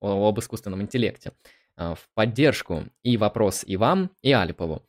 о, 0.00 0.28
об 0.28 0.40
искусственном 0.40 0.82
интеллекте. 0.82 1.30
А, 1.76 1.94
в 1.94 2.08
поддержку 2.14 2.86
и 3.04 3.16
вопрос 3.16 3.62
и 3.64 3.76
вам, 3.76 4.10
и 4.20 4.32
Алипову. 4.32 4.82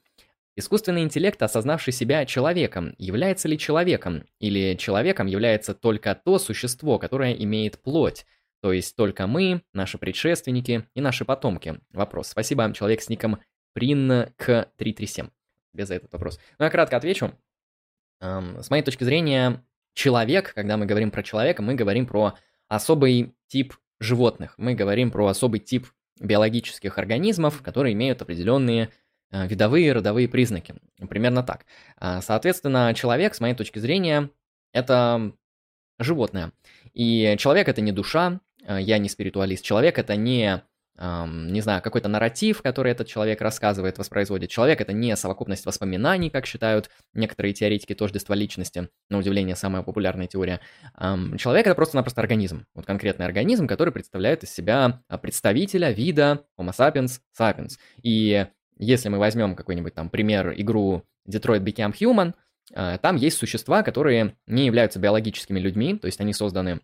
Искусственный 0.58 1.04
интеллект, 1.04 1.42
осознавший 1.42 1.92
себя 1.92 2.26
человеком, 2.26 2.96
является 2.98 3.50
ли 3.50 3.58
человеком? 3.58 4.26
Или 4.40 4.76
человеком 4.76 5.28
является 5.28 5.74
только 5.74 6.16
то 6.16 6.40
существо, 6.40 6.98
которое 6.98 7.34
имеет 7.34 7.82
плоть? 7.82 8.26
То 8.62 8.72
есть 8.72 8.96
только 8.96 9.28
мы, 9.28 9.64
наши 9.74 9.98
предшественники 9.98 10.88
и 10.94 11.02
наши 11.02 11.26
потомки. 11.26 11.82
Вопрос. 11.92 12.30
Спасибо, 12.30 12.74
человек 12.74 13.02
с 13.02 13.10
ником 13.10 13.40
PrinK337. 13.78 15.30
Без 15.74 15.88
за 15.90 15.96
этот 15.96 16.14
вопрос. 16.14 16.40
Ну, 16.58 16.64
я 16.66 16.72
кратко 16.72 16.96
отвечу. 16.96 17.34
С 18.22 18.70
моей 18.70 18.82
точки 18.82 19.04
зрения, 19.04 19.62
человек, 19.94 20.54
когда 20.54 20.78
мы 20.78 20.86
говорим 20.86 21.12
про 21.12 21.22
человека, 21.22 21.62
мы 21.62 21.76
говорим 21.76 22.08
про 22.08 22.36
особый 22.70 23.36
тип 23.48 23.76
животных. 24.00 24.54
Мы 24.58 24.74
говорим 24.74 25.12
про 25.12 25.28
особый 25.28 25.60
тип 25.60 25.88
биологических 26.22 26.98
организмов, 26.98 27.62
которые 27.62 27.92
имеют 27.94 28.22
определенные 28.22 28.90
видовые 29.32 29.92
родовые 29.94 30.28
признаки. 30.28 30.76
Примерно 31.10 31.44
так. 31.44 31.66
А, 31.98 32.22
соответственно, 32.22 32.94
человек, 32.94 33.36
с 33.36 33.40
моей 33.40 33.56
точки 33.56 33.80
зрения, 33.80 34.30
это 34.72 35.34
животное. 36.00 36.52
И 36.94 37.36
человек 37.38 37.68
это 37.68 37.82
не 37.82 37.92
душа, 37.92 38.40
э, 38.66 38.78
я 38.82 38.98
не 38.98 39.10
спиритуалист. 39.10 39.64
Человек 39.64 39.98
это 39.98 40.16
не, 40.16 40.64
не 40.98 41.62
знаю, 41.62 41.82
какой-то 41.82 42.08
нарратив, 42.08 42.62
который 42.62 42.94
этот 42.94 43.08
человек 43.08 43.42
рассказывает, 43.42 43.98
воспроизводит. 43.98 44.50
Человек 44.50 44.80
это 44.80 44.94
не 44.94 45.16
совокупность 45.18 45.66
воспоминаний, 45.66 46.30
как 46.30 46.46
считают 46.46 46.90
некоторые 47.14 47.54
теоретики 47.54 47.94
тождества 47.94 48.34
личности. 48.34 48.88
На 49.10 49.18
удивление, 49.18 49.58
самая 49.58 49.84
популярная 49.84 50.28
теория. 50.28 50.62
Человек 51.38 51.68
это 51.68 51.76
просто-напросто 51.76 52.22
организм. 52.22 52.66
Вот 52.74 52.86
конкретный 52.86 53.26
организм, 53.26 53.68
который 53.68 53.92
представляет 53.92 54.44
из 54.44 54.54
себя 54.54 55.02
а, 55.10 55.18
представителя 55.18 55.92
вида 55.92 56.46
Homo 56.58 56.72
sapiens 56.72 57.20
sapiens. 57.38 57.74
И 58.02 58.48
если 58.78 59.10
мы 59.10 59.18
возьмем 59.18 59.56
какой-нибудь 59.56 59.94
там 59.94 60.10
пример 60.10 60.54
игру 60.58 61.04
Detroit 61.28 61.64
Become 61.64 61.94
Human, 62.00 62.34
э, 62.74 62.98
там 63.02 63.16
есть 63.16 63.38
существа, 63.38 63.84
которые 63.84 64.36
не 64.48 64.66
являются 64.66 65.00
биологическими 65.00 65.60
людьми, 65.60 65.98
то 65.98 66.08
есть 66.08 66.20
они 66.20 66.34
созданы 66.34 66.82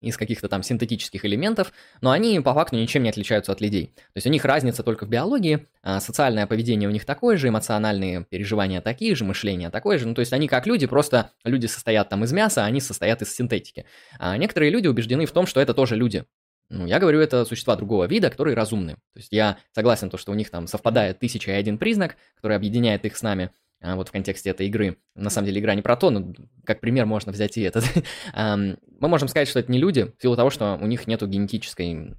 из 0.00 0.16
каких-то 0.16 0.48
там 0.48 0.62
синтетических 0.62 1.24
элементов, 1.24 1.72
но 2.00 2.10
они 2.10 2.40
по 2.40 2.54
факту 2.54 2.76
ничем 2.76 3.02
не 3.02 3.10
отличаются 3.10 3.52
от 3.52 3.60
людей. 3.60 3.92
То 3.96 4.16
есть 4.16 4.26
у 4.26 4.30
них 4.30 4.44
разница 4.44 4.82
только 4.82 5.04
в 5.04 5.08
биологии, 5.08 5.66
а 5.82 6.00
социальное 6.00 6.46
поведение 6.46 6.88
у 6.88 6.92
них 6.92 7.04
такое 7.04 7.36
же, 7.36 7.48
эмоциональные 7.48 8.24
переживания 8.24 8.80
такие 8.80 9.14
же, 9.14 9.24
мышление 9.24 9.70
такое 9.70 9.98
же. 9.98 10.08
Ну, 10.08 10.14
то 10.14 10.20
есть 10.20 10.32
они 10.32 10.48
как 10.48 10.66
люди, 10.66 10.86
просто 10.86 11.32
люди 11.44 11.66
состоят 11.66 12.08
там 12.08 12.24
из 12.24 12.32
мяса, 12.32 12.64
а 12.64 12.66
они 12.66 12.80
состоят 12.80 13.20
из 13.22 13.34
синтетики. 13.34 13.84
А 14.18 14.36
некоторые 14.36 14.70
люди 14.70 14.88
убеждены 14.88 15.26
в 15.26 15.32
том, 15.32 15.46
что 15.46 15.60
это 15.60 15.74
тоже 15.74 15.96
люди. 15.96 16.24
Ну, 16.70 16.86
я 16.86 17.00
говорю, 17.00 17.18
это 17.20 17.44
существа 17.44 17.74
другого 17.74 18.06
вида, 18.06 18.30
которые 18.30 18.54
разумны. 18.54 18.94
То 18.94 19.18
есть 19.18 19.32
я 19.32 19.58
согласен, 19.72 20.08
то, 20.08 20.16
что 20.16 20.30
у 20.30 20.36
них 20.36 20.50
там 20.50 20.68
совпадает 20.68 21.18
тысяча 21.18 21.50
и 21.50 21.54
один 21.54 21.78
признак, 21.78 22.16
который 22.36 22.56
объединяет 22.56 23.04
их 23.04 23.16
с 23.16 23.22
нами. 23.22 23.50
а, 23.82 23.96
вот 23.96 24.08
в 24.08 24.12
контексте 24.12 24.50
этой 24.50 24.66
игры. 24.66 24.98
На 25.16 25.30
самом 25.30 25.46
деле 25.46 25.60
игра 25.60 25.74
не 25.74 25.82
про 25.82 25.96
то, 25.96 26.10
но 26.10 26.32
как 26.64 26.80
пример 26.80 27.06
можно 27.06 27.32
взять 27.32 27.56
и 27.56 27.62
этот. 27.62 27.84
Мы 28.36 28.76
можем 29.00 29.26
сказать, 29.26 29.48
что 29.48 29.58
это 29.58 29.72
не 29.72 29.78
люди, 29.78 30.12
в 30.16 30.22
силу 30.22 30.36
того, 30.36 30.50
что 30.50 30.78
у 30.80 30.86
них 30.86 31.06
нету 31.06 31.26
генетической 31.26 32.14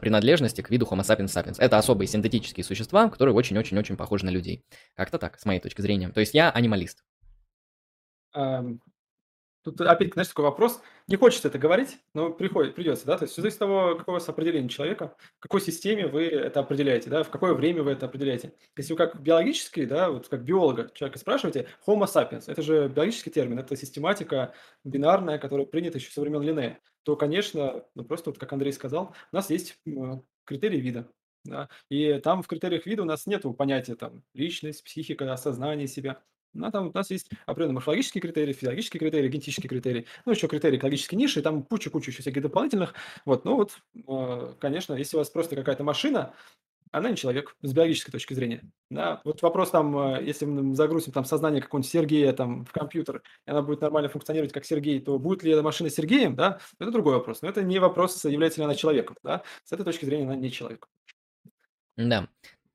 принадлежности 0.00 0.60
к 0.60 0.70
виду 0.70 0.86
Homo 0.88 1.00
sapiens 1.00 1.34
sapiens. 1.34 1.56
Это 1.58 1.78
особые 1.78 2.06
синтетические 2.08 2.62
существа, 2.62 3.08
которые 3.08 3.34
очень-очень-очень 3.34 3.96
похожи 3.96 4.24
на 4.24 4.30
людей. 4.30 4.64
Как-то 4.94 5.18
так, 5.18 5.40
с 5.40 5.46
моей 5.46 5.60
точки 5.60 5.80
зрения. 5.80 6.10
То 6.10 6.20
есть 6.20 6.34
я 6.34 6.50
анималист. 6.50 7.02
Тут 9.68 9.82
опять, 9.82 10.14
знаешь, 10.14 10.28
такой 10.28 10.46
вопрос. 10.46 10.80
Не 11.08 11.16
хочется 11.16 11.48
это 11.48 11.58
говорить, 11.58 11.98
но 12.14 12.30
приходит, 12.30 12.74
придется, 12.74 13.04
да? 13.04 13.18
То 13.18 13.24
есть 13.24 13.32
все 13.32 13.42
зависит 13.42 13.60
от 13.60 13.68
того, 13.68 13.96
какое 13.96 14.14
у 14.14 14.18
вас 14.18 14.28
определение 14.28 14.70
человека, 14.70 15.14
в 15.38 15.42
какой 15.42 15.60
системе 15.60 16.06
вы 16.06 16.24
это 16.24 16.60
определяете, 16.60 17.10
да, 17.10 17.22
в 17.22 17.28
какое 17.28 17.52
время 17.52 17.82
вы 17.82 17.90
это 17.90 18.06
определяете. 18.06 18.54
Если 18.78 18.94
вы 18.94 18.96
как 18.96 19.20
биологический, 19.20 19.84
да, 19.84 20.10
вот 20.10 20.28
как 20.28 20.42
биолога 20.42 20.90
человека 20.94 21.18
спрашиваете, 21.18 21.68
Homo 21.86 22.06
sapiens, 22.06 22.44
это 22.46 22.62
же 22.62 22.88
биологический 22.88 23.30
термин, 23.30 23.58
это 23.58 23.76
систематика 23.76 24.54
бинарная, 24.84 25.38
которая 25.38 25.66
принята 25.66 25.98
еще 25.98 26.10
со 26.10 26.22
времен 26.22 26.40
Линнея, 26.40 26.80
то, 27.02 27.14
конечно, 27.14 27.84
ну 27.94 28.04
просто 28.04 28.30
вот 28.30 28.38
как 28.38 28.50
Андрей 28.54 28.72
сказал, 28.72 29.14
у 29.32 29.36
нас 29.36 29.50
есть 29.50 29.78
критерии 30.44 30.78
вида, 30.78 31.10
да, 31.44 31.68
и 31.90 32.18
там 32.20 32.42
в 32.42 32.46
критериях 32.46 32.86
вида 32.86 33.02
у 33.02 33.06
нас 33.06 33.26
нет 33.26 33.44
понятия 33.58 33.96
там 33.96 34.22
личность, 34.32 34.82
психика, 34.82 35.30
осознание 35.30 35.88
себя. 35.88 36.22
Ну, 36.54 36.70
там 36.70 36.88
у 36.88 36.92
нас 36.92 37.10
есть 37.10 37.30
определенные 37.46 37.74
морфологические 37.74 38.22
критерии, 38.22 38.52
физиологические 38.52 39.00
критерии, 39.00 39.28
генетические 39.28 39.68
критерии, 39.68 40.06
ну, 40.24 40.32
еще 40.32 40.48
критерии 40.48 40.78
экологической 40.78 41.14
ниши, 41.14 41.42
там 41.42 41.62
куча-куча 41.62 42.10
еще 42.10 42.22
всяких 42.22 42.42
дополнительных. 42.42 42.94
Вот, 43.24 43.44
ну 43.44 43.56
вот, 43.56 43.78
э, 43.94 44.54
конечно, 44.58 44.94
если 44.94 45.16
у 45.16 45.20
вас 45.20 45.30
просто 45.30 45.56
какая-то 45.56 45.84
машина, 45.84 46.34
она 46.90 47.10
не 47.10 47.16
человек 47.16 47.56
с 47.62 47.72
биологической 47.72 48.12
точки 48.12 48.34
зрения. 48.34 48.62
Да, 48.90 49.20
вот 49.24 49.42
вопрос 49.42 49.70
там, 49.70 49.96
э, 49.98 50.24
если 50.24 50.46
мы 50.46 50.74
загрузим 50.74 51.12
там 51.12 51.24
сознание 51.24 51.62
какого-нибудь 51.62 51.90
Сергея 51.90 52.32
там 52.32 52.64
в 52.64 52.72
компьютер, 52.72 53.22
и 53.46 53.50
она 53.50 53.62
будет 53.62 53.80
нормально 53.80 54.08
функционировать 54.08 54.52
как 54.52 54.64
Сергей, 54.64 55.00
то 55.00 55.18
будет 55.18 55.42
ли 55.42 55.52
эта 55.52 55.62
машина 55.62 55.90
Сергеем, 55.90 56.34
да, 56.34 56.60
это 56.78 56.90
другой 56.90 57.14
вопрос. 57.14 57.42
Но 57.42 57.48
это 57.48 57.62
не 57.62 57.78
вопрос, 57.78 58.24
является 58.24 58.60
ли 58.60 58.64
она 58.64 58.74
человеком, 58.74 59.16
да, 59.22 59.42
с 59.64 59.72
этой 59.72 59.84
точки 59.84 60.04
зрения 60.04 60.24
она 60.24 60.36
не 60.36 60.50
человек. 60.50 60.88
Да. 61.96 62.28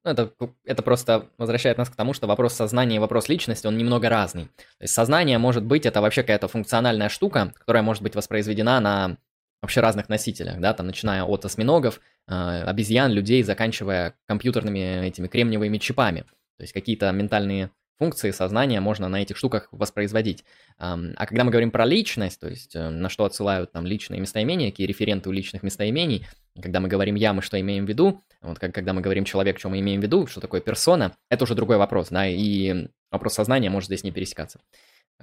Ну, 0.06 0.12
это, 0.12 0.32
это 0.66 0.84
просто 0.84 1.30
возвращает 1.38 1.78
нас 1.78 1.90
к 1.90 1.96
тому, 1.96 2.14
что 2.14 2.28
вопрос 2.28 2.54
сознания 2.54 2.98
и 2.98 3.00
вопрос 3.00 3.30
личности, 3.30 3.68
он 3.68 3.78
немного 3.78 4.10
разный. 4.10 4.46
То 4.78 4.82
есть 4.82 4.94
сознание 4.94 5.38
может 5.38 5.64
быть, 5.64 5.86
это 5.86 6.02
вообще 6.02 6.24
какая-то 6.24 6.48
функциональная 6.48 7.10
штука, 7.10 7.54
которая 7.58 7.84
может 7.84 8.04
быть 8.04 8.16
воспроизведена 8.16 8.80
на 8.82 9.18
вообще 9.62 9.80
разных 9.80 10.10
носителях, 10.10 10.60
да, 10.60 10.74
там, 10.74 10.88
начиная 10.88 11.24
от 11.24 11.46
осьминогов, 11.46 12.02
э, 12.28 12.64
обезьян, 12.64 13.12
людей, 13.12 13.44
заканчивая 13.44 14.14
компьютерными 14.28 15.08
этими 15.08 15.28
кремниевыми 15.28 15.78
чипами. 15.78 16.26
То 16.58 16.64
есть 16.64 16.74
какие-то 16.74 17.10
ментальные 17.12 17.72
функции 17.98 18.32
сознания 18.32 18.80
можно 18.80 19.08
на 19.10 19.22
этих 19.22 19.38
штуках 19.38 19.68
воспроизводить. 19.72 20.44
А 20.78 21.26
когда 21.26 21.44
мы 21.44 21.52
говорим 21.52 21.72
про 21.72 21.86
личность, 21.86 22.40
то 22.40 22.48
есть 22.48 22.76
э, 22.76 22.90
на 22.90 23.10
что 23.10 23.26
отсылают 23.26 23.72
там 23.72 23.86
личные 23.86 24.20
местоимения, 24.20 24.72
какие 24.72 24.88
референты 24.88 25.30
у 25.30 25.32
личных 25.32 25.64
местоимений, 25.64 26.26
когда 26.62 26.80
мы 26.80 26.88
говорим 26.88 27.16
«я», 27.16 27.34
мы 27.34 27.42
что 27.42 27.60
имеем 27.60 27.86
в 27.86 27.90
виду, 27.90 28.24
вот 28.42 28.60
как, 28.60 28.74
когда 28.74 28.94
мы 28.94 29.02
говорим 29.02 29.26
«человек», 29.26 29.60
что 29.60 29.70
мы 29.70 29.80
имеем 29.80 30.02
в 30.02 30.04
виду, 30.04 30.28
что 30.28 30.42
такое 30.42 30.62
персона, 30.62 31.16
это 31.30 31.44
уже 31.44 31.56
другой 31.56 31.78
вопрос, 31.78 32.10
да, 32.10 32.28
и 32.28 32.88
вопрос 33.12 33.34
сознания 33.34 33.70
может 33.70 33.88
здесь 33.88 34.04
не 34.04 34.12
пересекаться. 34.12 34.60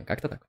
Как-то 0.07 0.29
так. 0.29 0.47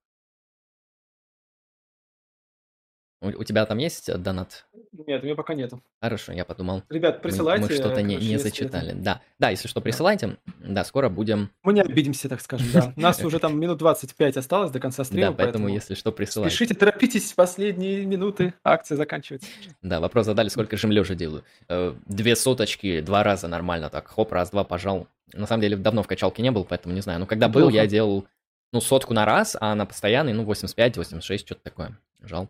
У, 3.21 3.27
у 3.27 3.43
тебя 3.43 3.67
там 3.67 3.77
есть 3.77 4.09
э, 4.09 4.17
донат? 4.17 4.65
Нет, 5.05 5.21
у 5.21 5.25
меня 5.25 5.35
пока 5.35 5.53
нету. 5.53 5.79
Хорошо, 6.01 6.31
я 6.31 6.43
подумал. 6.43 6.81
Ребят, 6.89 7.21
присылайте. 7.21 7.63
Мы, 7.63 7.69
мы 7.69 7.75
что-то 7.75 8.01
не, 8.01 8.15
не 8.15 8.37
зачитали. 8.37 8.93
Это... 8.93 8.99
Да, 8.99 9.21
да, 9.37 9.49
если 9.51 9.67
что, 9.67 9.79
присылайте. 9.79 10.37
Да. 10.59 10.83
скоро 10.83 11.07
будем. 11.07 11.51
Мы 11.61 11.73
не 11.73 11.81
обидимся, 11.81 12.29
так 12.29 12.41
скажем, 12.41 12.67
да. 12.73 12.93
У 12.97 12.99
нас 12.99 13.23
уже 13.23 13.37
там 13.37 13.59
минут 13.59 13.77
25 13.77 14.37
осталось 14.37 14.71
до 14.71 14.79
конца 14.79 15.03
стрима. 15.03 15.27
Да, 15.27 15.33
поэтому, 15.33 15.67
если 15.67 15.93
что, 15.93 16.11
присылайте. 16.11 16.55
Спешите, 16.55 16.73
торопитесь, 16.73 17.31
последние 17.33 18.07
минуты, 18.07 18.55
акция 18.63 18.97
заканчивается. 18.97 19.47
Да, 19.83 19.99
вопрос 19.99 20.25
задали, 20.25 20.49
сколько 20.49 20.75
жим 20.75 20.91
лежа 20.91 21.13
делаю. 21.13 21.43
Э, 21.69 21.93
две 22.07 22.35
соточки, 22.35 23.01
два 23.01 23.21
раза 23.21 23.47
нормально 23.47 23.91
так, 23.91 24.07
хоп, 24.07 24.31
раз-два, 24.31 24.63
пожал. 24.63 25.07
На 25.33 25.45
самом 25.45 25.61
деле, 25.61 25.77
давно 25.77 26.01
в 26.01 26.07
качалке 26.07 26.41
не 26.41 26.49
был, 26.49 26.65
поэтому 26.65 26.95
не 26.95 27.01
знаю. 27.01 27.19
Но 27.19 27.27
когда 27.27 27.49
был, 27.49 27.69
я 27.69 27.85
делал, 27.85 28.25
ну, 28.73 28.81
сотку 28.81 29.13
на 29.13 29.25
раз, 29.25 29.55
а 29.59 29.75
на 29.75 29.85
постоянный, 29.85 30.33
ну, 30.33 30.43
85, 30.43 30.97
86, 30.97 31.45
что-то 31.45 31.61
такое. 31.61 31.97
Жал. 32.21 32.49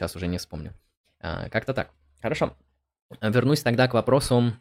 Сейчас 0.00 0.16
уже 0.16 0.28
не 0.28 0.38
вспомню. 0.38 0.72
А, 1.20 1.50
как-то 1.50 1.74
так. 1.74 1.90
Хорошо. 2.22 2.56
Вернусь 3.20 3.60
тогда 3.60 3.86
к 3.86 3.92
вопросу 3.92 4.54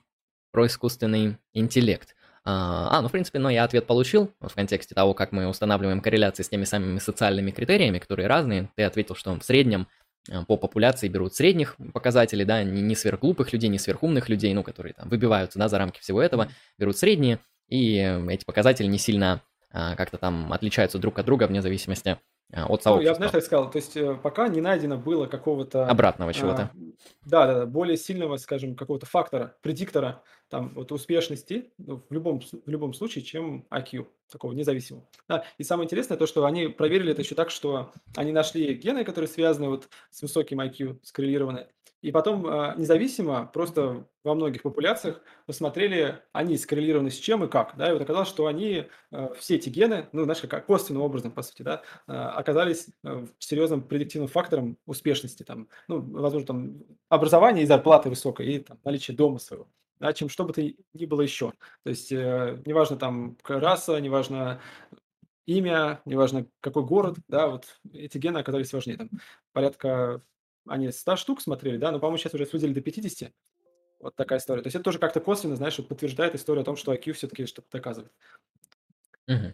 про 0.52 0.66
искусственный 0.66 1.38
интеллект. 1.54 2.14
А, 2.44 2.90
а, 2.92 3.02
ну, 3.02 3.08
в 3.08 3.12
принципе, 3.14 3.40
ну, 3.40 3.48
я 3.48 3.64
ответ 3.64 3.88
получил 3.88 4.34
в 4.42 4.54
контексте 4.54 4.94
того, 4.94 5.14
как 5.14 5.32
мы 5.32 5.48
устанавливаем 5.48 6.02
корреляции 6.02 6.44
с 6.44 6.50
теми 6.50 6.66
самыми 6.66 7.00
социальными 7.00 7.52
критериями, 7.52 8.00
которые 8.00 8.28
разные. 8.28 8.70
Ты 8.76 8.84
ответил, 8.84 9.16
что 9.16 9.34
в 9.34 9.46
среднем 9.46 9.88
а, 10.30 10.44
по 10.44 10.58
популяции 10.58 11.08
берут 11.08 11.34
средних 11.34 11.78
показателей, 11.94 12.44
да, 12.44 12.62
не, 12.64 12.82
не 12.82 12.96
сверхглупых 12.96 13.54
людей, 13.54 13.70
не 13.70 13.80
сверхумных 13.80 14.28
людей, 14.28 14.54
ну, 14.54 14.62
которые 14.62 14.92
там 14.92 15.08
выбиваются, 15.08 15.58
да, 15.58 15.70
за 15.70 15.78
рамки 15.78 16.02
всего 16.02 16.22
этого, 16.22 16.50
берут 16.78 16.98
средние, 16.98 17.40
и 17.70 17.96
эти 18.30 18.44
показатели 18.44 18.88
не 18.88 18.98
сильно 18.98 19.42
а, 19.72 19.96
как-то 19.96 20.18
там 20.18 20.52
отличаются 20.52 21.00
друг 21.00 21.18
от 21.18 21.26
друга 21.26 21.48
вне 21.48 21.62
зависимости 21.62 22.18
от 22.52 22.84
сообщества. 22.84 22.96
Ну, 22.96 23.02
я 23.02 23.14
знаешь, 23.14 23.32
так 23.32 23.44
сказал, 23.44 23.70
то 23.70 23.78
есть 23.78 23.96
э, 23.96 24.16
пока 24.16 24.48
не 24.48 24.62
найдено 24.62 24.98
было 24.98 25.28
какого-то... 25.28 25.88
Обратного 25.88 26.34
чего-то. 26.34 26.64
А, 26.64 26.72
да, 27.26 27.48
да, 27.48 27.60
да, 27.60 27.66
более 27.66 27.98
сильного, 27.98 28.38
скажем, 28.38 28.76
какого-то 28.76 29.06
фактора, 29.06 29.56
предиктора 29.62 30.24
там 30.50 30.74
вот 30.74 30.92
успешности 30.92 31.72
ну, 31.78 32.02
в, 32.10 32.14
любом, 32.14 32.42
в 32.42 32.70
любом 32.70 32.94
случае, 32.94 33.24
чем 33.24 33.66
IQ, 33.70 34.08
такого 34.32 34.54
независимого. 34.54 35.06
Да, 35.28 35.46
и 35.58 35.64
самое 35.64 35.86
интересное 35.86 36.18
то, 36.18 36.28
что 36.28 36.46
они 36.46 36.68
проверили 36.68 37.12
это 37.12 37.22
еще 37.22 37.36
так, 37.36 37.50
что 37.50 37.92
они 38.16 38.32
нашли 38.32 38.74
гены, 38.74 39.04
которые 39.04 39.28
связаны 39.28 39.70
вот 39.70 39.90
с 40.12 40.22
высоким 40.22 40.62
IQ, 40.62 41.00
скоррелированы, 41.04 41.68
и 42.02 42.12
потом 42.12 42.46
а, 42.48 42.76
независимо, 42.78 43.46
просто 43.54 44.08
во 44.24 44.34
многих 44.34 44.62
популяциях 44.62 45.22
посмотрели, 45.46 46.22
они 46.32 46.58
скоррелированы 46.58 47.12
с 47.12 47.18
чем 47.18 47.44
и 47.44 47.50
как. 47.50 47.76
Да, 47.76 47.90
и 47.90 47.94
вот 47.94 48.02
оказалось, 48.02 48.30
что 48.30 48.48
они, 48.48 48.86
а, 49.12 49.34
все 49.34 49.56
эти 49.56 49.70
гены, 49.70 50.08
ну, 50.14 50.24
знаешь, 50.24 50.42
как 50.42 50.66
косвенным 50.66 51.02
образом, 51.02 51.32
по 51.32 51.42
сути, 51.42 51.62
да, 51.62 51.82
а, 52.08 52.32
оказались 52.32 52.88
серьезным 53.38 53.82
предиктивным 53.82 54.30
фактором 54.30 54.78
успешности. 54.86 55.44
Там, 55.44 55.68
ну, 55.90 56.00
возможно, 56.00 56.48
там 56.48 56.84
образование 57.10 57.64
и 57.64 57.68
зарплаты 57.68 58.10
высокой, 58.10 58.48
и 58.48 58.60
там, 58.60 58.80
наличие 58.86 59.18
дома 59.18 59.40
своего 59.40 59.68
да, 60.00 60.14
чем 60.14 60.30
что 60.30 60.46
бы 60.46 60.54
то 60.54 60.62
ни 60.62 61.06
было 61.06 61.22
еще. 61.22 61.54
То 61.84 61.90
есть 61.90 62.12
э, 62.12 62.62
неважно 62.66 62.98
там 62.98 63.38
раса, 63.44 64.00
неважно 64.00 64.62
имя, 65.46 66.02
неважно 66.06 66.46
какой 66.62 66.84
город, 66.84 67.18
да, 67.28 67.48
вот 67.48 67.66
эти 67.92 68.18
гены 68.18 68.38
оказались 68.38 68.72
важнее. 68.72 68.98
Там 68.98 69.10
порядка 69.52 70.22
они 70.68 70.92
100 70.92 71.16
штук 71.16 71.42
смотрели, 71.42 71.78
да, 71.78 71.92
но, 71.92 72.00
по-моему, 72.00 72.18
сейчас 72.18 72.34
уже 72.34 72.46
судили 72.46 72.74
до 72.74 72.82
50. 72.82 73.34
Вот 74.00 74.16
такая 74.16 74.40
история. 74.40 74.62
То 74.62 74.68
есть 74.68 74.76
это 74.76 74.84
тоже 74.84 75.00
как-то 75.00 75.20
косвенно, 75.20 75.56
знаешь, 75.56 75.76
подтверждает 75.76 76.36
историю 76.36 76.62
о 76.62 76.66
том, 76.66 76.78
что 76.78 76.94
IQ 76.94 77.14
все-таки 77.14 77.46
что-то 77.46 77.68
доказывает. 77.72 78.14
Угу. 79.28 79.54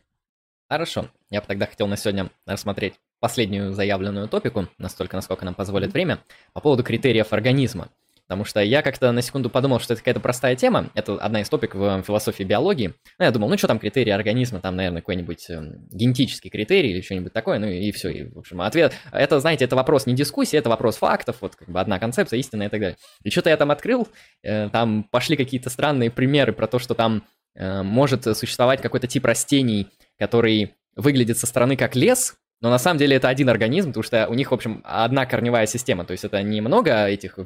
Хорошо. 0.69 1.09
Я 1.29 1.41
бы 1.41 1.47
тогда 1.47 1.65
хотел 1.65 1.87
на 1.87 1.97
сегодня 1.97 2.29
рассмотреть 2.45 2.99
последнюю 3.19 3.73
заявленную 3.73 4.27
топику, 4.27 4.67
настолько, 4.77 5.15
насколько 5.15 5.45
нам 5.45 5.55
позволит 5.55 5.93
время, 5.93 6.19
по 6.53 6.61
поводу 6.61 6.83
критериев 6.83 7.33
организма. 7.33 7.89
Потому 8.27 8.43
что 8.43 8.59
я 8.59 8.81
как-то 8.81 9.11
на 9.11 9.21
секунду 9.21 9.51
подумал, 9.51 9.79
что 9.79 9.93
это 9.93 10.01
какая-то 10.01 10.19
простая 10.19 10.55
тема. 10.55 10.89
Это 10.95 11.15
одна 11.15 11.41
из 11.41 11.49
топик 11.49 11.75
в 11.75 12.01
философии 12.01 12.43
биологии. 12.43 12.93
Ну, 13.19 13.25
я 13.25 13.31
думал, 13.31 13.49
ну 13.49 13.57
что 13.57 13.67
там 13.67 13.77
критерии 13.77 14.09
организма, 14.09 14.59
там, 14.61 14.75
наверное, 14.75 15.01
какой-нибудь 15.01 15.49
э, 15.49 15.61
генетический 15.91 16.49
критерий 16.49 16.91
или 16.91 17.01
что-нибудь 17.01 17.33
такое, 17.33 17.59
ну 17.59 17.67
и, 17.67 17.87
и 17.87 17.91
все. 17.91 18.09
И, 18.09 18.23
в 18.23 18.39
общем, 18.39 18.61
ответ... 18.61 18.93
Это, 19.11 19.39
знаете, 19.39 19.65
это 19.65 19.75
вопрос 19.75 20.07
не 20.07 20.15
дискуссии, 20.15 20.57
это 20.57 20.69
вопрос 20.69 20.97
фактов, 20.97 21.37
вот 21.41 21.55
как 21.55 21.69
бы 21.69 21.79
одна 21.79 21.99
концепция, 21.99 22.39
истина 22.39 22.63
и 22.63 22.69
так 22.69 22.79
далее. 22.79 22.97
И 23.23 23.29
что-то 23.29 23.51
я 23.51 23.57
там 23.57 23.69
открыл, 23.69 24.07
э, 24.41 24.69
там 24.69 25.03
пошли 25.03 25.37
какие-то 25.37 25.69
странные 25.69 26.09
примеры 26.09 26.51
про 26.51 26.65
то, 26.65 26.79
что 26.79 26.95
там 26.95 27.23
э, 27.53 27.83
может 27.83 28.23
существовать 28.35 28.81
какой-то 28.81 29.05
тип 29.05 29.25
растений, 29.25 29.87
который 30.17 30.73
выглядит 30.95 31.37
со 31.37 31.45
стороны 31.45 31.77
как 31.77 31.95
лес, 31.95 32.35
но 32.61 32.69
на 32.69 32.79
самом 32.79 32.97
деле 32.97 33.17
это 33.17 33.27
один 33.27 33.49
организм, 33.49 33.89
потому 33.89 34.03
что 34.03 34.27
у 34.27 34.33
них, 34.33 34.49
в 34.49 34.53
общем, 34.53 34.81
одна 34.83 35.25
корневая 35.25 35.67
система. 35.67 36.05
То 36.05 36.13
есть 36.13 36.23
это 36.23 36.41
не 36.41 36.61
много 36.61 37.05
этих 37.05 37.37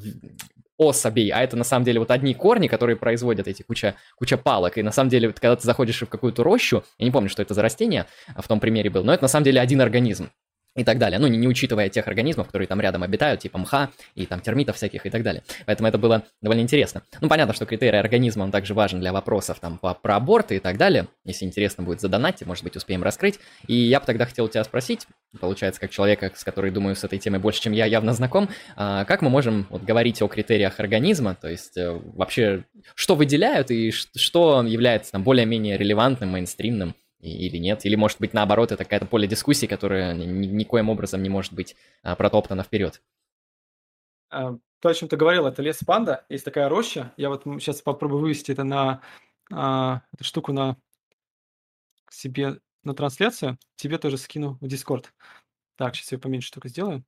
особей, 0.80 1.30
а 1.30 1.41
это 1.41 1.56
на 1.56 1.64
самом 1.64 1.85
деле 1.85 1.99
вот 1.99 2.10
одни 2.10 2.34
корни, 2.34 2.68
которые 2.68 2.95
производят 2.95 3.47
эти 3.47 3.61
куча, 3.61 3.95
куча 4.15 4.38
палок. 4.38 4.77
И 4.80 4.81
на 4.81 4.91
самом 4.91 5.10
деле, 5.10 5.27
вот, 5.27 5.39
когда 5.39 5.56
ты 5.56 5.64
заходишь 5.64 6.01
в 6.01 6.07
какую-то 6.07 6.41
рощу, 6.41 6.84
я 6.97 7.06
не 7.06 7.11
помню, 7.11 7.30
что 7.30 7.41
это 7.41 7.53
за 7.53 7.61
растение 7.61 8.07
в 8.35 8.47
том 8.47 8.60
примере 8.60 8.89
был, 8.89 9.03
но 9.03 9.14
это 9.14 9.23
на 9.23 9.27
самом 9.27 9.43
деле 9.43 9.61
один 9.61 9.81
организм 9.81 10.31
и 10.76 10.84
так 10.84 10.98
далее. 10.98 11.20
Ну, 11.20 11.28
не, 11.28 11.38
не 11.38 11.48
учитывая 11.48 11.90
тех 11.90 12.08
организмов, 12.08 12.48
которые 12.48 12.68
там 12.68 12.80
рядом 12.80 13.04
обитают, 13.04 13.41
типа 13.41 13.58
мха 13.58 13.90
и 14.16 14.26
там 14.26 14.40
термитов 14.40 14.76
всяких 14.76 15.06
и 15.06 15.10
так 15.10 15.24
далее. 15.24 15.44
Поэтому 15.66 15.90
это 15.90 15.98
было 15.98 16.24
довольно 16.41 16.62
интересно. 16.62 17.04
Ну, 17.22 17.28
понятно, 17.28 17.54
что 17.54 17.66
критерий 17.66 17.98
организма, 17.98 18.44
он 18.44 18.52
также 18.52 18.74
важен 18.74 19.00
для 19.00 19.12
вопросов 19.12 19.60
там 19.60 19.78
по, 19.78 19.94
про 19.94 20.16
аборты 20.16 20.58
и 20.58 20.60
так 20.60 20.78
далее. 20.78 21.08
Если 21.26 21.46
интересно 21.46 21.84
будет 21.84 22.02
задонать, 22.02 22.46
может 22.46 22.64
быть, 22.64 22.76
успеем 22.76 23.04
раскрыть. 23.04 23.40
И 23.68 23.74
я 23.74 24.00
бы 24.00 24.06
тогда 24.06 24.26
хотел 24.26 24.48
тебя 24.48 24.64
спросить, 24.64 25.08
получается, 25.40 25.82
как 25.82 25.90
человека, 25.91 26.32
с 26.36 26.44
которой, 26.44 26.72
думаю, 26.72 26.96
с 26.96 27.04
этой 27.04 27.20
темой 27.20 27.40
больше, 27.40 27.62
чем 27.62 27.74
я, 27.74 27.86
явно 27.86 28.14
знаком, 28.14 28.50
а 28.76 29.06
как 29.06 29.22
мы 29.22 29.30
можем 29.30 29.68
вот, 29.70 29.84
говорить 29.84 30.22
о 30.22 30.28
критериях 30.28 30.80
организма, 30.80 31.36
то 31.36 31.50
есть 31.50 31.78
э, 31.78 32.00
вообще, 32.14 32.64
что 32.96 33.16
выделяют 33.16 33.72
и 33.72 33.91
что 33.91 34.64
является 34.64 35.12
там 35.12 35.24
более-менее 35.24 35.78
релевантным, 35.78 36.30
мейнстримным 36.30 36.96
или 37.20 37.58
нет? 37.58 37.86
Или, 37.86 37.96
может 37.96 38.20
быть, 38.20 38.34
наоборот, 38.34 38.72
это 38.72 38.84
какая-то 38.84 39.06
поле 39.06 39.28
дискуссии, 39.28 39.66
которая 39.66 40.14
ни, 40.14 40.46
никоим 40.46 40.90
образом 40.90 41.22
не 41.22 41.30
может 41.30 41.54
быть 41.54 41.76
а, 42.02 42.16
протоптана 42.16 42.64
вперед? 42.64 43.02
А, 44.30 44.58
то, 44.80 44.90
о 44.90 44.94
чем 44.94 45.10
ты 45.10 45.18
говорил, 45.18 45.46
это 45.46 45.62
лес 45.62 45.80
панда. 45.86 46.26
Есть 46.30 46.46
такая 46.46 46.70
роща. 46.70 47.14
Я 47.18 47.30
вот 47.30 47.44
сейчас 47.44 47.82
попробую 47.82 48.22
вывести 48.22 48.52
это 48.52 48.64
на 48.64 49.02
а, 49.52 50.02
эту 50.14 50.24
штуку 50.24 50.54
на 50.54 50.78
себе 52.10 52.60
на 52.84 52.94
трансляцию. 52.94 53.58
Тебе 53.76 53.98
тоже 53.98 54.18
скину 54.18 54.58
в 54.62 54.66
Discord. 54.66 55.06
Так, 55.76 55.96
сейчас 55.96 56.14
я 56.14 56.20
поменьше 56.20 56.52
только 56.52 56.70
сделаю. 56.70 57.04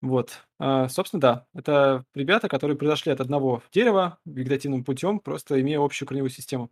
Вот. 0.00 0.46
Собственно, 0.88 1.20
да. 1.20 1.46
Это 1.54 2.04
ребята, 2.14 2.48
которые 2.48 2.76
произошли 2.76 3.10
от 3.12 3.20
одного 3.20 3.62
дерева 3.72 4.18
вегетативным 4.26 4.84
путем, 4.84 5.18
просто 5.18 5.58
имея 5.60 5.80
общую 5.80 6.06
корневую 6.06 6.30
систему. 6.30 6.70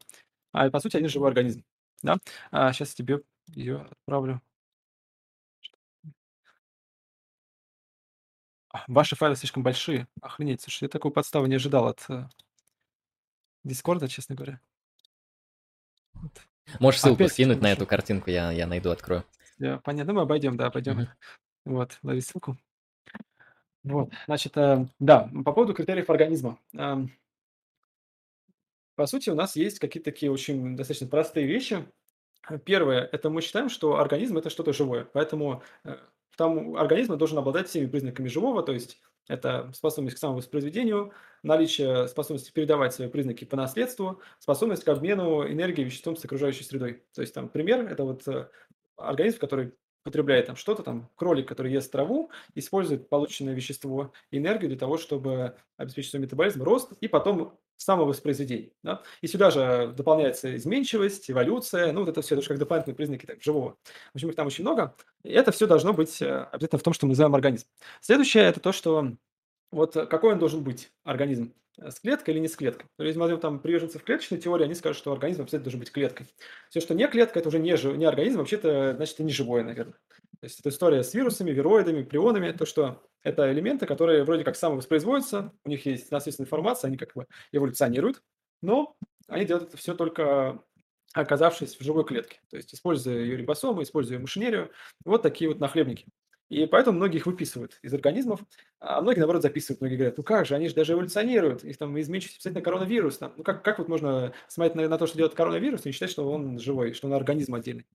А 0.53 0.69
по 0.71 0.81
сути, 0.81 0.99
они 0.99 1.09
живой 1.09 1.29
организм. 1.29 1.65
Да? 2.03 2.19
А, 2.51 2.73
сейчас 2.73 2.95
тебе 2.95 3.23
ее 3.49 3.83
отправлю. 3.83 4.41
А, 8.71 8.85
ваши 8.89 9.17
файлы 9.17 9.37
слишком 9.37 9.63
большие. 9.63 10.09
Охренеть, 10.21 10.63
слушай, 10.63 10.85
я 10.85 10.89
такую 10.89 11.13
подставу 11.13 11.47
не 11.47 11.57
ожидал 11.57 11.89
от 11.89 12.05
э, 12.09 12.27
Дискорда, 13.65 14.09
честно 14.09 14.35
говоря. 14.35 14.61
Вот. 16.15 16.33
Можешь 16.81 17.01
ссылку 17.01 17.23
Опять 17.23 17.33
скинуть 17.33 17.61
на 17.61 17.73
эту 17.73 17.87
картинку, 17.87 18.31
я, 18.31 18.51
я 18.51 18.67
найду, 18.67 18.91
открою. 18.91 19.25
Я, 19.59 19.79
понятно, 19.79 20.15
мы 20.15 20.23
обойдем, 20.23 20.57
да, 20.57 20.67
обойдем. 20.67 21.01
Угу. 21.01 21.09
Вот, 21.65 21.99
лови 22.03 22.21
ссылку. 22.21 22.57
Вот, 23.85 24.11
значит, 24.27 24.57
э, 24.57 24.87
да, 24.99 25.29
по 25.45 25.53
поводу 25.53 25.75
критериев 25.75 26.09
организма. 26.09 26.59
Э, 26.73 27.05
по 29.03 29.07
сути, 29.07 29.31
у 29.31 29.35
нас 29.35 29.57
есть 29.57 29.81
какие-то 29.81 30.13
такие 30.13 30.31
очень 30.31 30.77
достаточно 30.77 31.09
простые 31.09 31.45
вещи. 31.45 31.85
Первое, 32.65 33.01
это 33.11 33.31
мы 33.31 33.43
считаем, 33.43 33.69
что 33.69 33.99
организм– 33.99 34.37
это 34.39 34.49
что-то 34.49 34.73
живое, 34.73 35.09
поэтому 35.13 35.65
э, 35.83 35.97
там 36.37 36.77
организм 36.77 37.19
должен 37.19 37.37
обладать 37.37 37.67
всеми 37.67 37.87
признаками 37.87 38.29
живого, 38.29 38.63
то 38.63 38.71
есть 38.71 39.01
это 39.27 39.73
способность 39.75 40.15
к 40.15 40.19
самовоспроизведению, 40.21 41.13
наличие 41.43 42.07
способности 42.07 42.53
передавать 42.53 42.95
свои 42.95 43.09
признаки 43.09 43.45
по 43.45 43.57
наследству, 43.57 44.21
способность 44.39 44.85
к 44.85 44.89
обмену 44.89 45.51
энергии 45.51 45.83
веществом 45.83 46.15
с 46.15 46.25
окружающей 46.25 46.63
средой. 46.63 47.03
То 47.13 47.23
есть 47.23 47.35
там 47.35 47.49
пример– 47.49 47.81
это 47.91 48.05
вот 48.05 48.29
э, 48.29 48.49
организм, 48.97 49.41
который 49.41 49.73
потребляет 50.05 50.47
там 50.47 50.55
что-то, 50.55 50.85
там 50.85 51.11
кролик, 51.17 51.49
который 51.49 51.73
ест 51.73 51.91
траву, 51.91 52.31
использует 52.55 53.09
полученное 53.09 53.55
вещество, 53.55 54.13
энергию 54.31 54.69
для 54.69 54.79
того, 54.79 54.97
чтобы 54.97 55.57
обеспечить 55.77 56.11
свой 56.11 56.23
метаболизм, 56.23 56.63
рост 56.63 56.93
и 57.01 57.09
потом 57.09 57.59
самовоспроизведение. 57.83 58.73
Да? 58.83 59.03
И 59.21 59.27
сюда 59.27 59.51
же 59.51 59.93
дополняется 59.97 60.55
изменчивость, 60.57 61.31
эволюция, 61.31 61.93
ну 61.93 62.01
вот 62.01 62.09
это 62.09 62.23
все 62.23 62.35
тоже 62.35 62.49
как 62.49 62.59
дополнительные 62.59 62.97
признаки 62.97 63.27
так, 63.27 63.43
живого. 63.43 63.77
В 64.13 64.17
общем, 64.17 64.31
их 64.31 64.37
там 64.37 64.47
очень 64.47 64.65
много. 64.65 64.95
И 65.23 65.31
это 65.31 65.53
все 65.53 65.67
должно 65.67 65.93
быть 65.93 66.21
э, 66.23 66.49
обязательно 66.53 66.79
в 66.79 66.83
том, 66.83 66.95
что 66.95 67.07
мы 67.07 67.11
называем 67.11 67.35
организм. 67.35 67.67
Следующее– 68.01 68.45
это 68.45 68.61
то, 68.61 68.73
что 68.73 69.13
вот 69.73 69.95
какой 69.95 70.35
он 70.35 70.39
должен 70.39 70.63
быть, 70.63 70.93
организм. 71.03 71.53
Э, 71.79 71.91
с 71.91 72.01
клеткой 72.01 72.35
или 72.35 72.41
не 72.41 72.49
с 72.49 72.57
клеткой. 72.57 72.87
То 72.97 73.05
есть, 73.05 73.17
возьмем 73.17 73.41
там 73.41 73.59
приверженцев 73.59 74.03
клеточной 74.05 74.39
теории, 74.39 74.65
они 74.65 74.75
скажут, 74.75 74.99
что 74.99 75.13
организм 75.13 75.43
обязательно 75.43 75.65
должен 75.65 75.81
быть 75.81 75.93
клеткой. 75.93 76.27
Все, 76.71 76.81
что 76.81 76.95
не 76.95 77.07
клетка, 77.09 77.39
это 77.39 77.49
уже 77.49 77.59
не, 77.59 77.77
жив, 77.77 77.97
не 77.97 78.05
организм, 78.05 78.39
вообще-то, 78.39 78.95
значит, 78.95 79.15
это 79.15 79.25
не 79.25 79.33
живое, 79.33 79.65
наверное. 79.65 79.95
То 80.41 80.45
есть, 80.45 80.61
это 80.61 80.69
история 80.69 81.03
с 81.03 81.15
вирусами, 81.15 81.51
вироидами, 81.51 82.03
прионами, 82.03 82.53
то, 82.53 82.67
что 82.67 83.03
это 83.23 83.51
элементы, 83.53 83.87
которые 83.87 84.25
вроде 84.25 84.45
как 84.45 84.57
самовоспроизводятся, 84.57 85.53
у 85.65 85.69
них 85.69 85.87
есть 85.87 86.11
наследственная 86.11 86.47
информация, 86.47 86.89
они 86.89 86.97
как 86.97 87.13
бы 87.15 87.27
эволюционируют, 87.53 88.23
но 88.61 88.97
они 89.29 89.45
делают 89.45 89.69
это 89.69 89.77
все 89.77 89.95
только 89.95 90.61
оказавшись 91.15 91.77
в 91.77 91.83
живой 91.83 92.05
клетке, 92.05 92.41
то 92.51 92.57
есть 92.57 92.75
используя 92.75 93.19
ее 93.19 93.37
рибосомы, 93.37 93.83
используя 93.83 94.19
машинерию, 94.19 94.71
вот 95.05 95.23
такие 95.23 95.49
вот 95.49 95.61
нахлебники. 95.61 96.07
И 96.53 96.67
поэтому 96.67 96.99
многие 96.99 97.17
их 97.17 97.25
выписывают 97.25 97.79
из 97.81 97.95
организмов, 97.95 98.41
а 98.79 99.01
многие, 99.01 99.21
наоборот, 99.21 99.41
записывают. 99.41 99.81
Многие 99.81 99.97
говорят, 99.97 100.19
ну 100.19 100.23
как 100.23 100.45
же, 100.45 100.55
они 100.55 100.69
же 100.69 100.75
даже 100.75 100.93
эволюционируют, 100.93 101.65
их 101.65 101.79
там 101.79 101.99
изменчивость 101.99 102.37
обязательно 102.37 102.63
коронавирус. 102.63 103.17
Там. 103.17 103.33
Ну 103.39 103.43
как, 103.43 103.65
как 103.65 103.79
вот 103.79 103.89
можно 103.89 104.35
смотреть 104.49 104.75
на, 104.75 104.87
на 104.87 104.99
то, 104.99 105.07
что 105.07 105.17
делает 105.17 105.35
коронавирус, 105.35 105.87
и 105.87 105.93
считать, 105.93 106.11
что 106.11 106.31
он 106.31 106.59
живой, 106.59 106.93
что 106.93 107.07
он 107.07 107.15
организм 107.15 107.55
отдельный. 107.55 107.87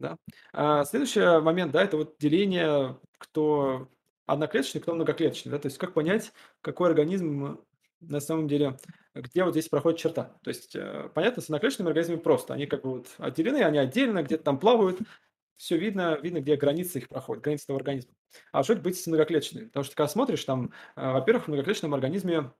Да? 0.00 0.16
А 0.52 0.84
следующий 0.84 1.40
момент, 1.40 1.70
да, 1.70 1.84
это 1.84 1.96
вот 1.96 2.16
деление, 2.18 2.98
кто 3.18 3.88
одноклеточный, 4.26 4.80
кто 4.80 4.96
многоклеточный. 4.96 5.52
Да? 5.52 5.60
То 5.60 5.66
есть 5.66 5.78
как 5.78 5.94
понять, 5.94 6.32
какой 6.60 6.88
организм 6.88 7.60
на 8.00 8.18
самом 8.18 8.48
деле, 8.48 8.78
где 9.14 9.44
вот 9.44 9.52
здесь 9.52 9.68
проходит 9.68 10.00
черта. 10.00 10.34
То 10.42 10.48
есть, 10.50 10.74
э, 10.74 11.08
понятно, 11.14 11.40
с 11.40 11.44
одноклеточными 11.44 11.86
организмами 11.86 12.18
просто. 12.18 12.52
Они 12.52 12.66
как 12.66 12.82
бы 12.82 12.90
вот 12.90 13.14
отделены, 13.18 13.62
они 13.62 13.78
отдельно, 13.78 14.24
где-то 14.24 14.42
там 14.42 14.58
плавают, 14.58 14.98
все 15.56 15.76
видно, 15.76 16.18
видно, 16.20 16.40
где 16.40 16.56
границы 16.56 16.98
их 16.98 17.08
проходят, 17.08 17.44
границы 17.44 17.64
этого 17.64 17.78
организма. 17.78 18.12
А 18.52 18.62
что 18.62 18.76
быть 18.76 18.98
с 18.98 19.06
многоклеточными? 19.06 19.66
Потому 19.66 19.84
что 19.84 19.94
когда 19.94 20.08
смотришь, 20.08 20.44
там, 20.44 20.72
э, 20.96 21.12
во-первых, 21.12 21.44
в 21.44 21.48
многоклеточном 21.48 21.94
организме 21.94 22.52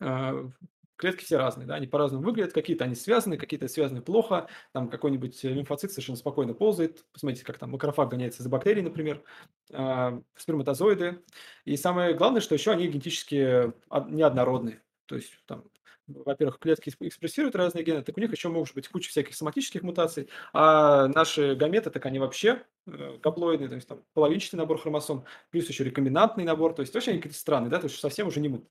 э, 0.00 0.48
клетки 0.96 1.24
все 1.24 1.36
разные, 1.36 1.66
да, 1.66 1.74
они 1.74 1.86
по-разному 1.86 2.24
выглядят, 2.24 2.52
какие-то 2.52 2.84
они 2.84 2.94
связаны, 2.94 3.36
какие-то 3.36 3.68
связаны 3.68 4.02
плохо, 4.02 4.48
там 4.72 4.88
какой-нибудь 4.88 5.42
лимфоцит 5.44 5.92
совершенно 5.92 6.16
спокойно 6.16 6.54
ползает, 6.54 7.04
посмотрите, 7.12 7.44
как 7.44 7.58
там 7.58 7.70
макрофаг 7.70 8.10
гоняется 8.10 8.42
за 8.42 8.48
бактерией, 8.48 8.84
например, 8.84 9.22
э, 9.70 10.20
сперматозоиды, 10.36 11.22
и 11.64 11.76
самое 11.76 12.14
главное, 12.14 12.40
что 12.40 12.54
еще 12.54 12.72
они 12.72 12.88
генетически 12.88 13.72
неоднородные, 14.08 14.82
то 15.06 15.16
есть 15.16 15.32
там 15.46 15.64
во-первых, 16.08 16.58
клетки 16.58 16.92
экспрессируют 17.00 17.56
разные 17.56 17.84
гены, 17.84 18.02
так 18.02 18.16
у 18.16 18.20
них 18.20 18.30
еще 18.32 18.48
может 18.48 18.74
быть 18.74 18.88
куча 18.88 19.10
всяких 19.10 19.34
соматических 19.34 19.82
мутаций, 19.82 20.28
а 20.52 21.08
наши 21.08 21.54
гаметы, 21.54 21.90
так 21.90 22.06
они 22.06 22.18
вообще 22.18 22.64
э, 22.86 23.18
гаплоидные, 23.22 23.68
то 23.68 23.74
есть 23.74 23.88
там 23.88 24.02
половинчатый 24.14 24.58
набор 24.58 24.78
хромосом, 24.78 25.24
плюс 25.50 25.68
еще 25.68 25.84
рекомбинантный 25.84 26.44
набор, 26.44 26.74
то 26.74 26.80
есть 26.80 26.94
вообще 26.94 27.12
они 27.12 27.20
какие-то 27.20 27.38
странные, 27.38 27.70
да, 27.70 27.78
то 27.78 27.86
есть 27.86 27.98
совсем 27.98 28.28
уже 28.28 28.40
не 28.40 28.48
мут. 28.48 28.68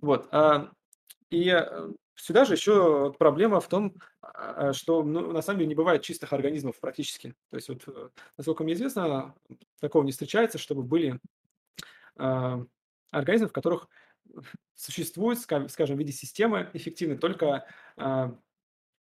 Вот. 0.00 0.28
А, 0.32 0.70
и 1.30 1.48
э, 1.48 1.90
сюда 2.14 2.44
же 2.44 2.54
еще 2.54 3.12
проблема 3.18 3.60
в 3.60 3.68
том, 3.68 3.94
а, 4.20 4.72
что 4.72 5.02
ну, 5.02 5.32
на 5.32 5.42
самом 5.42 5.58
деле 5.58 5.68
не 5.68 5.74
бывает 5.74 6.02
чистых 6.02 6.32
организмов 6.32 6.78
практически. 6.80 7.34
То 7.50 7.56
есть 7.56 7.68
вот, 7.68 7.82
э, 7.86 8.08
насколько 8.36 8.64
мне 8.64 8.74
известно, 8.74 9.34
такого 9.80 10.04
не 10.04 10.12
встречается, 10.12 10.58
чтобы 10.58 10.82
были 10.82 11.18
а, 12.16 12.64
организмы, 13.10 13.48
в 13.48 13.52
которых 13.52 13.88
существует, 14.74 15.38
скажем, 15.38 15.96
в 15.96 15.98
виде 15.98 16.12
системы 16.12 16.70
эффективной 16.72 17.16
только 17.16 17.66
а, 17.96 18.34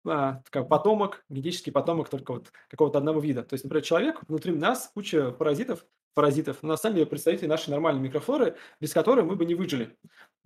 а, 0.05 0.41
потомок, 0.51 1.23
генетический 1.29 1.71
потомок 1.71 2.09
только 2.09 2.33
вот 2.33 2.51
какого-то 2.69 2.97
одного 2.97 3.19
вида. 3.19 3.43
То 3.43 3.53
есть, 3.53 3.63
например, 3.63 3.83
человек, 3.83 4.21
внутри 4.27 4.53
нас 4.53 4.91
куча 4.93 5.31
паразитов, 5.31 5.85
паразитов, 6.13 6.63
но 6.63 6.69
на 6.69 6.77
самом 6.77 6.95
деле 6.95 7.07
представители 7.07 7.47
нашей 7.47 7.69
нормальной 7.69 8.01
микрофлоры, 8.01 8.57
без 8.79 8.93
которой 8.93 9.23
мы 9.23 9.35
бы 9.35 9.45
не 9.45 9.55
выжили. 9.55 9.97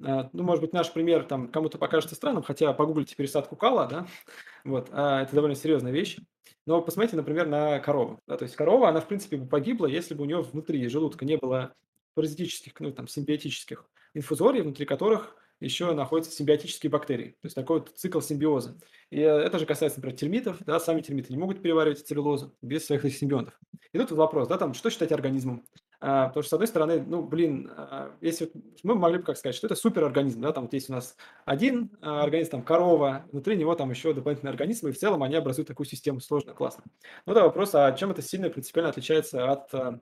А, 0.04 0.30
ну, 0.34 0.44
может 0.44 0.62
быть, 0.62 0.74
наш 0.74 0.92
пример 0.92 1.24
там 1.24 1.48
кому-то 1.50 1.78
покажется 1.78 2.16
странным, 2.16 2.44
хотя 2.44 2.74
погуглите 2.74 3.16
пересадку 3.16 3.56
кала, 3.56 3.88
да, 3.88 4.08
вот, 4.66 4.90
это 4.90 5.30
довольно 5.32 5.56
серьезная 5.56 5.92
вещь. 5.92 6.18
Но 6.66 6.82
посмотрите, 6.82 7.18
например, 7.18 7.48
на 7.48 7.80
корову. 7.80 8.20
Да, 8.26 8.38
то 8.38 8.44
есть 8.44 8.56
корова, 8.56 8.90
она, 8.90 9.02
в 9.02 9.08
принципе, 9.08 9.38
бы 9.38 9.48
погибла, 9.48 9.86
если 9.86 10.14
бы 10.14 10.24
у 10.24 10.26
нее 10.26 10.42
внутри 10.42 10.88
желудка 10.88 11.26
не 11.26 11.38
было 11.38 11.74
паразитических, 12.14 12.74
ну, 12.80 12.92
там, 12.92 13.08
симбиотических 13.08 13.90
инфузорий, 14.14 14.62
внутри 14.62 14.86
которых 14.86 15.36
еще 15.60 15.94
находятся 15.94 16.32
симбиотические 16.32 16.90
бактерии. 16.90 17.32
То 17.42 17.46
есть 17.46 17.56
такой 17.56 17.80
вот 17.80 17.92
цикл 17.96 18.20
симбиоза. 18.20 18.78
И 19.10 19.20
э, 19.20 19.28
это 19.28 19.60
же 19.60 19.66
касается, 19.66 20.00
например, 20.00 20.18
термитов. 20.18 20.58
Да, 20.66 20.80
сами 20.80 21.02
термиты 21.02 21.32
не 21.32 21.40
могут 21.40 21.62
переваривать 21.62 22.06
целлюлозу 22.06 22.54
без 22.62 22.86
своих 22.86 23.04
симбионтов. 23.16 23.58
И 23.94 23.98
тут 23.98 24.12
вопрос, 24.12 24.48
да, 24.48 24.58
там, 24.58 24.74
что 24.74 24.90
считать 24.90 25.12
организмом? 25.12 25.64
А, 26.06 26.28
потому 26.28 26.44
что, 26.44 26.50
с 26.50 26.54
одной 26.54 26.68
стороны, 26.68 27.02
ну, 27.08 27.24
блин, 27.24 27.72
а, 27.78 28.12
если 28.20 28.52
мы 28.84 28.96
могли 28.96 29.20
бы 29.20 29.24
как 29.24 29.38
сказать, 29.38 29.56
что 29.56 29.68
это 29.68 29.76
суперорганизм, 29.76 30.42
да, 30.42 30.52
там 30.52 30.66
вот 30.66 30.74
есть 30.74 30.90
у 30.90 30.94
нас 30.94 31.16
один 31.46 31.92
а, 32.02 32.24
организм, 32.24 32.52
там 32.52 32.64
корова, 32.64 33.26
внутри 33.32 33.56
него 33.56 33.74
там 33.76 33.90
еще 33.90 34.14
дополнительные 34.14 34.52
организмы, 34.52 34.90
и 34.90 34.92
в 34.92 34.98
целом 34.98 35.24
они 35.24 35.36
образуют 35.36 35.70
такую 35.70 35.88
систему 35.88 36.20
сложно, 36.20 36.54
классно. 36.54 36.84
Ну 37.26 37.34
да, 37.34 37.44
вопрос, 37.44 37.74
а 37.74 37.90
чем 37.94 38.12
это 38.12 38.22
сильно 38.22 38.50
принципиально 38.50 38.90
отличается 38.90 39.50
от 39.50 39.74
а, 39.74 40.02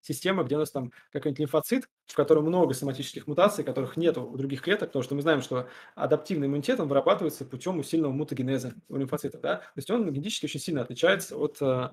система, 0.00 0.44
где 0.44 0.56
у 0.56 0.58
нас 0.58 0.70
там 0.70 0.92
какой-нибудь 1.12 1.40
лимфоцит, 1.40 1.88
в 2.06 2.14
котором 2.14 2.44
много 2.44 2.74
соматических 2.74 3.26
мутаций, 3.26 3.64
которых 3.64 3.96
нет 3.96 4.18
у 4.18 4.36
других 4.36 4.62
клеток, 4.62 4.88
потому 4.90 5.02
что 5.02 5.14
мы 5.14 5.22
знаем, 5.22 5.42
что 5.42 5.68
адаптивный 5.94 6.46
иммунитет 6.46 6.80
он 6.80 6.88
вырабатывается 6.88 7.44
путем 7.44 7.78
усиленного 7.78 8.12
мутагенеза 8.12 8.74
у 8.88 8.96
лимфоцитов. 8.96 9.40
Да? 9.40 9.56
То 9.56 9.72
есть 9.76 9.90
он 9.90 10.10
генетически 10.10 10.46
очень 10.46 10.60
сильно 10.60 10.82
отличается 10.82 11.36
от 11.36 11.58
э, 11.60 11.90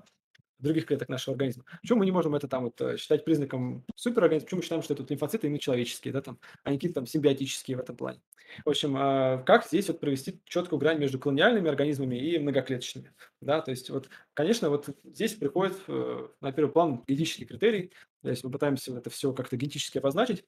других 0.58 0.86
клеток 0.86 1.08
нашего 1.08 1.34
организма. 1.34 1.64
Почему 1.80 2.00
мы 2.00 2.04
не 2.04 2.12
можем 2.12 2.34
это 2.34 2.48
там 2.48 2.64
вот 2.64 2.80
э, 2.80 2.96
считать 2.96 3.24
признаком 3.24 3.84
суперорганизма? 3.94 4.46
Почему 4.46 4.58
мы 4.58 4.62
считаем, 4.62 4.82
что 4.82 4.94
это 4.94 5.02
вот 5.02 5.10
лимфоциты 5.10 5.46
именно 5.46 5.58
человеческие, 5.58 6.12
да, 6.12 6.22
там, 6.22 6.38
а 6.64 6.70
не 6.70 6.76
какие-то 6.76 6.96
там 6.96 7.06
симбиотические 7.06 7.76
в 7.76 7.80
этом 7.80 7.96
плане? 7.96 8.20
В 8.64 8.70
общем, 8.70 8.94
а, 8.96 9.38
как 9.38 9.66
здесь 9.66 9.88
вот 9.88 10.00
провести 10.00 10.40
четкую 10.44 10.78
грань 10.78 10.98
между 10.98 11.18
колониальными 11.18 11.68
организмами 11.68 12.16
и 12.16 12.38
многоклеточными? 12.38 13.12
Да, 13.40 13.60
то 13.60 13.70
есть 13.70 13.90
вот, 13.90 14.08
конечно, 14.34 14.70
вот 14.70 14.88
здесь 15.04 15.34
приходит 15.34 15.76
э, 15.86 16.28
на 16.40 16.52
первый 16.52 16.70
план 16.70 17.04
генетический 17.06 17.46
критерий, 17.46 17.92
то 18.22 18.30
есть 18.30 18.42
мы 18.44 18.50
пытаемся 18.50 18.96
это 18.96 19.10
все 19.10 19.32
как-то 19.32 19.56
генетически 19.56 19.98
обозначить, 19.98 20.44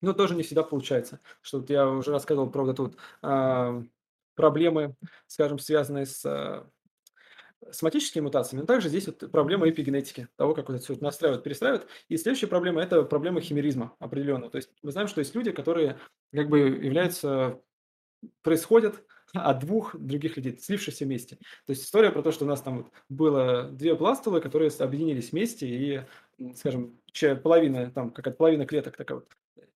но 0.00 0.12
тоже 0.12 0.34
не 0.34 0.42
всегда 0.42 0.62
получается. 0.62 1.20
Что 1.40 1.60
вот 1.60 1.70
я 1.70 1.88
уже 1.88 2.10
рассказывал 2.10 2.50
про 2.50 2.64
вот 2.64 2.72
эту 2.72 2.82
вот, 2.84 2.96
а, 3.22 3.82
проблемы, 4.34 4.96
скажем, 5.26 5.58
связанные 5.58 6.06
с 6.06 6.64
соматическими 7.70 8.22
мутациями, 8.22 8.62
но 8.62 8.66
также 8.66 8.88
здесь 8.88 9.06
вот 9.06 9.30
проблема 9.30 9.68
эпигенетики, 9.68 10.28
того, 10.36 10.54
как 10.54 10.68
вот 10.68 10.74
это 10.74 10.84
все 10.84 10.96
настраивают, 11.00 11.44
перестраивают. 11.44 11.86
И 12.08 12.16
следующая 12.16 12.48
проблема– 12.48 12.82
это 12.82 13.02
проблема 13.04 13.40
химеризма 13.40 13.94
определенного. 13.98 14.50
То 14.50 14.56
есть 14.56 14.70
мы 14.82 14.90
знаем, 14.90 15.08
что 15.08 15.20
есть 15.20 15.34
люди, 15.34 15.52
которые 15.52 15.98
как 16.32 16.48
бы 16.48 16.58
являются, 16.58 17.60
происходят 18.42 19.02
от 19.32 19.60
двух 19.60 19.96
других 19.96 20.36
людей, 20.36 20.58
слившихся 20.58 21.04
вместе. 21.04 21.36
То 21.36 21.70
есть 21.70 21.84
история 21.84 22.10
про 22.10 22.22
то, 22.22 22.32
что 22.32 22.44
у 22.44 22.48
нас 22.48 22.60
там 22.60 22.90
было 23.08 23.64
две 23.70 23.94
пластулы, 23.94 24.40
которые 24.40 24.70
объединились 24.78 25.32
вместе, 25.32 25.66
и, 25.66 26.52
скажем, 26.54 26.98
половина, 27.42 27.90
там, 27.90 28.10
какая-то 28.10 28.36
половина 28.36 28.66
клеток 28.66 28.96
такая 28.96 29.18
вот. 29.18 29.28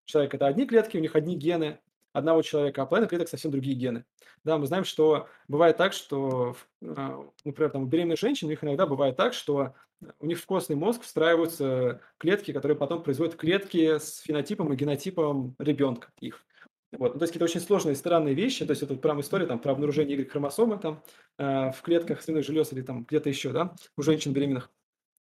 Человек– 0.04 0.34
это 0.36 0.46
одни 0.46 0.66
клетки, 0.66 0.96
у 0.96 1.00
них 1.00 1.16
одни 1.16 1.36
гены, 1.36 1.80
одного 2.16 2.42
человека, 2.42 2.82
а 2.82 2.86
половина 2.86 3.08
клеток 3.08 3.28
совсем 3.28 3.50
другие 3.50 3.76
гены. 3.76 4.04
Да, 4.44 4.58
мы 4.58 4.66
знаем, 4.66 4.84
что 4.84 5.28
бывает 5.48 5.76
так, 5.76 5.92
что, 5.92 6.56
а, 6.82 7.28
например, 7.44 7.70
там, 7.70 7.82
у 7.82 7.86
беременных 7.86 8.18
женщин 8.18 8.46
у 8.46 8.50
них 8.50 8.62
иногда 8.64 8.86
бывает 8.86 9.16
так, 9.16 9.34
что 9.34 9.74
у 10.20 10.26
них 10.26 10.38
в 10.38 10.46
костный 10.46 10.76
мозг 10.76 11.02
встраиваются 11.02 12.00
клетки, 12.18 12.52
которые 12.52 12.76
потом 12.76 13.02
производят 13.02 13.36
клетки 13.36 13.98
с 13.98 14.18
фенотипом 14.18 14.72
и 14.72 14.76
генотипом 14.76 15.54
ребенка 15.58 16.10
их. 16.20 16.44
Вот. 16.92 17.14
Ну, 17.14 17.18
то 17.18 17.24
есть 17.24 17.32
какие-то 17.32 17.44
очень 17.44 17.60
сложные, 17.60 17.96
странные 17.96 18.34
вещи. 18.34 18.64
То 18.64 18.70
есть 18.70 18.82
это 18.82 18.94
прям 18.94 19.20
история 19.20 19.46
там, 19.46 19.58
про 19.58 19.72
обнаружение 19.72 20.16
Y-хромосомы 20.16 20.78
там, 20.78 21.02
э, 21.38 21.72
в 21.72 21.82
клетках 21.82 22.22
свиных 22.22 22.44
желез 22.44 22.72
или 22.72 22.82
там 22.82 23.04
где-то 23.04 23.28
еще, 23.28 23.52
да, 23.52 23.74
у 23.96 24.02
женщин 24.02 24.32
беременных. 24.32 24.70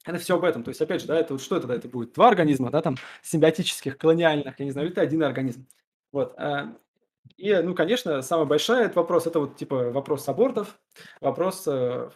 Это 0.06 0.20
все 0.20 0.36
об 0.36 0.44
этом. 0.44 0.64
То 0.64 0.70
есть, 0.70 0.82
опять 0.82 1.02
же, 1.02 1.08
да, 1.08 1.18
это 1.20 1.34
вот 1.34 1.42
что 1.42 1.58
это, 1.58 1.68
да, 1.68 1.76
это 1.76 1.90
будет 1.90 2.14
два 2.14 2.28
организма, 2.28 2.70
да, 2.70 2.82
там, 2.82 2.96
симбиотических, 3.24 3.98
колониальных, 3.98 4.60
я 4.60 4.66
не 4.66 4.72
знаю, 4.72 4.88
или 4.88 4.94
это 4.94 5.02
один 5.02 5.24
организм. 5.24 5.68
Вот. 6.12 6.36
Э, 6.38 6.76
и, 7.38 7.54
ну, 7.54 7.76
конечно, 7.76 8.22
самый 8.22 8.46
большой 8.46 8.84
этот 8.84 8.96
вопрос, 8.96 9.28
это 9.28 9.40
вот, 9.40 9.56
типа, 9.56 9.92
вопрос 9.92 10.28
абортов, 10.28 10.80
вопрос 11.22 11.64
э, 11.68 12.10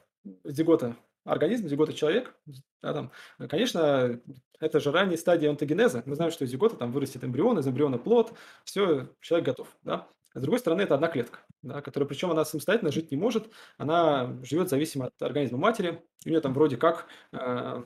зигота 0.43 0.95
организм, 1.25 1.67
зигота 1.67 1.93
человек, 1.93 2.35
да, 2.81 2.93
там, 2.93 3.11
конечно, 3.49 4.19
это 4.59 4.79
же 4.79 4.91
ранняя 4.91 5.17
стадия 5.17 5.49
онтогенеза. 5.49 6.03
Мы 6.05 6.15
знаем, 6.15 6.31
что 6.31 6.45
из 6.45 6.49
зигота 6.49 6.75
там 6.75 6.91
вырастет 6.91 7.23
эмбрион, 7.23 7.59
из 7.59 7.67
эмбриона 7.67 7.97
плод, 7.97 8.33
все, 8.63 9.09
человек 9.21 9.47
готов, 9.47 9.67
да. 9.83 10.07
А 10.33 10.39
с 10.39 10.41
другой 10.41 10.59
стороны, 10.59 10.81
это 10.81 10.93
одна 10.95 11.07
клетка, 11.07 11.39
да, 11.63 11.81
которая, 11.81 12.07
причем 12.07 12.29
она 12.31 12.45
самостоятельно 12.45 12.91
жить 12.91 13.11
не 13.11 13.17
может, 13.17 13.51
она 13.77 14.37
живет 14.43 14.69
зависимо 14.69 15.07
от 15.07 15.21
организма 15.21 15.57
матери, 15.57 16.03
у 16.25 16.29
нее 16.29 16.39
там 16.39 16.53
вроде 16.53 16.77
как, 16.77 17.07
э, 17.31 17.83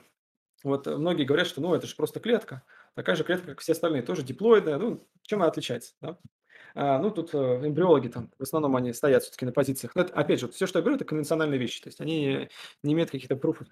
вот 0.63 0.87
многие 0.87 1.23
говорят, 1.23 1.47
что 1.47 1.61
ну 1.61 1.73
это 1.73 1.87
же 1.87 1.95
просто 1.95 2.19
клетка, 2.19 2.63
такая 2.95 3.15
же 3.15 3.23
клетка, 3.23 3.47
как 3.47 3.59
все 3.59 3.71
остальные, 3.71 4.01
тоже 4.03 4.23
диплоидная, 4.23 4.77
ну 4.77 5.07
чем 5.21 5.41
она 5.41 5.49
отличается, 5.49 5.93
да? 6.01 6.17
А, 6.75 6.99
ну, 6.99 7.11
тут 7.11 7.33
э, 7.33 7.37
эмбриологи 7.37 8.07
там, 8.07 8.31
в 8.37 8.43
основном 8.43 8.75
они 8.75 8.93
стоят 8.93 9.23
все-таки 9.23 9.45
на 9.45 9.51
позициях. 9.51 9.95
Но 9.95 10.01
это, 10.01 10.13
опять 10.13 10.39
же, 10.39 10.47
все, 10.49 10.65
что 10.65 10.79
я 10.79 10.83
говорю, 10.83 10.95
это 10.95 11.05
конвенциональные 11.05 11.59
вещи. 11.59 11.81
То 11.81 11.89
есть 11.89 12.01
они 12.01 12.49
не 12.81 12.93
имеют 12.93 13.11
каких-то 13.11 13.35
пруфов. 13.35 13.67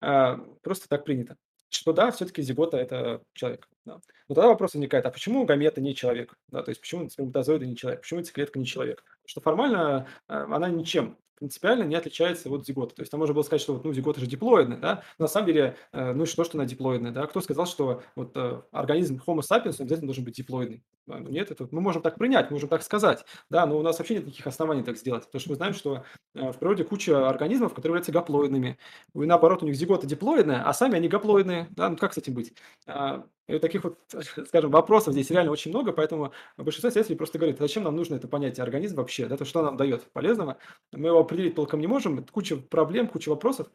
А, 0.00 0.36
просто 0.62 0.88
так 0.88 1.04
принято. 1.04 1.36
Что 1.68 1.92
да, 1.92 2.12
все-таки 2.12 2.42
зигота– 2.42 2.76
это 2.78 3.22
человек. 3.32 3.68
Да. 3.84 4.00
Но 4.28 4.34
тогда 4.34 4.48
вопрос 4.48 4.74
возникает, 4.74 5.04
а 5.06 5.10
почему 5.10 5.44
гамета 5.44 5.80
не 5.80 5.94
человек? 5.94 6.34
Да, 6.48 6.62
то 6.62 6.70
есть 6.70 6.80
почему 6.80 7.08
сперматозоиды 7.10 7.66
не 7.66 7.76
человек? 7.76 8.02
Почему 8.02 8.20
яйцеклетка 8.20 8.58
не 8.58 8.66
человек? 8.66 9.04
Что 9.26 9.40
формально 9.40 10.06
э, 10.28 10.34
она 10.34 10.68
ничем 10.68 11.18
принципиально 11.36 11.84
не 11.84 11.94
отличается 11.94 12.50
от 12.50 12.66
зигота. 12.66 12.94
То 12.94 13.02
есть 13.02 13.10
там 13.10 13.20
можно 13.20 13.34
было 13.34 13.42
сказать, 13.42 13.60
что 13.60 13.74
вот, 13.74 13.84
ну, 13.84 13.92
зигота 13.92 14.20
же 14.20 14.26
диплоидная, 14.26 14.78
да, 14.78 15.02
но 15.18 15.24
на 15.24 15.28
самом 15.28 15.46
деле, 15.46 15.76
э, 15.92 16.12
ну 16.12 16.26
что, 16.26 16.44
что 16.44 16.58
она 16.58 16.66
диплоидная, 16.66 17.12
да, 17.12 17.26
кто 17.26 17.40
сказал, 17.40 17.66
что 17.66 18.02
вот 18.14 18.32
э, 18.36 18.62
организм 18.72 19.20
Homo 19.26 19.40
sapiens 19.40 19.80
обязательно 19.80 20.08
должен 20.08 20.24
быть 20.24 20.36
диплоидный? 20.36 20.82
Да, 21.06 21.18
ну, 21.18 21.28
нет, 21.28 21.50
это 21.50 21.68
мы 21.70 21.80
можем 21.80 22.02
так 22.02 22.16
принять, 22.16 22.50
можем 22.50 22.68
так 22.68 22.82
сказать, 22.82 23.24
да, 23.48 23.64
но 23.66 23.78
у 23.78 23.82
нас 23.82 23.98
вообще 23.98 24.14
нет 24.14 24.26
никаких 24.26 24.46
оснований 24.46 24.82
так 24.82 24.96
сделать, 24.96 25.24
потому 25.26 25.40
что 25.40 25.50
мы 25.50 25.56
знаем, 25.56 25.74
что 25.74 26.04
э, 26.34 26.52
в 26.52 26.58
природе 26.58 26.84
куча 26.84 27.28
организмов, 27.28 27.74
которые 27.74 27.90
являются 27.90 28.12
гаплоидными, 28.12 28.78
и 29.14 29.18
наоборот, 29.18 29.62
у 29.62 29.66
них 29.66 29.76
зигота 29.76 30.06
диплоидная, 30.06 30.62
а 30.64 30.72
сами 30.72 30.96
они 30.96 31.08
гаплоидные, 31.08 31.68
да, 31.70 31.88
ну 31.88 31.96
как 31.96 32.14
с 32.14 32.18
этим 32.18 32.34
быть? 32.34 32.54
А, 32.86 33.24
и 33.48 33.58
таких 33.58 33.84
вот, 33.84 33.98
скажем, 34.46 34.70
вопросов 34.70 35.12
здесь 35.12 35.30
реально 35.30 35.52
очень 35.52 35.70
много, 35.70 35.92
поэтому 35.92 36.32
большинство 36.56 36.88
исследователей 36.90 37.16
просто 37.16 37.38
говорит, 37.38 37.58
зачем 37.58 37.84
нам 37.84 37.96
нужно 37.96 38.16
это 38.16 38.28
понятие 38.28 38.62
организм 38.62 38.96
вообще, 38.96 39.26
да, 39.26 39.36
то 39.36 39.44
что 39.44 39.62
нам 39.62 39.76
дает 39.76 40.02
полезного, 40.12 40.58
мы 40.92 41.08
его 41.08 41.20
определить 41.20 41.54
толком 41.54 41.80
не 41.80 41.86
можем, 41.86 42.24
куча 42.26 42.56
проблем, 42.56 43.08
куча 43.08 43.28
вопросов, 43.28 43.68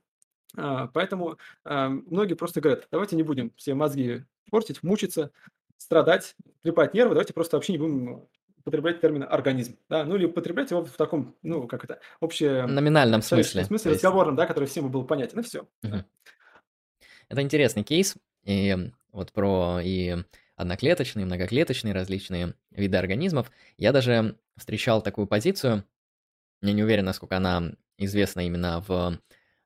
а, 0.57 0.87
поэтому 0.87 1.37
а, 1.63 1.89
многие 1.89 2.33
просто 2.33 2.61
говорят, 2.61 2.87
давайте 2.91 3.15
не 3.15 3.23
будем 3.23 3.53
все 3.55 3.73
мозги 3.73 4.25
портить, 4.49 4.83
мучиться, 4.83 5.31
страдать, 5.77 6.35
трепать 6.61 6.93
нервы, 6.93 7.11
давайте 7.11 7.33
просто 7.33 7.57
вообще 7.57 7.73
не 7.73 7.79
будем 7.79 8.27
употреблять 8.57 9.01
термин 9.01 9.23
организм, 9.23 9.77
да, 9.89 10.03
ну 10.03 10.15
или 10.15 10.25
употреблять 10.25 10.69
его 10.71 10.83
в 10.83 10.91
таком, 10.91 11.35
ну 11.41 11.67
как 11.67 11.83
это, 11.83 11.99
общее... 12.19 12.67
Номинальном 12.67 13.21
смысле. 13.21 13.63
В 13.63 13.67
смысле 13.67 13.91
разговорном, 13.93 14.35
да, 14.35 14.45
который 14.45 14.65
всем 14.65 14.91
был 14.91 15.05
понятен, 15.05 15.39
и 15.39 15.43
все. 15.43 15.61
Угу. 15.83 16.03
Это 17.29 17.41
интересный 17.41 17.83
кейс, 17.83 18.15
и 18.43 18.91
вот 19.11 19.31
про 19.31 19.79
и 19.81 20.17
одноклеточные, 20.55 21.25
многоклеточные 21.25 21.93
различные 21.93 22.55
виды 22.71 22.97
организмов. 22.97 23.51
Я 23.77 23.91
даже 23.91 24.37
встречал 24.57 25.01
такую 25.01 25.27
позицию, 25.27 25.83
я 26.61 26.73
не 26.73 26.83
уверен, 26.83 27.05
насколько 27.05 27.37
она 27.37 27.71
известна 27.97 28.45
именно 28.45 28.83
в 28.87 29.19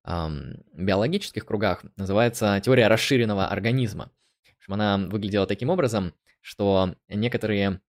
эм, 0.06 0.64
биологических 0.74 1.46
кругах, 1.46 1.84
называется 1.98 2.62
теория 2.64 2.88
расширенного 2.88 3.48
организма. 3.48 4.12
Она 4.68 4.98
выглядела 4.98 5.46
таким 5.46 5.70
образом, 5.70 6.14
что 6.42 6.96
некоторые 7.08 7.82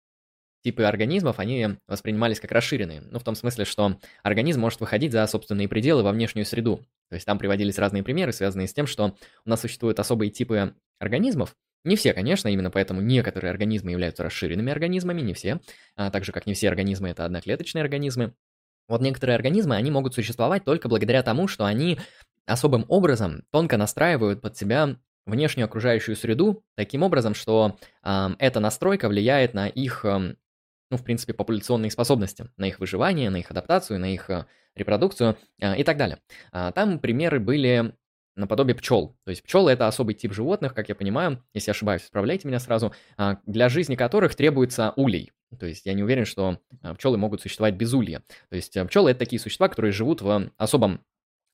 типы 0.63 0.83
организмов, 0.83 1.39
они 1.39 1.79
воспринимались 1.87 2.41
как 2.41 2.51
расширенные. 2.51 3.01
Ну, 3.01 3.19
в 3.19 3.25
том 3.25 3.35
смысле, 3.37 3.65
что 3.65 4.01
организм 4.23 4.61
может 4.61 4.81
выходить 4.81 5.13
за 5.13 5.25
собственные 5.27 5.69
пределы 5.69 6.03
во 6.03 6.11
внешнюю 6.11 6.45
среду. 6.45 6.85
То 7.09 7.15
есть 7.15 7.25
там 7.25 7.39
приводились 7.39 7.79
разные 7.79 8.03
примеры, 8.03 8.33
связанные 8.33 8.67
с 8.67 8.75
тем, 8.75 8.87
что 8.89 9.15
у 9.45 9.49
нас 9.49 9.61
существуют 9.61 10.01
особые 10.01 10.31
типы 10.31 10.75
организмов, 10.99 11.55
не 11.85 11.97
все, 11.97 12.13
конечно, 12.13 12.49
именно 12.49 12.71
поэтому 12.71 13.01
некоторые 13.01 13.51
организмы 13.51 13.93
являются 13.93 14.23
расширенными 14.23 14.73
организмами, 14.73 15.21
не 15.21 15.35
все, 15.35 15.61
а 15.95 16.11
так 16.11 16.25
же, 16.25 16.33
как 16.33 16.47
не 16.47 16.55
все 16.55 16.69
организмы 16.69 17.11
это 17.11 17.25
одноклеточные 17.25 17.83
организмы. 17.83 18.35
Вот 18.89 19.01
некоторые 19.01 19.37
организмы, 19.37 19.77
они 19.77 19.91
могут 19.91 20.15
существовать 20.15 20.65
только 20.65 20.89
благодаря 20.89 21.23
тому, 21.23 21.49
что 21.49 21.65
они 21.65 21.99
особым 22.45 22.85
образом 22.89 23.43
тонко 23.51 23.77
настраивают 23.77 24.41
под 24.41 24.57
себя 24.57 24.97
внешнюю 25.27 25.67
окружающую 25.67 26.17
среду 26.17 26.65
таким 26.77 27.03
образом, 27.03 27.35
что 27.35 27.79
э, 28.03 28.29
эта 28.39 28.61
настройка 28.61 29.09
влияет 29.09 29.55
на 29.55 29.67
их 29.69 30.05
э, 30.05 30.37
ну, 30.91 30.97
в 30.97 31.03
принципе, 31.03 31.35
популяционные 31.35 31.91
способности, 31.91 32.49
на 32.57 32.67
их 32.69 32.79
выживание, 32.79 33.31
на 33.31 33.39
их 33.39 33.51
адаптацию, 33.51 33.99
на 33.99 34.13
их 34.13 34.31
э, 34.31 34.47
репродукцию 34.75 35.37
э, 35.61 35.77
и 35.79 35.85
так 35.85 35.97
далее. 35.97 36.19
А, 36.53 36.71
там 36.73 37.01
примеры 37.01 37.41
были 37.41 37.95
наподобие 38.37 38.75
пчел. 38.75 39.17
То 39.25 39.31
есть 39.31 39.43
пчелы 39.43 39.73
это 39.73 39.87
особый 39.89 40.15
тип 40.15 40.33
животных, 40.33 40.75
как 40.75 40.89
я 40.89 40.95
понимаю, 40.95 41.43
если 41.55 41.71
ошибаюсь, 41.71 42.03
исправляйте 42.03 42.47
меня 42.47 42.61
сразу, 42.61 42.93
а, 43.17 43.39
для 43.47 43.69
жизни 43.69 43.97
которых 43.97 44.35
требуется 44.35 44.93
улей. 44.97 45.33
То 45.59 45.67
есть 45.67 45.87
я 45.87 45.95
не 45.95 46.03
уверен, 46.03 46.25
что 46.25 46.59
пчелы 46.97 47.19
могут 47.19 47.41
существовать 47.41 47.75
без 47.75 47.95
улья. 47.95 48.23
То 48.51 48.57
есть 48.57 48.77
пчелы 48.89 49.13
это 49.13 49.21
такие 49.21 49.41
существа, 49.41 49.69
которые 49.69 49.93
живут 49.93 50.21
в 50.21 50.51
особом 50.57 51.01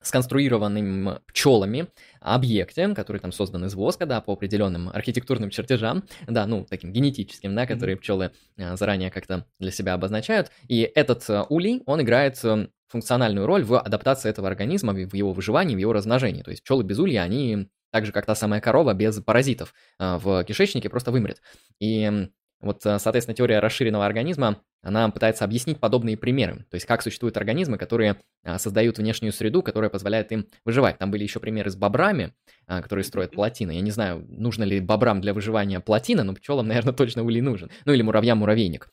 сконструированным 0.03 1.19
пчелами 1.27 1.89
объекте, 2.21 2.89
который 2.95 3.21
там 3.21 3.33
создан 3.33 3.65
из 3.65 3.75
воска, 3.75 4.07
да, 4.07 4.21
по 4.21 4.33
определенным 4.33 4.89
архитектурным 4.89 5.51
чертежам, 5.51 6.05
да, 6.27 6.47
ну, 6.47 6.67
таким 6.69 6.93
генетическим, 6.93 7.55
да, 7.55 7.67
которые 7.67 7.97
пчелы 7.97 8.33
а, 8.59 8.77
заранее 8.77 9.11
как-то 9.11 9.47
для 9.59 9.71
себя 9.71 9.95
обозначают. 9.95 10.51
И 10.69 10.81
этот 10.95 11.29
а, 11.29 11.45
улей, 11.49 11.83
он 11.87 12.03
играет 12.03 12.39
а, 12.45 12.69
функциональную 12.89 13.47
роль 13.47 13.65
в 13.65 13.79
адаптации 13.79 14.29
этого 14.29 14.49
организма, 14.49 14.93
в 14.93 15.15
его 15.15 15.33
выживании, 15.33 15.75
в 15.75 15.79
его 15.79 15.93
размножении. 15.93 16.43
То 16.43 16.51
есть 16.51 16.63
пчелы 16.63 16.85
без 16.85 16.99
улья, 16.99 17.23
они 17.23 17.69
так 17.91 18.07
же, 18.07 18.13
как 18.13 18.27
та 18.27 18.35
самая 18.35 18.61
корова 18.61 18.95
без 18.95 19.21
паразитов 19.21 19.75
в 19.99 20.45
кишечнике 20.45 20.89
просто 20.89 21.11
вымрет. 21.11 21.43
И 21.79 22.29
вот, 22.63 22.83
соответственно, 22.83 23.35
теория 23.35 23.59
расширенного 23.59 24.07
организма, 24.07 24.63
она 24.83 25.09
пытается 25.11 25.45
объяснить 25.45 25.79
подобные 25.79 26.17
примеры, 26.17 26.65
то 26.71 26.75
есть 26.75 26.87
как 26.87 27.03
существуют 27.03 27.37
организмы, 27.37 27.79
которые 27.79 28.17
а, 28.45 28.59
создают 28.59 28.99
внешнюю 28.99 29.33
среду, 29.33 29.63
которая 29.63 29.91
позволяет 29.91 30.33
им 30.33 30.47
выживать. 30.65 30.99
Там 30.99 31.11
были 31.11 31.23
еще 31.23 31.39
примеры 31.39 31.71
с 31.71 31.77
бобрами, 31.77 32.35
а, 32.67 32.83
которые 32.83 33.05
строят 33.05 33.31
плотины. 33.31 33.73
Я 33.73 33.81
не 33.81 33.93
знаю, 33.93 34.27
нужно 34.29 34.65
ли 34.65 34.81
бобрам 34.81 35.21
для 35.21 35.35
выживания 35.35 35.79
плотина, 35.81 36.25
но 36.25 36.35
пчелам, 36.35 36.67
наверное, 36.69 36.95
точно 36.95 37.23
улей 37.23 37.41
нужен. 37.41 37.71
Ну 37.85 37.93
или 37.93 38.03
муравьям 38.03 38.39
муравейник. 38.39 38.89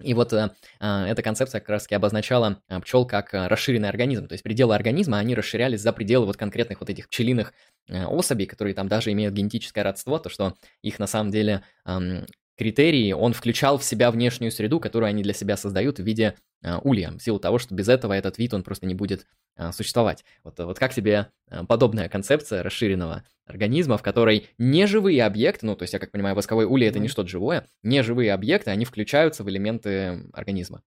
И 0.00 0.14
вот 0.14 0.32
э, 0.32 0.50
э, 0.80 1.04
эта 1.04 1.22
концепция 1.22 1.60
как 1.60 1.68
раз 1.68 1.82
таки 1.84 1.94
обозначала 1.94 2.60
э, 2.68 2.80
пчел 2.80 3.06
как 3.06 3.34
э, 3.34 3.46
расширенный 3.46 3.88
организм. 3.88 4.26
То 4.26 4.32
есть 4.32 4.42
пределы 4.42 4.74
организма, 4.74 5.18
они 5.18 5.34
расширялись 5.34 5.80
за 5.80 5.92
пределы 5.92 6.26
вот 6.26 6.36
конкретных 6.36 6.80
вот 6.80 6.90
этих 6.90 7.08
пчелиных 7.08 7.52
э, 7.88 8.04
особей, 8.04 8.46
которые 8.46 8.74
там 8.74 8.88
даже 8.88 9.12
имеют 9.12 9.34
генетическое 9.34 9.82
родство, 9.82 10.18
то 10.18 10.28
что 10.28 10.54
их 10.82 10.98
на 10.98 11.06
самом 11.06 11.30
деле 11.30 11.62
э, 11.86 12.24
критерии, 12.56 13.12
он 13.12 13.32
включал 13.32 13.78
в 13.78 13.84
себя 13.84 14.10
внешнюю 14.10 14.50
среду, 14.50 14.80
которую 14.80 15.08
они 15.08 15.22
для 15.22 15.32
себя 15.32 15.56
создают 15.56 15.98
в 15.98 16.02
виде 16.02 16.36
э, 16.62 16.78
улья, 16.82 17.10
в 17.10 17.20
силу 17.20 17.38
того, 17.38 17.58
что 17.58 17.74
без 17.74 17.88
этого 17.88 18.12
этот 18.12 18.38
вид, 18.38 18.54
он 18.54 18.62
просто 18.62 18.86
не 18.86 18.94
будет 18.94 19.26
э, 19.56 19.72
существовать. 19.72 20.24
Вот, 20.44 20.58
вот 20.58 20.78
как 20.78 20.92
тебе 20.94 21.28
э, 21.50 21.64
подобная 21.64 22.08
концепция 22.08 22.62
расширенного 22.62 23.24
организма, 23.46 23.98
в 23.98 24.02
которой 24.02 24.48
неживые 24.58 25.24
объекты, 25.24 25.66
ну, 25.66 25.76
то 25.76 25.82
есть, 25.84 25.92
я 25.92 25.98
как 25.98 26.10
понимаю, 26.10 26.36
восковой 26.36 26.64
улей 26.64 26.88
это 26.88 26.98
не 26.98 27.08
что-то 27.08 27.28
живое, 27.28 27.66
неживые 27.82 28.32
объекты, 28.32 28.70
они 28.70 28.84
включаются 28.84 29.44
в 29.44 29.50
элементы 29.50 30.28
организма. 30.32 30.82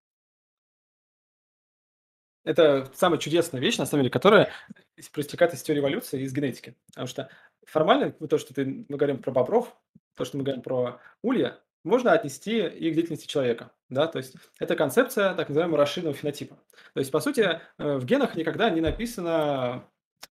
Это 2.46 2.92
самая 2.94 3.20
чудесная 3.20 3.60
вещь, 3.60 3.78
на 3.78 3.88
самом 3.88 4.04
деле, 4.04 4.12
которая 4.12 4.52
проистекает 5.12 5.56
из 5.56 5.64
теории 5.64 5.80
эволюции 5.80 6.22
и 6.22 6.24
из 6.26 6.34
генетики. 6.34 6.76
Потому 6.90 7.08
что 7.08 7.30
формально 7.66 8.12
то, 8.12 8.38
что 8.38 8.54
ты, 8.54 8.86
мы 8.88 8.98
говорим 8.98 9.22
про 9.22 9.32
бобров, 9.32 9.76
то, 10.16 10.26
что 10.26 10.38
мы 10.38 10.44
говорим 10.44 10.62
про 10.62 11.00
улья, 11.22 11.60
можно 11.84 12.12
отнести 12.14 12.66
и 12.66 12.92
к 12.92 12.96
деятельности 12.96 13.28
человека. 13.28 13.72
Да? 13.90 14.08
То 14.08 14.18
есть 14.18 14.36
это 14.60 14.76
концепция 14.76 15.36
так 15.36 15.50
называемого 15.50 15.78
расширенного 15.78 16.16
фенотипа. 16.16 16.58
То 16.94 17.00
есть, 17.00 17.12
по 17.12 17.20
сути, 17.20 17.62
э, 17.78 17.98
в 17.98 18.06
генах 18.06 18.36
никогда 18.36 18.70
не 18.70 18.82
написано 18.82 19.88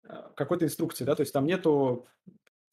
э, 0.03 0.13
какой-то 0.35 0.65
инструкции, 0.65 1.03
да, 1.03 1.15
то 1.15 1.21
есть 1.21 1.33
там 1.33 1.45
нету 1.45 2.07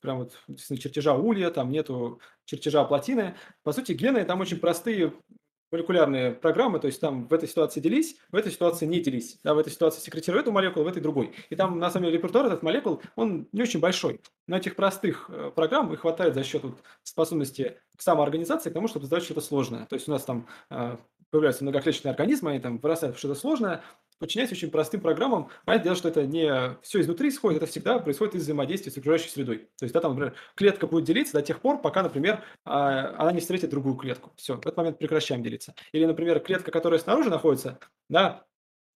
прям 0.00 0.18
вот 0.18 0.38
чертежа 0.78 1.14
улья, 1.14 1.50
там 1.50 1.70
нету 1.70 2.20
чертежа 2.44 2.84
плотины. 2.84 3.36
По 3.64 3.72
сути, 3.72 3.92
гены 3.92 4.24
там 4.24 4.40
очень 4.40 4.60
простые 4.60 5.12
молекулярные 5.70 6.32
программы, 6.32 6.78
то 6.78 6.86
есть 6.86 7.00
там 7.00 7.26
в 7.26 7.32
этой 7.32 7.48
ситуации 7.48 7.80
делись, 7.80 8.16
в 8.30 8.36
этой 8.36 8.52
ситуации 8.52 8.86
не 8.86 9.00
делись. 9.00 9.38
Да, 9.44 9.54
в 9.54 9.58
этой 9.58 9.72
ситуации 9.72 10.00
секретируй 10.00 10.40
эту 10.40 10.52
молекулу, 10.52 10.84
в 10.84 10.88
этой 10.88 11.02
другой. 11.02 11.32
И 11.50 11.56
там, 11.56 11.78
на 11.78 11.90
самом 11.90 12.06
деле, 12.06 12.18
репертуар 12.18 12.46
этот 12.46 12.62
молекул, 12.62 13.02
он 13.16 13.48
не 13.52 13.62
очень 13.62 13.80
большой. 13.80 14.20
Но 14.46 14.56
этих 14.56 14.76
простых 14.76 15.28
э, 15.28 15.50
программ 15.54 15.92
их 15.92 16.00
хватает 16.00 16.34
за 16.34 16.42
счет 16.44 16.62
вот, 16.62 16.78
способности 17.02 17.76
к 17.96 18.02
самоорганизации, 18.02 18.70
к 18.70 18.74
тому, 18.74 18.88
чтобы 18.88 19.04
создавать 19.04 19.24
что-то 19.24 19.40
сложное. 19.40 19.86
То 19.86 19.94
есть 19.94 20.08
у 20.08 20.12
нас 20.12 20.24
там 20.24 20.46
э, 20.70 20.96
появляются 21.30 21.64
многоклеточные 21.64 22.10
организмы, 22.10 22.50
они 22.50 22.60
там 22.60 22.78
вырастают 22.78 23.18
что-то 23.18 23.34
сложное, 23.34 23.82
подчиняясь 24.18 24.52
очень 24.52 24.70
простым 24.70 25.00
программам. 25.00 25.48
Понятное 25.64 25.84
дело, 25.84 25.96
что 25.96 26.08
это 26.08 26.26
не 26.26 26.76
все 26.82 27.00
изнутри 27.00 27.28
исходит, 27.28 27.62
это 27.62 27.70
всегда 27.70 27.98
происходит 27.98 28.34
из 28.34 28.42
взаимодействия 28.42 28.92
с 28.92 28.98
окружающей 28.98 29.30
средой. 29.30 29.68
То 29.78 29.84
есть, 29.84 29.94
да, 29.94 30.00
там, 30.00 30.12
например, 30.12 30.34
клетка 30.54 30.86
будет 30.86 31.04
делиться 31.04 31.34
до 31.34 31.42
тех 31.42 31.60
пор, 31.60 31.80
пока, 31.80 32.02
например, 32.02 32.42
а, 32.64 33.14
она 33.18 33.32
не 33.32 33.40
встретит 33.40 33.70
другую 33.70 33.96
клетку. 33.96 34.32
Все, 34.36 34.56
в 34.56 34.60
этот 34.60 34.76
момент 34.76 34.98
прекращаем 34.98 35.42
делиться. 35.42 35.74
Или, 35.92 36.04
например, 36.04 36.40
клетка, 36.40 36.70
которая 36.70 37.00
снаружи 37.00 37.30
находится, 37.30 37.78
да, 38.08 38.44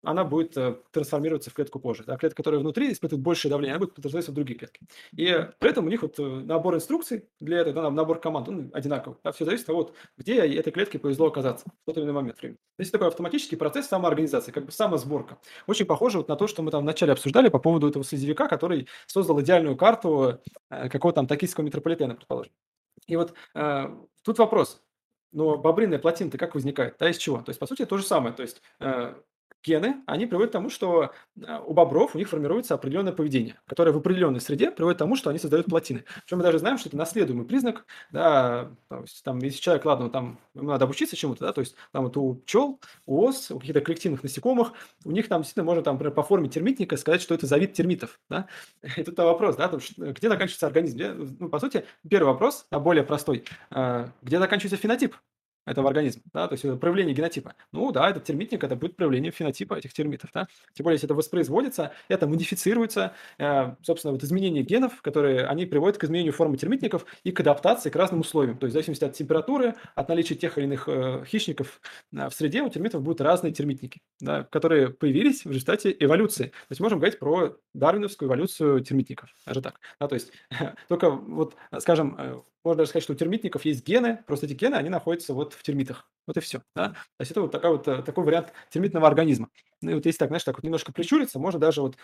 она 0.04 0.24
будет 0.24 0.58
э, 0.58 0.76
трансформироваться 0.92 1.50
в 1.50 1.54
клетку 1.54 1.80
позже. 1.80 2.04
А 2.08 2.18
клетка, 2.18 2.38
которая 2.38 2.60
внутри 2.60 2.92
испытывает 2.92 3.24
большее 3.24 3.50
давление, 3.50 3.74
она 3.74 3.80
будет 3.80 3.96
трансформироваться 3.96 4.32
в 4.32 4.36
другие 4.36 4.58
клетки. 4.58 4.82
И 5.16 5.48
при 5.60 5.70
этом 5.70 5.86
у 5.86 5.90
них 5.90 6.02
вот 6.02 6.20
э, 6.20 6.24
набор 6.24 6.76
инструкций 6.76 7.30
для 7.40 7.60
этого, 7.60 7.84
да, 7.84 7.92
набор 7.92 8.20
команд, 8.20 8.50
он 8.50 8.72
одинаковый. 8.74 9.18
Да, 9.24 9.32
все 9.32 9.46
зависит 9.46 9.64
от 9.64 9.68
того, 9.68 9.92
где 10.18 10.36
этой 10.36 10.72
клетке 10.72 11.00
повезло 11.00 11.28
оказаться 11.28 11.66
в 11.68 11.86
тот 11.86 11.98
или 11.98 12.04
иной 12.04 12.14
момент 12.14 12.40
времени. 12.40 12.58
То 12.78 12.82
есть 12.82 12.92
такой 12.92 13.08
автоматический 13.08 13.56
процесс 13.56 13.88
самоорганизации, 13.88 14.52
как 14.52 14.66
бы 14.66 14.72
самосборка. 14.72 15.38
Очень 15.68 15.86
похоже 15.86 16.18
вот 16.18 16.28
на 16.28 16.36
то, 16.36 16.48
что 16.48 16.64
мы 16.64 16.72
там 16.72 16.82
вначале 16.82 17.14
обсуждали 17.14 17.50
по 17.50 17.60
поводу 17.60 17.88
этого 17.88 18.04
слезевика, 18.04 18.48
который 18.48 18.88
создал 19.08 19.40
идеальную 19.42 19.76
карту 19.78 20.40
э, 20.70 20.90
какого-то 20.90 21.18
там 21.18 21.28
токийского 21.28 21.64
метрополитена, 21.64 22.16
предположим. 22.16 22.54
И 23.08 23.16
вот 23.16 23.34
э, 23.56 23.96
тут 24.24 24.40
вопрос. 24.40 24.82
Но 25.32 25.58
бобриная 25.58 26.00
плотина-то 26.00 26.38
как 26.38 26.56
возникает? 26.56 26.98
Да, 27.00 27.10
из 27.10 27.18
чего? 27.18 27.38
То 27.38 27.52
есть, 27.52 27.60
по 27.60 27.66
сути, 27.66 27.86
то 27.86 27.98
же 27.98 28.04
самое. 28.04 28.34
То 28.34 28.42
есть, 28.42 28.62
э, 28.80 29.16
гены, 29.64 30.04
они 30.06 30.26
приводят 30.26 30.52
к 30.52 30.54
тому, 30.54 30.70
что 30.70 31.12
а, 31.46 31.60
у 31.62 31.74
бобров 31.74 32.16
у 32.16 32.18
них 32.18 32.30
формируется 32.30 32.74
определенное 32.74 33.14
поведение, 33.14 33.60
которое 33.68 33.92
в 33.92 33.98
определенной 33.98 34.42
среде 34.42 34.72
приводит 34.72 34.98
к 34.98 35.00
тому, 35.00 35.16
что 35.16 35.30
они 35.30 35.40
создают 35.40 35.68
плотины. 35.68 36.04
Причем 36.24 36.38
мы 36.38 36.44
даже 36.44 36.60
знаем, 36.60 36.78
что 36.78 36.90
это 36.90 36.98
наследуемый 36.98 37.46
признак, 37.46 37.86
да, 38.12 38.72
то 38.90 39.02
есть, 39.02 39.24
там, 39.24 39.40
если 39.40 39.60
человек, 39.60 39.86
ладно, 39.86 40.10
там, 40.10 40.40
ему 40.54 40.70
надо 40.70 40.86
обучиться 40.86 41.16
чему-то, 41.16 41.46
да, 41.46 41.54
то 41.54 41.62
есть 41.62 41.76
там 41.92 42.04
вот 42.04 42.18
у 42.18 42.36
пчел, 42.36 42.80
у 43.06 43.26
ос, 43.26 43.52
у 43.52 43.60
каких-то 43.60 43.82
коллективных 43.82 44.24
насекомых, 44.24 44.74
у 45.06 45.12
них 45.12 45.28
там 45.28 45.42
действительно 45.42 45.66
можно, 45.66 45.84
там, 45.84 45.96
например, 45.96 46.14
по 46.14 46.24
форме 46.24 46.50
термитника 46.50 46.98
сказать, 46.98 47.22
что 47.22 47.36
это 47.36 47.46
за 47.46 47.58
вид 47.58 47.74
термитов, 47.74 48.20
да, 48.30 48.48
и 48.98 49.04
тут 49.04 49.18
вопрос, 49.18 49.56
да, 49.56 49.72
где 49.98 50.30
заканчивается 50.30 50.68
организм, 50.68 50.96
где, 50.96 51.14
ну, 51.14 51.50
по 51.50 51.60
сути, 51.60 51.86
первый 52.10 52.28
вопрос, 52.28 52.66
а 52.70 52.80
более 52.80 53.04
простой, 53.04 53.46
а, 53.70 54.10
где 54.22 54.40
заканчивается 54.40 54.78
фенотип, 54.78 55.16
этого 55.66 55.88
организма, 55.88 56.24
да, 56.34 56.48
то 56.48 56.54
есть 56.54 56.66
это 56.66 56.76
проявление 56.76 57.14
генотипа. 57.14 57.56
Ну 57.72 57.92
да, 57.92 58.10
этот 58.10 58.24
термитник, 58.24 58.64
это 58.64 58.76
будет 58.76 58.96
проявление 58.96 59.32
фенотипа 59.32 59.76
этих 59.76 59.94
термитов, 59.94 60.30
да. 60.34 60.48
Тем 60.74 60.84
более, 60.86 60.96
если 60.96 61.08
это 61.08 61.16
воспроизводится, 61.16 61.92
это 62.08 62.28
модифицируется, 62.28 63.14
э, 63.38 63.76
собственно, 63.84 64.14
вот 64.14 64.24
изменение 64.24 64.64
генов, 64.64 65.02
которые, 65.02 65.46
они 65.46 65.66
приводят 65.66 65.98
к 65.98 66.04
изменению 66.04 66.34
формы 66.34 66.58
термитников 66.58 67.06
и 67.24 67.32
к 67.32 67.40
адаптации 67.40 67.90
к 67.90 67.96
разным 67.96 68.22
условиям. 68.22 68.58
То 68.58 68.66
есть 68.66 68.74
в 68.74 68.76
зависимости 68.76 69.04
от 69.04 69.14
температуры, 69.14 69.76
от 69.96 70.10
наличия 70.10 70.36
тех 70.36 70.58
или 70.58 70.66
иных 70.66 70.88
э, 70.88 71.24
хищников 71.26 71.82
э, 72.12 72.30
в 72.30 72.34
среде 72.34 72.62
у 72.62 72.70
термитов 72.70 73.02
будут 73.02 73.22
разные 73.22 73.54
термитники, 73.54 74.02
да, 74.20 74.44
которые 74.44 74.90
появились 74.90 75.46
в 75.46 75.50
результате 75.50 75.96
эволюции. 76.00 76.46
То 76.46 76.72
есть 76.72 76.82
можем 76.82 77.00
говорить 77.00 77.20
про 77.20 77.58
дарвиновскую 77.74 78.28
эволюцию 78.28 78.82
термитников, 78.82 79.30
даже 79.46 79.62
так. 79.62 79.80
Да, 80.00 80.08
то 80.08 80.16
есть 80.16 80.32
только 80.88 81.10
вот, 81.10 81.56
скажем, 81.80 82.16
э, 82.18 82.42
можно 82.64 82.80
даже 82.80 82.90
сказать, 82.90 83.04
что 83.04 83.14
у 83.14 83.16
термитников 83.16 83.66
есть 83.66 83.86
гены, 83.86 84.20
просто 84.28 84.46
эти 84.46 84.54
гены, 84.54 84.76
они 84.76 84.90
находятся 84.90 85.34
вот 85.34 85.51
в 85.54 85.64
термитах. 85.64 86.10
Вот 86.28 86.38
и 86.38 86.40
все. 86.40 86.62
Да? 86.76 86.90
То 86.90 87.22
есть 87.22 87.32
это 87.32 87.42
вот, 87.42 87.52
такая 87.52 87.72
вот 87.72 87.88
э, 87.88 88.04
такой 88.04 88.24
вариант 88.24 88.54
термитного 88.70 89.08
организма. 89.08 89.50
Ну 89.82 89.92
и 89.92 89.94
вот 89.96 90.06
если 90.06 90.20
так, 90.20 90.30
знаешь, 90.30 90.44
так 90.44 90.56
вот 90.56 90.64
немножко 90.64 90.92
прищуриться, 90.92 91.40
можно 91.40 91.60
даже 91.60 91.82
вот 91.82 91.98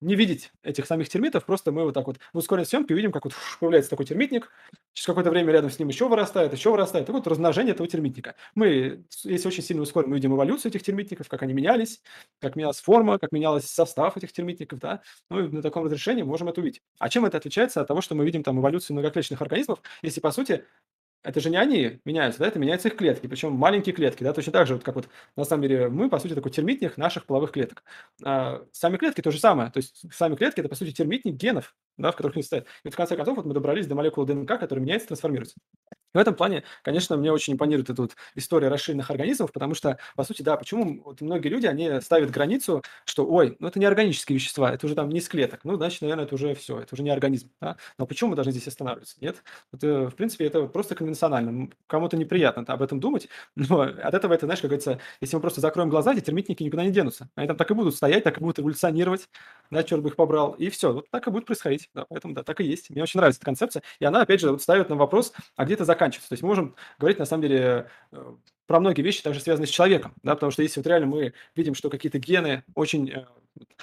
не 0.00 0.14
видеть 0.14 0.52
этих 0.62 0.86
самих 0.86 1.08
термитов, 1.08 1.44
просто 1.44 1.72
мы 1.72 1.84
вот 1.84 1.94
так 1.94 2.06
вот 2.06 2.18
в 2.32 2.38
ускоренной 2.38 2.66
съемке 2.66 2.94
видим, 2.94 3.10
как 3.10 3.24
вот 3.24 3.34
появляется 3.58 3.90
такой 3.90 4.06
термитник, 4.06 4.50
через 4.92 5.06
какое-то 5.06 5.30
время 5.30 5.52
рядом 5.52 5.70
с 5.70 5.78
ним 5.78 5.88
еще 5.88 6.08
вырастает, 6.08 6.52
еще 6.52 6.70
вырастает. 6.70 7.06
Так 7.06 7.16
вот 7.16 7.26
размножение 7.26 7.74
этого 7.74 7.88
термитника. 7.88 8.36
Мы, 8.54 9.04
если 9.24 9.48
очень 9.48 9.62
сильно 9.62 9.82
ускорим, 9.82 10.10
мы 10.10 10.16
видим 10.16 10.34
эволюцию 10.34 10.70
этих 10.70 10.82
термитников, 10.84 11.28
как 11.28 11.42
они 11.42 11.52
менялись, 11.52 12.00
как 12.40 12.54
менялась 12.54 12.80
форма, 12.80 13.18
как 13.18 13.32
менялась 13.32 13.64
состав 13.64 14.16
этих 14.16 14.32
термитников, 14.32 14.78
да. 14.78 15.02
Ну 15.30 15.40
и 15.40 15.48
на 15.48 15.62
таком 15.62 15.84
разрешении 15.84 16.22
можем 16.22 16.48
это 16.48 16.60
увидеть. 16.60 16.82
А 16.98 17.08
чем 17.08 17.24
это 17.24 17.38
отличается 17.38 17.80
от 17.80 17.88
того, 17.88 18.00
что 18.00 18.14
мы 18.14 18.24
видим 18.24 18.44
там 18.44 18.60
эволюцию 18.60 18.94
многоклеточных 18.94 19.42
организмов, 19.42 19.82
если 20.02 20.20
по 20.20 20.30
сути 20.30 20.64
это 21.22 21.40
же 21.40 21.50
не 21.50 21.56
они 21.56 22.00
меняются, 22.04 22.40
да, 22.40 22.46
это 22.46 22.58
меняются 22.58 22.88
их 22.88 22.96
клетки, 22.96 23.26
причем 23.26 23.52
маленькие 23.52 23.94
клетки, 23.94 24.22
да, 24.22 24.32
точно 24.32 24.52
так 24.52 24.66
же, 24.66 24.74
вот 24.74 24.84
как 24.84 24.94
вот 24.94 25.08
на 25.36 25.44
самом 25.44 25.62
деле 25.62 25.88
мы, 25.88 26.08
по 26.08 26.18
сути, 26.18 26.34
такой 26.34 26.52
термитник 26.52 26.96
наших 26.96 27.26
половых 27.26 27.52
клеток. 27.52 27.82
А 28.24 28.62
сами 28.72 28.96
клетки 28.96 29.20
то 29.20 29.30
же 29.30 29.38
самое, 29.38 29.70
то 29.70 29.78
есть 29.78 30.04
сами 30.12 30.36
клетки– 30.36 30.60
это, 30.60 30.68
по 30.68 30.74
сути, 30.74 30.92
термитник 30.92 31.34
генов, 31.34 31.76
да, 31.98 32.12
в 32.12 32.16
которых 32.16 32.36
они 32.36 32.42
стоят. 32.42 32.66
И 32.84 32.90
в 32.90 32.96
конце 32.96 33.16
концов 33.16 33.36
вот 33.36 33.46
мы 33.46 33.54
добрались 33.54 33.86
до 33.86 33.94
молекулы 33.94 34.26
ДНК, 34.26 34.58
которая 34.58 34.82
меняется, 34.82 35.08
трансформируется. 35.08 35.56
В 36.14 36.18
этом 36.18 36.34
плане, 36.34 36.64
конечно, 36.82 37.16
мне 37.16 37.30
очень 37.30 37.52
импонирует 37.52 37.90
эта 37.90 38.00
вот 38.00 38.16
история 38.34 38.68
расширенных 38.68 39.10
организмов, 39.10 39.52
потому 39.52 39.74
что, 39.74 39.98
по 40.16 40.24
сути, 40.24 40.40
да, 40.40 40.56
почему 40.56 41.02
вот 41.04 41.20
многие 41.20 41.48
люди, 41.48 41.66
они 41.66 42.00
ставят 42.00 42.30
границу, 42.30 42.82
что, 43.04 43.26
ой, 43.26 43.56
ну 43.58 43.68
это 43.68 43.78
не 43.78 43.84
органические 43.84 44.38
вещества, 44.38 44.72
это 44.72 44.86
уже 44.86 44.94
там 44.94 45.10
не 45.10 45.18
из 45.18 45.28
клеток, 45.28 45.60
ну, 45.64 45.76
значит, 45.76 46.00
наверное, 46.00 46.24
это 46.24 46.34
уже 46.34 46.54
все, 46.54 46.80
это 46.80 46.94
уже 46.94 47.02
не 47.02 47.10
организм, 47.10 47.50
да? 47.60 47.76
Но 47.98 48.06
почему 48.06 48.30
мы 48.30 48.36
должны 48.36 48.52
здесь 48.52 48.66
останавливаться? 48.68 49.16
Нет, 49.20 49.42
это, 49.72 50.08
в 50.08 50.14
принципе, 50.14 50.46
это 50.46 50.66
просто 50.66 50.94
конвенционально. 50.94 51.68
Кому-то 51.86 52.16
неприятно 52.16 52.64
об 52.66 52.82
этом 52.82 53.00
думать, 53.00 53.28
но 53.56 53.82
от 53.82 54.14
этого 54.14 54.32
это, 54.32 54.46
знаешь, 54.46 54.60
как 54.60 54.70
говорится, 54.70 55.00
если 55.20 55.36
мы 55.36 55.42
просто 55.42 55.60
закроем 55.60 55.90
глаза, 55.90 56.14
эти 56.14 56.20
термитники 56.20 56.62
никуда 56.62 56.84
не 56.84 56.90
денутся. 56.90 57.28
Они 57.34 57.46
там 57.46 57.56
так 57.56 57.70
и 57.70 57.74
будут 57.74 57.94
стоять, 57.94 58.24
так 58.24 58.38
и 58.38 58.40
будут 58.40 58.58
эволюционировать, 58.60 59.28
да, 59.70 59.82
черт 59.82 60.02
бы 60.02 60.08
их 60.08 60.16
побрал, 60.16 60.52
и 60.52 60.70
все, 60.70 60.92
вот 60.94 61.10
так 61.10 61.26
и 61.26 61.30
будет 61.30 61.44
происходить, 61.44 61.87
да, 61.94 62.06
поэтому, 62.08 62.34
да, 62.34 62.42
так 62.42 62.60
и 62.60 62.64
есть. 62.64 62.90
Мне 62.90 63.02
очень 63.02 63.18
нравится 63.18 63.38
эта 63.38 63.46
концепция, 63.46 63.82
и 63.98 64.04
она, 64.04 64.22
опять 64.22 64.40
же, 64.40 64.50
вот 64.50 64.62
ставит 64.62 64.88
нам 64.88 64.98
вопрос, 64.98 65.32
а 65.56 65.64
где 65.64 65.74
это 65.74 65.84
заканчивается? 65.84 66.28
То 66.28 66.32
есть 66.34 66.42
мы 66.42 66.48
можем 66.48 66.76
говорить, 66.98 67.18
на 67.18 67.24
самом 67.24 67.42
деле, 67.42 67.88
э, 68.12 68.34
про 68.66 68.80
многие 68.80 69.02
вещи, 69.02 69.22
также 69.22 69.40
связанные 69.40 69.66
с 69.66 69.70
человеком, 69.70 70.14
да, 70.22 70.34
потому 70.34 70.52
что 70.52 70.62
если 70.62 70.80
вот 70.80 70.86
реально 70.86 71.06
мы 71.06 71.32
видим, 71.56 71.74
что 71.74 71.90
какие-то 71.90 72.18
гены 72.18 72.64
очень 72.74 73.10
э, 73.10 73.24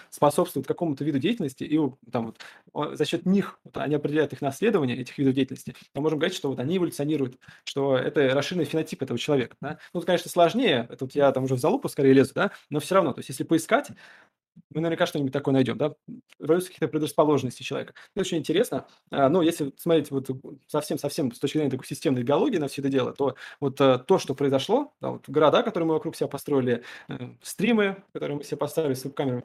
способствуют 0.09 0.67
какому-то 0.67 1.03
виду 1.03 1.19
деятельности, 1.19 1.63
и 1.63 1.79
там 2.11 2.33
вот, 2.73 2.97
за 2.97 3.05
счет 3.05 3.25
них 3.25 3.59
вот, 3.63 3.77
они 3.77 3.95
определяют 3.95 4.33
их 4.33 4.41
наследование, 4.41 4.97
этих 4.97 5.17
видов 5.17 5.33
деятельности, 5.33 5.75
мы 5.93 6.01
можем 6.01 6.19
говорить, 6.19 6.37
что 6.37 6.49
вот 6.49 6.59
они 6.59 6.77
эволюционируют, 6.77 7.37
что 7.63 7.97
это 7.97 8.29
расширенный 8.29 8.65
фенотип 8.65 9.01
этого 9.01 9.19
человека. 9.19 9.55
Да? 9.61 9.79
Ну, 9.93 9.99
тут, 9.99 10.05
конечно, 10.05 10.29
сложнее, 10.29 10.87
это 10.89 11.05
вот 11.05 11.15
я 11.15 11.31
там 11.31 11.45
уже 11.45 11.55
в 11.55 11.59
залупу 11.59 11.89
скорее 11.89 12.13
лезу, 12.13 12.33
да, 12.35 12.51
но 12.69 12.79
все 12.79 12.95
равно, 12.95 13.13
то 13.13 13.19
есть 13.19 13.29
если 13.29 13.43
поискать, 13.43 13.89
мы 14.71 14.81
наверняка 14.81 15.05
что-нибудь 15.05 15.33
такое 15.33 15.53
найдем, 15.53 15.77
да, 15.77 15.95
эволюция 16.39 16.67
каких-то 16.67 16.87
предрасположенностей 16.87 17.65
человека. 17.65 17.93
Это 18.13 18.21
очень 18.21 18.37
интересно. 18.37 18.87
А, 19.11 19.29
но 19.29 19.41
если 19.41 19.73
смотреть 19.77 20.11
вот 20.11 20.29
совсем-совсем 20.67 21.31
с 21.31 21.39
точки 21.39 21.57
зрения 21.57 21.71
такой 21.71 21.85
системной 21.87 22.23
биологии 22.23 22.57
на 22.57 22.67
все 22.67 22.81
это 22.81 22.89
дело, 22.89 23.13
то 23.13 23.35
вот 23.59 23.79
э, 23.81 23.99
то, 23.99 24.19
что 24.19 24.35
произошло, 24.35 24.93
да, 25.01 25.11
вот 25.11 25.29
города, 25.29 25.63
которые 25.63 25.87
мы 25.87 25.93
вокруг 25.93 26.15
себя 26.15 26.27
построили, 26.27 26.83
э, 27.07 27.29
стримы, 27.41 28.03
которые 28.13 28.37
мы 28.37 28.43
себе 28.43 28.57
поставили 28.57 28.93
с 28.93 29.03
веб-камерами, 29.03 29.43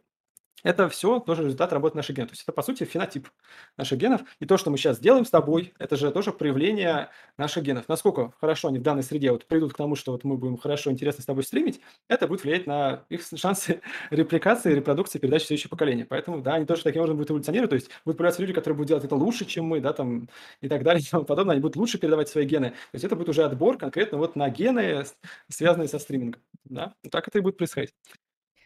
это 0.63 0.89
все 0.89 1.21
тоже 1.21 1.45
результат 1.45 1.73
работы 1.73 1.97
наших 1.97 2.17
генов. 2.17 2.31
То 2.31 2.35
есть 2.35 2.43
это, 2.43 2.53
по 2.53 2.63
сути, 2.63 2.85
фенотип 2.85 3.29
наших 3.77 3.99
генов. 3.99 4.23
И 4.39 4.47
то, 4.47 4.57
что 4.57 4.71
мы 4.71 4.77
сейчас 4.77 4.99
делаем 4.99 5.25
с 5.25 5.31
тобой, 5.31 5.73
это 5.79 5.97
же 5.97 6.11
тоже 6.11 6.33
проявление 6.33 7.09
наших 7.39 7.63
генов. 7.63 7.89
Насколько 7.89 8.33
хорошо 8.41 8.69
они 8.69 8.79
в 8.79 8.83
данной 8.83 9.03
среде 9.03 9.33
вот 9.33 9.47
придут 9.47 9.73
к 9.73 9.77
тому, 9.77 9.97
что 9.97 10.13
вот 10.13 10.25
мы 10.25 10.37
будем 10.37 10.57
хорошо, 10.57 10.91
интересно 10.91 11.23
с 11.23 11.27
тобой 11.27 11.45
стримить, 11.45 11.81
это 12.09 12.27
будет 12.27 12.45
влиять 12.45 12.67
на 12.67 13.05
их 13.09 13.23
шансы 13.37 13.81
репликации, 14.11 14.75
репродукции, 14.75 15.19
передачи 15.19 15.45
в 15.45 15.47
следующее 15.49 15.71
поколение. 15.71 16.07
Поэтому, 16.07 16.41
да, 16.41 16.55
они 16.55 16.67
тоже 16.67 16.83
таким 16.83 17.03
образом 17.03 17.17
будут 17.17 17.31
эволюционировать. 17.31 17.71
То 17.71 17.77
есть 17.77 17.91
будут 18.05 18.19
появляться 18.19 18.43
люди, 18.43 18.53
которые 18.53 18.77
будут 18.77 18.89
делать 18.89 19.05
это 19.05 19.15
лучше, 19.15 19.45
чем 19.45 19.67
мы, 19.67 19.81
да, 19.81 19.93
там, 19.93 20.29
и 20.61 20.69
так 20.69 20.83
далее, 20.83 21.03
и 21.07 21.11
тому 21.11 21.25
подобное. 21.25 21.55
Они 21.55 21.63
будут 21.63 21.77
лучше 21.77 21.99
передавать 21.99 22.29
свои 22.29 22.45
гены. 22.45 22.71
То 22.71 22.95
есть 22.95 23.05
это 23.05 23.17
будет 23.17 23.29
уже 23.29 23.45
отбор 23.45 23.79
конкретно 23.79 24.19
вот 24.19 24.37
на 24.37 24.49
гены, 24.51 25.05
связанные 25.49 25.89
со 25.89 25.99
стримингом. 25.99 26.43
Да, 26.65 26.95
так 27.11 27.27
это 27.29 27.39
и 27.39 27.43
будет 27.43 27.57
происходить. 27.57 27.95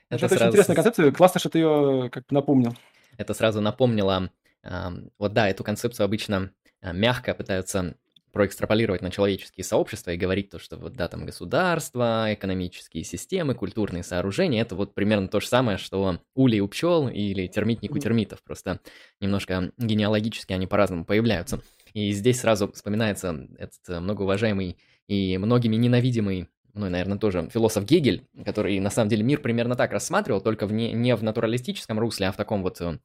Это, 0.09 0.27
это 0.27 0.29
сразу... 0.29 0.35
очень 0.35 0.49
интересная 0.49 0.77
концепция, 0.77 1.13
классно, 1.13 1.41
что 1.41 1.51
ты 1.51 1.59
ее 1.59 2.11
как 2.11 2.31
напомнил. 2.31 2.77
Это 3.17 3.35
сразу 3.35 3.61
напомнило, 3.61 4.31
э, 4.63 4.89
вот 5.19 5.33
да, 5.33 5.49
эту 5.49 5.65
концепцию 5.65 6.05
обычно 6.05 6.51
э, 6.81 6.93
мягко 6.93 7.35
пытаются 7.35 7.97
проэкстраполировать 8.35 9.01
на 9.01 9.13
человеческие 9.13 9.65
сообщества 9.65 10.11
и 10.11 10.17
говорить 10.17 10.51
то, 10.51 10.59
что 10.59 10.77
вот, 10.77 10.95
да, 10.95 11.07
там 11.07 11.25
государства, 11.25 12.27
экономические 12.35 13.05
системы, 13.05 13.55
культурные 13.55 14.03
сооружения, 14.03 14.61
это 14.61 14.75
вот 14.75 14.93
примерно 14.93 15.29
то 15.29 15.41
же 15.41 15.47
самое, 15.47 15.79
что 15.79 16.19
улей 16.35 16.61
у 16.61 16.67
пчел 16.69 17.09
или 17.09 17.47
термитник 17.47 17.93
у 17.93 17.99
термитов, 17.99 18.43
просто 18.43 18.81
немножко 19.21 19.71
генеалогически 19.79 20.53
они 20.53 20.67
по-разному 20.67 21.05
появляются. 21.05 21.61
И 21.93 22.11
здесь 22.11 22.41
сразу 22.41 22.71
вспоминается 22.73 23.47
этот 23.57 23.89
э, 23.89 24.01
многоуважаемый 24.01 24.79
и 25.07 25.39
многими 25.39 25.77
ненавидимый 25.77 26.49
ну, 26.75 26.89
наверное, 26.91 27.19
тоже 27.19 27.49
философ 27.53 27.85
Гегель, 27.85 28.27
который 28.45 28.79
на 28.81 28.91
самом 28.91 29.09
деле 29.09 29.23
мир 29.23 29.41
примерно 29.41 29.77
так 29.77 29.93
рассматривал, 29.93 30.41
только 30.41 30.67
в 30.67 30.73
не, 30.73 30.93
не 30.93 31.15
в 31.15 31.23
натуралистическом 31.23 31.99
русле, 31.99 32.29
а 32.29 32.33
в 32.33 32.37
таком 32.37 32.63
вот 32.63 32.81
э, 32.81 32.99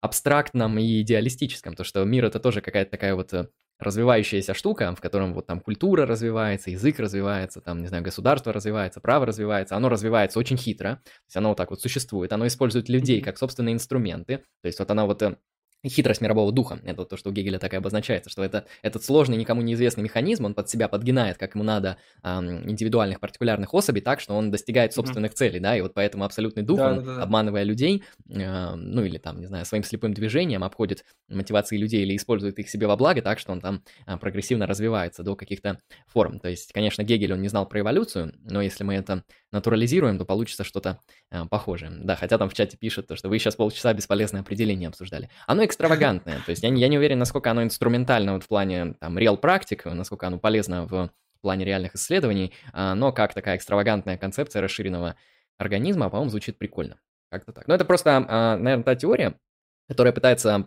абстрактном 0.00 0.78
и 0.78 1.00
идеалистическом, 1.02 1.74
то 1.74 1.84
что 1.84 2.04
мир 2.04 2.24
это 2.24 2.40
тоже 2.40 2.60
какая-то 2.60 2.90
такая 2.90 3.14
вот 3.14 3.32
э, 3.32 3.48
развивающаяся 3.78 4.54
штука, 4.54 4.94
в 4.94 5.00
котором 5.00 5.34
вот 5.34 5.46
там 5.46 5.60
культура 5.60 6.04
развивается, 6.04 6.70
язык 6.70 6.98
развивается, 6.98 7.60
там, 7.60 7.80
не 7.80 7.86
знаю, 7.86 8.02
государство 8.02 8.52
развивается, 8.52 9.00
право 9.00 9.24
развивается, 9.24 9.76
оно 9.76 9.88
развивается 9.88 10.38
очень 10.38 10.56
хитро, 10.56 10.96
то 11.04 11.10
есть 11.26 11.36
оно 11.36 11.50
вот 11.50 11.58
так 11.58 11.70
вот 11.70 11.80
существует, 11.80 12.32
оно 12.32 12.46
использует 12.46 12.88
людей 12.88 13.20
как 13.22 13.38
собственные 13.38 13.74
инструменты, 13.74 14.38
то 14.38 14.66
есть 14.66 14.78
вот 14.78 14.90
оно 14.90 15.06
вот 15.06 15.22
э, 15.22 15.36
хитрость 15.86 16.20
мирового 16.20 16.52
духа. 16.52 16.78
Это 16.84 17.04
то, 17.04 17.16
что 17.16 17.30
у 17.30 17.32
Гегеля 17.32 17.58
так 17.58 17.72
и 17.72 17.76
обозначается, 17.76 18.30
что 18.30 18.44
это, 18.44 18.66
этот 18.82 19.04
сложный, 19.04 19.36
никому 19.36 19.62
неизвестный 19.62 20.04
механизм, 20.04 20.44
он 20.44 20.54
под 20.54 20.68
себя 20.68 20.88
подгинает, 20.88 21.38
как 21.38 21.54
ему 21.54 21.64
надо, 21.64 21.96
эм, 22.22 22.68
индивидуальных, 22.68 23.20
партикулярных 23.20 23.72
особей 23.72 24.00
так, 24.00 24.20
что 24.20 24.34
он 24.34 24.50
достигает 24.50 24.92
собственных 24.92 25.32
mm-hmm. 25.32 25.36
целей, 25.36 25.60
да, 25.60 25.76
и 25.76 25.80
вот 25.80 25.94
поэтому 25.94 26.24
абсолютный 26.24 26.62
дух, 26.62 26.78
да, 26.78 26.92
он, 26.92 27.04
да, 27.04 27.16
да. 27.16 27.22
обманывая 27.22 27.62
людей, 27.62 28.02
э, 28.28 28.74
ну 28.74 29.04
или 29.04 29.18
там, 29.18 29.40
не 29.40 29.46
знаю, 29.46 29.64
своим 29.64 29.84
слепым 29.84 30.12
движением 30.12 30.64
обходит 30.64 31.04
мотивации 31.28 31.76
людей 31.76 32.02
или 32.02 32.16
использует 32.16 32.58
их 32.58 32.68
себе 32.68 32.86
во 32.86 32.96
благо 32.96 33.22
так, 33.22 33.38
что 33.38 33.52
он 33.52 33.60
там 33.60 33.82
э, 34.06 34.16
прогрессивно 34.16 34.66
развивается 34.66 35.22
до 35.22 35.36
каких-то 35.36 35.80
форм. 36.06 36.40
То 36.40 36.48
есть, 36.48 36.72
конечно, 36.72 37.02
Гегель, 37.02 37.32
он 37.32 37.40
не 37.40 37.48
знал 37.48 37.66
про 37.66 37.80
эволюцию, 37.80 38.34
но 38.44 38.60
если 38.60 38.84
мы 38.84 38.94
это 38.94 39.24
натурализируем, 39.52 40.18
то 40.18 40.24
получится 40.24 40.64
что-то 40.64 41.00
э, 41.30 41.44
похожее. 41.46 41.90
Да, 41.90 42.16
хотя 42.16 42.38
там 42.38 42.48
в 42.48 42.54
чате 42.54 42.76
пишут, 42.76 43.08
то, 43.08 43.16
что 43.16 43.28
вы 43.28 43.38
сейчас 43.38 43.56
полчаса 43.56 43.92
бесполезное 43.92 44.42
определение 44.42 44.88
обсуждали. 44.88 45.28
Оно 45.46 45.64
экстравагантное, 45.70 46.40
то 46.44 46.50
есть 46.50 46.62
я, 46.62 46.68
я 46.68 46.88
не 46.88 46.98
уверен, 46.98 47.18
насколько 47.18 47.50
оно 47.50 47.62
инструментально 47.62 48.34
вот 48.34 48.44
в 48.44 48.48
плане 48.48 48.94
там 49.00 49.18
реал 49.18 49.36
практик, 49.38 49.84
насколько 49.86 50.26
оно 50.26 50.38
полезно 50.38 50.86
в 50.86 51.10
плане 51.40 51.64
реальных 51.64 51.94
исследований, 51.94 52.52
а, 52.72 52.94
но 52.94 53.12
как 53.12 53.34
такая 53.34 53.56
экстравагантная 53.56 54.18
концепция 54.18 54.62
расширенного 54.62 55.16
организма, 55.58 56.10
по-моему, 56.10 56.30
звучит 56.30 56.58
прикольно. 56.58 56.98
Как-то 57.30 57.52
так. 57.52 57.68
Но 57.68 57.74
это 57.74 57.84
просто, 57.84 58.24
а, 58.28 58.56
наверное, 58.56 58.84
та 58.84 58.94
теория, 58.96 59.34
которая 59.88 60.12
пытается 60.12 60.66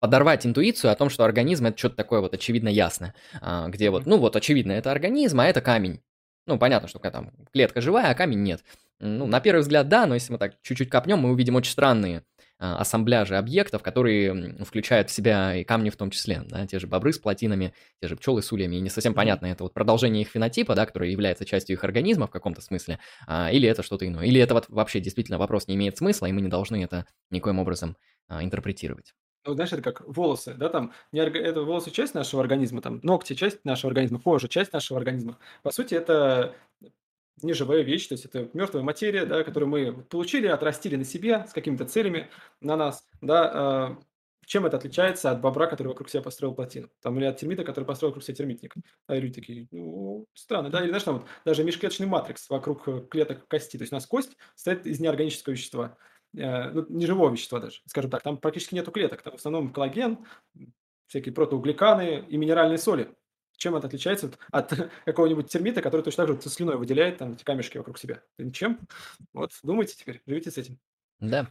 подорвать 0.00 0.46
интуицию 0.46 0.90
о 0.90 0.96
том, 0.96 1.10
что 1.10 1.24
организм 1.24 1.66
это 1.66 1.78
что-то 1.78 1.96
такое 1.96 2.20
вот 2.20 2.34
очевидно 2.34 2.68
ясное, 2.68 3.14
а, 3.40 3.68
где 3.68 3.90
вот, 3.90 4.06
ну 4.06 4.16
вот 4.16 4.34
очевидно, 4.34 4.72
это 4.72 4.90
организм, 4.90 5.40
а 5.40 5.46
это 5.46 5.60
камень. 5.60 6.00
Ну, 6.46 6.58
понятно, 6.58 6.88
что 6.88 6.98
там 6.98 7.32
клетка 7.52 7.80
живая, 7.80 8.10
а 8.10 8.14
камень 8.14 8.42
нет. 8.42 8.64
Ну, 8.98 9.26
на 9.26 9.40
первый 9.40 9.60
взгляд, 9.60 9.88
да, 9.88 10.06
но 10.06 10.14
если 10.14 10.32
мы 10.32 10.38
так 10.38 10.60
чуть-чуть 10.62 10.90
копнем, 10.90 11.18
мы 11.18 11.30
увидим 11.30 11.54
очень 11.54 11.72
странные 11.72 12.24
ассамбляжи 12.60 13.36
объектов, 13.36 13.82
которые 13.82 14.64
включают 14.64 15.08
в 15.08 15.12
себя 15.12 15.56
и 15.56 15.64
камни 15.64 15.90
в 15.90 15.96
том 15.96 16.10
числе, 16.10 16.42
да, 16.46 16.66
те 16.66 16.78
же 16.78 16.86
бобры 16.86 17.12
с 17.12 17.18
плотинами, 17.18 17.72
те 18.00 18.08
же 18.08 18.16
пчелы 18.16 18.42
с 18.42 18.52
ульями, 18.52 18.76
и 18.76 18.80
не 18.80 18.90
совсем 18.90 19.14
понятно, 19.14 19.46
это 19.46 19.64
вот 19.64 19.72
продолжение 19.72 20.22
их 20.22 20.28
фенотипа, 20.28 20.74
да, 20.74 20.86
который 20.86 21.10
является 21.10 21.44
частью 21.44 21.76
их 21.76 21.84
организма 21.84 22.26
в 22.26 22.30
каком-то 22.30 22.60
смысле, 22.60 22.98
а, 23.26 23.50
или 23.50 23.68
это 23.68 23.82
что-то 23.82 24.06
иное, 24.06 24.26
или 24.26 24.40
это 24.40 24.54
вот 24.54 24.66
вообще 24.68 25.00
действительно 25.00 25.38
вопрос 25.38 25.68
не 25.68 25.74
имеет 25.74 25.96
смысла, 25.96 26.26
и 26.26 26.32
мы 26.32 26.42
не 26.42 26.48
должны 26.48 26.84
это 26.84 27.06
никоим 27.30 27.58
образом 27.58 27.96
а, 28.28 28.44
интерпретировать. 28.44 29.14
Ну, 29.46 29.54
знаешь, 29.54 29.72
это 29.72 29.80
как 29.80 30.06
волосы, 30.06 30.54
да, 30.54 30.68
там, 30.68 30.92
не 31.12 31.20
орга... 31.20 31.38
это 31.38 31.62
волосы 31.62 31.90
часть 31.90 32.12
нашего 32.12 32.42
организма, 32.42 32.82
там, 32.82 33.00
ногти 33.02 33.32
часть 33.32 33.64
нашего 33.64 33.90
организма, 33.90 34.20
кожа 34.20 34.48
часть 34.48 34.72
нашего 34.74 34.98
организма. 34.98 35.38
По 35.62 35.70
сути, 35.70 35.94
это 35.94 36.54
неживая 37.42 37.82
вещь, 37.82 38.06
то 38.06 38.14
есть 38.14 38.24
это 38.24 38.48
мертвая 38.52 38.82
материя, 38.82 39.24
да, 39.26 39.42
которую 39.44 39.68
мы 39.68 39.92
получили, 40.04 40.46
отрастили 40.46 40.96
на 40.96 41.04
себе 41.04 41.46
с 41.48 41.52
какими-то 41.52 41.84
целями 41.84 42.28
на 42.60 42.76
нас, 42.76 43.06
да, 43.20 43.50
а, 43.52 43.98
чем 44.46 44.66
это 44.66 44.78
отличается 44.78 45.30
от 45.30 45.40
бобра, 45.40 45.68
который 45.68 45.88
вокруг 45.88 46.10
себя 46.10 46.22
построил 46.22 46.54
плотину, 46.54 46.88
там, 47.02 47.16
или 47.18 47.24
от 47.24 47.36
термита, 47.36 47.62
который 47.62 47.84
построил 47.84 48.10
вокруг 48.10 48.24
себя 48.24 48.34
термитник. 48.34 48.74
А 49.06 49.14
люди 49.14 49.34
такие, 49.34 49.68
ну, 49.70 50.26
странно, 50.34 50.70
да, 50.70 50.80
или 50.80 50.88
знаешь, 50.88 51.04
там 51.04 51.18
вот 51.18 51.26
даже 51.44 51.62
межклеточный 51.62 52.06
матрикс 52.06 52.50
вокруг 52.50 52.88
э, 52.88 53.06
клеток 53.08 53.46
кости, 53.46 53.76
то 53.76 53.82
есть 53.82 53.92
у 53.92 53.96
нас 53.96 54.06
кость 54.06 54.36
состоит 54.56 54.86
из 54.86 54.98
неорганического 54.98 55.52
вещества, 55.52 55.96
э, 56.36 56.70
ну, 56.70 56.84
неживого 56.88 57.30
вещества 57.30 57.60
даже, 57.60 57.80
скажем 57.86 58.10
так, 58.10 58.22
там 58.22 58.38
практически 58.38 58.74
нету 58.74 58.90
клеток, 58.90 59.22
там 59.22 59.34
в 59.34 59.36
основном 59.36 59.72
коллаген, 59.72 60.18
всякие 61.06 61.32
протоуглеканы 61.32 62.24
и 62.28 62.36
минеральные 62.36 62.78
соли. 62.78 63.14
Чем 63.60 63.76
это 63.76 63.88
отличается 63.88 64.32
от 64.52 64.72
какого-нибудь 65.04 65.52
термита, 65.52 65.82
который 65.82 66.00
точно 66.00 66.26
так 66.26 66.42
же 66.42 66.48
слюной 66.48 66.78
выделяет 66.78 67.18
там 67.18 67.34
эти 67.34 67.44
камешки 67.44 67.76
вокруг 67.76 67.98
себя? 67.98 68.22
Ничем. 68.38 68.80
Вот, 69.34 69.52
думайте 69.62 69.94
теперь, 69.96 70.22
живите 70.26 70.50
с 70.50 70.56
этим. 70.56 70.78
Да, 71.18 71.46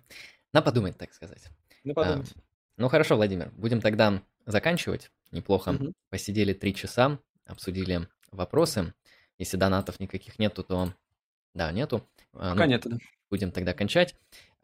на 0.51 0.63
подумать, 0.63 0.97
так 0.97 1.13
сказать. 1.13 1.49
На 1.83 1.93
подумать. 1.93 2.33
А, 2.35 2.39
ну 2.77 2.89
хорошо, 2.89 3.15
Владимир, 3.15 3.51
будем 3.51 3.79
тогда 3.79 4.23
заканчивать. 4.47 5.11
Неплохо 5.29 5.69
угу. 5.69 5.93
посидели 6.09 6.53
три 6.53 6.73
часа, 6.73 7.19
обсудили 7.45 8.07
вопросы. 8.31 8.95
Если 9.37 9.57
донатов 9.57 9.99
никаких 9.99 10.39
нету, 10.39 10.63
то 10.63 10.91
да, 11.53 11.71
нету. 11.71 12.09
А, 12.33 12.53
Пока 12.53 12.65
ну, 12.65 12.71
нету, 12.71 12.89
да. 12.89 12.97
Будем 13.29 13.51
тогда 13.51 13.75
кончать. 13.75 14.15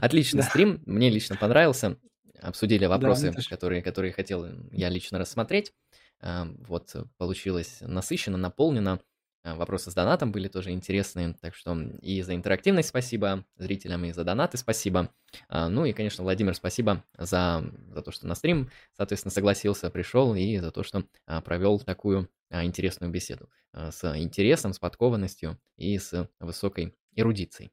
Отличный 0.00 0.42
стрим, 0.42 0.82
мне 0.86 1.10
лично 1.10 1.36
понравился 1.36 1.98
обсудили 2.42 2.86
вопросы, 2.86 3.32
да, 3.32 3.40
которые, 3.48 3.82
которые 3.82 4.12
хотел 4.12 4.46
я 4.72 4.88
лично 4.88 5.18
рассмотреть. 5.18 5.72
А, 6.20 6.46
вот, 6.66 6.94
получилось 7.18 7.78
насыщенно, 7.80 8.38
наполнено. 8.38 9.00
А, 9.44 9.56
вопросы 9.56 9.90
с 9.90 9.94
донатом 9.94 10.30
были 10.30 10.48
тоже 10.48 10.70
интересные, 10.70 11.34
так 11.40 11.54
что 11.54 11.76
и 12.00 12.22
за 12.22 12.34
интерактивность 12.34 12.90
спасибо 12.90 13.44
зрителям, 13.56 14.04
и 14.04 14.12
за 14.12 14.24
донаты 14.24 14.56
спасибо. 14.56 15.12
А, 15.48 15.68
ну 15.68 15.84
и, 15.84 15.92
конечно, 15.92 16.22
Владимир, 16.22 16.54
спасибо 16.54 17.04
за, 17.18 17.64
за 17.88 18.02
то, 18.02 18.12
что 18.12 18.26
на 18.26 18.34
стрим, 18.34 18.70
соответственно, 18.96 19.32
согласился, 19.32 19.90
пришел, 19.90 20.34
и 20.34 20.58
за 20.58 20.70
то, 20.70 20.82
что 20.82 21.04
провел 21.44 21.80
такую 21.80 22.28
интересную 22.50 23.10
беседу 23.10 23.48
с 23.72 24.04
интересом, 24.16 24.74
с 24.74 24.78
подкованностью 24.78 25.58
и 25.76 25.98
с 25.98 26.28
высокой 26.38 26.94
эрудицией. 27.16 27.72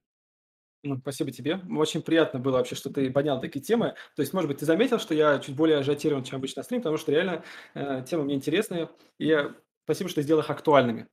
Ну, 0.83 0.97
спасибо 0.97 1.31
тебе. 1.31 1.59
Очень 1.77 2.01
приятно 2.01 2.39
было 2.39 2.57
вообще, 2.57 2.75
что 2.75 2.89
ты 2.89 3.11
поднял 3.11 3.41
такие 3.41 3.59
темы. 3.61 3.95
То 4.15 4.21
есть, 4.21 4.33
может 4.33 4.47
быть, 4.47 4.59
ты 4.59 4.65
заметил, 4.65 4.97
что 4.97 5.13
я 5.13 5.39
чуть 5.39 5.55
более 5.55 5.77
ажиотирован, 5.79 6.23
чем 6.23 6.37
обычно 6.37 6.61
на 6.61 6.63
стрим, 6.63 6.81
потому 6.81 6.97
что 6.97 7.11
реально 7.11 7.43
э, 7.75 8.03
темы 8.07 8.23
мне 8.23 8.35
интересные. 8.35 8.89
И 9.19 9.37
спасибо, 9.83 10.09
что 10.09 10.21
сделал 10.21 10.41
их 10.41 10.49
актуальными. 10.49 11.07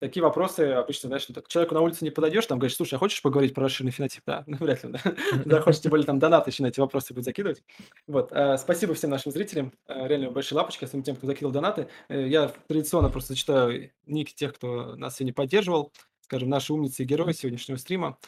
Такие 0.00 0.22
вопросы 0.22 0.60
обычно, 0.72 1.08
знаешь, 1.08 1.26
ну, 1.28 1.34
так, 1.34 1.48
человеку 1.48 1.74
на 1.74 1.80
улице 1.80 2.04
не 2.04 2.10
подойдешь, 2.10 2.46
там 2.46 2.58
говоришь, 2.58 2.76
слушай, 2.76 2.94
а 2.94 2.98
хочешь 2.98 3.22
поговорить 3.22 3.54
про 3.54 3.64
расширенный 3.64 3.92
фенотип? 3.92 4.22
Да, 4.26 4.44
ну, 4.46 4.56
вряд 4.58 4.84
ли, 4.84 4.92
да. 4.92 5.00
Да, 5.44 5.60
хочешь, 5.62 5.80
тем 5.80 5.90
более 5.90 6.06
там 6.06 6.18
донаты 6.18 6.50
еще 6.50 6.62
на 6.62 6.68
эти 6.68 6.80
вопросы 6.80 7.14
будет 7.14 7.24
закидывать. 7.24 7.62
Вот, 8.06 8.30
э, 8.32 8.58
спасибо 8.58 8.94
всем 8.94 9.10
нашим 9.10 9.32
зрителям, 9.32 9.72
э, 9.88 10.06
реально 10.08 10.30
большие 10.30 10.56
лапочки, 10.56 10.84
особенно 10.84 11.04
тем, 11.04 11.16
кто 11.16 11.26
закидывал 11.26 11.52
донаты. 11.52 11.88
Э, 12.08 12.26
я 12.28 12.48
традиционно 12.68 13.08
просто 13.08 13.32
зачитаю 13.32 13.90
ники 14.06 14.34
тех, 14.34 14.54
кто 14.54 14.96
нас 14.96 15.16
сегодня 15.16 15.32
поддерживал, 15.34 15.92
скажем, 16.20 16.48
наши 16.50 16.72
умницы 16.72 17.02
и 17.02 17.06
герои 17.06 17.32
сегодняшнего 17.32 17.76
стрима. 17.78 18.18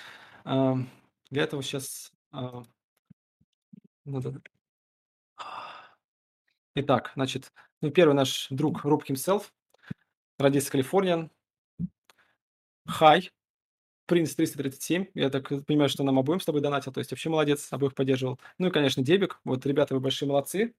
Для 0.49 1.43
этого 1.43 1.63
сейчас 1.63 2.11
надо 4.05 4.41
Итак, 6.75 7.13
значит, 7.17 7.53
ну, 7.83 7.91
первый 7.91 8.15
наш 8.15 8.47
друг 8.51 8.85
Руб 8.85 9.05
himself, 9.09 9.51
родился 10.39 10.71
Калифорния. 10.71 11.29
Хай, 12.87 13.31
Принц 14.07 14.35
337. 14.35 15.09
Я 15.15 15.29
так 15.29 15.49
понимаю, 15.67 15.91
что 15.91 16.03
нам 16.05 16.19
обоим 16.19 16.41
с 16.41 16.47
тобой 16.47 16.63
донатил, 16.63 16.93
то 16.93 17.01
есть 17.01 17.11
вообще 17.11 17.29
молодец, 17.29 17.71
обоих 17.73 17.95
поддерживал. 17.95 18.39
Ну 18.57 18.69
и, 18.69 18.71
конечно, 18.71 19.03
Дебик. 19.03 19.41
Вот, 19.45 19.67
ребята, 19.67 19.95
вы 19.95 20.01
большие 20.01 20.29
молодцы. 20.29 20.75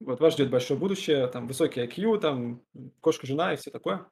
Вот 0.00 0.20
вас 0.20 0.34
ждет 0.34 0.50
большое 0.50 0.78
будущее, 0.78 1.28
там 1.28 1.46
высокий 1.46 1.80
IQ, 1.80 2.20
там 2.20 2.60
кошка-жена 3.00 3.54
и 3.54 3.56
все 3.56 3.70
такое. 3.70 4.06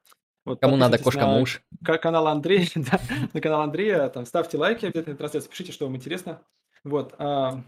Вот, 0.47 0.61
Кому 0.61 0.77
надо 0.77 0.97
кошка-муж. 0.97 1.61
На 1.81 1.97
канал 1.97 2.27
Андрея, 2.27 2.69
да, 2.75 3.01
на 3.33 3.41
канал 3.41 3.61
Андрея, 3.63 4.07
там 4.07 4.25
ставьте 4.25 4.57
лайки 4.57 4.85
обязательно 4.85 5.17
трансляции, 5.17 5.49
пишите, 5.49 5.73
что 5.73 5.85
вам 5.85 5.97
интересно. 5.97 6.41
Вот. 6.85 7.13
А... 7.17 7.63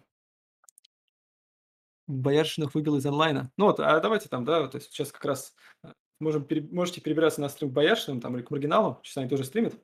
Бояршинов 2.07 2.73
выбил 2.73 2.95
из 2.95 3.05
онлайна. 3.05 3.51
Ну 3.57 3.65
вот, 3.65 3.81
а 3.81 3.99
давайте 3.99 4.29
там, 4.29 4.45
да, 4.45 4.65
то 4.67 4.77
есть 4.77 4.93
сейчас 4.93 5.11
как 5.11 5.25
раз 5.25 5.53
э, 5.83 5.89
можем, 6.21 6.45
пере, 6.45 6.61
можете 6.71 7.01
перебираться 7.01 7.41
на 7.41 7.49
стрим 7.49 7.69
к 7.69 7.73
Бояршиным 7.73 8.21
там, 8.21 8.37
или 8.37 8.43
к 8.43 8.49
Маргиналу, 8.49 9.01
сейчас 9.03 9.17
они 9.17 9.29
тоже 9.29 9.43
стримят. 9.43 9.75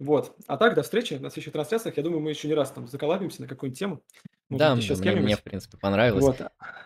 Вот. 0.00 0.34
А 0.46 0.56
так, 0.56 0.74
до 0.74 0.82
встречи 0.82 1.14
на 1.14 1.28
следующих 1.28 1.52
трансляциях. 1.52 1.96
Я 1.98 2.02
думаю, 2.02 2.20
мы 2.20 2.30
еще 2.30 2.48
не 2.48 2.54
раз 2.54 2.70
там 2.70 2.88
заколабимся 2.88 3.42
на 3.42 3.46
какую-нибудь 3.46 3.78
тему. 3.78 4.02
Может 4.48 4.58
да, 4.58 4.74
еще 4.74 4.94
мне, 4.96 5.20
мне, 5.20 5.36
в 5.36 5.42
принципе, 5.42 5.76
понравилось. 5.76 6.24
Вот. 6.24 6.40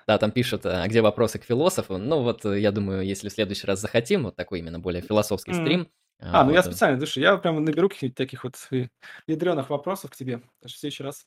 Да, 0.07 0.19
там 0.19 0.33
пишут, 0.33 0.67
а 0.67 0.87
где 0.89 1.01
вопросы 1.01 1.39
к 1.39 1.45
философу. 1.45 1.97
Ну 1.97 2.23
вот, 2.23 2.45
э, 2.45 2.59
я 2.59 2.73
думаю, 2.73 3.07
если 3.07 3.29
в 3.29 3.33
следующий 3.33 3.69
раз 3.69 3.81
захотим, 3.81 4.25
вот 4.25 4.37
такой 4.37 4.59
именно 4.59 4.81
более 4.81 5.01
философский 5.01 5.53
mm. 5.53 5.63
стрим. 5.63 5.89
А, 6.19 6.43
вот. 6.43 6.49
ну 6.49 6.55
я 6.55 6.63
специально, 6.65 6.99
слушай, 6.99 7.23
я 7.23 7.37
прям 7.37 7.65
наберу 7.65 7.89
каких-нибудь 7.89 8.17
таких 8.17 8.43
вот 8.45 8.57
ядреных 9.29 9.71
вопросов 9.71 10.11
к 10.11 10.17
тебе. 10.17 10.43
Даже 10.61 10.75
в 10.75 10.79
следующий 10.79 11.05
раз 11.05 11.25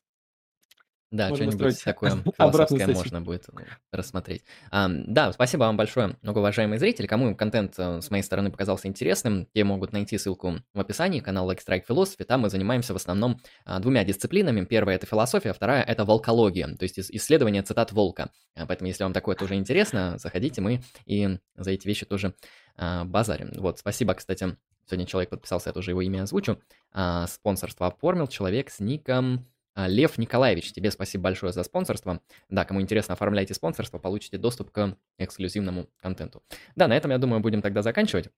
Да, 1.10 1.30
Можно 1.30 1.52
что-нибудь 1.52 1.84
такое 1.84 2.12
философское 2.38 2.88
можно 2.88 3.22
будет 3.22 3.46
э, 3.48 3.64
рассмотреть. 3.92 4.44
Ам, 4.72 5.14
да, 5.14 5.32
спасибо 5.32 5.62
вам 5.62 5.78
большое, 5.78 6.18
многоуважаемые 6.22 6.80
зрители. 6.80 7.08
Кому 7.08 7.34
контент 7.34 7.76
э, 7.78 8.02
с 8.02 8.12
моей 8.12 8.24
стороны 8.24 8.52
показался 8.52 8.90
интересным, 8.90 9.48
те 9.54 9.64
могут 9.64 9.94
найти 9.94 10.18
ссылку 10.18 10.56
в 10.74 10.80
описании, 10.80 11.22
канал 11.22 11.50
Like 11.50 11.60
Strike 11.66 11.84
Philosophy. 11.88 12.26
Там 12.26 12.42
мы 12.42 12.50
занимаемся 12.50 12.92
в 12.94 12.98
основном 12.98 13.40
а, 13.64 13.80
двумя 13.80 14.04
дисциплинами. 14.04 14.66
Первая– 14.66 14.98
это 14.98 15.06
философия, 15.06 15.54
вторая– 15.54 15.84
это 15.84 16.04
волкология, 16.04 16.68
то 16.76 16.84
есть 16.84 17.00
ис- 17.00 17.10
исследование 17.10 17.62
цитат 17.62 17.94
волка. 17.94 18.30
А, 18.56 18.66
Поэтому, 18.66 18.90
если 18.90 19.04
вам 19.04 19.14
такое 19.14 19.36
тоже 19.36 19.56
интересно, 19.56 20.18
заходите, 20.18 20.60
мы 20.60 20.82
и 21.06 21.40
за 21.56 21.72
эти 21.72 21.88
вещи 21.88 22.06
тоже 22.06 22.34
а, 22.76 23.06
базарим. 23.06 23.52
Вот, 23.56 23.80
спасибо, 23.80 24.14
кстати, 24.14 24.58
сегодня 24.86 25.06
человек 25.06 25.30
подписался, 25.30 25.70
я 25.70 25.74
тоже 25.74 25.92
его 25.92 26.02
имя 26.02 26.24
озвучу. 26.24 26.60
А, 26.92 27.28
Спонсорство 27.28 27.88
оформил 27.88 28.28
человек 28.28 28.70
с 28.70 28.80
ником 28.80 29.36
а, 29.36 29.42
Лев 29.86 30.18
Николаевич, 30.18 30.72
тебе 30.74 30.90
спасибо 30.90 31.26
большое 31.26 31.54
за 31.54 31.64
спонсорство. 31.64 32.22
Да, 32.50 32.66
кому 32.66 32.82
интересно, 32.82 33.14
оформляйте 33.14 33.54
спонсорство, 33.54 34.00
получите 34.00 34.38
доступ 34.40 34.72
к 34.72 34.98
эксклюзивному 35.20 35.88
контенту. 36.02 36.42
Да, 36.76 36.88
на 36.88 36.98
этом, 36.98 37.12
я 37.12 37.20
думаю, 37.20 37.42
будем 37.42 37.62
тогда 37.62 37.84
заканчивать. 37.84 38.30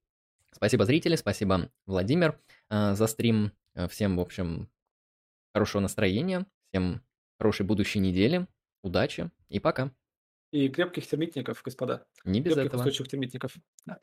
Спасибо, 0.51 0.83
зрители, 0.85 1.15
спасибо, 1.15 1.71
Владимир, 1.85 2.39
а, 2.69 2.95
за 2.95 3.07
стрим. 3.07 3.51
А, 3.75 3.87
Всем, 3.87 4.17
в 4.17 4.19
общем, 4.19 4.69
хорошего 5.53 5.81
настроения, 5.81 6.45
всем 6.69 7.01
хорошей 7.39 7.65
будущей 7.65 7.99
недели, 7.99 8.47
удачи 8.83 9.31
и 9.47 9.59
пока. 9.59 9.91
И 10.51 10.67
крепких 10.67 11.07
термитников, 11.07 11.61
господа. 11.63 12.07
Не 12.25 12.41
без 12.41 12.53
Крепких 12.53 12.67
этого. 12.69 12.81
устойчивых 12.81 13.09
термитников. 13.09 13.53
Да. 13.85 13.99